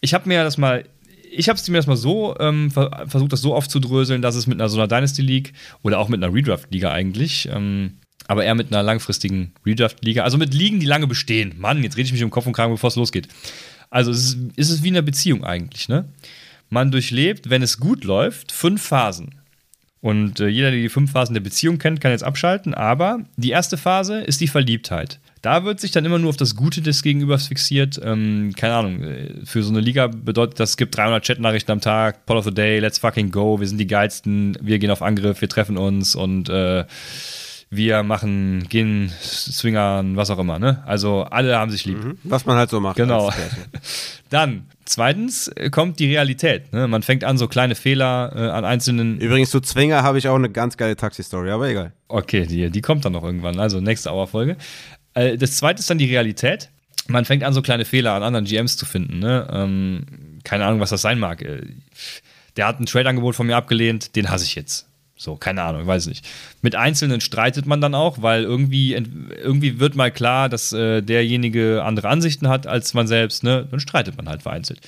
ich 0.00 0.14
habe 0.14 0.28
mir 0.28 0.42
das 0.44 0.58
mal 0.58 0.84
ich 1.30 1.50
habe 1.50 1.60
mir 1.68 1.76
das 1.76 1.86
mal 1.86 1.96
so 1.96 2.34
ähm, 2.40 2.70
versucht, 2.70 3.32
das 3.32 3.42
so 3.42 3.54
aufzudröseln, 3.54 4.22
dass 4.22 4.34
es 4.34 4.46
mit 4.46 4.58
einer 4.58 4.70
so 4.70 4.78
einer 4.78 4.88
Dynasty 4.88 5.20
League 5.20 5.52
oder 5.82 5.98
auch 5.98 6.08
mit 6.08 6.22
einer 6.22 6.34
Redraft-Liga 6.34 6.90
eigentlich 6.90 7.48
ähm, 7.52 7.98
aber 8.28 8.44
eher 8.44 8.54
mit 8.54 8.72
einer 8.72 8.82
langfristigen 8.82 9.52
Redraft-Liga. 9.66 10.22
Also 10.22 10.36
mit 10.36 10.52
Ligen, 10.54 10.80
die 10.80 10.86
lange 10.86 11.06
bestehen. 11.06 11.54
Mann, 11.58 11.82
jetzt 11.82 11.96
rede 11.96 12.06
ich 12.06 12.12
mich 12.12 12.22
um 12.22 12.30
Kopf 12.30 12.46
und 12.46 12.52
Kragen, 12.52 12.72
bevor 12.72 12.88
es 12.88 12.96
losgeht. 12.96 13.26
Also 13.90 14.10
es 14.10 14.18
ist, 14.18 14.38
ist 14.54 14.70
es 14.70 14.82
wie 14.82 14.88
eine 14.88 15.02
Beziehung 15.02 15.44
eigentlich, 15.44 15.88
ne? 15.88 16.04
Man 16.70 16.90
durchlebt, 16.90 17.50
wenn 17.50 17.62
es 17.62 17.78
gut 17.78 18.04
läuft, 18.04 18.52
fünf 18.52 18.82
Phasen. 18.82 19.34
Und 20.00 20.38
äh, 20.40 20.48
jeder, 20.48 20.70
der 20.70 20.80
die 20.80 20.88
fünf 20.88 21.12
Phasen 21.12 21.34
der 21.34 21.40
Beziehung 21.40 21.78
kennt, 21.78 22.00
kann 22.00 22.12
jetzt 22.12 22.22
abschalten. 22.22 22.74
Aber 22.74 23.20
die 23.36 23.50
erste 23.50 23.76
Phase 23.76 24.20
ist 24.20 24.40
die 24.40 24.48
Verliebtheit. 24.48 25.18
Da 25.42 25.64
wird 25.64 25.80
sich 25.80 25.90
dann 25.90 26.04
immer 26.04 26.18
nur 26.18 26.30
auf 26.30 26.36
das 26.36 26.56
Gute 26.56 26.82
des 26.82 27.02
Gegenübers 27.02 27.48
fixiert. 27.48 28.00
Ähm, 28.02 28.52
keine 28.56 28.74
Ahnung, 28.74 29.02
äh, 29.02 29.34
für 29.44 29.62
so 29.62 29.70
eine 29.70 29.80
Liga 29.80 30.08
bedeutet 30.08 30.60
das, 30.60 30.70
es 30.70 30.76
gibt 30.76 30.96
300 30.96 31.24
Chat-Nachrichten 31.24 31.72
am 31.72 31.80
Tag, 31.80 32.26
Paul 32.26 32.38
of 32.38 32.44
the 32.44 32.54
Day, 32.54 32.78
let's 32.78 32.98
fucking 32.98 33.30
go, 33.30 33.60
wir 33.60 33.66
sind 33.66 33.78
die 33.78 33.86
Geilsten, 33.86 34.56
wir 34.60 34.78
gehen 34.78 34.90
auf 34.90 35.02
Angriff, 35.02 35.40
wir 35.40 35.48
treffen 35.48 35.76
uns 35.76 36.14
und 36.14 36.48
äh, 36.48 36.84
wir 37.70 38.02
machen, 38.02 38.66
gehen 38.68 39.12
Swingern, 39.20 40.16
was 40.16 40.30
auch 40.30 40.38
immer. 40.38 40.58
Ne? 40.58 40.82
Also 40.86 41.24
alle 41.24 41.58
haben 41.58 41.70
sich 41.70 41.84
lieb. 41.84 42.02
Mhm. 42.02 42.18
Was 42.24 42.46
man 42.46 42.56
halt 42.56 42.70
so 42.70 42.80
macht. 42.80 42.96
Genau. 42.96 43.30
Dann, 44.30 44.66
zweitens 44.86 45.48
äh, 45.48 45.68
kommt 45.68 45.98
die 45.98 46.06
Realität. 46.06 46.72
Ne? 46.72 46.88
Man 46.88 47.02
fängt 47.02 47.24
an, 47.24 47.36
so 47.36 47.46
kleine 47.46 47.74
Fehler 47.74 48.32
äh, 48.34 48.50
an 48.50 48.64
einzelnen. 48.64 49.20
Übrigens, 49.20 49.50
zu 49.50 49.60
Zwinger 49.60 50.02
habe 50.02 50.16
ich 50.18 50.28
auch 50.28 50.34
eine 50.34 50.48
ganz 50.50 50.78
geile 50.78 50.96
Taxi-Story, 50.96 51.50
aber 51.50 51.68
egal. 51.68 51.92
Okay, 52.08 52.46
die, 52.46 52.70
die 52.70 52.80
kommt 52.80 53.04
dann 53.04 53.12
noch 53.12 53.24
irgendwann. 53.24 53.60
Also 53.60 53.80
nächste 53.80 54.10
Auerfolge. 54.10 54.56
Äh, 55.12 55.36
das 55.36 55.56
zweite 55.56 55.80
ist 55.80 55.90
dann 55.90 55.98
die 55.98 56.06
Realität. 56.06 56.70
Man 57.06 57.26
fängt 57.26 57.44
an, 57.44 57.52
so 57.52 57.60
kleine 57.60 57.84
Fehler 57.84 58.12
an 58.12 58.22
anderen 58.22 58.46
GMs 58.46 58.78
zu 58.78 58.86
finden. 58.86 59.18
Ne? 59.18 59.46
Ähm, 59.50 60.06
keine 60.42 60.64
Ahnung, 60.64 60.80
was 60.80 60.90
das 60.90 61.02
sein 61.02 61.18
mag. 61.18 61.42
Äh, 61.42 61.66
der 62.56 62.66
hat 62.66 62.80
ein 62.80 62.86
Trade-Angebot 62.86 63.36
von 63.36 63.46
mir 63.46 63.56
abgelehnt, 63.56 64.16
den 64.16 64.30
hasse 64.30 64.44
ich 64.44 64.54
jetzt. 64.54 64.87
So, 65.18 65.34
keine 65.34 65.62
Ahnung, 65.62 65.84
weiß 65.86 66.06
nicht. 66.06 66.24
Mit 66.62 66.76
Einzelnen 66.76 67.20
streitet 67.20 67.66
man 67.66 67.80
dann 67.80 67.94
auch, 67.94 68.22
weil 68.22 68.44
irgendwie, 68.44 68.92
irgendwie 68.94 69.80
wird 69.80 69.96
mal 69.96 70.12
klar, 70.12 70.48
dass 70.48 70.72
äh, 70.72 71.02
derjenige 71.02 71.82
andere 71.84 72.08
Ansichten 72.08 72.48
hat 72.48 72.68
als 72.68 72.94
man 72.94 73.08
selbst, 73.08 73.42
ne? 73.42 73.66
Dann 73.68 73.80
streitet 73.80 74.16
man 74.16 74.28
halt 74.28 74.42
vereinzelt. 74.42 74.80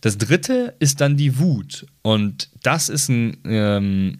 Das 0.00 0.16
dritte 0.16 0.74
ist 0.78 1.02
dann 1.02 1.18
die 1.18 1.38
Wut. 1.38 1.86
Und 2.00 2.48
das 2.62 2.88
ist 2.88 3.10
ein, 3.10 3.36
ähm, 3.44 4.18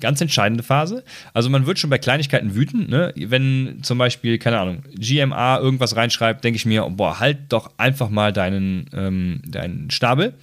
ganz 0.00 0.20
entscheidende 0.20 0.62
Phase. 0.62 1.04
Also 1.32 1.48
man 1.48 1.66
wird 1.66 1.78
schon 1.78 1.90
bei 1.90 1.98
Kleinigkeiten 1.98 2.54
wütend, 2.54 2.88
ne? 2.88 3.12
Wenn 3.16 3.80
zum 3.82 3.98
Beispiel, 3.98 4.38
keine 4.38 4.58
Ahnung, 4.58 4.82
GMA 4.96 5.58
irgendwas 5.58 5.96
reinschreibt, 5.96 6.42
denke 6.42 6.56
ich 6.56 6.66
mir, 6.66 6.82
boah, 6.90 7.20
halt 7.20 7.38
doch 7.50 7.70
einfach 7.76 8.10
mal 8.10 8.32
deinen, 8.32 8.90
ähm, 8.92 9.42
deinen 9.46 9.90
Stabel 9.90 10.34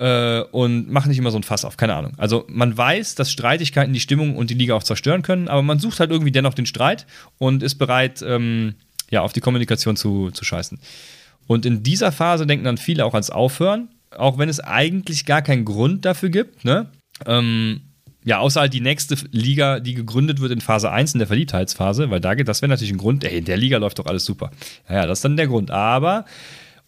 äh, 0.00 0.40
und 0.50 0.90
mach 0.90 1.06
nicht 1.06 1.18
immer 1.18 1.30
so 1.30 1.36
ein 1.36 1.42
Fass 1.42 1.64
auf, 1.64 1.76
keine 1.76 1.94
Ahnung. 1.94 2.14
Also 2.16 2.44
man 2.48 2.76
weiß, 2.76 3.14
dass 3.16 3.30
Streitigkeiten 3.30 3.92
die 3.92 4.00
Stimmung 4.00 4.34
und 4.34 4.48
die 4.48 4.54
Liga 4.54 4.74
auch 4.74 4.82
zerstören 4.82 5.22
können, 5.22 5.48
aber 5.48 5.62
man 5.62 5.78
sucht 5.78 6.00
halt 6.00 6.10
irgendwie 6.10 6.32
dennoch 6.32 6.54
den 6.54 6.66
Streit 6.66 7.06
und 7.38 7.62
ist 7.62 7.74
bereit, 7.74 8.22
ähm, 8.26 8.74
ja, 9.10 9.20
auf 9.20 9.34
die 9.34 9.40
Kommunikation 9.40 9.96
zu, 9.96 10.30
zu 10.30 10.44
scheißen. 10.44 10.78
Und 11.46 11.66
in 11.66 11.82
dieser 11.82 12.12
Phase 12.12 12.46
denken 12.46 12.64
dann 12.64 12.78
viele 12.78 13.04
auch 13.04 13.12
ans 13.12 13.28
Aufhören, 13.28 13.88
auch 14.16 14.38
wenn 14.38 14.48
es 14.48 14.60
eigentlich 14.60 15.26
gar 15.26 15.42
keinen 15.42 15.64
Grund 15.64 16.04
dafür 16.04 16.30
gibt, 16.30 16.64
ne? 16.64 16.90
Ähm, 17.26 17.82
ja, 18.24 18.38
außer 18.38 18.60
halt 18.60 18.72
die 18.72 18.80
nächste 18.80 19.16
Liga, 19.32 19.80
die 19.80 19.94
gegründet 19.94 20.40
wird 20.40 20.52
in 20.52 20.60
Phase 20.60 20.90
1, 20.90 21.14
in 21.14 21.18
der 21.18 21.26
Verliebtheitsphase, 21.26 22.10
weil 22.10 22.20
da 22.20 22.34
geht, 22.34 22.48
das 22.48 22.62
wäre 22.62 22.70
natürlich 22.70 22.92
ein 22.92 22.98
Grund, 22.98 23.24
ey, 23.24 23.38
in 23.38 23.44
der 23.44 23.56
Liga 23.56 23.78
läuft 23.78 23.98
doch 23.98 24.06
alles 24.06 24.24
super. 24.24 24.50
Ja, 24.88 24.96
ja 24.96 25.06
das 25.06 25.18
ist 25.18 25.24
dann 25.24 25.36
der 25.36 25.46
Grund. 25.46 25.70
Aber 25.70 26.24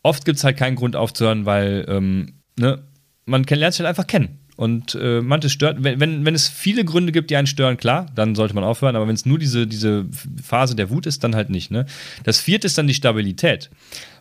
oft 0.03 0.25
gibt 0.25 0.39
es 0.39 0.45
halt 0.45 0.57
keinen 0.57 0.77
Grund 0.77 0.97
aufzuhören, 0.97 1.47
weil, 1.47 1.87
ähm, 1.89 2.35
ne, 2.59 2.83
man 3.25 3.45
lernt 3.45 3.75
sich 3.75 3.81
halt 3.81 3.89
einfach 3.89 4.07
kennen. 4.07 4.39
Und 4.57 4.95
äh, 4.95 5.23
manches 5.23 5.53
stört, 5.53 5.83
wenn, 5.83 5.99
wenn, 5.99 6.25
wenn 6.25 6.35
es 6.35 6.49
viele 6.49 6.85
Gründe 6.85 7.11
gibt, 7.11 7.31
die 7.31 7.37
einen 7.37 7.47
stören, 7.47 7.79
klar, 7.79 8.07
dann 8.15 8.35
sollte 8.35 8.55
man 8.55 8.65
aufhören, 8.65 8.97
aber 8.97 9.09
wenn 9.09 9.15
es 9.15 9.25
nur 9.25 9.39
diese, 9.39 9.67
diese 9.67 10.07
Phase 10.43 10.77
der 10.77 10.91
Wut 10.91 11.07
ist, 11.07 11.25
dann 11.25 11.35
halt 11.35 11.49
nicht. 11.49 11.71
Ne? 11.71 11.87
Das 12.25 12.39
vierte 12.39 12.67
ist 12.67 12.77
dann 12.77 12.87
die 12.87 12.95
Stabilität. 12.95 13.71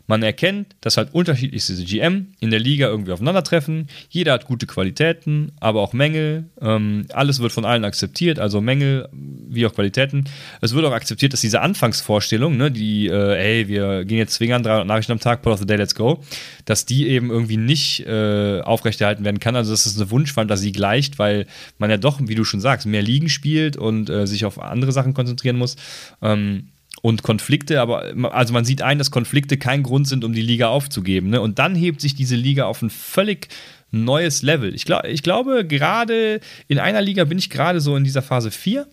Man 0.06 0.22
erkennt, 0.22 0.74
dass 0.80 0.96
halt 0.96 1.14
unterschiedlichste 1.14 1.74
GM 1.84 2.28
in 2.40 2.50
der 2.50 2.60
Liga 2.60 2.88
irgendwie 2.88 3.12
aufeinandertreffen. 3.12 3.88
Jeder 4.08 4.32
hat 4.32 4.46
gute 4.46 4.66
Qualitäten, 4.66 5.52
aber 5.60 5.80
auch 5.80 5.92
Mängel. 5.92 6.50
Ähm, 6.60 7.06
alles 7.12 7.40
wird 7.40 7.52
von 7.52 7.64
allen 7.64 7.84
akzeptiert. 7.84 8.38
Also 8.38 8.60
Mängel 8.60 9.08
wie 9.12 9.64
auch 9.66 9.74
Qualitäten. 9.74 10.24
Es 10.60 10.74
wird 10.74 10.84
auch 10.84 10.92
akzeptiert, 10.92 11.32
dass 11.32 11.40
diese 11.40 11.60
Anfangsvorstellung, 11.60 12.56
ne, 12.56 12.70
die, 12.70 13.06
äh, 13.06 13.60
ey, 13.60 13.68
wir 13.68 14.04
gehen 14.04 14.18
jetzt 14.18 14.34
zwingern 14.34 14.62
300 14.62 14.86
Nachrichten 14.86 15.12
am 15.12 15.20
Tag, 15.20 15.42
Put 15.42 15.52
of 15.52 15.60
the 15.60 15.66
Day, 15.66 15.76
let's 15.76 15.94
go, 15.94 16.22
dass 16.64 16.84
die 16.84 17.08
eben 17.08 17.30
irgendwie 17.30 17.56
nicht 17.56 18.06
äh, 18.06 18.60
aufrechterhalten 18.60 19.24
werden 19.24 19.40
kann. 19.40 19.56
Also, 19.56 19.70
dass 19.70 19.86
es 19.86 19.96
eine 19.96 20.10
Wunschfantasie 20.10 20.72
gleicht, 20.72 21.18
weil 21.18 21.46
man 21.78 21.90
ja 21.90 21.96
doch, 21.96 22.20
wie 22.22 22.34
du 22.34 22.44
schon 22.44 22.60
sagst, 22.60 22.86
mehr 22.86 23.02
Ligen 23.02 23.28
spielt 23.28 23.76
und 23.76 24.10
äh, 24.10 24.26
sich 24.26 24.44
auf 24.44 24.60
andere 24.60 24.92
Sachen 24.92 25.14
konzentrieren 25.14 25.56
muss. 25.56 25.76
Ähm, 26.20 26.68
und 27.02 27.24
Konflikte, 27.24 27.80
aber 27.80 28.14
also 28.32 28.54
man 28.54 28.64
sieht 28.64 28.80
ein, 28.80 28.96
dass 28.96 29.10
Konflikte 29.10 29.58
kein 29.58 29.82
Grund 29.82 30.06
sind, 30.06 30.24
um 30.24 30.32
die 30.32 30.40
Liga 30.40 30.68
aufzugeben. 30.68 31.30
Ne? 31.30 31.40
Und 31.40 31.58
dann 31.58 31.74
hebt 31.74 32.00
sich 32.00 32.14
diese 32.14 32.36
Liga 32.36 32.64
auf 32.66 32.80
ein 32.80 32.90
völlig 32.90 33.48
neues 33.90 34.42
Level. 34.42 34.74
Ich, 34.74 34.84
glaub, 34.84 35.04
ich 35.04 35.22
glaube, 35.22 35.66
gerade 35.66 36.40
in 36.68 36.78
einer 36.78 37.02
Liga 37.02 37.24
bin 37.24 37.38
ich 37.38 37.50
gerade 37.50 37.80
so 37.80 37.96
in 37.96 38.04
dieser 38.04 38.22
Phase 38.22 38.50
4. 38.50 38.86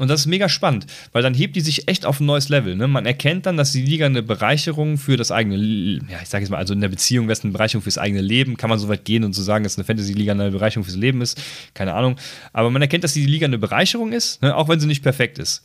Und 0.00 0.08
das 0.08 0.20
ist 0.20 0.26
mega 0.26 0.48
spannend, 0.48 0.86
weil 1.12 1.22
dann 1.22 1.34
hebt 1.34 1.54
die 1.54 1.60
sich 1.60 1.86
echt 1.86 2.04
auf 2.04 2.18
ein 2.18 2.26
neues 2.26 2.48
Level. 2.48 2.74
Ne? 2.74 2.88
Man 2.88 3.06
erkennt 3.06 3.46
dann, 3.46 3.56
dass 3.56 3.70
die 3.70 3.82
Liga 3.82 4.06
eine 4.06 4.24
Bereicherung 4.24 4.98
für 4.98 5.16
das 5.16 5.30
eigene, 5.30 5.56
ja, 5.56 6.18
ich 6.20 6.28
sage 6.28 6.42
jetzt 6.42 6.50
mal, 6.50 6.56
also 6.56 6.74
in 6.74 6.80
der 6.80 6.88
Beziehung 6.88 7.26
wäre 7.26 7.34
es 7.34 7.44
eine 7.44 7.52
Bereicherung 7.52 7.80
fürs 7.82 7.96
eigene 7.96 8.20
Leben. 8.20 8.56
Kann 8.56 8.70
man 8.70 8.80
so 8.80 8.88
weit 8.88 9.04
gehen 9.04 9.22
und 9.22 9.34
so 9.34 9.42
sagen, 9.44 9.62
dass 9.62 9.78
eine 9.78 9.84
Fantasy-Liga 9.84 10.32
eine 10.32 10.50
Bereicherung 10.50 10.82
fürs 10.84 10.96
Leben 10.96 11.22
ist? 11.22 11.40
Keine 11.74 11.94
Ahnung. 11.94 12.16
Aber 12.52 12.70
man 12.70 12.82
erkennt, 12.82 13.04
dass 13.04 13.12
die 13.12 13.24
Liga 13.24 13.46
eine 13.46 13.56
Bereicherung 13.56 14.10
ist, 14.10 14.42
ne? 14.42 14.56
auch 14.56 14.68
wenn 14.68 14.80
sie 14.80 14.88
nicht 14.88 15.04
perfekt 15.04 15.38
ist 15.38 15.64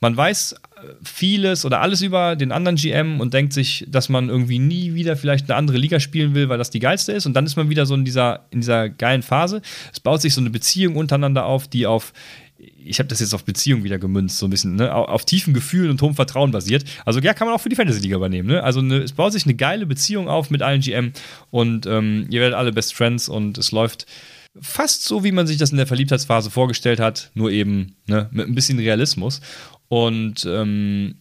man 0.00 0.16
weiß 0.16 0.54
vieles 1.02 1.64
oder 1.64 1.80
alles 1.80 2.02
über 2.02 2.36
den 2.36 2.52
anderen 2.52 2.76
GM 2.76 3.20
und 3.20 3.34
denkt 3.34 3.52
sich, 3.52 3.84
dass 3.88 4.08
man 4.08 4.28
irgendwie 4.28 4.58
nie 4.58 4.94
wieder 4.94 5.16
vielleicht 5.16 5.50
eine 5.50 5.56
andere 5.56 5.78
Liga 5.78 6.00
spielen 6.00 6.34
will, 6.34 6.48
weil 6.48 6.58
das 6.58 6.70
die 6.70 6.80
geilste 6.80 7.12
ist. 7.12 7.26
Und 7.26 7.34
dann 7.34 7.46
ist 7.46 7.56
man 7.56 7.68
wieder 7.68 7.86
so 7.86 7.94
in 7.94 8.04
dieser, 8.04 8.46
in 8.50 8.60
dieser 8.60 8.88
geilen 8.88 9.22
Phase. 9.22 9.62
Es 9.92 10.00
baut 10.00 10.20
sich 10.20 10.34
so 10.34 10.40
eine 10.40 10.50
Beziehung 10.50 10.96
untereinander 10.96 11.46
auf, 11.46 11.68
die 11.68 11.86
auf 11.86 12.12
ich 12.84 12.98
habe 12.98 13.08
das 13.08 13.20
jetzt 13.20 13.34
auf 13.34 13.44
Beziehung 13.44 13.84
wieder 13.84 13.98
gemünzt, 13.98 14.38
so 14.38 14.46
ein 14.46 14.50
bisschen, 14.50 14.74
ne? 14.76 14.92
auf 14.92 15.24
tiefen 15.24 15.54
Gefühlen 15.54 15.90
und 15.90 16.02
hohem 16.02 16.14
Vertrauen 16.14 16.50
basiert. 16.50 16.84
Also 17.04 17.20
ja, 17.20 17.32
kann 17.32 17.46
man 17.46 17.54
auch 17.54 17.60
für 17.60 17.68
die 17.68 17.76
Fantasy-Liga 17.76 18.16
übernehmen. 18.16 18.48
Ne? 18.48 18.62
Also 18.64 18.80
eine, 18.80 18.98
es 18.98 19.12
baut 19.12 19.32
sich 19.32 19.44
eine 19.44 19.54
geile 19.54 19.86
Beziehung 19.86 20.28
auf 20.28 20.50
mit 20.50 20.62
allen 20.62 20.80
GM 20.80 21.12
und 21.50 21.86
ähm, 21.86 22.26
ihr 22.30 22.40
werdet 22.40 22.56
alle 22.56 22.72
Best 22.72 22.94
Friends 22.94 23.28
und 23.28 23.58
es 23.58 23.70
läuft 23.70 24.06
fast 24.60 25.04
so, 25.04 25.24
wie 25.24 25.32
man 25.32 25.46
sich 25.46 25.56
das 25.56 25.70
in 25.70 25.76
der 25.76 25.86
Verliebtheitsphase 25.86 26.50
vorgestellt 26.50 27.00
hat, 27.00 27.30
nur 27.34 27.50
eben 27.50 27.96
ne, 28.06 28.28
mit 28.32 28.48
ein 28.48 28.54
bisschen 28.54 28.78
Realismus. 28.78 29.40
Und 29.88 30.44
ähm, 30.46 31.16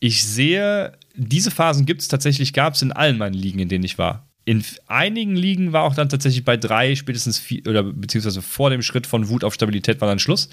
ich 0.00 0.24
sehe, 0.24 0.92
diese 1.14 1.50
Phasen 1.50 1.86
gibt 1.86 2.02
es 2.02 2.08
tatsächlich, 2.08 2.52
gab 2.52 2.74
es 2.74 2.82
in 2.82 2.92
allen 2.92 3.18
meinen 3.18 3.34
Ligen, 3.34 3.58
in 3.58 3.68
denen 3.68 3.84
ich 3.84 3.98
war. 3.98 4.28
In 4.44 4.64
einigen 4.86 5.36
Ligen 5.36 5.72
war 5.72 5.82
auch 5.82 5.94
dann 5.94 6.08
tatsächlich 6.08 6.44
bei 6.44 6.56
drei, 6.56 6.94
spätestens 6.94 7.38
vier, 7.38 7.66
oder 7.66 7.82
beziehungsweise 7.82 8.40
vor 8.40 8.70
dem 8.70 8.82
Schritt 8.82 9.06
von 9.06 9.28
Wut 9.28 9.44
auf 9.44 9.54
Stabilität 9.54 10.00
war 10.00 10.08
dann 10.08 10.18
Schluss. 10.18 10.48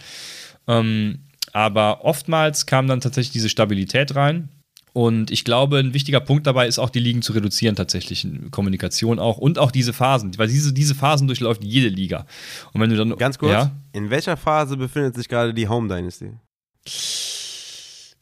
Ähm, 0.68 1.20
aber 1.54 2.04
oftmals 2.04 2.66
kam 2.66 2.88
dann 2.88 3.00
tatsächlich 3.00 3.32
diese 3.32 3.50
Stabilität 3.50 4.16
rein. 4.16 4.50
Und 4.96 5.30
ich 5.30 5.44
glaube, 5.44 5.80
ein 5.80 5.94
wichtiger 5.94 6.22
Punkt 6.22 6.48
dabei 6.48 6.70
ist 6.70 6.80
auch, 6.80 6.90
die 6.90 7.02
Ligen 7.02 7.22
zu 7.22 7.34
reduzieren, 7.34 7.76
tatsächlich 7.76 8.26
Kommunikation 8.52 9.20
auch 9.20 9.38
und 9.38 9.60
auch 9.60 9.72
diese 9.72 9.92
Phasen, 9.92 10.32
weil 10.38 10.48
diese, 10.48 10.72
diese 10.72 10.96
Phasen 10.96 11.28
durchläuft 11.28 11.66
jede 11.66 11.90
Liga. 11.90 12.26
Und 12.72 12.80
wenn 12.80 12.90
du 12.90 12.96
dann. 12.96 13.14
Ganz 13.18 13.38
kurz, 13.38 13.52
ja? 13.52 13.72
in 13.92 14.10
welcher 14.10 14.38
Phase 14.38 14.78
befindet 14.78 15.16
sich 15.16 15.28
gerade 15.28 15.54
die 15.54 15.68
Home 15.68 15.90
Dynasty? 15.90 16.30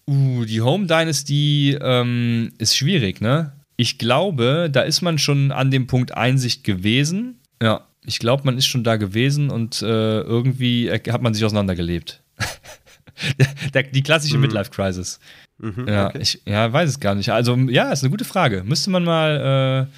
Uh, 0.10 0.46
die 0.46 0.62
Home 0.62 0.88
Dynasty 0.88 1.78
ähm, 1.80 2.54
ist 2.58 2.76
schwierig, 2.76 3.22
ne? 3.22 3.54
Ich 3.78 4.00
glaube, 4.00 4.68
da 4.72 4.82
ist 4.82 5.04
man 5.04 5.20
schon 5.20 5.52
an 5.52 5.70
dem 5.70 5.86
Punkt 5.86 6.18
Einsicht 6.18 6.64
gewesen. 6.64 7.40
Ja, 7.62 7.88
ich 8.04 8.18
glaube, 8.18 8.46
man 8.46 8.58
ist 8.58 8.66
schon 8.66 8.84
da 8.84 8.96
gewesen 8.96 9.52
und 9.52 9.84
äh, 9.84 10.22
irgendwie 10.22 10.90
hat 10.90 11.22
man 11.22 11.36
sich 11.36 11.46
auseinandergelebt. 11.46 12.24
die 13.94 14.02
klassische 14.02 14.38
mhm. 14.38 14.42
Midlife-Crisis. 14.42 15.20
Mhm, 15.60 15.88
ja, 15.88 16.08
okay. 16.08 16.20
ich 16.22 16.42
ja, 16.46 16.72
weiß 16.72 16.90
es 16.90 17.00
gar 17.00 17.16
nicht. 17.16 17.30
Also, 17.30 17.56
ja, 17.56 17.92
ist 17.92 18.04
eine 18.04 18.12
gute 18.12 18.26
Frage. 18.26 18.64
Müsste 18.64 18.90
man 18.90 19.04
mal, 19.04 19.88
äh, 19.90 19.94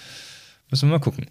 müssen 0.70 0.90
wir 0.90 0.94
mal 0.94 1.00
gucken. 1.00 1.28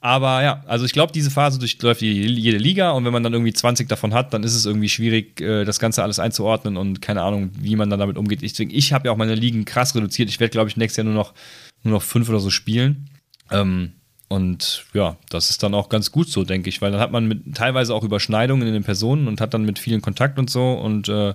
Aber 0.00 0.42
ja, 0.42 0.62
also 0.66 0.84
ich 0.84 0.92
glaube, 0.92 1.12
diese 1.12 1.30
Phase 1.30 1.58
durchläuft 1.58 2.00
jede 2.00 2.58
Liga 2.58 2.90
und 2.90 3.04
wenn 3.04 3.12
man 3.12 3.22
dann 3.22 3.32
irgendwie 3.32 3.52
20 3.52 3.88
davon 3.88 4.14
hat, 4.14 4.32
dann 4.32 4.44
ist 4.44 4.54
es 4.54 4.64
irgendwie 4.64 4.88
schwierig, 4.88 5.40
äh, 5.40 5.64
das 5.64 5.80
Ganze 5.80 6.02
alles 6.02 6.18
einzuordnen 6.18 6.76
und 6.76 7.02
keine 7.02 7.22
Ahnung, 7.22 7.50
wie 7.58 7.76
man 7.76 7.90
dann 7.90 7.98
damit 7.98 8.16
umgeht. 8.16 8.42
Ich, 8.42 8.58
ich 8.60 8.92
habe 8.92 9.08
ja 9.08 9.12
auch 9.12 9.16
meine 9.16 9.34
Ligen 9.34 9.64
krass 9.64 9.94
reduziert. 9.94 10.28
Ich 10.28 10.38
werde, 10.38 10.52
glaube 10.52 10.68
ich, 10.68 10.76
nächstes 10.76 10.98
Jahr 10.98 11.04
nur 11.04 11.14
noch, 11.14 11.34
nur 11.82 11.94
noch 11.94 12.02
fünf 12.02 12.28
oder 12.28 12.40
so 12.40 12.50
spielen. 12.50 13.10
Ähm, 13.50 13.92
und 14.28 14.84
ja, 14.92 15.16
das 15.28 15.50
ist 15.50 15.62
dann 15.62 15.74
auch 15.74 15.88
ganz 15.88 16.10
gut 16.10 16.28
so, 16.28 16.44
denke 16.44 16.68
ich, 16.68 16.82
weil 16.82 16.90
dann 16.90 17.00
hat 17.00 17.12
man 17.12 17.26
mit, 17.26 17.54
teilweise 17.54 17.94
auch 17.94 18.02
Überschneidungen 18.02 18.66
in 18.66 18.74
den 18.74 18.84
Personen 18.84 19.28
und 19.28 19.40
hat 19.40 19.54
dann 19.54 19.64
mit 19.64 19.78
vielen 19.78 20.02
Kontakt 20.02 20.38
und 20.38 20.50
so 20.50 20.72
und 20.72 21.08
äh, 21.08 21.34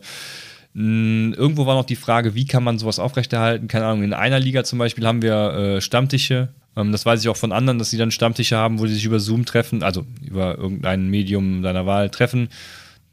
Irgendwo 0.74 1.66
war 1.66 1.76
noch 1.76 1.86
die 1.86 1.98
Frage, 1.98 2.34
wie 2.34 2.46
kann 2.46 2.64
man 2.64 2.80
sowas 2.80 2.98
aufrechterhalten? 2.98 3.68
Keine 3.68 3.86
Ahnung, 3.86 4.04
in 4.04 4.14
einer 4.14 4.40
Liga 4.40 4.64
zum 4.64 4.80
Beispiel 4.80 5.06
haben 5.06 5.22
wir 5.22 5.54
äh, 5.54 5.82
Stammtische, 5.82 6.50
ähm, 6.76 6.92
das 6.92 7.06
weiß 7.06 7.22
ich 7.22 7.30
auch 7.30 7.38
von 7.38 7.52
anderen, 7.52 7.80
dass 7.80 7.90
sie 7.90 7.98
dann 7.98 8.12
Stammtische 8.12 8.58
haben, 8.58 8.80
wo 8.80 8.88
sie 8.88 8.94
sich 8.94 9.06
über 9.06 9.20
Zoom 9.20 9.46
treffen, 9.46 9.84
also 9.84 10.06
über 10.26 10.58
irgendein 10.58 11.10
Medium 11.10 11.62
deiner 11.62 11.86
Wahl 11.86 12.10
treffen, 12.10 12.50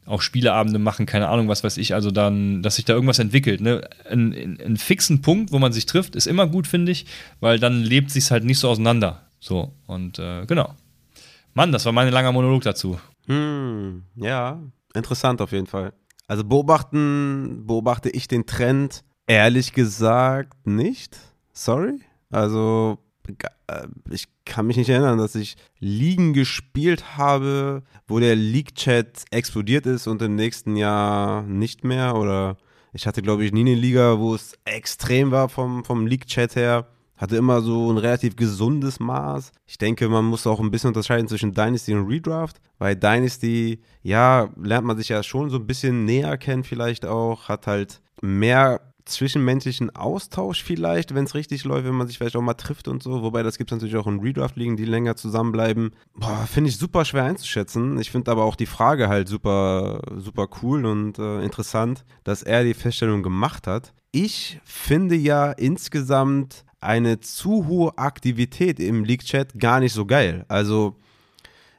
auch 0.05 0.21
Spieleabende 0.21 0.79
machen, 0.79 1.05
keine 1.05 1.27
Ahnung, 1.27 1.47
was 1.49 1.63
weiß 1.63 1.77
ich, 1.77 1.93
also 1.93 2.11
dann, 2.11 2.63
dass 2.63 2.77
sich 2.77 2.85
da 2.85 2.93
irgendwas 2.93 3.19
entwickelt. 3.19 3.61
Ne? 3.61 3.87
Ein, 4.09 4.33
ein, 4.33 4.59
ein 4.65 4.77
fixen 4.77 5.21
Punkt, 5.21 5.51
wo 5.51 5.59
man 5.59 5.73
sich 5.73 5.85
trifft, 5.85 6.15
ist 6.15 6.27
immer 6.27 6.47
gut, 6.47 6.65
finde 6.65 6.91
ich, 6.91 7.05
weil 7.39 7.59
dann 7.59 7.83
lebt 7.83 8.09
sich 8.11 8.31
halt 8.31 8.43
nicht 8.43 8.59
so 8.59 8.69
auseinander. 8.69 9.21
So, 9.39 9.73
und 9.85 10.19
äh, 10.19 10.45
genau. 10.45 10.73
Mann, 11.53 11.71
das 11.71 11.85
war 11.85 11.91
mein 11.91 12.11
langer 12.11 12.31
Monolog 12.31 12.63
dazu. 12.63 12.99
Hm, 13.27 14.03
ja, 14.15 14.59
interessant 14.93 15.41
auf 15.41 15.51
jeden 15.51 15.67
Fall. 15.67 15.93
Also 16.29 16.43
beobachten, 16.43 17.63
beobachte 17.65 18.11
ich 18.11 18.27
den 18.27 18.45
Trend 18.45 19.03
ehrlich 19.25 19.73
gesagt 19.73 20.67
nicht. 20.67 21.17
Sorry. 21.53 22.01
Also 22.29 22.99
äh, 23.67 23.87
ich 24.11 24.27
kann 24.45 24.67
mich 24.67 24.77
nicht 24.77 24.89
erinnern, 24.89 25.17
dass 25.17 25.33
ich 25.33 25.57
Ligen 25.79 26.33
gespielt 26.33 27.17
habe, 27.17 27.81
wo 28.07 28.19
der 28.19 28.35
League-Chat 28.35 29.25
explodiert 29.31 29.87
ist 29.87 30.05
und 30.05 30.21
im 30.21 30.35
nächsten 30.35 30.75
Jahr 30.75 31.41
nicht 31.41 31.83
mehr. 31.83 32.15
Oder 32.15 32.57
ich 32.93 33.07
hatte, 33.07 33.23
glaube 33.23 33.43
ich, 33.43 33.51
nie 33.51 33.61
eine 33.61 33.73
Liga, 33.73 34.19
wo 34.19 34.35
es 34.35 34.53
extrem 34.65 35.31
war 35.31 35.49
vom, 35.49 35.83
vom 35.83 36.05
League-Chat 36.05 36.55
her. 36.55 36.87
Hatte 37.19 37.35
immer 37.35 37.61
so 37.61 37.91
ein 37.91 37.97
relativ 37.97 38.37
gesundes 38.37 38.99
Maß. 38.99 39.51
Ich 39.67 39.77
denke, 39.77 40.07
man 40.07 40.23
muss 40.23 40.47
auch 40.47 40.61
ein 40.61 40.71
bisschen 40.71 40.87
unterscheiden 40.87 41.27
zwischen 41.27 41.53
Dynasty 41.53 41.93
und 41.93 42.07
Redraft, 42.07 42.61
weil 42.77 42.95
Dynasty, 42.95 43.81
ja, 44.01 44.49
lernt 44.55 44.87
man 44.87 44.97
sich 44.97 45.09
ja 45.09 45.21
schon 45.21 45.49
so 45.49 45.57
ein 45.57 45.67
bisschen 45.67 46.05
näher 46.05 46.37
kennen, 46.37 46.63
vielleicht 46.63 47.05
auch, 47.05 47.49
hat 47.49 47.67
halt 47.67 48.01
mehr 48.21 48.79
zwischenmenschlichen 49.03 49.93
Austausch 49.95 50.63
vielleicht, 50.63 51.13
wenn 51.13 51.25
es 51.25 51.35
richtig 51.35 51.65
läuft, 51.65 51.85
wenn 51.85 51.95
man 51.95 52.07
sich 52.07 52.17
vielleicht 52.17 52.35
auch 52.35 52.41
mal 52.41 52.53
trifft 52.53 52.87
und 52.87 53.03
so. 53.03 53.21
Wobei 53.21 53.43
das 53.43 53.57
gibt 53.57 53.71
es 53.71 53.75
natürlich 53.75 53.97
auch 53.97 54.07
in 54.07 54.19
Redraft-Ligen, 54.19 54.77
die 54.77 54.85
länger 54.85 55.15
zusammenbleiben. 55.15 55.91
Boah, 56.15 56.47
finde 56.49 56.69
ich 56.69 56.77
super 56.77 57.03
schwer 57.03 57.25
einzuschätzen. 57.25 57.99
Ich 57.99 58.11
finde 58.11 58.31
aber 58.31 58.45
auch 58.45 58.55
die 58.55 58.65
Frage 58.65 59.09
halt 59.09 59.27
super, 59.27 60.01
super 60.17 60.47
cool 60.61 60.85
und 60.85 61.19
äh, 61.19 61.43
interessant, 61.43 62.05
dass 62.23 62.43
er 62.43 62.63
die 62.63 62.73
Feststellung 62.73 63.23
gemacht 63.23 63.67
hat. 63.67 63.93
Ich 64.11 64.59
finde 64.63 65.15
ja 65.15 65.51
insgesamt 65.51 66.65
eine 66.81 67.19
zu 67.19 67.67
hohe 67.67 67.97
Aktivität 67.97 68.79
im 68.79 69.03
League-Chat 69.03 69.59
gar 69.59 69.79
nicht 69.79 69.93
so 69.93 70.05
geil. 70.05 70.45
Also 70.47 70.95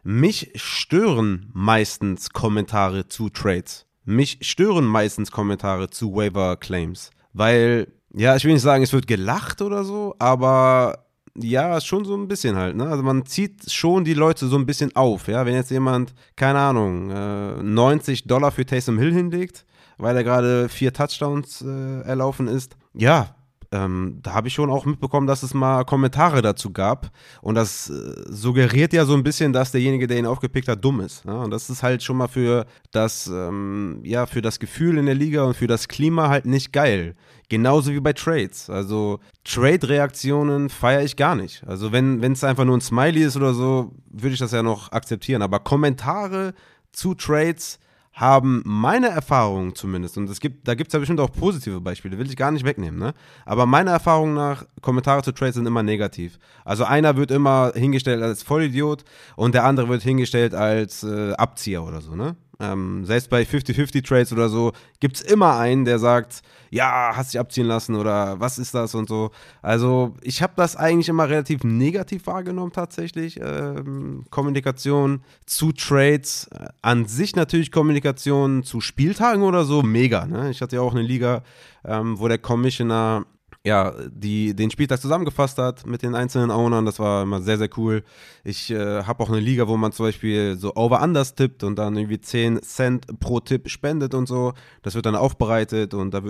mich 0.02 0.50
stören 0.54 1.50
meistens 1.52 2.30
Kommentare 2.30 3.08
zu 3.08 3.28
Trades. 3.28 3.86
Mich 4.04 4.38
stören 4.40 4.84
meistens 4.84 5.30
Kommentare 5.30 5.90
zu 5.90 6.14
Waiver 6.14 6.56
Claims. 6.56 7.10
Weil, 7.32 7.88
ja, 8.14 8.34
ich 8.36 8.44
will 8.44 8.54
nicht 8.54 8.62
sagen, 8.62 8.82
es 8.82 8.92
wird 8.92 9.06
gelacht 9.06 9.62
oder 9.62 9.84
so, 9.84 10.14
aber 10.18 11.06
ja, 11.36 11.80
schon 11.80 12.04
so 12.04 12.16
ein 12.16 12.28
bisschen 12.28 12.56
halt, 12.56 12.76
ne? 12.76 12.88
Also 12.88 13.02
man 13.02 13.24
zieht 13.24 13.70
schon 13.70 14.04
die 14.04 14.14
Leute 14.14 14.48
so 14.48 14.56
ein 14.56 14.66
bisschen 14.66 14.94
auf, 14.96 15.28
ja. 15.28 15.46
Wenn 15.46 15.54
jetzt 15.54 15.70
jemand, 15.70 16.14
keine 16.34 16.58
Ahnung, 16.58 17.10
äh, 17.10 17.62
90 17.62 18.24
Dollar 18.24 18.50
für 18.50 18.66
Taysom 18.66 18.98
Hill 18.98 19.12
hinlegt, 19.12 19.64
weil 19.98 20.16
er 20.16 20.24
gerade 20.24 20.68
vier 20.68 20.92
Touchdowns 20.92 21.62
äh, 21.62 22.00
erlaufen 22.02 22.48
ist, 22.48 22.76
ja, 22.94 23.36
ähm, 23.72 24.18
da 24.22 24.34
habe 24.34 24.48
ich 24.48 24.54
schon 24.54 24.68
auch 24.68 24.84
mitbekommen, 24.84 25.28
dass 25.28 25.44
es 25.44 25.54
mal 25.54 25.84
Kommentare 25.84 26.42
dazu 26.42 26.72
gab. 26.72 27.10
Und 27.40 27.54
das 27.54 27.88
äh, 27.88 27.92
suggeriert 28.26 28.92
ja 28.92 29.04
so 29.04 29.14
ein 29.14 29.22
bisschen, 29.22 29.52
dass 29.52 29.70
derjenige, 29.70 30.08
der 30.08 30.18
ihn 30.18 30.26
aufgepickt 30.26 30.66
hat, 30.66 30.84
dumm 30.84 31.00
ist. 31.00 31.24
Ja? 31.24 31.42
Und 31.42 31.52
das 31.52 31.70
ist 31.70 31.82
halt 31.82 32.02
schon 32.02 32.16
mal 32.16 32.26
für 32.26 32.66
das, 32.90 33.28
ähm, 33.28 34.00
ja, 34.02 34.26
für 34.26 34.42
das 34.42 34.58
Gefühl 34.58 34.98
in 34.98 35.06
der 35.06 35.14
Liga 35.14 35.44
und 35.44 35.56
für 35.56 35.68
das 35.68 35.86
Klima 35.86 36.28
halt 36.28 36.46
nicht 36.46 36.72
geil. 36.72 37.14
Genauso 37.48 37.92
wie 37.92 38.00
bei 38.00 38.12
Trades. 38.12 38.68
Also 38.70 39.20
Trade-Reaktionen 39.44 40.68
feiere 40.68 41.04
ich 41.04 41.16
gar 41.16 41.36
nicht. 41.36 41.62
Also 41.66 41.92
wenn 41.92 42.22
es 42.22 42.42
einfach 42.42 42.64
nur 42.64 42.76
ein 42.76 42.80
Smiley 42.80 43.22
ist 43.22 43.36
oder 43.36 43.54
so, 43.54 43.92
würde 44.08 44.34
ich 44.34 44.40
das 44.40 44.52
ja 44.52 44.64
noch 44.64 44.90
akzeptieren. 44.90 45.42
Aber 45.42 45.60
Kommentare 45.60 46.54
zu 46.92 47.14
Trades 47.14 47.78
haben 48.12 48.62
meine 48.64 49.08
Erfahrungen 49.08 49.74
zumindest, 49.74 50.18
und 50.18 50.28
es 50.28 50.40
gibt, 50.40 50.66
da 50.66 50.74
gibt 50.74 50.88
es 50.88 50.92
ja 50.92 50.98
bestimmt 50.98 51.20
auch 51.20 51.32
positive 51.32 51.80
Beispiele, 51.80 52.18
will 52.18 52.28
ich 52.28 52.36
gar 52.36 52.50
nicht 52.50 52.64
wegnehmen, 52.64 52.98
ne? 52.98 53.14
Aber 53.46 53.66
meiner 53.66 53.92
Erfahrung 53.92 54.34
nach, 54.34 54.64
Kommentare 54.82 55.22
zu 55.22 55.32
Trades 55.32 55.54
sind 55.54 55.66
immer 55.66 55.82
negativ. 55.82 56.38
Also 56.64 56.84
einer 56.84 57.16
wird 57.16 57.30
immer 57.30 57.72
hingestellt 57.74 58.22
als 58.22 58.42
Vollidiot 58.42 59.04
und 59.36 59.54
der 59.54 59.64
andere 59.64 59.88
wird 59.88 60.02
hingestellt 60.02 60.54
als 60.54 61.02
äh, 61.02 61.32
Abzieher 61.32 61.82
oder 61.82 62.00
so, 62.00 62.14
ne? 62.14 62.36
Ähm, 62.60 63.04
selbst 63.04 63.30
bei 63.30 63.42
50-50 63.42 64.06
Trades 64.06 64.32
oder 64.32 64.48
so 64.48 64.72
gibt 65.00 65.16
es 65.16 65.22
immer 65.22 65.58
einen, 65.58 65.84
der 65.84 65.98
sagt, 65.98 66.42
ja, 66.70 67.12
hast 67.14 67.32
dich 67.32 67.40
abziehen 67.40 67.66
lassen 67.66 67.96
oder 67.96 68.38
was 68.38 68.58
ist 68.58 68.74
das 68.74 68.94
und 68.94 69.08
so. 69.08 69.30
Also 69.62 70.14
ich 70.22 70.42
habe 70.42 70.52
das 70.56 70.76
eigentlich 70.76 71.08
immer 71.08 71.28
relativ 71.28 71.64
negativ 71.64 72.26
wahrgenommen 72.26 72.72
tatsächlich. 72.72 73.40
Ähm, 73.42 74.24
Kommunikation 74.30 75.22
zu 75.46 75.72
Trades, 75.72 76.48
äh, 76.52 76.68
an 76.82 77.06
sich 77.06 77.34
natürlich 77.34 77.72
Kommunikation 77.72 78.62
zu 78.62 78.80
Spieltagen 78.80 79.42
oder 79.42 79.64
so, 79.64 79.82
mega. 79.82 80.26
Ne? 80.26 80.50
Ich 80.50 80.60
hatte 80.60 80.76
ja 80.76 80.82
auch 80.82 80.92
eine 80.92 81.02
Liga, 81.02 81.42
ähm, 81.84 82.18
wo 82.18 82.28
der 82.28 82.38
Commissioner 82.38 83.26
ja, 83.64 83.92
die 84.10 84.54
den 84.54 84.70
Spieltag 84.70 85.00
zusammengefasst 85.00 85.58
hat 85.58 85.86
mit 85.86 86.02
den 86.02 86.14
einzelnen 86.14 86.50
Ownern. 86.50 86.86
Das 86.86 86.98
war 86.98 87.24
immer 87.24 87.42
sehr, 87.42 87.58
sehr 87.58 87.68
cool. 87.76 88.02
Ich 88.42 88.70
äh, 88.70 89.02
habe 89.02 89.22
auch 89.22 89.28
eine 89.28 89.40
Liga, 89.40 89.68
wo 89.68 89.76
man 89.76 89.92
zum 89.92 90.06
Beispiel 90.06 90.56
so 90.56 90.74
Over-Unders 90.74 91.34
tippt 91.34 91.62
und 91.62 91.78
dann 91.78 91.94
irgendwie 91.96 92.20
10 92.20 92.62
Cent 92.62 93.20
pro 93.20 93.40
Tipp 93.40 93.68
spendet 93.68 94.14
und 94.14 94.26
so. 94.26 94.54
Das 94.82 94.94
wird 94.94 95.04
dann 95.04 95.14
aufbereitet 95.14 95.92
und 95.92 96.14
da 96.14 96.22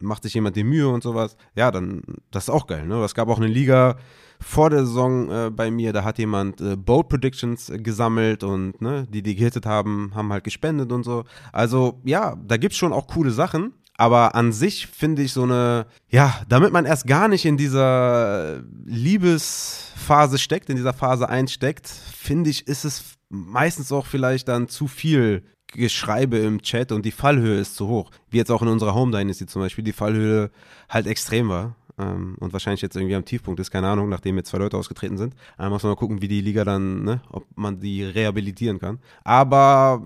macht 0.00 0.24
sich 0.24 0.34
jemand 0.34 0.56
die 0.56 0.64
Mühe 0.64 0.88
und 0.88 1.04
sowas. 1.04 1.36
Ja, 1.54 1.70
dann, 1.70 2.02
das 2.32 2.44
ist 2.44 2.50
auch 2.50 2.66
geil. 2.66 2.86
Ne? 2.86 2.96
Es 3.04 3.14
gab 3.14 3.28
auch 3.28 3.38
eine 3.38 3.46
Liga 3.46 3.96
vor 4.40 4.68
der 4.70 4.84
Saison 4.84 5.30
äh, 5.30 5.50
bei 5.50 5.70
mir, 5.70 5.92
da 5.92 6.04
hat 6.04 6.18
jemand 6.18 6.60
äh, 6.60 6.76
Bold 6.76 7.08
Predictions 7.08 7.72
gesammelt 7.76 8.44
und 8.44 8.80
ne, 8.82 9.06
die, 9.08 9.22
die 9.22 9.34
gehittet 9.34 9.66
haben, 9.66 10.12
haben 10.14 10.32
halt 10.32 10.44
gespendet 10.44 10.92
und 10.92 11.04
so. 11.04 11.24
Also 11.52 12.00
ja, 12.04 12.36
da 12.44 12.56
gibt 12.56 12.72
es 12.72 12.78
schon 12.78 12.92
auch 12.92 13.06
coole 13.06 13.30
Sachen. 13.30 13.72
Aber 13.96 14.34
an 14.34 14.52
sich 14.52 14.86
finde 14.86 15.22
ich 15.22 15.32
so 15.32 15.44
eine, 15.44 15.86
ja, 16.10 16.42
damit 16.48 16.72
man 16.72 16.84
erst 16.84 17.06
gar 17.06 17.28
nicht 17.28 17.44
in 17.44 17.56
dieser 17.56 18.62
Liebesphase 18.84 20.38
steckt, 20.38 20.68
in 20.68 20.76
dieser 20.76 20.92
Phase 20.92 21.28
einsteckt, 21.28 21.88
finde 21.88 22.50
ich, 22.50 22.66
ist 22.68 22.84
es 22.84 23.16
meistens 23.28 23.90
auch 23.92 24.06
vielleicht 24.06 24.48
dann 24.48 24.68
zu 24.68 24.86
viel 24.86 25.42
Geschreibe 25.68 26.38
im 26.38 26.62
Chat 26.62 26.92
und 26.92 27.04
die 27.04 27.10
Fallhöhe 27.10 27.58
ist 27.58 27.74
zu 27.76 27.88
hoch. 27.88 28.10
Wie 28.30 28.36
jetzt 28.36 28.50
auch 28.50 28.62
in 28.62 28.68
unserer 28.68 28.94
Home 28.94 29.16
Dynasty 29.16 29.46
zum 29.46 29.62
Beispiel, 29.62 29.84
die 29.84 29.92
Fallhöhe 29.92 30.50
halt 30.88 31.06
extrem 31.06 31.48
war. 31.48 31.76
Ähm, 31.98 32.36
und 32.40 32.52
wahrscheinlich 32.52 32.82
jetzt 32.82 32.96
irgendwie 32.96 33.14
am 33.14 33.24
Tiefpunkt 33.24 33.58
ist, 33.58 33.70
keine 33.70 33.88
Ahnung, 33.88 34.08
nachdem 34.08 34.36
jetzt 34.36 34.50
zwei 34.50 34.58
Leute 34.58 34.76
ausgetreten 34.76 35.16
sind. 35.16 35.34
Da 35.56 35.68
muss 35.70 35.82
man 35.82 35.92
mal 35.92 35.96
gucken, 35.96 36.20
wie 36.20 36.28
die 36.28 36.42
Liga 36.42 36.64
dann, 36.64 37.04
ne, 37.04 37.22
ob 37.30 37.46
man 37.56 37.80
die 37.80 38.04
rehabilitieren 38.04 38.78
kann. 38.78 39.00
Aber 39.24 40.02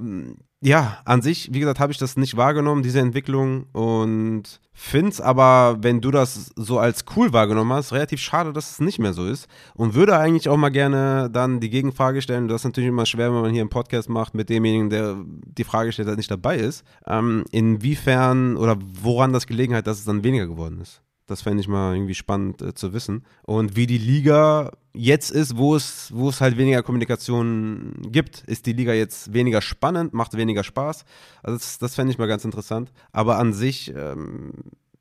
ja, 0.62 0.98
an 1.06 1.22
sich, 1.22 1.48
wie 1.54 1.60
gesagt, 1.60 1.80
habe 1.80 1.90
ich 1.90 1.98
das 1.98 2.18
nicht 2.18 2.36
wahrgenommen, 2.36 2.82
diese 2.82 3.00
Entwicklung. 3.00 3.64
Und 3.72 4.60
finde 4.72 5.10
es 5.10 5.20
aber, 5.20 5.78
wenn 5.80 6.02
du 6.02 6.10
das 6.10 6.52
so 6.54 6.78
als 6.78 7.06
cool 7.16 7.32
wahrgenommen 7.32 7.72
hast, 7.72 7.92
relativ 7.92 8.20
schade, 8.20 8.52
dass 8.52 8.72
es 8.72 8.80
nicht 8.80 8.98
mehr 8.98 9.14
so 9.14 9.26
ist. 9.26 9.48
Und 9.74 9.94
würde 9.94 10.18
eigentlich 10.18 10.50
auch 10.50 10.58
mal 10.58 10.68
gerne 10.68 11.30
dann 11.32 11.60
die 11.60 11.70
Gegenfrage 11.70 12.20
stellen. 12.20 12.46
Das 12.46 12.60
ist 12.60 12.66
natürlich 12.66 12.88
immer 12.88 13.06
schwer, 13.06 13.32
wenn 13.32 13.40
man 13.40 13.52
hier 13.52 13.62
einen 13.62 13.70
Podcast 13.70 14.10
macht 14.10 14.34
mit 14.34 14.50
demjenigen, 14.50 14.90
der 14.90 15.16
die 15.26 15.64
Frage 15.64 15.92
stellt, 15.92 16.08
der 16.08 16.16
nicht 16.16 16.30
dabei 16.30 16.56
ist. 16.56 16.84
Ähm, 17.06 17.44
inwiefern 17.50 18.58
oder 18.58 18.76
woran 19.02 19.32
das 19.32 19.46
gelegen 19.46 19.74
hat, 19.74 19.86
dass 19.86 19.98
es 19.98 20.04
dann 20.04 20.24
weniger 20.24 20.46
geworden 20.46 20.80
ist. 20.82 21.00
Das 21.26 21.42
fände 21.42 21.62
ich 21.62 21.68
mal 21.68 21.94
irgendwie 21.94 22.14
spannend 22.14 22.60
äh, 22.60 22.74
zu 22.74 22.92
wissen. 22.92 23.24
Und 23.44 23.76
wie 23.76 23.86
die 23.86 23.98
Liga 23.98 24.72
jetzt 24.92 25.30
ist, 25.30 25.56
wo 25.56 25.76
es, 25.76 26.10
wo 26.12 26.28
es 26.28 26.40
halt 26.40 26.56
weniger 26.56 26.82
Kommunikation 26.82 27.94
gibt, 28.10 28.42
ist 28.46 28.66
die 28.66 28.72
Liga 28.72 28.92
jetzt 28.92 29.32
weniger 29.32 29.60
spannend, 29.60 30.12
macht 30.12 30.36
weniger 30.36 30.64
Spaß. 30.64 31.04
Also 31.42 31.58
das, 31.58 31.78
das 31.78 31.94
fände 31.94 32.12
ich 32.12 32.18
mal 32.18 32.26
ganz 32.26 32.44
interessant. 32.44 32.92
Aber 33.12 33.38
an 33.38 33.52
sich, 33.52 33.92
ähm, 33.94 34.52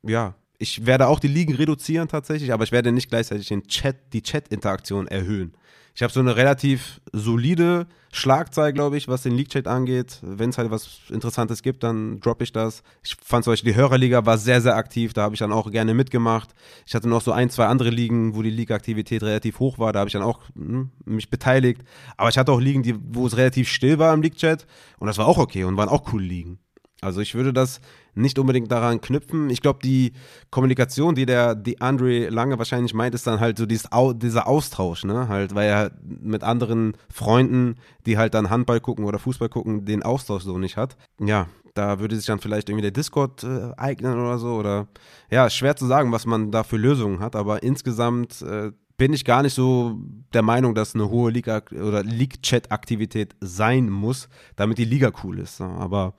ja, 0.02 0.34
ich 0.58 0.86
werde 0.86 1.08
auch 1.08 1.20
die 1.20 1.28
Ligen 1.28 1.54
reduzieren 1.54 2.08
tatsächlich, 2.08 2.52
aber 2.52 2.64
ich 2.64 2.72
werde 2.72 2.92
nicht 2.92 3.08
gleichzeitig 3.08 3.48
den 3.48 3.66
Chat, 3.66 3.96
die 4.12 4.22
Chat-Interaktion 4.22 5.06
erhöhen. 5.08 5.54
Ich 5.94 6.02
habe 6.02 6.12
so 6.12 6.20
eine 6.20 6.36
relativ 6.36 7.00
solide 7.12 7.86
Schlagzahl, 8.12 8.72
glaube 8.72 8.96
ich, 8.96 9.06
was 9.06 9.22
den 9.22 9.34
League-Chat 9.34 9.66
angeht. 9.66 10.18
Wenn 10.22 10.50
es 10.50 10.58
halt 10.58 10.70
was 10.70 11.00
Interessantes 11.10 11.62
gibt, 11.62 11.82
dann 11.82 12.20
droppe 12.20 12.44
ich 12.44 12.52
das. 12.52 12.82
Ich 13.04 13.16
fand 13.22 13.44
zum 13.44 13.52
Beispiel, 13.52 13.72
die 13.72 13.78
Hörerliga 13.78 14.26
war 14.26 14.38
sehr, 14.38 14.60
sehr 14.60 14.76
aktiv. 14.76 15.12
Da 15.12 15.22
habe 15.22 15.34
ich 15.34 15.38
dann 15.38 15.52
auch 15.52 15.70
gerne 15.70 15.94
mitgemacht. 15.94 16.50
Ich 16.86 16.94
hatte 16.94 17.08
noch 17.08 17.22
so 17.22 17.32
ein, 17.32 17.50
zwei 17.50 17.66
andere 17.66 17.90
Ligen, 17.90 18.34
wo 18.34 18.42
die 18.42 18.50
Liga-Aktivität 18.50 19.22
relativ 19.22 19.60
hoch 19.60 19.78
war. 19.78 19.92
Da 19.92 20.00
habe 20.00 20.08
ich 20.08 20.12
dann 20.12 20.22
auch 20.22 20.40
hm, 20.54 20.90
mich 21.04 21.30
beteiligt. 21.30 21.82
Aber 22.16 22.28
ich 22.28 22.38
hatte 22.38 22.52
auch 22.52 22.60
Ligen, 22.60 23.00
wo 23.12 23.26
es 23.26 23.36
relativ 23.36 23.68
still 23.68 23.98
war 23.98 24.12
im 24.12 24.22
League-Chat. 24.22 24.66
Und 24.98 25.06
das 25.06 25.18
war 25.18 25.26
auch 25.26 25.38
okay 25.38 25.64
und 25.64 25.76
waren 25.76 25.88
auch 25.88 26.04
coole 26.04 26.24
Ligen. 26.24 26.58
Also 27.00 27.20
ich 27.20 27.34
würde 27.34 27.52
das 27.52 27.80
nicht 28.14 28.38
unbedingt 28.38 28.70
daran 28.70 29.00
knüpfen. 29.00 29.50
Ich 29.50 29.60
glaube, 29.60 29.80
die 29.82 30.12
Kommunikation, 30.50 31.14
die 31.14 31.26
der 31.26 31.54
die 31.54 31.80
Andre 31.80 32.28
Lange 32.28 32.58
wahrscheinlich 32.58 32.94
meint, 32.94 33.14
ist 33.14 33.26
dann 33.26 33.40
halt 33.40 33.58
so 33.58 33.66
dieses, 33.66 33.88
dieser 34.14 34.46
Austausch, 34.46 35.04
ne? 35.04 35.28
Halt, 35.28 35.54
weil 35.54 35.68
er 35.68 35.92
mit 36.02 36.42
anderen 36.42 36.96
Freunden, 37.12 37.76
die 38.06 38.18
halt 38.18 38.34
dann 38.34 38.50
Handball 38.50 38.80
gucken 38.80 39.04
oder 39.04 39.18
Fußball 39.18 39.48
gucken, 39.48 39.84
den 39.84 40.02
Austausch 40.02 40.42
so 40.42 40.58
nicht 40.58 40.76
hat. 40.76 40.96
Ja, 41.20 41.46
da 41.74 42.00
würde 42.00 42.16
sich 42.16 42.26
dann 42.26 42.40
vielleicht 42.40 42.68
irgendwie 42.68 42.82
der 42.82 42.90
Discord 42.90 43.44
äh, 43.44 43.72
eignen 43.76 44.18
oder 44.18 44.38
so. 44.38 44.54
Oder 44.54 44.88
ja, 45.30 45.48
schwer 45.50 45.76
zu 45.76 45.86
sagen, 45.86 46.12
was 46.12 46.26
man 46.26 46.50
da 46.50 46.62
für 46.62 46.76
Lösungen 46.76 47.20
hat, 47.20 47.36
aber 47.36 47.62
insgesamt 47.62 48.42
äh, 48.42 48.72
bin 49.00 49.14
ich 49.14 49.24
gar 49.24 49.42
nicht 49.42 49.54
so 49.54 49.98
der 50.34 50.42
Meinung, 50.42 50.74
dass 50.74 50.94
eine 50.94 51.08
hohe 51.08 51.30
Liga 51.30 51.62
oder 51.70 52.02
League-Chat-Aktivität 52.02 53.34
sein 53.40 53.88
muss, 53.88 54.28
damit 54.56 54.76
die 54.76 54.84
Liga 54.84 55.10
cool 55.24 55.38
ist. 55.38 55.62
Aber 55.62 56.12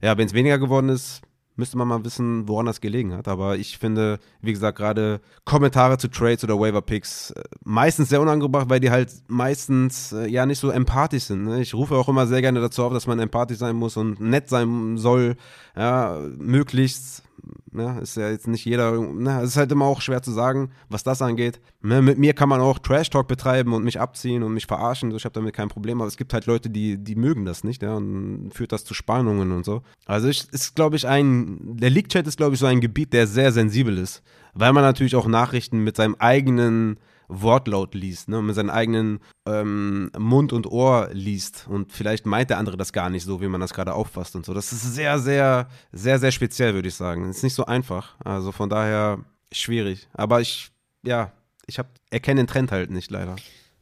ja, 0.00 0.16
wenn 0.16 0.28
es 0.28 0.34
weniger 0.34 0.60
geworden 0.60 0.88
ist, 0.88 1.20
müsste 1.58 1.76
man 1.76 1.88
mal 1.88 2.04
wissen, 2.04 2.48
woran 2.48 2.66
das 2.66 2.80
gelegen 2.80 3.12
hat. 3.12 3.28
Aber 3.28 3.56
ich 3.56 3.78
finde, 3.78 4.18
wie 4.40 4.52
gesagt, 4.52 4.78
gerade 4.78 5.20
Kommentare 5.44 5.98
zu 5.98 6.08
Trades 6.08 6.44
oder 6.44 6.58
Waiver 6.58 6.82
Picks 6.82 7.32
äh, 7.32 7.42
meistens 7.64 8.08
sehr 8.08 8.20
unangebracht, 8.20 8.70
weil 8.70 8.80
die 8.80 8.90
halt 8.90 9.10
meistens 9.26 10.12
äh, 10.12 10.28
ja 10.28 10.46
nicht 10.46 10.60
so 10.60 10.70
empathisch 10.70 11.24
sind. 11.24 11.44
Ne? 11.44 11.60
Ich 11.60 11.74
rufe 11.74 11.96
auch 11.96 12.08
immer 12.08 12.26
sehr 12.26 12.40
gerne 12.40 12.60
dazu 12.60 12.84
auf, 12.84 12.92
dass 12.92 13.06
man 13.06 13.18
empathisch 13.18 13.58
sein 13.58 13.76
muss 13.76 13.96
und 13.96 14.20
nett 14.20 14.48
sein 14.48 14.96
soll, 14.96 15.36
ja, 15.76 16.18
möglichst 16.38 17.24
Ne? 17.72 17.98
Ist 18.00 18.16
ja 18.16 18.30
jetzt 18.30 18.48
nicht 18.48 18.64
jeder, 18.64 18.92
ne? 18.92 19.40
es 19.42 19.50
ist 19.50 19.56
halt 19.56 19.70
immer 19.72 19.84
auch 19.84 20.00
schwer 20.00 20.22
zu 20.22 20.30
sagen, 20.30 20.70
was 20.88 21.02
das 21.02 21.22
angeht. 21.22 21.60
Ne? 21.82 22.02
Mit 22.02 22.18
mir 22.18 22.32
kann 22.34 22.48
man 22.48 22.60
auch 22.60 22.78
Trash-Talk 22.78 23.28
betreiben 23.28 23.72
und 23.72 23.84
mich 23.84 24.00
abziehen 24.00 24.42
und 24.42 24.54
mich 24.54 24.66
verarschen, 24.66 25.10
ich 25.14 25.24
habe 25.24 25.34
damit 25.34 25.54
kein 25.54 25.68
Problem, 25.68 26.00
aber 26.00 26.08
es 26.08 26.16
gibt 26.16 26.32
halt 26.32 26.46
Leute, 26.46 26.70
die, 26.70 26.96
die 26.98 27.14
mögen 27.14 27.44
das 27.44 27.64
nicht, 27.64 27.82
ja, 27.82 27.94
und 27.94 28.50
führt 28.52 28.72
das 28.72 28.84
zu 28.84 28.94
Spannungen 28.94 29.52
und 29.52 29.64
so. 29.64 29.82
Also 30.06 30.28
ich, 30.28 30.48
ist, 30.52 30.76
glaube 30.76 30.96
ich, 30.96 31.06
ein, 31.06 31.58
der 31.76 31.90
League-Chat 31.90 32.26
ist, 32.26 32.36
glaube 32.36 32.54
ich, 32.54 32.60
so 32.60 32.66
ein 32.66 32.80
Gebiet, 32.80 33.12
der 33.12 33.26
sehr 33.26 33.52
sensibel 33.52 33.98
ist, 33.98 34.22
weil 34.54 34.72
man 34.72 34.82
natürlich 34.82 35.16
auch 35.16 35.26
Nachrichten 35.26 35.78
mit 35.78 35.96
seinem 35.96 36.16
eigenen 36.18 36.98
Wortlaut 37.28 37.94
liest, 37.94 38.28
ne, 38.28 38.42
mit 38.42 38.54
seinem 38.54 38.70
eigenen 38.70 39.20
ähm, 39.46 40.10
Mund 40.18 40.52
und 40.52 40.66
Ohr 40.66 41.10
liest 41.12 41.66
und 41.68 41.92
vielleicht 41.92 42.26
meint 42.26 42.50
der 42.50 42.58
andere 42.58 42.76
das 42.76 42.92
gar 42.92 43.10
nicht 43.10 43.24
so, 43.24 43.40
wie 43.40 43.48
man 43.48 43.60
das 43.60 43.74
gerade 43.74 43.94
auffasst 43.94 44.34
und 44.34 44.46
so. 44.46 44.54
Das 44.54 44.72
ist 44.72 44.94
sehr, 44.94 45.18
sehr, 45.18 45.68
sehr, 45.92 46.18
sehr 46.18 46.32
speziell, 46.32 46.74
würde 46.74 46.88
ich 46.88 46.94
sagen. 46.94 47.26
Das 47.26 47.36
ist 47.36 47.42
nicht 47.42 47.54
so 47.54 47.66
einfach. 47.66 48.16
Also 48.24 48.50
von 48.50 48.70
daher 48.70 49.18
schwierig. 49.52 50.08
Aber 50.14 50.40
ich, 50.40 50.70
ja, 51.04 51.32
ich 51.66 51.78
hab, 51.78 51.88
erkenne 52.10 52.40
den 52.40 52.46
Trend 52.46 52.72
halt 52.72 52.90
nicht 52.90 53.10
leider. 53.10 53.36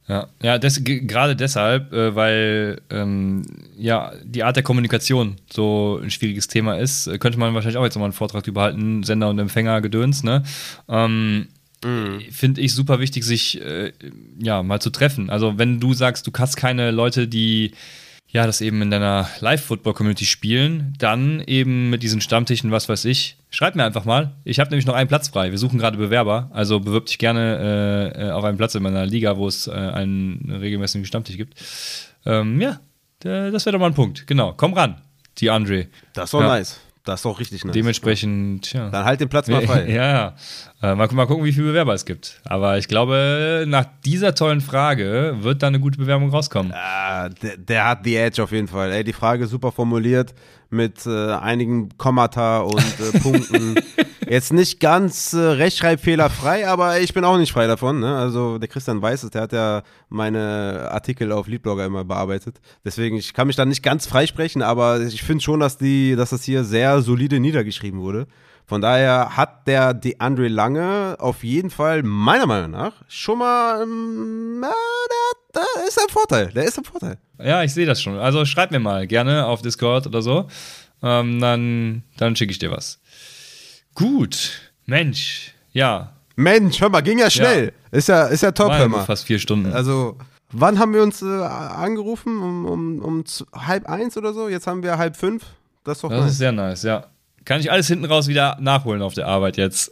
Ja, 0.08 0.28
ja 0.40 0.58
des, 0.58 0.82
gerade 0.84 1.34
deshalb, 1.34 1.92
äh, 1.92 2.14
weil 2.14 2.80
ähm, 2.90 3.42
ja 3.76 4.12
die 4.22 4.44
Art 4.44 4.56
der 4.56 4.62
Kommunikation 4.62 5.36
so 5.52 5.98
ein 6.02 6.10
schwieriges 6.10 6.46
Thema 6.46 6.78
ist, 6.78 7.08
äh, 7.08 7.18
könnte 7.18 7.38
man 7.38 7.54
wahrscheinlich 7.54 7.78
auch 7.78 7.84
jetzt 7.84 7.94
nochmal 7.94 8.08
einen 8.08 8.12
Vortrag 8.12 8.44
drüber 8.44 8.62
halten, 8.62 9.02
Sender 9.02 9.30
und 9.30 9.38
Empfänger 9.38 9.80
gedöns, 9.80 10.22
ne? 10.22 10.44
Ähm, 10.88 11.48
Mhm. 11.86 12.20
Finde 12.32 12.60
ich 12.60 12.74
super 12.74 12.98
wichtig, 12.98 13.24
sich 13.24 13.60
äh, 13.60 13.92
ja 14.38 14.62
mal 14.62 14.80
zu 14.80 14.90
treffen. 14.90 15.30
Also, 15.30 15.56
wenn 15.56 15.78
du 15.78 15.94
sagst, 15.94 16.26
du 16.26 16.32
hast 16.36 16.56
keine 16.56 16.90
Leute, 16.90 17.28
die 17.28 17.72
ja 18.28 18.44
das 18.44 18.60
eben 18.60 18.82
in 18.82 18.90
deiner 18.90 19.28
Live-Football-Community 19.38 20.24
spielen, 20.24 20.94
dann 20.98 21.40
eben 21.46 21.90
mit 21.90 22.02
diesen 22.02 22.20
Stammtischen, 22.20 22.72
was 22.72 22.88
weiß 22.88 23.04
ich. 23.04 23.36
Schreib 23.50 23.76
mir 23.76 23.84
einfach 23.84 24.04
mal. 24.04 24.32
Ich 24.44 24.58
habe 24.58 24.70
nämlich 24.70 24.84
noch 24.84 24.94
einen 24.94 25.08
Platz 25.08 25.28
frei. 25.28 25.52
Wir 25.52 25.58
suchen 25.58 25.78
gerade 25.78 25.96
Bewerber. 25.96 26.50
Also 26.52 26.80
bewirb 26.80 27.06
dich 27.06 27.18
gerne 27.18 28.12
äh, 28.16 28.30
auf 28.30 28.42
einen 28.42 28.58
Platz 28.58 28.74
in 28.74 28.82
meiner 28.82 29.06
Liga, 29.06 29.36
wo 29.36 29.46
es 29.46 29.68
äh, 29.68 29.70
einen 29.70 30.50
regelmäßigen 30.50 31.06
Stammtisch 31.06 31.36
gibt. 31.36 31.54
Ähm, 32.26 32.60
ja, 32.60 32.80
das 33.20 33.64
wäre 33.64 33.74
doch 33.74 33.80
mal 33.80 33.86
ein 33.86 33.94
Punkt. 33.94 34.26
Genau. 34.26 34.54
Komm 34.56 34.74
ran, 34.74 35.00
die 35.38 35.50
Andre. 35.50 35.86
Das 36.12 36.32
war 36.32 36.42
ja. 36.42 36.48
nice. 36.48 36.80
Das 37.06 37.20
ist 37.20 37.26
auch 37.26 37.38
richtig 37.38 37.64
nice. 37.64 37.72
Dementsprechend, 37.72 38.72
ja. 38.72 38.90
Dann 38.90 39.04
halt 39.04 39.20
den 39.20 39.28
Platz 39.28 39.48
mal 39.48 39.62
frei. 39.62 39.86
ja, 39.88 40.34
ja. 40.82 40.92
Äh, 40.92 40.94
mal, 40.96 41.08
mal 41.12 41.26
gucken, 41.26 41.44
wie 41.44 41.52
viele 41.52 41.68
Bewerber 41.68 41.94
es 41.94 42.04
gibt. 42.04 42.40
Aber 42.44 42.78
ich 42.78 42.88
glaube, 42.88 43.64
nach 43.68 43.86
dieser 44.04 44.34
tollen 44.34 44.60
Frage 44.60 45.36
wird 45.40 45.62
da 45.62 45.68
eine 45.68 45.78
gute 45.78 45.98
Bewerbung 45.98 46.30
rauskommen. 46.30 46.72
Ja, 46.72 47.28
der, 47.28 47.56
der 47.56 47.88
hat 47.88 48.04
die 48.04 48.16
Edge 48.16 48.42
auf 48.42 48.50
jeden 48.50 48.68
Fall. 48.68 48.90
Ey, 48.90 49.04
die 49.04 49.12
Frage 49.12 49.46
super 49.46 49.70
formuliert 49.70 50.34
mit 50.68 51.06
äh, 51.06 51.32
einigen 51.32 51.96
Kommata 51.96 52.58
und 52.58 52.80
äh, 52.80 53.18
Punkten. 53.20 53.76
Jetzt 54.28 54.52
nicht 54.52 54.80
ganz 54.80 55.32
äh, 55.34 55.38
rechtschreibfehlerfrei, 55.38 56.68
aber 56.68 57.00
ich 57.00 57.14
bin 57.14 57.24
auch 57.24 57.38
nicht 57.38 57.52
frei 57.52 57.68
davon. 57.68 58.00
Ne? 58.00 58.16
Also 58.16 58.58
der 58.58 58.68
Christian 58.68 59.00
weiß 59.00 59.22
es, 59.22 59.30
der 59.30 59.42
hat 59.42 59.52
ja 59.52 59.82
meine 60.08 60.88
Artikel 60.90 61.30
auf 61.30 61.46
Leadblogger 61.46 61.86
immer 61.86 62.04
bearbeitet. 62.04 62.60
Deswegen, 62.84 63.16
ich 63.16 63.34
kann 63.34 63.46
mich 63.46 63.54
da 63.54 63.64
nicht 63.64 63.84
ganz 63.84 64.06
freisprechen, 64.06 64.62
aber 64.62 65.00
ich 65.00 65.22
finde 65.22 65.44
schon, 65.44 65.60
dass, 65.60 65.78
die, 65.78 66.16
dass 66.16 66.30
das 66.30 66.42
hier 66.42 66.64
sehr 66.64 67.02
solide 67.02 67.38
niedergeschrieben 67.38 68.00
wurde. 68.00 68.26
Von 68.64 68.80
daher 68.80 69.36
hat 69.36 69.68
der 69.68 69.94
DeAndre 69.94 70.48
Lange 70.48 71.16
auf 71.20 71.44
jeden 71.44 71.70
Fall 71.70 72.02
meiner 72.02 72.46
Meinung 72.46 72.72
nach 72.72 72.94
schon 73.06 73.38
mal, 73.38 73.82
ähm, 73.82 74.60
der, 74.60 75.62
der 75.62 75.86
ist 75.86 76.00
ein 76.00 76.08
Vorteil. 76.08 76.48
Der 76.48 76.64
ist 76.64 76.76
ein 76.76 76.84
Vorteil. 76.84 77.18
Ja, 77.38 77.62
ich 77.62 77.72
sehe 77.72 77.86
das 77.86 78.02
schon. 78.02 78.18
Also 78.18 78.44
schreib 78.44 78.72
mir 78.72 78.80
mal 78.80 79.06
gerne 79.06 79.46
auf 79.46 79.62
Discord 79.62 80.08
oder 80.08 80.20
so. 80.20 80.48
Ähm, 81.00 81.40
dann 81.40 82.02
dann 82.16 82.34
schicke 82.34 82.50
ich 82.50 82.58
dir 82.58 82.72
was. 82.72 82.98
Gut. 83.96 84.72
Mensch. 84.84 85.54
Ja. 85.72 86.12
Mensch, 86.36 86.80
hör 86.80 86.90
mal, 86.90 87.00
ging 87.00 87.18
ja 87.18 87.30
schnell. 87.30 87.72
Ja. 87.90 87.98
Ist 87.98 88.08
ja, 88.08 88.26
ist 88.26 88.42
ja 88.42 88.52
top, 88.52 88.68
War 88.68 88.78
hör 88.78 88.88
mal. 88.88 89.04
Fast 89.04 89.24
vier 89.24 89.38
Stunden. 89.38 89.72
Also, 89.72 90.18
wann 90.52 90.78
haben 90.78 90.92
wir 90.92 91.02
uns 91.02 91.22
äh, 91.22 91.26
angerufen? 91.26 92.40
Um, 92.40 92.66
um, 92.66 92.98
um 93.00 93.24
halb 93.54 93.88
eins 93.88 94.16
oder 94.18 94.34
so? 94.34 94.48
Jetzt 94.48 94.66
haben 94.66 94.82
wir 94.82 94.98
halb 94.98 95.16
fünf. 95.16 95.44
Das 95.82 95.98
ist 95.98 96.04
doch 96.04 96.10
Das 96.10 96.20
nice. 96.20 96.32
ist 96.32 96.38
sehr 96.38 96.52
nice, 96.52 96.82
ja. 96.82 97.06
Kann 97.46 97.60
ich 97.60 97.72
alles 97.72 97.86
hinten 97.86 98.04
raus 98.04 98.28
wieder 98.28 98.58
nachholen 98.60 99.00
auf 99.00 99.14
der 99.14 99.28
Arbeit 99.28 99.56
jetzt. 99.56 99.90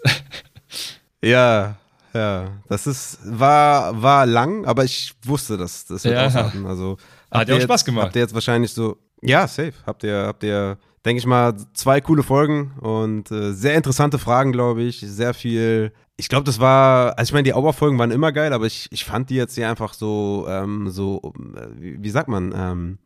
ja, 1.25 1.77
ja. 2.13 2.51
Das 2.69 2.87
ist, 2.87 3.19
war, 3.25 4.03
war 4.03 4.27
lang, 4.27 4.67
aber 4.67 4.85
ich 4.85 5.15
wusste, 5.25 5.57
dass 5.57 5.87
das 5.87 6.05
wird 6.05 6.15
ja. 6.15 6.27
ausarten. 6.27 6.67
Also, 6.67 6.99
Hat 7.31 7.49
ja 7.49 7.57
auch 7.57 7.61
Spaß 7.61 7.87
gemacht. 7.87 8.07
Habt 8.07 8.17
ihr 8.17 8.23
jetzt 8.23 8.35
wahrscheinlich 8.35 8.73
so, 8.73 8.99
ja, 9.23 9.49
safe. 9.49 9.73
Habt 9.87 10.05
ihr, 10.05 10.25
habt 10.27 10.43
ihr 10.43 10.77
denke 11.05 11.19
ich 11.19 11.27
mal, 11.27 11.55
zwei 11.75 12.01
coole 12.01 12.23
Folgen 12.23 12.73
und 12.81 13.31
äh, 13.31 13.53
sehr 13.53 13.75
interessante 13.75 14.19
Fragen, 14.19 14.53
glaube 14.53 14.83
ich. 14.83 15.01
Sehr 15.01 15.35
viel. 15.35 15.93
Ich 16.17 16.29
glaube, 16.29 16.45
das 16.45 16.61
war, 16.61 17.19
also 17.19 17.31
ich 17.31 17.33
meine, 17.33 17.45
die 17.45 17.55
Auer-Folgen 17.55 17.99
waren 17.99 18.11
immer 18.11 18.33
geil, 18.33 18.53
aber 18.53 18.67
ich, 18.67 18.89
ich 18.91 19.05
fand 19.05 19.31
die 19.31 19.35
jetzt 19.35 19.55
hier 19.55 19.69
einfach 19.69 19.95
so, 19.95 20.47
ähm, 20.49 20.89
so, 20.89 21.35
äh, 21.57 21.67
wie, 21.79 22.03
wie, 22.03 22.11
sagt 22.11 22.29
man, 22.29 22.55
ähm, 22.57 22.99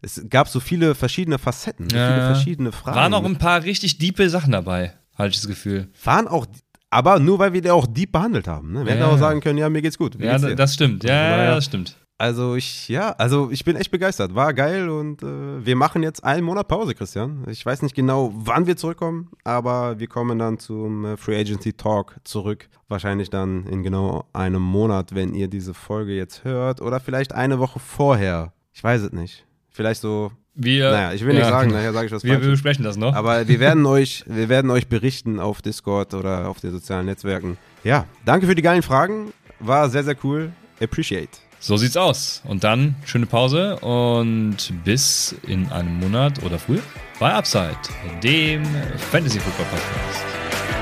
es 0.00 0.24
gab 0.30 0.48
so 0.48 0.60
viele 0.60 0.94
verschiedene 0.94 1.38
Facetten, 1.38 1.90
so 1.90 1.96
viele 1.96 2.26
verschiedene 2.26 2.72
Fragen. 2.72 2.96
Waren 2.96 3.14
auch 3.14 3.24
ein 3.24 3.38
paar 3.38 3.62
richtig 3.64 3.98
diepe 3.98 4.30
Sachen 4.30 4.52
dabei, 4.52 4.94
hatte 5.16 5.30
ich 5.30 5.36
das 5.36 5.48
Gefühl. 5.48 5.88
Waren 6.04 6.28
auch, 6.28 6.46
aber 6.90 7.18
nur 7.18 7.38
weil 7.38 7.52
wir 7.52 7.60
die 7.60 7.70
auch 7.70 7.86
deep 7.86 8.12
behandelt 8.12 8.48
haben. 8.48 8.72
Ne? 8.72 8.84
Wir 8.84 8.94
ja. 8.94 9.00
hätten 9.00 9.10
auch 9.10 9.18
sagen 9.18 9.40
können, 9.40 9.58
ja, 9.58 9.68
mir 9.68 9.82
geht's 9.82 9.98
gut. 9.98 10.16
ja, 10.20 10.38
geht's 10.38 10.56
das 10.56 10.74
stimmt. 10.74 11.04
Ja, 11.04 11.44
ja, 11.44 11.54
das 11.54 11.66
stimmt. 11.66 11.96
Also 12.22 12.54
ich, 12.54 12.88
ja, 12.88 13.10
also 13.18 13.50
ich 13.50 13.64
bin 13.64 13.74
echt 13.74 13.90
begeistert. 13.90 14.32
War 14.36 14.54
geil 14.54 14.88
und 14.88 15.24
äh, 15.24 15.66
wir 15.66 15.74
machen 15.74 16.04
jetzt 16.04 16.22
einen 16.22 16.44
Monat 16.44 16.68
Pause, 16.68 16.94
Christian. 16.94 17.44
Ich 17.48 17.66
weiß 17.66 17.82
nicht 17.82 17.96
genau, 17.96 18.32
wann 18.32 18.68
wir 18.68 18.76
zurückkommen, 18.76 19.32
aber 19.42 19.98
wir 19.98 20.06
kommen 20.06 20.38
dann 20.38 20.60
zum 20.60 21.04
äh, 21.04 21.16
Free 21.16 21.40
Agency 21.40 21.72
Talk 21.72 22.14
zurück. 22.22 22.68
Wahrscheinlich 22.86 23.28
dann 23.28 23.66
in 23.66 23.82
genau 23.82 24.24
einem 24.32 24.62
Monat, 24.62 25.16
wenn 25.16 25.34
ihr 25.34 25.48
diese 25.48 25.74
Folge 25.74 26.12
jetzt 26.12 26.44
hört. 26.44 26.80
Oder 26.80 27.00
vielleicht 27.00 27.32
eine 27.34 27.58
Woche 27.58 27.80
vorher. 27.80 28.52
Ich 28.72 28.84
weiß 28.84 29.02
es 29.02 29.10
nicht. 29.10 29.44
Vielleicht 29.70 30.00
so. 30.00 30.30
Wir, 30.54 30.92
naja, 30.92 31.14
ich 31.14 31.26
will 31.26 31.34
nicht 31.34 31.46
sagen, 31.46 31.72
nachher 31.72 31.92
sage 31.92 32.06
ich 32.06 32.12
was 32.12 32.22
Wir, 32.22 32.40
wir 32.40 32.50
besprechen 32.50 32.84
das 32.84 32.96
noch. 32.96 33.16
Aber 33.16 33.48
wir 33.48 33.58
werden 33.58 33.84
euch, 33.98 34.22
wir 34.28 34.48
werden 34.48 34.70
euch 34.70 34.86
berichten 34.86 35.40
auf 35.40 35.60
Discord 35.60 36.14
oder 36.14 36.46
auf 36.46 36.60
den 36.60 36.70
sozialen 36.70 37.06
Netzwerken. 37.06 37.58
Ja, 37.82 38.06
danke 38.24 38.46
für 38.46 38.54
die 38.54 38.62
geilen 38.62 38.82
Fragen. 38.82 39.32
War 39.58 39.90
sehr, 39.90 40.04
sehr 40.04 40.14
cool. 40.22 40.52
Appreciate. 40.80 41.41
So 41.64 41.76
sieht's 41.76 41.96
aus. 41.96 42.42
Und 42.44 42.64
dann 42.64 42.96
schöne 43.04 43.26
Pause 43.26 43.76
und 43.78 44.56
bis 44.84 45.32
in 45.46 45.70
einem 45.70 46.00
Monat 46.00 46.42
oder 46.42 46.58
früher 46.58 46.82
bei 47.20 47.32
Upside, 47.32 47.78
dem 48.20 48.64
Fantasy 49.12 49.38
Football 49.38 49.66
Podcast. 49.66 50.81